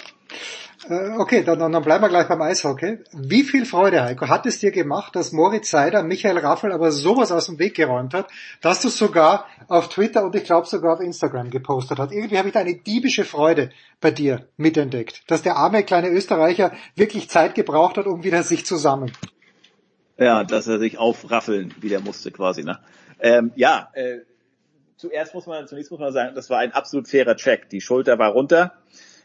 Äh, 0.89 1.11
okay, 1.19 1.45
dann, 1.45 1.59
dann 1.59 1.83
bleiben 1.83 2.03
wir 2.03 2.09
gleich 2.09 2.27
beim 2.27 2.43
Eishockey. 2.43 2.99
Wie 3.13 3.45
viel 3.45 3.67
Freude, 3.67 4.03
Heiko, 4.03 4.29
hat 4.29 4.47
es 4.47 4.59
dir 4.59 4.73
gemacht, 4.73 5.15
dass 5.15 5.33
Moritz 5.33 5.71
Seider 5.71 6.03
Michael 6.03 6.39
Raffel 6.39 6.73
aber 6.73 6.91
sowas 6.91 7.31
aus 7.31 7.47
dem 7.47 7.59
Weg 7.59 7.75
geräumt 7.75 8.15
hat, 8.15 8.29
dass 8.61 8.83
du 8.83 8.89
sogar 8.89 9.47
auf 9.69 9.89
Twitter 9.89 10.25
und 10.25 10.35
ich 10.35 10.45
glaube 10.45 10.67
sogar 10.67 10.95
auf 10.95 11.01
Instagram 11.01 11.51
gepostet 11.51 11.99
hast. 11.99 12.13
Irgendwie 12.13 12.37
habe 12.37 12.49
ich 12.49 12.55
da 12.55 12.61
eine 12.61 12.75
diebische 12.75 13.25
Freude 13.25 13.71
bei 14.01 14.11
dir 14.11 14.49
mitentdeckt, 14.57 15.31
dass 15.31 15.43
der 15.43 15.57
arme 15.57 15.85
kleine 15.85 16.09
Österreicher 16.09 16.73
wirklich 16.97 17.31
Zeit 17.31 17.55
gebraucht 17.55 17.97
hat, 17.97 18.07
um 18.07 18.25
wieder 18.25 18.43
sich 18.43 18.67
zu 18.67 18.77
sammeln. 18.77 19.13
Ja, 20.19 20.45
dass 20.45 20.67
er 20.67 20.79
sich 20.79 20.99
aufraffeln 20.99 21.75
wieder 21.81 22.01
musste 22.01 22.33
quasi. 22.33 22.65
Ne? 22.65 22.79
Ähm, 23.21 23.53
ja, 23.55 23.91
äh, 23.95 24.19
zuerst 24.97 25.35
muss 25.35 25.47
man, 25.47 25.67
zunächst 25.69 25.91
muss 25.91 26.01
man 26.01 26.13
sagen, 26.13 26.35
das 26.35 26.51
war 26.51 26.59
ein 26.59 26.73
absolut 26.73 27.09
fairer 27.09 27.37
Check. 27.37 27.71
Die 27.71 27.81
Schulter 27.81 28.19
war 28.19 28.33
runter. 28.33 28.73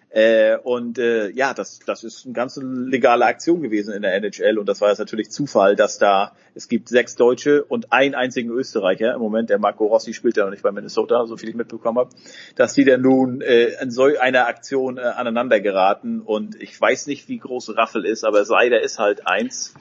Äh, 0.09 0.57
und 0.63 0.99
äh, 0.99 1.29
ja, 1.31 1.53
das, 1.53 1.79
das 1.85 2.05
ist 2.05 2.25
eine 2.25 2.33
ganz 2.33 2.57
legale 2.61 3.25
Aktion 3.25 3.61
gewesen 3.61 3.93
in 3.93 4.03
der 4.03 4.13
NHL 4.15 4.57
und 4.57 4.67
das 4.67 4.79
war 4.79 4.87
jetzt 4.87 4.99
natürlich 4.99 5.29
Zufall, 5.31 5.75
dass 5.75 5.97
da 5.97 6.31
es 6.55 6.69
gibt 6.69 6.87
sechs 6.87 7.15
Deutsche 7.15 7.65
und 7.65 7.91
einen 7.91 8.15
einzigen 8.15 8.49
Österreicher 8.49 9.13
im 9.13 9.19
Moment, 9.19 9.49
der 9.49 9.59
Marco 9.59 9.85
Rossi 9.85 10.13
spielt 10.13 10.37
ja 10.37 10.45
noch 10.45 10.51
nicht 10.51 10.63
bei 10.63 10.71
Minnesota, 10.71 11.25
so 11.25 11.35
viel 11.35 11.49
ich 11.49 11.55
mitbekommen 11.55 11.99
habe, 11.99 12.09
dass 12.55 12.73
die 12.73 12.85
dann 12.85 13.01
nun 13.01 13.41
äh, 13.41 13.81
in 13.81 13.91
so 13.91 14.05
einer 14.05 14.47
Aktion 14.47 14.97
äh, 14.97 15.01
aneinander 15.01 15.59
geraten 15.59 16.21
und 16.21 16.55
ich 16.61 16.79
weiß 16.79 17.07
nicht, 17.07 17.27
wie 17.27 17.39
groß 17.39 17.75
Raffel 17.75 18.05
ist, 18.05 18.23
aber 18.23 18.45
Seider 18.45 18.81
ist 18.81 18.99
halt 18.99 19.27
eins, 19.27 19.73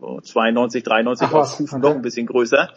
92, 0.00 0.84
93 0.84 1.28
Ach, 1.32 1.56
Kufen 1.56 1.78
okay. 1.78 1.88
noch 1.88 1.96
ein 1.96 2.02
bisschen 2.02 2.26
größer. 2.26 2.70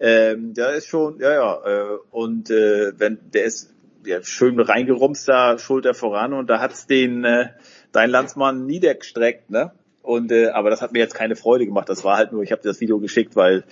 Ähm, 0.00 0.54
der 0.54 0.72
ist 0.72 0.86
schon, 0.86 1.20
ja, 1.20 1.32
ja, 1.32 1.60
äh, 1.64 1.98
und 2.10 2.50
äh, 2.50 2.98
wenn 2.98 3.18
der 3.32 3.44
ist 3.44 3.70
ja, 4.04 4.22
schön 4.22 4.58
reingerumst 4.58 5.28
da, 5.28 5.58
Schulter 5.58 5.94
voran 5.94 6.32
und 6.32 6.48
da 6.48 6.60
hat's 6.60 6.86
den 6.86 7.24
äh, 7.24 7.48
dein 7.92 8.10
Landsmann 8.10 8.66
niedergestreckt, 8.66 9.50
ne? 9.50 9.72
Und 10.02 10.32
äh, 10.32 10.48
aber 10.48 10.70
das 10.70 10.82
hat 10.82 10.92
mir 10.92 10.98
jetzt 10.98 11.14
keine 11.14 11.36
Freude 11.36 11.66
gemacht. 11.66 11.88
Das 11.88 12.04
war 12.04 12.16
halt 12.16 12.32
nur, 12.32 12.42
ich 12.42 12.52
habe 12.52 12.62
dir 12.62 12.68
das 12.68 12.80
Video 12.80 12.98
geschickt, 12.98 13.36
weil 13.36 13.64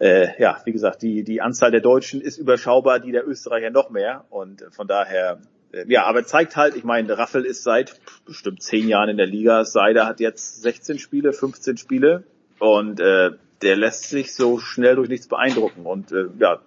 äh, 0.00 0.28
ja, 0.40 0.60
wie 0.64 0.72
gesagt, 0.72 1.02
die 1.02 1.22
die 1.22 1.40
Anzahl 1.40 1.70
der 1.70 1.80
Deutschen 1.80 2.20
ist 2.20 2.38
überschaubar, 2.38 2.98
die 2.98 3.12
der 3.12 3.26
Österreicher 3.26 3.70
noch 3.70 3.90
mehr 3.90 4.24
und 4.30 4.64
von 4.70 4.88
daher 4.88 5.40
äh, 5.72 5.84
ja, 5.88 6.04
aber 6.04 6.24
zeigt 6.24 6.56
halt, 6.56 6.76
ich 6.76 6.84
meine, 6.84 7.16
Raffel 7.16 7.44
ist 7.44 7.62
seit 7.62 8.00
bestimmt 8.24 8.62
zehn 8.62 8.88
Jahren 8.88 9.08
in 9.08 9.16
der 9.16 9.26
Liga. 9.26 9.64
Seider 9.64 10.06
hat 10.06 10.20
jetzt 10.20 10.62
16 10.62 10.98
Spiele, 10.98 11.32
15 11.32 11.76
Spiele 11.76 12.24
und 12.58 13.00
äh, 13.00 13.30
der 13.62 13.76
lässt 13.76 14.08
sich 14.08 14.34
so 14.34 14.58
schnell 14.58 14.96
durch 14.96 15.08
nichts 15.08 15.28
beeindrucken 15.28 15.86
und 15.86 16.12
äh, 16.12 16.26
ja, 16.38 16.60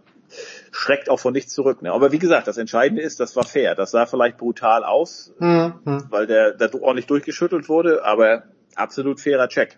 schreckt 0.75 1.09
auch 1.09 1.19
von 1.19 1.33
nichts 1.33 1.53
zurück. 1.53 1.81
Ne? 1.81 1.91
Aber 1.91 2.11
wie 2.11 2.19
gesagt, 2.19 2.47
das 2.47 2.57
Entscheidende 2.57 3.01
ist, 3.01 3.19
das 3.19 3.35
war 3.35 3.43
fair. 3.43 3.75
Das 3.75 3.91
sah 3.91 4.05
vielleicht 4.05 4.37
brutal 4.37 4.83
aus, 4.83 5.33
mhm. 5.39 5.73
weil 6.09 6.27
der, 6.27 6.51
der 6.51 6.73
ordentlich 6.81 7.07
durchgeschüttelt 7.07 7.69
wurde, 7.69 8.03
aber 8.03 8.43
absolut 8.75 9.21
fairer 9.21 9.47
Check. 9.47 9.77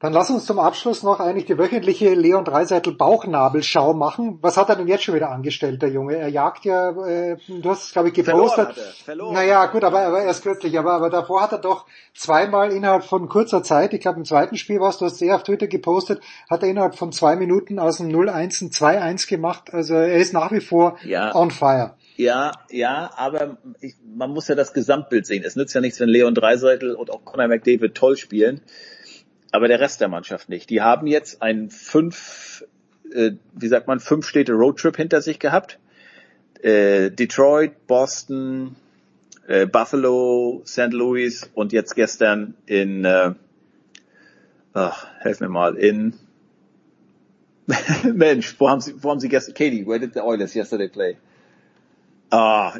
Dann 0.00 0.14
lass 0.14 0.30
uns 0.30 0.46
zum 0.46 0.58
Abschluss 0.58 1.02
noch 1.02 1.20
eigentlich 1.20 1.44
die 1.44 1.58
wöchentliche 1.58 2.14
Leon 2.14 2.46
Dreiseitel 2.46 2.94
Bauchnabelschau 2.94 3.92
machen. 3.92 4.38
Was 4.40 4.56
hat 4.56 4.70
er 4.70 4.76
denn 4.76 4.88
jetzt 4.88 5.04
schon 5.04 5.14
wieder 5.14 5.30
angestellt, 5.30 5.82
der 5.82 5.90
Junge? 5.90 6.16
Er 6.16 6.28
jagt 6.28 6.64
ja, 6.64 6.90
äh, 7.06 7.36
du 7.46 7.68
hast 7.68 7.84
es 7.84 7.92
glaube 7.92 8.08
ich 8.08 8.14
gepostet. 8.14 8.78
Verloren 9.04 9.34
naja, 9.34 9.66
gut, 9.66 9.84
aber, 9.84 10.00
aber 10.00 10.22
erst 10.22 10.42
kürzlich, 10.42 10.78
aber, 10.78 10.94
aber 10.94 11.10
davor 11.10 11.42
hat 11.42 11.52
er 11.52 11.58
doch 11.58 11.84
zweimal 12.14 12.72
innerhalb 12.72 13.04
von 13.04 13.28
kurzer 13.28 13.62
Zeit, 13.62 13.92
ich 13.92 14.00
glaube 14.00 14.18
im 14.18 14.24
zweiten 14.24 14.56
Spiel 14.56 14.80
warst 14.80 15.02
du 15.02 15.04
hast 15.04 15.18
sehr 15.18 15.34
auf 15.36 15.42
Twitter 15.42 15.66
gepostet, 15.66 16.22
hat 16.48 16.62
er 16.62 16.70
innerhalb 16.70 16.94
von 16.94 17.12
zwei 17.12 17.36
Minuten 17.36 17.78
aus 17.78 17.98
dem 17.98 18.08
0-1 18.08 18.30
ein 18.32 18.70
2-1 18.70 19.28
gemacht. 19.28 19.74
Also 19.74 19.92
er 19.92 20.16
ist 20.16 20.32
nach 20.32 20.50
wie 20.50 20.60
vor 20.60 20.96
ja. 21.04 21.34
on 21.34 21.50
fire. 21.50 21.94
Ja, 22.16 22.52
ja, 22.70 23.10
aber 23.16 23.58
ich, 23.82 23.96
man 24.02 24.30
muss 24.30 24.48
ja 24.48 24.54
das 24.54 24.72
Gesamtbild 24.72 25.26
sehen. 25.26 25.42
Es 25.44 25.56
nützt 25.56 25.74
ja 25.74 25.82
nichts, 25.82 26.00
wenn 26.00 26.08
Leon 26.08 26.34
Dreiseitel 26.34 26.94
und 26.94 27.10
auch 27.10 27.22
Conor 27.24 27.48
McDavid 27.48 27.94
toll 27.94 28.16
spielen 28.16 28.62
aber 29.52 29.68
der 29.68 29.80
Rest 29.80 30.00
der 30.00 30.08
Mannschaft 30.08 30.48
nicht. 30.48 30.70
Die 30.70 30.80
haben 30.80 31.06
jetzt 31.06 31.42
einen 31.42 31.70
fünf, 31.70 32.64
äh, 33.12 33.32
wie 33.52 33.68
sagt 33.68 33.86
man, 33.86 34.00
fünf 34.00 34.26
Städte 34.26 34.52
Roadtrip 34.52 34.96
hinter 34.96 35.20
sich 35.22 35.38
gehabt. 35.38 35.78
Äh, 36.62 37.10
Detroit, 37.10 37.86
Boston, 37.86 38.76
äh, 39.46 39.66
Buffalo, 39.66 40.62
St. 40.66 40.92
Louis 40.92 41.50
und 41.54 41.72
jetzt 41.72 41.94
gestern 41.96 42.54
in, 42.66 43.04
äh, 43.04 43.34
ach, 44.74 45.06
helf 45.18 45.40
mir 45.40 45.48
mal, 45.48 45.76
in 45.76 46.14
Mensch, 48.14 48.54
wo 48.58 48.68
haben 48.68 48.80
sie, 48.80 49.02
wo 49.02 49.10
haben 49.10 49.20
sie 49.20 49.28
gestern, 49.28 49.54
Katie, 49.54 49.86
where 49.86 49.98
did 49.98 50.14
the 50.14 50.20
Oilers 50.20 50.54
yesterday 50.54 50.88
play? 50.88 51.16
Ah, 52.30 52.78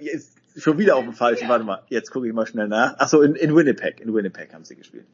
jetzt, 0.00 0.41
schon 0.56 0.78
wieder 0.78 0.96
auf 0.96 1.04
dem 1.04 1.12
falschen, 1.12 1.48
warte 1.48 1.64
mal, 1.64 1.82
jetzt 1.88 2.10
gucke 2.10 2.26
ich 2.26 2.32
mal 2.32 2.46
schnell 2.46 2.68
nach. 2.68 2.94
Ach 2.98 3.08
so, 3.08 3.22
in, 3.22 3.34
in 3.34 3.54
Winnipeg, 3.54 4.00
in 4.00 4.14
Winnipeg 4.14 4.52
haben 4.52 4.64
sie 4.64 4.76
gespielt. 4.76 5.06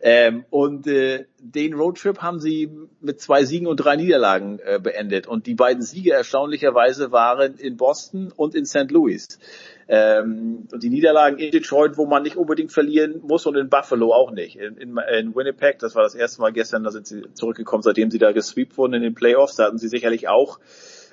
Ähm, 0.00 0.44
und 0.50 0.86
äh, 0.88 1.26
den 1.38 1.74
Roadtrip 1.74 2.22
haben 2.22 2.40
sie 2.40 2.70
mit 3.00 3.20
zwei 3.20 3.44
Siegen 3.44 3.68
und 3.68 3.76
drei 3.76 3.94
Niederlagen 3.96 4.58
äh, 4.58 4.80
beendet. 4.80 5.28
Und 5.28 5.46
die 5.46 5.54
beiden 5.54 5.82
Siege 5.82 6.12
erstaunlicherweise 6.12 7.12
waren 7.12 7.54
in 7.54 7.76
Boston 7.76 8.32
und 8.34 8.54
in 8.54 8.64
St. 8.66 8.90
Louis. 8.90 9.38
Ähm, 9.86 10.66
und 10.72 10.82
die 10.82 10.90
Niederlagen 10.90 11.38
in 11.38 11.52
Detroit, 11.52 11.96
wo 11.98 12.06
man 12.06 12.24
nicht 12.24 12.36
unbedingt 12.36 12.72
verlieren 12.72 13.20
muss 13.22 13.46
und 13.46 13.56
in 13.56 13.68
Buffalo 13.68 14.12
auch 14.12 14.32
nicht. 14.32 14.56
In, 14.56 14.76
in, 14.76 14.98
in 14.98 15.36
Winnipeg, 15.36 15.78
das 15.78 15.94
war 15.94 16.02
das 16.02 16.14
erste 16.16 16.40
Mal 16.40 16.52
gestern, 16.52 16.82
da 16.82 16.90
sind 16.90 17.06
sie 17.06 17.22
zurückgekommen, 17.34 17.82
seitdem 17.82 18.10
sie 18.10 18.18
da 18.18 18.32
gesweept 18.32 18.76
wurden 18.76 18.94
in 18.94 19.02
den 19.02 19.14
Playoffs. 19.14 19.56
Da 19.56 19.66
hatten 19.66 19.78
sie 19.78 19.88
sicherlich 19.88 20.28
auch 20.28 20.58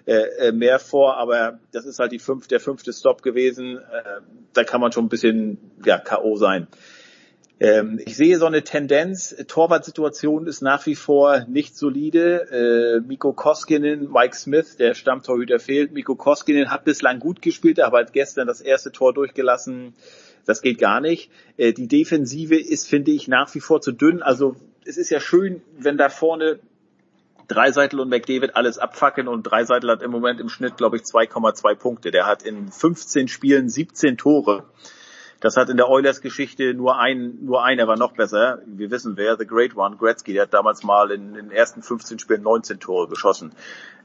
äh, 0.09 0.47
äh, 0.47 0.51
mehr 0.51 0.79
vor, 0.79 1.17
aber 1.17 1.59
das 1.71 1.85
ist 1.85 1.99
halt 1.99 2.11
die 2.11 2.17
fünf, 2.17 2.47
der 2.47 2.59
fünfte 2.59 2.91
Stop 2.93 3.21
gewesen. 3.21 3.77
Äh, 3.77 4.21
da 4.53 4.63
kann 4.63 4.81
man 4.81 4.91
schon 4.91 5.05
ein 5.05 5.09
bisschen 5.09 5.59
ja, 5.85 5.99
K.O. 5.99 6.35
sein. 6.35 6.67
Ähm, 7.59 7.99
ich 8.03 8.15
sehe 8.15 8.39
so 8.39 8.47
eine 8.47 8.63
Tendenz, 8.63 9.35
Torwartsituation 9.47 10.47
ist 10.47 10.63
nach 10.63 10.88
wie 10.88 10.95
vor 10.95 11.45
nicht 11.47 11.77
solide. 11.77 12.47
Äh, 12.49 13.07
Miko 13.07 13.33
Koskinen, 13.33 14.11
Mike 14.11 14.35
Smith, 14.35 14.77
der 14.77 14.95
Stammtorhüter 14.95 15.59
fehlt. 15.59 15.91
Miko 15.91 16.15
Koskinen 16.15 16.71
hat 16.71 16.85
bislang 16.85 17.19
gut 17.19 17.43
gespielt, 17.43 17.79
aber 17.79 17.99
hat 17.99 18.11
gestern 18.11 18.47
das 18.47 18.61
erste 18.61 18.91
Tor 18.91 19.13
durchgelassen. 19.13 19.93
Das 20.47 20.63
geht 20.63 20.79
gar 20.79 21.01
nicht. 21.01 21.29
Äh, 21.57 21.73
die 21.73 21.88
Defensive 21.88 22.59
ist, 22.59 22.88
finde 22.88 23.11
ich, 23.11 23.27
nach 23.27 23.53
wie 23.53 23.59
vor 23.59 23.79
zu 23.79 23.91
dünn. 23.91 24.23
Also 24.23 24.55
es 24.85 24.97
ist 24.97 25.11
ja 25.11 25.19
schön, 25.19 25.61
wenn 25.77 25.97
da 25.97 26.09
vorne 26.09 26.59
Dreiseitel 27.49 27.99
und 27.99 28.09
McDavid 28.09 28.55
alles 28.55 28.77
abfackeln 28.77 29.27
und 29.27 29.43
Dreiseitel 29.43 29.89
hat 29.89 30.01
im 30.01 30.11
Moment 30.11 30.39
im 30.39 30.49
Schnitt, 30.49 30.77
glaube 30.77 30.97
ich, 30.97 31.03
2,2 31.03 31.75
Punkte. 31.75 32.11
Der 32.11 32.25
hat 32.25 32.43
in 32.43 32.71
15 32.71 33.27
Spielen 33.27 33.69
17 33.69 34.17
Tore. 34.17 34.65
Das 35.39 35.57
hat 35.57 35.69
in 35.69 35.77
der 35.77 35.89
Oilers-Geschichte 35.89 36.73
nur 36.73 36.99
ein, 36.99 37.39
nur 37.41 37.63
einer 37.63 37.87
war 37.87 37.97
noch 37.97 38.13
besser. 38.13 38.59
Wir 38.65 38.91
wissen 38.91 39.15
wer, 39.15 39.37
The 39.37 39.47
Great 39.47 39.75
One, 39.75 39.95
Gretzky, 39.97 40.33
der 40.33 40.43
hat 40.43 40.53
damals 40.53 40.83
mal 40.83 41.11
in, 41.11 41.29
in 41.35 41.47
den 41.47 41.51
ersten 41.51 41.81
15 41.81 42.19
Spielen 42.19 42.43
19 42.43 42.79
Tore 42.79 43.07
geschossen. 43.07 43.53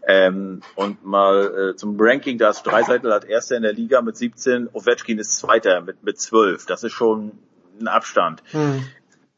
Ähm, 0.07 0.63
und 0.75 1.05
mal 1.05 1.73
äh, 1.73 1.77
zum 1.77 1.97
Ranking, 1.99 2.39
da 2.39 2.51
ist 2.51 2.63
Dreiseitel 2.63 3.13
hat 3.13 3.25
Erster 3.25 3.57
in 3.57 3.63
der 3.63 3.73
Liga 3.73 4.01
mit 4.01 4.17
17, 4.17 4.69
Ovechkin 4.73 5.19
ist 5.19 5.37
Zweiter 5.37 5.81
mit, 5.81 6.03
mit 6.03 6.21
12. 6.21 6.67
Das 6.67 6.85
ist 6.85 6.93
schon 6.93 7.33
ein 7.81 7.89
Abstand. 7.89 8.43
Hm. 8.53 8.85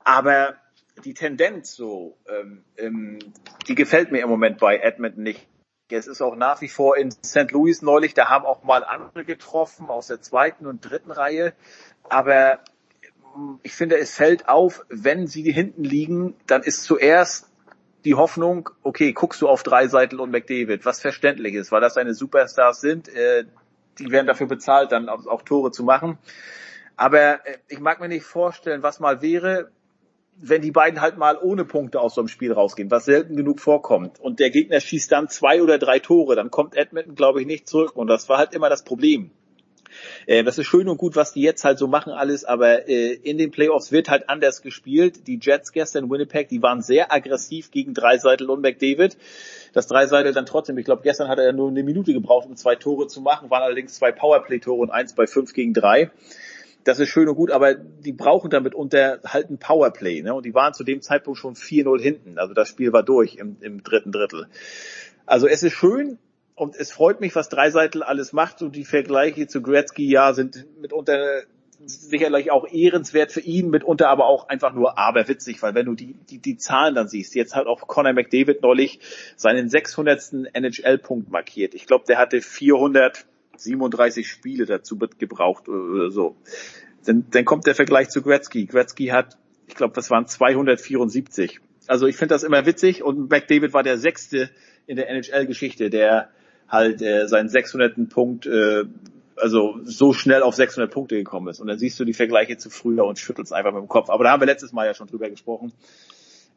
Aber 0.04 0.54
die 1.04 1.14
Tendenz 1.14 1.74
so, 1.74 2.16
ähm, 2.28 2.64
ähm, 2.76 3.18
die 3.68 3.74
gefällt 3.74 4.12
mir 4.12 4.22
im 4.22 4.28
Moment 4.28 4.58
bei 4.58 4.78
Edmonton 4.78 5.22
nicht. 5.22 5.46
Es 5.88 6.06
ist 6.06 6.20
auch 6.20 6.34
nach 6.34 6.60
wie 6.60 6.68
vor 6.68 6.96
in 6.96 7.10
St. 7.10 7.52
Louis 7.52 7.80
neulich, 7.80 8.14
da 8.14 8.28
haben 8.28 8.44
auch 8.44 8.64
mal 8.64 8.82
andere 8.82 9.24
getroffen 9.24 9.88
aus 9.88 10.08
der 10.08 10.20
zweiten 10.20 10.66
und 10.66 10.80
dritten 10.80 11.12
Reihe. 11.12 11.52
Aber 12.08 12.58
ich 13.62 13.72
finde, 13.72 13.98
es 13.98 14.14
fällt 14.14 14.48
auf, 14.48 14.84
wenn 14.88 15.26
sie 15.26 15.50
hinten 15.52 15.84
liegen, 15.84 16.34
dann 16.46 16.62
ist 16.62 16.82
zuerst 16.84 17.50
die 18.04 18.14
Hoffnung, 18.14 18.70
okay, 18.82 19.12
guckst 19.12 19.42
du 19.42 19.48
auf 19.48 19.62
Dreiseitel 19.62 20.20
und 20.20 20.30
McDavid, 20.30 20.84
was 20.84 21.00
verständlich 21.00 21.54
ist, 21.54 21.72
weil 21.72 21.80
das 21.80 21.94
seine 21.94 22.14
Superstars 22.14 22.80
sind, 22.80 23.08
äh, 23.08 23.44
die 23.98 24.10
werden 24.10 24.26
dafür 24.26 24.46
bezahlt, 24.46 24.92
dann 24.92 25.08
auch, 25.08 25.26
auch 25.26 25.42
Tore 25.42 25.72
zu 25.72 25.82
machen. 25.82 26.18
Aber 26.96 27.46
äh, 27.46 27.58
ich 27.68 27.80
mag 27.80 28.00
mir 28.00 28.08
nicht 28.08 28.24
vorstellen, 28.24 28.82
was 28.82 29.00
mal 29.00 29.22
wäre, 29.22 29.70
wenn 30.38 30.62
die 30.62 30.70
beiden 30.70 31.00
halt 31.00 31.16
mal 31.16 31.38
ohne 31.40 31.64
Punkte 31.64 32.00
aus 32.00 32.14
so 32.14 32.20
einem 32.20 32.28
Spiel 32.28 32.52
rausgehen, 32.52 32.90
was 32.90 33.04
selten 33.04 33.36
genug 33.36 33.60
vorkommt, 33.60 34.20
und 34.20 34.38
der 34.38 34.50
Gegner 34.50 34.80
schießt 34.80 35.10
dann 35.10 35.28
zwei 35.28 35.62
oder 35.62 35.78
drei 35.78 35.98
Tore, 35.98 36.36
dann 36.36 36.50
kommt 36.50 36.76
Edmonton, 36.76 37.14
glaube 37.14 37.40
ich, 37.40 37.46
nicht 37.46 37.68
zurück. 37.68 37.96
Und 37.96 38.08
das 38.08 38.28
war 38.28 38.38
halt 38.38 38.54
immer 38.54 38.68
das 38.68 38.84
Problem. 38.84 39.30
Äh, 40.26 40.44
das 40.44 40.58
ist 40.58 40.66
schön 40.66 40.88
und 40.88 40.98
gut, 40.98 41.16
was 41.16 41.32
die 41.32 41.40
jetzt 41.40 41.64
halt 41.64 41.78
so 41.78 41.86
machen 41.86 42.12
alles, 42.12 42.44
aber 42.44 42.88
äh, 42.88 43.12
in 43.12 43.38
den 43.38 43.50
Playoffs 43.50 43.92
wird 43.92 44.08
halt 44.08 44.28
anders 44.28 44.62
gespielt. 44.62 45.26
Die 45.26 45.38
Jets 45.40 45.72
gestern 45.72 46.04
in 46.04 46.10
Winnipeg, 46.10 46.48
die 46.48 46.62
waren 46.62 46.82
sehr 46.82 47.12
aggressiv 47.12 47.70
gegen 47.70 47.94
Dreiseitel 47.94 48.50
und 48.50 48.60
McDavid. 48.60 49.16
Das 49.72 49.86
Dreiseitel 49.86 50.32
dann 50.32 50.46
trotzdem, 50.46 50.76
ich 50.78 50.84
glaube, 50.84 51.02
gestern 51.02 51.28
hat 51.28 51.38
er 51.38 51.52
nur 51.52 51.68
eine 51.68 51.82
Minute 51.82 52.12
gebraucht, 52.12 52.46
um 52.46 52.56
zwei 52.56 52.76
Tore 52.76 53.06
zu 53.06 53.20
machen, 53.20 53.50
waren 53.50 53.62
allerdings 53.62 53.94
zwei 53.94 54.12
Powerplay-Tore 54.12 54.80
und 54.80 54.90
eins 54.90 55.14
bei 55.14 55.26
fünf 55.26 55.52
gegen 55.52 55.72
drei 55.72 56.10
das 56.86 57.00
ist 57.00 57.08
schön 57.08 57.28
und 57.28 57.34
gut, 57.34 57.50
aber 57.50 57.74
die 57.74 58.12
brauchen 58.12 58.48
damit 58.48 58.74
unter 58.74 59.20
halt 59.24 59.50
ein 59.50 59.58
Powerplay. 59.58 60.22
Ne? 60.22 60.32
Und 60.32 60.46
die 60.46 60.54
waren 60.54 60.72
zu 60.72 60.84
dem 60.84 61.02
Zeitpunkt 61.02 61.38
schon 61.38 61.54
4-0 61.54 62.00
hinten. 62.00 62.38
Also 62.38 62.54
das 62.54 62.68
Spiel 62.68 62.92
war 62.92 63.02
durch 63.02 63.34
im, 63.36 63.56
im 63.60 63.82
dritten 63.82 64.12
Drittel. 64.12 64.46
Also 65.26 65.48
es 65.48 65.64
ist 65.64 65.72
schön 65.72 66.18
und 66.54 66.76
es 66.76 66.92
freut 66.92 67.20
mich, 67.20 67.34
was 67.34 67.48
Dreiseitel 67.48 68.04
alles 68.04 68.32
macht. 68.32 68.62
Und 68.62 68.76
die 68.76 68.84
Vergleiche 68.84 69.48
zu 69.48 69.62
Gretzky, 69.62 70.08
ja, 70.08 70.32
sind 70.32 70.64
mitunter 70.80 71.42
sicherlich 71.84 72.52
auch 72.52 72.66
ehrenswert 72.70 73.32
für 73.32 73.40
ihn, 73.40 73.68
mitunter 73.68 74.08
aber 74.08 74.26
auch 74.26 74.48
einfach 74.48 74.72
nur 74.72 74.96
aberwitzig, 74.96 75.60
weil 75.62 75.74
wenn 75.74 75.86
du 75.86 75.94
die, 75.94 76.14
die, 76.30 76.38
die 76.38 76.56
Zahlen 76.56 76.94
dann 76.94 77.08
siehst, 77.08 77.34
jetzt 77.34 77.54
hat 77.54 77.66
auch 77.66 77.86
Conor 77.86 78.12
McDavid 78.12 78.62
neulich 78.62 79.00
seinen 79.36 79.68
600. 79.68 80.32
NHL-Punkt 80.54 81.30
markiert. 81.30 81.74
Ich 81.74 81.86
glaube, 81.86 82.04
der 82.06 82.18
hatte 82.18 82.40
400 82.40 83.26
37 83.60 84.28
Spiele 84.28 84.66
dazu 84.66 84.98
gebraucht 84.98 85.68
oder 85.68 86.10
so. 86.10 86.36
Dann, 87.04 87.26
dann 87.30 87.44
kommt 87.44 87.66
der 87.66 87.74
Vergleich 87.74 88.08
zu 88.10 88.22
Gretzky. 88.22 88.66
Gretzky 88.66 89.06
hat, 89.08 89.36
ich 89.66 89.74
glaube, 89.74 89.94
das 89.94 90.10
waren 90.10 90.26
274. 90.26 91.60
Also 91.86 92.06
ich 92.06 92.16
finde 92.16 92.34
das 92.34 92.42
immer 92.42 92.66
witzig 92.66 93.02
und 93.02 93.30
McDavid 93.30 93.72
war 93.72 93.82
der 93.82 93.98
sechste 93.98 94.50
in 94.86 94.96
der 94.96 95.08
NHL-Geschichte, 95.10 95.90
der 95.90 96.30
halt 96.68 97.02
äh, 97.02 97.28
seinen 97.28 97.48
600. 97.48 98.08
Punkt, 98.08 98.46
äh, 98.46 98.84
also 99.36 99.78
so 99.84 100.12
schnell 100.12 100.42
auf 100.42 100.54
600 100.54 100.90
Punkte 100.90 101.16
gekommen 101.16 101.48
ist. 101.48 101.60
Und 101.60 101.68
dann 101.68 101.78
siehst 101.78 101.98
du 102.00 102.04
die 102.04 102.14
Vergleiche 102.14 102.56
zu 102.56 102.70
früher 102.70 103.04
und 103.04 103.18
schüttelst 103.18 103.52
einfach 103.52 103.72
mit 103.72 103.82
dem 103.82 103.88
Kopf. 103.88 104.10
Aber 104.10 104.24
da 104.24 104.30
haben 104.30 104.40
wir 104.40 104.46
letztes 104.46 104.72
Mal 104.72 104.86
ja 104.86 104.94
schon 104.94 105.06
drüber 105.06 105.30
gesprochen. 105.30 105.72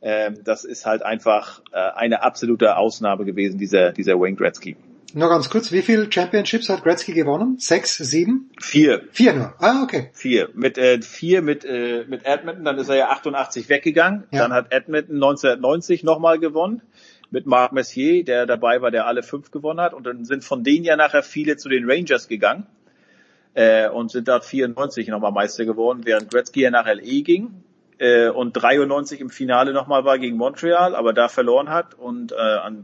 Ähm, 0.01 0.39
das 0.43 0.63
ist 0.63 0.85
halt 0.85 1.03
einfach 1.03 1.61
äh, 1.71 1.77
eine 1.77 2.23
absolute 2.23 2.77
Ausnahme 2.77 3.25
gewesen, 3.25 3.57
dieser, 3.57 3.91
dieser 3.91 4.19
Wayne 4.19 4.37
Gretzky. 4.37 4.77
Nur 5.13 5.29
ganz 5.29 5.49
kurz, 5.49 5.71
wie 5.71 5.81
viele 5.81 6.11
Championships 6.11 6.69
hat 6.69 6.83
Gretzky 6.83 7.13
gewonnen? 7.13 7.57
Sechs, 7.57 7.97
sieben? 7.97 8.51
Vier. 8.61 9.03
Vier 9.11 9.33
nur. 9.33 9.53
Ah, 9.59 9.83
okay. 9.83 10.09
Vier. 10.13 10.49
Mit 10.53 10.77
äh, 10.77 11.01
vier 11.01 11.41
mit 11.41 11.65
äh, 11.65 12.05
mit 12.07 12.25
Edmonton, 12.25 12.65
dann 12.65 12.77
ist 12.77 12.89
er 12.89 12.95
ja 12.95 13.09
88 13.09 13.69
weggegangen. 13.69 14.25
Ja. 14.31 14.39
Dann 14.39 14.53
hat 14.53 14.71
Edmonton 14.71 15.15
1990 15.15 16.03
nochmal 16.03 16.39
gewonnen 16.39 16.81
mit 17.31 17.45
Marc 17.45 17.71
Messier, 17.71 18.23
der 18.23 18.45
dabei 18.45 18.81
war, 18.81 18.91
der 18.91 19.07
alle 19.07 19.23
fünf 19.23 19.51
gewonnen 19.51 19.79
hat. 19.79 19.93
Und 19.93 20.05
dann 20.05 20.25
sind 20.25 20.43
von 20.43 20.63
denen 20.63 20.83
ja 20.83 20.95
nachher 20.95 21.23
viele 21.23 21.57
zu 21.57 21.69
den 21.69 21.89
Rangers 21.89 22.27
gegangen 22.27 22.65
äh, 23.53 23.89
und 23.89 24.11
sind 24.11 24.27
dort 24.27 24.45
94 24.45 25.07
nochmal 25.07 25.31
Meister 25.31 25.65
geworden, 25.65 26.01
während 26.05 26.31
Gretzky 26.31 26.61
ja 26.61 26.71
nach 26.71 26.85
LE 26.85 27.21
ging 27.21 27.63
äh, 27.99 28.29
und 28.29 28.53
93 28.53 29.19
im 29.19 29.29
Finale 29.29 29.73
nochmal 29.73 30.05
war 30.05 30.17
gegen 30.17 30.37
Montreal, 30.37 30.95
aber 30.95 31.13
da 31.13 31.27
verloren 31.27 31.69
hat 31.69 31.93
und 31.93 32.31
äh, 32.31 32.35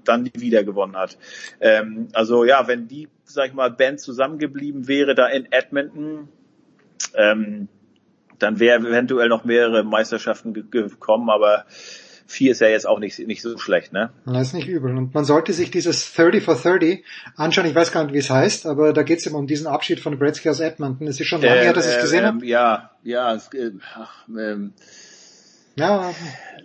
dann 0.03 0.29
wieder 0.35 0.63
gewonnen 0.63 0.95
hat. 0.95 1.17
Ähm, 1.59 2.09
also 2.13 2.43
ja, 2.43 2.67
wenn 2.67 2.87
die, 2.87 3.07
sag 3.23 3.47
ich 3.47 3.53
mal, 3.53 3.71
Band 3.71 3.99
zusammengeblieben 3.99 4.87
wäre 4.87 5.15
da 5.15 5.27
in 5.27 5.51
Edmonton, 5.51 6.29
ähm, 7.15 7.69
dann 8.39 8.59
wäre 8.59 8.79
eventuell 8.79 9.29
noch 9.29 9.45
mehrere 9.45 9.83
Meisterschaften 9.83 10.53
gekommen, 10.69 11.29
aber 11.29 11.65
vier 12.27 12.51
ist 12.51 12.61
ja 12.61 12.67
jetzt 12.67 12.87
auch 12.87 12.99
nicht, 12.99 13.19
nicht 13.19 13.41
so 13.41 13.57
schlecht, 13.57 13.93
ne? 13.93 14.09
Das 14.25 14.47
ist 14.47 14.53
nicht 14.53 14.67
übel. 14.67 14.95
Und 14.97 15.13
man 15.13 15.25
sollte 15.25 15.53
sich 15.53 15.71
dieses 15.71 16.13
30 16.13 16.43
for 16.43 16.55
30 16.55 17.03
anschauen. 17.35 17.65
Ich 17.67 17.75
weiß 17.75 17.91
gar 17.91 18.03
nicht, 18.03 18.13
wie 18.13 18.19
es 18.19 18.29
heißt, 18.29 18.65
aber 18.65 18.93
da 18.93 19.03
geht 19.03 19.19
es 19.19 19.25
immer 19.25 19.37
um 19.37 19.47
diesen 19.47 19.67
Abschied 19.67 19.99
von 19.99 20.17
Gretzky 20.17 20.49
aus 20.49 20.59
Edmonton. 20.59 21.07
Es 21.07 21.19
ist 21.19 21.27
schon 21.27 21.41
lange 21.41 21.55
äh, 21.55 21.63
her, 21.63 21.73
dass 21.73 21.87
ich 21.87 21.95
es 21.95 22.01
gesehen 22.01 22.23
äh, 22.23 22.27
habe. 22.27 22.45
Ja, 22.45 22.91
ja, 23.03 23.33
es, 23.33 23.53
äh, 23.53 23.71
ach, 23.95 24.27
ähm, 24.29 24.73
ja. 25.75 26.13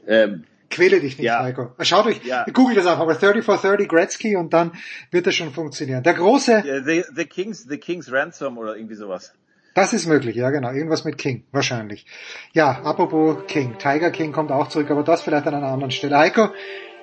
Ähm, 0.07 0.45
Quäle 0.71 1.01
dich 1.01 1.19
nicht, 1.19 1.27
ja. 1.27 1.43
Heiko. 1.43 1.73
Schaut 1.81 2.07
euch, 2.07 2.25
ja. 2.25 2.45
google 2.53 2.77
das 2.77 2.87
einfach, 2.87 3.01
aber 3.01 3.15
30 3.15 3.45
for 3.45 3.59
30 3.59 3.89
Gretzky 3.89 4.37
und 4.37 4.53
dann 4.53 4.71
wird 5.11 5.27
das 5.27 5.35
schon 5.35 5.51
funktionieren. 5.53 6.05
Der 6.05 6.15
große... 6.15 6.63
The, 6.87 7.05
the, 7.15 7.25
Kings, 7.27 7.67
the 7.69 7.77
Kings 7.77 8.11
Ransom 8.13 8.57
oder 8.57 8.77
irgendwie 8.77 8.95
sowas. 8.95 9.35
Das 9.75 9.93
ist 9.93 10.07
möglich, 10.07 10.37
ja 10.37 10.51
genau. 10.51 10.71
Irgendwas 10.71 11.05
mit 11.05 11.19
King, 11.19 11.43
wahrscheinlich. 11.51 12.07
Ja, 12.53 12.83
apropos 12.83 13.39
King. 13.49 13.79
Tiger 13.79 14.13
King 14.13 14.31
kommt 14.31 14.53
auch 14.53 14.69
zurück, 14.69 14.91
aber 14.91 15.03
das 15.03 15.23
vielleicht 15.23 15.47
an 15.49 15.55
einer 15.55 15.73
anderen 15.73 15.91
Stelle. 15.91 16.17
Heiko, 16.17 16.51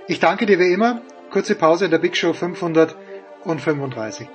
ich 0.07 0.21
danke 0.21 0.45
dir 0.45 0.59
wie 0.59 0.71
immer. 0.71 1.01
Kurze 1.29 1.55
Pause 1.55 1.85
in 1.85 1.91
der 1.91 1.97
Big 1.97 2.15
Show 2.15 2.31
535. 2.31 4.29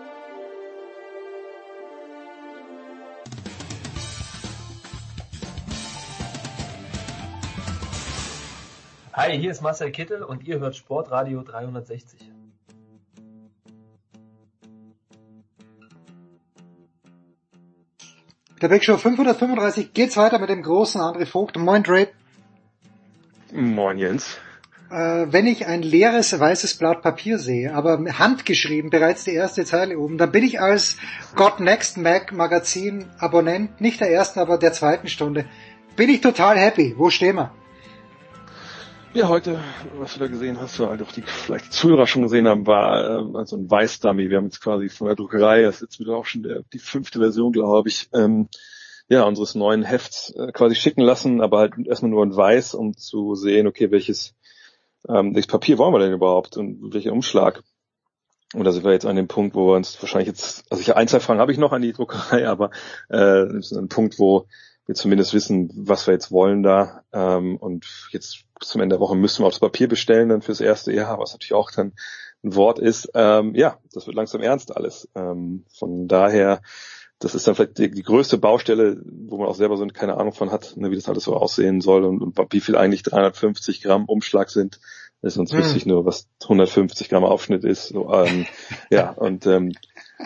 Hi, 9.15 9.39
hier 9.39 9.51
ist 9.51 9.61
Marcel 9.61 9.91
Kittel 9.91 10.23
und 10.23 10.49
ihr 10.49 10.59
hört 10.59 10.75
Sportradio 10.75 11.43
360. 11.43 12.19
Der 18.63 18.69
Big 18.69 18.83
Show 18.83 18.97
535 18.97 19.93
geht's 19.93 20.17
weiter 20.17 20.39
mit 20.39 20.49
dem 20.49 20.63
großen 20.63 20.99
André 20.99 21.27
Vogt. 21.27 21.59
Moin 21.59 21.83
Dre. 21.83 22.09
Moin 23.53 23.99
Jens. 23.99 24.39
Äh, 24.91 25.27
wenn 25.29 25.47
ich 25.47 25.67
ein 25.67 25.83
leeres 25.83 26.41
weißes 26.41 26.79
Blatt 26.79 27.03
Papier 27.03 27.39
sehe, 27.39 27.75
aber 27.75 28.03
handgeschrieben, 28.19 28.89
bereits 28.89 29.25
die 29.25 29.35
erste 29.35 29.67
Zeile 29.67 29.99
oben, 29.99 30.17
dann 30.17 30.33
bin 30.33 30.43
ich 30.43 30.59
als 30.59 30.97
God 31.35 31.61
Next 31.61 31.99
Mac 31.99 32.33
Magazin 32.33 33.11
Abonnent, 33.19 33.79
nicht 33.79 34.01
der 34.01 34.11
ersten, 34.11 34.41
aber 34.41 34.57
der 34.57 34.73
zweiten 34.73 35.09
Stunde, 35.09 35.45
bin 35.97 36.09
ich 36.09 36.23
total 36.23 36.57
happy. 36.57 36.95
Wo 36.97 37.11
stehen 37.11 37.37
wir? 37.37 37.53
Ja, 39.15 39.29
heute, 39.29 39.61
was 39.99 40.15
du 40.15 40.21
da 40.21 40.27
gesehen 40.27 40.59
hast, 40.59 40.81
oder 40.81 40.89
halt 40.89 41.03
auch 41.03 41.13
die 41.13 41.21
vielleicht 41.21 41.67
die 41.67 41.71
Zuhörer 41.71 42.07
schon 42.07 42.23
gesehen 42.23 42.49
haben, 42.49 42.67
war 42.67 43.21
äh, 43.21 43.37
also 43.37 43.59
ein 43.59 43.71
Weißdummy. 43.71 44.31
Wir 44.31 44.39
haben 44.39 44.47
jetzt 44.47 44.63
quasi 44.63 44.89
von 44.89 45.07
der 45.07 45.17
Druckerei, 45.17 45.63
das 45.63 45.77
ist 45.77 45.81
jetzt 45.83 46.01
wieder 46.01 46.17
auch 46.17 46.25
schon 46.25 46.43
der, 46.43 46.63
die 46.73 46.79
fünfte 46.79 47.19
Version, 47.19 47.53
glaube 47.53 47.91
ich, 47.91 48.09
ähm, 48.15 48.49
ja, 49.09 49.25
unseres 49.25 49.55
neuen 49.55 49.83
Hefts 49.83 50.31
äh, 50.31 50.51
quasi 50.53 50.77
schicken 50.77 51.03
lassen, 51.03 51.43
aber 51.43 51.59
halt 51.59 51.75
erstmal 51.87 52.11
nur 52.11 52.23
in 52.23 52.35
Weiß, 52.35 52.73
um 52.73 52.97
zu 52.97 53.35
sehen, 53.35 53.67
okay, 53.67 53.91
welches, 53.91 54.35
ähm, 55.07 55.35
welches 55.35 55.47
Papier 55.47 55.77
wollen 55.77 55.93
wir 55.93 55.99
denn 55.99 56.15
überhaupt 56.15 56.57
und 56.57 56.95
welcher 56.95 57.13
Umschlag. 57.13 57.63
Und 58.55 58.65
da 58.65 58.73
sind 58.73 58.83
wir 58.83 58.93
jetzt 58.93 59.05
an 59.05 59.17
dem 59.17 59.29
Punkt, 59.29 59.55
wo 59.55 59.67
wir 59.69 59.77
uns 59.77 60.01
wahrscheinlich 60.01 60.29
jetzt, 60.29 60.65
also 60.71 60.81
ich 60.81 60.97
ein, 60.97 61.09
zwei 61.09 61.21
Fragen 61.21 61.41
habe 61.41 61.53
ich 61.53 61.59
noch 61.59 61.73
an 61.73 61.83
die 61.83 61.93
Druckerei, 61.93 62.49
aber 62.49 62.71
äh, 63.11 63.59
ist 63.59 63.73
ein 63.73 63.89
Punkt, 63.89 64.19
wo 64.19 64.47
wir 64.87 64.95
zumindest 64.95 65.35
wissen, 65.35 65.71
was 65.75 66.07
wir 66.07 66.15
jetzt 66.15 66.33
wollen 66.33 66.63
da. 66.63 67.05
Ähm, 67.13 67.57
und 67.57 67.87
jetzt 68.11 68.47
zum 68.65 68.81
Ende 68.81 68.95
der 68.95 69.01
Woche 69.01 69.17
müssen 69.17 69.43
wir 69.43 69.47
aufs 69.47 69.61
Papier 69.61 69.89
bestellen 69.89 70.29
dann 70.29 70.43
fürs 70.43 70.61
erste 70.61 70.93
Jahr, 70.93 71.19
was 71.19 71.33
natürlich 71.33 71.55
auch 71.55 71.71
dann 71.71 71.93
ein 72.45 72.55
Wort 72.55 72.79
ist. 72.79 73.11
Ähm, 73.15 73.55
ja, 73.55 73.79
das 73.93 74.07
wird 74.07 74.17
langsam 74.17 74.41
ernst 74.41 74.77
alles. 74.77 75.09
Ähm, 75.15 75.65
von 75.79 76.09
daher, 76.09 76.63
das 77.19 77.35
ist 77.35 77.47
dann 77.47 77.55
vielleicht 77.55 77.79
die, 77.79 77.91
die, 77.91 78.03
größte 78.03 78.39
Baustelle, 78.39 79.01
wo 79.05 79.39
man 79.39 79.49
auch 79.49 79.55
selber 79.55 79.77
so 79.77 79.87
keine 79.87 80.17
Ahnung 80.17 80.33
von 80.33 80.51
hat, 80.51 80.77
ne, 80.77 80.91
wie 80.91 80.97
das 80.97 81.09
alles 81.09 81.25
so 81.25 81.37
aussehen 81.37 81.81
soll 81.81 82.05
und, 82.05 82.21
und 82.21 82.37
wie 82.53 82.61
viel 82.61 82.77
eigentlich 82.77 83.03
350 83.05 83.83
Gramm 83.83 84.07
Umschlag 84.07 84.51
sind. 84.51 84.81
Sonst 85.25 85.53
hm. 85.53 85.61
wüsste 85.61 85.77
ich 85.77 85.87
nur, 85.87 86.05
was 86.05 86.29
150 86.43 87.09
Gramm 87.09 87.25
Aufschnitt 87.25 87.63
ist. 87.63 87.89
So, 87.89 88.13
ähm, 88.13 88.47
ja, 88.91 89.11
und 89.11 89.47
ähm, 89.47 89.73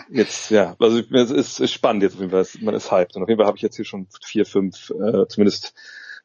jetzt, 0.09 0.49
ja, 0.49 0.75
also 0.79 0.99
es 0.99 1.31
ist, 1.31 1.59
ist 1.59 1.71
spannend 1.71 2.01
jetzt 2.01 2.15
auf 2.15 2.21
jeden 2.21 2.31
Fall, 2.31 2.47
man 2.61 2.73
ist 2.73 2.91
hyped. 2.91 3.15
Und 3.15 3.21
auf 3.21 3.29
jeden 3.29 3.37
Fall 3.37 3.47
habe 3.47 3.57
ich 3.57 3.63
jetzt 3.63 3.75
hier 3.75 3.85
schon 3.85 4.07
vier, 4.23 4.47
fünf, 4.47 4.89
äh, 4.89 5.27
zumindest 5.27 5.75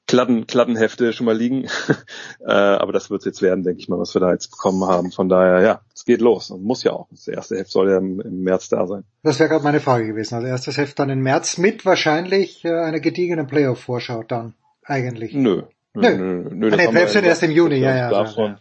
Kladden, 0.07 0.47
Kladdenhefte 0.47 1.13
schon 1.13 1.27
mal 1.27 1.37
liegen. 1.37 1.65
äh, 2.47 2.53
aber 2.53 2.93
das 2.93 3.11
wird 3.11 3.25
jetzt 3.25 3.43
werden, 3.43 3.65
denke 3.65 3.81
ich 3.81 3.89
mal, 3.89 3.99
was 3.99 4.15
wir 4.15 4.21
da 4.21 4.33
jetzt 4.33 4.51
bekommen 4.51 4.85
haben. 4.85 5.13
Von 5.13 5.29
daher, 5.29 5.61
ja, 5.63 5.81
es 5.95 6.05
geht 6.05 6.21
los 6.21 6.51
und 6.51 6.65
muss 6.65 6.83
ja 6.83 6.93
auch. 6.93 7.09
Das 7.11 7.29
erste 7.29 7.57
Heft 7.57 7.71
soll 7.71 7.91
ja 7.91 7.99
im, 7.99 8.21
im 8.21 8.43
März 8.43 8.69
da 8.69 8.87
sein. 8.87 9.05
Das 9.23 9.39
wäre 9.39 9.49
gerade 9.49 9.65
meine 9.65 9.81
Frage 9.81 10.07
gewesen. 10.07 10.35
Also 10.35 10.47
erstes 10.49 10.77
Heft 10.77 10.99
dann 10.99 11.11
im 11.11 11.23
März 11.23 11.59
mit 11.59 11.87
wahrscheinlich 11.87 12.65
äh, 12.65 12.73
einer 12.73 13.01
gediegenen 13.01 13.47
Playoff-Vorschau 13.47 14.25
dann 14.25 14.55
eigentlich. 14.85 15.35
Nö. 15.35 15.63
Nö, 15.95 16.17
nö, 16.17 16.49
nö 16.51 16.71
das 16.71 16.81
ah, 16.81 16.83
nee, 16.83 16.89
Playoffs 16.91 17.13
sind 17.13 17.25
erst 17.25 17.43
im 17.43 17.51
Juni, 17.51 17.77
ja, 17.77 17.95
ja. 17.95 18.11
Davon, 18.11 18.57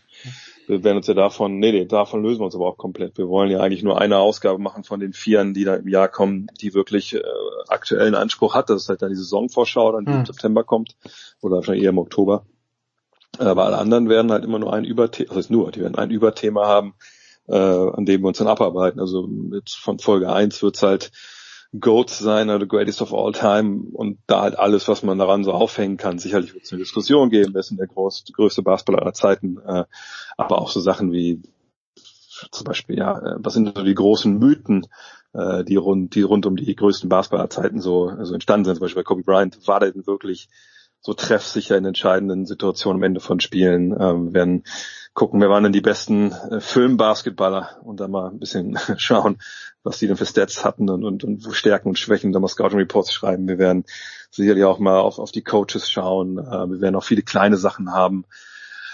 wir 0.71 0.85
werden 0.85 0.97
uns 0.97 1.07
ja 1.07 1.13
davon, 1.13 1.59
nee, 1.59 1.73
nee, 1.73 1.85
davon 1.85 2.23
lösen 2.23 2.39
wir 2.39 2.45
uns 2.45 2.55
aber 2.55 2.65
auch 2.65 2.77
komplett. 2.77 3.17
Wir 3.17 3.27
wollen 3.27 3.51
ja 3.51 3.59
eigentlich 3.59 3.83
nur 3.83 3.99
eine 3.99 4.17
Ausgabe 4.17 4.57
machen 4.57 4.85
von 4.85 5.01
den 5.01 5.11
Vieren, 5.11 5.53
die 5.53 5.65
da 5.65 5.75
im 5.75 5.89
Jahr 5.89 6.07
kommen, 6.07 6.47
die 6.61 6.73
wirklich 6.73 7.13
äh, 7.13 7.21
aktuellen 7.67 8.15
Anspruch 8.15 8.55
hat. 8.55 8.69
Das 8.69 8.83
ist 8.83 8.89
halt 8.89 9.01
dann 9.01 9.09
die 9.09 9.17
Saisonvorschau, 9.17 9.91
dann 9.91 10.05
die 10.05 10.13
hm. 10.13 10.19
im 10.19 10.25
September 10.25 10.63
kommt 10.63 10.95
oder 11.41 11.57
wahrscheinlich 11.57 11.83
eher 11.83 11.89
im 11.89 11.97
Oktober. 11.97 12.45
Aber 13.37 13.65
alle 13.65 13.77
anderen 13.79 14.07
werden 14.07 14.31
halt 14.31 14.45
immer 14.45 14.59
nur 14.59 14.73
ein 14.73 14.85
Überthema, 14.85 15.27
das 15.27 15.37
heißt 15.37 15.51
nur, 15.51 15.71
die 15.71 15.81
werden 15.81 15.95
ein 15.95 16.09
Überthema 16.09 16.65
haben, 16.65 16.93
äh, 17.47 17.57
an 17.57 18.05
dem 18.05 18.21
wir 18.21 18.29
uns 18.29 18.37
dann 18.37 18.47
abarbeiten. 18.47 19.01
Also 19.01 19.27
mit, 19.27 19.71
von 19.71 19.99
Folge 19.99 20.31
1 20.31 20.63
wird's 20.63 20.83
halt 20.83 21.11
GOAT 21.79 22.09
sein 22.09 22.49
oder 22.49 22.65
Greatest 22.65 23.01
of 23.01 23.13
All 23.13 23.31
Time 23.31 23.83
und 23.93 24.19
da 24.27 24.41
halt 24.41 24.59
alles, 24.59 24.87
was 24.87 25.03
man 25.03 25.17
daran 25.17 25.43
so 25.43 25.53
aufhängen 25.53 25.97
kann. 25.97 26.19
Sicherlich 26.19 26.53
wird 26.53 26.65
es 26.65 26.71
eine 26.71 26.79
Diskussion 26.79 27.29
geben, 27.29 27.53
wer 27.53 27.61
ist 27.61 27.69
denn 27.69 27.77
der 27.77 27.87
größte, 27.87 28.33
größte 28.33 28.61
Basketballer 28.61 29.03
aller 29.03 29.13
Zeiten, 29.13 29.57
äh, 29.65 29.85
aber 30.37 30.59
auch 30.59 30.69
so 30.69 30.81
Sachen 30.81 31.11
wie 31.13 31.41
zum 32.51 32.65
Beispiel, 32.65 32.97
ja, 32.97 33.17
äh, 33.17 33.35
was 33.37 33.53
sind 33.53 33.77
so 33.77 33.83
die 33.83 33.93
großen 33.93 34.37
Mythen, 34.37 34.87
äh, 35.33 35.63
die 35.63 35.75
rund, 35.77 36.15
die 36.15 36.23
rund 36.23 36.45
um 36.45 36.55
die 36.55 36.75
größten 36.75 37.07
Basketballerzeiten 37.09 37.79
so, 37.79 38.11
so 38.23 38.33
entstanden 38.33 38.65
sind. 38.65 38.75
Zum 38.75 38.81
Beispiel 38.81 39.03
bei 39.03 39.07
Kobe 39.07 39.23
Bryant 39.23 39.67
war 39.67 39.79
der 39.79 39.91
denn 39.91 40.07
wirklich 40.07 40.49
so 41.01 41.13
treffsicher 41.13 41.77
in 41.77 41.85
entscheidenden 41.85 42.45
Situationen 42.45 42.99
am 42.99 43.03
Ende 43.03 43.19
von 43.19 43.39
Spielen. 43.39 43.95
Ähm, 43.99 44.33
werden 44.33 44.63
gucken, 45.13 45.41
wer 45.41 45.49
waren 45.49 45.63
denn 45.63 45.73
die 45.73 45.81
besten 45.81 46.31
äh, 46.31 46.61
Filmbasketballer 46.61 47.81
und 47.83 47.99
dann 47.99 48.11
mal 48.11 48.29
ein 48.29 48.39
bisschen 48.39 48.77
schauen, 48.97 49.39
was 49.83 49.97
die 49.97 50.07
denn 50.07 50.15
für 50.15 50.25
Stats 50.25 50.63
hatten 50.63 50.89
und, 50.89 51.03
und, 51.03 51.23
und 51.23 51.55
Stärken 51.55 51.89
und 51.89 51.99
Schwächen, 51.99 52.31
dann 52.31 52.41
mal 52.41 52.47
Scouting 52.47 52.77
Reports 52.77 53.11
schreiben. 53.11 53.47
Wir 53.47 53.57
werden 53.57 53.85
sicherlich 54.29 54.63
auch 54.63 54.79
mal 54.79 54.99
auf, 54.99 55.19
auf 55.19 55.31
die 55.31 55.43
Coaches 55.43 55.89
schauen. 55.89 56.37
Äh, 56.37 56.69
wir 56.69 56.81
werden 56.81 56.95
auch 56.95 57.03
viele 57.03 57.23
kleine 57.23 57.57
Sachen 57.57 57.91
haben. 57.91 58.25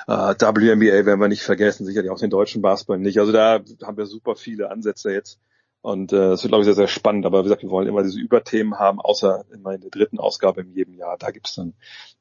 Äh, 0.08 0.14
WNBA 0.14 1.06
werden 1.06 1.20
wir 1.20 1.28
nicht 1.28 1.44
vergessen, 1.44 1.86
sicherlich 1.86 2.10
auch 2.10 2.20
den 2.20 2.30
deutschen 2.30 2.62
Basketball 2.62 3.00
nicht. 3.00 3.20
Also 3.20 3.34
da 3.34 3.60
haben 3.84 3.98
wir 3.98 4.06
super 4.06 4.38
viele 4.38 4.72
Ansätze 4.72 5.12
jetzt. 5.12 5.40
Und 5.88 6.12
äh, 6.12 6.34
es 6.34 6.44
wird, 6.44 6.52
glaube 6.52 6.64
ich, 6.64 6.66
sehr, 6.66 6.74
sehr 6.74 6.90
spannend. 6.90 7.26
Aber 7.26 7.40
wie 7.40 7.44
gesagt, 7.44 7.64
wir 7.64 7.70
wollen 7.70 7.88
immer 7.88 8.04
diese 8.04 8.20
Überthemen 8.20 8.78
haben, 8.78 9.00
außer 9.00 9.46
immer 9.54 9.74
in 9.74 9.80
der 9.80 9.90
dritten 9.90 10.20
Ausgabe 10.20 10.60
in 10.60 10.74
jedem 10.74 10.96
Jahr. 10.96 11.16
Da 11.18 11.32
gibt 11.32 11.48
es 11.48 11.56
dann 11.56 11.76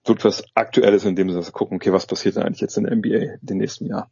wirklich 0.04 0.24
was 0.24 0.44
Aktuelles, 0.54 1.04
in 1.04 1.16
dem 1.16 1.26
wir 1.26 1.42
gucken, 1.50 1.78
okay, 1.78 1.92
was 1.92 2.06
passiert 2.06 2.36
denn 2.36 2.44
eigentlich 2.44 2.60
jetzt 2.60 2.76
in 2.76 2.84
der 2.84 2.94
NBA 2.94 3.16
in 3.16 3.38
den 3.42 3.56
nächsten 3.56 3.86
Jahr. 3.86 4.08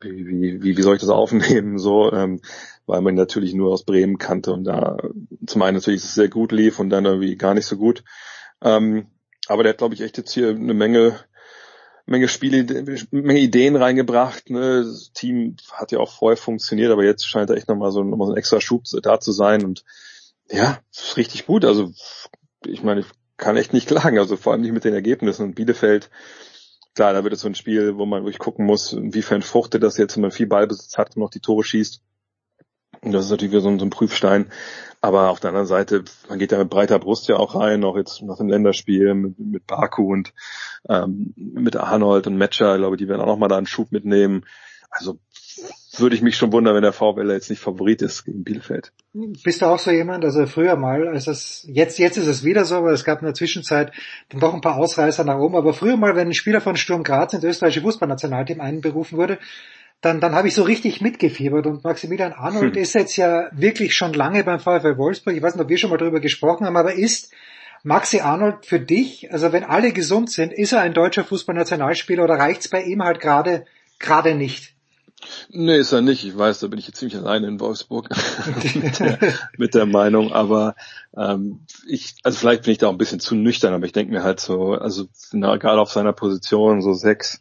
wie, 0.03 0.61
wie, 0.61 0.77
wie 0.77 0.81
soll 0.81 0.95
ich 0.95 1.01
das 1.01 1.09
aufnehmen, 1.09 1.77
so, 1.77 2.11
ähm, 2.11 2.41
weil 2.85 3.01
man 3.01 3.15
natürlich 3.15 3.53
nur 3.53 3.71
aus 3.71 3.83
Bremen 3.83 4.17
kannte 4.17 4.51
und 4.53 4.65
da 4.65 4.97
zum 5.45 5.61
einen 5.61 5.77
natürlich 5.77 6.03
sehr 6.03 6.29
gut 6.29 6.51
lief 6.51 6.79
und 6.79 6.89
dann 6.89 7.05
irgendwie 7.05 7.35
gar 7.35 7.53
nicht 7.53 7.65
so 7.65 7.77
gut. 7.77 8.03
Ähm, 8.61 9.07
aber 9.47 9.63
der 9.63 9.71
hat, 9.71 9.79
glaube 9.79 9.93
ich, 9.93 10.01
echt 10.01 10.17
jetzt 10.17 10.33
hier 10.33 10.49
eine 10.49 10.73
Menge, 10.73 11.19
Menge 12.05 12.27
Spiele, 12.27 12.63
Menge 13.11 13.39
Ideen 13.39 13.75
reingebracht. 13.75 14.49
Ne? 14.49 14.83
Das 14.83 15.11
Team 15.13 15.55
hat 15.71 15.91
ja 15.91 15.99
auch 15.99 16.11
vorher 16.11 16.37
funktioniert, 16.37 16.91
aber 16.91 17.03
jetzt 17.03 17.27
scheint 17.27 17.49
da 17.49 17.53
echt 17.53 17.69
nochmal 17.69 17.91
so, 17.91 18.03
noch 18.03 18.17
mal 18.17 18.25
so 18.25 18.33
ein 18.33 18.37
extra 18.37 18.61
Schub 18.61 18.83
da 19.01 19.19
zu 19.19 19.31
sein 19.31 19.63
und 19.63 19.83
ja, 20.49 20.79
ist 20.91 21.17
richtig 21.17 21.45
gut. 21.45 21.65
Also 21.65 21.91
ich 22.65 22.83
meine, 22.83 23.01
ich 23.01 23.07
kann 23.37 23.57
echt 23.57 23.73
nicht 23.73 23.87
klagen, 23.87 24.19
also 24.19 24.37
vor 24.37 24.53
allem 24.53 24.61
nicht 24.61 24.73
mit 24.73 24.83
den 24.83 24.93
Ergebnissen. 24.93 25.43
Und 25.43 25.55
Bielefeld, 25.55 26.09
klar, 26.95 27.13
da 27.13 27.23
wird 27.23 27.33
es 27.33 27.41
so 27.41 27.47
ein 27.47 27.55
Spiel, 27.55 27.97
wo 27.97 28.05
man 28.05 28.23
wirklich 28.23 28.39
gucken 28.39 28.65
muss, 28.65 28.93
inwiefern 28.93 29.41
fruchtet 29.41 29.83
das 29.83 29.97
jetzt, 29.97 30.15
wenn 30.15 30.21
man 30.21 30.31
viel 30.31 30.47
Ballbesitz 30.47 30.97
hat 30.97 31.15
und 31.15 31.21
noch 31.21 31.29
die 31.29 31.39
Tore 31.39 31.63
schießt. 31.63 32.01
Und 33.01 33.13
das 33.13 33.25
ist 33.25 33.31
natürlich 33.31 33.51
wieder 33.51 33.61
so 33.61 33.69
ein, 33.69 33.79
so 33.79 33.85
ein 33.85 33.89
Prüfstein. 33.89 34.51
Aber 34.99 35.29
auf 35.29 35.39
der 35.39 35.49
anderen 35.49 35.67
Seite, 35.67 36.03
man 36.29 36.37
geht 36.37 36.51
ja 36.51 36.59
mit 36.59 36.69
breiter 36.69 36.99
Brust 36.99 37.27
ja 37.27 37.37
auch 37.37 37.55
rein, 37.55 37.83
auch 37.83 37.97
jetzt 37.97 38.21
nach 38.21 38.37
dem 38.37 38.49
Länderspiel 38.49 39.15
mit, 39.15 39.39
mit 39.39 39.65
Baku 39.65 40.11
und 40.11 40.33
ähm, 40.87 41.33
mit 41.35 41.75
Arnold 41.75 42.27
und 42.27 42.37
Matcher, 42.37 42.75
ich 42.75 42.79
glaube, 42.79 42.97
die 42.97 43.07
werden 43.07 43.21
auch 43.21 43.27
nochmal 43.27 43.49
da 43.49 43.57
einen 43.57 43.65
Schub 43.65 43.91
mitnehmen. 43.91 44.45
Also 44.91 45.19
würde 45.97 46.15
ich 46.15 46.21
mich 46.21 46.37
schon 46.37 46.51
wundern, 46.53 46.75
wenn 46.75 46.83
der 46.83 46.93
VfL 46.93 47.31
jetzt 47.31 47.49
nicht 47.49 47.59
Favorit 47.59 48.01
ist 48.01 48.23
gegen 48.23 48.43
Bielefeld. 48.43 48.91
Bist 49.13 49.61
du 49.61 49.65
auch 49.65 49.79
so 49.79 49.91
jemand, 49.91 50.23
also 50.23 50.45
früher 50.45 50.75
mal, 50.75 51.07
als 51.07 51.27
es, 51.27 51.65
jetzt, 51.67 51.99
jetzt 51.99 52.17
ist 52.17 52.27
es 52.27 52.43
wieder 52.43 52.65
so, 52.65 52.83
weil 52.83 52.93
es 52.93 53.03
gab 53.03 53.19
in 53.19 53.25
der 53.25 53.33
Zwischenzeit 53.33 53.91
dann 54.29 54.39
doch 54.39 54.53
ein 54.53 54.61
paar 54.61 54.77
Ausreißer 54.77 55.23
nach 55.23 55.37
oben, 55.37 55.55
aber 55.55 55.73
früher 55.73 55.97
mal, 55.97 56.15
wenn 56.15 56.27
ein 56.27 56.33
Spieler 56.33 56.61
von 56.61 56.77
Sturm 56.77 57.03
Graz 57.03 57.33
ins 57.33 57.43
österreichische 57.43 57.81
Fußballnationalteam 57.81 58.61
einberufen 58.61 59.17
wurde, 59.17 59.37
dann, 59.99 60.19
dann 60.19 60.33
habe 60.33 60.47
ich 60.47 60.55
so 60.55 60.63
richtig 60.63 61.01
mitgefiebert 61.01 61.67
und 61.67 61.83
Maximilian 61.83 62.33
Arnold 62.33 62.75
hm. 62.75 62.81
ist 62.81 62.93
jetzt 62.93 63.17
ja 63.17 63.49
wirklich 63.51 63.93
schon 63.93 64.13
lange 64.13 64.43
beim 64.43 64.59
VfL 64.59 64.97
Wolfsburg. 64.97 65.35
Ich 65.35 65.43
weiß 65.43 65.55
nicht, 65.55 65.63
ob 65.63 65.69
wir 65.69 65.77
schon 65.77 65.91
mal 65.91 65.97
darüber 65.97 66.19
gesprochen 66.19 66.65
haben, 66.65 66.77
aber 66.77 66.93
ist 66.93 67.31
Maxi 67.83 68.19
Arnold 68.19 68.65
für 68.65 68.79
dich, 68.79 69.31
also 69.31 69.51
wenn 69.51 69.63
alle 69.63 69.91
gesund 69.91 70.31
sind, 70.31 70.53
ist 70.53 70.71
er 70.71 70.81
ein 70.81 70.93
deutscher 70.93 71.23
Fußballnationalspieler 71.23 72.23
oder 72.23 72.35
reicht's 72.35 72.67
bei 72.67 72.83
ihm 72.83 73.03
halt 73.03 73.19
gerade 73.19 73.65
gerade 73.99 74.35
nicht? 74.35 74.75
Nee, 75.49 75.77
ist 75.77 75.91
er 75.91 76.01
nicht. 76.01 76.25
Ich 76.25 76.37
weiß, 76.37 76.59
da 76.59 76.67
bin 76.67 76.79
ich 76.79 76.87
jetzt 76.87 76.97
ziemlich 76.97 77.17
alleine 77.17 77.47
in 77.47 77.59
Wolfsburg 77.59 78.09
mit, 78.75 78.99
der, 78.99 79.19
mit, 79.57 79.73
der, 79.73 79.85
Meinung. 79.85 80.31
Aber 80.31 80.75
ähm, 81.15 81.65
ich, 81.87 82.15
also 82.23 82.37
vielleicht 82.37 82.63
bin 82.63 82.71
ich 82.71 82.77
da 82.77 82.87
auch 82.87 82.91
ein 82.91 82.97
bisschen 82.97 83.19
zu 83.19 83.35
nüchtern, 83.35 83.73
aber 83.73 83.85
ich 83.85 83.91
denke 83.91 84.13
mir 84.13 84.23
halt 84.23 84.39
so, 84.39 84.73
also 84.73 85.05
na, 85.31 85.57
gerade 85.57 85.81
auf 85.81 85.91
seiner 85.91 86.13
Position, 86.13 86.81
so 86.81 86.93
sechs, 86.93 87.39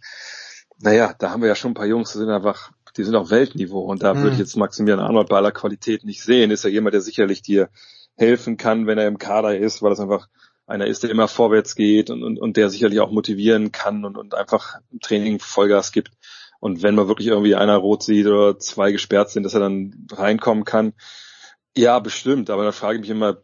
naja, 0.79 1.15
da 1.19 1.31
haben 1.31 1.43
wir 1.43 1.49
ja 1.49 1.55
schon 1.55 1.73
ein 1.73 1.75
paar 1.75 1.87
Jungs, 1.87 2.13
die 2.13 2.19
sind 2.19 2.31
einfach, 2.31 2.73
die 2.97 3.05
sind 3.05 3.15
auf 3.15 3.31
Weltniveau 3.31 3.81
und 3.81 4.03
da 4.03 4.15
mhm. 4.15 4.23
würde 4.23 4.33
ich 4.35 4.41
jetzt 4.41 4.57
Maximilian 4.57 5.01
Arnold 5.01 5.29
bei 5.29 5.37
aller 5.37 5.53
Qualität 5.53 6.05
nicht 6.05 6.23
sehen. 6.23 6.51
Ist 6.51 6.65
ja 6.65 6.71
jemand, 6.71 6.95
der 6.95 7.01
sicherlich 7.01 7.43
dir 7.43 7.69
helfen 8.17 8.57
kann, 8.57 8.87
wenn 8.87 8.99
er 8.99 9.09
im 9.09 9.19
Kader 9.19 9.57
ist, 9.57 9.83
weil 9.83 9.91
das 9.91 10.01
einfach 10.01 10.29
einer 10.67 10.87
ist, 10.87 11.03
der 11.03 11.11
immer 11.11 11.29
vorwärts 11.29 11.75
geht 11.75 12.11
und, 12.11 12.23
und, 12.23 12.39
und 12.39 12.57
der 12.57 12.71
sicherlich 12.71 13.01
auch 13.01 13.11
motivieren 13.11 13.73
kann 13.73 14.05
und, 14.05 14.17
und 14.17 14.35
einfach 14.35 14.79
im 14.93 15.01
Training 15.01 15.41
Vollgas 15.41 15.93
gibt. 15.93 16.13
Und 16.61 16.83
wenn 16.83 16.95
man 16.95 17.09
wirklich 17.09 17.29
irgendwie 17.29 17.55
einer 17.55 17.77
rot 17.77 18.03
sieht 18.03 18.27
oder 18.27 18.59
zwei 18.59 18.93
gesperrt 18.93 19.31
sind, 19.31 19.43
dass 19.43 19.55
er 19.55 19.61
dann 19.61 20.07
reinkommen 20.13 20.65
kann. 20.65 20.93
Ja, 21.77 21.99
bestimmt. 21.99 22.51
Aber 22.51 22.65
da 22.65 22.73
frage 22.73 22.97
ich 22.97 23.01
mich 23.01 23.11
immer, 23.11 23.39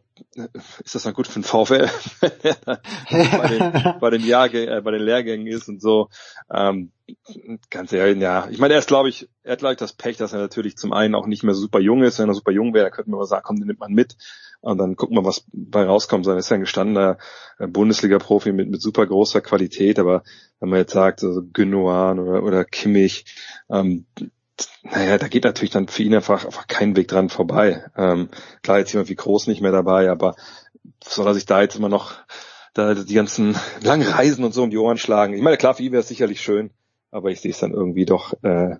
ist 0.82 0.94
das 0.94 1.02
dann 1.02 1.14
gut 1.14 1.26
für 1.26 1.40
den 1.40 1.44
VfL, 1.44 1.88
bei 2.20 3.48
den, 3.48 4.00
bei 4.00 4.10
den, 4.10 4.24
Jahrgängen, 4.24 4.68
äh, 4.68 4.80
bei 4.80 4.90
den 4.90 5.02
Lehrgängen 5.02 5.46
ist 5.46 5.68
und 5.68 5.80
so. 5.80 6.08
Ähm, 6.50 6.92
ganz 7.70 7.92
ehrlich, 7.92 8.20
ja. 8.20 8.48
Ich 8.50 8.58
meine, 8.58 8.74
er 8.74 8.78
ist, 8.80 8.88
glaube 8.88 9.08
ich, 9.08 9.28
er 9.42 9.52
hat, 9.52 9.58
glaube 9.58 9.72
ich, 9.74 9.78
das 9.78 9.92
Pech, 9.92 10.16
dass 10.16 10.32
er 10.32 10.40
natürlich 10.40 10.76
zum 10.76 10.92
einen 10.92 11.14
auch 11.14 11.26
nicht 11.26 11.42
mehr 11.42 11.54
super 11.54 11.80
jung 11.80 12.02
ist. 12.02 12.18
Wenn 12.18 12.28
er 12.28 12.34
super 12.34 12.52
jung 12.52 12.72
wäre, 12.72 12.90
könnte 12.90 13.10
man 13.10 13.24
sagen, 13.26 13.44
komm, 13.44 13.56
den 13.56 13.66
nimmt 13.66 13.80
man 13.80 13.92
mit. 13.92 14.16
Und 14.66 14.78
dann 14.78 14.96
gucken 14.96 15.16
wir, 15.16 15.24
was 15.24 15.44
bei 15.52 15.84
rauskommt. 15.84 16.26
Dann 16.26 16.38
ist 16.38 16.50
er 16.50 16.56
ein 16.56 16.62
gestandener 16.62 17.18
äh, 17.60 17.68
Bundesliga-Profi 17.68 18.50
mit, 18.50 18.68
mit 18.68 18.82
super 18.82 19.06
großer 19.06 19.40
Qualität. 19.40 20.00
Aber 20.00 20.24
wenn 20.58 20.70
man 20.70 20.80
jetzt 20.80 20.92
sagt, 20.92 21.22
also 21.22 21.40
Gündogan 21.52 22.18
oder, 22.18 22.42
oder 22.42 22.64
Kimmich, 22.64 23.26
ähm, 23.70 24.06
naja, 24.82 25.18
da 25.18 25.28
geht 25.28 25.44
natürlich 25.44 25.70
dann 25.70 25.86
für 25.86 26.02
ihn 26.02 26.16
einfach, 26.16 26.44
einfach 26.44 26.66
kein 26.66 26.96
Weg 26.96 27.06
dran 27.06 27.28
vorbei. 27.28 27.84
Ähm, 27.96 28.28
klar, 28.62 28.80
jetzt 28.80 28.92
jemand 28.92 29.08
wie 29.08 29.14
Groß 29.14 29.46
nicht 29.46 29.60
mehr 29.60 29.70
dabei, 29.70 30.10
aber 30.10 30.34
soll 31.04 31.28
er 31.28 31.34
sich 31.34 31.46
da 31.46 31.62
jetzt 31.62 31.76
immer 31.76 31.88
noch 31.88 32.14
da 32.74 32.94
die 32.94 33.14
ganzen 33.14 33.54
langen 33.82 34.08
Reisen 34.08 34.42
und 34.42 34.52
so 34.52 34.64
um 34.64 34.70
die 34.70 34.78
Ohren 34.78 34.98
schlagen? 34.98 35.34
Ich 35.34 35.42
meine, 35.42 35.58
klar, 35.58 35.74
für 35.74 35.84
ihn 35.84 35.92
wäre 35.92 36.00
es 36.00 36.08
sicherlich 36.08 36.40
schön, 36.40 36.72
aber 37.12 37.30
ich 37.30 37.40
sehe 37.40 37.52
es 37.52 37.60
dann 37.60 37.72
irgendwie 37.72 38.04
doch 38.04 38.32
äh, 38.42 38.78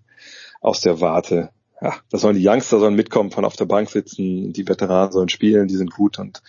aus 0.61 0.81
der 0.81 1.01
Warte. 1.01 1.51
Ja, 1.81 1.97
da 2.11 2.19
sollen 2.19 2.37
die 2.37 2.47
Youngster 2.47 2.79
sollen 2.79 2.95
mitkommen, 2.95 3.31
von 3.31 3.45
auf 3.45 3.57
der 3.57 3.67
Bank 3.67 3.91
sitzen, 3.91 4.53
die 4.53 4.67
Veteranen 4.67 5.13
sollen 5.13 5.29
spielen, 5.29 5.69
die 5.69 5.77
sind 5.77 5.93
gut 5.93 6.19
und 6.19 6.43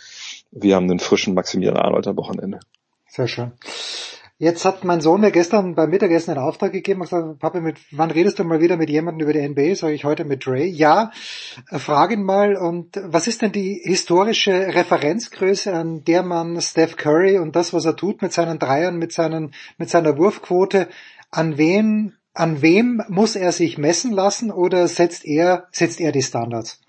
wir 0.52 0.76
haben 0.76 0.90
einen 0.90 1.00
frischen 1.00 1.34
Maximilian 1.34 1.78
Arnold 1.78 2.08
am 2.08 2.16
Wochenende. 2.18 2.60
Sehr 3.10 3.28
schön. 3.28 3.52
Jetzt 4.40 4.66
hat 4.66 4.84
mein 4.84 5.02
Sohn 5.02 5.22
mir 5.22 5.32
gestern 5.32 5.74
beim 5.74 5.90
Mittagessen 5.90 6.30
einen 6.30 6.46
Auftrag 6.46 6.72
gegeben 6.72 7.02
und 7.02 7.10
gesagt, 7.10 7.40
Papa, 7.40 7.60
mit, 7.60 7.78
wann 7.90 8.12
redest 8.12 8.38
du 8.38 8.44
mal 8.44 8.62
wieder 8.62 8.78
mit 8.78 8.88
jemandem 8.88 9.28
über 9.28 9.34
die 9.34 9.48
NBA? 9.48 9.74
Sage 9.74 9.96
ich 9.96 10.04
heute 10.04 10.26
mit 10.26 10.46
Dre. 10.46 10.64
Ja, 10.64 11.12
äh, 11.72 11.80
frag 11.80 12.12
ihn 12.12 12.22
mal. 12.22 12.56
Und 12.56 13.02
was 13.04 13.26
ist 13.26 13.42
denn 13.42 13.52
die 13.52 13.82
historische 13.84 14.52
Referenzgröße, 14.54 15.74
an 15.74 16.04
der 16.04 16.22
man 16.22 16.62
Steph 16.62 16.98
Curry 16.98 17.40
und 17.40 17.56
das, 17.56 17.74
was 17.74 17.86
er 17.86 17.96
tut 17.96 18.22
mit 18.22 18.32
seinen 18.32 18.60
Dreiern, 18.60 18.98
mit 18.98 19.12
seinen, 19.12 19.56
mit 19.80 19.90
seiner 19.90 20.20
Wurfquote, 20.20 20.88
an 21.32 21.58
wen, 21.58 22.14
an 22.40 22.62
wem 22.62 23.02
muss 23.08 23.36
er 23.36 23.52
sich 23.52 23.78
messen 23.78 24.12
lassen 24.12 24.52
oder 24.52 24.88
setzt 24.88 25.26
er, 25.26 25.68
setzt 25.72 26.00
er 26.00 26.12
die 26.12 26.22
Standards? 26.22 26.80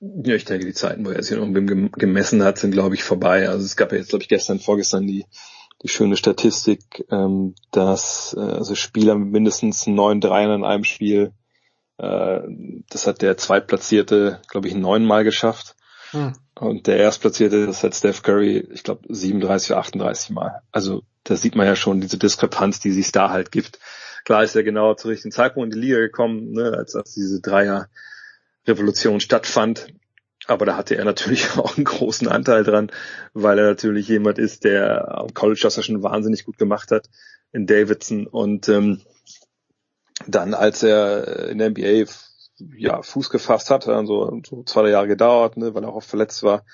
Ja, 0.00 0.34
ich 0.34 0.44
denke, 0.44 0.66
die 0.66 0.74
Zeiten, 0.74 1.04
wo 1.04 1.10
er 1.10 1.22
sich 1.22 1.36
irgendwem 1.36 1.90
gemessen 1.90 2.42
hat, 2.44 2.58
sind, 2.58 2.70
glaube 2.70 2.94
ich, 2.94 3.02
vorbei. 3.02 3.48
Also 3.48 3.64
es 3.64 3.76
gab 3.76 3.90
ja 3.92 3.98
jetzt, 3.98 4.10
glaube 4.10 4.22
ich, 4.22 4.28
gestern, 4.28 4.60
vorgestern 4.60 5.06
die 5.06 5.24
die 5.82 5.88
schöne 5.88 6.16
Statistik, 6.16 7.04
ähm, 7.10 7.54
dass 7.70 8.34
äh, 8.36 8.40
also 8.40 8.74
Spieler 8.74 9.14
mit 9.14 9.30
mindestens 9.30 9.86
neun 9.86 10.20
Dreiern 10.20 10.60
in 10.60 10.64
einem 10.64 10.84
Spiel, 10.84 11.32
äh, 11.98 12.40
das 12.90 13.06
hat 13.06 13.22
der 13.22 13.36
Zweitplatzierte, 13.36 14.40
glaube 14.48 14.68
ich, 14.68 14.74
neunmal 14.74 15.24
geschafft. 15.24 15.76
Hm. 16.10 16.32
Und 16.54 16.86
der 16.86 16.96
Erstplatzierte, 16.96 17.66
das 17.66 17.84
hat 17.84 17.94
Steph 17.94 18.22
Curry, 18.22 18.66
ich 18.72 18.82
glaube, 18.82 19.02
37 19.08 19.70
oder 19.70 19.80
38 19.80 20.30
Mal. 20.30 20.62
Also 20.72 21.02
da 21.22 21.36
sieht 21.36 21.54
man 21.54 21.66
ja 21.66 21.76
schon 21.76 22.00
diese 22.00 22.18
Diskrepanz, 22.18 22.80
die 22.80 22.90
sich 22.90 23.12
da 23.12 23.30
halt 23.30 23.52
gibt. 23.52 23.78
Klar 24.28 24.44
ist 24.44 24.54
er 24.54 24.62
genau 24.62 24.92
zu 24.92 25.08
richtigen 25.08 25.32
Zeitpunkt 25.32 25.74
in 25.74 25.80
die 25.80 25.86
Liga 25.86 26.00
gekommen, 26.00 26.52
ne, 26.52 26.74
als, 26.76 26.94
als 26.94 27.14
diese 27.14 27.40
Dreier-Revolution 27.40 29.20
stattfand. 29.20 29.86
Aber 30.46 30.66
da 30.66 30.76
hatte 30.76 30.96
er 30.96 31.06
natürlich 31.06 31.50
auch 31.56 31.78
einen 31.78 31.86
großen 31.86 32.28
Anteil 32.28 32.62
dran, 32.62 32.92
weil 33.32 33.58
er 33.58 33.64
natürlich 33.64 34.06
jemand 34.06 34.38
ist, 34.38 34.64
der 34.64 35.16
am 35.16 35.32
College 35.32 35.60
das 35.62 35.76
ja 35.76 35.82
schon 35.82 36.02
wahnsinnig 36.02 36.44
gut 36.44 36.58
gemacht 36.58 36.90
hat 36.90 37.08
in 37.52 37.66
Davidson. 37.66 38.26
Und 38.26 38.68
ähm, 38.68 39.00
dann, 40.26 40.52
als 40.52 40.82
er 40.82 41.48
in 41.48 41.56
der 41.56 41.70
NBA 41.70 42.04
ja, 42.76 43.00
Fuß 43.00 43.30
gefasst 43.30 43.70
hat, 43.70 43.86
dann 43.86 44.06
so, 44.06 44.42
so 44.46 44.62
zwei 44.64 44.82
drei 44.82 44.90
Jahre 44.90 45.08
gedauert, 45.08 45.56
ne, 45.56 45.74
weil 45.74 45.84
er 45.84 45.94
auch 45.94 46.02
verletzt 46.02 46.42
war, 46.42 46.66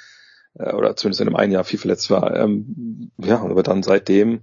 äh, 0.55 0.73
oder 0.73 0.97
zumindest 0.97 1.21
in 1.21 1.29
einem 1.29 1.37
einen 1.37 1.53
Jahr 1.53 1.63
viel 1.63 1.79
verletzt 1.79 2.11
war. 2.11 2.35
Ähm, 2.35 3.13
ja, 3.19 3.41
aber 3.41 3.63
dann 3.63 3.85
seitdem, 3.85 4.43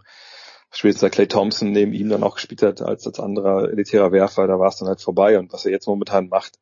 spätestens 0.72 1.12
Clay 1.12 1.28
Thompson 1.28 1.72
neben 1.72 1.94
ihm 1.94 2.10
dann 2.10 2.24
auch 2.24 2.36
gespielt 2.36 2.64
hat 2.64 2.82
als, 2.82 3.06
als 3.06 3.20
anderer 3.20 3.70
elitärer 3.70 4.12
Werfer, 4.12 4.48
da 4.48 4.60
war 4.60 4.70
es 4.70 4.78
dann 4.78 4.88
halt 4.88 5.02
vorbei. 5.02 5.38
Und 5.38 5.54
was 5.54 5.66
er 5.66 5.72
jetzt 5.72 5.88
momentan 5.88 6.30
macht, 6.30 6.58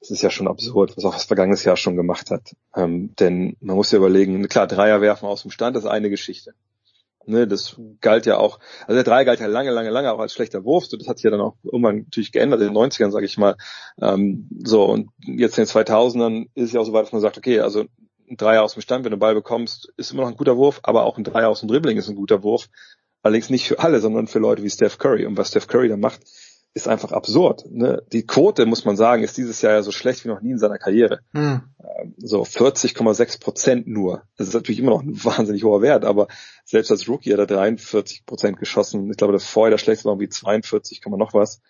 das 0.00 0.10
ist 0.10 0.22
ja 0.22 0.30
schon 0.30 0.48
absurd, 0.48 0.96
was 0.96 1.04
auch 1.04 1.14
das 1.14 1.24
vergangenes 1.24 1.64
Jahr 1.64 1.76
schon 1.76 1.96
gemacht 1.96 2.30
hat. 2.30 2.54
Ähm, 2.74 3.14
denn 3.16 3.56
man 3.60 3.76
muss 3.76 3.92
ja 3.92 3.98
überlegen, 3.98 4.48
klar, 4.48 4.66
Dreier 4.66 5.00
werfen 5.00 5.26
aus 5.26 5.42
dem 5.42 5.50
Stand, 5.50 5.76
das 5.76 5.84
ist 5.84 5.90
eine 5.90 6.08
Geschichte. 6.08 6.54
Ne, 7.26 7.46
das 7.46 7.78
galt 8.00 8.24
ja 8.24 8.38
auch, 8.38 8.58
also 8.86 8.94
der 8.94 9.04
Dreier 9.04 9.26
galt 9.26 9.40
ja 9.40 9.46
lange, 9.46 9.70
lange, 9.70 9.90
lange 9.90 10.10
auch 10.10 10.20
als 10.20 10.32
schlechter 10.32 10.64
Wurf. 10.64 10.86
So, 10.86 10.96
das 10.96 11.06
hat 11.06 11.18
sich 11.18 11.24
ja 11.24 11.30
dann 11.30 11.42
auch 11.42 11.54
irgendwann 11.62 11.98
natürlich 11.98 12.32
geändert 12.32 12.62
in 12.62 12.68
den 12.68 12.76
90ern, 12.76 13.10
sage 13.10 13.26
ich 13.26 13.36
mal. 13.36 13.56
Ähm, 14.00 14.48
so, 14.64 14.84
und 14.84 15.10
jetzt 15.20 15.58
in 15.58 15.64
den 15.64 15.70
2000ern 15.70 16.46
ist 16.54 16.68
es 16.68 16.72
ja 16.72 16.80
auch 16.80 16.86
so 16.86 16.94
weit, 16.94 17.04
dass 17.04 17.12
man 17.12 17.20
sagt, 17.20 17.36
okay, 17.36 17.60
also 17.60 17.84
ein 18.30 18.36
Dreier 18.36 18.62
aus 18.62 18.72
dem 18.72 18.82
Stand, 18.82 19.04
wenn 19.04 19.10
du 19.10 19.18
Ball 19.18 19.34
bekommst, 19.34 19.92
ist 19.96 20.12
immer 20.12 20.22
noch 20.22 20.30
ein 20.30 20.36
guter 20.36 20.56
Wurf, 20.56 20.80
aber 20.82 21.04
auch 21.04 21.18
ein 21.18 21.24
Dreier 21.24 21.50
aus 21.50 21.60
dem 21.60 21.68
Dribbling 21.68 21.98
ist 21.98 22.08
ein 22.08 22.16
guter 22.16 22.42
Wurf. 22.42 22.68
Allerdings 23.22 23.50
nicht 23.50 23.68
für 23.68 23.78
alle, 23.80 24.00
sondern 24.00 24.26
für 24.26 24.38
Leute 24.38 24.62
wie 24.62 24.70
Steph 24.70 24.98
Curry. 24.98 25.26
Und 25.26 25.36
was 25.36 25.48
Steph 25.48 25.66
Curry 25.66 25.88
da 25.88 25.96
macht, 25.96 26.20
ist 26.72 26.88
einfach 26.88 27.12
absurd. 27.12 27.64
Ne? 27.70 28.02
Die 28.12 28.26
Quote, 28.26 28.64
muss 28.64 28.84
man 28.84 28.96
sagen, 28.96 29.24
ist 29.24 29.36
dieses 29.36 29.60
Jahr 29.60 29.72
ja 29.72 29.82
so 29.82 29.90
schlecht 29.90 30.24
wie 30.24 30.28
noch 30.28 30.40
nie 30.40 30.52
in 30.52 30.58
seiner 30.58 30.78
Karriere. 30.78 31.20
Hm. 31.34 31.62
Ähm, 31.80 32.14
so 32.16 32.42
40,6 32.42 33.40
Prozent 33.40 33.86
nur. 33.88 34.22
Das 34.36 34.48
ist 34.48 34.54
natürlich 34.54 34.78
immer 34.78 34.92
noch 34.92 35.02
ein 35.02 35.22
wahnsinnig 35.24 35.64
hoher 35.64 35.82
Wert, 35.82 36.04
aber 36.04 36.28
selbst 36.64 36.90
als 36.90 37.08
Rookie 37.08 37.32
hat 37.32 37.40
er 37.40 37.46
43 37.46 38.24
Prozent 38.24 38.58
geschossen. 38.58 39.10
Ich 39.10 39.16
glaube, 39.16 39.32
das 39.32 39.46
vorher 39.46 39.70
der 39.70 39.78
schlechteste 39.78 40.06
war 40.06 40.12
irgendwie 40.12 40.28
42, 40.28 41.02
noch 41.06 41.34
was. 41.34 41.60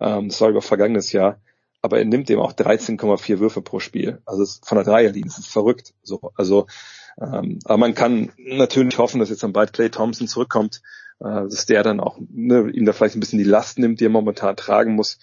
Ähm, 0.00 0.28
das 0.28 0.40
war 0.40 0.50
über 0.50 0.62
vergangenes 0.62 1.10
Jahr. 1.12 1.40
Aber 1.82 1.98
er 1.98 2.04
nimmt 2.04 2.30
eben 2.30 2.40
auch 2.40 2.52
13,4 2.54 3.40
Würfe 3.40 3.60
pro 3.60 3.78
Spiel. 3.80 4.22
Also 4.24 4.46
von 4.62 4.76
der 4.76 4.84
Dreierlinie. 4.84 5.26
Das 5.26 5.38
ist 5.38 5.48
verrückt. 5.48 5.92
So, 6.02 6.32
also, 6.34 6.66
ähm, 7.20 7.58
aber 7.64 7.78
man 7.78 7.94
kann 7.94 8.32
natürlich 8.38 8.98
hoffen, 8.98 9.20
dass 9.20 9.30
jetzt 9.30 9.42
dann 9.42 9.52
bald 9.52 9.72
Clay 9.72 9.90
Thompson 9.90 10.28
zurückkommt 10.28 10.82
äh, 11.20 11.48
dass 11.48 11.66
der 11.66 11.82
dann 11.82 12.00
auch 12.00 12.18
ne, 12.28 12.70
ihm 12.70 12.84
da 12.84 12.92
vielleicht 12.92 13.16
ein 13.16 13.20
bisschen 13.20 13.38
die 13.38 13.44
Last 13.44 13.78
nimmt, 13.78 14.00
die 14.00 14.06
er 14.06 14.10
momentan 14.10 14.56
tragen 14.56 14.94
muss. 14.94 15.18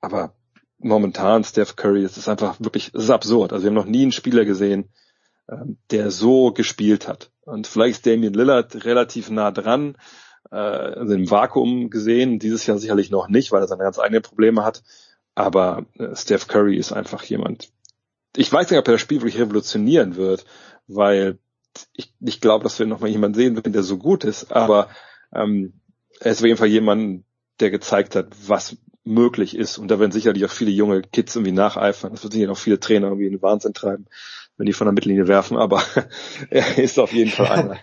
Aber 0.00 0.34
momentan 0.78 1.44
Steph 1.44 1.76
Curry, 1.76 2.04
es 2.04 2.16
ist 2.16 2.28
einfach 2.28 2.60
wirklich, 2.60 2.92
es 2.94 3.04
ist 3.04 3.10
absurd. 3.10 3.52
Also 3.52 3.64
wir 3.64 3.68
haben 3.68 3.74
noch 3.74 3.86
nie 3.86 4.02
einen 4.02 4.12
Spieler 4.12 4.44
gesehen, 4.44 4.90
ähm, 5.48 5.78
der 5.90 6.10
so 6.10 6.52
gespielt 6.52 7.08
hat. 7.08 7.30
Und 7.44 7.66
vielleicht 7.66 7.98
ist 7.98 8.06
Damian 8.06 8.34
Lillard 8.34 8.84
relativ 8.84 9.30
nah 9.30 9.50
dran, 9.50 9.96
äh, 10.50 10.56
also 10.56 11.14
im 11.14 11.30
Vakuum 11.30 11.90
gesehen, 11.90 12.38
dieses 12.38 12.66
Jahr 12.66 12.78
sicherlich 12.78 13.10
noch 13.10 13.28
nicht, 13.28 13.52
weil 13.52 13.62
er 13.62 13.68
seine 13.68 13.84
ganz 13.84 13.98
eigenen 13.98 14.22
Probleme 14.22 14.64
hat. 14.64 14.82
Aber 15.34 15.86
äh, 15.98 16.14
Steph 16.16 16.48
Curry 16.48 16.76
ist 16.76 16.92
einfach 16.92 17.22
jemand, 17.24 17.70
ich 18.36 18.52
weiß 18.52 18.70
nicht, 18.70 18.78
ob 18.78 18.88
er 18.88 18.92
das 18.92 19.00
Spiel 19.00 19.22
wirklich 19.22 19.40
revolutionieren 19.40 20.16
wird, 20.16 20.44
weil 20.88 21.38
ich, 21.92 22.12
ich 22.20 22.40
glaube, 22.40 22.64
dass 22.64 22.78
wir 22.78 22.86
nochmal 22.86 23.10
jemanden 23.10 23.36
sehen 23.36 23.54
werden, 23.56 23.72
der 23.72 23.82
so 23.82 23.98
gut 23.98 24.24
ist, 24.24 24.52
aber 24.52 24.88
ähm, 25.34 25.80
er 26.20 26.32
ist 26.32 26.40
auf 26.40 26.46
jeden 26.46 26.58
Fall 26.58 26.68
jemand, 26.68 27.24
der 27.60 27.70
gezeigt 27.70 28.16
hat, 28.16 28.28
was 28.46 28.76
möglich 29.04 29.56
ist. 29.56 29.78
Und 29.78 29.88
da 29.90 29.98
werden 29.98 30.12
sicherlich 30.12 30.44
auch 30.44 30.50
viele 30.50 30.70
junge 30.70 31.02
Kids 31.02 31.36
irgendwie 31.36 31.52
nacheifern. 31.52 32.12
Das 32.12 32.22
wird 32.22 32.32
sicher 32.32 32.50
auch 32.50 32.58
viele 32.58 32.80
Trainer 32.80 33.06
irgendwie 33.08 33.26
in 33.26 33.32
den 33.32 33.42
Wahnsinn 33.42 33.72
treiben, 33.72 34.06
wenn 34.56 34.66
die 34.66 34.72
von 34.72 34.86
der 34.86 34.92
Mittellinie 34.92 35.28
werfen. 35.28 35.56
Aber 35.56 35.82
er 36.50 36.78
ist 36.78 36.98
auf 36.98 37.12
jeden 37.12 37.30
Fall 37.30 37.46
einer. 37.46 37.78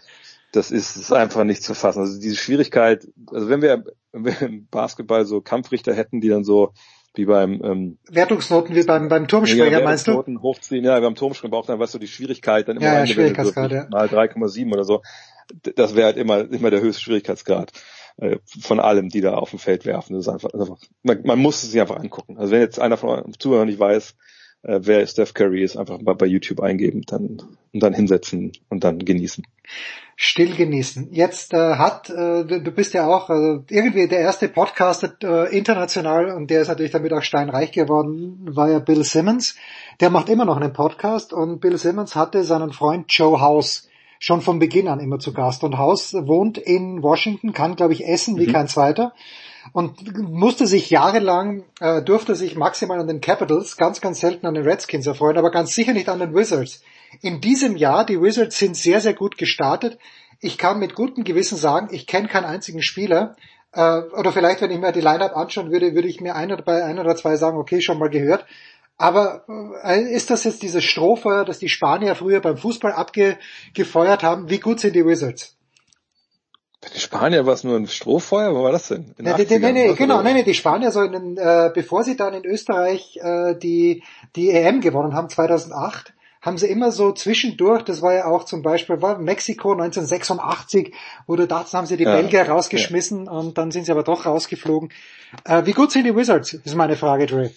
Das 0.52 0.70
ist, 0.70 0.96
ist 0.98 1.12
einfach 1.12 1.44
nicht 1.46 1.64
zu 1.64 1.74
fassen. 1.74 2.02
Also 2.02 2.20
diese 2.20 2.36
Schwierigkeit, 2.36 3.08
also 3.32 3.50
wenn 3.50 3.64
wir, 3.64 3.86
wenn 4.12 4.26
wir 4.26 4.42
im 4.42 4.68
Basketball 4.68 5.26
so 5.26 5.42
Kampfrichter 5.42 5.96
hätten, 5.96 6.22
die 6.22 6.30
dann 6.30 6.44
so 6.44 6.74
wie 7.16 7.26
beim 7.26 7.62
ähm, 7.64 7.98
Wertungsnoten 8.10 8.76
wie 8.76 8.84
beim 8.84 9.08
beim 9.08 9.28
Turmspringer 9.28 9.68
ja, 9.68 9.84
meinst 9.84 10.08
du? 10.08 10.24
hochziehen, 10.42 10.84
ja, 10.84 11.00
beim 11.00 11.16
Turmspringer 11.16 11.56
auch 11.56 11.66
dann 11.66 11.80
weißt 11.80 11.94
du 11.94 12.00
die 12.00 12.08
Schwierigkeit 12.08 12.68
dann 12.68 12.78
immer 12.78 12.86
ja, 12.86 13.08
Schwierigkeitsgrad, 13.08 13.72
ja. 13.72 13.88
mal 13.90 14.08
3,7 14.08 14.72
oder 14.72 14.84
so. 14.84 15.02
Das 15.76 15.96
wäre 15.96 16.08
halt 16.08 16.18
immer 16.18 16.52
immer 16.52 16.72
der 16.72 16.82
höchste 16.82 17.02
Schwierigkeitsgrad. 17.02 17.72
äh, 18.18 18.38
von 18.62 18.80
allem, 18.80 19.10
die 19.10 19.22
da 19.22 19.36
auf 19.36 19.50
dem 19.50 19.60
Feld 19.60 19.86
werfen. 19.86 20.14
Das 20.14 20.28
ist 20.28 20.34
einfach, 20.34 20.54
einfach 20.54 20.78
man, 21.02 21.22
man 21.24 21.40
muss 21.40 21.64
es 21.64 21.72
sich 21.72 21.82
einfach 21.82 21.98
angucken. 21.98 22.38
Also 22.38 22.52
wenn 22.52 22.62
jetzt 22.62 22.80
einer 22.80 22.98
von 22.98 23.10
euren 23.10 23.34
Zuhörern 23.38 23.68
nicht 23.68 23.80
weiß, 23.80 24.16
äh, 24.64 24.80
wer 24.82 25.06
Steph 25.06 25.34
Curry 25.34 25.64
ist, 25.64 25.78
einfach 25.78 26.02
mal 26.02 26.16
bei 26.16 26.26
YouTube 26.26 26.62
eingeben 26.62 27.04
dann, 27.06 27.42
und 27.74 27.84
dann 27.84 27.94
hinsetzen 27.94 28.54
und 28.70 28.84
dann 28.84 29.00
genießen. 29.00 29.46
Still 30.16 30.56
genießen. 30.56 31.10
Jetzt 31.12 31.54
äh, 31.54 31.76
hat, 31.76 32.10
äh, 32.10 32.46
du 32.46 32.72
bist 32.72 32.94
ja 32.94 33.08
auch 33.08 33.30
äh, 33.30 33.60
irgendwie 33.70 34.08
der 34.08 34.20
erste 34.20 34.48
Podcaster 34.48 35.14
äh, 35.24 35.58
international 35.58 36.32
und 36.32 36.50
der 36.50 36.62
ist 36.62 36.68
natürlich 36.68 36.92
damit 36.92 37.14
auch 37.14 37.24
steinreich 37.24 37.72
geworden, 37.72 38.40
war 38.44 38.70
ja 38.70 38.80
Bill 38.80 39.04
Simmons. 39.04 39.56
Der 40.00 40.10
macht 40.10 40.30
immer 40.30 40.46
noch 40.46 40.58
einen 40.58 40.74
Podcast 40.74 41.34
und 41.34 41.60
Bill 41.60 41.78
Simmons 41.78 42.16
hatte 42.16 42.44
seinen 42.44 42.72
Freund 42.72 43.06
Joe 43.10 43.42
House 43.42 43.90
schon 44.20 44.42
von 44.42 44.60
Beginn 44.60 44.88
an 44.88 45.00
immer 45.00 45.20
zu 45.20 45.34
Gast. 45.34 45.64
Und 45.64 45.78
House 45.78 46.14
wohnt 46.14 46.58
in 46.58 47.02
Washington, 47.02 47.52
kann, 47.52 47.76
glaube 47.76 47.94
ich, 47.94 48.08
essen 48.08 48.38
wie 48.38 48.48
mhm. 48.48 48.54
kein 48.54 48.68
zweiter 48.68 49.14
und 49.72 50.18
musste 50.18 50.68
sich 50.68 50.90
jahrelang, 50.90 51.64
äh, 51.80 52.02
durfte 52.02 52.36
sich 52.36 52.56
maximal 52.56 53.00
an 53.00 53.08
den 53.08 53.22
Capitals, 53.22 53.78
ganz, 53.78 54.02
ganz 54.02 54.20
selten 54.20 54.46
an 54.46 54.54
den 54.54 54.64
Redskins 54.64 55.08
erfreuen, 55.08 55.38
aber 55.38 55.52
ganz 55.52 55.74
sicher 55.74 55.94
nicht 55.94 56.10
an 56.10 56.20
den 56.20 56.36
Wizards. 56.36 56.82
In 57.22 57.40
diesem 57.40 57.78
Jahr, 57.78 58.06
die 58.06 58.22
Wizards 58.22 58.58
sind 58.58 58.76
sehr, 58.76 59.00
sehr 59.00 59.14
gut 59.14 59.38
gestartet. 59.38 59.98
Ich 60.40 60.58
kann 60.58 60.80
mit 60.80 60.96
gutem 60.96 61.24
Gewissen 61.24 61.58
sagen, 61.58 61.88
ich 61.92 62.08
kenne 62.08 62.28
keinen 62.28 62.46
einzigen 62.46 62.82
Spieler, 62.82 63.36
äh, 63.74 64.02
oder 64.18 64.32
vielleicht, 64.32 64.62
wenn 64.62 64.72
ich 64.72 64.80
mir 64.80 64.92
die 64.92 65.02
Lineup 65.02 65.36
anschauen 65.36 65.72
würde, 65.72 65.96
würde 65.96 66.08
ich 66.08 66.22
mir 66.22 66.36
ein 66.36 66.52
oder 66.52 66.64
bei 66.64 66.84
ein 66.84 67.00
oder 67.00 67.16
zwei 67.16 67.36
sagen, 67.36 67.58
okay, 67.58 67.82
schon 67.82 68.00
mal 68.00 68.10
gehört. 68.10 68.46
Aber 68.98 69.46
äh, 69.84 70.02
ist 70.14 70.30
das 70.30 70.44
jetzt 70.44 70.62
dieses 70.62 70.84
Strohfeuer, 70.84 71.46
das 71.46 71.60
die 71.60 71.70
Spanier 71.70 72.16
früher 72.16 72.40
beim 72.40 72.58
Fußball 72.58 72.94
abgefeuert 72.94 74.24
haben? 74.24 74.50
Wie 74.50 74.60
gut 74.60 74.80
sind 74.80 74.96
die 74.96 75.06
Wizards? 75.06 75.58
Bei 76.84 76.90
den 76.90 77.00
Spanier 77.00 77.46
war 77.46 77.54
es 77.54 77.64
nur 77.64 77.78
ein 77.78 77.88
Strohfeuer, 77.88 78.54
wo 78.54 78.64
war 78.64 78.74
das 78.74 78.90
denn? 78.90 79.14
In 79.18 79.26
nee, 79.26 79.34
nee, 79.38 79.60
nee, 79.60 79.72
nee 79.72 79.94
genau, 79.94 80.22
nee, 80.22 80.34
nee, 80.34 80.44
die 80.44 80.54
Spanier 80.54 80.92
sollen, 80.92 81.38
äh, 81.38 81.72
bevor 81.74 82.04
sie 82.04 82.18
dann 82.18 82.34
in 82.34 82.46
Österreich 82.46 83.18
äh, 83.22 83.56
die, 83.56 84.04
die 84.36 84.52
EM 84.52 84.82
gewonnen 84.82 85.14
haben, 85.16 85.30
2008, 85.30 86.14
haben 86.42 86.58
sie 86.58 86.68
immer 86.68 86.92
so 86.92 87.14
zwischendurch, 87.14 87.84
das 87.84 88.02
war 88.02 88.14
ja 88.14 88.26
auch 88.26 88.44
zum 88.44 88.64
Beispiel, 88.64 89.02
war 89.02 89.18
Mexiko 89.18 89.72
1986, 89.72 90.94
wo 91.26 91.38
du 91.38 91.48
dachtest, 91.48 91.74
haben 91.74 91.88
sie 91.88 91.96
die 91.96 92.04
ja, 92.04 92.16
Belgier 92.16 92.50
rausgeschmissen 92.50 93.26
ja. 93.26 93.32
und 93.32 93.58
dann 93.58 93.72
sind 93.72 93.86
sie 93.86 93.92
aber 93.94 94.04
doch 94.04 94.26
rausgeflogen. 94.26 94.92
Äh, 95.46 95.66
wie 95.66 95.72
gut 95.72 95.94
sind 95.94 96.04
die 96.04 96.16
Wizards, 96.16 96.54
ist 96.54 96.76
meine 96.76 96.98
Frage, 96.98 97.28
Dre. 97.28 97.52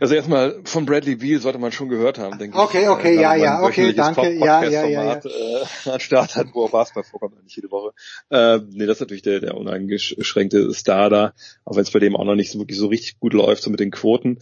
Also 0.00 0.14
erstmal 0.14 0.60
von 0.64 0.86
Bradley 0.86 1.16
Beal 1.16 1.40
sollte 1.40 1.58
man 1.58 1.72
schon 1.72 1.88
gehört 1.88 2.18
haben, 2.18 2.38
denke 2.38 2.58
okay, 2.58 2.82
ich. 2.82 2.88
Okay, 2.88 3.10
okay, 3.14 3.20
ja, 3.20 3.34
ja, 3.34 3.62
okay, 3.62 3.92
danke, 3.92 4.32
ja, 4.32 4.64
ja, 4.64 4.86
ja, 4.86 5.04
ja. 5.04 5.14
Äh, 5.16 5.64
an 5.90 6.00
Start 6.00 6.36
hat, 6.36 6.48
wo 6.52 6.64
auch 6.64 6.70
Basketball 6.70 7.04
vorkommt, 7.04 7.42
nicht 7.42 7.56
jede 7.56 7.70
Woche. 7.70 7.92
Äh, 8.30 8.60
nee, 8.70 8.86
das 8.86 8.96
ist 8.96 9.00
natürlich 9.00 9.22
der, 9.22 9.40
der 9.40 9.56
uneingeschränkte 9.56 10.72
Star 10.74 11.10
da, 11.10 11.32
auch 11.64 11.76
wenn 11.76 11.82
es 11.82 11.90
bei 11.90 11.98
dem 11.98 12.16
auch 12.16 12.24
noch 12.24 12.34
nicht 12.34 12.50
so 12.50 12.58
wirklich 12.58 12.78
so 12.78 12.88
richtig 12.88 13.18
gut 13.20 13.34
läuft, 13.34 13.62
so 13.62 13.70
mit 13.70 13.80
den 13.80 13.90
Quoten. 13.90 14.38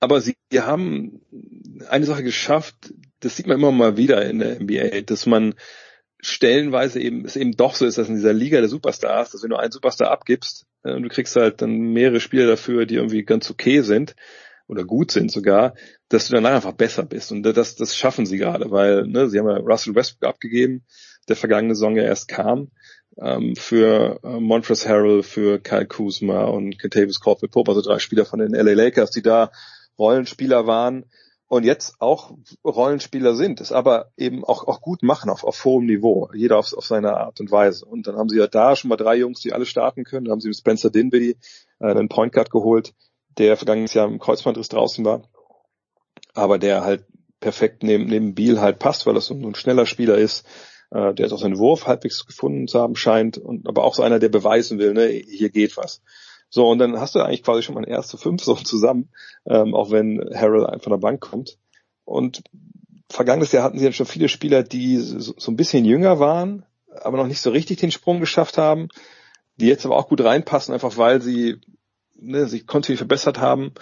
Aber 0.00 0.20
sie 0.20 0.36
haben 0.54 1.20
eine 1.88 2.06
Sache 2.06 2.22
geschafft, 2.22 2.74
das 3.20 3.36
sieht 3.36 3.46
man 3.46 3.58
immer 3.58 3.72
mal 3.72 3.96
wieder 3.96 4.24
in 4.24 4.38
der 4.38 4.60
NBA, 4.60 5.02
dass 5.02 5.26
man 5.26 5.54
stellenweise 6.20 7.00
eben, 7.00 7.24
es 7.24 7.36
eben 7.36 7.52
doch 7.52 7.74
so 7.74 7.86
ist, 7.86 7.98
dass 7.98 8.08
in 8.08 8.16
dieser 8.16 8.32
Liga 8.32 8.60
der 8.60 8.68
Superstars, 8.68 9.30
dass 9.30 9.42
wenn 9.42 9.50
du 9.50 9.56
einen 9.56 9.72
Superstar 9.72 10.10
abgibst, 10.10 10.66
äh, 10.82 11.00
du 11.00 11.08
kriegst 11.08 11.36
halt 11.36 11.62
dann 11.62 11.78
mehrere 11.78 12.20
Spieler 12.20 12.46
dafür, 12.46 12.86
die 12.86 12.96
irgendwie 12.96 13.22
ganz 13.22 13.50
okay 13.50 13.80
sind, 13.80 14.16
oder 14.68 14.84
gut 14.84 15.10
sind 15.10 15.30
sogar, 15.30 15.74
dass 16.08 16.28
du 16.28 16.34
danach 16.34 16.54
einfach 16.54 16.72
besser 16.72 17.04
bist. 17.04 17.32
Und 17.32 17.42
das, 17.42 17.76
das 17.76 17.96
schaffen 17.96 18.26
sie 18.26 18.38
gerade, 18.38 18.70
weil 18.70 19.06
ne, 19.06 19.28
sie 19.28 19.38
haben 19.38 19.48
ja 19.48 19.58
Russell 19.58 19.94
Westbrook 19.94 20.28
abgegeben, 20.28 20.84
der 21.28 21.36
vergangene 21.36 21.74
Saison 21.74 21.96
ja 21.96 22.02
erst 22.02 22.28
kam, 22.28 22.70
ähm, 23.18 23.56
für 23.56 24.20
äh, 24.22 24.40
Montrezl 24.40 24.88
Harrell, 24.88 25.22
für 25.22 25.58
Kyle 25.58 25.86
Kuzma 25.86 26.44
und 26.44 26.78
Kentavious 26.78 27.20
Caldwell 27.20 27.48
Pope, 27.48 27.70
also 27.70 27.82
drei 27.82 27.98
Spieler 27.98 28.24
von 28.24 28.38
den 28.38 28.52
LA 28.52 28.72
Lakers, 28.72 29.10
die 29.10 29.22
da 29.22 29.50
Rollenspieler 29.98 30.66
waren 30.66 31.06
und 31.48 31.64
jetzt 31.64 31.94
auch 32.00 32.32
Rollenspieler 32.64 33.34
sind, 33.36 33.60
es 33.60 33.70
aber 33.70 34.10
eben 34.16 34.44
auch, 34.44 34.66
auch 34.66 34.80
gut 34.80 35.02
machen 35.02 35.30
auf, 35.30 35.44
auf 35.44 35.64
hohem 35.64 35.86
Niveau, 35.86 36.28
jeder 36.34 36.58
auf, 36.58 36.72
auf 36.72 36.84
seine 36.84 37.16
Art 37.16 37.40
und 37.40 37.50
Weise. 37.50 37.86
Und 37.86 38.06
dann 38.06 38.16
haben 38.16 38.28
sie 38.28 38.38
ja 38.38 38.48
da 38.48 38.74
schon 38.74 38.88
mal 38.88 38.96
drei 38.96 39.16
Jungs, 39.16 39.40
die 39.40 39.52
alle 39.52 39.64
starten 39.64 40.04
können. 40.04 40.24
Dann 40.24 40.32
haben 40.32 40.40
sie 40.40 40.48
mit 40.48 40.58
Spencer 40.58 40.90
Dinwiddie 40.90 41.36
äh, 41.78 41.86
einen 41.86 42.08
Point 42.08 42.32
Guard 42.32 42.50
geholt, 42.50 42.94
der 43.38 43.56
vergangenes 43.56 43.94
Jahr 43.94 44.06
im 44.06 44.18
Kreuzbandriss 44.18 44.68
draußen 44.68 45.04
war, 45.04 45.22
aber 46.34 46.58
der 46.58 46.84
halt 46.84 47.04
perfekt 47.40 47.82
neben, 47.82 48.06
neben 48.06 48.34
Biel 48.34 48.60
halt 48.60 48.78
passt, 48.78 49.06
weil 49.06 49.14
das 49.14 49.26
so 49.26 49.34
ein 49.34 49.54
schneller 49.54 49.86
Spieler 49.86 50.16
ist, 50.16 50.46
äh, 50.90 51.14
der 51.14 51.26
jetzt 51.26 51.32
auch 51.32 51.40
seinen 51.40 51.58
Wurf 51.58 51.86
halbwegs 51.86 52.26
gefunden 52.26 52.68
zu 52.68 52.80
haben 52.80 52.96
scheint 52.96 53.38
und 53.38 53.68
aber 53.68 53.84
auch 53.84 53.94
so 53.94 54.02
einer, 54.02 54.18
der 54.18 54.28
beweisen 54.28 54.78
will, 54.78 54.94
ne, 54.94 55.06
hier 55.08 55.50
geht 55.50 55.76
was. 55.76 56.02
So, 56.48 56.68
und 56.68 56.78
dann 56.78 57.00
hast 57.00 57.14
du 57.14 57.20
eigentlich 57.20 57.42
quasi 57.42 57.62
schon 57.62 57.74
mal 57.74 57.84
eine 57.84 57.92
erste 57.92 58.18
Fünf 58.18 58.42
so 58.42 58.54
zusammen, 58.54 59.10
ähm, 59.46 59.74
auch 59.74 59.90
wenn 59.90 60.20
Harold 60.34 60.82
von 60.82 60.90
der 60.92 60.98
Bank 60.98 61.20
kommt. 61.20 61.58
Und 62.04 62.42
vergangenes 63.10 63.52
Jahr 63.52 63.64
hatten 63.64 63.78
sie 63.78 63.84
dann 63.84 63.92
schon 63.92 64.06
viele 64.06 64.28
Spieler, 64.28 64.62
die 64.62 64.98
so, 64.98 65.34
so 65.36 65.50
ein 65.50 65.56
bisschen 65.56 65.84
jünger 65.84 66.18
waren, 66.18 66.64
aber 67.02 67.16
noch 67.16 67.26
nicht 67.26 67.40
so 67.40 67.50
richtig 67.50 67.78
den 67.78 67.90
Sprung 67.90 68.20
geschafft 68.20 68.58
haben, 68.58 68.88
die 69.56 69.66
jetzt 69.66 69.84
aber 69.84 69.96
auch 69.96 70.08
gut 70.08 70.22
reinpassen, 70.22 70.72
einfach 70.72 70.96
weil 70.96 71.20
sie 71.20 71.60
ne, 72.20 72.46
sich 72.46 72.66
kontinuierlich 72.66 73.00
verbessert 73.00 73.38
haben. 73.38 73.72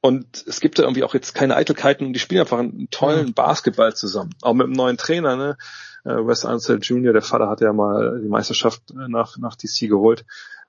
Und 0.00 0.44
es 0.46 0.60
gibt 0.60 0.78
da 0.78 0.84
irgendwie 0.84 1.02
auch 1.04 1.14
jetzt 1.14 1.34
keine 1.34 1.56
Eitelkeiten 1.56 2.06
und 2.06 2.12
die 2.12 2.20
spielen 2.20 2.42
einfach 2.42 2.58
einen 2.58 2.88
tollen 2.90 3.34
Basketball 3.34 3.94
zusammen. 3.94 4.30
Auch 4.42 4.54
mit 4.54 4.66
einem 4.66 4.74
neuen 4.74 4.98
Trainer, 4.98 5.36
ne? 5.36 5.56
Äh, 6.04 6.26
Wes 6.26 6.44
Ansel 6.44 6.78
Jr., 6.80 7.12
der 7.12 7.22
Vater 7.22 7.48
hat 7.48 7.60
ja 7.60 7.72
mal 7.72 8.20
die 8.22 8.28
Meisterschaft 8.28 8.90
äh, 8.92 9.08
nach, 9.08 9.36
nach 9.38 9.56
DC 9.56 9.88
geholt. 9.88 10.24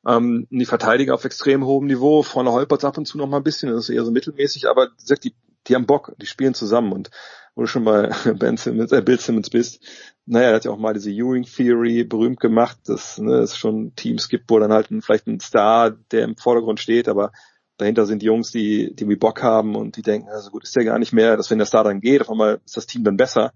Ähm, 0.06 0.48
die 0.50 0.66
Verteidiger 0.66 1.14
auf 1.14 1.26
extrem 1.26 1.66
hohem 1.66 1.86
Niveau, 1.86 2.24
vorne 2.24 2.52
holpert 2.52 2.84
ab 2.86 2.98
und 2.98 3.06
zu 3.06 3.18
noch 3.18 3.28
mal 3.28 3.38
ein 3.38 3.44
bisschen, 3.44 3.70
das 3.72 3.90
ist 3.90 3.96
eher 3.96 4.06
so 4.06 4.12
mittelmäßig, 4.12 4.70
aber 4.70 4.88
die, 5.24 5.36
die 5.68 5.76
haben 5.76 5.86
Bock, 5.86 6.14
die 6.18 6.28
spielen 6.28 6.54
zusammen 6.54 6.92
und 6.92 7.12
wo 7.58 7.62
du 7.62 7.68
schon 7.68 7.86
bei 7.86 8.12
Ben 8.38 8.56
Simmons, 8.56 8.92
äh, 8.92 9.02
Bill 9.02 9.20
Simmons 9.20 9.50
bist, 9.50 9.84
naja, 10.28 10.50
er 10.50 10.56
hat 10.56 10.66
ja 10.66 10.72
auch 10.72 10.78
mal 10.78 10.94
diese 10.94 11.10
Ewing 11.10 11.44
Theory 11.44 12.04
berühmt 12.04 12.40
gemacht, 12.40 12.78
dass 12.86 13.18
ne, 13.18 13.38
es 13.38 13.58
schon 13.58 13.96
Teams 13.96 14.30
gibt, 14.30 14.50
wo 14.50 14.60
dann 14.60 14.72
halt 14.72 14.92
ein, 14.92 15.02
vielleicht 15.02 15.26
ein 15.26 15.40
Star, 15.40 15.90
der 15.90 16.24
im 16.24 16.38
Vordergrund 16.38 16.80
steht, 16.80 17.10
aber 17.10 17.32
dahinter 17.78 18.06
sind 18.06 18.22
Jungs, 18.22 18.52
die, 18.52 18.94
die 18.96 19.10
wie 19.10 19.16
Bock 19.16 19.42
haben 19.42 19.76
und 19.76 19.98
die 19.98 20.04
denken, 20.04 20.30
also 20.30 20.52
gut, 20.52 20.64
ist 20.64 20.76
der 20.76 20.86
gar 20.86 21.00
nicht 21.00 21.14
mehr, 21.14 21.36
dass 21.36 21.50
wenn 21.50 21.58
der 21.58 21.66
Star 21.66 21.84
dann 21.84 22.00
geht, 22.00 22.22
auf 22.22 22.30
einmal 22.30 22.62
ist 22.64 22.78
das 22.78 22.86
Team 22.86 23.04
dann 23.04 23.18
besser. 23.18 23.54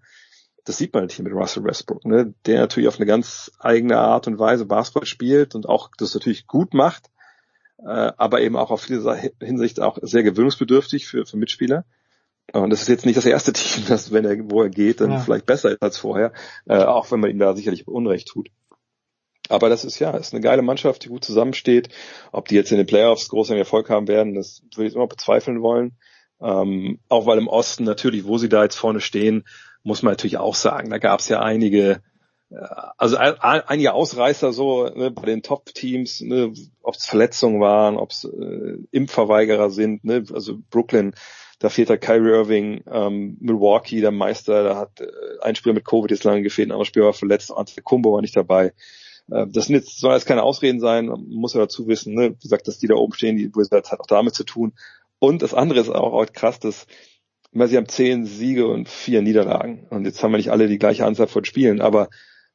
Das 0.65 0.77
sieht 0.77 0.93
man 0.93 1.01
halt 1.01 1.11
hier 1.11 1.23
mit 1.23 1.33
Russell 1.33 1.63
Westbrook, 1.63 2.03
ne? 2.05 2.33
der 2.47 2.61
natürlich 2.61 2.87
auf 2.87 2.97
eine 2.97 3.05
ganz 3.05 3.51
eigene 3.59 3.99
Art 3.99 4.25
und 4.25 4.39
Weise 4.39 4.65
Basketball 4.65 5.05
spielt 5.05 5.53
und 5.53 5.69
auch 5.69 5.91
das 5.97 6.15
natürlich 6.15 6.47
gut 6.47 6.73
macht, 6.73 7.11
äh, 7.77 8.11
aber 8.17 8.41
eben 8.41 8.55
auch 8.55 8.71
auf 8.71 8.81
viele 8.81 9.31
Hinsicht 9.39 9.79
auch 9.79 9.99
sehr 10.01 10.23
gewöhnungsbedürftig 10.23 11.07
für, 11.07 11.27
für 11.27 11.37
Mitspieler. 11.37 11.85
Und 12.53 12.69
das 12.69 12.81
ist 12.81 12.87
jetzt 12.89 13.05
nicht 13.05 13.17
das 13.17 13.25
erste 13.25 13.53
Team, 13.53 13.85
das, 13.87 14.11
wenn 14.11 14.25
er, 14.25 14.37
wo 14.49 14.61
er 14.61 14.69
geht, 14.69 15.01
dann 15.01 15.11
ja. 15.11 15.19
vielleicht 15.19 15.45
besser 15.45 15.71
ist 15.71 15.81
als 15.81 15.97
vorher, 15.97 16.33
äh, 16.67 16.83
auch 16.83 17.11
wenn 17.11 17.19
man 17.19 17.29
ihm 17.29 17.39
da 17.39 17.55
sicherlich 17.55 17.87
Unrecht 17.87 18.27
tut. 18.27 18.49
Aber 19.49 19.69
das 19.69 19.83
ist 19.83 19.99
ja, 19.99 20.11
ist 20.11 20.33
eine 20.33 20.41
geile 20.41 20.61
Mannschaft, 20.61 21.03
die 21.03 21.09
gut 21.09 21.25
zusammensteht. 21.25 21.89
Ob 22.31 22.47
die 22.47 22.55
jetzt 22.55 22.71
in 22.71 22.77
den 22.77 22.87
Playoffs 22.87 23.27
großen 23.29 23.57
Erfolg 23.57 23.89
haben 23.89 24.07
werden, 24.07 24.33
das 24.33 24.63
würde 24.75 24.87
ich 24.87 24.95
immer 24.95 25.07
bezweifeln 25.07 25.61
wollen. 25.61 25.97
Ähm, 26.41 26.99
auch 27.09 27.25
weil 27.25 27.37
im 27.37 27.47
Osten 27.47 27.83
natürlich, 27.83 28.25
wo 28.25 28.37
sie 28.37 28.49
da 28.49 28.63
jetzt 28.63 28.77
vorne 28.77 29.01
stehen, 29.01 29.43
muss 29.83 30.03
man 30.03 30.13
natürlich 30.13 30.37
auch 30.37 30.55
sagen, 30.55 30.89
da 30.89 30.97
gab 30.97 31.19
es 31.19 31.29
ja 31.29 31.41
einige, 31.41 32.01
äh, 32.49 32.55
also 32.97 33.17
einige 33.17 33.93
Ausreißer 33.93 34.53
so 34.53 34.85
ne, 34.85 35.11
bei 35.11 35.23
den 35.23 35.43
Top-Teams, 35.43 36.21
ne, 36.21 36.53
ob 36.81 36.95
es 36.95 37.05
Verletzungen 37.05 37.59
waren, 37.59 37.97
ob 37.97 38.11
es 38.11 38.23
äh, 38.23 38.77
Impfverweigerer 38.91 39.69
sind, 39.69 40.03
ne, 40.03 40.23
also 40.33 40.57
Brooklyn 40.69 41.13
da 41.61 41.69
fehlt 41.69 41.91
halt 41.91 42.01
Kyrie 42.01 42.31
Irving, 42.31 42.83
ähm, 42.91 43.37
Milwaukee, 43.39 44.01
der 44.01 44.09
Meister, 44.09 44.63
da 44.63 44.77
hat 44.77 44.99
äh, 44.99 45.07
ein 45.41 45.55
Spieler 45.55 45.75
mit 45.75 45.85
Covid 45.85 46.09
jetzt 46.09 46.23
lange 46.23 46.41
gefehlt, 46.41 46.67
ein 46.67 46.71
anderer 46.71 46.85
Spieler 46.85 47.05
war 47.05 47.13
verletzt, 47.13 47.53
Ante 47.55 47.83
Kumbo 47.83 48.13
war 48.13 48.21
nicht 48.21 48.35
dabei. 48.35 48.73
Äh, 49.29 49.45
das 49.47 49.67
sind 49.67 49.75
jetzt, 49.75 49.99
soll 49.99 50.13
jetzt 50.13 50.25
keine 50.25 50.41
Ausreden 50.41 50.79
sein, 50.79 51.05
man 51.05 51.23
muss 51.27 51.53
ja 51.53 51.59
dazu 51.59 51.87
wissen, 51.87 52.15
ne? 52.15 52.31
wie 52.31 52.41
gesagt, 52.41 52.67
dass 52.67 52.79
die 52.79 52.87
da 52.87 52.95
oben 52.95 53.13
stehen, 53.13 53.37
die 53.37 53.53
Wizards 53.53 53.91
hat 53.91 53.99
auch 53.99 54.07
damit 54.07 54.33
zu 54.33 54.43
tun. 54.43 54.73
Und 55.19 55.43
das 55.43 55.53
andere 55.53 55.79
ist 55.79 55.89
auch, 55.89 56.13
auch 56.13 56.25
krass, 56.33 56.59
dass 56.59 56.87
immer 57.51 57.67
sie 57.67 57.77
haben 57.77 57.87
zehn 57.87 58.25
Siege 58.25 58.67
und 58.67 58.89
vier 58.89 59.21
Niederlagen. 59.21 59.85
Und 59.91 60.05
jetzt 60.05 60.23
haben 60.23 60.31
wir 60.31 60.37
nicht 60.37 60.51
alle 60.51 60.67
die 60.67 60.79
gleiche 60.79 61.05
Anzahl 61.05 61.27
von 61.27 61.45
Spielen, 61.45 61.79
aber 61.79 62.09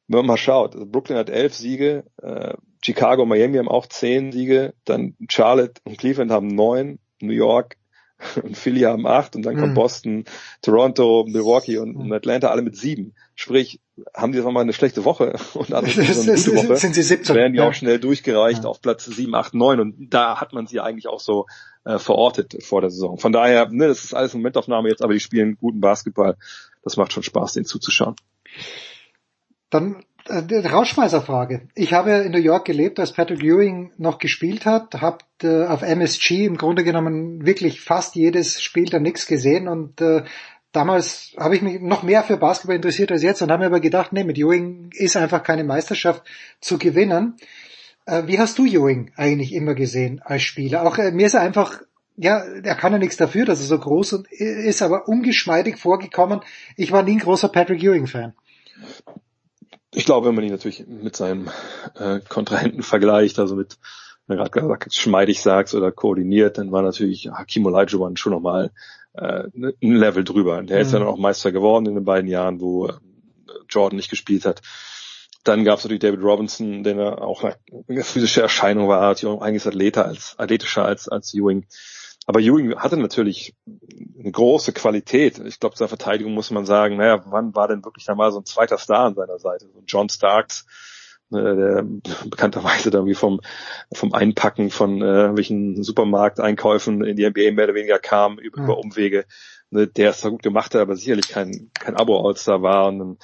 wenn 0.09 0.17
man 0.19 0.25
mal 0.25 0.37
schaut, 0.37 0.73
also 0.73 0.85
Brooklyn 0.85 1.17
hat 1.17 1.29
elf 1.29 1.53
Siege, 1.53 2.03
äh, 2.21 2.55
Chicago 2.83 3.23
und 3.23 3.29
Miami 3.29 3.57
haben 3.57 3.69
auch 3.69 3.85
zehn 3.85 4.33
Siege, 4.33 4.73
dann 4.83 5.15
Charlotte 5.29 5.81
und 5.85 5.97
Cleveland 5.97 6.31
haben 6.31 6.47
neun, 6.47 6.99
New 7.21 7.33
York 7.33 7.77
und 8.43 8.57
Philly 8.57 8.81
haben 8.81 9.05
acht 9.05 9.35
und 9.35 9.43
dann 9.45 9.55
kommt 9.55 9.71
mhm. 9.71 9.75
Boston, 9.75 10.25
Toronto, 10.61 11.25
Milwaukee 11.27 11.77
und, 11.77 11.95
und, 11.95 12.11
Atlanta 12.11 12.49
alle 12.49 12.61
mit 12.61 12.75
sieben. 12.75 13.13
Sprich, 13.35 13.79
haben 14.15 14.31
die 14.31 14.37
jetzt 14.37 14.45
nochmal 14.45 14.63
eine 14.63 14.73
schlechte 14.73 15.05
Woche 15.05 15.35
und 15.53 15.73
andere 15.73 16.03
so 16.03 16.21
eine 16.21 16.41
gute 16.41 16.55
Woche, 16.55 16.75
sind 16.77 16.95
sie 16.95 17.03
17, 17.03 17.35
werden 17.35 17.53
die 17.53 17.59
ja. 17.59 17.67
auch 17.67 17.73
schnell 17.73 17.99
durchgereicht 17.99 18.63
ja. 18.63 18.69
auf 18.69 18.81
Platz 18.81 19.05
sieben, 19.05 19.35
acht, 19.35 19.53
neun 19.53 19.79
und 19.79 20.09
da 20.09 20.41
hat 20.41 20.53
man 20.53 20.67
sie 20.67 20.79
eigentlich 20.79 21.07
auch 21.07 21.19
so 21.19 21.45
äh, 21.85 21.99
verortet 21.99 22.63
vor 22.63 22.81
der 22.81 22.89
Saison. 22.89 23.17
Von 23.17 23.31
daher, 23.31 23.69
ne, 23.69 23.87
das 23.87 24.03
ist 24.03 24.13
alles 24.13 24.33
Momentaufnahme 24.33 24.89
jetzt, 24.89 25.03
aber 25.03 25.13
die 25.13 25.19
spielen 25.19 25.57
guten 25.57 25.79
Basketball. 25.79 26.37
Das 26.83 26.97
macht 26.97 27.13
schon 27.13 27.23
Spaß, 27.23 27.53
denen 27.53 27.65
zuzuschauen. 27.65 28.15
Dann 29.69 30.03
Äh, 30.29 30.67
Rauschmeißerfrage. 30.67 31.69
Ich 31.75 31.93
habe 31.93 32.11
in 32.11 32.31
New 32.31 32.39
York 32.39 32.65
gelebt, 32.65 32.99
als 32.99 33.13
Patrick 33.13 33.43
Ewing 33.43 33.91
noch 33.97 34.17
gespielt 34.17 34.65
hat, 34.65 35.01
habe 35.01 35.19
äh, 35.41 35.65
auf 35.65 35.81
MSG 35.81 36.45
im 36.45 36.57
Grunde 36.57 36.83
genommen 36.83 37.45
wirklich 37.45 37.81
fast 37.81 38.15
jedes 38.15 38.61
Spiel 38.61 38.85
der 38.85 38.99
Knicks 38.99 39.27
gesehen 39.27 39.67
und 39.67 40.01
äh, 40.01 40.23
damals 40.71 41.33
habe 41.37 41.55
ich 41.55 41.61
mich 41.61 41.79
noch 41.79 42.03
mehr 42.03 42.23
für 42.23 42.37
Basketball 42.37 42.75
interessiert 42.75 43.11
als 43.11 43.23
jetzt 43.23 43.41
und 43.41 43.51
habe 43.51 43.61
mir 43.61 43.67
aber 43.67 43.79
gedacht, 43.79 44.11
nee, 44.11 44.23
mit 44.23 44.37
Ewing 44.37 44.89
ist 44.93 45.15
einfach 45.15 45.43
keine 45.43 45.63
Meisterschaft 45.63 46.23
zu 46.59 46.77
gewinnen. 46.77 47.35
Äh, 48.05 48.23
wie 48.25 48.39
hast 48.39 48.57
du 48.57 48.65
Ewing 48.65 49.11
eigentlich 49.15 49.53
immer 49.53 49.75
gesehen 49.75 50.21
als 50.23 50.43
Spieler? 50.43 50.85
Auch 50.85 50.97
äh, 50.97 51.11
mir 51.11 51.27
ist 51.27 51.35
er 51.35 51.41
einfach 51.41 51.81
ja, 52.19 52.39
er 52.39 52.73
kann 52.73 52.93
ja 52.93 52.97
nichts 52.97 53.15
dafür, 53.15 53.45
dass 53.45 53.59
er 53.59 53.67
so 53.67 53.77
groß 53.77 54.23
ist, 54.31 54.81
aber 54.81 55.07
ungeschmeidig 55.07 55.77
vorgekommen. 55.77 56.41
Ich 56.75 56.91
war 56.91 57.03
nie 57.03 57.11
ein 57.11 57.19
großer 57.19 57.47
Patrick 57.47 57.83
Ewing-Fan. 57.83 58.33
Ich 59.97 60.05
glaube, 60.05 60.27
wenn 60.27 60.35
man 60.35 60.43
ihn 60.43 60.51
natürlich 60.51 60.85
mit 60.85 61.15
seinem 61.15 61.49
äh, 61.95 62.19
Kontrahenten 62.29 62.83
vergleicht, 62.83 63.39
also 63.39 63.55
mit, 63.55 63.79
wenn 64.27 64.37
gerade 64.37 64.51
gesagt, 64.51 64.93
schmeidig 64.93 65.41
sagst 65.41 65.73
oder 65.73 65.91
koordiniert, 65.91 66.59
dann 66.59 66.71
war 66.71 66.83
natürlich 66.83 67.31
Hakim 67.31 67.65
Olajuwon 67.65 68.15
schon 68.15 68.33
nochmal 68.33 68.69
äh, 69.13 69.45
ein 69.55 69.73
Level 69.81 70.23
drüber. 70.23 70.61
Der 70.61 70.77
mhm. 70.77 70.81
ist 70.83 70.93
dann 70.93 71.01
auch 71.01 71.17
Meister 71.17 71.51
geworden 71.51 71.87
in 71.87 71.95
den 71.95 72.05
beiden 72.05 72.29
Jahren, 72.29 72.61
wo 72.61 72.89
äh, 72.89 72.93
Jordan 73.69 73.97
nicht 73.97 74.11
gespielt 74.11 74.45
hat. 74.45 74.61
Dann 75.43 75.63
gab 75.63 75.79
es 75.79 75.85
natürlich 75.85 76.01
David 76.01 76.21
Robinson, 76.21 76.83
der 76.83 77.19
auch 77.19 77.43
eine 77.43 78.03
physische 78.03 78.43
Erscheinung 78.43 78.87
war, 78.87 79.15
eigentlich 79.41 79.65
athleter 79.65 80.05
als, 80.05 80.35
athletischer 80.37 80.85
als, 80.85 81.09
als 81.09 81.33
Ewing. 81.33 81.65
Aber 82.27 82.41
Ewing 82.41 82.75
hatte 82.75 82.97
natürlich 82.97 83.55
eine 84.19 84.31
große 84.31 84.73
Qualität. 84.73 85.39
Ich 85.39 85.61
glaube, 85.61 85.75
zur 85.75 85.87
Verteidigung 85.87 86.33
muss 86.33 86.51
man 86.51 86.65
sagen, 86.65 86.97
naja, 86.97 87.23
wann 87.27 87.55
war 87.55 87.69
denn 87.69 87.85
wirklich 87.85 88.03
da 88.03 88.15
mal 88.15 88.33
so 88.33 88.39
ein 88.39 88.45
zweiter 88.45 88.77
Star 88.77 89.05
an 89.05 89.15
seiner 89.15 89.39
Seite? 89.39 89.69
So 89.73 89.81
John 89.87 90.09
Starks, 90.09 90.65
ne, 91.29 91.55
der 91.55 91.85
bekannterweise 92.29 92.91
dann 92.91 93.05
wie 93.05 93.15
vom, 93.15 93.39
vom 93.93 94.13
Einpacken 94.13 94.71
von 94.71 95.01
äh, 95.01 95.37
welchen 95.37 95.81
Supermarkteinkäufen 95.81 97.01
in 97.05 97.15
die 97.15 97.25
NBA 97.25 97.53
mehr 97.53 97.63
oder 97.63 97.75
weniger 97.75 97.97
kam, 97.97 98.37
über, 98.39 98.61
mhm. 98.61 98.69
Umwege, 98.71 99.23
ne, 99.69 99.87
der 99.87 100.09
es 100.09 100.19
zwar 100.19 100.31
gut 100.31 100.43
gemacht 100.43 100.75
hat, 100.75 100.81
aber 100.81 100.97
sicherlich 100.97 101.29
kein, 101.29 101.71
kein 101.79 101.95
Abo-All-Star 101.95 102.61
war. 102.61 102.89
Und 102.89 102.99
dann 102.99 103.17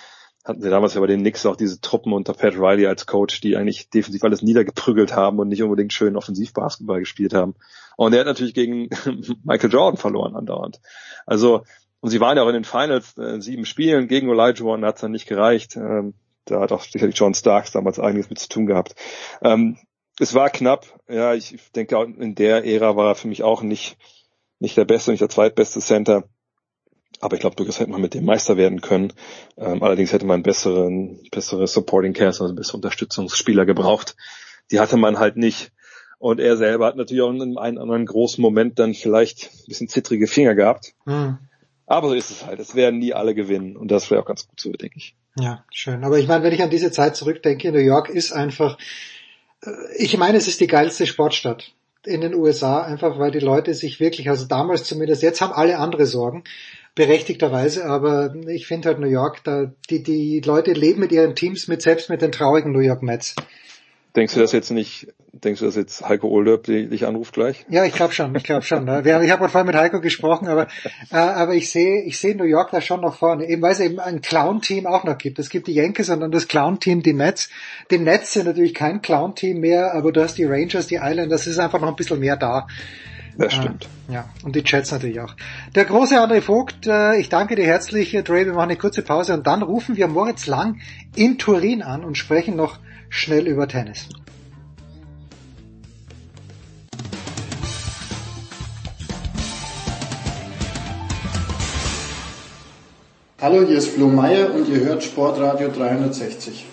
hatten 0.46 0.62
sie 0.62 0.70
damals 0.70 0.94
ja 0.94 1.02
bei 1.02 1.08
den 1.08 1.20
Knicks 1.20 1.46
auch 1.46 1.58
diese 1.58 1.82
Truppen 1.82 2.14
unter 2.14 2.34
Pat 2.34 2.56
Riley 2.56 2.88
als 2.88 3.06
Coach, 3.06 3.42
die 3.42 3.58
eigentlich 3.58 3.90
defensiv 3.90 4.24
alles 4.24 4.42
niedergeprügelt 4.42 5.14
haben 5.14 5.40
und 5.40 5.50
nicht 5.50 5.62
unbedingt 5.62 5.92
schön 5.92 6.16
offensiv 6.16 6.54
Basketball 6.54 7.00
gespielt 7.00 7.34
haben. 7.34 7.56
Und 7.98 8.14
er 8.14 8.22
hat 8.22 8.28
natürlich 8.28 8.54
gegen 8.54 8.90
Michael 9.44 9.72
Jordan 9.72 9.98
verloren 9.98 10.36
andauernd. 10.36 10.80
Also, 11.26 11.64
und 12.00 12.10
sie 12.10 12.20
waren 12.20 12.38
ja 12.38 12.44
auch 12.44 12.50
in 12.50 12.54
den 12.54 12.66
Finals 12.66 13.18
äh, 13.18 13.40
sieben 13.42 13.66
Spielen 13.66 14.08
gegen 14.08 14.30
Olajuwon, 14.30 14.84
hat 14.86 14.96
es 14.96 15.02
dann 15.02 15.12
nicht 15.12 15.28
gereicht. 15.28 15.76
Ähm, 15.76 16.14
da 16.46 16.60
hat 16.60 16.72
auch 16.72 16.82
sicherlich 16.82 17.18
John 17.18 17.34
Starks 17.34 17.72
damals 17.72 18.00
einiges 18.00 18.30
mit 18.30 18.40
zu 18.40 18.50
tun 18.50 18.66
gehabt. 18.66 18.96
Ähm, 19.42 19.78
es 20.20 20.34
war 20.34 20.50
knapp. 20.50 20.86
Ja, 21.08 21.34
ich 21.34 21.58
denke, 21.76 22.02
in 22.20 22.36
der 22.36 22.66
Ära 22.66 22.96
war 22.96 23.10
er 23.10 23.16
für 23.16 23.28
mich 23.28 23.44
auch 23.44 23.62
nicht, 23.62 23.98
nicht 24.60 24.78
der 24.78 24.86
beste, 24.86 25.12
nicht 25.12 25.22
der 25.22 25.30
zweitbeste 25.30 25.80
Center. 25.80 26.26
Aber 27.20 27.36
ich 27.36 27.40
glaube, 27.40 27.56
durchaus 27.56 27.80
hätte 27.80 27.92
man 27.92 28.02
mit 28.02 28.14
dem 28.14 28.26
Meister 28.26 28.58
werden 28.58 28.82
können. 28.82 29.14
Ähm, 29.58 29.82
allerdings 29.82 30.12
hätte 30.12 30.26
man 30.26 30.44
besseren, 30.44 31.22
bessere 31.32 31.68
Supporting 31.68 32.14
Cast, 32.14 32.42
also 32.42 32.54
bessere 32.54 32.78
Unterstützungsspieler 32.78 33.66
gebraucht. 33.66 34.16
Die 34.72 34.80
hatte 34.80 34.98
man 34.98 35.20
halt 35.20 35.38
nicht. 35.38 35.72
Und 36.24 36.40
er 36.40 36.56
selber 36.56 36.86
hat 36.86 36.96
natürlich 36.96 37.22
auch 37.22 37.32
in 37.32 37.42
einem 37.42 37.58
anderen 37.58 38.06
großen 38.06 38.42
Moment 38.42 38.80
dann 38.80 38.94
vielleicht 38.94 39.44
ein 39.44 39.68
bisschen 39.68 39.90
zittrige 39.90 40.28
Finger 40.28 40.56
gehabt. 40.56 40.94
Mhm. 41.04 41.38
Aber 41.86 42.08
so 42.08 42.14
ist 42.14 42.32
es 42.32 42.46
halt. 42.46 42.62
Es 42.62 42.76
werden 42.76 43.00
nie 43.00 43.14
alle 43.14 43.36
gewinnen. 43.36 43.76
Und 43.76 43.92
das 43.92 44.10
wäre 44.10 44.22
auch 44.22 44.26
ganz 44.26 44.48
gut 44.48 44.58
so, 44.58 44.72
denke 44.72 45.00
ich. 45.00 45.18
Ja, 45.38 45.66
schön. 45.70 46.06
Aber 46.06 46.18
ich 46.18 46.30
meine, 46.30 46.46
wenn 46.46 46.54
ich 46.54 46.64
an 46.64 46.70
diese 46.70 46.94
Zeit 46.94 47.18
zurückdenke, 47.18 47.74
New 47.74 47.80
York 47.80 48.08
ist 48.08 48.32
einfach, 48.32 48.78
äh, 49.66 49.72
ich 49.98 50.16
meine, 50.18 50.38
es 50.38 50.48
ist 50.48 50.62
die 50.62 50.68
geilste 50.68 51.08
Sportstadt 51.08 51.74
in 52.06 52.22
den 52.22 52.36
USA, 52.36 52.84
einfach 52.84 53.20
weil 53.20 53.32
die 53.32 53.40
Leute 53.40 53.74
sich 53.74 54.00
wirklich, 54.00 54.30
also 54.30 54.46
damals 54.46 54.86
zumindest, 54.86 55.24
jetzt 55.24 55.42
haben 55.42 55.52
alle 55.52 55.78
andere 55.78 56.06
Sorgen, 56.06 56.46
berechtigterweise, 56.96 57.86
aber 57.86 58.34
ich 58.48 58.66
finde 58.66 58.88
halt 58.88 59.00
New 59.00 59.08
York, 59.08 59.44
da, 59.44 59.74
die, 59.90 60.04
die 60.04 60.40
Leute 60.40 60.72
leben 60.72 61.02
mit 61.02 61.12
ihren 61.12 61.36
Teams 61.36 61.68
mit, 61.68 61.82
selbst 61.82 62.10
mit 62.10 62.22
den 62.22 62.32
traurigen 62.32 62.72
New 62.72 62.80
York 62.80 63.04
Mets. 63.04 63.36
Denkst 64.16 64.36
du 64.36 64.40
das 64.40 64.52
jetzt 64.52 64.70
nicht, 64.70 65.08
denkst 65.32 65.60
du, 65.60 65.66
dass 65.66 65.76
jetzt 65.76 66.08
Heiko 66.08 66.28
Olderb 66.28 66.66
dich 66.66 67.08
anruft 67.08 67.34
gleich? 67.34 67.66
Ja, 67.68 67.84
ich 67.84 67.94
glaube 67.94 68.14
schon, 68.14 68.36
ich 68.36 68.44
glaube 68.44 68.62
schon. 68.62 68.86
Ne? 68.86 69.02
Ich 69.24 69.32
habe 69.32 69.50
vorhin 69.50 69.66
mit 69.66 69.76
Heiko 69.76 70.02
gesprochen, 70.02 70.48
aber, 70.48 70.68
äh, 71.12 71.16
aber 71.16 71.56
ich 71.56 71.72
sehe 71.72 72.04
ich 72.04 72.20
sehe 72.20 72.36
New 72.36 72.44
York 72.44 72.70
da 72.70 72.80
schon 72.80 73.02
noch 73.02 73.16
vorne, 73.16 73.48
eben 73.48 73.64
weil 73.64 73.72
es 73.72 73.80
eben 73.80 74.00
ein 74.00 74.22
Clown-Team 74.22 74.86
auch 74.86 75.04
noch 75.04 75.18
gibt. 75.18 75.40
Es 75.40 75.50
gibt 75.50 75.66
die 75.66 75.74
Yankees 75.74 76.10
und 76.10 76.20
dann 76.20 76.32
das 76.32 76.48
Clown-Team, 76.48 77.02
die 77.02 77.14
Nets. 77.14 77.50
Die 77.90 77.98
Nets 77.98 78.34
sind 78.34 78.46
natürlich 78.46 78.76
kein 78.76 79.02
Clown-Team 79.02 79.60
mehr, 79.60 79.96
aber 79.96 80.12
du 80.12 80.22
hast 80.22 80.38
die 80.38 80.46
Rangers, 80.46 80.86
die 80.86 81.00
Islanders, 81.02 81.42
es 81.42 81.48
ist 81.48 81.60
einfach 81.60 81.82
noch 81.82 81.90
ein 81.90 81.96
bisschen 81.96 82.20
mehr 82.20 82.38
da. 82.38 82.68
Das 83.36 83.54
stimmt. 83.54 83.90
Äh, 84.10 84.14
ja, 84.14 84.30
und 84.44 84.56
die 84.56 84.64
Chats 84.64 84.92
natürlich 84.92 85.20
auch. 85.20 85.36
Der 85.74 85.86
große 85.86 86.22
André 86.22 86.42
Vogt, 86.42 86.86
äh, 86.86 87.18
ich 87.18 87.30
danke 87.30 87.56
dir 87.56 87.66
herzlich, 87.66 88.12
Dre, 88.12 88.46
wir 88.46 88.54
machen 88.54 88.70
eine 88.70 88.78
kurze 88.78 89.02
Pause 89.02 89.34
und 89.34 89.48
dann 89.48 89.64
rufen 89.64 89.98
wir 89.98 90.08
Moritz 90.08 90.46
Lang 90.46 90.80
in 91.16 91.40
Turin 91.40 91.82
an 91.82 92.04
und 92.04 92.16
sprechen 92.16 92.56
noch 92.56 92.78
schnell 93.14 93.48
über 93.48 93.68
Tennis. 93.68 94.10
Hallo, 103.40 103.66
hier 103.68 103.78
ist 103.78 103.90
Flo 103.90 104.08
Meyer 104.08 104.54
und 104.54 104.68
ihr 104.68 104.80
hört 104.80 105.04
Sportradio 105.04 105.70
360. 105.70 106.66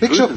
Big 0.00 0.14
Show, 0.16 0.28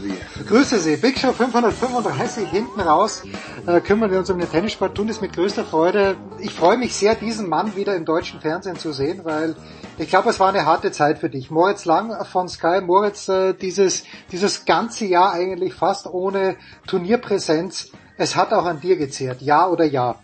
grüße 0.48 0.80
Sie. 0.80 0.98
Big 0.98 1.20
Show 1.20 1.32
535 1.34 2.50
hinten 2.50 2.80
raus. 2.80 3.24
Äh, 3.66 3.82
kümmern 3.82 4.12
wir 4.12 4.20
uns 4.20 4.30
um 4.30 4.40
den 4.40 4.50
Tennissport, 4.50 4.96
tun 4.96 5.10
es 5.10 5.22
mit 5.22 5.34
größter 5.34 5.66
Freude. 5.66 6.16
Ich 6.40 6.54
freue 6.54 6.78
mich 6.78 6.96
sehr, 6.96 7.16
diesen 7.16 7.50
Mann 7.50 7.76
wieder 7.76 7.96
im 7.96 8.06
deutschen 8.06 8.42
Fernsehen 8.42 8.78
zu 8.78 8.92
sehen, 8.92 9.22
weil 9.24 9.56
ich 9.98 10.10
glaube, 10.10 10.30
es 10.30 10.40
war 10.40 10.50
eine 10.50 10.66
harte 10.66 10.92
Zeit 10.92 11.20
für 11.20 11.30
dich. 11.30 11.52
Moritz 11.52 11.86
Lang 11.86 12.26
von 12.26 12.48
Sky. 12.48 12.82
Moritz, 12.82 13.30
äh, 13.30 13.54
dieses, 13.54 14.04
dieses 14.32 14.66
ganze 14.66 15.06
Jahr 15.06 15.34
eigentlich 15.34 15.74
fast 15.74 16.08
ohne 16.08 16.58
Turnierpräsenz 16.88 17.92
es 18.18 18.36
hat 18.36 18.54
auch 18.54 18.66
an 18.66 18.80
dir 18.80 18.96
gezehrt, 18.96 19.42
ja 19.42 19.68
oder 19.68 19.86
ja? 19.86 20.16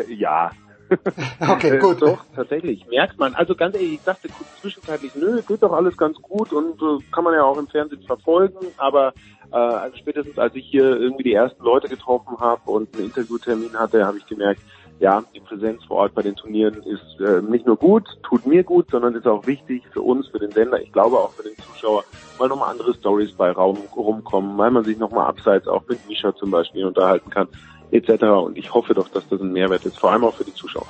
ja. 0.09 0.51
Okay, 1.41 1.78
gut. 1.78 2.02
Doch, 2.02 2.25
tatsächlich. 2.35 2.86
Merkt 2.89 3.19
man. 3.19 3.35
Also 3.35 3.55
ganz 3.55 3.75
ehrlich, 3.75 3.94
ich 3.94 4.02
dachte 4.05 4.28
zwischenzeitlich, 4.60 5.15
nö, 5.15 5.41
geht 5.47 5.62
doch 5.62 5.73
alles 5.73 5.97
ganz 5.97 6.20
gut 6.20 6.52
und 6.52 6.81
äh, 6.81 7.05
kann 7.12 7.25
man 7.25 7.35
ja 7.35 7.44
auch 7.44 7.59
im 7.59 7.67
Fernsehen 7.69 8.02
verfolgen, 8.02 8.67
aber 8.77 9.12
äh, 9.52 9.57
also 9.57 9.97
spätestens 9.97 10.39
als 10.39 10.55
ich 10.55 10.67
hier 10.67 10.85
irgendwie 10.97 11.25
die 11.25 11.35
ersten 11.35 11.62
Leute 11.62 11.89
getroffen 11.89 12.39
habe 12.39 12.70
und 12.70 12.94
einen 12.94 13.07
Interviewtermin 13.07 13.78
hatte, 13.78 14.07
habe 14.07 14.19
ich 14.19 14.27
gemerkt, 14.27 14.60
ja, 15.01 15.25
die 15.35 15.41
Präsenz 15.41 15.83
vor 15.85 15.97
Ort 15.99 16.15
bei 16.15 16.20
den 16.20 16.36
Turnieren 16.36 16.83
ist 16.83 17.20
äh, 17.20 17.41
nicht 17.41 17.67
nur 17.67 17.77
gut, 17.77 18.07
tut 18.23 18.47
mir 18.47 18.62
gut, 18.62 18.91
sondern 18.91 19.15
ist 19.15 19.27
auch 19.27 19.47
wichtig 19.47 19.83
für 19.93 20.02
uns, 20.02 20.28
für 20.28 20.39
den 20.39 20.51
Sender, 20.51 20.81
ich 20.81 20.93
glaube 20.93 21.17
auch 21.17 21.33
für 21.33 21.43
den 21.43 21.57
Zuschauer, 21.57 22.05
weil 22.36 22.49
nochmal 22.49 22.70
andere 22.70 22.93
Stories 22.94 23.33
bei 23.33 23.51
Raum 23.51 23.78
rumkommen, 23.97 24.59
weil 24.59 24.70
man 24.70 24.85
sich 24.85 24.99
nochmal 24.99 25.27
abseits 25.27 25.67
auch 25.67 25.83
mit 25.89 26.07
Misha 26.07 26.35
zum 26.36 26.51
Beispiel 26.51 26.85
unterhalten 26.85 27.31
kann, 27.31 27.49
etc. 27.93 28.25
Und 28.25 28.59
ich 28.59 28.73
hoffe 28.73 28.94
doch, 28.94 29.09
dass 29.09 29.28
das 29.28 29.41
ein 29.41 29.52
Mehrwert 29.52 29.85
ist, 29.86 29.99
vor 29.99 30.12
allem 30.12 30.25
auch 30.25 30.35
für 30.35 30.44
die 30.44 30.55
Zuschauer. 30.55 30.86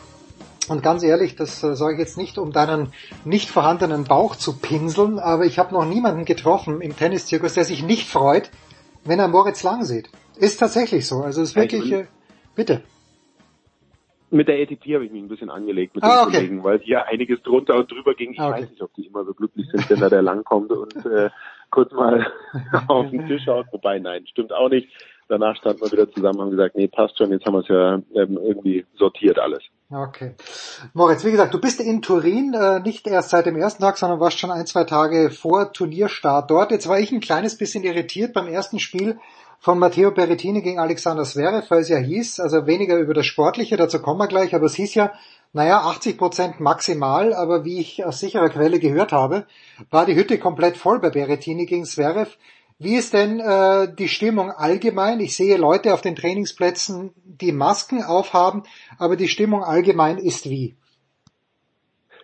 Und 0.68 0.84
ganz 0.84 1.02
ehrlich, 1.02 1.34
das 1.34 1.64
äh, 1.64 1.74
sage 1.74 1.94
ich 1.94 1.98
jetzt 1.98 2.16
nicht, 2.16 2.38
um 2.38 2.52
deinen 2.52 2.92
nicht 3.24 3.48
vorhandenen 3.48 4.04
Bauch 4.04 4.36
zu 4.36 4.60
pinseln, 4.60 5.18
aber 5.18 5.44
ich 5.44 5.58
habe 5.58 5.74
noch 5.74 5.84
niemanden 5.84 6.24
getroffen 6.24 6.80
im 6.80 6.96
Tenniszirkus, 6.96 7.54
der 7.54 7.64
sich 7.64 7.82
nicht 7.82 8.06
freut, 8.08 8.50
wenn 9.04 9.18
er 9.18 9.26
Moritz 9.26 9.64
Lang 9.64 9.82
sieht. 9.82 10.10
Ist 10.38 10.58
tatsächlich 10.58 11.06
so. 11.06 11.22
Also 11.22 11.42
es 11.42 11.50
ist 11.50 11.56
wirklich, 11.56 11.90
äh, 11.90 12.06
bitte. 12.54 12.82
Mit 14.30 14.46
der 14.46 14.62
ATP 14.62 14.94
habe 14.94 15.06
ich 15.06 15.10
mich 15.10 15.22
ein 15.22 15.28
bisschen 15.28 15.50
angelegt 15.50 15.96
mit 15.96 16.04
ah, 16.04 16.20
den 16.20 16.28
okay. 16.28 16.36
Kollegen, 16.36 16.62
weil 16.62 16.78
hier 16.78 17.04
einiges 17.08 17.42
drunter 17.42 17.74
und 17.74 17.90
drüber 17.90 18.14
ging. 18.14 18.32
Ich 18.32 18.38
ah, 18.38 18.50
okay. 18.50 18.62
weiß 18.62 18.70
nicht, 18.70 18.82
ob 18.82 18.94
die 18.94 19.06
immer 19.06 19.24
so 19.24 19.34
glücklich 19.34 19.66
sind, 19.72 19.90
wenn 19.90 19.98
da 19.98 20.08
der 20.08 20.22
lang 20.22 20.44
kommt 20.44 20.70
und 20.70 20.94
äh, 21.04 21.30
kurz 21.70 21.90
mal 21.92 22.30
auf 22.86 23.10
den 23.10 23.26
Tisch 23.26 23.44
haut. 23.48 23.66
Wobei, 23.72 23.98
nein, 23.98 24.24
stimmt 24.28 24.52
auch 24.52 24.68
nicht. 24.68 24.88
Danach 25.30 25.56
standen 25.56 25.80
wir 25.80 25.92
wieder 25.92 26.10
zusammen 26.10 26.40
und 26.40 26.46
haben 26.46 26.50
gesagt, 26.50 26.74
nee, 26.74 26.88
passt 26.88 27.16
schon, 27.16 27.30
jetzt 27.30 27.46
haben 27.46 27.54
wir 27.54 27.60
es 27.60 27.68
ja 27.68 27.94
ähm, 28.20 28.36
irgendwie 28.36 28.84
sortiert 28.98 29.38
alles. 29.38 29.62
Okay. 29.88 30.34
Moritz, 30.92 31.24
wie 31.24 31.30
gesagt, 31.30 31.54
du 31.54 31.60
bist 31.60 31.80
in 31.80 32.02
Turin, 32.02 32.52
äh, 32.52 32.80
nicht 32.80 33.06
erst 33.06 33.30
seit 33.30 33.46
dem 33.46 33.56
ersten 33.56 33.80
Tag, 33.80 33.96
sondern 33.96 34.18
warst 34.18 34.40
schon 34.40 34.50
ein, 34.50 34.66
zwei 34.66 34.82
Tage 34.82 35.30
vor 35.30 35.72
Turnierstart 35.72 36.50
dort. 36.50 36.72
Jetzt 36.72 36.88
war 36.88 36.98
ich 36.98 37.12
ein 37.12 37.20
kleines 37.20 37.56
bisschen 37.56 37.84
irritiert 37.84 38.32
beim 38.32 38.48
ersten 38.48 38.80
Spiel 38.80 39.20
von 39.60 39.78
Matteo 39.78 40.10
Berrettini 40.10 40.62
gegen 40.62 40.80
Alexander 40.80 41.22
Zverev, 41.22 41.70
weil 41.70 41.82
es 41.82 41.88
ja 41.88 41.98
hieß, 41.98 42.40
also 42.40 42.66
weniger 42.66 42.98
über 42.98 43.14
das 43.14 43.26
Sportliche, 43.26 43.76
dazu 43.76 44.00
kommen 44.00 44.18
wir 44.18 44.26
gleich, 44.26 44.52
aber 44.54 44.64
es 44.64 44.74
hieß 44.74 44.94
ja, 44.94 45.12
naja, 45.52 45.80
80 45.80 46.18
Prozent 46.18 46.60
maximal, 46.60 47.34
aber 47.34 47.64
wie 47.64 47.78
ich 47.78 48.04
aus 48.04 48.20
sicherer 48.20 48.48
Quelle 48.48 48.80
gehört 48.80 49.12
habe, 49.12 49.46
war 49.90 50.06
die 50.06 50.14
Hütte 50.14 50.38
komplett 50.38 50.76
voll 50.76 50.98
bei 50.98 51.10
Berrettini 51.10 51.66
gegen 51.66 51.84
Zverev. 51.84 52.36
Wie 52.82 52.96
ist 52.96 53.12
denn 53.12 53.40
äh, 53.40 53.94
die 53.94 54.08
Stimmung 54.08 54.52
allgemein? 54.52 55.20
Ich 55.20 55.36
sehe 55.36 55.58
Leute 55.58 55.92
auf 55.92 56.00
den 56.00 56.16
Trainingsplätzen, 56.16 57.12
die 57.26 57.52
Masken 57.52 58.02
aufhaben, 58.02 58.62
aber 58.98 59.16
die 59.16 59.28
Stimmung 59.28 59.62
allgemein 59.62 60.16
ist 60.16 60.48
wie? 60.48 60.78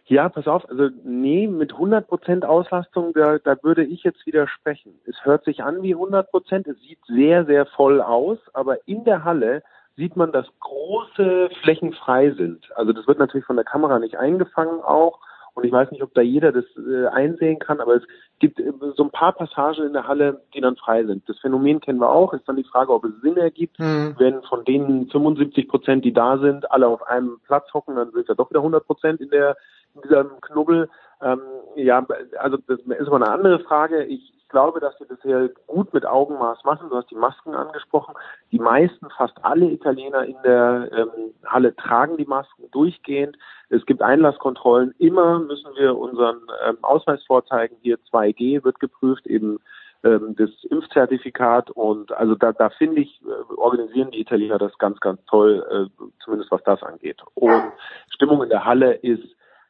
Ja, 0.07 0.31
pass 0.31 0.47
auf, 0.47 0.67
also 0.70 0.89
nee, 1.05 1.47
mit 1.47 1.75
100% 1.75 2.44
Auslastung, 2.47 3.12
da, 3.12 3.39
da 3.39 3.62
würde 3.62 3.85
ich 3.85 4.02
jetzt 4.02 4.25
widersprechen. 4.25 4.94
Es 5.05 5.26
hört 5.26 5.44
sich 5.44 5.62
an 5.62 5.83
wie 5.83 5.94
100%, 5.94 6.25
es 6.70 6.81
sieht 6.81 7.01
sehr, 7.07 7.44
sehr 7.44 7.67
voll 7.67 8.01
aus, 8.01 8.39
aber 8.55 8.78
in 8.89 9.05
der 9.05 9.25
Halle 9.25 9.62
sieht 9.94 10.17
man, 10.17 10.33
dass 10.33 10.47
große 10.60 11.51
Flächen 11.60 11.93
frei 11.93 12.31
sind. 12.31 12.70
Also 12.76 12.94
das 12.94 13.07
wird 13.07 13.18
natürlich 13.18 13.44
von 13.44 13.57
der 13.57 13.65
Kamera 13.67 13.99
nicht 13.99 14.17
eingefangen 14.17 14.81
auch 14.81 15.20
und 15.57 15.65
ich 15.65 15.73
weiß 15.73 15.91
nicht, 15.91 16.02
ob 16.02 16.12
da 16.12 16.20
jeder 16.20 16.52
das 16.52 16.67
äh, 16.76 17.07
einsehen 17.07 17.59
kann, 17.59 17.81
aber 17.81 17.94
es 17.94 18.02
gibt 18.41 18.60
äh, 18.60 18.70
so 18.94 19.05
ein 19.05 19.10
paar 19.10 19.33
Passagen 19.33 19.86
in 19.86 19.94
der 19.94 20.07
Halle, 20.07 20.43
die 20.52 20.60
dann 20.60 20.76
frei 20.76 21.02
sind. 21.05 21.26
Das 21.26 21.39
Phänomen 21.39 21.81
kennen 21.81 21.99
wir 21.99 22.10
auch. 22.10 22.35
Ist 22.35 22.47
dann 22.47 22.57
die 22.57 22.65
Frage, 22.65 22.93
ob 22.93 23.07
es 23.07 23.12
Sinn 23.23 23.39
ergibt. 23.39 23.78
Mhm. 23.78 24.15
Wenn 24.18 24.43
von 24.43 24.67
den 24.67 25.09
75 25.09 25.67
Prozent, 25.67 26.05
die 26.05 26.12
da 26.12 26.36
sind, 26.36 26.70
alle 26.70 26.86
auf 26.86 27.02
einem 27.05 27.39
Platz 27.47 27.73
hocken, 27.73 27.97
dann 27.97 28.12
sind 28.12 28.28
ja 28.28 28.35
doch 28.35 28.51
wieder 28.51 28.60
100 28.60 28.86
Prozent 28.86 29.23
in 29.23 29.31
der 29.31 29.57
in 29.94 30.02
diesem 30.02 30.41
Knubbel. 30.43 30.91
Ähm, 31.22 31.40
ja, 31.76 32.06
also 32.38 32.58
das 32.66 32.80
ist 32.80 33.06
aber 33.06 33.16
eine 33.16 33.30
andere 33.30 33.58
Frage. 33.60 34.04
Ich, 34.04 34.32
ich 34.36 34.48
glaube, 34.48 34.80
dass 34.80 34.98
wir 35.00 35.06
das 35.06 35.20
hier 35.22 35.50
gut 35.66 35.92
mit 35.92 36.06
Augenmaß 36.06 36.64
machen. 36.64 36.88
Du 36.88 36.96
hast 36.96 37.10
die 37.10 37.16
Masken 37.16 37.54
angesprochen. 37.54 38.14
Die 38.52 38.58
meisten, 38.58 39.08
fast 39.16 39.34
alle 39.42 39.66
Italiener 39.66 40.24
in 40.24 40.36
der 40.44 40.88
ähm, 40.92 41.34
Halle 41.44 41.74
tragen 41.74 42.16
die 42.16 42.26
Masken 42.26 42.70
durchgehend. 42.70 43.36
Es 43.70 43.84
gibt 43.86 44.02
Einlasskontrollen. 44.02 44.94
Immer 44.98 45.40
müssen 45.40 45.74
wir 45.76 45.96
unseren 45.96 46.42
ähm, 46.66 46.78
Ausweis 46.82 47.22
vorzeigen. 47.24 47.76
Hier 47.82 47.98
2G 48.12 48.62
wird 48.62 48.78
geprüft, 48.78 49.26
eben 49.26 49.58
ähm, 50.04 50.36
das 50.36 50.50
Impfzertifikat. 50.70 51.70
Und 51.70 52.12
also 52.12 52.36
da, 52.36 52.52
da 52.52 52.70
finde 52.70 53.02
ich, 53.02 53.20
äh, 53.22 53.54
organisieren 53.54 54.12
die 54.12 54.20
Italiener 54.20 54.58
das 54.58 54.78
ganz, 54.78 55.00
ganz 55.00 55.20
toll, 55.26 55.66
äh, 55.70 56.04
zumindest 56.22 56.52
was 56.52 56.62
das 56.62 56.82
angeht. 56.82 57.20
Und 57.34 57.72
Stimmung 58.10 58.42
in 58.44 58.50
der 58.50 58.64
Halle 58.64 58.94
ist 58.94 59.24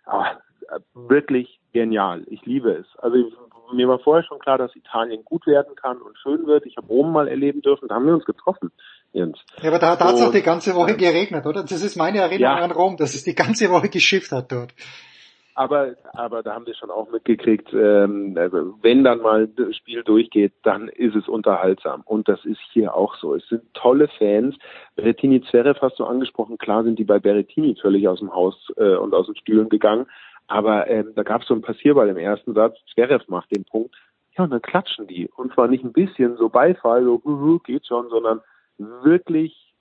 ah, 0.04 0.36
wirklich 0.94 1.60
genial. 1.72 2.24
Ich 2.28 2.44
liebe 2.44 2.72
es. 2.72 2.86
Also 2.98 3.16
mir 3.72 3.88
war 3.88 3.98
vorher 3.98 4.24
schon 4.24 4.38
klar, 4.38 4.58
dass 4.58 4.74
Italien 4.76 5.24
gut 5.24 5.46
werden 5.46 5.74
kann 5.74 5.98
und 5.98 6.16
schön 6.18 6.46
wird. 6.46 6.66
Ich 6.66 6.76
habe 6.76 6.86
Rom 6.86 7.12
mal 7.12 7.28
erleben 7.28 7.62
dürfen, 7.62 7.88
da 7.88 7.96
haben 7.96 8.06
wir 8.06 8.14
uns 8.14 8.24
getroffen. 8.24 8.70
Jens. 9.12 9.38
Ja, 9.62 9.70
aber 9.70 9.78
da, 9.78 9.96
da 9.96 10.08
hat 10.08 10.14
es 10.16 10.22
auch 10.22 10.32
die 10.32 10.42
ganze 10.42 10.74
Woche 10.74 10.96
geregnet, 10.96 11.46
oder? 11.46 11.62
Das 11.62 11.82
ist 11.82 11.96
meine 11.96 12.18
Erinnerung 12.18 12.58
ja. 12.58 12.64
an 12.64 12.70
Rom, 12.70 12.96
dass 12.96 13.14
es 13.14 13.24
die 13.24 13.34
ganze 13.34 13.70
Woche 13.70 13.88
geschifft 13.88 14.30
hat 14.32 14.52
dort. 14.52 14.74
Aber, 15.54 15.94
aber 16.12 16.42
da 16.42 16.52
haben 16.52 16.66
wir 16.66 16.74
schon 16.74 16.90
auch 16.90 17.10
mitgekriegt, 17.10 17.72
ähm, 17.72 18.36
also 18.36 18.74
wenn 18.82 19.04
dann 19.04 19.22
mal 19.22 19.48
das 19.48 19.74
Spiel 19.74 20.02
durchgeht, 20.02 20.52
dann 20.64 20.88
ist 20.88 21.16
es 21.16 21.28
unterhaltsam. 21.28 22.02
Und 22.04 22.28
das 22.28 22.44
ist 22.44 22.60
hier 22.74 22.94
auch 22.94 23.16
so. 23.16 23.34
Es 23.34 23.48
sind 23.48 23.62
tolle 23.72 24.08
Fans. 24.18 24.54
Berettini 24.96 25.40
Zverev 25.40 25.80
hast 25.80 25.98
du 25.98 26.04
angesprochen. 26.04 26.58
Klar 26.58 26.84
sind 26.84 26.98
die 26.98 27.04
bei 27.04 27.18
Berettini 27.18 27.74
völlig 27.80 28.06
aus 28.06 28.18
dem 28.18 28.34
Haus 28.34 28.54
äh, 28.76 28.96
und 28.96 29.14
aus 29.14 29.26
den 29.26 29.36
Stühlen 29.36 29.70
gegangen. 29.70 30.06
Aber 30.46 30.88
ähm, 30.88 31.12
da 31.14 31.22
gab 31.22 31.42
es 31.42 31.48
so 31.48 31.54
einen 31.54 31.62
Passierball 31.62 32.08
im 32.08 32.16
ersten 32.16 32.54
Satz. 32.54 32.76
Zverev 32.92 33.24
macht 33.28 33.54
den 33.54 33.64
Punkt. 33.64 33.94
Ja, 34.36 34.44
und 34.44 34.50
dann 34.50 34.62
klatschen 34.62 35.06
die. 35.06 35.28
Und 35.36 35.52
zwar 35.54 35.68
nicht 35.68 35.84
ein 35.84 35.92
bisschen 35.92 36.36
so 36.36 36.48
Beifall, 36.48 37.04
so 37.04 37.20
uh, 37.24 37.58
geht 37.60 37.86
schon, 37.86 38.08
sondern 38.10 38.40
wirklich, 38.78 39.74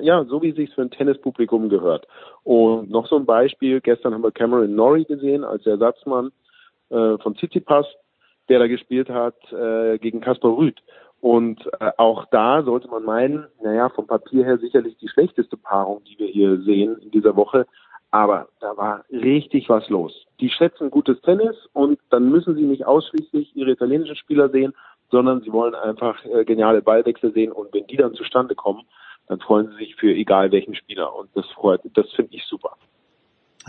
ja, 0.00 0.24
so 0.24 0.40
wie 0.40 0.50
es 0.50 0.56
sich 0.56 0.72
für 0.74 0.82
ein 0.82 0.90
Tennispublikum 0.90 1.68
gehört. 1.68 2.06
Und 2.44 2.90
noch 2.90 3.06
so 3.06 3.16
ein 3.16 3.26
Beispiel. 3.26 3.80
Gestern 3.80 4.14
haben 4.14 4.22
wir 4.22 4.30
Cameron 4.30 4.74
Norrie 4.74 5.04
gesehen 5.04 5.44
als 5.44 5.66
Ersatzmann 5.66 6.30
äh, 6.90 7.18
von 7.18 7.34
Tsitsipas, 7.34 7.86
der 8.48 8.60
da 8.60 8.66
gespielt 8.66 9.10
hat 9.10 9.36
äh, 9.52 9.98
gegen 9.98 10.20
Kaspar 10.20 10.56
Rüth. 10.56 10.80
Und 11.20 11.66
äh, 11.80 11.90
auch 11.96 12.26
da 12.30 12.62
sollte 12.62 12.88
man 12.88 13.02
meinen, 13.02 13.46
naja, 13.62 13.88
vom 13.88 14.06
Papier 14.06 14.44
her 14.44 14.58
sicherlich 14.58 14.96
die 14.98 15.08
schlechteste 15.08 15.56
Paarung, 15.56 16.02
die 16.04 16.18
wir 16.18 16.28
hier 16.28 16.60
sehen 16.62 16.96
in 17.02 17.10
dieser 17.10 17.34
Woche. 17.34 17.66
Aber 18.10 18.48
da 18.60 18.76
war 18.76 19.04
richtig 19.10 19.68
was 19.68 19.88
los. 19.88 20.26
Die 20.40 20.48
schätzen 20.48 20.90
gutes 20.90 21.20
Tennis 21.20 21.56
und 21.72 21.98
dann 22.10 22.30
müssen 22.30 22.54
sie 22.54 22.62
nicht 22.62 22.86
ausschließlich 22.86 23.54
ihre 23.54 23.72
italienischen 23.72 24.16
Spieler 24.16 24.48
sehen, 24.48 24.74
sondern 25.10 25.42
sie 25.42 25.52
wollen 25.52 25.74
einfach 25.74 26.24
äh, 26.24 26.44
geniale 26.44 26.82
Ballwechsel 26.82 27.32
sehen 27.32 27.52
und 27.52 27.72
wenn 27.74 27.86
die 27.86 27.96
dann 27.96 28.14
zustande 28.14 28.54
kommen, 28.54 28.82
dann 29.26 29.40
freuen 29.40 29.68
sie 29.68 29.76
sich 29.76 29.96
für 29.96 30.12
egal 30.12 30.52
welchen 30.52 30.74
Spieler 30.74 31.14
und 31.14 31.28
das 31.34 31.46
freut, 31.50 31.80
das 31.94 32.10
finde 32.12 32.34
ich 32.34 32.44
super. 32.44 32.76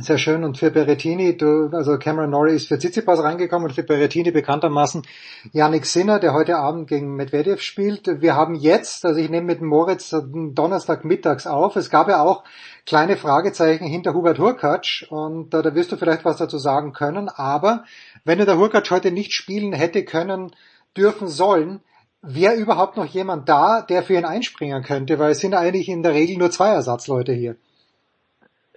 Sehr 0.02 0.18
schön. 0.18 0.44
Und 0.44 0.58
für 0.58 0.72
Berettini, 0.72 1.36
du, 1.36 1.70
also 1.74 1.98
Cameron 1.98 2.30
Norrie 2.30 2.56
ist 2.56 2.68
für 2.68 2.80
Tsitsipas 2.80 3.22
reingekommen 3.22 3.68
und 3.68 3.74
für 3.74 3.84
Berettini 3.84 4.32
bekanntermaßen 4.32 5.04
Yannick 5.52 5.86
Sinner, 5.86 6.20
der 6.20 6.34
heute 6.34 6.58
Abend 6.58 6.88
gegen 6.88 7.16
Medvedev 7.16 7.62
spielt. 7.62 8.22
Wir 8.22 8.36
haben 8.36 8.56
jetzt, 8.56 9.06
also 9.06 9.20
ich 9.20 9.30
nehme 9.30 9.48
mit 9.48 9.62
Moritz 9.62 10.16
Donnerstag 10.24 11.04
mittags 11.04 11.48
auf. 11.48 11.76
Es 11.76 11.90
gab 11.90 12.08
ja 12.08 12.22
auch 12.22 12.44
kleine 12.86 13.18
Fragezeichen 13.18 13.86
hinter 13.86 14.14
Hubert 14.14 14.40
Hurkacz 14.40 15.04
und 15.10 15.54
äh, 15.54 15.62
da 15.62 15.76
wirst 15.76 15.92
du 15.92 15.98
vielleicht 15.98 16.24
was 16.24 16.38
dazu 16.38 16.58
sagen 16.58 16.94
können. 16.94 17.28
Aber 17.28 17.84
wenn 18.24 18.38
der 18.38 18.58
Hurkacz 18.58 18.90
heute 18.92 19.12
nicht 19.12 19.34
spielen 19.34 19.74
hätte 19.74 20.06
können, 20.06 20.52
dürfen 20.96 21.28
sollen, 21.28 21.82
wäre 22.22 22.56
überhaupt 22.56 22.96
noch 22.96 23.06
jemand 23.06 23.50
da, 23.50 23.82
der 23.82 24.04
für 24.04 24.16
ihn 24.16 24.26
einspringen 24.26 24.84
könnte, 24.84 25.20
weil 25.20 25.32
es 25.32 25.40
sind 25.40 25.56
eigentlich 25.56 25.90
in 25.90 26.04
der 26.04 26.14
Regel 26.14 26.38
nur 26.38 26.52
zwei 26.52 26.70
Ersatzleute 26.70 27.34
hier. 27.34 27.58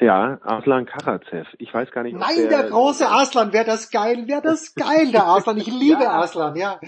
Ja, 0.00 0.38
Aslan 0.42 0.86
Karatsev. 0.86 1.46
Ich 1.58 1.72
weiß 1.72 1.90
gar 1.92 2.02
nicht. 2.02 2.16
Nein, 2.16 2.48
der, 2.48 2.62
der, 2.62 2.70
große 2.70 3.08
Aslan, 3.08 3.52
wäre 3.52 3.64
das 3.64 3.90
geil, 3.90 4.26
wäre 4.26 4.42
das 4.42 4.74
geil, 4.74 5.12
der 5.12 5.26
Aslan. 5.26 5.58
Ich 5.58 5.66
liebe 5.66 6.02
ja. 6.02 6.20
Aslan, 6.20 6.56
ja. 6.56 6.80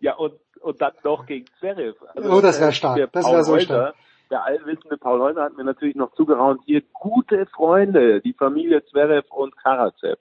Ja, 0.00 0.14
und, 0.14 0.34
und 0.60 0.80
dann 0.80 0.92
noch 1.04 1.26
gegen 1.26 1.46
Zverev. 1.58 1.96
Also, 2.14 2.30
oh, 2.30 2.40
das 2.40 2.60
wäre 2.60 2.72
stark. 2.72 3.12
Das 3.12 3.30
wäre 3.30 3.44
so 3.44 3.58
stark. 3.58 3.94
Der 4.30 4.44
allwissende 4.44 4.96
Paul 4.96 5.20
Häuser 5.20 5.44
hat 5.44 5.56
mir 5.56 5.64
natürlich 5.64 5.94
noch 5.94 6.12
zugeraunt, 6.14 6.60
hier 6.64 6.82
gute 6.92 7.46
Freunde, 7.46 8.20
die 8.20 8.32
Familie 8.32 8.84
Zverev 8.86 9.28
und 9.30 9.56
Karatsev. 9.56 10.18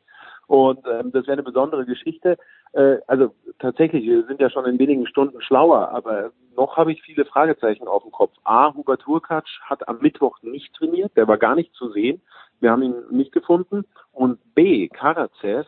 Und 0.47 0.85
ähm, 0.87 1.11
das 1.11 1.25
wäre 1.25 1.33
eine 1.33 1.43
besondere 1.43 1.85
Geschichte. 1.85 2.37
Äh, 2.75 2.97
also 3.07 3.33
tatsächlich, 3.59 4.05
wir 4.05 4.25
sind 4.25 4.41
ja 4.41 4.49
schon 4.49 4.65
in 4.65 4.77
wenigen 4.77 5.07
Stunden 5.07 5.41
schlauer, 5.41 5.89
aber 5.89 6.31
noch 6.55 6.77
habe 6.77 6.91
ich 6.91 7.01
viele 7.01 7.25
Fragezeichen 7.25 7.87
auf 7.87 8.03
dem 8.03 8.11
Kopf. 8.11 8.33
A, 8.43 8.73
Hubert 8.73 9.07
Hurkacz 9.07 9.47
hat 9.63 9.87
am 9.87 9.99
Mittwoch 10.01 10.41
nicht 10.41 10.73
trainiert, 10.75 11.15
der 11.15 11.27
war 11.27 11.37
gar 11.37 11.55
nicht 11.55 11.73
zu 11.73 11.89
sehen. 11.91 12.21
Wir 12.59 12.71
haben 12.71 12.83
ihn 12.83 12.95
nicht 13.09 13.31
gefunden. 13.31 13.85
Und 14.11 14.39
B, 14.55 14.87
Karatsev, 14.89 15.67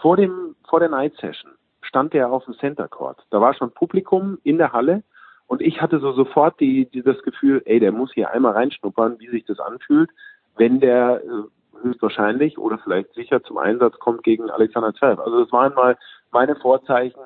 vor 0.00 0.16
dem, 0.16 0.54
vor 0.68 0.80
der 0.80 0.88
Night 0.88 1.14
Session 1.20 1.52
stand 1.82 2.14
er 2.14 2.32
auf 2.32 2.44
dem 2.44 2.54
Center 2.54 2.88
Court. 2.88 3.18
Da 3.30 3.40
war 3.40 3.54
schon 3.54 3.72
Publikum 3.72 4.38
in 4.42 4.58
der 4.58 4.72
Halle 4.72 5.02
und 5.46 5.60
ich 5.60 5.80
hatte 5.80 5.98
so 5.98 6.12
sofort 6.12 6.58
die, 6.60 6.86
die 6.86 7.02
das 7.02 7.20
Gefühl, 7.22 7.62
ey, 7.66 7.78
der 7.78 7.92
muss 7.92 8.12
hier 8.12 8.30
einmal 8.30 8.52
reinschnuppern, 8.52 9.18
wie 9.18 9.28
sich 9.28 9.44
das 9.44 9.60
anfühlt, 9.60 10.10
wenn 10.56 10.80
der 10.80 11.20
äh, 11.22 11.53
höchstwahrscheinlich 11.82 12.58
oder 12.58 12.78
vielleicht 12.78 13.12
sicher 13.14 13.42
zum 13.42 13.58
Einsatz 13.58 13.98
kommt 13.98 14.22
gegen 14.22 14.50
Alexander 14.50 14.94
Zverev. 14.94 15.22
Also 15.22 15.42
das 15.42 15.52
waren 15.52 15.74
mal 15.74 15.96
meine 16.30 16.56
Vorzeichen. 16.56 17.20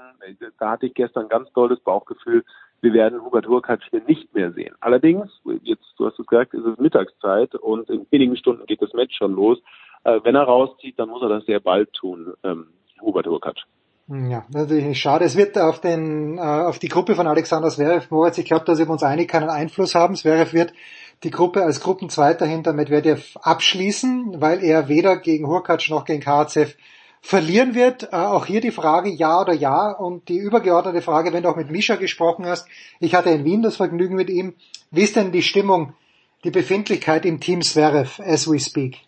Da 0.59 0.71
hatte 0.71 0.87
ich 0.87 0.95
gestern 0.95 1.29
ganz 1.29 1.51
tolles 1.53 1.81
Bauchgefühl. 1.81 2.45
Wir 2.81 2.93
werden 2.93 3.23
Hubert 3.23 3.49
Hurkacz 3.49 3.83
hier 3.91 4.03
nicht 4.07 4.33
mehr 4.35 4.53
sehen. 4.53 4.75
Allerdings, 4.81 5.31
jetzt, 5.63 5.95
du 5.97 6.07
hast 6.07 6.19
es 6.19 6.27
gesagt, 6.27 6.55
ist 6.55 6.65
es 6.65 6.79
Mittagszeit 6.79 7.55
und 7.57 7.91
in 7.91 8.07
wenigen 8.11 8.37
Stunden 8.37 8.67
geht 8.67 8.83
das 8.83 8.93
Match 8.93 9.17
schon 9.17 9.35
los. 9.35 9.59
Äh, 10.05 10.21
wenn 10.23 10.37
er 10.37 10.45
rauszieht, 10.45 10.99
dann 10.99 11.09
muss 11.09 11.23
er 11.23 11.29
das 11.29 11.45
sehr 11.47 11.61
bald 11.61 11.93
tun, 11.93 12.35
ähm, 12.45 12.69
Hubert 13.01 13.27
Hurkacz. 13.27 13.59
Ja, 14.11 14.47
natürlich 14.49 14.99
schade. 14.99 15.27
Es 15.27 15.37
wird 15.37 15.59
auf 15.59 15.83
den, 15.83 16.39
äh, 16.39 16.41
auf 16.41 16.79
die 16.79 16.89
Gruppe 16.89 17.15
von 17.15 17.27
Alexander 17.27 17.69
Zverev, 17.69 18.07
Moritz, 18.09 18.39
ich 18.39 18.47
glaube, 18.47 18.65
dass 18.65 18.79
wir 18.79 18.89
uns 18.89 19.03
einig 19.03 19.29
keinen 19.29 19.51
Einfluss 19.51 19.95
haben. 19.95 20.17
Zverev 20.17 20.55
wird 20.55 20.73
die 21.25 21.31
Gruppe 21.31 21.63
als 21.63 21.81
Gruppenzweiter 21.81 22.47
hinter 22.47 22.73
Medvedev 22.73 23.37
abschließen, 23.43 24.41
weil 24.41 24.65
er 24.65 24.89
weder 24.89 25.19
gegen 25.19 25.47
Hurkacz 25.47 25.91
noch 25.91 26.07
gegen 26.07 26.23
Karatsev 26.23 26.75
verlieren 27.21 27.75
wird. 27.75 28.05
Äh, 28.05 28.17
auch 28.17 28.47
hier 28.47 28.63
die 28.63 28.71
Frage 28.71 29.11
ja 29.11 29.43
oder 29.43 29.53
ja 29.53 29.91
und 29.91 30.31
die 30.31 30.39
übergeordnete 30.39 31.03
Frage, 31.03 31.35
wenn 31.35 31.43
du 31.43 31.51
auch 31.51 31.57
mit 31.57 31.71
Mischa 31.71 31.97
gesprochen 31.97 32.47
hast. 32.47 32.67
Ich 33.01 33.15
hatte 33.15 33.29
in 33.29 33.45
Wien 33.45 33.61
das 33.61 33.77
Vergnügen 33.77 34.15
mit 34.15 34.31
ihm. 34.31 34.55
Wie 34.91 35.03
ist 35.03 35.17
denn 35.17 35.33
die 35.33 35.43
Stimmung, 35.43 35.93
die 36.45 36.51
Befindlichkeit 36.51 37.27
im 37.27 37.41
Team 37.41 37.61
Zverev 37.61 38.23
as 38.25 38.51
we 38.51 38.59
speak? 38.59 39.08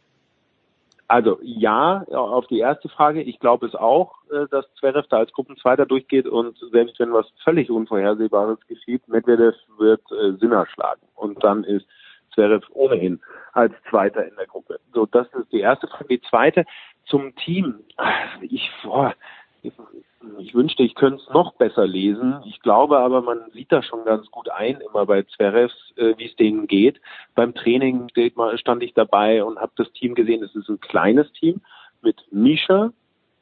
Also 1.11 1.41
ja, 1.43 2.05
auf 2.13 2.47
die 2.47 2.61
erste 2.61 2.89
Frage. 2.89 3.21
Ich 3.21 3.41
glaube 3.41 3.67
es 3.67 3.75
auch, 3.75 4.15
äh, 4.31 4.47
dass 4.49 4.73
Zverev 4.79 5.09
da 5.09 5.17
als 5.17 5.33
Gruppenzweiter 5.33 5.85
durchgeht 5.85 6.29
und 6.29 6.57
selbst 6.71 7.01
wenn 7.01 7.13
was 7.13 7.27
völlig 7.43 7.69
Unvorhersehbares 7.69 8.61
geschieht, 8.69 9.09
Medvedev 9.09 9.57
wird 9.77 10.03
äh, 10.13 10.39
Sinner 10.39 10.67
schlagen 10.73 11.03
und 11.17 11.43
dann 11.43 11.65
ist 11.65 11.85
Zverev 12.33 12.65
ohnehin 12.75 13.21
als 13.55 13.75
Zweiter 13.91 14.25
in 14.25 14.37
der 14.37 14.47
Gruppe. 14.47 14.79
So, 14.95 15.05
das 15.05 15.27
ist 15.35 15.51
die 15.51 15.59
erste 15.59 15.89
Frage. 15.89 16.07
Die 16.07 16.21
zweite 16.21 16.65
zum 17.07 17.35
Team. 17.35 17.81
Ich, 18.43 18.71
boah, 18.85 19.13
ich 20.39 20.55
wünschte, 20.55 20.83
ich 20.83 20.95
könnte 20.95 21.23
es 21.23 21.33
noch 21.33 21.55
besser 21.55 21.87
lesen. 21.87 22.41
Ich 22.47 22.61
glaube 22.61 22.99
aber, 22.99 23.21
man 23.23 23.51
sieht 23.53 23.71
da 23.71 23.83
schon 23.83 24.05
ganz 24.05 24.31
gut 24.31 24.51
ein, 24.51 24.81
immer 24.81 25.07
bei 25.07 25.23
Zverevs, 25.23 25.75
äh, 25.97 26.15
wie 26.17 26.27
es 26.27 26.37
denen 26.37 26.67
geht. 26.67 27.01
Beim 27.35 27.55
Training 27.55 28.09
stand 28.57 28.83
ich 28.83 28.95
dabei 28.95 29.45
und 29.45 29.59
habe 29.59 29.73
das 29.77 29.91
Team 29.93 30.15
gesehen. 30.15 30.43
Es 30.43 30.55
ist 30.55 30.69
ein 30.69 30.81
kleines 30.81 31.31
Team 31.33 31.61
mit 32.03 32.17
Misha, 32.31 32.93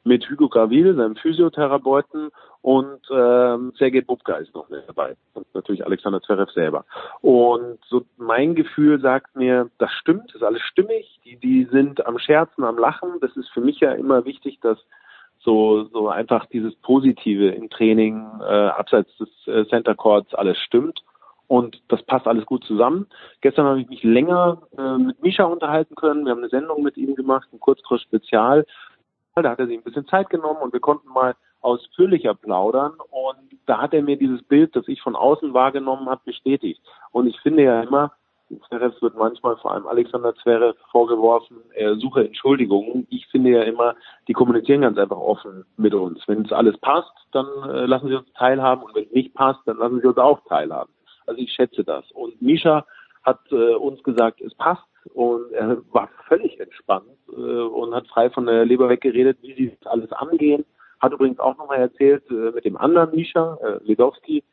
mit 0.03 0.29
Hugo 0.29 0.49
Gravil, 0.49 0.95
seinem 0.95 1.15
Physiotherapeuten 1.15 2.31
und 2.61 2.99
ähm, 3.11 3.71
Sergei 3.77 4.01
Bubka 4.01 4.35
ist 4.35 4.53
noch 4.53 4.67
dabei 4.87 5.15
und 5.33 5.45
natürlich 5.53 5.85
Alexander 5.85 6.21
Zverev 6.21 6.51
selber. 6.51 6.85
Und 7.21 7.79
so 7.87 8.03
mein 8.17 8.55
Gefühl 8.55 8.99
sagt 8.99 9.35
mir, 9.35 9.69
das 9.77 9.91
stimmt, 9.93 10.33
ist 10.35 10.43
alles 10.43 10.61
stimmig. 10.63 11.19
Die, 11.23 11.37
die 11.37 11.65
sind 11.71 12.05
am 12.05 12.19
Scherzen, 12.19 12.63
am 12.63 12.77
Lachen. 12.77 13.19
Das 13.21 13.35
ist 13.37 13.49
für 13.49 13.61
mich 13.61 13.79
ja 13.79 13.93
immer 13.93 14.25
wichtig, 14.25 14.59
dass 14.61 14.77
so 15.39 15.85
so 15.85 16.09
einfach 16.09 16.45
dieses 16.47 16.75
Positive 16.75 17.49
im 17.49 17.69
Training 17.69 18.25
äh, 18.41 18.67
abseits 18.67 19.15
des 19.17 19.29
äh, 19.47 19.65
Center 19.67 19.95
Courts 19.95 20.33
alles 20.33 20.57
stimmt 20.57 21.01
und 21.47 21.81
das 21.87 22.03
passt 22.03 22.27
alles 22.27 22.45
gut 22.45 22.63
zusammen. 22.63 23.07
Gestern 23.41 23.65
habe 23.65 23.81
ich 23.81 23.89
mich 23.89 24.03
länger 24.03 24.61
äh, 24.77 24.97
mit 24.97 25.21
Misha 25.23 25.45
unterhalten 25.45 25.95
können. 25.95 26.25
Wir 26.25 26.31
haben 26.31 26.39
eine 26.39 26.49
Sendung 26.49 26.83
mit 26.83 26.95
ihm 26.95 27.15
gemacht, 27.15 27.49
ein 27.51 27.59
Kurzkurs 27.59 28.01
Spezial. 28.03 28.65
Da 29.35 29.51
hat 29.51 29.59
er 29.59 29.67
sich 29.67 29.77
ein 29.77 29.83
bisschen 29.83 30.05
Zeit 30.07 30.29
genommen 30.29 30.59
und 30.61 30.73
wir 30.73 30.79
konnten 30.79 31.09
mal 31.09 31.35
ausführlicher 31.61 32.35
plaudern 32.35 32.93
und 33.09 33.59
da 33.65 33.81
hat 33.81 33.93
er 33.93 34.01
mir 34.01 34.17
dieses 34.17 34.41
Bild, 34.43 34.75
das 34.75 34.87
ich 34.87 35.01
von 35.01 35.15
außen 35.15 35.53
wahrgenommen 35.53 36.09
habe, 36.09 36.21
bestätigt. 36.25 36.81
Und 37.11 37.27
ich 37.27 37.39
finde 37.41 37.63
ja 37.63 37.81
immer, 37.81 38.11
Zverev 38.67 39.01
wird 39.01 39.15
manchmal 39.15 39.57
vor 39.57 39.71
allem 39.71 39.87
Alexander 39.87 40.33
Zverev 40.35 40.77
vorgeworfen, 40.91 41.57
er 41.73 41.95
suche 41.95 42.25
Entschuldigungen. 42.25 43.07
Ich 43.09 43.27
finde 43.27 43.51
ja 43.51 43.63
immer, 43.63 43.95
die 44.27 44.33
kommunizieren 44.33 44.81
ganz 44.81 44.97
einfach 44.97 45.17
offen 45.17 45.65
mit 45.77 45.93
uns. 45.93 46.21
Wenn 46.27 46.45
es 46.45 46.51
alles 46.51 46.77
passt, 46.79 47.13
dann 47.31 47.45
äh, 47.69 47.85
lassen 47.85 48.07
sie 48.07 48.15
uns 48.15 48.31
teilhaben 48.33 48.83
und 48.83 48.95
wenn 48.95 49.05
es 49.05 49.11
nicht 49.11 49.33
passt, 49.33 49.61
dann 49.65 49.77
lassen 49.77 50.01
sie 50.01 50.07
uns 50.07 50.17
auch 50.17 50.39
teilhaben. 50.47 50.91
Also 51.27 51.41
ich 51.41 51.51
schätze 51.53 51.83
das. 51.83 52.09
Und 52.11 52.41
Misha 52.41 52.85
hat 53.23 53.39
äh, 53.51 53.75
uns 53.75 54.01
gesagt, 54.03 54.41
es 54.41 54.53
passt 54.55 54.83
und 55.13 55.51
er 55.51 55.77
war 55.91 56.09
völlig 56.27 56.59
entspannt 56.59 57.05
äh, 57.31 57.35
und 57.35 57.93
hat 57.93 58.07
frei 58.07 58.29
von 58.29 58.45
der 58.45 58.65
Leber 58.65 58.89
weggeredet, 58.89 59.37
wie 59.41 59.53
sie 59.53 59.77
alles 59.85 60.11
angehen. 60.11 60.65
Hat 60.99 61.13
übrigens 61.13 61.39
auch 61.39 61.57
nochmal 61.57 61.79
erzählt 61.79 62.23
äh, 62.29 62.51
mit 62.51 62.65
dem 62.65 62.77
anderen 62.77 63.15
Misha, 63.15 63.57
äh, 63.61 63.79
Ledowski, 63.83 64.43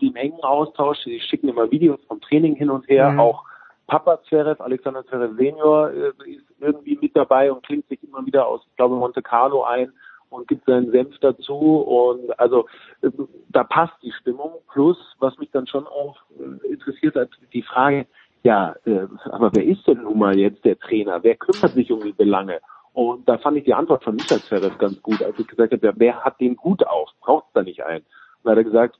die 0.00 0.08
im 0.08 0.16
engen 0.16 0.42
Austausch, 0.42 0.98
die 1.04 1.20
schicken 1.20 1.48
immer 1.48 1.70
Videos 1.70 2.00
vom 2.08 2.20
Training 2.20 2.56
hin 2.56 2.70
und 2.70 2.88
her, 2.88 3.10
mhm. 3.12 3.20
auch 3.20 3.44
Papa 3.86 4.22
Zverev, 4.28 4.62
Alexander 4.62 5.04
Zverev 5.06 5.36
Senior, 5.36 5.90
äh, 5.90 6.30
ist 6.30 6.44
irgendwie 6.60 6.98
mit 7.00 7.14
dabei 7.14 7.52
und 7.52 7.64
klingt 7.64 7.86
sich 7.88 8.02
immer 8.02 8.24
wieder 8.24 8.46
aus, 8.46 8.62
ich 8.68 8.76
glaube, 8.76 8.96
Monte 8.96 9.22
Carlo 9.22 9.64
ein 9.64 9.92
und 10.30 10.48
gibt 10.48 10.64
seinen 10.66 10.90
Senf 10.90 11.16
dazu 11.20 11.54
und 11.54 12.38
also 12.38 12.66
äh, 13.02 13.10
da 13.50 13.64
passt 13.64 13.94
die 14.02 14.12
Stimmung. 14.12 14.52
Plus, 14.72 14.96
was 15.18 15.36
mich 15.38 15.50
dann 15.50 15.66
schon 15.66 15.86
auch 15.86 16.16
äh, 16.38 16.72
interessiert 16.72 17.14
hat, 17.14 17.28
die 17.52 17.62
Frage, 17.62 18.06
ja, 18.42 18.74
äh, 18.84 19.06
aber 19.24 19.50
wer 19.54 19.64
ist 19.64 19.86
denn 19.86 20.02
nun 20.02 20.18
mal 20.18 20.36
jetzt 20.36 20.64
der 20.64 20.78
Trainer? 20.78 21.22
Wer 21.22 21.36
kümmert 21.36 21.72
sich 21.72 21.90
um 21.92 22.00
die 22.00 22.12
Belange? 22.12 22.60
Und 22.92 23.28
da 23.28 23.38
fand 23.38 23.56
ich 23.56 23.64
die 23.64 23.74
Antwort 23.74 24.04
von 24.04 24.14
Michael 24.14 24.40
Zverev 24.40 24.78
ganz 24.78 25.00
gut, 25.02 25.22
als 25.22 25.38
ich 25.38 25.46
gesagt 25.46 25.72
habe, 25.72 25.92
wer 25.96 26.24
hat 26.24 26.40
den 26.40 26.56
Hut 26.62 26.86
auf? 26.86 27.10
Braucht 27.20 27.46
da 27.54 27.62
nicht 27.62 27.84
einen? 27.84 28.04
Und 28.04 28.44
da 28.44 28.50
hat 28.52 28.58
er 28.58 28.64
gesagt, 28.64 28.98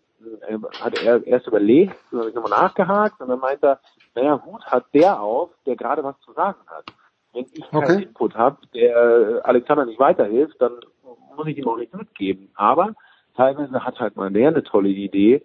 hat 0.80 1.02
er 1.02 1.26
erst 1.26 1.46
überlegt, 1.46 1.94
dann 2.10 2.20
habe 2.20 2.28
ich 2.30 2.34
nochmal 2.34 2.62
nachgehakt 2.62 3.20
und 3.20 3.28
dann 3.28 3.40
meint 3.40 3.62
er, 3.62 3.80
naja, 4.14 4.42
Hut 4.44 4.64
hat 4.66 4.84
der 4.94 5.20
auf, 5.20 5.50
der 5.66 5.76
gerade 5.76 6.02
was 6.04 6.18
zu 6.20 6.32
sagen 6.32 6.60
hat. 6.66 6.84
Wenn 7.32 7.46
ich 7.52 7.68
keinen 7.70 7.84
okay. 7.84 8.02
Input 8.04 8.34
habe, 8.34 8.58
der 8.74 9.40
Alexander 9.44 9.84
nicht 9.86 9.98
weiterhilft, 9.98 10.60
dann 10.60 10.72
muss 11.36 11.46
ich 11.48 11.58
ihm 11.58 11.68
auch 11.68 11.76
nicht 11.76 11.94
mitgeben. 11.94 12.50
Aber 12.54 12.94
teilweise 13.36 13.84
hat 13.84 13.98
halt 13.98 14.16
mal 14.16 14.30
der 14.30 14.48
eine 14.48 14.62
tolle 14.62 14.88
Idee. 14.88 15.42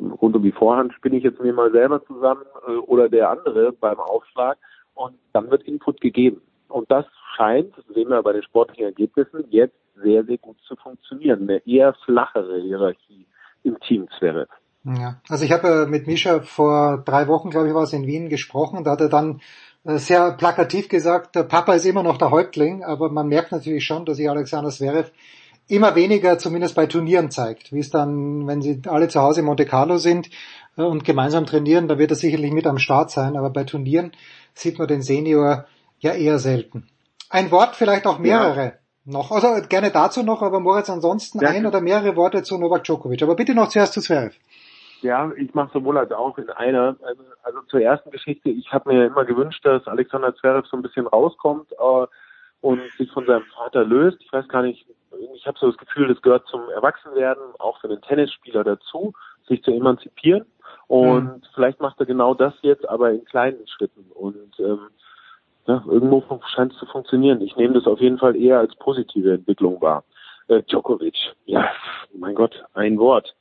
Rund 0.00 0.36
um 0.36 0.42
die 0.42 0.52
Vorhand 0.52 0.94
spinne 0.94 1.16
ich 1.16 1.24
jetzt 1.24 1.40
mir 1.40 1.52
mal 1.52 1.70
selber 1.72 2.04
zusammen 2.06 2.44
äh, 2.66 2.72
oder 2.72 3.08
der 3.08 3.30
andere 3.30 3.72
beim 3.72 3.98
Aufschlag 3.98 4.56
und 4.94 5.18
dann 5.32 5.50
wird 5.50 5.64
Input 5.64 6.00
gegeben. 6.00 6.40
Und 6.68 6.90
das 6.90 7.06
scheint, 7.36 7.74
sehen 7.94 8.08
wir 8.08 8.22
bei 8.22 8.32
den 8.32 8.42
sportlichen 8.42 8.84
Ergebnissen, 8.84 9.44
jetzt 9.50 9.76
sehr, 9.96 10.24
sehr 10.24 10.38
gut 10.38 10.56
zu 10.66 10.76
funktionieren. 10.76 11.42
Eine 11.42 11.66
eher 11.66 11.94
flachere 12.04 12.60
Hierarchie 12.60 13.26
im 13.62 13.78
Team 13.80 14.08
Zverev. 14.18 14.48
Ja, 14.84 15.20
also 15.28 15.44
ich 15.44 15.52
habe 15.52 15.86
mit 15.86 16.06
Mischa 16.06 16.40
vor 16.40 17.02
drei 17.04 17.28
Wochen, 17.28 17.50
glaube 17.50 17.68
ich, 17.68 17.74
war 17.74 17.82
es 17.82 17.92
in 17.92 18.06
Wien 18.06 18.28
gesprochen. 18.28 18.84
Da 18.84 18.92
hat 18.92 19.00
er 19.00 19.08
dann 19.08 19.40
äh, 19.84 19.98
sehr 19.98 20.32
plakativ 20.32 20.88
gesagt, 20.88 21.34
der 21.34 21.42
Papa 21.42 21.74
ist 21.74 21.84
immer 21.84 22.02
noch 22.02 22.16
der 22.16 22.30
Häuptling, 22.30 22.84
aber 22.84 23.10
man 23.10 23.28
merkt 23.28 23.52
natürlich 23.52 23.84
schon, 23.84 24.04
dass 24.04 24.16
sich 24.16 24.30
Alexander 24.30 24.70
Zverev 24.70 25.10
immer 25.66 25.94
weniger 25.94 26.38
zumindest 26.38 26.74
bei 26.74 26.86
Turnieren 26.86 27.30
zeigt. 27.30 27.72
Wie 27.72 27.80
es 27.80 27.90
dann, 27.90 28.46
wenn 28.46 28.62
sie 28.62 28.80
alle 28.86 29.08
zu 29.08 29.20
Hause 29.20 29.40
in 29.40 29.46
Monte 29.46 29.66
Carlo 29.66 29.98
sind 29.98 30.30
äh, 30.76 30.82
und 30.82 31.04
gemeinsam 31.04 31.44
trainieren, 31.46 31.88
da 31.88 31.98
wird 31.98 32.12
er 32.12 32.16
sicherlich 32.16 32.52
mit 32.52 32.66
am 32.66 32.78
Start 32.78 33.10
sein, 33.10 33.36
aber 33.36 33.50
bei 33.50 33.64
Turnieren 33.64 34.12
sieht 34.54 34.78
man 34.78 34.88
den 34.88 35.02
Senior 35.02 35.66
ja 35.98 36.12
eher 36.12 36.38
selten. 36.38 36.88
Ein 37.28 37.50
Wort, 37.50 37.76
vielleicht 37.76 38.06
auch 38.06 38.18
mehrere 38.18 38.64
ja. 38.64 38.72
Noch. 39.08 39.30
Also 39.30 39.66
gerne 39.68 39.90
dazu 39.90 40.22
noch, 40.22 40.42
aber 40.42 40.60
Moritz, 40.60 40.90
ansonsten 40.90 41.40
ja. 41.40 41.48
ein 41.48 41.66
oder 41.66 41.80
mehrere 41.80 42.16
Worte 42.16 42.42
zu 42.42 42.58
Novak 42.58 42.84
Djokovic. 42.84 43.22
Aber 43.22 43.36
bitte 43.36 43.54
noch 43.54 43.68
zuerst 43.68 43.94
zu 43.94 44.00
Zverev. 44.00 44.36
Ja, 45.00 45.30
ich 45.36 45.54
mache 45.54 45.70
sowohl 45.72 45.96
als 45.98 46.10
auch 46.12 46.38
in 46.38 46.50
einer. 46.50 46.96
Also, 47.02 47.22
also 47.42 47.60
zur 47.62 47.80
ersten 47.80 48.10
Geschichte, 48.10 48.50
ich 48.50 48.72
habe 48.72 48.92
mir 48.92 49.06
immer 49.06 49.24
gewünscht, 49.24 49.64
dass 49.64 49.86
Alexander 49.86 50.34
Zverev 50.34 50.66
so 50.68 50.76
ein 50.76 50.82
bisschen 50.82 51.06
rauskommt 51.06 51.72
äh, 51.72 52.06
und 52.60 52.80
sich 52.98 53.10
von 53.12 53.26
seinem 53.26 53.44
Vater 53.54 53.84
löst. 53.84 54.18
Ich 54.20 54.32
weiß 54.32 54.48
gar 54.48 54.62
nicht, 54.62 54.86
ich 55.34 55.46
habe 55.46 55.58
so 55.58 55.68
das 55.68 55.78
Gefühl, 55.78 56.08
das 56.08 56.20
gehört 56.22 56.46
zum 56.48 56.68
Erwachsenwerden, 56.70 57.42
auch 57.58 57.80
für 57.80 57.88
den 57.88 58.02
Tennisspieler 58.02 58.64
dazu, 58.64 59.12
sich 59.48 59.62
zu 59.62 59.70
emanzipieren. 59.70 60.46
Und 60.88 61.24
mhm. 61.24 61.42
vielleicht 61.54 61.80
macht 61.80 62.00
er 62.00 62.06
genau 62.06 62.34
das 62.34 62.54
jetzt, 62.62 62.88
aber 62.88 63.10
in 63.10 63.24
kleinen 63.24 63.66
Schritten. 63.68 64.10
Und 64.14 64.58
ähm, 64.58 64.88
ja, 65.68 65.84
irgendwo 65.86 66.24
scheint 66.54 66.72
es 66.72 66.78
zu 66.78 66.86
funktionieren. 66.86 67.42
Ich 67.42 67.54
nehme 67.56 67.74
das 67.74 67.86
auf 67.86 68.00
jeden 68.00 68.18
Fall 68.18 68.34
eher 68.36 68.58
als 68.58 68.74
positive 68.76 69.34
Entwicklung 69.34 69.80
wahr. 69.82 70.02
Äh, 70.48 70.62
Djokovic, 70.62 71.14
ja, 71.44 71.68
mein 72.18 72.34
Gott, 72.34 72.64
ein 72.72 72.98
Wort. 72.98 73.34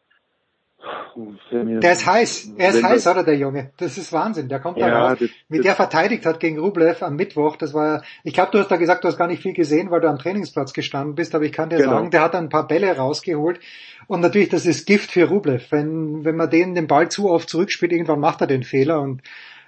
Der 1.52 1.92
ist 1.94 2.06
heiß. 2.06 2.54
Er 2.58 2.70
ist 2.70 2.84
heiß, 2.84 3.08
oder 3.08 3.24
der 3.24 3.38
Junge? 3.38 3.72
Das 3.78 3.98
ist 3.98 4.14
Wahnsinn. 4.14 4.48
Der 4.48 4.60
kommt 4.60 4.80
da 4.80 4.88
ja, 4.88 5.08
raus. 5.08 5.18
Das, 5.20 5.30
Wie 5.50 5.60
der 5.60 5.74
verteidigt 5.74 6.26
hat 6.26 6.40
gegen 6.40 6.60
Rublev 6.60 7.02
am 7.02 7.16
Mittwoch, 7.16 7.56
das 7.56 7.74
war, 7.74 8.04
ich 8.24 8.34
glaube, 8.34 8.52
du 8.52 8.60
hast 8.60 8.70
da 8.70 8.76
gesagt, 8.76 9.04
du 9.04 9.08
hast 9.08 9.18
gar 9.18 9.28
nicht 9.28 9.42
viel 9.42 9.54
gesehen, 9.54 9.90
weil 9.90 10.02
du 10.02 10.10
am 10.10 10.20
Trainingsplatz 10.20 10.74
gestanden 10.74 11.16
bist, 11.16 11.34
aber 11.34 11.46
ich 11.46 11.54
kann 11.54 11.70
dir 11.70 11.78
genau. 11.78 11.92
sagen, 11.92 12.12
der 12.12 12.22
hat 12.22 12.36
ein 12.36 12.50
paar 12.50 12.68
Bälle 12.68 12.96
rausgeholt. 12.96 13.60
Und 14.08 14.20
natürlich, 14.22 14.50
das 14.50 14.66
ist 14.66 14.86
Gift 14.86 15.12
für 15.12 15.30
Rublev. 15.30 15.72
Wenn, 15.72 16.26
wenn 16.26 16.36
man 16.36 16.50
den 16.50 16.76
den 16.76 16.88
Ball 16.88 17.10
zu 17.10 17.30
oft 17.30 17.50
zurückspielt, 17.50 17.94
irgendwann 17.94 18.20
macht 18.20 18.42
er 18.42 18.48
den 18.48 18.64
Fehler 18.64 19.02
und 19.02 19.22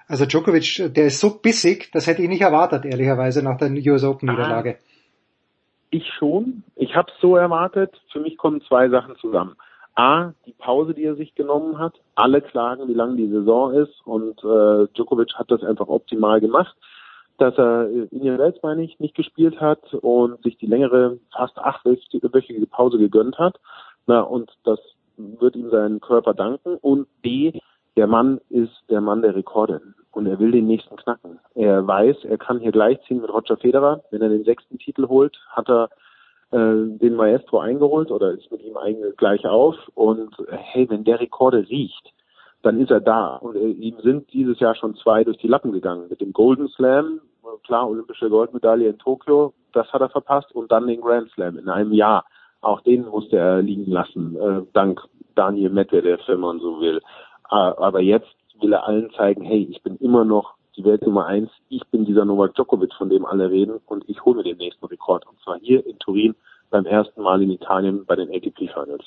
also 0.09 0.25
Djokovic, 0.25 0.91
der 0.95 1.05
ist 1.05 1.19
so 1.19 1.39
bissig, 1.39 1.91
das 1.93 2.07
hätte 2.07 2.23
ich 2.23 2.29
nicht 2.29 2.41
erwartet, 2.41 2.83
ehrlicherweise, 2.83 3.43
nach 3.43 3.57
der 3.57 3.69
US 3.69 4.03
Open 4.03 4.29
Niederlage. 4.29 4.79
Ich 5.91 6.07
schon. 6.17 6.63
Ich 6.75 6.95
habe 6.95 7.11
so 7.21 7.35
erwartet. 7.35 7.99
Für 8.11 8.19
mich 8.19 8.37
kommen 8.37 8.61
zwei 8.61 8.89
Sachen 8.89 9.15
zusammen. 9.17 9.55
A, 9.95 10.33
die 10.47 10.53
Pause, 10.53 10.95
die 10.95 11.03
er 11.03 11.15
sich 11.15 11.35
genommen 11.35 11.77
hat. 11.77 11.93
Alle 12.15 12.41
klagen, 12.41 12.87
wie 12.87 12.93
lang 12.93 13.17
die 13.17 13.27
Saison 13.27 13.73
ist 13.73 14.01
und 14.05 14.39
äh, 14.39 14.87
Djokovic 14.95 15.33
hat 15.35 15.51
das 15.51 15.63
einfach 15.63 15.87
optimal 15.87 16.41
gemacht, 16.41 16.75
dass 17.37 17.57
er 17.57 17.89
Indian 18.11 18.39
Wells, 18.39 18.57
meine 18.63 18.83
ich, 18.83 18.99
nicht 18.99 19.15
gespielt 19.15 19.61
hat 19.61 19.93
und 19.93 20.41
sich 20.41 20.57
die 20.57 20.67
längere, 20.67 21.19
fast 21.31 21.57
achtwöchige 21.59 22.67
Pause 22.67 22.97
gegönnt 22.97 23.37
hat. 23.37 23.59
Na, 24.07 24.21
und 24.21 24.51
das 24.63 24.79
wird 25.17 25.55
ihm 25.55 25.69
seinen 25.69 25.99
Körper 25.99 26.33
danken. 26.33 26.77
Und 26.81 27.07
B, 27.21 27.59
der 27.99 28.07
Mann 28.07 28.39
ist 28.49 28.71
der 28.89 29.01
Mann 29.01 29.21
der 29.21 29.35
Rekorde 29.35 29.81
und 30.13 30.25
er 30.25 30.39
will 30.39 30.51
den 30.51 30.67
nächsten 30.67 30.95
knacken. 30.95 31.37
Er 31.53 31.85
weiß, 31.85 32.23
er 32.23 32.37
kann 32.37 32.61
hier 32.61 32.71
gleichziehen 32.71 33.19
mit 33.19 33.29
Roger 33.29 33.57
Federer. 33.57 34.01
Wenn 34.09 34.21
er 34.21 34.29
den 34.29 34.45
sechsten 34.45 34.77
Titel 34.77 35.09
holt, 35.09 35.37
hat 35.49 35.67
er 35.67 35.89
äh, 36.51 36.97
den 36.97 37.15
Maestro 37.15 37.59
eingeholt 37.59 38.09
oder 38.09 38.31
ist 38.31 38.49
mit 38.53 38.63
ihm 38.63 38.77
gleich 39.17 39.45
auf. 39.45 39.75
Und 39.95 40.33
hey, 40.47 40.89
wenn 40.89 41.03
der 41.03 41.19
Rekorde 41.19 41.67
riecht, 41.67 42.13
dann 42.61 42.79
ist 42.79 42.89
er 42.89 43.01
da. 43.01 43.35
Und 43.35 43.57
äh, 43.57 43.67
ihm 43.67 43.97
sind 44.01 44.31
dieses 44.31 44.61
Jahr 44.61 44.75
schon 44.75 44.95
zwei 44.95 45.25
durch 45.25 45.39
die 45.39 45.49
Lappen 45.49 45.73
gegangen. 45.73 46.07
Mit 46.09 46.21
dem 46.21 46.31
Golden 46.31 46.69
Slam, 46.69 47.19
klar, 47.65 47.89
olympische 47.89 48.29
Goldmedaille 48.29 48.87
in 48.87 48.97
Tokio, 48.97 49.53
das 49.73 49.91
hat 49.91 49.99
er 49.99 50.09
verpasst. 50.09 50.55
Und 50.55 50.71
dann 50.71 50.87
den 50.87 51.01
Grand 51.01 51.29
Slam 51.31 51.57
in 51.57 51.67
einem 51.67 51.91
Jahr. 51.91 52.23
Auch 52.61 52.79
den 52.79 53.05
musste 53.05 53.35
er 53.35 53.61
liegen 53.61 53.91
lassen, 53.91 54.37
äh, 54.37 54.61
dank 54.71 55.01
Daniel 55.35 55.69
Medvedev, 55.69 56.21
wenn 56.27 56.39
man 56.39 56.59
so 56.59 56.79
will. 56.79 57.01
Äh, 57.51 57.55
aber 57.55 58.01
jetzt 58.01 58.29
will 58.59 58.73
er 58.73 58.85
allen 58.85 59.09
zeigen, 59.15 59.43
hey, 59.43 59.67
ich 59.69 59.81
bin 59.83 59.97
immer 59.97 60.25
noch 60.25 60.55
die 60.75 60.83
Welt 60.83 61.01
Nummer 61.01 61.25
eins. 61.25 61.49
Ich 61.69 61.85
bin 61.87 62.05
dieser 62.05 62.25
Novak 62.25 62.55
Djokovic, 62.55 62.93
von 62.97 63.09
dem 63.09 63.25
alle 63.25 63.49
reden, 63.49 63.79
und 63.85 64.07
ich 64.07 64.23
hole 64.23 64.37
mir 64.37 64.43
den 64.43 64.57
nächsten 64.57 64.85
Rekord. 64.85 65.25
Und 65.27 65.39
zwar 65.43 65.59
hier 65.59 65.85
in 65.85 65.99
Turin 65.99 66.35
beim 66.69 66.85
ersten 66.85 67.21
Mal 67.21 67.41
in 67.41 67.51
Italien 67.51 68.05
bei 68.05 68.15
den 68.15 68.29
ATP 68.29 68.69
Finals. 68.73 69.05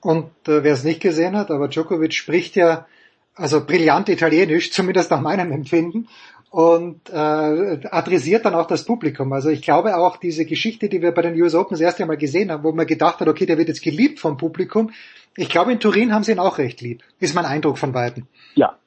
Und 0.00 0.30
äh, 0.46 0.62
wer 0.62 0.72
es 0.72 0.84
nicht 0.84 1.00
gesehen 1.00 1.36
hat, 1.36 1.50
aber 1.50 1.68
Djokovic 1.68 2.12
spricht 2.14 2.56
ja 2.56 2.86
also 3.34 3.64
brillant 3.64 4.08
Italienisch, 4.08 4.70
zumindest 4.72 5.10
nach 5.10 5.20
meinem 5.20 5.52
Empfinden, 5.52 6.08
und 6.56 7.10
äh, 7.10 7.86
adressiert 7.90 8.46
dann 8.46 8.54
auch 8.54 8.66
das 8.66 8.86
Publikum. 8.86 9.30
Also 9.34 9.50
ich 9.50 9.60
glaube 9.60 9.94
auch 9.94 10.16
diese 10.16 10.46
Geschichte, 10.46 10.88
die 10.88 11.02
wir 11.02 11.12
bei 11.12 11.20
den 11.20 11.38
US 11.42 11.54
Open 11.54 11.72
das 11.74 11.82
erste 11.82 12.06
Mal 12.06 12.16
gesehen 12.16 12.50
haben, 12.50 12.64
wo 12.64 12.72
man 12.72 12.86
gedacht 12.86 13.20
hat, 13.20 13.28
okay, 13.28 13.44
der 13.44 13.58
wird 13.58 13.68
jetzt 13.68 13.82
geliebt 13.82 14.20
vom 14.20 14.38
Publikum. 14.38 14.90
Ich 15.36 15.50
glaube, 15.50 15.70
in 15.72 15.80
Turin 15.80 16.14
haben 16.14 16.22
sie 16.22 16.32
ihn 16.32 16.38
auch 16.38 16.56
recht 16.56 16.80
lieb. 16.80 17.02
Ist 17.20 17.34
mein 17.34 17.44
Eindruck 17.44 17.76
von 17.76 17.92
beiden. 17.92 18.26
Ja, 18.54 18.78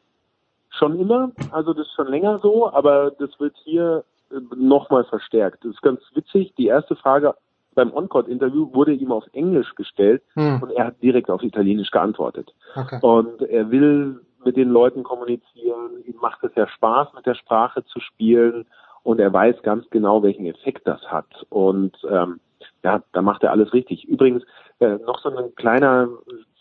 schon 0.72 1.00
immer, 1.00 1.32
also 1.52 1.74
das 1.74 1.86
ist 1.86 1.94
schon 1.96 2.08
länger 2.08 2.40
so, 2.42 2.74
aber 2.74 3.12
das 3.20 3.30
wird 3.40 3.56
hier 3.64 4.04
äh, 4.32 4.38
nochmal 4.56 5.04
verstärkt. 5.04 5.64
Das 5.64 5.74
ist 5.74 5.84
ganz 5.84 6.00
witzig. 6.16 6.56
Die 6.58 6.66
erste 6.66 6.96
Frage 6.96 7.36
beim 7.76 7.94
On-Court-Interview 7.94 8.74
wurde 8.74 8.94
ihm 8.94 9.12
auf 9.12 9.26
Englisch 9.34 9.76
gestellt 9.76 10.24
Hm. 10.34 10.64
und 10.64 10.72
er 10.72 10.88
hat 10.88 11.04
direkt 11.04 11.30
auf 11.30 11.44
Italienisch 11.44 11.92
geantwortet. 11.92 12.52
Okay. 12.76 12.98
Und 13.04 13.44
er 13.44 13.70
will 13.70 14.22
mit 14.44 14.58
den 14.58 14.70
Leuten 14.70 15.04
kommunizieren, 15.04 16.04
ihm 16.06 16.16
macht 16.22 16.44
es 16.44 16.52
ja 16.56 16.68
Spaß, 16.68 17.14
mit 17.16 17.26
der 17.26 17.36
Sprache 17.36 17.84
zu 17.86 18.00
spielen 18.00 18.66
und 19.04 19.20
er 19.20 19.32
weiß 19.32 19.62
ganz 19.64 19.90
genau, 19.90 20.24
welchen 20.24 20.46
Effekt 20.46 20.88
das 20.88 21.02
hat. 21.12 21.28
Und 21.50 21.98
ähm, 22.10 22.40
ja, 22.84 23.02
da 23.12 23.22
macht 23.22 23.44
er 23.44 23.52
alles 23.52 23.74
richtig. 23.74 24.06
Übrigens, 24.06 24.44
äh, 24.80 24.98
noch 25.06 25.20
so 25.22 25.30
ein 25.36 25.56
kleiner, 25.56 26.10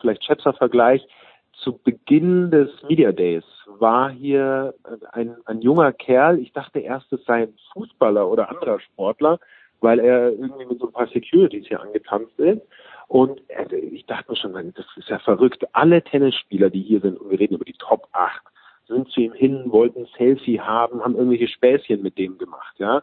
vielleicht 0.01 0.25
Schätzer-Vergleich. 0.25 1.07
Zu 1.53 1.77
Beginn 1.79 2.53
des 2.53 2.71
Media 2.89 3.11
Days 3.11 3.45
war 3.67 4.11
hier 4.11 4.75
äh, 4.85 5.07
ein, 5.13 5.37
ein 5.45 5.61
junger 5.61 5.93
Kerl, 5.93 6.39
ich 6.39 6.53
dachte 6.53 6.79
erst, 6.79 7.13
es 7.13 7.25
sei 7.25 7.43
ein 7.43 7.55
Fußballer 7.73 8.29
oder 8.29 8.49
anderer 8.49 8.79
Sportler, 8.81 9.41
weil 9.81 9.99
er 9.99 10.31
irgendwie 10.31 10.67
mit 10.67 10.79
so 10.79 10.87
ein 10.87 10.93
paar 10.93 11.09
Securities 11.09 11.67
hier 11.67 11.81
angetanzt 11.81 12.39
ist. 12.39 12.63
Und 13.09 13.41
er, 13.49 13.73
ich 13.73 14.05
dachte 14.07 14.31
mir 14.31 14.37
schon, 14.37 14.53
das 14.53 14.87
ist 14.97 15.09
ja 15.09 15.19
verrückt. 15.19 15.65
Alle 15.73 16.03
Tennisspieler, 16.03 16.69
die 16.69 16.83
hier 16.83 17.01
sind, 17.01 17.19
und 17.19 17.31
wir 17.31 17.41
reden 17.41 17.55
über 17.55 17.65
die 17.65 17.73
Top 17.79 18.07
8, 18.13 18.43
sind 18.87 19.09
zu 19.11 19.21
ihm 19.21 19.33
hin, 19.33 19.65
wollten 19.67 20.01
ein 20.01 20.09
Selfie 20.17 20.61
haben, 20.61 21.03
haben 21.03 21.17
irgendwelche 21.17 21.49
Späßchen 21.49 22.03
mit 22.03 22.19
dem 22.19 22.39
gemacht, 22.39 22.75
ja. 22.79 23.03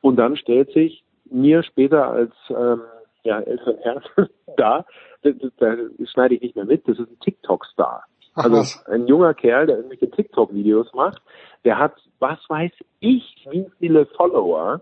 Und 0.00 0.16
dann 0.16 0.36
stellt 0.36 0.72
sich 0.72 1.04
mir 1.24 1.62
später 1.62 2.08
als 2.08 2.32
ähm, 2.50 2.82
ja, 3.24 3.40
älteren 3.40 3.78
Herrn 3.78 4.02
da, 4.56 4.84
da, 5.22 5.30
da 5.58 5.76
schneide 6.06 6.34
ich 6.34 6.42
nicht 6.42 6.56
mehr 6.56 6.64
mit, 6.64 6.86
das 6.88 6.98
ist 6.98 7.10
ein 7.10 7.20
TikTok-Star. 7.20 8.04
Also 8.34 8.80
ein 8.88 9.08
junger 9.08 9.34
Kerl, 9.34 9.66
der 9.66 9.76
irgendwelche 9.78 10.10
TikTok-Videos 10.10 10.94
macht, 10.94 11.20
der 11.64 11.78
hat, 11.78 11.94
was 12.20 12.38
weiß 12.48 12.70
ich, 13.00 13.46
wie 13.50 13.66
viele 13.78 14.06
Follower 14.06 14.80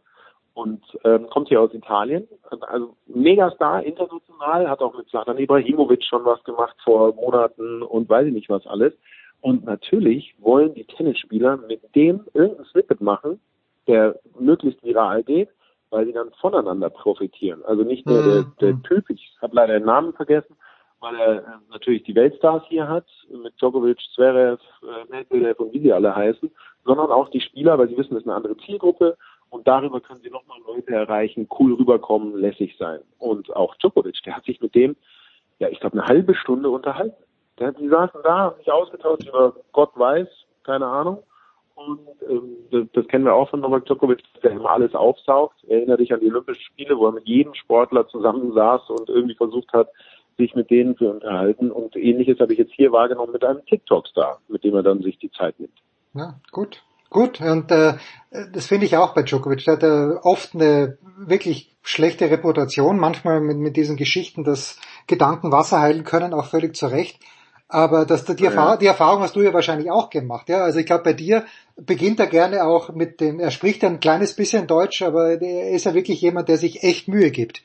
und 0.56 0.82
ähm, 1.04 1.28
kommt 1.28 1.48
hier 1.48 1.60
aus 1.60 1.74
Italien. 1.74 2.26
Also 2.62 2.96
Megastar, 3.06 3.84
international, 3.84 4.70
hat 4.70 4.80
auch 4.80 4.96
mit 4.96 5.06
Zlatan 5.10 5.36
Ibrahimovic 5.36 6.02
schon 6.02 6.24
was 6.24 6.42
gemacht 6.44 6.74
vor 6.82 7.14
Monaten 7.14 7.82
und 7.82 8.08
weiß 8.08 8.26
ich 8.28 8.32
nicht 8.32 8.48
was 8.48 8.66
alles. 8.66 8.94
Und 9.42 9.66
natürlich 9.66 10.34
wollen 10.38 10.72
die 10.72 10.84
Tennisspieler 10.84 11.58
mit 11.58 11.82
dem 11.94 12.24
irgendein 12.32 12.64
Snippet 12.64 13.02
machen, 13.02 13.38
der 13.86 14.18
möglichst 14.40 14.82
viral 14.82 15.22
geht, 15.24 15.50
weil 15.90 16.06
sie 16.06 16.14
dann 16.14 16.30
voneinander 16.40 16.88
profitieren. 16.88 17.62
Also 17.66 17.82
nicht 17.82 18.06
nur 18.06 18.22
der, 18.22 18.44
der 18.58 18.82
Typ, 18.82 19.10
ich 19.10 19.36
habe 19.42 19.56
leider 19.56 19.74
den 19.74 19.84
Namen 19.84 20.14
vergessen, 20.14 20.56
weil 21.00 21.16
er 21.16 21.36
äh, 21.36 21.42
natürlich 21.70 22.04
die 22.04 22.14
Weltstars 22.14 22.62
hier 22.70 22.88
hat, 22.88 23.04
mit 23.28 23.52
Djokovic, 23.60 23.98
Zverev, 24.14 24.62
äh, 24.82 25.12
Medvedev 25.12 25.60
und 25.60 25.74
wie 25.74 25.80
sie 25.80 25.92
alle 25.92 26.16
heißen, 26.16 26.50
sondern 26.86 27.10
auch 27.10 27.28
die 27.28 27.42
Spieler, 27.42 27.78
weil 27.78 27.88
sie 27.88 27.98
wissen, 27.98 28.14
das 28.14 28.22
ist 28.22 28.28
eine 28.28 28.36
andere 28.36 28.56
Zielgruppe 28.56 29.18
und 29.50 29.66
darüber 29.66 30.00
können 30.00 30.20
sie 30.22 30.30
nochmal 30.30 30.58
Leute 30.66 30.92
erreichen, 30.92 31.48
cool 31.58 31.74
rüberkommen, 31.74 32.36
lässig 32.36 32.76
sein. 32.78 33.00
Und 33.18 33.54
auch 33.54 33.74
Djokovic, 33.76 34.22
der 34.24 34.36
hat 34.36 34.44
sich 34.44 34.60
mit 34.60 34.74
dem, 34.74 34.96
ja, 35.58 35.68
ich 35.68 35.80
glaube, 35.80 35.98
eine 35.98 36.06
halbe 36.06 36.34
Stunde 36.34 36.70
unterhalten. 36.70 37.16
Der, 37.58 37.72
die 37.72 37.88
saßen 37.88 38.20
da, 38.22 38.38
haben 38.38 38.58
sich 38.58 38.70
ausgetauscht 38.70 39.26
über 39.26 39.54
Gott 39.72 39.92
weiß, 39.94 40.28
keine 40.64 40.86
Ahnung. 40.86 41.22
Und 41.74 42.00
ähm, 42.28 42.88
das, 42.92 43.06
kennen 43.06 43.24
wir 43.24 43.34
auch 43.34 43.50
von 43.50 43.60
Novak 43.60 43.84
Djokovic, 43.84 44.22
der 44.42 44.52
immer 44.52 44.70
alles 44.70 44.94
aufsaugt. 44.94 45.62
Erinnere 45.68 45.98
dich 45.98 46.12
an 46.12 46.20
die 46.20 46.30
Olympischen 46.30 46.62
Spiele, 46.62 46.96
wo 46.98 47.06
er 47.06 47.12
mit 47.12 47.26
jedem 47.26 47.54
Sportler 47.54 48.08
zusammensaß 48.08 48.88
und 48.90 49.08
irgendwie 49.08 49.34
versucht 49.34 49.72
hat, 49.72 49.88
sich 50.38 50.54
mit 50.54 50.70
denen 50.70 50.96
zu 50.96 51.08
unterhalten. 51.08 51.70
Und 51.70 51.94
ähnliches 51.96 52.40
habe 52.40 52.52
ich 52.52 52.58
jetzt 52.58 52.72
hier 52.72 52.92
wahrgenommen 52.92 53.32
mit 53.32 53.44
einem 53.44 53.64
TikTok-Star, 53.66 54.40
mit 54.48 54.64
dem 54.64 54.74
er 54.74 54.82
dann 54.82 55.02
sich 55.02 55.18
die 55.18 55.30
Zeit 55.30 55.58
nimmt. 55.60 55.78
Ja, 56.14 56.34
gut. 56.50 56.82
Gut, 57.10 57.40
und 57.40 57.70
äh, 57.70 57.94
das 58.52 58.66
finde 58.66 58.86
ich 58.86 58.96
auch 58.96 59.14
bei 59.14 59.22
Djokovic. 59.22 59.64
Der 59.64 59.74
hat 59.74 59.82
äh, 59.82 60.16
oft 60.22 60.54
eine 60.54 60.98
wirklich 61.16 61.74
schlechte 61.82 62.30
Reputation, 62.30 62.98
manchmal 62.98 63.40
mit, 63.40 63.58
mit 63.58 63.76
diesen 63.76 63.96
Geschichten, 63.96 64.44
dass 64.44 64.78
Gedanken 65.06 65.52
Wasser 65.52 65.80
heilen 65.80 66.04
können, 66.04 66.34
auch 66.34 66.46
völlig 66.46 66.74
zu 66.76 66.86
Recht. 66.86 67.20
Aber 67.68 68.04
das, 68.04 68.24
die, 68.24 68.42
Ja. 68.42 68.50
Erfahrung, 68.50 68.78
die 68.78 68.86
Erfahrung 68.86 69.22
hast 69.22 69.34
du 69.34 69.42
ja 69.42 69.52
wahrscheinlich 69.52 69.90
auch 69.90 70.10
gemacht. 70.10 70.48
Ja? 70.48 70.62
Also 70.62 70.78
ich 70.78 70.86
glaube, 70.86 71.04
bei 71.04 71.12
dir 71.12 71.44
beginnt 71.76 72.20
er 72.20 72.26
gerne 72.26 72.64
auch 72.64 72.94
mit 72.94 73.20
dem, 73.20 73.40
er 73.40 73.50
spricht 73.50 73.82
ein 73.84 74.00
kleines 74.00 74.34
bisschen 74.34 74.66
Deutsch, 74.66 75.02
aber 75.02 75.40
er 75.40 75.70
ist 75.70 75.84
ja 75.84 75.94
wirklich 75.94 76.20
jemand, 76.20 76.48
der 76.48 76.58
sich 76.58 76.82
echt 76.82 77.08
Mühe 77.08 77.30
gibt. 77.30 77.62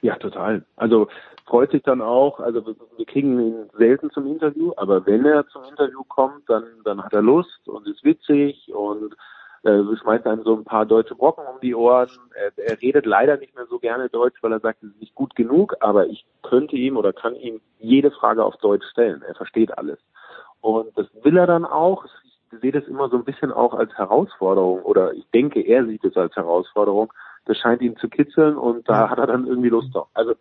Ja, 0.00 0.16
total. 0.16 0.64
Also 0.76 1.08
freut 1.46 1.70
sich 1.70 1.82
dann 1.82 2.02
auch, 2.02 2.40
also 2.40 2.66
wir, 2.66 2.74
wir 2.96 3.06
kriegen 3.06 3.38
ihn 3.40 3.70
selten 3.78 4.10
zum 4.10 4.26
Interview, 4.26 4.72
aber 4.76 5.06
wenn 5.06 5.24
er 5.24 5.46
zum 5.48 5.64
Interview 5.64 6.02
kommt, 6.04 6.48
dann, 6.48 6.64
dann 6.84 7.02
hat 7.02 7.12
er 7.12 7.22
Lust 7.22 7.68
und 7.68 7.86
ist 7.86 8.04
witzig 8.04 8.72
und 8.74 9.14
äh, 9.62 9.96
schmeißt 9.96 10.26
einem 10.26 10.44
so 10.44 10.54
ein 10.54 10.64
paar 10.64 10.86
deutsche 10.86 11.14
Brocken 11.14 11.44
um 11.46 11.60
die 11.60 11.74
Ohren. 11.74 12.08
Er, 12.34 12.52
er 12.56 12.80
redet 12.80 13.06
leider 13.06 13.36
nicht 13.36 13.54
mehr 13.54 13.66
so 13.66 13.78
gerne 13.78 14.08
Deutsch, 14.08 14.42
weil 14.42 14.52
er 14.52 14.60
sagt, 14.60 14.82
es 14.82 14.90
ist 14.90 15.00
nicht 15.00 15.14
gut 15.14 15.34
genug, 15.34 15.74
aber 15.80 16.06
ich 16.06 16.24
könnte 16.42 16.76
ihm 16.76 16.96
oder 16.96 17.12
kann 17.12 17.34
ihm 17.36 17.60
jede 17.78 18.10
Frage 18.10 18.44
auf 18.44 18.56
Deutsch 18.58 18.86
stellen. 18.90 19.22
Er 19.22 19.34
versteht 19.34 19.76
alles. 19.76 19.98
Und 20.60 20.96
das 20.96 21.06
will 21.22 21.36
er 21.36 21.46
dann 21.46 21.64
auch. 21.64 22.04
Ich 22.52 22.60
sehe 22.60 22.72
das 22.72 22.84
immer 22.84 23.08
so 23.08 23.16
ein 23.16 23.24
bisschen 23.24 23.52
auch 23.52 23.74
als 23.74 23.92
Herausforderung 23.94 24.82
oder 24.82 25.12
ich 25.14 25.26
denke, 25.34 25.60
er 25.60 25.84
sieht 25.84 26.04
es 26.04 26.16
als 26.16 26.34
Herausforderung. 26.36 27.12
Das 27.44 27.58
scheint 27.58 27.82
ihn 27.82 27.96
zu 27.96 28.08
kitzeln 28.08 28.56
und 28.56 28.88
da 28.88 29.08
hat 29.08 29.18
er 29.18 29.26
dann 29.26 29.46
irgendwie 29.46 29.68
Lust 29.68 29.94
drauf. 29.94 30.08
Also 30.14 30.34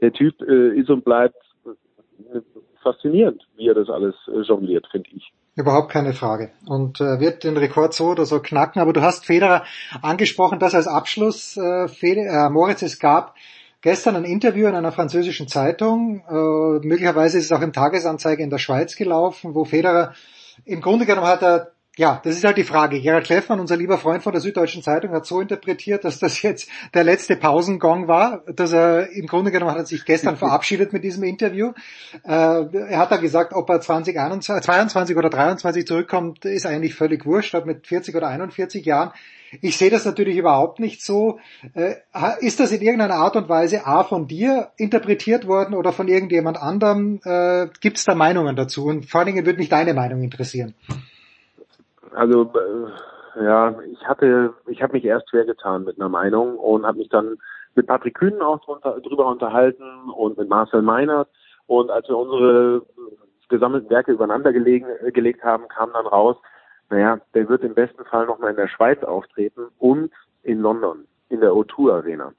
der 0.00 0.12
Typ 0.12 0.40
äh, 0.42 0.78
ist 0.78 0.90
und 0.90 1.04
bleibt 1.04 1.36
äh, 1.66 2.40
faszinierend, 2.82 3.46
wie 3.56 3.68
er 3.68 3.74
das 3.74 3.88
alles 3.88 4.14
äh, 4.28 4.40
jongliert, 4.40 4.86
finde 4.90 5.08
ich. 5.14 5.32
Überhaupt 5.56 5.90
keine 5.90 6.12
Frage. 6.12 6.52
Und 6.66 7.00
äh, 7.00 7.20
wird 7.20 7.44
den 7.44 7.56
Rekord 7.56 7.92
so 7.92 8.06
oder 8.06 8.24
so 8.24 8.40
knacken. 8.40 8.80
Aber 8.80 8.92
du 8.92 9.02
hast 9.02 9.26
Federer 9.26 9.64
angesprochen, 10.00 10.58
das 10.58 10.74
als 10.74 10.86
Abschluss, 10.86 11.56
äh, 11.56 11.88
Fede, 11.88 12.22
äh, 12.22 12.48
Moritz, 12.48 12.82
es 12.82 12.98
gab 12.98 13.34
gestern 13.82 14.16
ein 14.16 14.24
Interview 14.24 14.68
in 14.68 14.74
einer 14.74 14.92
französischen 14.92 15.48
Zeitung, 15.48 16.22
äh, 16.28 16.86
möglicherweise 16.86 17.38
ist 17.38 17.46
es 17.46 17.52
auch 17.52 17.62
im 17.62 17.72
Tagesanzeiger 17.72 18.42
in 18.42 18.50
der 18.50 18.58
Schweiz 18.58 18.96
gelaufen, 18.96 19.54
wo 19.54 19.64
Federer 19.64 20.14
im 20.64 20.80
Grunde 20.80 21.06
genommen 21.06 21.26
hat 21.26 21.42
er 21.42 21.72
ja, 22.00 22.18
das 22.24 22.34
ist 22.34 22.44
halt 22.44 22.56
die 22.56 22.64
Frage. 22.64 22.98
Gerhard 22.98 23.24
Kleffmann, 23.24 23.60
unser 23.60 23.76
lieber 23.76 23.98
Freund 23.98 24.22
von 24.22 24.32
der 24.32 24.40
Süddeutschen 24.40 24.82
Zeitung, 24.82 25.10
hat 25.10 25.26
so 25.26 25.38
interpretiert, 25.38 26.02
dass 26.02 26.18
das 26.18 26.40
jetzt 26.40 26.70
der 26.94 27.04
letzte 27.04 27.36
Pausengong 27.36 28.08
war, 28.08 28.42
dass 28.46 28.72
er 28.72 29.10
im 29.10 29.26
Grunde 29.26 29.50
genommen 29.50 29.72
hat 29.72 29.76
er 29.76 29.84
sich 29.84 30.06
gestern 30.06 30.36
verabschiedet 30.38 30.94
mit 30.94 31.04
diesem 31.04 31.24
Interview. 31.24 31.72
Äh, 32.24 32.30
er 32.30 32.98
hat 32.98 33.12
da 33.12 33.18
gesagt, 33.18 33.52
ob 33.52 33.68
er 33.68 33.82
2021, 33.82 34.64
22 34.64 35.14
oder 35.14 35.28
23 35.28 35.86
zurückkommt, 35.86 36.46
ist 36.46 36.64
eigentlich 36.64 36.94
völlig 36.94 37.26
wurscht, 37.26 37.54
ob 37.54 37.66
mit 37.66 37.86
40 37.86 38.16
oder 38.16 38.28
41 38.28 38.82
Jahren. 38.86 39.10
Ich 39.60 39.76
sehe 39.76 39.90
das 39.90 40.06
natürlich 40.06 40.38
überhaupt 40.38 40.80
nicht 40.80 41.04
so. 41.04 41.38
Äh, 41.74 41.96
ist 42.40 42.60
das 42.60 42.72
in 42.72 42.80
irgendeiner 42.80 43.16
Art 43.16 43.36
und 43.36 43.50
Weise 43.50 43.86
A 43.86 44.04
von 44.04 44.26
dir 44.26 44.70
interpretiert 44.78 45.46
worden 45.46 45.74
oder 45.74 45.92
von 45.92 46.08
irgendjemand 46.08 46.56
anderem? 46.56 47.20
Äh, 47.24 47.66
Gibt 47.82 47.98
es 47.98 48.04
da 48.04 48.14
Meinungen 48.14 48.56
dazu? 48.56 48.86
Und 48.86 49.04
vor 49.04 49.20
allen 49.20 49.26
Dingen 49.26 49.44
würde 49.44 49.58
mich 49.58 49.68
deine 49.68 49.92
Meinung 49.92 50.22
interessieren. 50.22 50.72
Also 52.14 52.52
äh, 52.54 53.44
ja, 53.44 53.74
ich 53.82 54.06
hatte, 54.06 54.54
ich 54.66 54.82
habe 54.82 54.94
mich 54.94 55.04
erst 55.04 55.30
schwer 55.30 55.44
getan 55.44 55.84
mit 55.84 56.00
einer 56.00 56.08
Meinung 56.08 56.56
und 56.58 56.84
habe 56.86 56.98
mich 56.98 57.08
dann 57.08 57.38
mit 57.74 57.86
Patrick 57.86 58.14
Kühnen 58.14 58.42
auch 58.42 58.60
drunter, 58.64 59.00
drüber 59.00 59.26
unterhalten 59.26 60.10
und 60.10 60.36
mit 60.38 60.48
Marcel 60.48 60.82
Meinert. 60.82 61.28
Und 61.66 61.90
als 61.90 62.08
wir 62.08 62.16
unsere 62.16 62.82
gesammelten 63.48 63.90
Werke 63.90 64.12
übereinander 64.12 64.52
gelegen, 64.52 64.86
äh, 65.04 65.12
gelegt 65.12 65.44
haben, 65.44 65.68
kam 65.68 65.92
dann 65.92 66.06
raus, 66.06 66.36
naja, 66.88 67.20
der 67.34 67.48
wird 67.48 67.62
im 67.62 67.74
besten 67.74 68.04
Fall 68.04 68.26
nochmal 68.26 68.50
in 68.50 68.56
der 68.56 68.68
Schweiz 68.68 69.02
auftreten 69.04 69.68
und 69.78 70.10
in 70.42 70.60
London, 70.60 71.06
in 71.28 71.40
der 71.40 71.52
O2 71.52 71.92
Arena. 71.92 72.32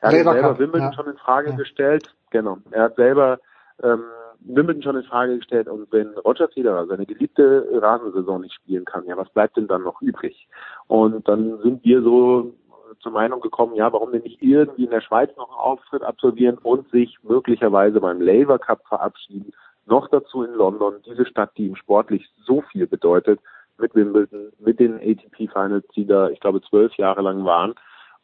Er 0.00 0.08
hat 0.08 0.34
selber 0.34 0.58
Wimbledon 0.58 0.90
ja. 0.90 0.92
schon 0.94 1.06
in 1.08 1.18
Frage 1.18 1.50
Ja. 1.50 1.56
gestellt. 1.56 2.14
Genau. 2.30 2.58
Er 2.70 2.84
hat 2.84 2.96
selber 2.96 3.38
ähm, 3.82 4.04
Wimbledon 4.40 4.82
schon 4.82 4.96
in 4.96 5.02
Frage 5.04 5.38
gestellt 5.38 5.68
und 5.68 5.90
wenn 5.92 6.08
Roger 6.18 6.48
Federer 6.48 6.86
seine 6.86 7.06
geliebte 7.06 7.68
Rasensaison 7.72 8.40
nicht 8.40 8.54
spielen 8.54 8.84
kann, 8.84 9.06
ja, 9.06 9.16
was 9.16 9.28
bleibt 9.30 9.56
denn 9.56 9.68
dann 9.68 9.82
noch 9.82 10.00
übrig? 10.00 10.48
Und 10.86 11.26
dann 11.28 11.58
sind 11.62 11.84
wir 11.84 12.02
so 12.02 12.54
zur 13.00 13.12
Meinung 13.12 13.40
gekommen, 13.40 13.74
ja, 13.74 13.92
warum 13.92 14.12
denn 14.12 14.22
nicht 14.22 14.42
irgendwie 14.42 14.84
in 14.84 14.90
der 14.90 15.00
Schweiz 15.00 15.30
noch 15.36 15.50
einen 15.50 15.58
Auftritt 15.58 16.02
absolvieren 16.02 16.58
und 16.58 16.88
sich 16.90 17.18
möglicherweise 17.22 18.00
beim 18.00 18.20
Laver 18.20 18.58
Cup 18.58 18.86
verabschieden. 18.88 19.52
Noch 19.86 20.08
dazu 20.08 20.42
in 20.42 20.54
London, 20.54 20.96
diese 21.06 21.26
Stadt, 21.26 21.50
die 21.56 21.66
ihm 21.66 21.76
sportlich 21.76 22.28
so 22.44 22.62
viel 22.72 22.86
bedeutet, 22.86 23.40
mit 23.78 23.94
Wimbledon, 23.94 24.52
mit 24.58 24.80
den 24.80 24.94
ATP 24.94 25.48
Finals, 25.52 25.86
die 25.94 26.06
da, 26.06 26.28
ich 26.30 26.40
glaube, 26.40 26.60
zwölf 26.62 26.94
Jahre 26.94 27.22
lang 27.22 27.44
waren. 27.44 27.74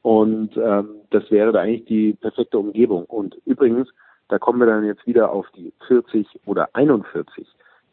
Und 0.03 0.57
ähm, 0.57 0.97
das 1.11 1.31
wäre 1.31 1.53
da 1.53 1.61
eigentlich 1.61 1.87
die 1.87 2.13
perfekte 2.15 2.59
Umgebung. 2.59 3.05
Und 3.07 3.37
übrigens, 3.47 3.89
da 4.29 4.39
kommen 4.39 4.61
wir 4.61 4.67
dann 4.67 4.85
jetzt 4.85 5.07
wieder 5.07 5.31
auf 5.31 5.47
die 5.57 5.73
40 5.89 6.27
oder 6.47 6.69
41. 6.75 7.47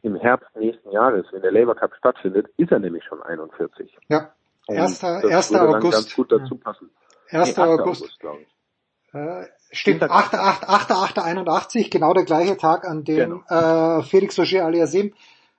Im 0.03 0.15
Herbst 0.15 0.47
nächsten 0.55 0.91
Jahres, 0.91 1.25
wenn 1.31 1.41
der 1.41 1.51
Labour 1.51 1.75
Cup 1.75 1.93
stattfindet, 1.97 2.47
ist 2.57 2.71
er 2.71 2.79
nämlich 2.79 3.03
schon 3.03 3.21
41. 3.21 3.95
Ja, 4.09 4.33
Und 4.67 4.77
1. 4.77 4.99
das 4.99 5.23
1. 5.23 5.51
würde 5.51 5.65
dann 5.65 5.75
August. 5.75 5.93
ganz 5.93 6.15
gut 6.15 6.31
dazu 6.31 6.55
passen. 6.55 6.89
1. 7.29 7.55
Nee, 7.57 7.63
8. 7.63 7.69
August. 7.79 8.19
glaube 8.19 8.39
ich. 8.41 9.13
Äh, 9.13 9.45
stimmt, 9.71 10.03
8. 10.03 10.33
8. 10.33 10.69
8. 10.69 10.91
8. 10.91 11.19
81, 11.19 11.91
genau 11.91 12.13
der 12.13 12.23
gleiche 12.23 12.57
Tag, 12.57 12.87
an 12.87 13.03
dem 13.03 13.43
äh, 13.49 14.01
Felix 14.03 14.39
Roger 14.39 14.65
Aliasim 14.65 15.13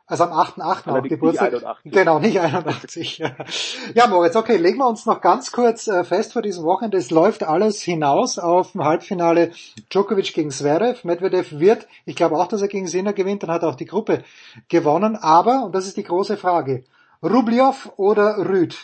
Also 0.06 0.24
am 0.24 0.32
8.8. 0.32 0.88
auch 0.88 1.02
Geburtstag. 1.02 1.52
Nicht 1.84 1.94
genau, 1.94 2.18
nicht 2.18 2.38
81. 2.38 3.18
ja, 3.94 4.06
Moritz, 4.08 4.36
okay, 4.36 4.56
legen 4.56 4.78
wir 4.78 4.88
uns 4.88 5.06
noch 5.06 5.20
ganz 5.20 5.52
kurz 5.52 5.86
äh, 5.88 6.04
fest 6.04 6.32
vor 6.32 6.42
diesem 6.42 6.64
Wochenende. 6.64 6.98
Es 6.98 7.10
läuft 7.10 7.44
alles 7.44 7.80
hinaus 7.80 8.38
auf 8.38 8.72
dem 8.72 8.84
Halbfinale 8.84 9.52
Djokovic 9.90 10.34
gegen 10.34 10.50
Zverev. 10.50 11.06
Medvedev 11.06 11.58
wird, 11.58 11.86
ich 12.04 12.16
glaube 12.16 12.36
auch, 12.36 12.48
dass 12.48 12.62
er 12.62 12.68
gegen 12.68 12.88
Sinner 12.88 13.12
gewinnt, 13.12 13.42
dann 13.42 13.50
hat 13.50 13.62
er 13.62 13.68
auch 13.68 13.74
die 13.76 13.86
Gruppe 13.86 14.22
gewonnen. 14.68 15.16
Aber, 15.16 15.64
und 15.64 15.74
das 15.74 15.86
ist 15.86 15.96
die 15.96 16.04
große 16.04 16.36
Frage, 16.36 16.84
Rublev 17.22 17.92
oder 17.96 18.36
Rüd? 18.48 18.76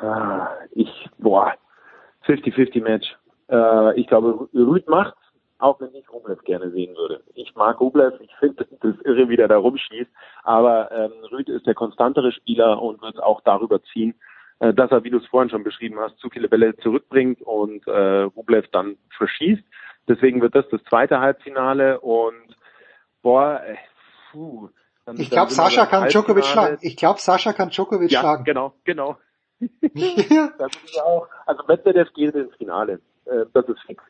Ah, 0.00 0.48
ich, 0.70 1.10
boah, 1.18 1.54
50-50 2.26 2.82
Match. 2.82 3.16
Äh, 3.50 4.00
ich 4.00 4.06
glaube, 4.06 4.48
Rüd 4.54 4.88
macht 4.88 5.17
auch 5.58 5.80
wenn 5.80 5.94
ich 5.94 6.10
Rublev 6.12 6.42
gerne 6.44 6.70
sehen 6.70 6.94
würde. 6.96 7.22
Ich 7.34 7.54
mag 7.54 7.80
Rublev, 7.80 8.14
ich 8.20 8.34
finde 8.36 8.66
das 8.80 8.94
irre, 9.04 9.28
wie 9.28 9.36
der 9.36 9.48
da 9.48 9.56
rumschießt, 9.56 10.10
aber 10.44 10.90
ähm, 10.92 11.12
Rüd 11.30 11.48
ist 11.48 11.66
der 11.66 11.74
konstantere 11.74 12.32
Spieler 12.32 12.80
und 12.80 13.02
wird 13.02 13.20
auch 13.22 13.40
darüber 13.42 13.82
ziehen, 13.92 14.14
äh, 14.60 14.72
dass 14.72 14.90
er, 14.90 15.04
wie 15.04 15.10
du 15.10 15.18
es 15.18 15.26
vorhin 15.26 15.50
schon 15.50 15.64
beschrieben 15.64 15.98
hast, 15.98 16.18
zu 16.18 16.30
viele 16.30 16.48
Bälle 16.48 16.76
zurückbringt 16.76 17.42
und 17.42 17.86
äh, 17.86 18.22
Rublev 18.22 18.68
dann 18.72 18.96
verschießt. 19.16 19.62
Deswegen 20.08 20.40
wird 20.40 20.54
das 20.54 20.68
das 20.70 20.82
zweite 20.88 21.20
Halbfinale 21.20 22.00
und 22.00 22.56
boah, 23.22 23.60
äh, 23.64 23.76
puh. 24.32 24.70
Dann, 25.04 25.18
ich 25.18 25.30
glaube, 25.30 25.50
Sascha 25.50 25.86
kann 25.86 26.08
Djokovic 26.08 26.44
schlagen. 26.44 26.78
Ich 26.82 26.96
glaube, 26.96 27.18
Sascha 27.20 27.52
kann 27.52 27.70
Djokovic 27.70 28.10
ja, 28.10 28.20
schlagen. 28.20 28.44
genau, 28.44 28.74
genau. 28.84 29.16
das 29.60 30.72
ist 30.84 31.02
auch, 31.02 31.28
also 31.46 31.62
Medvedev 31.66 32.12
geht 32.12 32.34
ins 32.34 32.54
Finale. 32.56 33.00
Äh, 33.24 33.46
das 33.52 33.66
ist 33.68 33.80
fix. 33.86 34.02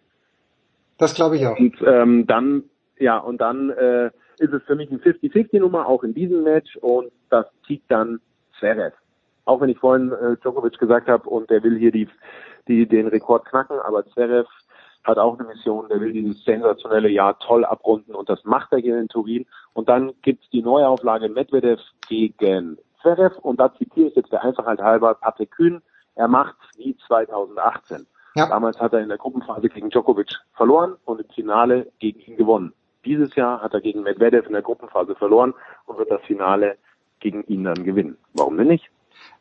Das 0.99 1.15
glaube 1.15 1.37
ich 1.37 1.47
auch. 1.47 1.59
Und 1.59 1.77
ähm, 1.87 2.27
dann, 2.27 2.65
ja, 2.99 3.19
und 3.19 3.41
dann 3.41 3.71
äh, 3.71 4.11
ist 4.39 4.53
es 4.53 4.63
für 4.65 4.75
mich 4.75 4.91
ein 4.91 5.01
50-50-Nummer, 5.01 5.87
auch 5.87 6.03
in 6.03 6.15
diesem 6.15 6.43
Match, 6.43 6.77
und 6.77 7.11
das 7.31 7.47
zieht 7.67 7.83
dann 7.89 8.21
Zverev. 8.59 8.95
Auch 9.45 9.61
wenn 9.61 9.71
ich 9.71 9.79
vorhin 9.79 10.13
äh, 10.13 10.37
Djokovic 10.37 10.79
gesagt 10.79 11.09
habe, 11.09 11.29
und 11.29 11.49
der 11.51 11.63
will 11.63 11.79
hier 11.79 11.93
die, 11.93 12.09
die, 12.67 12.87
den 12.87 13.07
Rekord 13.07 13.47
knacken, 13.47 13.79
aber 13.81 14.05
Zverev 14.07 14.49
hat 15.05 15.19
auch 15.19 15.39
eine 15.39 15.49
Mission, 15.49 15.89
der 15.89 16.01
will 16.01 16.13
dieses 16.13 16.45
sensationelle 16.45 17.09
Jahr 17.09 17.39
toll 17.39 17.65
abrunden 17.65 18.15
und 18.15 18.29
das 18.29 18.45
macht 18.45 18.73
er 18.73 18.79
hier 18.79 18.99
in 18.99 19.09
Turin. 19.09 19.47
Und 19.73 19.89
dann 19.89 20.13
gibt's 20.23 20.51
die 20.51 20.63
Neuauflage 20.63 21.29
Medvedev 21.29 21.81
gegen 22.09 22.77
Zverev 23.01 23.39
und 23.41 23.59
da 23.59 23.73
zitiere 23.75 24.09
ich 24.09 24.17
jetzt 24.17 24.33
der 24.33 24.45
Einfachheit 24.45 24.81
halber 24.81 25.15
Patrick 25.15 25.53
Kühn, 25.53 25.81
er 26.15 26.29
macht 26.29 26.57
wie 26.77 26.97
2018. 27.07 28.07
Ja. 28.35 28.47
Damals 28.47 28.79
hat 28.79 28.93
er 28.93 29.01
in 29.01 29.09
der 29.09 29.19
Gruppenphase 29.19 29.69
gegen 29.69 29.91
Djokovic 29.91 30.33
verloren 30.55 30.97
und 31.05 31.21
im 31.21 31.29
Finale 31.35 31.91
gegen 31.99 32.21
ihn 32.21 32.37
gewonnen. 32.37 32.73
Dieses 33.05 33.35
Jahr 33.35 33.63
hat 33.63 33.75
er 33.75 33.81
gegen 33.81 34.03
Medvedev 34.03 34.47
in 34.47 34.53
der 34.53 34.63
Gruppenphase 34.63 35.15
verloren 35.15 35.55
und 35.87 35.99
wird 35.99 36.11
das 36.11 36.23
Finale 36.23 36.77
gegen 37.21 37.43
ihn 37.45 37.65
dann 37.65 37.85
gewinnen. 37.85 38.19
Warum 38.35 38.57
denn 38.57 38.69
nicht? 38.69 38.91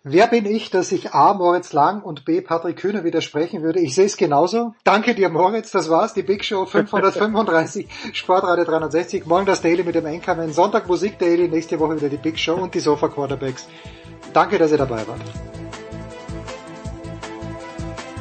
Wer 0.03 0.27
bin 0.27 0.45
ich, 0.45 0.69
dass 0.69 0.91
ich 0.91 1.13
A. 1.13 1.33
Moritz 1.33 1.73
Lang 1.73 2.01
und 2.01 2.23
B. 2.23 2.41
Patrick 2.41 2.77
Kühner 2.77 3.03
widersprechen 3.03 3.61
würde? 3.61 3.79
Ich 3.79 3.93
sehe 3.93 4.05
es 4.05 4.15
genauso. 4.15 4.73
Danke 4.83 5.13
dir, 5.15 5.29
Moritz. 5.29 5.71
Das 5.71 5.89
war's. 5.89 6.13
Die 6.13 6.23
Big 6.23 6.45
Show 6.45 6.65
535, 6.65 7.87
Sportradio 8.13 8.63
360. 8.63 9.25
Morgen 9.25 9.45
das 9.45 9.61
Daily 9.61 9.83
mit 9.83 9.95
dem 9.95 10.05
Enkermann. 10.05 10.53
Sonntag 10.53 10.87
Musik 10.87 11.19
Daily. 11.19 11.49
Nächste 11.49 11.79
Woche 11.79 11.97
wieder 11.97 12.09
die 12.09 12.17
Big 12.17 12.39
Show 12.39 12.55
und 12.55 12.73
die 12.73 12.79
Sofa 12.79 13.09
Quarterbacks. 13.09 13.67
Danke, 14.33 14.57
dass 14.57 14.71
ihr 14.71 14.77
dabei 14.77 15.05
wart. 15.07 15.56